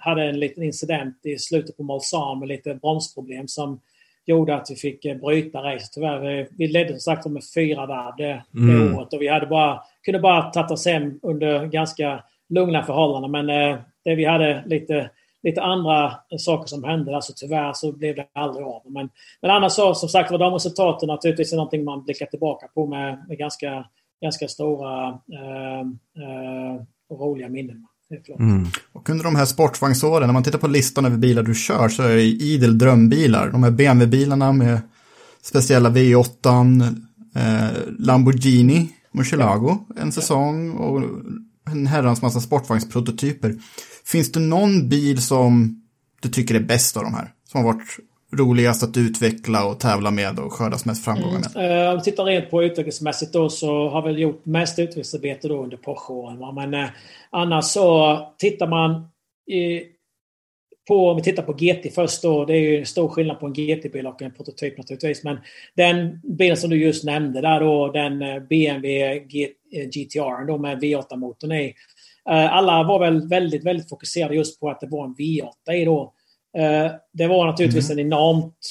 hade 0.00 0.24
en 0.24 0.40
liten 0.40 0.62
incident 0.62 1.26
i 1.26 1.38
slutet 1.38 1.76
på 1.76 1.82
Molsan 1.82 2.38
med 2.38 2.48
lite 2.48 2.74
bromsproblem 2.74 3.48
som 3.48 3.80
gjorde 4.26 4.54
att 4.54 4.70
vi 4.70 4.76
fick 4.76 5.20
bryta 5.20 5.58
racet. 5.58 5.92
Tyvärr, 5.92 6.48
vi 6.58 6.68
ledde 6.68 6.90
som 6.90 7.00
sagt 7.00 7.26
med 7.26 7.42
fyra 7.54 7.86
varv 7.86 8.16
det, 8.16 8.42
det 8.50 8.58
mm. 8.58 8.96
året 8.96 9.12
och 9.12 9.22
vi 9.22 9.28
hade 9.28 9.46
bara 9.46 9.80
kunde 10.04 10.20
bara 10.20 10.42
tagit 10.42 10.70
oss 10.70 10.86
hem 10.86 11.18
under 11.22 11.66
ganska 11.66 12.24
lugna 12.48 12.82
förhållanden. 12.82 13.30
Men 13.30 13.50
eh, 13.50 13.78
det 14.04 14.14
vi 14.14 14.24
hade 14.24 14.64
lite, 14.66 15.10
lite 15.42 15.62
andra 15.62 16.12
saker 16.38 16.68
som 16.68 16.84
hände. 16.84 17.16
Alltså 17.16 17.32
tyvärr 17.36 17.72
så 17.72 17.92
blev 17.92 18.16
det 18.16 18.26
aldrig 18.34 18.66
av. 18.66 18.82
Men, 18.84 19.10
men 19.42 19.50
annars 19.50 19.72
så, 19.72 19.94
som 19.94 20.08
sagt 20.08 20.30
var 20.30 20.38
de 20.38 20.52
resultaten 20.52 21.06
naturligtvis 21.06 21.52
är 21.52 21.56
någonting 21.56 21.84
man 21.84 22.04
blickar 22.04 22.26
tillbaka 22.26 22.66
på 22.74 22.86
med, 22.86 23.24
med 23.28 23.38
ganska, 23.38 23.84
ganska 24.22 24.48
stora 24.48 25.08
eh, 25.08 25.80
eh, 26.22 26.82
roliga 27.10 27.48
minnen. 27.48 27.86
Mm. 28.38 28.66
Och 28.92 29.10
under 29.10 29.24
de 29.24 29.36
här 29.36 29.44
sportvagnsåren, 29.44 30.26
när 30.26 30.32
man 30.32 30.42
tittar 30.42 30.58
på 30.58 30.66
listan 30.66 31.04
över 31.04 31.16
bilar 31.16 31.42
du 31.42 31.54
kör 31.54 31.88
så 31.88 32.02
är 32.02 32.16
det 32.16 32.22
idel 32.22 32.78
drömbilar. 32.78 33.50
De 33.50 33.62
här 33.62 33.70
BMW-bilarna 33.70 34.52
med 34.52 34.80
speciella 35.42 35.90
V8, 35.90 36.82
eh, 37.36 37.70
Lamborghini, 37.98 38.88
Murcielago 39.12 39.78
en 39.96 40.12
säsong 40.12 40.70
och 40.70 41.02
en 41.70 41.86
herrans 41.86 42.22
massa 42.22 42.40
sportvagnsprototyper. 42.40 43.54
Finns 44.04 44.32
det 44.32 44.40
någon 44.40 44.88
bil 44.88 45.22
som 45.22 45.82
du 46.20 46.28
tycker 46.28 46.54
är 46.54 46.60
bäst 46.60 46.96
av 46.96 47.02
de 47.02 47.14
här? 47.14 47.32
Som 47.48 47.64
har 47.64 47.72
varit 47.72 47.98
roligast 48.32 48.82
att 48.82 48.96
utveckla 48.96 49.64
och 49.64 49.80
tävla 49.80 50.10
med 50.10 50.38
och 50.38 50.52
skördas 50.52 50.84
mest 50.84 51.04
framgångar 51.04 51.40
med? 51.40 51.72
Mm. 51.72 51.88
Om 51.92 51.96
vi 51.98 52.04
tittar 52.04 52.24
rent 52.24 52.50
på 52.50 52.62
utvecklingsmässigt 52.62 53.32
då 53.32 53.48
så 53.48 53.88
har 53.88 54.02
vi 54.02 54.20
gjort 54.20 54.46
mest 54.46 54.78
utvecklingsarbete 54.78 55.48
då 55.48 55.62
under 55.62 55.76
Porsche-åren. 55.76 56.54
Men 56.54 56.74
eh, 56.74 56.90
annars 57.30 57.64
så 57.64 58.18
tittar 58.38 58.66
man 58.66 59.08
i, 59.46 59.82
på, 60.88 61.08
om 61.08 61.16
vi 61.16 61.22
tittar 61.22 61.42
på 61.42 61.52
GT 61.52 61.94
först 61.94 62.22
då, 62.22 62.44
det 62.44 62.54
är 62.54 62.60
ju 62.60 62.84
stor 62.84 63.08
skillnad 63.08 63.40
på 63.40 63.46
en 63.46 63.52
GT-bil 63.52 64.06
och 64.06 64.22
en 64.22 64.34
prototyp 64.34 64.78
naturligtvis. 64.78 65.24
Men 65.24 65.38
den 65.76 66.20
bilen 66.38 66.56
som 66.56 66.70
du 66.70 66.76
just 66.76 67.04
nämnde 67.04 67.40
där 67.40 67.60
då, 67.60 67.92
den 67.92 68.22
eh, 68.22 68.38
BMW 68.38 69.18
GTR 69.92 70.18
eh, 70.18 70.46
då 70.46 70.58
med 70.58 70.82
V8-motorn 70.82 71.52
i. 71.52 71.74
Eh, 72.30 72.54
alla 72.54 72.82
var 72.82 72.98
väl 72.98 73.28
väldigt, 73.28 73.64
väldigt 73.64 73.88
fokuserade 73.88 74.34
just 74.34 74.60
på 74.60 74.70
att 74.70 74.80
det 74.80 74.86
var 74.86 75.04
en 75.04 75.14
V8 75.14 75.72
i 75.72 75.84
då. 75.84 76.14
Det 77.12 77.26
var 77.26 77.46
naturligtvis 77.46 77.90
mm. 77.90 77.98
en 77.98 78.06
enormt 78.06 78.68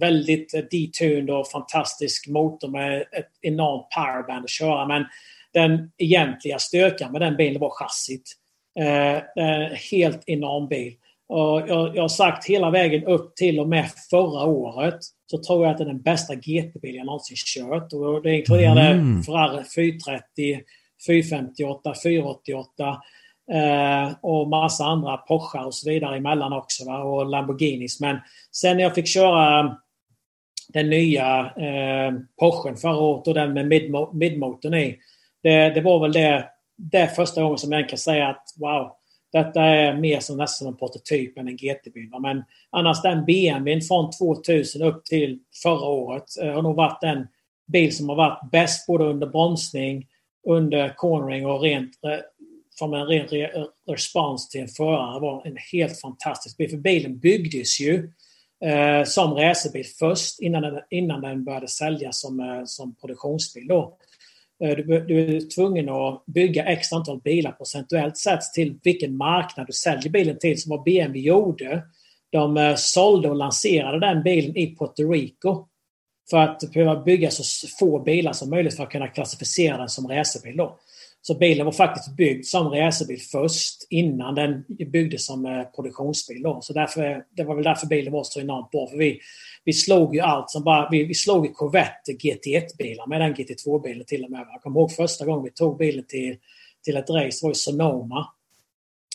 väldigt 0.00 0.52
detuned 0.70 1.30
och 1.30 1.50
fantastisk 1.50 2.28
motor 2.28 2.68
med 2.68 3.00
ett 3.00 3.30
enormt 3.42 3.90
powerband 3.90 4.44
att 4.44 4.50
köra. 4.50 4.86
Men 4.86 5.04
den 5.52 5.90
egentliga 5.98 6.58
styrkan 6.58 7.12
med 7.12 7.20
den 7.20 7.36
bilen 7.36 7.60
var 7.60 7.70
chassit. 7.70 8.32
Eh, 8.78 9.76
helt 9.90 10.22
enorm 10.26 10.68
bil. 10.68 10.94
Och 11.28 11.62
jag, 11.68 11.96
jag 11.96 12.02
har 12.02 12.08
sagt 12.08 12.46
hela 12.46 12.70
vägen 12.70 13.04
upp 13.04 13.36
till 13.36 13.60
och 13.60 13.68
med 13.68 13.90
förra 14.10 14.44
året 14.44 14.98
så 15.26 15.38
tror 15.38 15.64
jag 15.64 15.72
att 15.72 15.78
det 15.78 15.84
är 15.84 15.88
den 15.88 16.02
bästa 16.02 16.34
GT-bil 16.34 16.94
jag 16.94 17.06
någonsin 17.06 17.36
kört. 17.36 17.92
Och 17.92 18.22
det 18.22 18.36
inkluderade 18.36 18.80
mm. 18.80 19.22
Ferrari 19.22 19.64
430, 19.74 20.60
458, 21.06 21.94
488 22.02 23.02
eh, 23.52 24.12
och 24.22 24.48
massa 24.48 24.84
andra 24.84 25.16
Porsche 25.16 25.58
och 25.58 25.74
så 25.74 25.90
vidare 25.90 26.16
emellan 26.16 26.52
också. 26.52 26.84
Va? 26.84 27.02
Och 27.02 27.26
Lamborghinis. 27.26 28.00
Men 28.00 28.18
sen 28.52 28.76
när 28.76 28.84
jag 28.84 28.94
fick 28.94 29.08
köra 29.08 29.76
den 30.68 30.90
nya 30.90 31.40
eh, 31.40 32.12
Porschen 32.40 32.76
förra 32.76 32.96
året 32.96 33.28
och 33.28 33.34
den 33.34 33.52
med 33.52 33.66
midmotorn 34.12 34.74
i. 34.74 34.98
Det, 35.42 35.70
det 35.70 35.80
var 35.80 36.00
väl 36.00 36.12
det, 36.12 36.48
det 36.76 37.08
första 37.16 37.42
gången 37.42 37.58
som 37.58 37.72
jag 37.72 37.88
kan 37.88 37.98
säga 37.98 38.28
att 38.28 38.44
wow, 38.60 38.92
detta 39.34 39.62
är 39.62 39.96
mer 39.96 40.20
som 40.20 40.36
nästan 40.36 40.68
en 40.68 40.76
prototyp 40.76 41.38
än 41.38 41.48
en 41.48 41.56
GT-bil. 41.56 42.10
Men 42.20 42.42
annars 42.70 43.02
den 43.02 43.24
BMWn 43.24 43.80
från 43.80 44.10
2000 44.10 44.82
upp 44.82 45.04
till 45.04 45.38
förra 45.62 45.88
året 45.88 46.24
eh, 46.42 46.52
har 46.52 46.62
nog 46.62 46.76
varit 46.76 47.00
den 47.00 47.26
bil 47.72 47.96
som 47.96 48.08
har 48.08 48.16
varit 48.16 48.50
bäst 48.52 48.86
både 48.86 49.04
under 49.04 49.26
bromsning, 49.26 50.06
under 50.48 50.94
cornering 50.96 51.46
och 51.46 51.60
rent 51.60 52.04
eh, 52.04 52.18
från 52.78 52.94
en 52.94 53.06
ren 53.06 53.26
respons 53.88 54.48
till 54.48 54.60
en 54.60 54.68
förare 54.68 55.20
var 55.20 55.46
en 55.46 55.56
helt 55.72 56.00
fantastisk 56.00 56.56
bil. 56.56 56.70
För 56.70 56.76
bilen 56.76 57.18
byggdes 57.18 57.80
ju 57.80 58.10
eh, 58.64 59.04
som 59.04 59.34
racerbil 59.34 59.86
först 59.98 60.40
innan 60.40 60.62
den, 60.62 60.80
innan 60.90 61.20
den 61.20 61.44
började 61.44 61.68
säljas 61.68 62.20
som, 62.20 62.40
eh, 62.40 62.64
som 62.64 62.94
produktionsbil. 62.94 63.66
Då. 63.66 63.98
Eh, 64.64 64.76
du, 64.76 65.00
du, 65.00 65.36
är 65.36 65.54
tvungen 65.54 65.88
att 65.88 66.26
bygga 66.26 66.64
x 66.64 66.92
antal 66.92 67.20
bilar 67.20 67.52
procentuellt 67.52 68.16
sett 68.16 68.40
till 68.54 68.78
vilken 68.82 69.16
marknad 69.16 69.66
du 69.66 69.72
säljer 69.72 70.10
bilen 70.10 70.38
till. 70.38 70.62
Som 70.62 70.70
vad 70.70 70.84
BMW 70.84 71.20
gjorde. 71.20 71.82
De 72.30 72.56
eh, 72.56 72.74
sålde 72.74 73.30
och 73.30 73.36
lanserade 73.36 74.00
den 74.00 74.22
bilen 74.22 74.56
i 74.56 74.76
Puerto 74.76 75.12
Rico. 75.12 75.66
För 76.30 76.38
att 76.38 76.72
behöva 76.72 77.02
bygga 77.02 77.30
så 77.30 77.68
få 77.78 77.98
bilar 77.98 78.32
som 78.32 78.50
möjligt 78.50 78.76
för 78.76 78.82
att 78.82 78.90
kunna 78.90 79.08
klassificera 79.08 79.76
den 79.76 79.88
som 79.88 80.08
racerbil. 80.08 80.56
Då. 80.56 80.78
Så 81.26 81.34
bilen 81.34 81.64
var 81.64 81.72
faktiskt 81.72 82.16
byggd 82.16 82.44
som 82.44 82.68
racerbil 82.68 83.20
först 83.32 83.86
innan 83.90 84.34
den 84.34 84.64
byggdes 84.92 85.26
som 85.26 85.46
eh, 85.46 85.62
produktionsbil. 85.64 86.42
Då. 86.42 86.60
Så 86.62 86.72
därför, 86.72 87.24
det 87.36 87.44
var 87.44 87.54
väl 87.54 87.64
därför 87.64 87.86
bilen 87.86 88.12
var 88.12 88.24
så 88.24 88.40
enormt 88.40 88.70
bra. 88.70 88.86
För 88.86 88.96
vi, 88.96 89.20
vi 89.64 89.72
slog 89.72 90.14
ju 90.14 90.20
allt 90.20 90.50
som 90.50 90.64
bara... 90.64 90.88
Vi, 90.90 91.04
vi 91.04 91.14
slog 91.14 91.46
ju 91.46 91.52
Corvette 91.52 92.12
GT1-bilar 92.12 93.06
med 93.06 93.20
den 93.20 93.34
GT2-bilen 93.34 94.04
till 94.06 94.24
och 94.24 94.30
med. 94.30 94.46
Jag 94.52 94.62
kommer 94.62 94.80
ihåg 94.80 94.92
första 94.92 95.24
gången 95.24 95.44
vi 95.44 95.50
tog 95.50 95.78
bilen 95.78 96.04
till, 96.06 96.36
till 96.84 96.96
ett 96.96 97.10
race 97.10 97.46
var 97.46 97.50
i 97.50 97.54
Sonoma. 97.54 98.26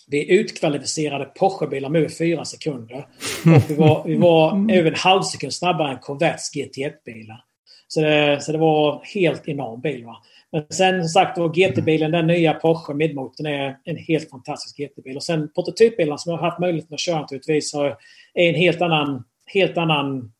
Vi 0.08 0.32
utkvalificerade 0.32 1.26
Porsche-bilar 1.26 1.90
med 1.90 2.18
fyra 2.18 2.46
sekunder. 2.46 3.08
Och 3.56 3.70
vi 3.70 3.76
var, 3.76 4.04
vi 4.06 4.16
var 4.16 4.72
över 4.72 4.92
en 4.92 4.98
halv 4.98 5.22
sekund 5.22 5.54
snabbare 5.54 5.92
än 5.92 6.00
Corvettes 6.00 6.52
GT1-bilar. 6.56 7.44
Så 7.88 8.02
det, 8.02 8.42
så 8.42 8.52
det 8.52 8.58
var 8.58 9.02
helt 9.14 9.48
enorm 9.48 9.82
bil. 9.82 10.06
Va? 10.06 10.18
Men 10.52 10.66
sen 10.70 11.02
som 11.02 11.10
sagt 11.10 11.38
var 11.38 11.50
GT-bilen, 11.50 12.12
den 12.12 12.28
nya 12.28 12.54
Porsche 12.54 12.94
midmotorn 12.94 13.46
är 13.46 13.78
en 13.84 13.98
helt 13.98 14.30
fantastisk 14.30 14.78
GT-bil. 14.78 15.16
Och 15.16 15.24
sen 15.24 15.52
prototypbilarna 15.56 16.18
som 16.18 16.32
jag 16.32 16.40
har 16.40 16.50
haft 16.50 16.60
möjlighet 16.60 16.94
att 16.94 17.00
köra 17.00 17.22
naturligtvis 17.22 17.74
är 17.74 17.96
en 18.34 18.56
helt 18.56 18.82
annan, 18.82 19.24
helt 19.54 19.78
annan 19.78 20.32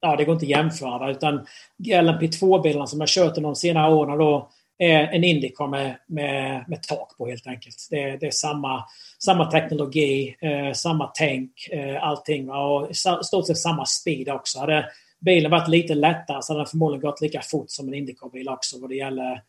ja, 0.00 0.16
det 0.16 0.24
går 0.24 0.32
inte 0.32 0.44
att 0.44 0.50
jämföra. 0.50 1.10
Utan 1.10 1.46
LMP2-bilarna 1.84 2.86
som 2.86 3.00
jag 3.00 3.08
kört 3.08 3.34
de 3.34 3.54
senare 3.54 3.94
åren 3.94 4.18
då 4.18 4.50
är 4.78 5.00
en 5.00 5.24
Indycar 5.24 5.66
med, 5.66 5.96
med, 6.06 6.64
med 6.68 6.82
tak 6.82 7.16
på 7.18 7.26
helt 7.26 7.46
enkelt. 7.46 7.76
Det, 7.90 8.16
det 8.16 8.26
är 8.26 8.30
samma, 8.30 8.84
samma 9.18 9.50
teknologi, 9.50 10.36
eh, 10.40 10.72
samma 10.72 11.10
tänk, 11.14 11.68
eh, 11.72 12.04
allting. 12.04 12.50
Och 12.50 12.90
i 12.90 12.94
stort 13.24 13.46
sett 13.46 13.58
samma 13.58 13.86
speed 13.86 14.28
också. 14.28 14.58
Hade 14.58 14.86
bilen 15.20 15.50
varit 15.50 15.68
lite 15.68 15.94
lättare 15.94 16.42
så 16.42 16.52
hade 16.52 16.60
den 16.60 16.66
förmodligen 16.66 17.02
gått 17.02 17.20
lika 17.20 17.40
fort 17.40 17.70
som 17.70 17.88
en 17.88 17.94
Indycar-bil 17.94 18.48
också 18.48 18.80
vad 18.80 18.90
det 18.90 18.96
gäller 18.96 19.42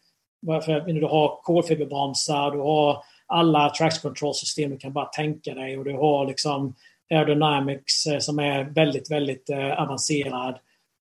för 0.45 0.93
du 0.93 1.05
har 1.05 1.41
kolfiberbromsar, 1.43 2.51
du 2.51 2.59
har 2.59 3.03
alla 3.27 3.69
traction 3.69 4.01
control-system 4.01 4.71
du 4.71 4.77
kan 4.77 4.93
bara 4.93 5.05
tänka 5.05 5.53
dig 5.53 5.77
och 5.77 5.85
du 5.85 5.93
har 5.93 6.27
liksom 6.27 6.75
aerodynamics 7.11 8.05
eh, 8.05 8.19
som 8.19 8.39
är 8.39 8.63
väldigt, 8.63 9.11
väldigt 9.11 9.49
eh, 9.49 9.81
avancerad. 9.81 10.59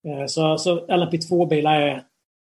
Eh, 0.09 0.27
så, 0.27 0.59
så 0.59 0.87
LMP2-bilar 0.87 1.81
är 1.81 2.05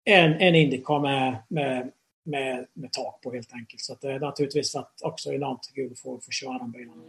en, 0.04 0.32
en 0.32 0.54
Indycar 0.54 1.00
med, 1.00 1.36
med, 1.48 1.90
med, 2.24 2.66
med 2.74 2.92
tak 2.92 3.20
på 3.22 3.32
helt 3.32 3.52
enkelt. 3.52 3.80
Så 3.80 3.96
det 4.00 4.12
är 4.12 4.20
naturligtvis 4.20 4.74
varit 4.74 5.00
också 5.02 5.32
enormt 5.32 5.70
kul 5.74 5.92
att 5.92 5.98
få, 5.98 6.20
få 6.20 6.30
köra 6.30 6.58
de 6.58 6.72
bilarna. 6.72 7.02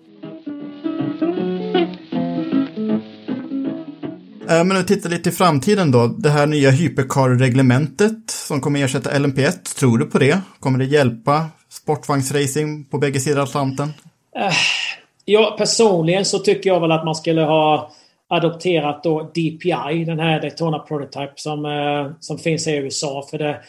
Men 4.47 4.71
om 4.71 4.77
vi 4.77 4.83
tittar 4.83 5.09
lite 5.09 5.29
i 5.29 5.31
framtiden 5.31 5.91
då. 5.91 6.07
Det 6.07 6.29
här 6.29 6.47
nya 6.47 6.71
hypercar-reglementet 6.71 8.31
som 8.31 8.61
kommer 8.61 8.83
ersätta 8.83 9.11
LMP1. 9.11 9.75
Tror 9.79 9.97
du 9.97 10.05
på 10.05 10.19
det? 10.19 10.41
Kommer 10.59 10.79
det 10.79 10.85
hjälpa 10.85 11.49
sportvagnsracing 11.69 12.85
på 12.85 12.97
bägge 12.97 13.19
sidor 13.19 13.43
Atlanten? 13.43 13.93
Ja, 15.25 15.55
personligen 15.57 16.25
så 16.25 16.39
tycker 16.39 16.69
jag 16.69 16.79
väl 16.79 16.91
att 16.91 17.05
man 17.05 17.15
skulle 17.15 17.41
ha 17.41 17.91
adopterat 18.27 19.03
då 19.03 19.21
DPI, 19.21 20.05
den 20.05 20.19
här 20.19 20.41
Daytona 20.41 20.79
Prototype 20.79 21.33
som, 21.35 21.65
eh, 21.65 22.11
som 22.19 22.37
finns 22.37 22.67
i 22.67 22.75
USA. 22.75 23.27
För 23.31 23.37
det, 23.37 23.61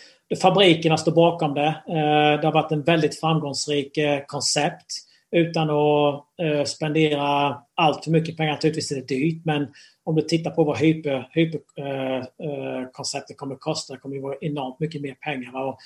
fabrikerna 0.42 0.96
står 0.96 1.12
bakom 1.12 1.54
det. 1.54 1.66
Eh, 1.88 2.40
det 2.40 2.46
har 2.46 2.52
varit 2.52 2.72
en 2.72 2.82
väldigt 2.82 3.20
framgångsrik 3.20 3.96
eh, 3.96 4.20
koncept 4.26 4.86
utan 5.30 5.70
att 5.70 6.24
eh, 6.42 6.64
spendera 6.64 7.56
allt 7.74 8.04
för 8.04 8.10
mycket 8.10 8.36
pengar. 8.36 8.52
Naturligtvis 8.52 8.92
är 8.92 8.96
det 8.96 9.08
dyrt, 9.08 9.44
men 9.44 9.68
om 10.04 10.14
du 10.14 10.22
tittar 10.22 10.50
på 10.50 10.64
vad 10.64 10.78
hyperkonceptet 10.78 11.36
hyper, 11.36 11.60
eh, 11.82 12.16
eh 13.32 13.36
kommer 13.36 13.54
att 13.54 13.60
kosta, 13.60 13.94
det 13.94 14.00
kommer 14.00 14.16
ju 14.16 14.22
vara 14.22 14.36
enormt 14.40 14.80
mycket 14.80 15.02
mer 15.02 15.14
pengar. 15.14 15.52
Och, 15.64 15.78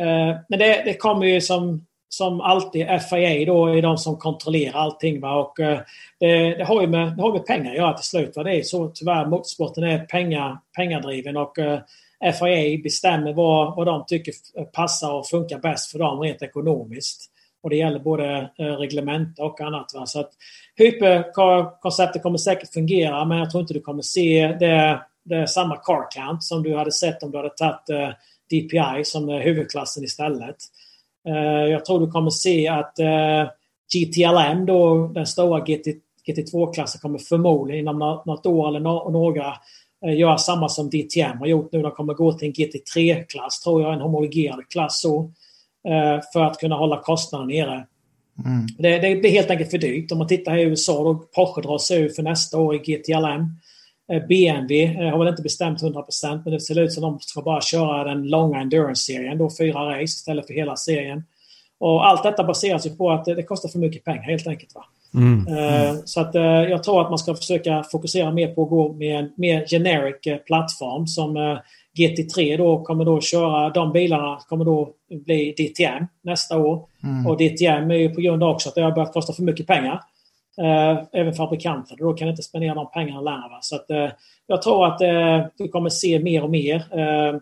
eh, 0.00 0.36
men 0.48 0.58
det, 0.58 0.82
det 0.84 0.94
kommer 0.94 1.26
ju 1.26 1.40
som 1.40 1.86
som 2.08 2.40
alltid 2.40 2.86
FIA 3.10 3.46
då 3.46 3.66
är 3.66 3.82
de 3.82 3.98
som 3.98 4.16
kontrollerar 4.16 4.78
allting. 4.78 5.20
Va? 5.20 5.34
Och, 5.34 5.60
eh, 5.60 5.78
det, 6.20 6.54
det, 6.54 6.64
har 6.64 6.80
ju 6.80 6.86
med, 6.86 7.16
det 7.16 7.22
har 7.22 7.32
med 7.32 7.46
pengar 7.46 7.70
att 7.70 7.76
göra 7.76 7.92
till 7.92 8.08
slut. 8.08 8.36
Va? 8.36 8.42
Det 8.42 8.54
är 8.54 8.62
så 8.62 8.88
tyvärr, 8.88 9.26
motorsporten 9.26 9.84
är 9.84 9.98
pengar, 9.98 10.58
pengadriven 10.76 11.36
och 11.36 11.58
eh, 11.58 11.80
FIA 12.40 12.82
bestämmer 12.82 13.32
vad, 13.32 13.76
vad 13.76 13.86
de 13.86 14.04
tycker 14.06 14.32
eh, 14.58 14.64
passar 14.64 15.12
och 15.12 15.28
funkar 15.28 15.58
bäst 15.58 15.90
för 15.90 15.98
dem 15.98 16.20
rent 16.20 16.42
ekonomiskt. 16.42 17.30
Och 17.62 17.70
det 17.70 17.76
gäller 17.76 17.98
både 17.98 18.50
eh, 18.58 18.64
reglement 18.64 19.38
och 19.38 19.60
annat. 19.60 19.92
Va? 19.94 20.06
Så 20.06 20.20
att 20.20 20.30
hyperkonceptet 20.76 22.22
kommer 22.22 22.38
säkert 22.38 22.72
fungera 22.72 23.24
men 23.24 23.38
jag 23.38 23.50
tror 23.50 23.60
inte 23.60 23.74
du 23.74 23.80
kommer 23.80 24.02
se 24.02 24.56
det, 24.60 25.00
det 25.24 25.46
samma 25.46 25.76
car 25.76 26.10
count 26.10 26.44
som 26.44 26.62
du 26.62 26.76
hade 26.76 26.92
sett 26.92 27.22
om 27.22 27.30
du 27.30 27.36
hade 27.36 27.50
tagit 27.50 27.90
eh, 27.90 28.10
DPI 28.50 29.04
som 29.04 29.28
eh, 29.28 29.36
huvudklassen 29.36 30.04
istället. 30.04 30.56
Eh, 31.26 31.70
jag 31.70 31.84
tror 31.84 32.00
du 32.00 32.10
kommer 32.10 32.30
se 32.30 32.68
att 32.68 32.98
eh, 32.98 33.48
GTLM, 33.94 34.66
då, 34.66 35.08
den 35.14 35.26
stora 35.26 35.60
GT, 35.60 35.86
GT2-klassen, 36.28 37.00
kommer 37.00 37.18
förmodligen 37.18 37.80
inom 37.80 37.98
något 37.98 38.46
år 38.46 38.68
eller 38.68 38.80
några 39.10 39.46
eh, 40.06 40.18
göra 40.18 40.38
samma 40.38 40.68
som 40.68 40.90
DTM 40.90 41.38
har 41.38 41.46
gjort 41.46 41.72
nu. 41.72 41.82
De 41.82 41.90
kommer 41.90 42.14
gå 42.14 42.32
till 42.32 42.48
en 42.48 42.54
GT3-klass, 42.54 43.60
tror 43.60 43.82
jag, 43.82 43.92
en 43.92 44.00
homologerad 44.00 44.68
klass 44.68 45.00
så. 45.00 45.32
För 46.32 46.44
att 46.44 46.58
kunna 46.58 46.74
hålla 46.74 47.02
kostnaderna 47.02 47.48
nere. 47.48 47.86
Mm. 48.44 48.66
Det, 48.78 48.98
det, 48.98 49.16
blir 49.16 49.30
helt 49.30 49.50
enkelt 49.50 49.70
för 49.70 49.78
dyrt. 49.78 50.12
Om 50.12 50.18
man 50.18 50.26
tittar 50.26 50.52
här 50.52 50.58
i 50.58 50.62
USA, 50.62 51.04
då 51.04 51.14
Porsche 51.14 51.62
drar 51.62 51.78
sig 51.78 52.02
ur 52.02 52.08
för 52.08 52.22
nästa 52.22 52.58
år 52.58 52.74
i 52.74 52.78
GTLM. 52.78 53.48
BMW 54.28 55.10
har 55.10 55.18
väl 55.18 55.28
inte 55.28 55.42
bestämt 55.42 55.82
100% 55.82 56.40
men 56.44 56.52
det 56.52 56.60
ser 56.60 56.78
ut 56.78 56.92
som 56.92 57.04
att 57.04 57.10
de 57.10 57.20
ska 57.20 57.42
bara 57.42 57.60
köra 57.60 58.04
den 58.04 58.28
långa 58.28 58.60
endurance-serien, 58.60 59.38
då 59.38 59.50
fyra 59.58 59.90
race 59.90 60.02
istället 60.02 60.46
för 60.46 60.54
hela 60.54 60.76
serien. 60.76 61.24
Och 61.78 62.06
allt 62.06 62.22
detta 62.22 62.44
baseras 62.44 62.86
ju 62.86 62.90
på 62.90 63.10
att 63.10 63.24
det 63.24 63.42
kostar 63.42 63.68
för 63.68 63.78
mycket 63.78 64.04
pengar 64.04 64.22
helt 64.22 64.46
enkelt. 64.46 64.74
Va? 64.74 64.84
Mm. 65.14 65.46
Mm. 65.46 65.96
Så 66.04 66.20
att 66.20 66.34
jag 66.70 66.82
tror 66.84 67.02
att 67.02 67.10
man 67.10 67.18
ska 67.18 67.34
försöka 67.34 67.82
fokusera 67.82 68.32
mer 68.32 68.54
på 68.54 68.62
att 68.62 68.70
gå 68.70 68.92
med 68.92 69.18
en 69.18 69.32
mer 69.36 69.66
generic 69.66 70.44
plattform 70.46 71.06
som 71.06 71.58
GT3 71.98 72.56
då 72.56 72.84
kommer 72.84 73.04
då 73.04 73.20
köra, 73.20 73.70
de 73.70 73.92
bilarna 73.92 74.38
kommer 74.48 74.64
då 74.64 74.92
bli 75.10 75.54
DTM 75.58 76.06
nästa 76.22 76.58
år. 76.58 76.84
Mm. 77.02 77.26
Och 77.26 77.36
DTM 77.36 77.90
är 77.90 77.94
ju 77.94 78.14
på 78.14 78.20
grund 78.20 78.42
av 78.42 78.50
också 78.50 78.68
att 78.68 78.74
det 78.74 78.82
har 78.82 78.92
börjat 78.92 79.12
kosta 79.12 79.32
för 79.32 79.42
mycket 79.42 79.66
pengar. 79.66 80.00
Eh, 80.60 81.04
även 81.12 81.34
fabrikanter. 81.34 81.96
Då 81.96 82.12
kan 82.12 82.28
inte 82.28 82.42
spendera 82.42 82.74
de 82.74 82.90
pengarna 82.90 83.20
längre. 83.20 83.48
Va? 83.48 83.58
Så 83.60 83.76
att, 83.76 83.90
eh, 83.90 84.10
jag 84.46 84.62
tror 84.62 84.86
att 84.86 85.00
eh, 85.00 85.46
du 85.58 85.68
kommer 85.68 85.90
se 85.90 86.18
mer 86.18 86.42
och 86.42 86.50
mer 86.50 86.98
eh, 86.98 87.34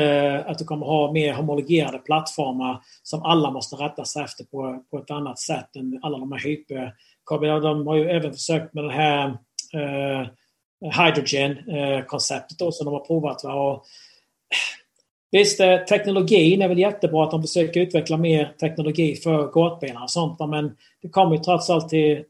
eh, 0.00 0.46
att 0.46 0.58
du 0.58 0.64
kommer 0.64 0.86
ha 0.86 1.12
mer 1.12 1.32
homologerade 1.32 1.98
plattformar 1.98 2.80
som 3.02 3.22
alla 3.22 3.50
måste 3.50 3.76
rätta 3.76 4.04
sig 4.04 4.22
efter 4.24 4.44
på, 4.44 4.84
på 4.90 4.98
ett 4.98 5.10
annat 5.10 5.38
sätt 5.38 5.76
än 5.76 6.00
alla 6.02 6.18
de 6.18 6.32
här 6.32 6.38
hyper... 6.38 6.94
De 7.60 7.86
har 7.86 7.96
ju 7.96 8.10
även 8.10 8.32
försökt 8.32 8.74
med 8.74 8.84
det 8.84 8.92
här 8.92 9.38
eh, 9.74 10.26
hydrogen-konceptet 10.80 12.60
eh, 12.60 12.70
som 12.70 12.84
de 12.84 12.94
har 12.94 13.04
provat. 13.06 13.44
Va? 13.44 13.54
Och, 13.54 13.84
Visst, 15.32 15.60
eh, 15.60 15.76
teknologin 15.78 16.62
är 16.62 16.68
väl 16.68 16.78
jättebra 16.78 17.24
att 17.24 17.30
de 17.30 17.42
försöker 17.42 17.80
utveckla 17.80 18.16
mer 18.16 18.54
teknologi 18.60 19.16
för 19.16 19.52
gatbilar 19.52 20.02
och 20.02 20.10
sånt. 20.10 20.38
Men 20.48 20.76
det 21.02 21.08
kommer 21.08 21.36
ju 21.36 21.42
trots 21.42 21.70
allt 21.70 21.88
till, 21.88 22.24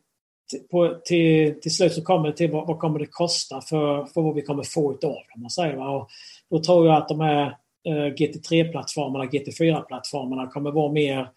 till, 0.50 0.60
på, 0.70 1.00
till, 1.04 1.60
till 1.60 1.74
slut 1.74 1.94
så 1.94 2.02
kommer 2.02 2.28
det 2.28 2.36
till 2.36 2.50
vad, 2.50 2.66
vad 2.66 2.78
kommer 2.78 2.98
det 2.98 3.06
kosta 3.06 3.60
för, 3.60 4.04
för 4.04 4.22
vad 4.22 4.34
vi 4.34 4.42
kommer 4.42 4.62
få 4.62 4.92
utav 4.92 5.10
dem. 5.10 5.40
Man 5.40 5.50
säger, 5.50 5.78
Och 5.78 6.08
då 6.50 6.62
tror 6.62 6.86
jag 6.86 6.96
att 6.96 7.08
de 7.08 7.20
här 7.20 7.46
eh, 7.88 8.14
GT3-plattformarna, 8.14 9.24
GT4-plattformarna 9.24 10.46
kommer 10.46 10.70
vara 10.70 10.92
mer, 10.92 11.28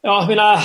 Ja, 0.01 0.19
jag 0.19 0.27
menar, 0.27 0.59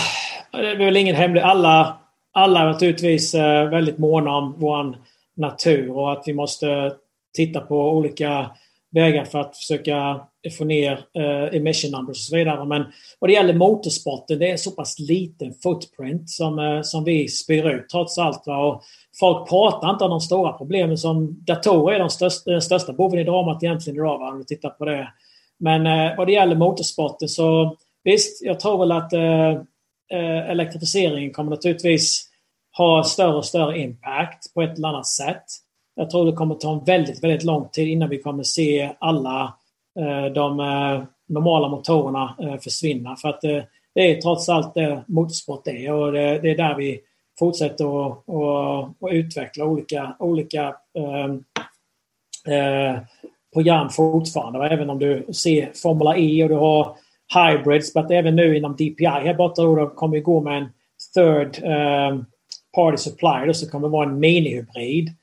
det 0.53 0.71
är 0.71 0.85
väl 0.85 0.97
ingen 0.97 1.17
hemlig. 1.17 1.41
Alla 1.41 1.99
alla 2.37 2.61
är 2.61 2.67
naturligtvis 2.67 3.35
eh, 3.35 3.69
väldigt 3.69 3.99
måna 3.99 4.37
om 4.37 4.55
vår 4.59 4.97
natur 5.37 5.91
och 5.91 6.13
att 6.13 6.23
vi 6.27 6.35
måste 6.35 6.93
titta 7.37 7.61
på 7.61 7.91
olika 7.91 8.51
vägar 8.91 9.25
för 9.25 9.41
att 9.41 9.57
försöka 9.57 10.21
få 10.59 10.65
ner 10.65 10.93
eh, 11.19 11.57
emission 11.57 11.91
numbers 11.91 12.17
och 12.17 12.23
så 12.23 12.37
vidare. 12.37 12.65
Men 12.65 12.85
vad 13.19 13.31
det 13.31 13.35
gäller 13.35 13.55
motorsporten, 13.55 14.39
det 14.39 14.49
är 14.49 14.53
en 14.53 14.59
så 14.59 14.71
pass 14.71 14.99
liten 14.99 15.55
footprint 15.63 16.31
som, 16.31 16.59
eh, 16.59 16.83
som 16.83 17.05
vi 17.05 17.29
spyr 17.29 17.71
ut 17.71 17.89
trots 17.89 18.19
allt. 18.19 18.47
Och 18.47 18.83
folk 19.21 19.49
pratar 19.49 19.91
inte 19.91 20.05
om 20.05 20.11
de 20.11 20.21
stora 20.21 20.53
problemen 20.53 20.99
som 20.99 21.45
datorer 21.45 21.95
är 21.95 21.99
de 21.99 22.11
största, 22.11 22.51
den 22.51 22.63
största 22.63 22.93
boven 22.93 23.19
i 23.19 23.25
dramat 23.25 23.63
egentligen 23.63 23.97
idag 23.97 24.23
om 24.23 24.39
du 24.39 24.45
tittar 24.45 24.71
på 24.71 24.85
det. 24.85 25.13
Men 25.59 26.17
vad 26.17 26.27
det 26.27 26.33
gäller 26.33 26.57
motorsporten 26.57 27.29
så 27.29 27.77
visst, 28.05 28.45
jag 28.45 28.61
tror 28.61 28.79
väl 28.79 28.93
att 28.93 29.13
eh, 30.13 30.51
elektrifieringen 30.51 31.33
kommer 31.33 31.51
naturligtvis 31.51 32.26
ha 32.77 33.05
större 33.05 33.37
och 33.37 33.45
större 33.45 33.79
impact 33.79 34.55
på 34.55 34.63
ett 34.63 34.79
eller 34.79 34.89
annat 34.89 35.07
sätt. 35.07 35.45
Jag 35.95 36.11
tror 36.11 36.27
det 36.27 36.33
kommer 36.33 36.55
ta 36.55 36.73
en 36.73 36.85
väldigt, 36.85 37.25
väldigt 37.25 37.45
lång 37.45 37.69
tid 37.69 37.89
innan 37.89 38.09
vi 38.09 38.23
kommer 38.23 38.43
se 38.43 38.93
alla 38.99 39.55
eh, 39.99 40.33
de 40.33 40.61
eh, 40.61 41.03
normala 41.29 41.69
motorerna 41.69 42.37
eh, 42.41 42.57
försvinna. 42.57 43.17
För 43.17 43.29
att 43.29 43.41
det 43.41 44.11
är 44.11 44.21
trots 44.21 44.49
allt 44.49 44.75
det 44.75 45.05
motorsport 45.07 45.69
är 45.69 45.93
och 45.93 46.13
det, 46.13 46.51
är 46.51 46.57
där 46.57 46.75
vi 46.75 47.01
fortsätter 47.39 48.07
att, 48.07 48.29
att, 48.29 49.03
att 49.03 49.13
utveckla 49.13 49.65
olika, 49.65 50.17
olika 50.19 50.77
ehm, 50.99 51.45
eh, 52.49 53.01
program 53.53 53.91
fortfarande. 53.91 54.69
Även 54.69 54.91
om 54.91 54.99
du 54.99 55.27
ser 55.33 55.73
Formula 55.83 56.17
E 56.17 56.43
och 56.43 56.49
du 56.49 56.55
har 56.55 56.97
hybrids, 57.35 57.95
men 57.95 58.11
även 58.11 58.37
nu 58.37 58.57
inom 58.57 58.73
DPI 58.73 59.07
här 59.07 59.35
borta 59.35 59.63
då, 59.63 59.77
de 59.77 59.91
kommer 59.91 60.21
gå 60.21 60.41
med 60.41 60.59
en 60.59 60.69
third 61.15 61.65
ehm, 61.65 62.25
party 62.77 62.97
supply 62.97 63.47
då 63.47 63.55
så 63.55 63.71
kommer 63.71 63.89
det 63.89 63.93
vara 63.93 64.09
en 64.09 64.19
minihybrid 64.19 65.15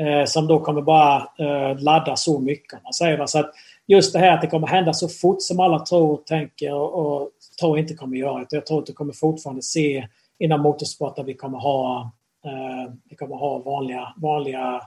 eh, 0.00 0.24
som 0.26 0.46
då 0.46 0.60
kommer 0.60 0.82
bara 0.82 1.16
eh, 1.38 1.78
ladda 1.78 2.16
så 2.16 2.40
mycket. 2.40 2.82
Man 2.84 2.92
säger. 2.92 3.26
Så 3.26 3.38
att 3.38 3.50
just 3.86 4.12
det 4.12 4.18
här 4.18 4.34
att 4.34 4.40
det 4.40 4.46
kommer 4.46 4.66
hända 4.66 4.92
så 4.92 5.08
fort 5.08 5.42
som 5.42 5.60
alla 5.60 5.78
tror 5.78 6.12
och 6.12 6.26
tänker 6.26 6.74
och, 6.74 6.94
och 6.94 7.30
tror 7.60 7.78
inte 7.78 7.94
kommer 7.94 8.16
göra 8.16 8.38
det. 8.38 8.56
Jag 8.56 8.66
tror 8.66 8.78
att 8.78 8.86
du 8.86 8.92
kommer 8.92 9.12
fortfarande 9.12 9.62
se 9.62 10.08
inom 10.38 10.60
motorsport 10.60 11.18
att 11.18 11.26
vi 11.26 11.34
kommer 11.34 11.58
ha, 11.58 12.12
eh, 12.44 12.92
vi 13.10 13.16
kommer 13.16 13.36
ha 13.36 13.58
vanliga, 13.58 14.14
vanliga 14.16 14.82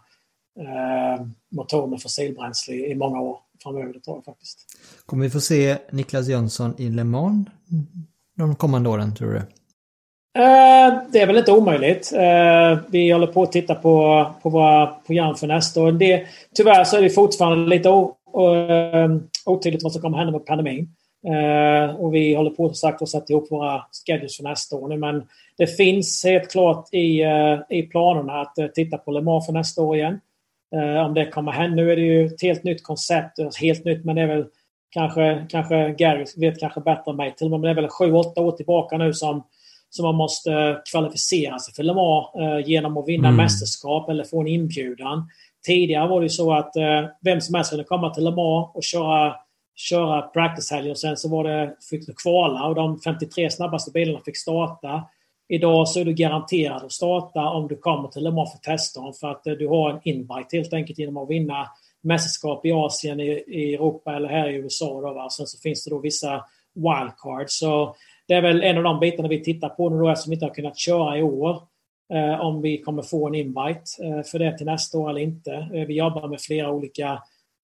eh, 0.59 1.25
motorer 1.51 1.87
med 1.87 2.01
fossilbränsle 2.01 2.73
i 2.75 2.95
många 2.95 3.21
år 3.21 3.37
framöver. 3.63 3.93
Det 3.93 3.99
tror 3.99 4.17
jag 4.17 4.25
faktiskt. 4.25 4.65
Kommer 5.05 5.23
vi 5.23 5.29
få 5.29 5.39
se 5.39 5.77
Niklas 5.91 6.27
Jönsson 6.27 6.75
i 6.77 6.89
Le 6.89 7.03
Mans 7.03 7.47
de 8.37 8.55
kommande 8.55 8.89
åren, 8.89 9.15
tror 9.15 9.33
du? 9.33 9.41
Eh, 10.33 11.03
det 11.11 11.21
är 11.21 11.27
väl 11.27 11.37
inte 11.37 11.51
omöjligt. 11.51 12.13
Eh, 12.13 12.79
vi 12.87 13.11
håller 13.11 13.27
på 13.27 13.43
att 13.43 13.51
titta 13.51 13.75
på, 13.75 14.25
på 14.41 14.49
våra 14.49 14.87
program 14.87 15.35
för 15.35 15.47
nästa 15.47 15.81
år. 15.81 15.91
Det, 15.91 16.25
tyvärr 16.55 16.83
så 16.83 16.97
är 16.97 17.01
det 17.01 17.09
fortfarande 17.09 17.69
lite 17.69 17.89
o, 17.89 18.15
o, 18.33 18.55
eh, 18.55 19.09
otydligt 19.45 19.83
vad 19.83 19.91
som 19.91 20.01
kommer 20.01 20.17
hända 20.17 20.31
med 20.31 20.45
pandemin. 20.45 20.89
Och 21.97 22.13
vi 22.13 22.35
håller 22.35 22.49
på 22.49 22.73
sagt 22.73 23.01
att 23.01 23.09
sätta 23.09 23.33
ihop 23.33 23.51
våra 23.51 23.81
schedules 24.05 24.37
för 24.37 24.43
nästa 24.43 24.75
år 24.75 24.87
nu. 24.87 24.97
Men 24.97 25.23
det 25.57 25.67
finns 25.67 26.25
helt 26.25 26.51
klart 26.51 26.93
i, 26.93 27.23
i 27.69 27.83
planerna 27.83 28.41
att 28.41 28.55
titta 28.75 28.97
på 28.97 29.11
Le 29.11 29.21
Mans 29.21 29.45
för 29.45 29.53
nästa 29.53 29.81
år 29.81 29.95
igen. 29.95 30.19
Om 31.05 31.13
det 31.13 31.25
kommer 31.25 31.51
hända. 31.51 31.75
Nu 31.75 31.91
är 31.91 31.95
det 31.95 32.01
ju 32.01 32.25
ett 32.25 32.41
helt 32.41 32.63
nytt 32.63 32.83
koncept. 32.83 33.39
Helt 33.61 33.85
nytt 33.85 34.05
men 34.05 34.15
det 34.15 34.21
är 34.21 34.27
väl 34.27 34.45
kanske, 34.89 35.45
kanske 35.49 35.95
Gary 35.97 36.25
vet 36.37 36.59
kanske 36.59 36.81
bättre 36.81 37.11
än 37.11 37.17
mig. 37.17 37.35
Till 37.35 37.53
och 37.53 37.59
med 37.59 37.67
det 37.67 37.71
är 37.71 37.81
väl 37.81 37.89
sju, 37.89 38.13
åtta 38.13 38.41
år 38.41 38.51
tillbaka 38.51 38.97
nu 38.97 39.13
som 39.13 39.43
som 39.91 40.03
man 40.05 40.15
måste 40.15 40.81
kvalificera 40.91 41.59
sig 41.59 41.73
för 41.73 41.83
Le 41.83 41.93
Mans 41.93 42.35
eh, 42.35 42.69
genom 42.69 42.97
att 42.97 43.07
vinna 43.07 43.27
mm. 43.27 43.37
mästerskap 43.37 44.09
eller 44.09 44.23
få 44.23 44.41
en 44.41 44.47
inbjudan. 44.47 45.29
Tidigare 45.65 46.07
var 46.07 46.21
det 46.21 46.29
så 46.29 46.53
att 46.53 46.75
eh, 46.75 47.05
vem 47.21 47.41
som 47.41 47.55
helst 47.55 47.69
kunde 47.69 47.83
komma 47.83 48.09
till 48.09 48.23
Le 48.23 48.31
Mans 48.31 48.71
och 48.73 48.83
köra, 48.83 49.35
köra 49.75 50.21
practice-helgen 50.21 50.91
och 50.91 50.99
sen 50.99 51.17
så 51.17 51.29
var 51.29 51.43
det, 51.43 51.75
fick 51.89 52.07
du 52.07 52.13
kvala 52.13 52.67
och 52.67 52.75
de 52.75 52.99
53 52.99 53.49
snabbaste 53.49 53.91
bilarna 53.91 54.19
fick 54.25 54.37
starta. 54.37 55.03
Idag 55.49 55.87
så 55.87 55.99
är 55.99 56.05
du 56.05 56.13
garanterad 56.13 56.83
att 56.83 56.91
starta 56.91 57.49
om 57.49 57.67
du 57.67 57.77
kommer 57.77 58.07
till 58.07 58.23
Le 58.23 58.31
Mans 58.31 58.51
för 58.51 58.59
testdagen 58.59 59.13
för 59.13 59.27
att 59.27 59.47
eh, 59.47 59.53
du 59.53 59.67
har 59.67 59.89
en 59.89 59.99
invite 60.03 60.57
helt 60.57 60.73
enkelt 60.73 60.99
genom 60.99 61.17
att 61.17 61.29
vinna 61.29 61.67
mästerskap 62.03 62.65
i 62.65 62.71
Asien, 62.71 63.19
i, 63.19 63.43
i 63.47 63.73
Europa 63.73 64.15
eller 64.15 64.29
här 64.29 64.49
i 64.49 64.55
USA. 64.55 65.01
Då, 65.01 65.13
va? 65.13 65.29
Sen 65.29 65.47
så 65.47 65.57
finns 65.57 65.83
det 65.83 65.89
då 65.89 65.99
vissa 65.99 66.43
wildcards. 66.75 67.59
Så 67.59 67.95
det 68.27 68.33
är 68.33 68.41
väl 68.41 68.63
en 68.63 68.77
av 68.77 68.83
de 68.83 68.99
bitarna 68.99 69.27
vi 69.27 69.43
tittar 69.43 69.69
på 69.69 69.89
nu 69.89 69.97
då 69.97 70.09
eftersom 70.09 70.29
vi 70.29 70.35
inte 70.35 70.45
har 70.45 70.53
kunnat 70.53 70.77
köra 70.77 71.17
i 71.17 71.23
år. 71.23 71.61
Eh, 72.13 72.41
om 72.41 72.61
vi 72.61 72.81
kommer 72.81 73.01
få 73.01 73.27
en 73.27 73.35
invite 73.35 74.03
eh, 74.03 74.23
för 74.31 74.39
det 74.39 74.57
till 74.57 74.65
nästa 74.65 74.97
år 74.97 75.09
eller 75.09 75.21
inte. 75.21 75.51
Eh, 75.51 75.87
vi 75.87 75.97
jobbar 75.97 76.27
med 76.27 76.41
flera 76.41 76.71
olika 76.71 77.11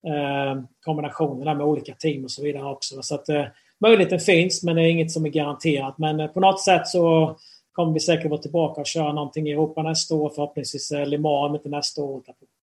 eh, 0.08 0.62
kombinationer 0.86 1.46
där 1.46 1.56
med 1.56 1.66
olika 1.66 1.94
team 1.94 2.24
och 2.24 2.32
så 2.32 2.44
vidare 2.44 2.66
också. 2.66 3.02
Så 3.02 3.16
att 3.16 3.30
eh, 3.30 3.46
möjligheten 3.82 4.20
finns 4.20 4.64
men 4.64 4.76
det 4.76 4.82
är 4.82 4.92
inget 4.92 5.12
som 5.12 5.26
är 5.26 5.30
garanterat. 5.30 5.98
Men 5.98 6.20
eh, 6.20 6.28
på 6.28 6.40
något 6.40 6.62
sätt 6.62 6.88
så 6.88 7.36
kommer 7.78 7.94
vi 7.94 8.00
säkert 8.00 8.30
vara 8.30 8.42
tillbaka 8.42 8.82
och 8.82 8.88
köra 8.88 9.14
någonting 9.14 9.48
i 9.48 9.52
Europa 9.52 9.84
nästa 9.84 10.16
år. 10.16 10.32
Förhoppningsvis 10.36 10.92
eh, 10.92 11.08
Le 11.08 11.18
Mans, 11.18 11.56
inte 11.56 11.70
nästa 11.70 12.02
år. 12.02 12.22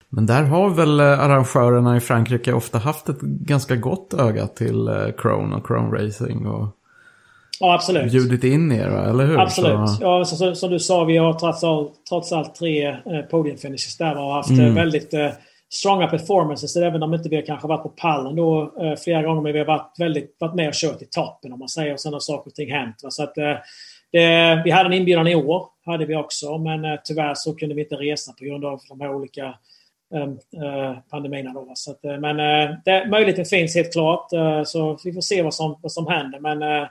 Men 0.09 0.25
där 0.25 0.43
har 0.43 0.69
väl 0.69 0.99
eh, 0.99 1.05
arrangörerna 1.05 1.97
i 1.97 1.99
Frankrike 1.99 2.53
ofta 2.53 2.77
haft 2.77 3.09
ett 3.09 3.21
ganska 3.21 3.75
gott 3.75 4.13
öga 4.13 4.47
till 4.47 4.87
eh, 4.87 5.11
Crone 5.17 5.55
och 5.55 5.67
Crone 5.67 5.97
Racing. 5.97 6.47
Och 6.47 6.67
Ja, 7.59 7.73
absolut. 7.73 8.11
Bjudit 8.11 8.43
in 8.43 8.71
er, 8.71 8.87
eller 8.87 9.25
hur? 9.25 9.39
Absolut. 9.39 9.89
Så... 9.89 10.03
Ja, 10.03 10.25
så, 10.25 10.35
så, 10.35 10.55
som 10.55 10.71
du 10.71 10.79
sa, 10.79 11.03
vi 11.03 11.17
har 11.17 11.33
trots 11.33 11.63
allt, 11.63 12.05
trots 12.09 12.31
allt 12.31 12.55
tre 12.55 12.87
eh, 12.87 13.21
podiumfinishes 13.31 13.97
där 13.97 14.17
och 14.17 14.33
haft 14.33 14.49
eh, 14.49 14.59
mm. 14.59 14.75
väldigt 14.75 15.13
eh, 15.13 15.29
stronga 15.69 16.07
performances. 16.07 16.75
Även 16.75 17.03
om 17.03 17.13
inte 17.13 17.29
vi 17.29 17.35
har 17.35 17.43
kanske 17.43 17.67
varit 17.67 17.83
på 17.83 17.89
pallen 17.89 18.35
då 18.35 18.73
eh, 18.81 18.95
flera 18.95 19.23
gånger, 19.23 19.41
men 19.41 19.53
vi 19.53 19.59
har 19.59 19.65
varit, 19.65 19.99
väldigt, 19.99 20.35
varit 20.39 20.55
med 20.55 20.67
och 20.67 20.73
kört 20.73 21.01
i 21.01 21.05
toppen 21.05 21.53
om 21.53 21.59
man 21.59 21.69
säger. 21.69 21.93
Och 21.93 21.99
sen 21.99 22.13
har 22.13 22.19
saker 22.19 22.49
och 22.49 22.55
ting 22.55 22.71
hänt. 22.71 22.95
Va? 23.03 23.11
Så 23.11 23.23
att, 23.23 23.37
eh, 23.37 23.55
det, 24.11 24.61
vi 24.65 24.71
hade 24.71 24.89
en 24.89 24.93
inbjudan 24.93 25.27
i 25.27 25.35
år, 25.35 25.65
hade 25.85 26.05
vi 26.05 26.15
också, 26.15 26.57
men 26.57 26.85
eh, 26.85 26.99
tyvärr 27.03 27.33
så 27.35 27.55
kunde 27.55 27.75
vi 27.75 27.81
inte 27.81 27.95
resa 27.95 28.33
på 28.39 28.45
grund 28.45 28.65
av 28.65 28.79
de 28.89 29.01
här 29.01 29.15
olika 29.15 29.55
Uh, 30.15 30.97
pandemierna. 31.09 31.53
Då. 31.53 31.71
Så 31.73 31.91
att, 31.91 32.03
men 32.03 32.39
uh, 32.39 32.77
det, 32.85 33.07
möjligheten 33.09 33.45
finns 33.45 33.75
helt 33.75 33.93
klart. 33.93 34.33
Uh, 34.33 34.63
så 34.63 34.97
vi 35.03 35.13
får 35.13 35.21
se 35.21 35.41
vad 35.41 35.53
som, 35.53 35.79
vad 35.81 35.91
som 35.91 36.07
händer. 36.07 36.39
Men 36.39 36.87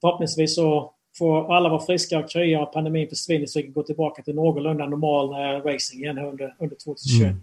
förhoppningsvis 0.00 0.54
så 0.54 0.92
får 1.18 1.56
alla 1.56 1.68
vara 1.68 1.80
friska 1.80 2.18
och 2.18 2.30
krya 2.30 2.60
och 2.60 2.72
pandemin 2.72 3.08
försvinner 3.08 3.46
så 3.46 3.58
vi 3.58 3.62
kan 3.62 3.72
gå 3.72 3.82
tillbaka 3.82 4.22
till 4.22 4.34
någorlunda 4.34 4.86
normal 4.86 5.30
eh, 5.32 5.72
racing 5.72 6.02
igen 6.02 6.18
under, 6.18 6.54
under 6.58 6.76
2021. 6.76 7.22
Mm. 7.22 7.40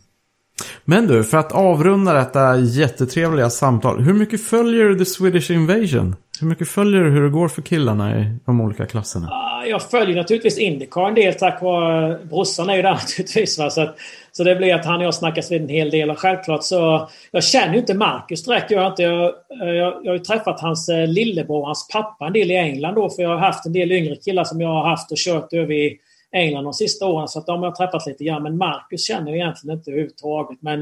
Men 0.85 1.07
du, 1.07 1.23
för 1.23 1.37
att 1.37 1.51
avrunda 1.51 2.13
detta 2.13 2.57
jättetrevliga 2.57 3.49
samtal. 3.49 4.01
Hur 4.01 4.13
mycket 4.13 4.43
följer 4.43 4.85
du 4.85 4.99
The 4.99 5.05
Swedish 5.05 5.51
Invasion? 5.51 6.15
Hur 6.39 6.47
mycket 6.47 6.67
följer 6.67 7.03
du 7.03 7.09
hur 7.09 7.23
det 7.23 7.29
går 7.29 7.47
för 7.47 7.61
killarna 7.61 8.19
i 8.19 8.35
de 8.45 8.61
olika 8.61 8.85
klasserna? 8.85 9.29
Jag 9.67 9.81
följer 9.81 10.15
naturligtvis 10.15 10.57
Indycar 10.57 11.07
en 11.07 11.15
del 11.15 11.33
tack 11.33 11.61
vare 11.61 12.19
brorsan 12.29 12.69
är 12.69 12.75
ju 12.75 12.81
där 12.81 12.91
naturligtvis. 12.93 13.59
Va? 13.59 13.69
Så, 13.69 13.81
att, 13.81 13.97
så 14.37 14.43
det 14.43 14.55
blir 14.55 14.75
att 14.75 14.85
han 14.85 14.99
och 14.99 15.05
jag 15.05 15.13
snackas 15.13 15.51
vid 15.51 15.61
en 15.61 15.69
hel 15.69 15.89
del. 15.89 16.09
Och 16.09 16.19
självklart 16.19 16.63
så... 16.63 17.09
Jag 17.31 17.43
känner 17.43 17.73
ju 17.73 17.79
inte 17.79 17.93
Marcus 17.93 18.43
direkt. 18.43 18.71
Jag 18.71 18.81
har, 18.81 18.87
inte, 18.87 19.03
jag, 19.03 19.33
jag, 19.49 19.77
jag 19.77 20.11
har 20.11 20.13
ju 20.13 20.19
träffat 20.19 20.59
hans 20.59 20.89
eh, 20.89 21.07
lillebror 21.07 21.45
lillebror, 21.45 21.65
hans 21.65 21.87
pappa 21.87 22.27
en 22.27 22.33
del 22.33 22.51
i 22.51 22.55
England 22.55 22.95
då. 22.95 23.09
För 23.09 23.23
jag 23.23 23.29
har 23.29 23.37
haft 23.37 23.65
en 23.65 23.73
del 23.73 23.91
yngre 23.91 24.15
killar 24.15 24.43
som 24.43 24.61
jag 24.61 24.69
har 24.69 24.89
haft 24.89 25.11
och 25.11 25.17
kört 25.17 25.53
över 25.53 25.73
i 25.73 25.97
England 26.31 26.63
de 26.63 26.73
sista 26.73 27.05
åren. 27.05 27.27
Så 27.27 27.39
att 27.39 27.45
de 27.45 27.59
har 27.59 27.65
jag 27.65 27.75
träffat 27.75 28.07
lite 28.07 28.23
grann. 28.23 28.43
Men 28.43 28.57
Marcus 28.57 29.07
känner 29.07 29.31
jag 29.31 29.35
egentligen 29.35 29.77
inte 29.77 29.91
överhuvudtaget. 29.91 30.61
Men 30.61 30.79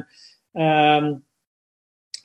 eh, 0.58 1.18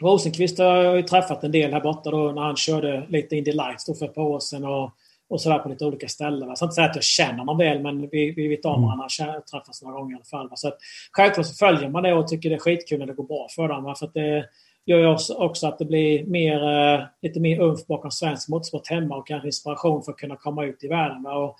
Rosenqvist 0.00 0.58
har 0.58 0.76
jag 0.76 0.96
ju 0.96 1.02
träffat 1.02 1.44
en 1.44 1.52
del 1.52 1.72
här 1.72 1.80
borta 1.80 2.10
då 2.10 2.32
när 2.32 2.42
han 2.42 2.56
körde 2.56 3.06
lite 3.08 3.36
Indy 3.36 3.52
Lights 3.52 3.84
då 3.86 3.94
för 3.94 4.04
ett 4.06 4.14
par 4.14 4.22
år 4.22 4.40
sedan. 4.40 4.64
Och, 4.64 4.92
och 5.30 5.40
sådär 5.40 5.58
på 5.58 5.68
lite 5.68 5.84
olika 5.84 6.08
ställen. 6.08 6.48
Jag 6.48 6.56
ska 6.56 6.64
inte 6.64 6.74
säga 6.74 6.88
att 6.88 6.96
jag 6.96 7.04
känner 7.04 7.38
honom 7.38 7.58
väl, 7.58 7.82
men 7.82 8.08
vi, 8.08 8.30
vi 8.30 8.48
vet 8.48 8.64
om 8.64 8.82
varandra. 8.82 9.06
Mm. 9.20 9.42
träffats 9.52 9.82
några 9.82 9.96
gånger 9.96 10.12
i 10.12 10.14
alla 10.14 10.24
fall. 10.24 10.50
Så 10.54 10.68
att, 10.68 10.78
självklart 11.12 11.46
så 11.46 11.54
följer 11.54 11.88
man 11.88 12.02
det 12.02 12.14
och 12.14 12.28
tycker 12.28 12.50
det 12.50 12.54
är 12.54 12.60
skitkul 12.60 12.98
när 12.98 13.06
det 13.06 13.12
går 13.12 13.24
bra 13.24 13.48
för 13.56 13.68
dem. 13.68 13.94
För 13.98 14.06
att 14.06 14.14
det 14.14 14.44
gör 14.86 14.98
ju 14.98 15.06
också 15.36 15.66
att 15.66 15.78
det 15.78 15.84
blir 15.84 16.24
mer, 16.24 16.68
eh, 16.68 17.00
lite 17.22 17.40
mer 17.40 17.60
umf 17.60 17.86
bakom 17.86 18.10
svensk 18.10 18.48
motorsport 18.48 18.88
hemma 18.88 19.16
och 19.16 19.26
kanske 19.26 19.48
inspiration 19.48 20.02
för 20.02 20.12
att 20.12 20.18
kunna 20.18 20.36
komma 20.36 20.64
ut 20.64 20.84
i 20.84 20.88
världen. 20.88 21.26
Och, 21.26 21.56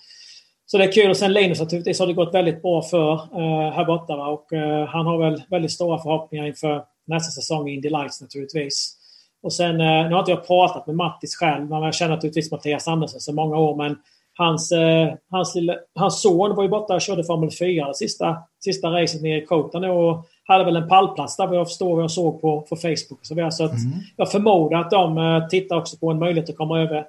så 0.65 0.77
det 0.77 0.83
är 0.83 0.91
kul. 0.91 1.09
Och 1.09 1.17
sen 1.17 1.33
Linus 1.33 1.59
naturligtvis 1.59 1.99
har 1.99 2.07
det 2.07 2.13
gått 2.13 2.33
väldigt 2.33 2.61
bra 2.61 2.81
för 2.81 3.13
uh, 3.13 3.71
här 3.71 3.85
borta. 3.85 4.15
Va? 4.15 4.27
Och 4.27 4.51
uh, 4.53 4.85
han 4.85 5.05
har 5.05 5.17
väl 5.17 5.43
väldigt 5.49 5.71
stora 5.71 5.97
förhoppningar 5.97 6.45
inför 6.45 6.83
nästa 7.07 7.41
säsong 7.41 7.69
i 7.69 7.73
Indy 7.73 7.89
Lights 7.89 8.21
naturligtvis. 8.21 8.98
Och 9.43 9.53
sen, 9.53 9.71
uh, 9.71 10.07
nu 10.07 10.11
har 10.11 10.19
inte 10.19 10.31
jag 10.31 10.47
pratat 10.47 10.87
med 10.87 10.95
Mattis 10.95 11.35
själv, 11.35 11.69
men 11.69 11.81
jag 11.81 11.95
känner 11.95 12.15
naturligtvis 12.15 12.51
Mattias 12.51 12.87
Andersson 12.87 13.19
sedan 13.19 13.35
många 13.35 13.57
år. 13.57 13.75
Men 13.75 13.97
hans, 14.37 14.73
hans, 15.29 15.55
lilla, 15.55 15.75
hans 15.95 16.21
son 16.21 16.55
var 16.55 16.63
ju 16.63 16.69
borta 16.69 16.95
och 16.95 17.01
körde 17.01 17.23
Formel 17.23 17.51
4 17.59 17.87
det 17.87 17.95
sista, 17.95 18.37
sista 18.63 18.87
racet 18.87 19.21
nere 19.21 19.37
i 19.37 19.45
Kota 19.45 19.91
och 19.91 20.25
hade 20.43 20.63
väl 20.63 20.75
en 20.75 20.87
pallplats 20.87 21.37
där 21.37 21.47
vad 21.47 21.57
jag 21.57 21.67
förstår 21.67 21.95
vad 21.95 22.03
jag 22.03 22.11
såg 22.11 22.41
på, 22.41 22.61
på 22.61 22.75
Facebook. 22.75 23.19
Så, 23.21 23.35
vidare. 23.35 23.51
så 23.51 23.65
att 23.65 23.71
mm. 23.71 23.99
jag 24.15 24.31
förmodar 24.31 24.79
att 24.79 24.91
de 24.91 25.47
tittar 25.49 25.77
också 25.77 25.97
på 25.97 26.11
en 26.11 26.19
möjlighet 26.19 26.49
att 26.49 26.57
komma 26.57 26.79
över 26.79 27.05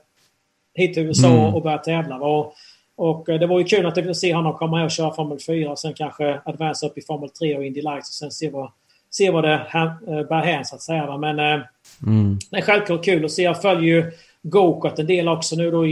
hit 0.74 0.94
till 0.94 1.02
USA 1.02 1.28
mm. 1.28 1.54
och 1.54 1.62
börja 1.62 1.78
tävla. 1.78 2.16
Och 2.16 2.54
och 3.00 3.28
eh, 3.28 3.40
det 3.40 3.46
var 3.46 3.58
ju 3.58 3.64
kul 3.64 3.86
att 3.86 4.16
se 4.16 4.34
honom 4.34 4.54
komma 4.54 4.78
här 4.78 4.84
och 4.84 4.90
köra 4.90 5.14
Formel 5.14 5.38
4 5.46 5.70
och 5.70 5.78
sen 5.78 5.94
kanske 5.94 6.40
advance 6.44 6.86
upp 6.86 6.98
i 6.98 7.02
Formel 7.02 7.30
3 7.30 7.56
och 7.56 7.64
Indy 7.64 7.82
Lights 7.82 8.08
och 8.08 8.14
sen 8.14 8.30
se 8.30 8.50
vad, 8.50 8.70
se 9.10 9.30
vad 9.30 9.44
det 9.44 9.52
eh, 9.52 10.22
bär 10.28 10.42
hän 10.42 10.64
så 10.64 10.74
att 10.74 10.82
säga. 10.82 11.16
Men 11.16 11.38
eh, 11.38 11.60
mm. 12.06 12.38
det 12.50 12.56
är 12.56 12.62
självklart 12.62 13.04
kul 13.04 13.24
att 13.24 13.30
se. 13.30 13.42
Jag 13.42 13.62
följer 13.62 13.94
ju 13.94 14.12
gokart 14.42 14.98
en 14.98 15.06
del 15.06 15.28
också 15.28 15.56
nu 15.56 15.70
då 15.70 15.86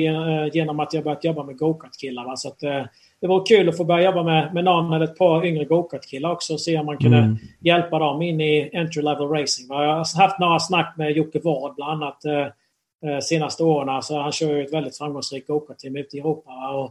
genom 0.53 0.81
att 0.81 0.95
jag 0.95 1.05
börjat 1.05 1.25
jobba 1.25 1.43
med 1.43 1.59
gokart-killar. 1.59 2.37
Så 2.37 2.49
att, 2.49 2.59
det 3.21 3.27
var 3.27 3.47
kul 3.47 3.69
att 3.69 3.77
få 3.77 3.85
börja 3.85 4.05
jobba 4.05 4.23
med, 4.23 4.55
med 4.55 4.65
någon 4.65 4.93
eller 4.93 5.05
ett 5.05 5.19
par 5.19 5.47
yngre 5.47 5.65
gokart-killar 5.65 6.31
också 6.31 6.53
och 6.53 6.61
se 6.61 6.79
om 6.79 6.87
man 6.87 6.99
kunde 6.99 7.19
mm. 7.19 7.37
hjälpa 7.61 7.99
dem 7.99 8.23
in 8.23 8.41
i 8.41 8.71
entry 8.75 9.03
level 9.03 9.29
racing. 9.29 9.69
Jag 9.69 9.77
har 9.77 10.21
haft 10.21 10.39
några 10.39 10.59
snack 10.59 10.95
med 10.97 11.13
Jocke 11.13 11.41
Ward 11.45 11.75
bland 11.75 12.03
annat 12.03 12.25
eh, 12.25 13.19
senaste 13.21 13.65
åren. 13.65 14.03
Så 14.03 14.21
han 14.21 14.33
kör 14.33 14.57
ju 14.57 14.65
ett 14.65 14.73
väldigt 14.73 14.99
framgångsrikt 14.99 15.49
go-kart-team 15.49 15.97
ute 15.97 16.17
i 16.17 16.21
Europa. 16.21 16.51
Och, 16.69 16.85
eh, 16.85 16.91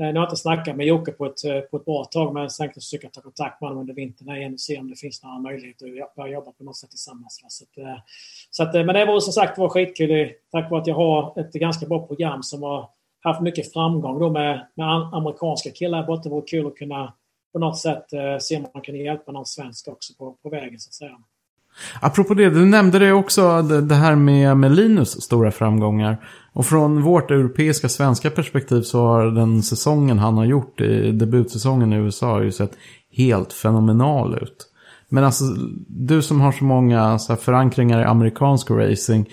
Eh, 0.00 0.06
nu 0.06 0.12
har 0.12 0.14
jag 0.14 0.24
inte 0.24 0.36
snackat 0.36 0.76
med 0.76 0.86
Jocke 0.86 1.12
på 1.12 1.26
ett, 1.26 1.44
eh, 1.44 1.60
på 1.60 1.76
ett 1.76 1.84
bra 1.84 2.04
tag 2.04 2.34
men 2.34 2.42
jag 2.42 2.54
tänkte 2.54 2.80
försöka 2.80 3.08
ta 3.08 3.20
kontakt 3.20 3.60
med 3.60 3.70
honom 3.70 3.80
under 3.80 3.94
vintern 3.94 4.36
igen 4.36 4.52
och 4.52 4.60
se 4.60 4.78
om 4.78 4.90
det 4.90 4.96
finns 4.96 5.22
några 5.22 5.38
möjligheter 5.38 6.02
att 6.02 6.14
börja 6.14 6.32
jobba 6.32 6.52
på 6.52 6.64
något 6.64 6.76
sätt 6.76 6.90
tillsammans. 6.90 7.40
Så 7.48 7.64
att, 7.64 7.78
eh, 7.78 7.98
så 8.50 8.62
att, 8.62 8.74
men 8.74 8.94
det 8.94 9.04
var 9.04 9.20
som 9.20 9.32
sagt 9.32 9.58
var 9.58 9.68
skitkul 9.68 10.32
tack 10.52 10.70
vare 10.70 10.80
att 10.80 10.86
jag 10.86 10.94
har 10.94 11.40
ett 11.40 11.52
ganska 11.52 11.86
bra 11.86 12.06
program 12.06 12.42
som 12.42 12.62
har 12.62 12.90
haft 13.20 13.40
mycket 13.40 13.72
framgång 13.72 14.18
då 14.18 14.30
med, 14.30 14.66
med 14.74 14.86
amerikanska 15.12 15.70
killar 15.70 16.06
borta. 16.06 16.22
Det 16.22 16.28
vore 16.28 16.46
kul 16.46 16.66
att 16.66 16.76
kunna 16.76 17.14
på 17.52 17.58
något 17.58 17.78
sätt 17.78 18.04
se 18.40 18.56
om 18.56 18.66
man 18.74 18.82
kan 18.82 18.96
hjälpa 18.96 19.32
någon 19.32 19.46
svensk 19.46 19.88
också 19.88 20.14
på, 20.18 20.32
på 20.42 20.48
vägen 20.48 20.80
så 20.80 20.88
att 20.88 20.94
säga. 20.94 21.18
Apropå 22.00 22.34
det, 22.34 22.50
du 22.50 22.64
nämnde 22.64 22.98
det 22.98 23.12
också, 23.12 23.62
det 23.62 23.94
här 23.94 24.14
med, 24.14 24.56
med 24.56 24.72
Linus 24.72 25.22
stora 25.22 25.50
framgångar. 25.50 26.18
Och 26.52 26.66
från 26.66 27.02
vårt 27.02 27.30
europeiska 27.30 27.88
svenska 27.88 28.30
perspektiv 28.30 28.82
så 28.82 29.06
har 29.06 29.26
den 29.26 29.62
säsongen 29.62 30.18
han 30.18 30.36
har 30.36 30.44
gjort, 30.44 30.80
i 30.80 31.12
debutsäsongen 31.12 31.92
i 31.92 31.96
USA, 31.96 32.42
ju 32.42 32.52
sett 32.52 32.72
helt 33.16 33.52
fenomenal 33.52 34.38
ut. 34.42 34.66
Men 35.08 35.24
alltså, 35.24 35.44
du 35.88 36.22
som 36.22 36.40
har 36.40 36.52
så 36.52 36.64
många 36.64 37.18
så 37.18 37.36
förankringar 37.36 38.00
i 38.00 38.04
amerikansk 38.04 38.70
racing, 38.70 39.28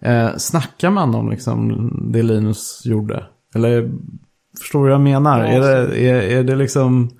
eh, 0.00 0.36
snackar 0.36 0.90
man 0.90 1.14
om 1.14 1.30
liksom 1.30 1.90
det 2.12 2.22
Linus 2.22 2.82
gjorde? 2.84 3.24
Eller 3.54 3.90
förstår 4.60 4.78
du 4.78 4.84
vad 4.84 4.92
jag 4.92 5.00
menar? 5.00 5.44
Ja, 5.44 5.46
är, 5.48 5.88
det, 5.88 6.10
är, 6.10 6.38
är 6.38 6.44
det 6.44 6.56
liksom... 6.56 7.10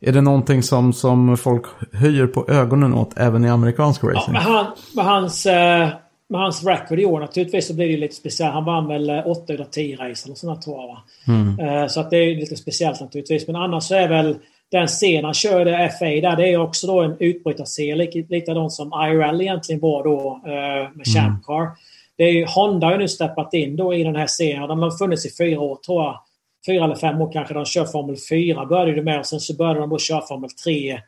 Är 0.00 0.12
det 0.12 0.20
någonting 0.20 0.62
som, 0.62 0.92
som 0.92 1.36
folk 1.36 1.66
höjer 1.92 2.26
på 2.26 2.46
ögonen 2.48 2.94
åt 2.94 3.18
även 3.18 3.44
i 3.44 3.48
amerikansk 3.48 4.04
racing? 4.04 4.34
Ja, 4.34 4.42
med, 4.42 4.42
han, 4.42 4.66
med, 4.94 5.04
hans, 5.04 5.46
eh, 5.46 5.88
med 6.28 6.40
hans 6.40 6.64
record 6.64 7.00
i 7.00 7.04
år 7.04 7.20
naturligtvis 7.20 7.66
så 7.66 7.74
blir 7.74 7.88
det 7.88 7.96
lite 7.96 8.14
speciellt. 8.14 8.54
Han 8.54 8.64
vann 8.64 8.88
väl 8.88 9.10
8 9.26 9.52
av 9.52 9.64
10 9.64 9.96
race 9.96 10.26
eller 10.26 10.34
sådana 10.34 10.60
tror 10.60 10.76
jag. 10.76 10.98
Mm. 11.34 11.58
Eh, 11.60 11.86
så 11.86 12.00
att 12.00 12.10
det 12.10 12.16
är 12.16 12.36
lite 12.36 12.56
speciellt 12.56 13.00
naturligtvis. 13.00 13.46
Men 13.46 13.56
annars 13.56 13.84
så 13.84 13.94
är 13.94 14.08
väl 14.08 14.36
den 14.70 14.86
scenen 14.86 15.24
han 15.24 15.34
körde 15.34 15.92
FA 15.98 16.04
där, 16.04 16.36
det 16.36 16.48
är 16.48 16.60
också 16.60 16.86
då 16.86 17.00
en 17.00 17.16
utbrytarserie. 17.20 18.24
Likadant 18.28 18.72
som 18.72 18.88
IRL 18.88 19.40
egentligen 19.40 19.80
var 19.80 20.04
då 20.04 20.40
eh, 20.46 20.52
med 20.52 20.90
mm. 20.92 21.04
Champ 21.04 21.44
Car. 21.44 21.68
Det 22.16 22.24
är 22.24 22.32
ju, 22.32 22.46
Honda 22.46 22.86
har 22.86 22.92
ju 22.92 22.98
nu 22.98 23.08
steppat 23.08 23.54
in 23.54 23.76
då 23.76 23.94
i 23.94 24.04
den 24.04 24.16
här 24.16 24.26
serien. 24.26 24.68
De 24.68 24.78
har 24.78 24.98
funnits 24.98 25.26
i 25.26 25.30
fyra 25.38 25.60
år 25.60 25.76
tror 25.86 26.02
jag 26.02 26.20
fyra 26.66 26.84
eller 26.84 26.94
fem 26.94 27.20
år 27.20 27.32
kanske 27.32 27.54
de 27.54 27.64
kör 27.64 27.84
Formel 27.84 28.16
4 28.30 28.66
började 28.66 28.94
det 28.94 29.02
med 29.02 29.18
och 29.18 29.26
sen 29.26 29.40
så 29.40 29.56
började 29.56 29.80
de 29.80 29.90
då 29.90 29.98
köra 29.98 30.26
Formel 30.26 30.50
3 30.50 30.92
eh, 30.92 31.00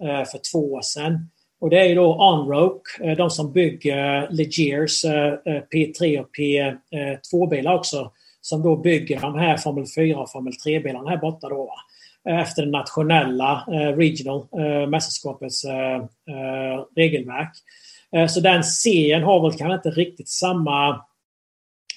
för 0.00 0.52
två 0.52 0.72
år 0.72 0.82
sedan. 0.82 1.30
Och 1.60 1.70
det 1.70 1.80
är 1.80 1.84
ju 1.84 1.94
då 1.94 2.14
Onroke, 2.14 3.04
eh, 3.04 3.16
de 3.16 3.30
som 3.30 3.52
bygger 3.52 4.22
eh, 4.22 4.30
Legiers 4.30 5.04
P3 5.74 6.20
och 6.20 6.28
P2-bilar 6.38 7.74
också, 7.74 8.12
som 8.40 8.62
då 8.62 8.76
bygger 8.76 9.20
de 9.20 9.38
här 9.38 9.56
Formel 9.56 9.84
4 9.96 10.18
och 10.18 10.30
Formel 10.30 10.52
3-bilarna 10.66 11.10
här 11.10 11.16
borta 11.16 11.48
då. 11.48 11.74
Efter 12.28 12.62
det 12.62 12.70
nationella 12.70 13.64
Regional 13.96 14.46
mästerskapets 14.88 15.64
regelverk. 16.96 17.52
Så 18.30 18.40
den 18.40 18.64
serien 18.64 19.22
har 19.22 19.42
väl 19.42 19.58
kanske 19.58 19.74
inte 19.74 20.00
riktigt 20.00 20.28
samma 20.28 21.00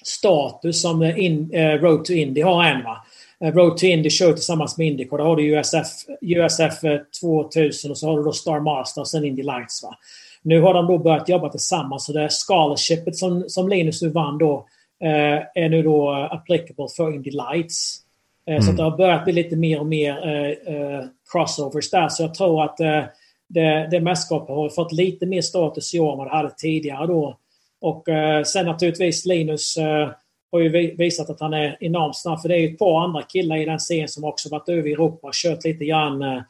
status 0.04 0.82
som 0.82 1.02
in, 1.02 1.50
eh, 1.52 1.80
Road 1.80 2.04
to 2.04 2.12
Indy 2.12 2.42
har 2.42 2.64
än. 2.64 2.84
Va? 2.84 3.04
Eh, 3.40 3.52
Road 3.54 3.76
to 3.76 3.86
Indy 3.86 4.10
kör 4.10 4.32
tillsammans 4.32 4.78
med 4.78 4.86
Indycar. 4.86 5.18
Då 5.18 5.24
har 5.24 5.36
du 5.36 5.42
USF, 5.42 5.86
USF 6.20 6.80
2000 7.20 7.90
och 7.90 7.98
så 7.98 8.08
har 8.08 8.18
du 8.18 8.24
då 8.24 8.32
Star 8.32 8.60
Master 8.60 9.00
och 9.00 9.08
sen 9.08 9.24
Indy 9.24 9.42
Lights. 9.42 9.82
Va? 9.82 9.98
Nu 10.42 10.60
har 10.60 10.74
de 10.74 10.86
då 10.86 10.98
börjat 10.98 11.28
jobba 11.28 11.48
tillsammans 11.48 12.06
så 12.06 12.12
det 12.12 12.28
scholarshipet 12.48 13.16
som, 13.16 13.44
som 13.48 13.68
Linus 13.68 14.02
nu 14.02 14.08
vann 14.08 14.38
då 14.38 14.66
eh, 15.04 15.62
är 15.64 15.68
nu 15.68 15.82
då 15.82 16.10
applicable 16.10 16.86
för 16.96 17.14
Indy 17.14 17.30
Lights. 17.30 18.04
Eh, 18.46 18.54
mm. 18.54 18.62
Så 18.62 18.72
det 18.72 18.82
har 18.82 18.96
börjat 18.96 19.24
bli 19.24 19.32
lite 19.32 19.56
mer 19.56 19.80
och 19.80 19.86
mer 19.86 20.28
eh, 20.28 20.74
eh, 20.74 21.04
crossovers 21.32 21.90
där. 21.90 22.08
Så 22.08 22.22
jag 22.22 22.34
tror 22.34 22.64
att 22.64 22.76
det, 23.48 23.88
det 23.90 24.00
mästerskapet 24.00 24.56
har 24.56 24.68
fått 24.68 24.92
lite 24.92 25.26
mer 25.26 25.42
status 25.42 25.94
i 25.94 26.00
år 26.00 26.12
än 26.12 26.18
vad 26.18 26.26
det 26.26 26.36
hade 26.36 26.54
tidigare 26.56 27.06
då. 27.06 27.36
Och 27.84 28.08
eh, 28.08 28.42
sen 28.42 28.66
naturligtvis 28.66 29.26
Linus 29.26 29.76
eh, 29.76 30.10
har 30.52 30.60
ju 30.60 30.96
visat 30.96 31.30
att 31.30 31.40
han 31.40 31.54
är 31.54 31.76
enormt 31.80 32.16
snabb. 32.16 32.40
För 32.40 32.48
det 32.48 32.54
är 32.54 32.58
ju 32.58 32.68
ett 32.68 32.78
par 32.78 33.04
andra 33.04 33.22
killar 33.22 33.56
i 33.56 33.64
den 33.64 33.80
serien 33.80 34.08
som 34.08 34.24
också 34.24 34.48
varit 34.48 34.68
över 34.68 34.88
i 34.88 34.92
Europa 34.92 35.26
och 35.28 35.34
kört 35.34 35.64
lite 35.64 35.84
grann, 35.84 36.22
eh, 36.22 36.42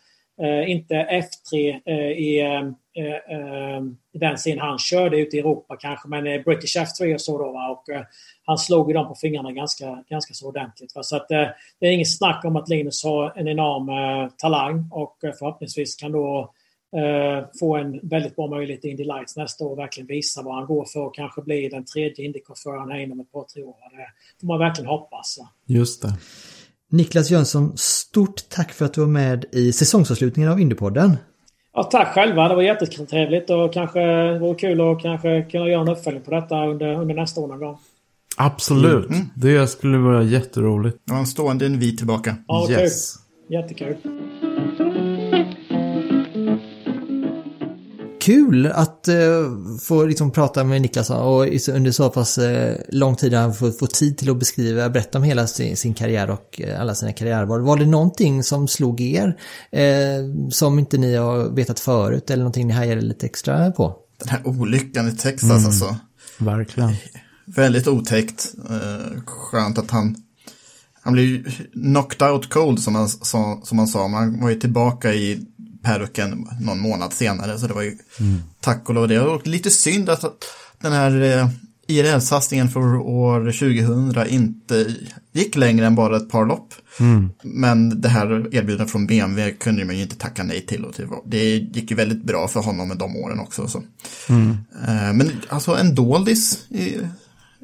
eh 0.42 0.70
inte 0.70 0.94
F3 0.94 1.80
eh, 1.84 1.96
i, 1.96 2.40
eh, 2.96 3.82
i 4.12 4.18
den 4.18 4.38
serien 4.38 4.60
han 4.60 4.78
körde 4.78 5.20
ute 5.20 5.36
i 5.36 5.40
Europa 5.40 5.76
kanske, 5.76 6.08
men 6.08 6.42
British 6.42 6.76
F3 6.76 7.14
och 7.14 7.20
så 7.20 7.38
då. 7.38 7.52
Va? 7.52 7.70
Och 7.70 7.84
han 8.44 8.58
slog 8.58 8.88
ju 8.90 8.94
dem 8.94 9.08
på 9.08 9.14
fingrarna 9.14 9.52
ganska, 9.52 10.04
ganska 10.08 10.34
så 10.34 10.48
ordentligt. 10.48 10.94
Va? 10.94 11.02
Så 11.02 11.16
att 11.16 11.28
det 11.28 11.86
är 11.86 11.90
inget 11.90 12.16
snack 12.16 12.44
om 12.44 12.56
att 12.56 12.68
Linus 12.68 13.04
har 13.04 13.32
en 13.36 13.48
enorm 13.48 14.30
talang 14.38 14.88
och 14.92 15.16
förhoppningsvis 15.20 15.96
kan 15.96 16.12
då 16.12 16.54
eh, 16.94 17.44
få 17.60 17.76
en 17.76 18.00
väldigt 18.02 18.36
bra 18.36 18.46
möjlighet 18.46 18.84
i 18.84 18.88
Indy 18.88 19.04
Lights 19.04 19.36
nästa 19.36 19.64
år 19.64 19.70
och 19.70 19.78
verkligen 19.78 20.06
visa 20.06 20.42
vad 20.42 20.54
han 20.54 20.66
går 20.66 20.84
för 20.84 21.00
och 21.00 21.14
kanske 21.14 21.42
bli 21.42 21.68
den 21.68 21.84
tredje 21.84 22.24
Indycar-föraren 22.24 22.90
här 22.90 22.98
inom 22.98 23.20
ett 23.20 23.32
par, 23.32 23.44
tre 23.44 23.62
år. 23.62 23.76
Det 23.90 24.40
får 24.40 24.46
man 24.46 24.58
verkligen 24.58 24.90
hoppas. 24.90 25.38
Just 25.66 26.02
det. 26.02 26.14
Niklas 26.90 27.30
Jönsson, 27.30 27.72
stort 27.76 28.48
tack 28.48 28.72
för 28.72 28.84
att 28.84 28.94
du 28.94 29.00
var 29.00 29.08
med 29.08 29.44
i 29.52 29.72
säsongsavslutningen 29.72 30.52
av 30.52 30.60
Indypodden. 30.60 31.16
Ja, 31.74 31.82
tack 31.82 32.14
själva. 32.14 32.48
Det 32.48 32.54
var 32.54 32.62
jättetrevligt 32.62 33.50
och 33.50 33.72
kanske 33.72 34.00
det 34.00 34.38
vore 34.38 34.54
kul 34.54 34.80
att 34.80 35.02
kanske 35.02 35.42
kunna 35.42 35.68
göra 35.68 35.82
en 35.82 35.88
uppföljning 35.88 36.22
på 36.22 36.30
detta 36.30 36.66
under, 36.66 36.94
under 36.94 37.14
nästa 37.14 37.40
år 37.40 37.48
någon 37.48 37.58
gång. 37.58 37.78
Absolut. 38.36 39.10
Mm. 39.10 39.26
Det 39.34 39.66
skulle 39.66 39.98
vara 39.98 40.22
jätteroligt. 40.22 40.98
Ja, 41.04 41.18
en 41.18 41.26
stående 41.26 41.66
invit 41.66 41.98
tillbaka. 41.98 42.36
Ja, 42.46 42.70
yes. 42.70 43.16
kul. 43.16 43.56
Jättekul. 43.56 43.96
Kul 48.24 48.66
att 48.66 49.08
eh, 49.08 49.16
få 49.82 50.04
liksom 50.04 50.30
prata 50.30 50.64
med 50.64 50.82
Niklas 50.82 51.10
och 51.10 51.40
under 51.74 51.90
så 51.90 52.10
pass 52.10 52.38
eh, 52.38 52.76
lång 52.88 53.16
tid 53.16 53.34
har 53.34 53.42
han 53.42 53.54
fått, 53.54 53.78
fått 53.78 53.94
tid 53.94 54.18
till 54.18 54.30
att 54.30 54.38
beskriva, 54.38 54.90
berätta 54.90 55.18
om 55.18 55.24
hela 55.24 55.46
sin, 55.46 55.76
sin 55.76 55.94
karriär 55.94 56.30
och 56.30 56.60
eh, 56.60 56.80
alla 56.80 56.94
sina 56.94 57.12
karriärval. 57.12 57.60
Var 57.60 57.76
det 57.76 57.86
någonting 57.86 58.42
som 58.42 58.68
slog 58.68 59.00
er 59.00 59.36
eh, 59.72 60.50
som 60.50 60.78
inte 60.78 60.98
ni 60.98 61.14
har 61.14 61.54
vetat 61.54 61.80
förut 61.80 62.30
eller 62.30 62.42
någonting 62.42 62.66
ni 62.66 62.72
hajade 62.72 63.00
lite 63.00 63.26
extra 63.26 63.72
på? 63.72 63.96
Den 64.18 64.28
här 64.28 64.46
olyckan 64.46 65.08
i 65.08 65.12
Texas 65.12 65.50
mm, 65.50 65.66
alltså. 65.66 65.96
Verkligen. 66.38 66.92
Väldigt 67.46 67.88
otäckt. 67.88 68.54
Eh, 68.70 69.22
skönt 69.26 69.78
att 69.78 69.90
han 69.90 70.16
han 71.04 71.12
blev 71.12 71.44
knocked 71.72 72.22
out 72.22 72.48
cold 72.48 72.80
som 72.80 72.92
man, 72.92 73.08
som, 73.08 73.60
som 73.64 73.76
man 73.76 73.86
sa. 73.86 74.08
Man 74.08 74.40
var 74.40 74.50
ju 74.50 74.60
tillbaka 74.60 75.14
i 75.14 75.46
peruken 75.84 76.48
någon 76.60 76.80
månad 76.80 77.12
senare. 77.12 77.58
Så 77.58 77.66
det 77.66 77.74
var 77.74 77.82
ju 77.82 77.98
mm. 78.20 78.42
tack 78.60 78.88
och 78.88 78.94
lov 78.94 79.08
det. 79.08 79.20
Och 79.20 79.46
lite 79.46 79.70
synd 79.70 80.08
att 80.08 80.24
den 80.80 80.92
här 80.92 81.22
eh, 81.22 81.48
IRL-satsningen 81.86 82.68
för 82.68 82.96
år 82.96 83.40
2000 83.40 84.26
inte 84.28 84.94
gick 85.32 85.56
längre 85.56 85.86
än 85.86 85.94
bara 85.94 86.16
ett 86.16 86.30
par 86.30 86.46
lopp. 86.46 86.74
Mm. 87.00 87.30
Men 87.42 88.00
det 88.00 88.08
här 88.08 88.54
erbjudandet 88.54 88.90
från 88.90 89.06
BMW 89.06 89.56
kunde 89.58 89.84
man 89.84 89.96
ju 89.96 90.02
inte 90.02 90.16
tacka 90.16 90.42
nej 90.42 90.66
till. 90.66 90.84
Och 90.84 90.94
det 91.26 91.56
gick 91.56 91.90
ju 91.90 91.96
väldigt 91.96 92.24
bra 92.24 92.48
för 92.48 92.60
honom 92.60 92.88
med 92.88 92.98
de 92.98 93.16
åren 93.16 93.40
också. 93.40 93.68
Så. 93.68 93.82
Mm. 94.28 94.50
Eh, 94.88 95.12
men 95.12 95.30
alltså 95.48 95.76
en 95.76 95.94
doldis 95.94 96.58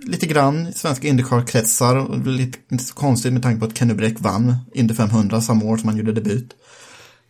lite 0.02 0.26
grann 0.26 0.66
i 0.66 0.73
svenska 0.73 1.08
Indycar-kretsar. 1.08 2.24
Lite, 2.24 2.58
lite 2.68 2.92
konstigt 2.92 3.32
med 3.32 3.42
tanke 3.42 3.60
på 3.60 3.66
att 3.66 3.78
Kenny 3.78 3.94
Bräck 3.94 4.20
vann 4.20 4.57
Indy 4.74 4.94
500 4.94 5.40
samma 5.40 5.65
år 5.65 5.76
som 5.76 5.89
han 5.89 5.99
gjorde 5.99 6.12
debut. 6.12 6.50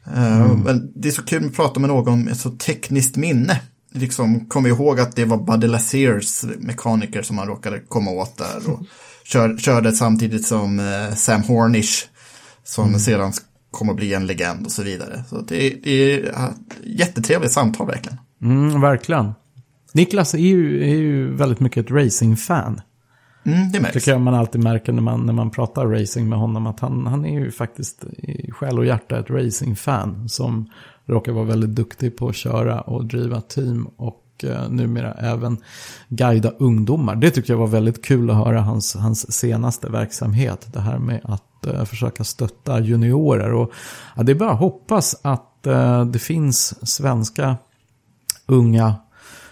Eh, 0.07 0.41
mm. 0.41 0.61
Men 0.61 0.93
det 0.95 1.09
är 1.09 1.13
så 1.13 1.23
kul 1.23 1.47
att 1.47 1.57
prata 1.57 1.81
med 1.81 1.89
någon 1.89 2.25
med 2.25 2.37
så 2.37 2.51
tekniskt 2.51 3.17
minne. 3.17 3.61
Liksom 3.93 4.47
kom 4.49 4.67
ihåg 4.67 5.01
att 5.01 5.17
det 5.17 5.25
var 5.25 5.39
Buddy 5.39 5.67
Laziers 5.67 6.45
mekaniker 6.59 7.23
som 7.23 7.39
han 7.39 7.47
råkade 7.47 7.81
komma 7.89 8.11
åt 8.11 8.39
där. 8.39 8.71
Och 8.71 8.81
kör, 9.25 9.57
körde 9.57 9.93
samtidigt 9.93 10.47
som 10.47 10.79
eh, 10.79 11.15
Sam 11.15 11.43
Hornish. 11.43 12.07
Som 12.65 12.89
mm. 12.89 13.01
sedan 13.01 13.33
kommer 13.71 13.93
att 13.93 13.97
bli 13.97 14.15
en 14.15 14.27
legend 14.27 14.67
och 14.67 14.73
så 14.73 14.83
vidare. 14.83 15.25
Så 15.29 15.41
det, 15.41 15.75
det 15.83 15.91
är 15.91 16.33
ja, 16.35 16.53
jättetrevligt 16.85 17.53
samtal 17.53 17.87
verkligen. 17.87 18.19
Mm, 18.43 18.81
verkligen. 18.81 19.33
Niklas 19.93 20.35
är 20.35 20.39
ju, 20.39 20.83
är 20.83 20.97
ju 20.97 21.35
väldigt 21.35 21.61
mycket 21.61 21.85
ett 21.85 21.91
racingfan. 21.91 22.81
Mm, 23.43 23.73
det 23.73 23.81
märks. 23.81 23.95
tycker 23.95 24.11
jag 24.11 24.21
man 24.21 24.35
alltid 24.35 24.65
märker 24.65 24.93
när 24.93 25.03
man, 25.03 25.27
när 25.27 25.33
man 25.33 25.51
pratar 25.51 25.87
racing 25.87 26.29
med 26.29 26.39
honom. 26.39 26.67
Att 26.67 26.81
han, 26.81 27.07
han 27.07 27.25
är 27.25 27.41
ju 27.41 27.51
faktiskt 27.51 28.05
i 28.05 28.51
själ 28.53 28.79
och 28.79 28.87
hjärta 28.87 29.19
ett 29.19 29.31
racingfan. 29.31 30.29
Som 30.29 30.71
råkar 31.07 31.33
vara 31.33 31.45
väldigt 31.45 31.71
duktig 31.71 32.17
på 32.17 32.29
att 32.29 32.37
köra 32.37 32.81
och 32.81 33.05
driva 33.05 33.41
team. 33.41 33.87
Och 33.97 34.45
eh, 34.45 34.69
numera 34.69 35.13
även 35.13 35.59
guida 36.09 36.51
ungdomar. 36.59 37.17
Det 37.17 37.31
tycker 37.31 37.53
jag 37.53 37.59
var 37.59 37.67
väldigt 37.67 38.05
kul 38.05 38.31
att 38.31 38.37
höra 38.37 38.61
hans, 38.61 38.95
hans 38.95 39.33
senaste 39.33 39.89
verksamhet. 39.89 40.69
Det 40.73 40.81
här 40.81 40.99
med 40.99 41.21
att 41.25 41.67
eh, 41.67 41.85
försöka 41.85 42.25
stötta 42.25 42.81
juniorer. 42.81 43.53
Och, 43.53 43.73
ja, 44.17 44.23
det 44.23 44.33
är 44.33 44.37
bara 44.37 44.51
att 44.51 44.59
hoppas 44.59 45.17
att 45.23 45.67
eh, 45.67 46.05
det 46.05 46.19
finns 46.19 46.89
svenska 46.91 47.57
unga 48.47 48.95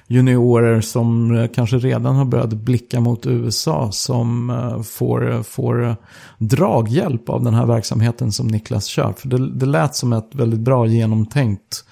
juniorer 0.09 0.81
som 0.81 1.37
eh, 1.37 1.49
kanske 1.55 1.79
redan 1.79 2.17
har 2.17 2.25
börjat 2.25 2.53
blicka 2.53 3.01
mot 3.01 3.27
USA 3.27 3.93
som 3.93 4.51
eh, 4.51 4.83
får, 4.83 5.43
får 5.43 5.97
draghjälp 6.39 7.29
av 7.29 7.45
den 7.45 7.55
här 7.55 7.67
verksamheten 7.67 8.33
som 8.33 8.47
Niklas 8.47 8.87
kör. 8.87 9.13
För 9.13 9.29
det, 9.29 9.51
det 9.51 9.67
lät 9.67 9.95
som 9.95 10.13
ett 10.13 10.35
väldigt 10.35 10.61
bra 10.61 10.87
genomtänkt 10.87 11.85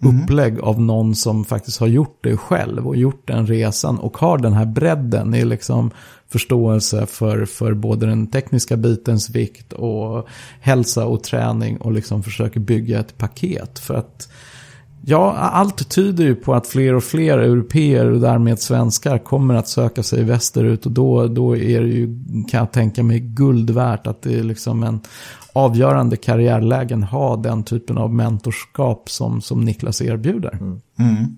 upplägg 0.00 0.60
av 0.60 0.80
någon 0.80 1.14
som 1.14 1.44
faktiskt 1.44 1.80
har 1.80 1.86
gjort 1.86 2.18
det 2.20 2.36
själv 2.36 2.86
och 2.86 2.96
gjort 2.96 3.26
den 3.26 3.46
resan 3.46 3.98
och 3.98 4.18
har 4.18 4.38
den 4.38 4.52
här 4.52 4.66
bredden 4.66 5.34
i 5.34 5.44
liksom 5.44 5.90
förståelse 6.28 7.06
för, 7.06 7.44
för 7.44 7.74
både 7.74 8.06
den 8.06 8.26
tekniska 8.26 8.76
bitens 8.76 9.30
vikt 9.30 9.72
och 9.72 10.28
hälsa 10.60 11.06
och 11.06 11.22
träning 11.22 11.76
och 11.76 11.92
liksom 11.92 12.22
försöker 12.22 12.60
bygga 12.60 13.00
ett 13.00 13.18
paket. 13.18 13.78
För 13.78 13.94
att 13.94 14.28
Ja, 15.04 15.32
allt 15.36 15.88
tyder 15.88 16.24
ju 16.24 16.34
på 16.34 16.54
att 16.54 16.66
fler 16.66 16.94
och 16.94 17.04
fler 17.04 17.38
europeer 17.38 18.10
och 18.10 18.20
därmed 18.20 18.58
svenskar 18.58 19.18
kommer 19.18 19.54
att 19.54 19.68
söka 19.68 20.02
sig 20.02 20.24
västerut. 20.24 20.86
Och 20.86 20.92
då, 20.92 21.26
då 21.26 21.56
är 21.56 21.80
det 21.80 21.88
ju, 21.88 22.22
kan 22.50 22.60
jag 22.60 22.72
tänka 22.72 23.02
mig, 23.02 23.20
guld 23.20 23.70
värt 23.70 24.06
att 24.06 24.22
det 24.22 24.38
är 24.38 24.42
liksom 24.42 24.82
en 24.82 25.00
avgörande 25.52 26.16
karriärlägen 26.16 27.02
ha 27.02 27.36
den 27.36 27.64
typen 27.64 27.98
av 27.98 28.14
mentorskap 28.14 29.10
som, 29.10 29.40
som 29.40 29.64
Niklas 29.64 30.02
erbjuder. 30.02 30.52
Mm. 30.52 30.80
mm. 30.98 31.36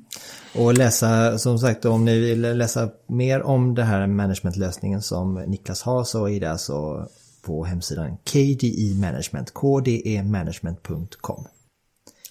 Och 0.54 0.74
läsa, 0.74 1.38
som 1.38 1.58
sagt, 1.58 1.84
om 1.84 2.04
ni 2.04 2.18
vill 2.18 2.40
läsa 2.40 2.88
mer 3.06 3.42
om 3.42 3.74
det 3.74 3.84
här 3.84 4.06
managementlösningen 4.06 5.02
som 5.02 5.34
Niklas 5.34 5.82
har 5.82 6.04
så 6.04 6.28
är 6.28 6.40
det 6.40 6.50
alltså 6.50 7.06
på 7.46 7.64
hemsidan 7.64 8.16
KDE 8.32 8.94
Management, 8.94 9.52
kdemanagement.com. 9.54 11.44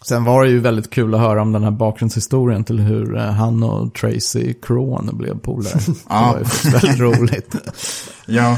Sen 0.05 0.23
var 0.23 0.43
det 0.43 0.49
ju 0.49 0.59
väldigt 0.59 0.89
kul 0.89 1.13
att 1.15 1.19
höra 1.21 1.41
om 1.41 1.51
den 1.51 1.63
här 1.63 1.71
bakgrundshistorien 1.71 2.63
till 2.63 2.79
hur 2.79 3.17
eh, 3.17 3.23
han 3.23 3.63
och 3.63 3.93
Tracy 3.93 4.53
Kroon 4.61 5.09
blev 5.13 5.39
polare. 5.39 5.79
Det 5.85 5.93
var 6.09 6.39
ju 6.39 6.71
väldigt 6.71 6.99
roligt. 6.99 7.55
Ja. 8.25 8.57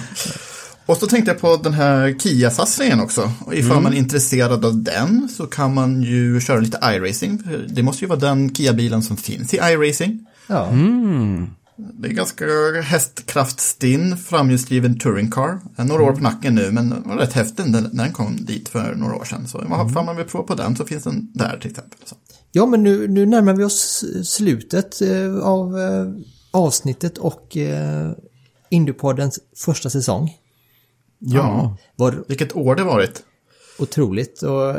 Och 0.86 0.98
så 0.98 1.08
tänkte 1.08 1.32
jag 1.32 1.42
på 1.42 1.58
den 1.64 1.74
här 1.74 2.16
Kia-satsningen 2.20 3.00
också. 3.02 3.32
Och 3.46 3.54
ifall 3.56 3.72
Mm. 3.72 3.84
man 3.84 3.94
är 3.94 3.98
intresserad 3.98 4.66
av 4.66 4.84
den 4.84 5.30
så 5.38 5.46
kan 5.48 5.74
man 5.74 6.02
ju 6.04 6.42
köra 6.42 6.60
lite 6.60 6.80
iRacing. 6.84 7.44
Det 7.70 7.84
måste 7.84 8.06
ju 8.06 8.10
vara 8.10 8.20
den 8.20 8.50
Kia-bilen 8.56 9.02
som 9.02 9.18
finns 9.18 9.54
i 9.54 9.58
iRacing. 9.58 10.26
Ja. 10.48 10.68
Mm. 10.68 11.48
Det 11.94 12.08
är 12.08 12.14
ganska 12.14 12.46
hästkraftstinn, 12.82 14.18
framhjulsdriven 14.18 15.00
touring 15.00 15.32
car. 15.32 15.60
Några 15.76 16.04
år 16.04 16.12
på 16.12 16.22
nacken 16.22 16.56
nu, 16.56 16.72
men 16.72 16.90
den 16.90 17.04
var 17.10 17.16
rätt 17.18 17.34
häftig 17.34 17.66
när 17.70 17.82
den 17.82 18.14
kom 18.14 18.38
dit 18.46 18.70
för 18.70 18.96
några 18.96 19.16
år 19.16 19.24
sedan. 19.24 19.48
Så 19.48 19.62
ifall 19.90 20.06
man 20.06 20.16
vill 20.16 20.26
prova 20.26 20.44
på 20.48 20.56
den 20.56 20.76
så 20.76 20.86
finns 20.86 21.04
den 21.04 21.32
där 21.34 21.58
till 21.62 21.72
exempel. 21.72 22.00
Så. 22.06 22.16
Ja, 22.52 22.66
men 22.66 22.84
nu, 22.84 23.08
nu 23.08 23.26
närmar 23.26 23.54
vi 23.54 23.64
oss 23.64 24.06
slutet 24.24 25.02
eh, 25.02 25.38
av 25.38 25.80
eh, 25.80 26.08
avsnittet 26.52 27.18
och 27.18 27.58
eh, 27.58 28.12
Indiepoddens 28.70 29.40
första 29.66 29.90
säsong. 29.90 30.38
Ja. 31.20 31.78
Var 31.96 32.24
Vilket 32.28 32.56
år 32.56 32.76
det 32.76 32.84
varit. 32.84 33.24
otroligt 33.80 34.42
och, 34.44 34.76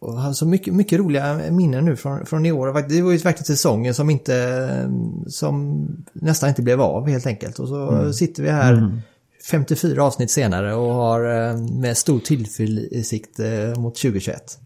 och 0.00 0.20
har 0.20 0.32
så 0.32 0.46
mycket, 0.46 0.74
mycket 0.74 0.98
roliga 0.98 1.40
minnen 1.50 1.84
nu 1.84 1.96
från, 1.96 2.26
från 2.26 2.46
i 2.46 2.52
år. 2.52 2.88
Det 2.88 3.02
var 3.02 3.12
ju 3.12 3.18
faktiskt 3.18 3.46
säsongen 3.46 3.94
som 3.94 4.10
inte, 4.10 4.90
som 5.26 5.86
nästan 6.12 6.48
inte 6.48 6.62
blev 6.62 6.80
av 6.80 7.08
helt 7.08 7.26
enkelt. 7.26 7.58
Och 7.58 7.68
så 7.68 7.90
Mm. 7.90 8.12
sitter 8.12 8.42
vi 8.42 8.50
här 8.50 8.72
Mm. 8.72 9.00
54 9.50 10.02
avsnitt 10.04 10.30
senare 10.30 10.74
och 10.74 10.94
har 10.94 11.48
eh, 11.50 11.56
med 11.58 11.96
stor 11.96 12.20
tillförsikt 12.20 13.40
eh, 13.40 13.80
mot 13.80 13.94
2021. 13.96 14.58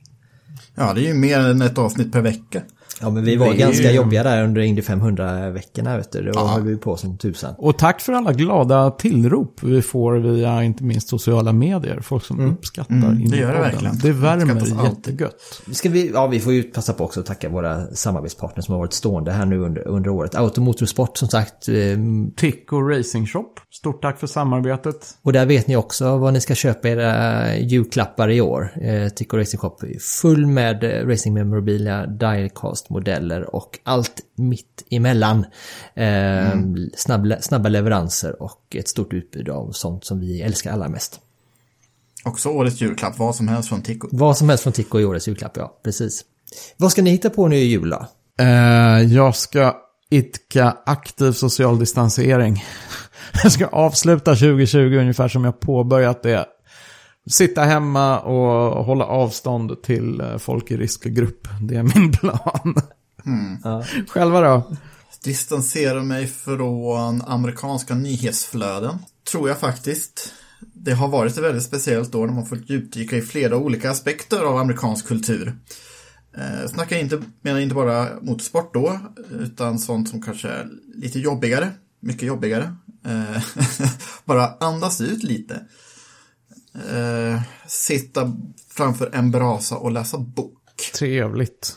Ja, 0.74 0.92
det 0.94 1.00
är 1.00 1.06
ju 1.06 1.14
mer 1.14 1.38
än 1.38 1.62
ett 1.62 1.78
avsnitt 1.78 2.12
per 2.12 2.20
vecka. 2.20 2.62
Ja, 3.00 3.10
men 3.10 3.24
vi 3.24 3.36
var 3.36 3.50
Det 3.50 3.56
ganska 3.56 3.90
ju- 3.90 3.96
jobbiga 3.96 4.22
där 4.22 4.44
under 4.44 4.60
Indy 4.60 4.82
500-veckorna, 4.82 5.96
vet 5.96 6.12
du. 6.12 6.22
Då 6.22 6.30
Ja. 6.34 6.46
höll 6.46 6.62
vi 6.62 6.76
på 6.76 6.96
som 6.96 7.18
tusan. 7.18 7.54
Och 7.58 7.78
tack 7.78 8.00
för 8.00 8.12
alla 8.12 8.32
glada 8.32 8.90
tillrop 8.90 9.62
vi 9.62 9.82
får 9.82 10.14
via 10.14 10.62
inte 10.64 10.84
minst 10.84 11.08
sociala 11.08 11.52
medier. 11.52 12.00
Folk 12.00 12.24
som 12.24 12.40
uppskattar 12.52 12.94
Mm, 12.94 13.30
det 13.30 13.36
gör 13.36 13.52
det 13.54 13.60
verkligen. 13.60 13.98
Det 13.98 14.12
värmer 14.12 14.84
jättegött. 14.84 15.36
Ska 15.72 15.88
vi, 15.88 16.10
ja, 16.14 16.26
vi 16.26 16.40
får 16.40 16.52
ju 16.52 16.62
passa 16.62 16.92
på 16.92 17.04
också 17.04 17.20
att 17.20 17.26
tacka 17.26 17.48
våra 17.48 17.86
samarbetspartners 17.86 18.64
som 18.64 18.72
har 18.72 18.78
varit 18.78 18.92
stående 18.92 19.32
här 19.32 19.46
nu 19.46 19.58
under, 19.58 19.88
under 19.88 20.10
året. 20.10 20.34
Automotorsport 20.34 21.16
som 21.18 21.28
sagt. 21.28 21.68
eh, 21.68 21.74
Tico 22.36 22.80
Racing 22.80 23.26
Shop. 23.28 23.48
Stort 23.72 24.02
tack 24.02 24.18
för 24.20 24.26
samarbetet. 24.26 24.96
Och 25.22 25.32
där 25.32 25.46
vet 25.46 25.66
ni 25.66 25.76
också 25.76 26.16
vad 26.16 26.32
ni 26.32 26.40
ska 26.40 26.54
köpa 26.54 26.88
era 26.88 27.56
julklappar 27.56 28.30
i 28.30 28.40
år. 28.40 28.70
Eh, 28.82 29.08
Tico 29.08 29.36
Racing 29.36 29.58
Shop 29.60 29.76
full 30.22 30.46
med 30.46 30.84
eh, 30.84 31.06
racing 31.06 31.34
memorabilia, 31.34 32.06
diecast-modeller 32.88 33.54
och 33.54 33.78
allt 33.82 34.22
mitt 34.34 34.84
emellan. 34.90 35.46
Eh, 35.94 36.58
snabb, 36.96 37.34
snabba 37.40 37.68
leveranser 37.68 38.42
och 38.42 38.76
ett 38.76 38.88
stort 38.88 39.12
utbud 39.12 39.48
av 39.48 39.72
sånt 39.72 40.04
som 40.04 40.20
vi 40.20 40.42
älskar 40.42 40.72
allra 40.72 40.88
mest. 40.88 41.20
Också 42.24 42.48
årets 42.48 42.80
julklapp, 42.80 43.18
vad 43.18 43.36
som 43.36 43.48
helst 43.48 43.68
från 43.68 43.82
Tico. 43.82 44.08
Vad 44.12 44.38
som 44.38 44.48
helst 44.48 44.62
från 44.62 44.72
Tico 44.72 45.00
i 45.00 45.04
årets 45.04 45.28
julklapp, 45.28 45.56
ja. 45.56 45.80
Precis. 45.84 46.24
Vad 46.76 46.92
ska 46.92 47.02
ni 47.02 47.10
hitta 47.10 47.30
på 47.30 47.48
nu 47.48 47.56
i 47.56 47.64
jul 47.64 47.90
då? 47.90 48.06
Eh, 48.38 49.02
jag 49.02 49.36
ska 49.36 49.76
idka 50.10 50.76
aktiv 50.86 51.32
social 51.32 51.78
distansering. 51.78 52.64
Jag 53.42 53.52
ska 53.52 53.66
avsluta 53.66 54.34
2020 54.34 54.78
ungefär 54.78 55.28
som 55.28 55.44
jag 55.44 55.60
påbörjat 55.60 56.22
det. 56.22 56.46
Sitta 57.30 57.62
hemma 57.62 58.20
och 58.20 58.84
hålla 58.84 59.04
avstånd 59.04 59.82
till 59.82 60.20
eh, 60.20 60.38
folk 60.38 60.70
i 60.70 60.76
riskgrupp. 60.76 61.48
Det 61.60 61.76
är 61.76 61.82
min 61.82 62.12
plan. 62.20 62.74
Själva 64.08 64.40
då? 64.40 64.76
Distansera 65.24 66.02
mig 66.02 66.26
från 66.26 67.22
amerikanska 67.22 67.94
nyhetsflöden. 67.94 68.98
Tror 69.30 69.48
jag 69.48 69.58
faktiskt. 69.58 70.34
Det 70.60 70.92
har 70.92 71.08
varit 71.08 71.32
ett 71.32 71.44
väldigt 71.44 71.62
speciellt 71.62 72.14
år 72.14 72.26
när 72.26 72.34
man 72.34 72.46
fått 72.46 72.70
djupdyka 72.70 73.16
i 73.16 73.22
flera 73.22 73.56
olika 73.56 73.90
aspekter 73.90 74.42
av 74.42 74.56
amerikansk 74.56 75.06
kultur. 75.06 75.58
Eh, 76.36 76.68
snackar 76.68 76.96
inte, 76.96 77.22
menar 77.42 77.60
inte 77.60 77.74
bara 77.74 78.08
motorsport 78.22 78.74
då, 78.74 79.00
utan 79.30 79.78
sånt 79.78 80.08
som 80.08 80.22
kanske 80.22 80.48
är 80.48 80.68
lite 80.94 81.18
jobbigare. 81.18 81.70
Mycket 82.00 82.22
jobbigare. 82.22 82.74
Eh, 83.06 83.42
bara 84.24 84.54
andas 84.60 85.00
ut 85.00 85.22
lite. 85.22 85.60
Eh, 86.74 87.40
sitta 87.66 88.32
framför 88.68 89.10
en 89.14 89.30
brasa 89.30 89.76
och 89.76 89.92
läsa 89.92 90.18
bok. 90.18 90.58
Trevligt. 90.98 91.76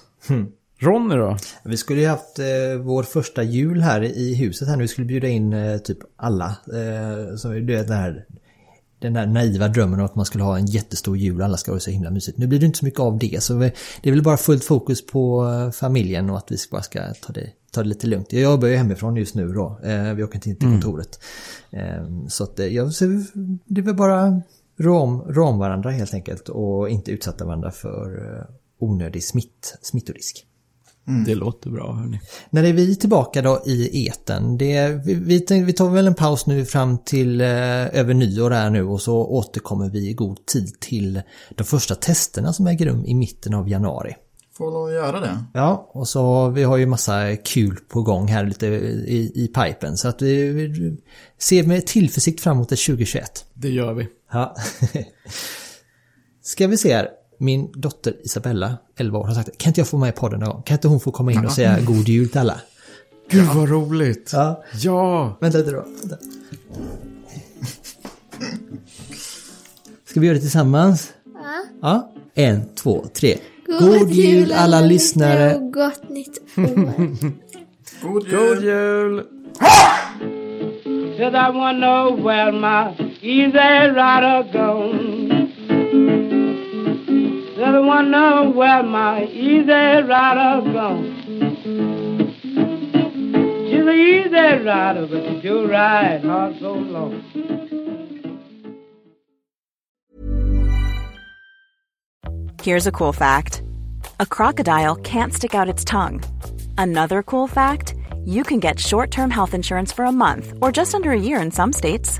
Ronny 0.80 1.16
då? 1.16 1.38
Vi 1.64 1.78
skulle 1.78 2.02
ju 2.02 2.08
haft 2.08 2.40
eh, 2.40 2.46
vår 2.82 3.04
första 3.04 3.44
jul 3.44 3.82
här 3.82 4.04
i 4.04 4.36
huset 4.36 4.68
här 4.68 4.76
nu. 4.76 4.82
Vi 4.82 4.88
skulle 4.88 5.08
bjuda 5.08 5.28
in 5.28 5.54
eh, 5.54 5.78
typ 5.78 5.98
alla. 6.16 6.46
Eh, 6.48 7.36
så 7.38 7.48
du 7.50 7.66
vet 7.66 7.88
den 7.88 7.98
här, 7.98 8.26
den 9.00 9.16
här 9.16 9.26
naiva 9.26 9.68
drömmen 9.68 10.00
om 10.00 10.06
att 10.06 10.16
man 10.16 10.26
skulle 10.26 10.44
ha 10.44 10.58
en 10.58 10.66
jättestor 10.66 11.18
jul 11.18 11.40
och 11.40 11.46
alla 11.46 11.58
ska 11.58 11.72
ha 11.72 11.76
det 11.76 11.82
så 11.82 11.92
himla 11.92 12.10
mysigt. 12.12 12.38
Nu 12.38 12.48
blir 12.48 12.60
det 12.60 12.66
inte 12.66 12.78
så 12.80 12.86
mycket 12.86 13.00
av 13.00 13.18
det. 13.18 13.44
Så 13.44 13.56
vi, 13.58 13.72
det 14.02 14.10
är 14.10 14.14
väl 14.14 14.24
bara 14.24 14.38
fullt 14.38 14.64
fokus 14.64 15.06
på 15.06 15.46
eh, 15.46 15.72
familjen 15.72 16.30
och 16.30 16.38
att 16.38 16.52
vi 16.52 16.58
bara 16.72 16.82
ska 16.82 17.00
ta 17.14 17.34
det, 17.34 17.50
ta 17.72 17.84
det 17.84 17.90
lite 17.90 18.08
lugnt. 18.08 18.34
Jag 18.34 18.42
jobbar 18.42 18.68
ju 18.68 18.76
hemifrån 18.76 19.16
just 19.16 19.36
nu 19.36 19.48
då. 19.54 19.80
Eh, 19.84 20.14
vi 20.14 20.24
åker 20.24 20.36
inte 20.36 20.50
in 20.50 20.56
till 20.56 20.68
Mm. 20.68 20.82
kontoret. 20.82 21.20
Eh, 21.72 22.28
så 22.28 22.44
att, 22.44 22.60
eh, 22.60 22.66
jag, 22.66 22.94
så 22.94 23.06
det 23.66 23.82
är 23.82 23.86
väl 23.86 23.96
bara 23.96 24.42
rå 24.78 25.00
om, 25.00 25.22
rå 25.22 25.46
om 25.46 25.60
varandra 25.60 25.92
helt 25.92 26.14
enkelt 26.14 26.50
och 26.50 26.90
inte 26.90 27.12
utsätta 27.12 27.46
varandra 27.46 27.72
för 27.72 28.36
eh, 28.38 28.46
onödig 28.80 29.24
smitt, 29.24 29.78
smittorisk. 29.82 30.48
Det 31.26 31.36
låter 31.36 31.70
bra 31.70 31.94
hörni. 31.94 32.20
När 32.50 32.64
är 32.64 32.74
vi 32.74 32.96
tillbaka 32.96 33.42
då 33.42 33.62
i 33.66 34.08
eten? 34.08 34.58
Det, 34.58 35.02
vi, 35.06 35.14
vi, 35.50 35.74
tar 35.74 35.90
väl 35.90 36.08
en 36.08 36.16
paus 36.16 36.46
nu 36.46 36.66
fram 36.66 36.98
till 36.98 37.42
eh, 37.42 37.48
över 38.00 38.14
nyår 38.14 38.52
här 38.52 38.70
nu 38.70 38.84
och 38.84 39.02
så 39.02 39.26
återkommer 39.26 39.90
vi 39.90 40.10
i 40.10 40.14
god 40.14 40.46
tid 40.46 40.80
till 40.80 41.22
de 41.56 41.64
första 41.64 41.96
testerna 41.96 42.54
som 42.54 42.68
äger 42.68 42.86
rum 42.86 43.06
i 43.06 43.14
mitten 43.14 43.54
av 43.54 43.70
januari. 43.70 44.16
Får 44.58 44.72
lov 44.72 44.88
att 44.88 44.94
göra 44.94 45.20
det. 45.20 45.44
Ja, 45.54 45.92
och 45.94 46.08
så 46.08 46.50
vi 46.50 46.64
har 46.64 46.78
ju 46.78 46.86
massa 46.86 47.36
kul 47.36 47.78
på 47.90 48.02
gång 48.02 48.28
här 48.28 48.46
lite 48.46 48.68
i, 48.68 49.32
i 49.36 49.48
pipen 49.48 49.98
så 49.98 50.08
att 50.08 50.22
vi, 50.22 50.52
vi 50.52 50.98
ser 51.38 51.64
med 51.64 51.86
tillförsikt 51.86 52.42
fram 52.42 52.58
emot 52.58 52.70
det 52.70 52.76
2021. 52.76 53.46
Det 53.54 53.70
gör 53.70 53.94
vi. 53.94 54.08
Ja. 54.32 54.56
Ska 56.44 56.68
vi 56.68 56.78
se 56.78 56.96
här. 56.96 57.10
Min 57.40 57.72
dotter 57.76 58.26
Isabella, 58.26 58.78
11 58.98 59.20
år, 59.20 59.24
har 59.24 59.34
sagt 59.34 59.58
kan 59.58 59.70
inte 59.70 59.80
jag 59.80 59.88
få 59.88 59.98
med 59.98 60.10
i 60.10 60.12
podden 60.12 60.40
någon 60.40 60.50
gång? 60.50 60.62
Kan 60.62 60.76
inte 60.76 60.88
hon 60.88 61.00
få 61.00 61.12
komma 61.12 61.32
in 61.32 61.46
och 61.46 61.52
säga 61.52 61.80
god 61.82 62.08
jul 62.08 62.30
till 62.30 62.40
alla? 62.40 62.62
Gud 63.30 63.46
vad 63.46 63.70
roligt. 63.70 64.30
Ja. 64.34 64.64
Ja. 64.74 65.38
Vänta 65.42 65.58
lite 65.58 65.72
då. 65.72 65.86
Vänta. 66.02 66.18
Ska 70.06 70.20
vi 70.20 70.28
göra 70.28 70.36
det 70.36 70.42
tillsammans? 70.42 71.14
Ja. 71.34 71.64
Ja. 71.82 72.12
En, 72.34 72.66
två, 72.76 73.06
tre. 73.14 73.38
God, 73.80 74.10
jul 74.10 74.52
alla 74.52 74.82
lyssnare! 74.82 75.56
och 75.56 75.74
gott 75.74 76.10
nytt 76.10 76.38
år. 76.58 76.64
God 78.02 78.28
jul! 78.28 78.56
God 78.56 78.64
jul! 78.64 79.24
My 83.18 83.24
easy 83.24 83.58
rider 83.58 84.48
gone. 84.54 85.52
Wanna 87.58 88.10
know 88.10 88.52
where 88.52 88.84
my 88.84 89.24
easy 89.26 89.72
rider 89.72 90.72
gone. 90.72 91.18
easy 93.92 94.30
rider, 94.30 95.08
but 95.08 95.32
you 95.32 95.42
do 95.42 95.68
ride 95.68 96.24
hard 96.24 96.60
so 96.60 96.74
long. 96.74 97.24
Here's 102.62 102.86
a 102.86 102.92
cool 102.92 103.14
fact 103.14 103.64
a 104.20 104.26
crocodile 104.28 104.96
can't 104.98 105.34
stick 105.34 105.56
out 105.56 105.70
its 105.70 105.84
tongue. 105.84 106.22
Another 106.78 107.24
cool 107.24 107.48
fact 107.48 107.96
you 108.26 108.44
can 108.44 108.60
get 108.60 108.80
short 108.80 109.10
term 109.10 109.32
health 109.32 109.56
insurance 109.56 109.92
for 109.92 110.06
a 110.06 110.12
month 110.12 110.54
or 110.62 110.72
just 110.72 110.94
under 110.94 111.12
a 111.12 111.20
year 111.20 111.42
in 111.42 111.50
some 111.50 111.74
states. 111.74 112.20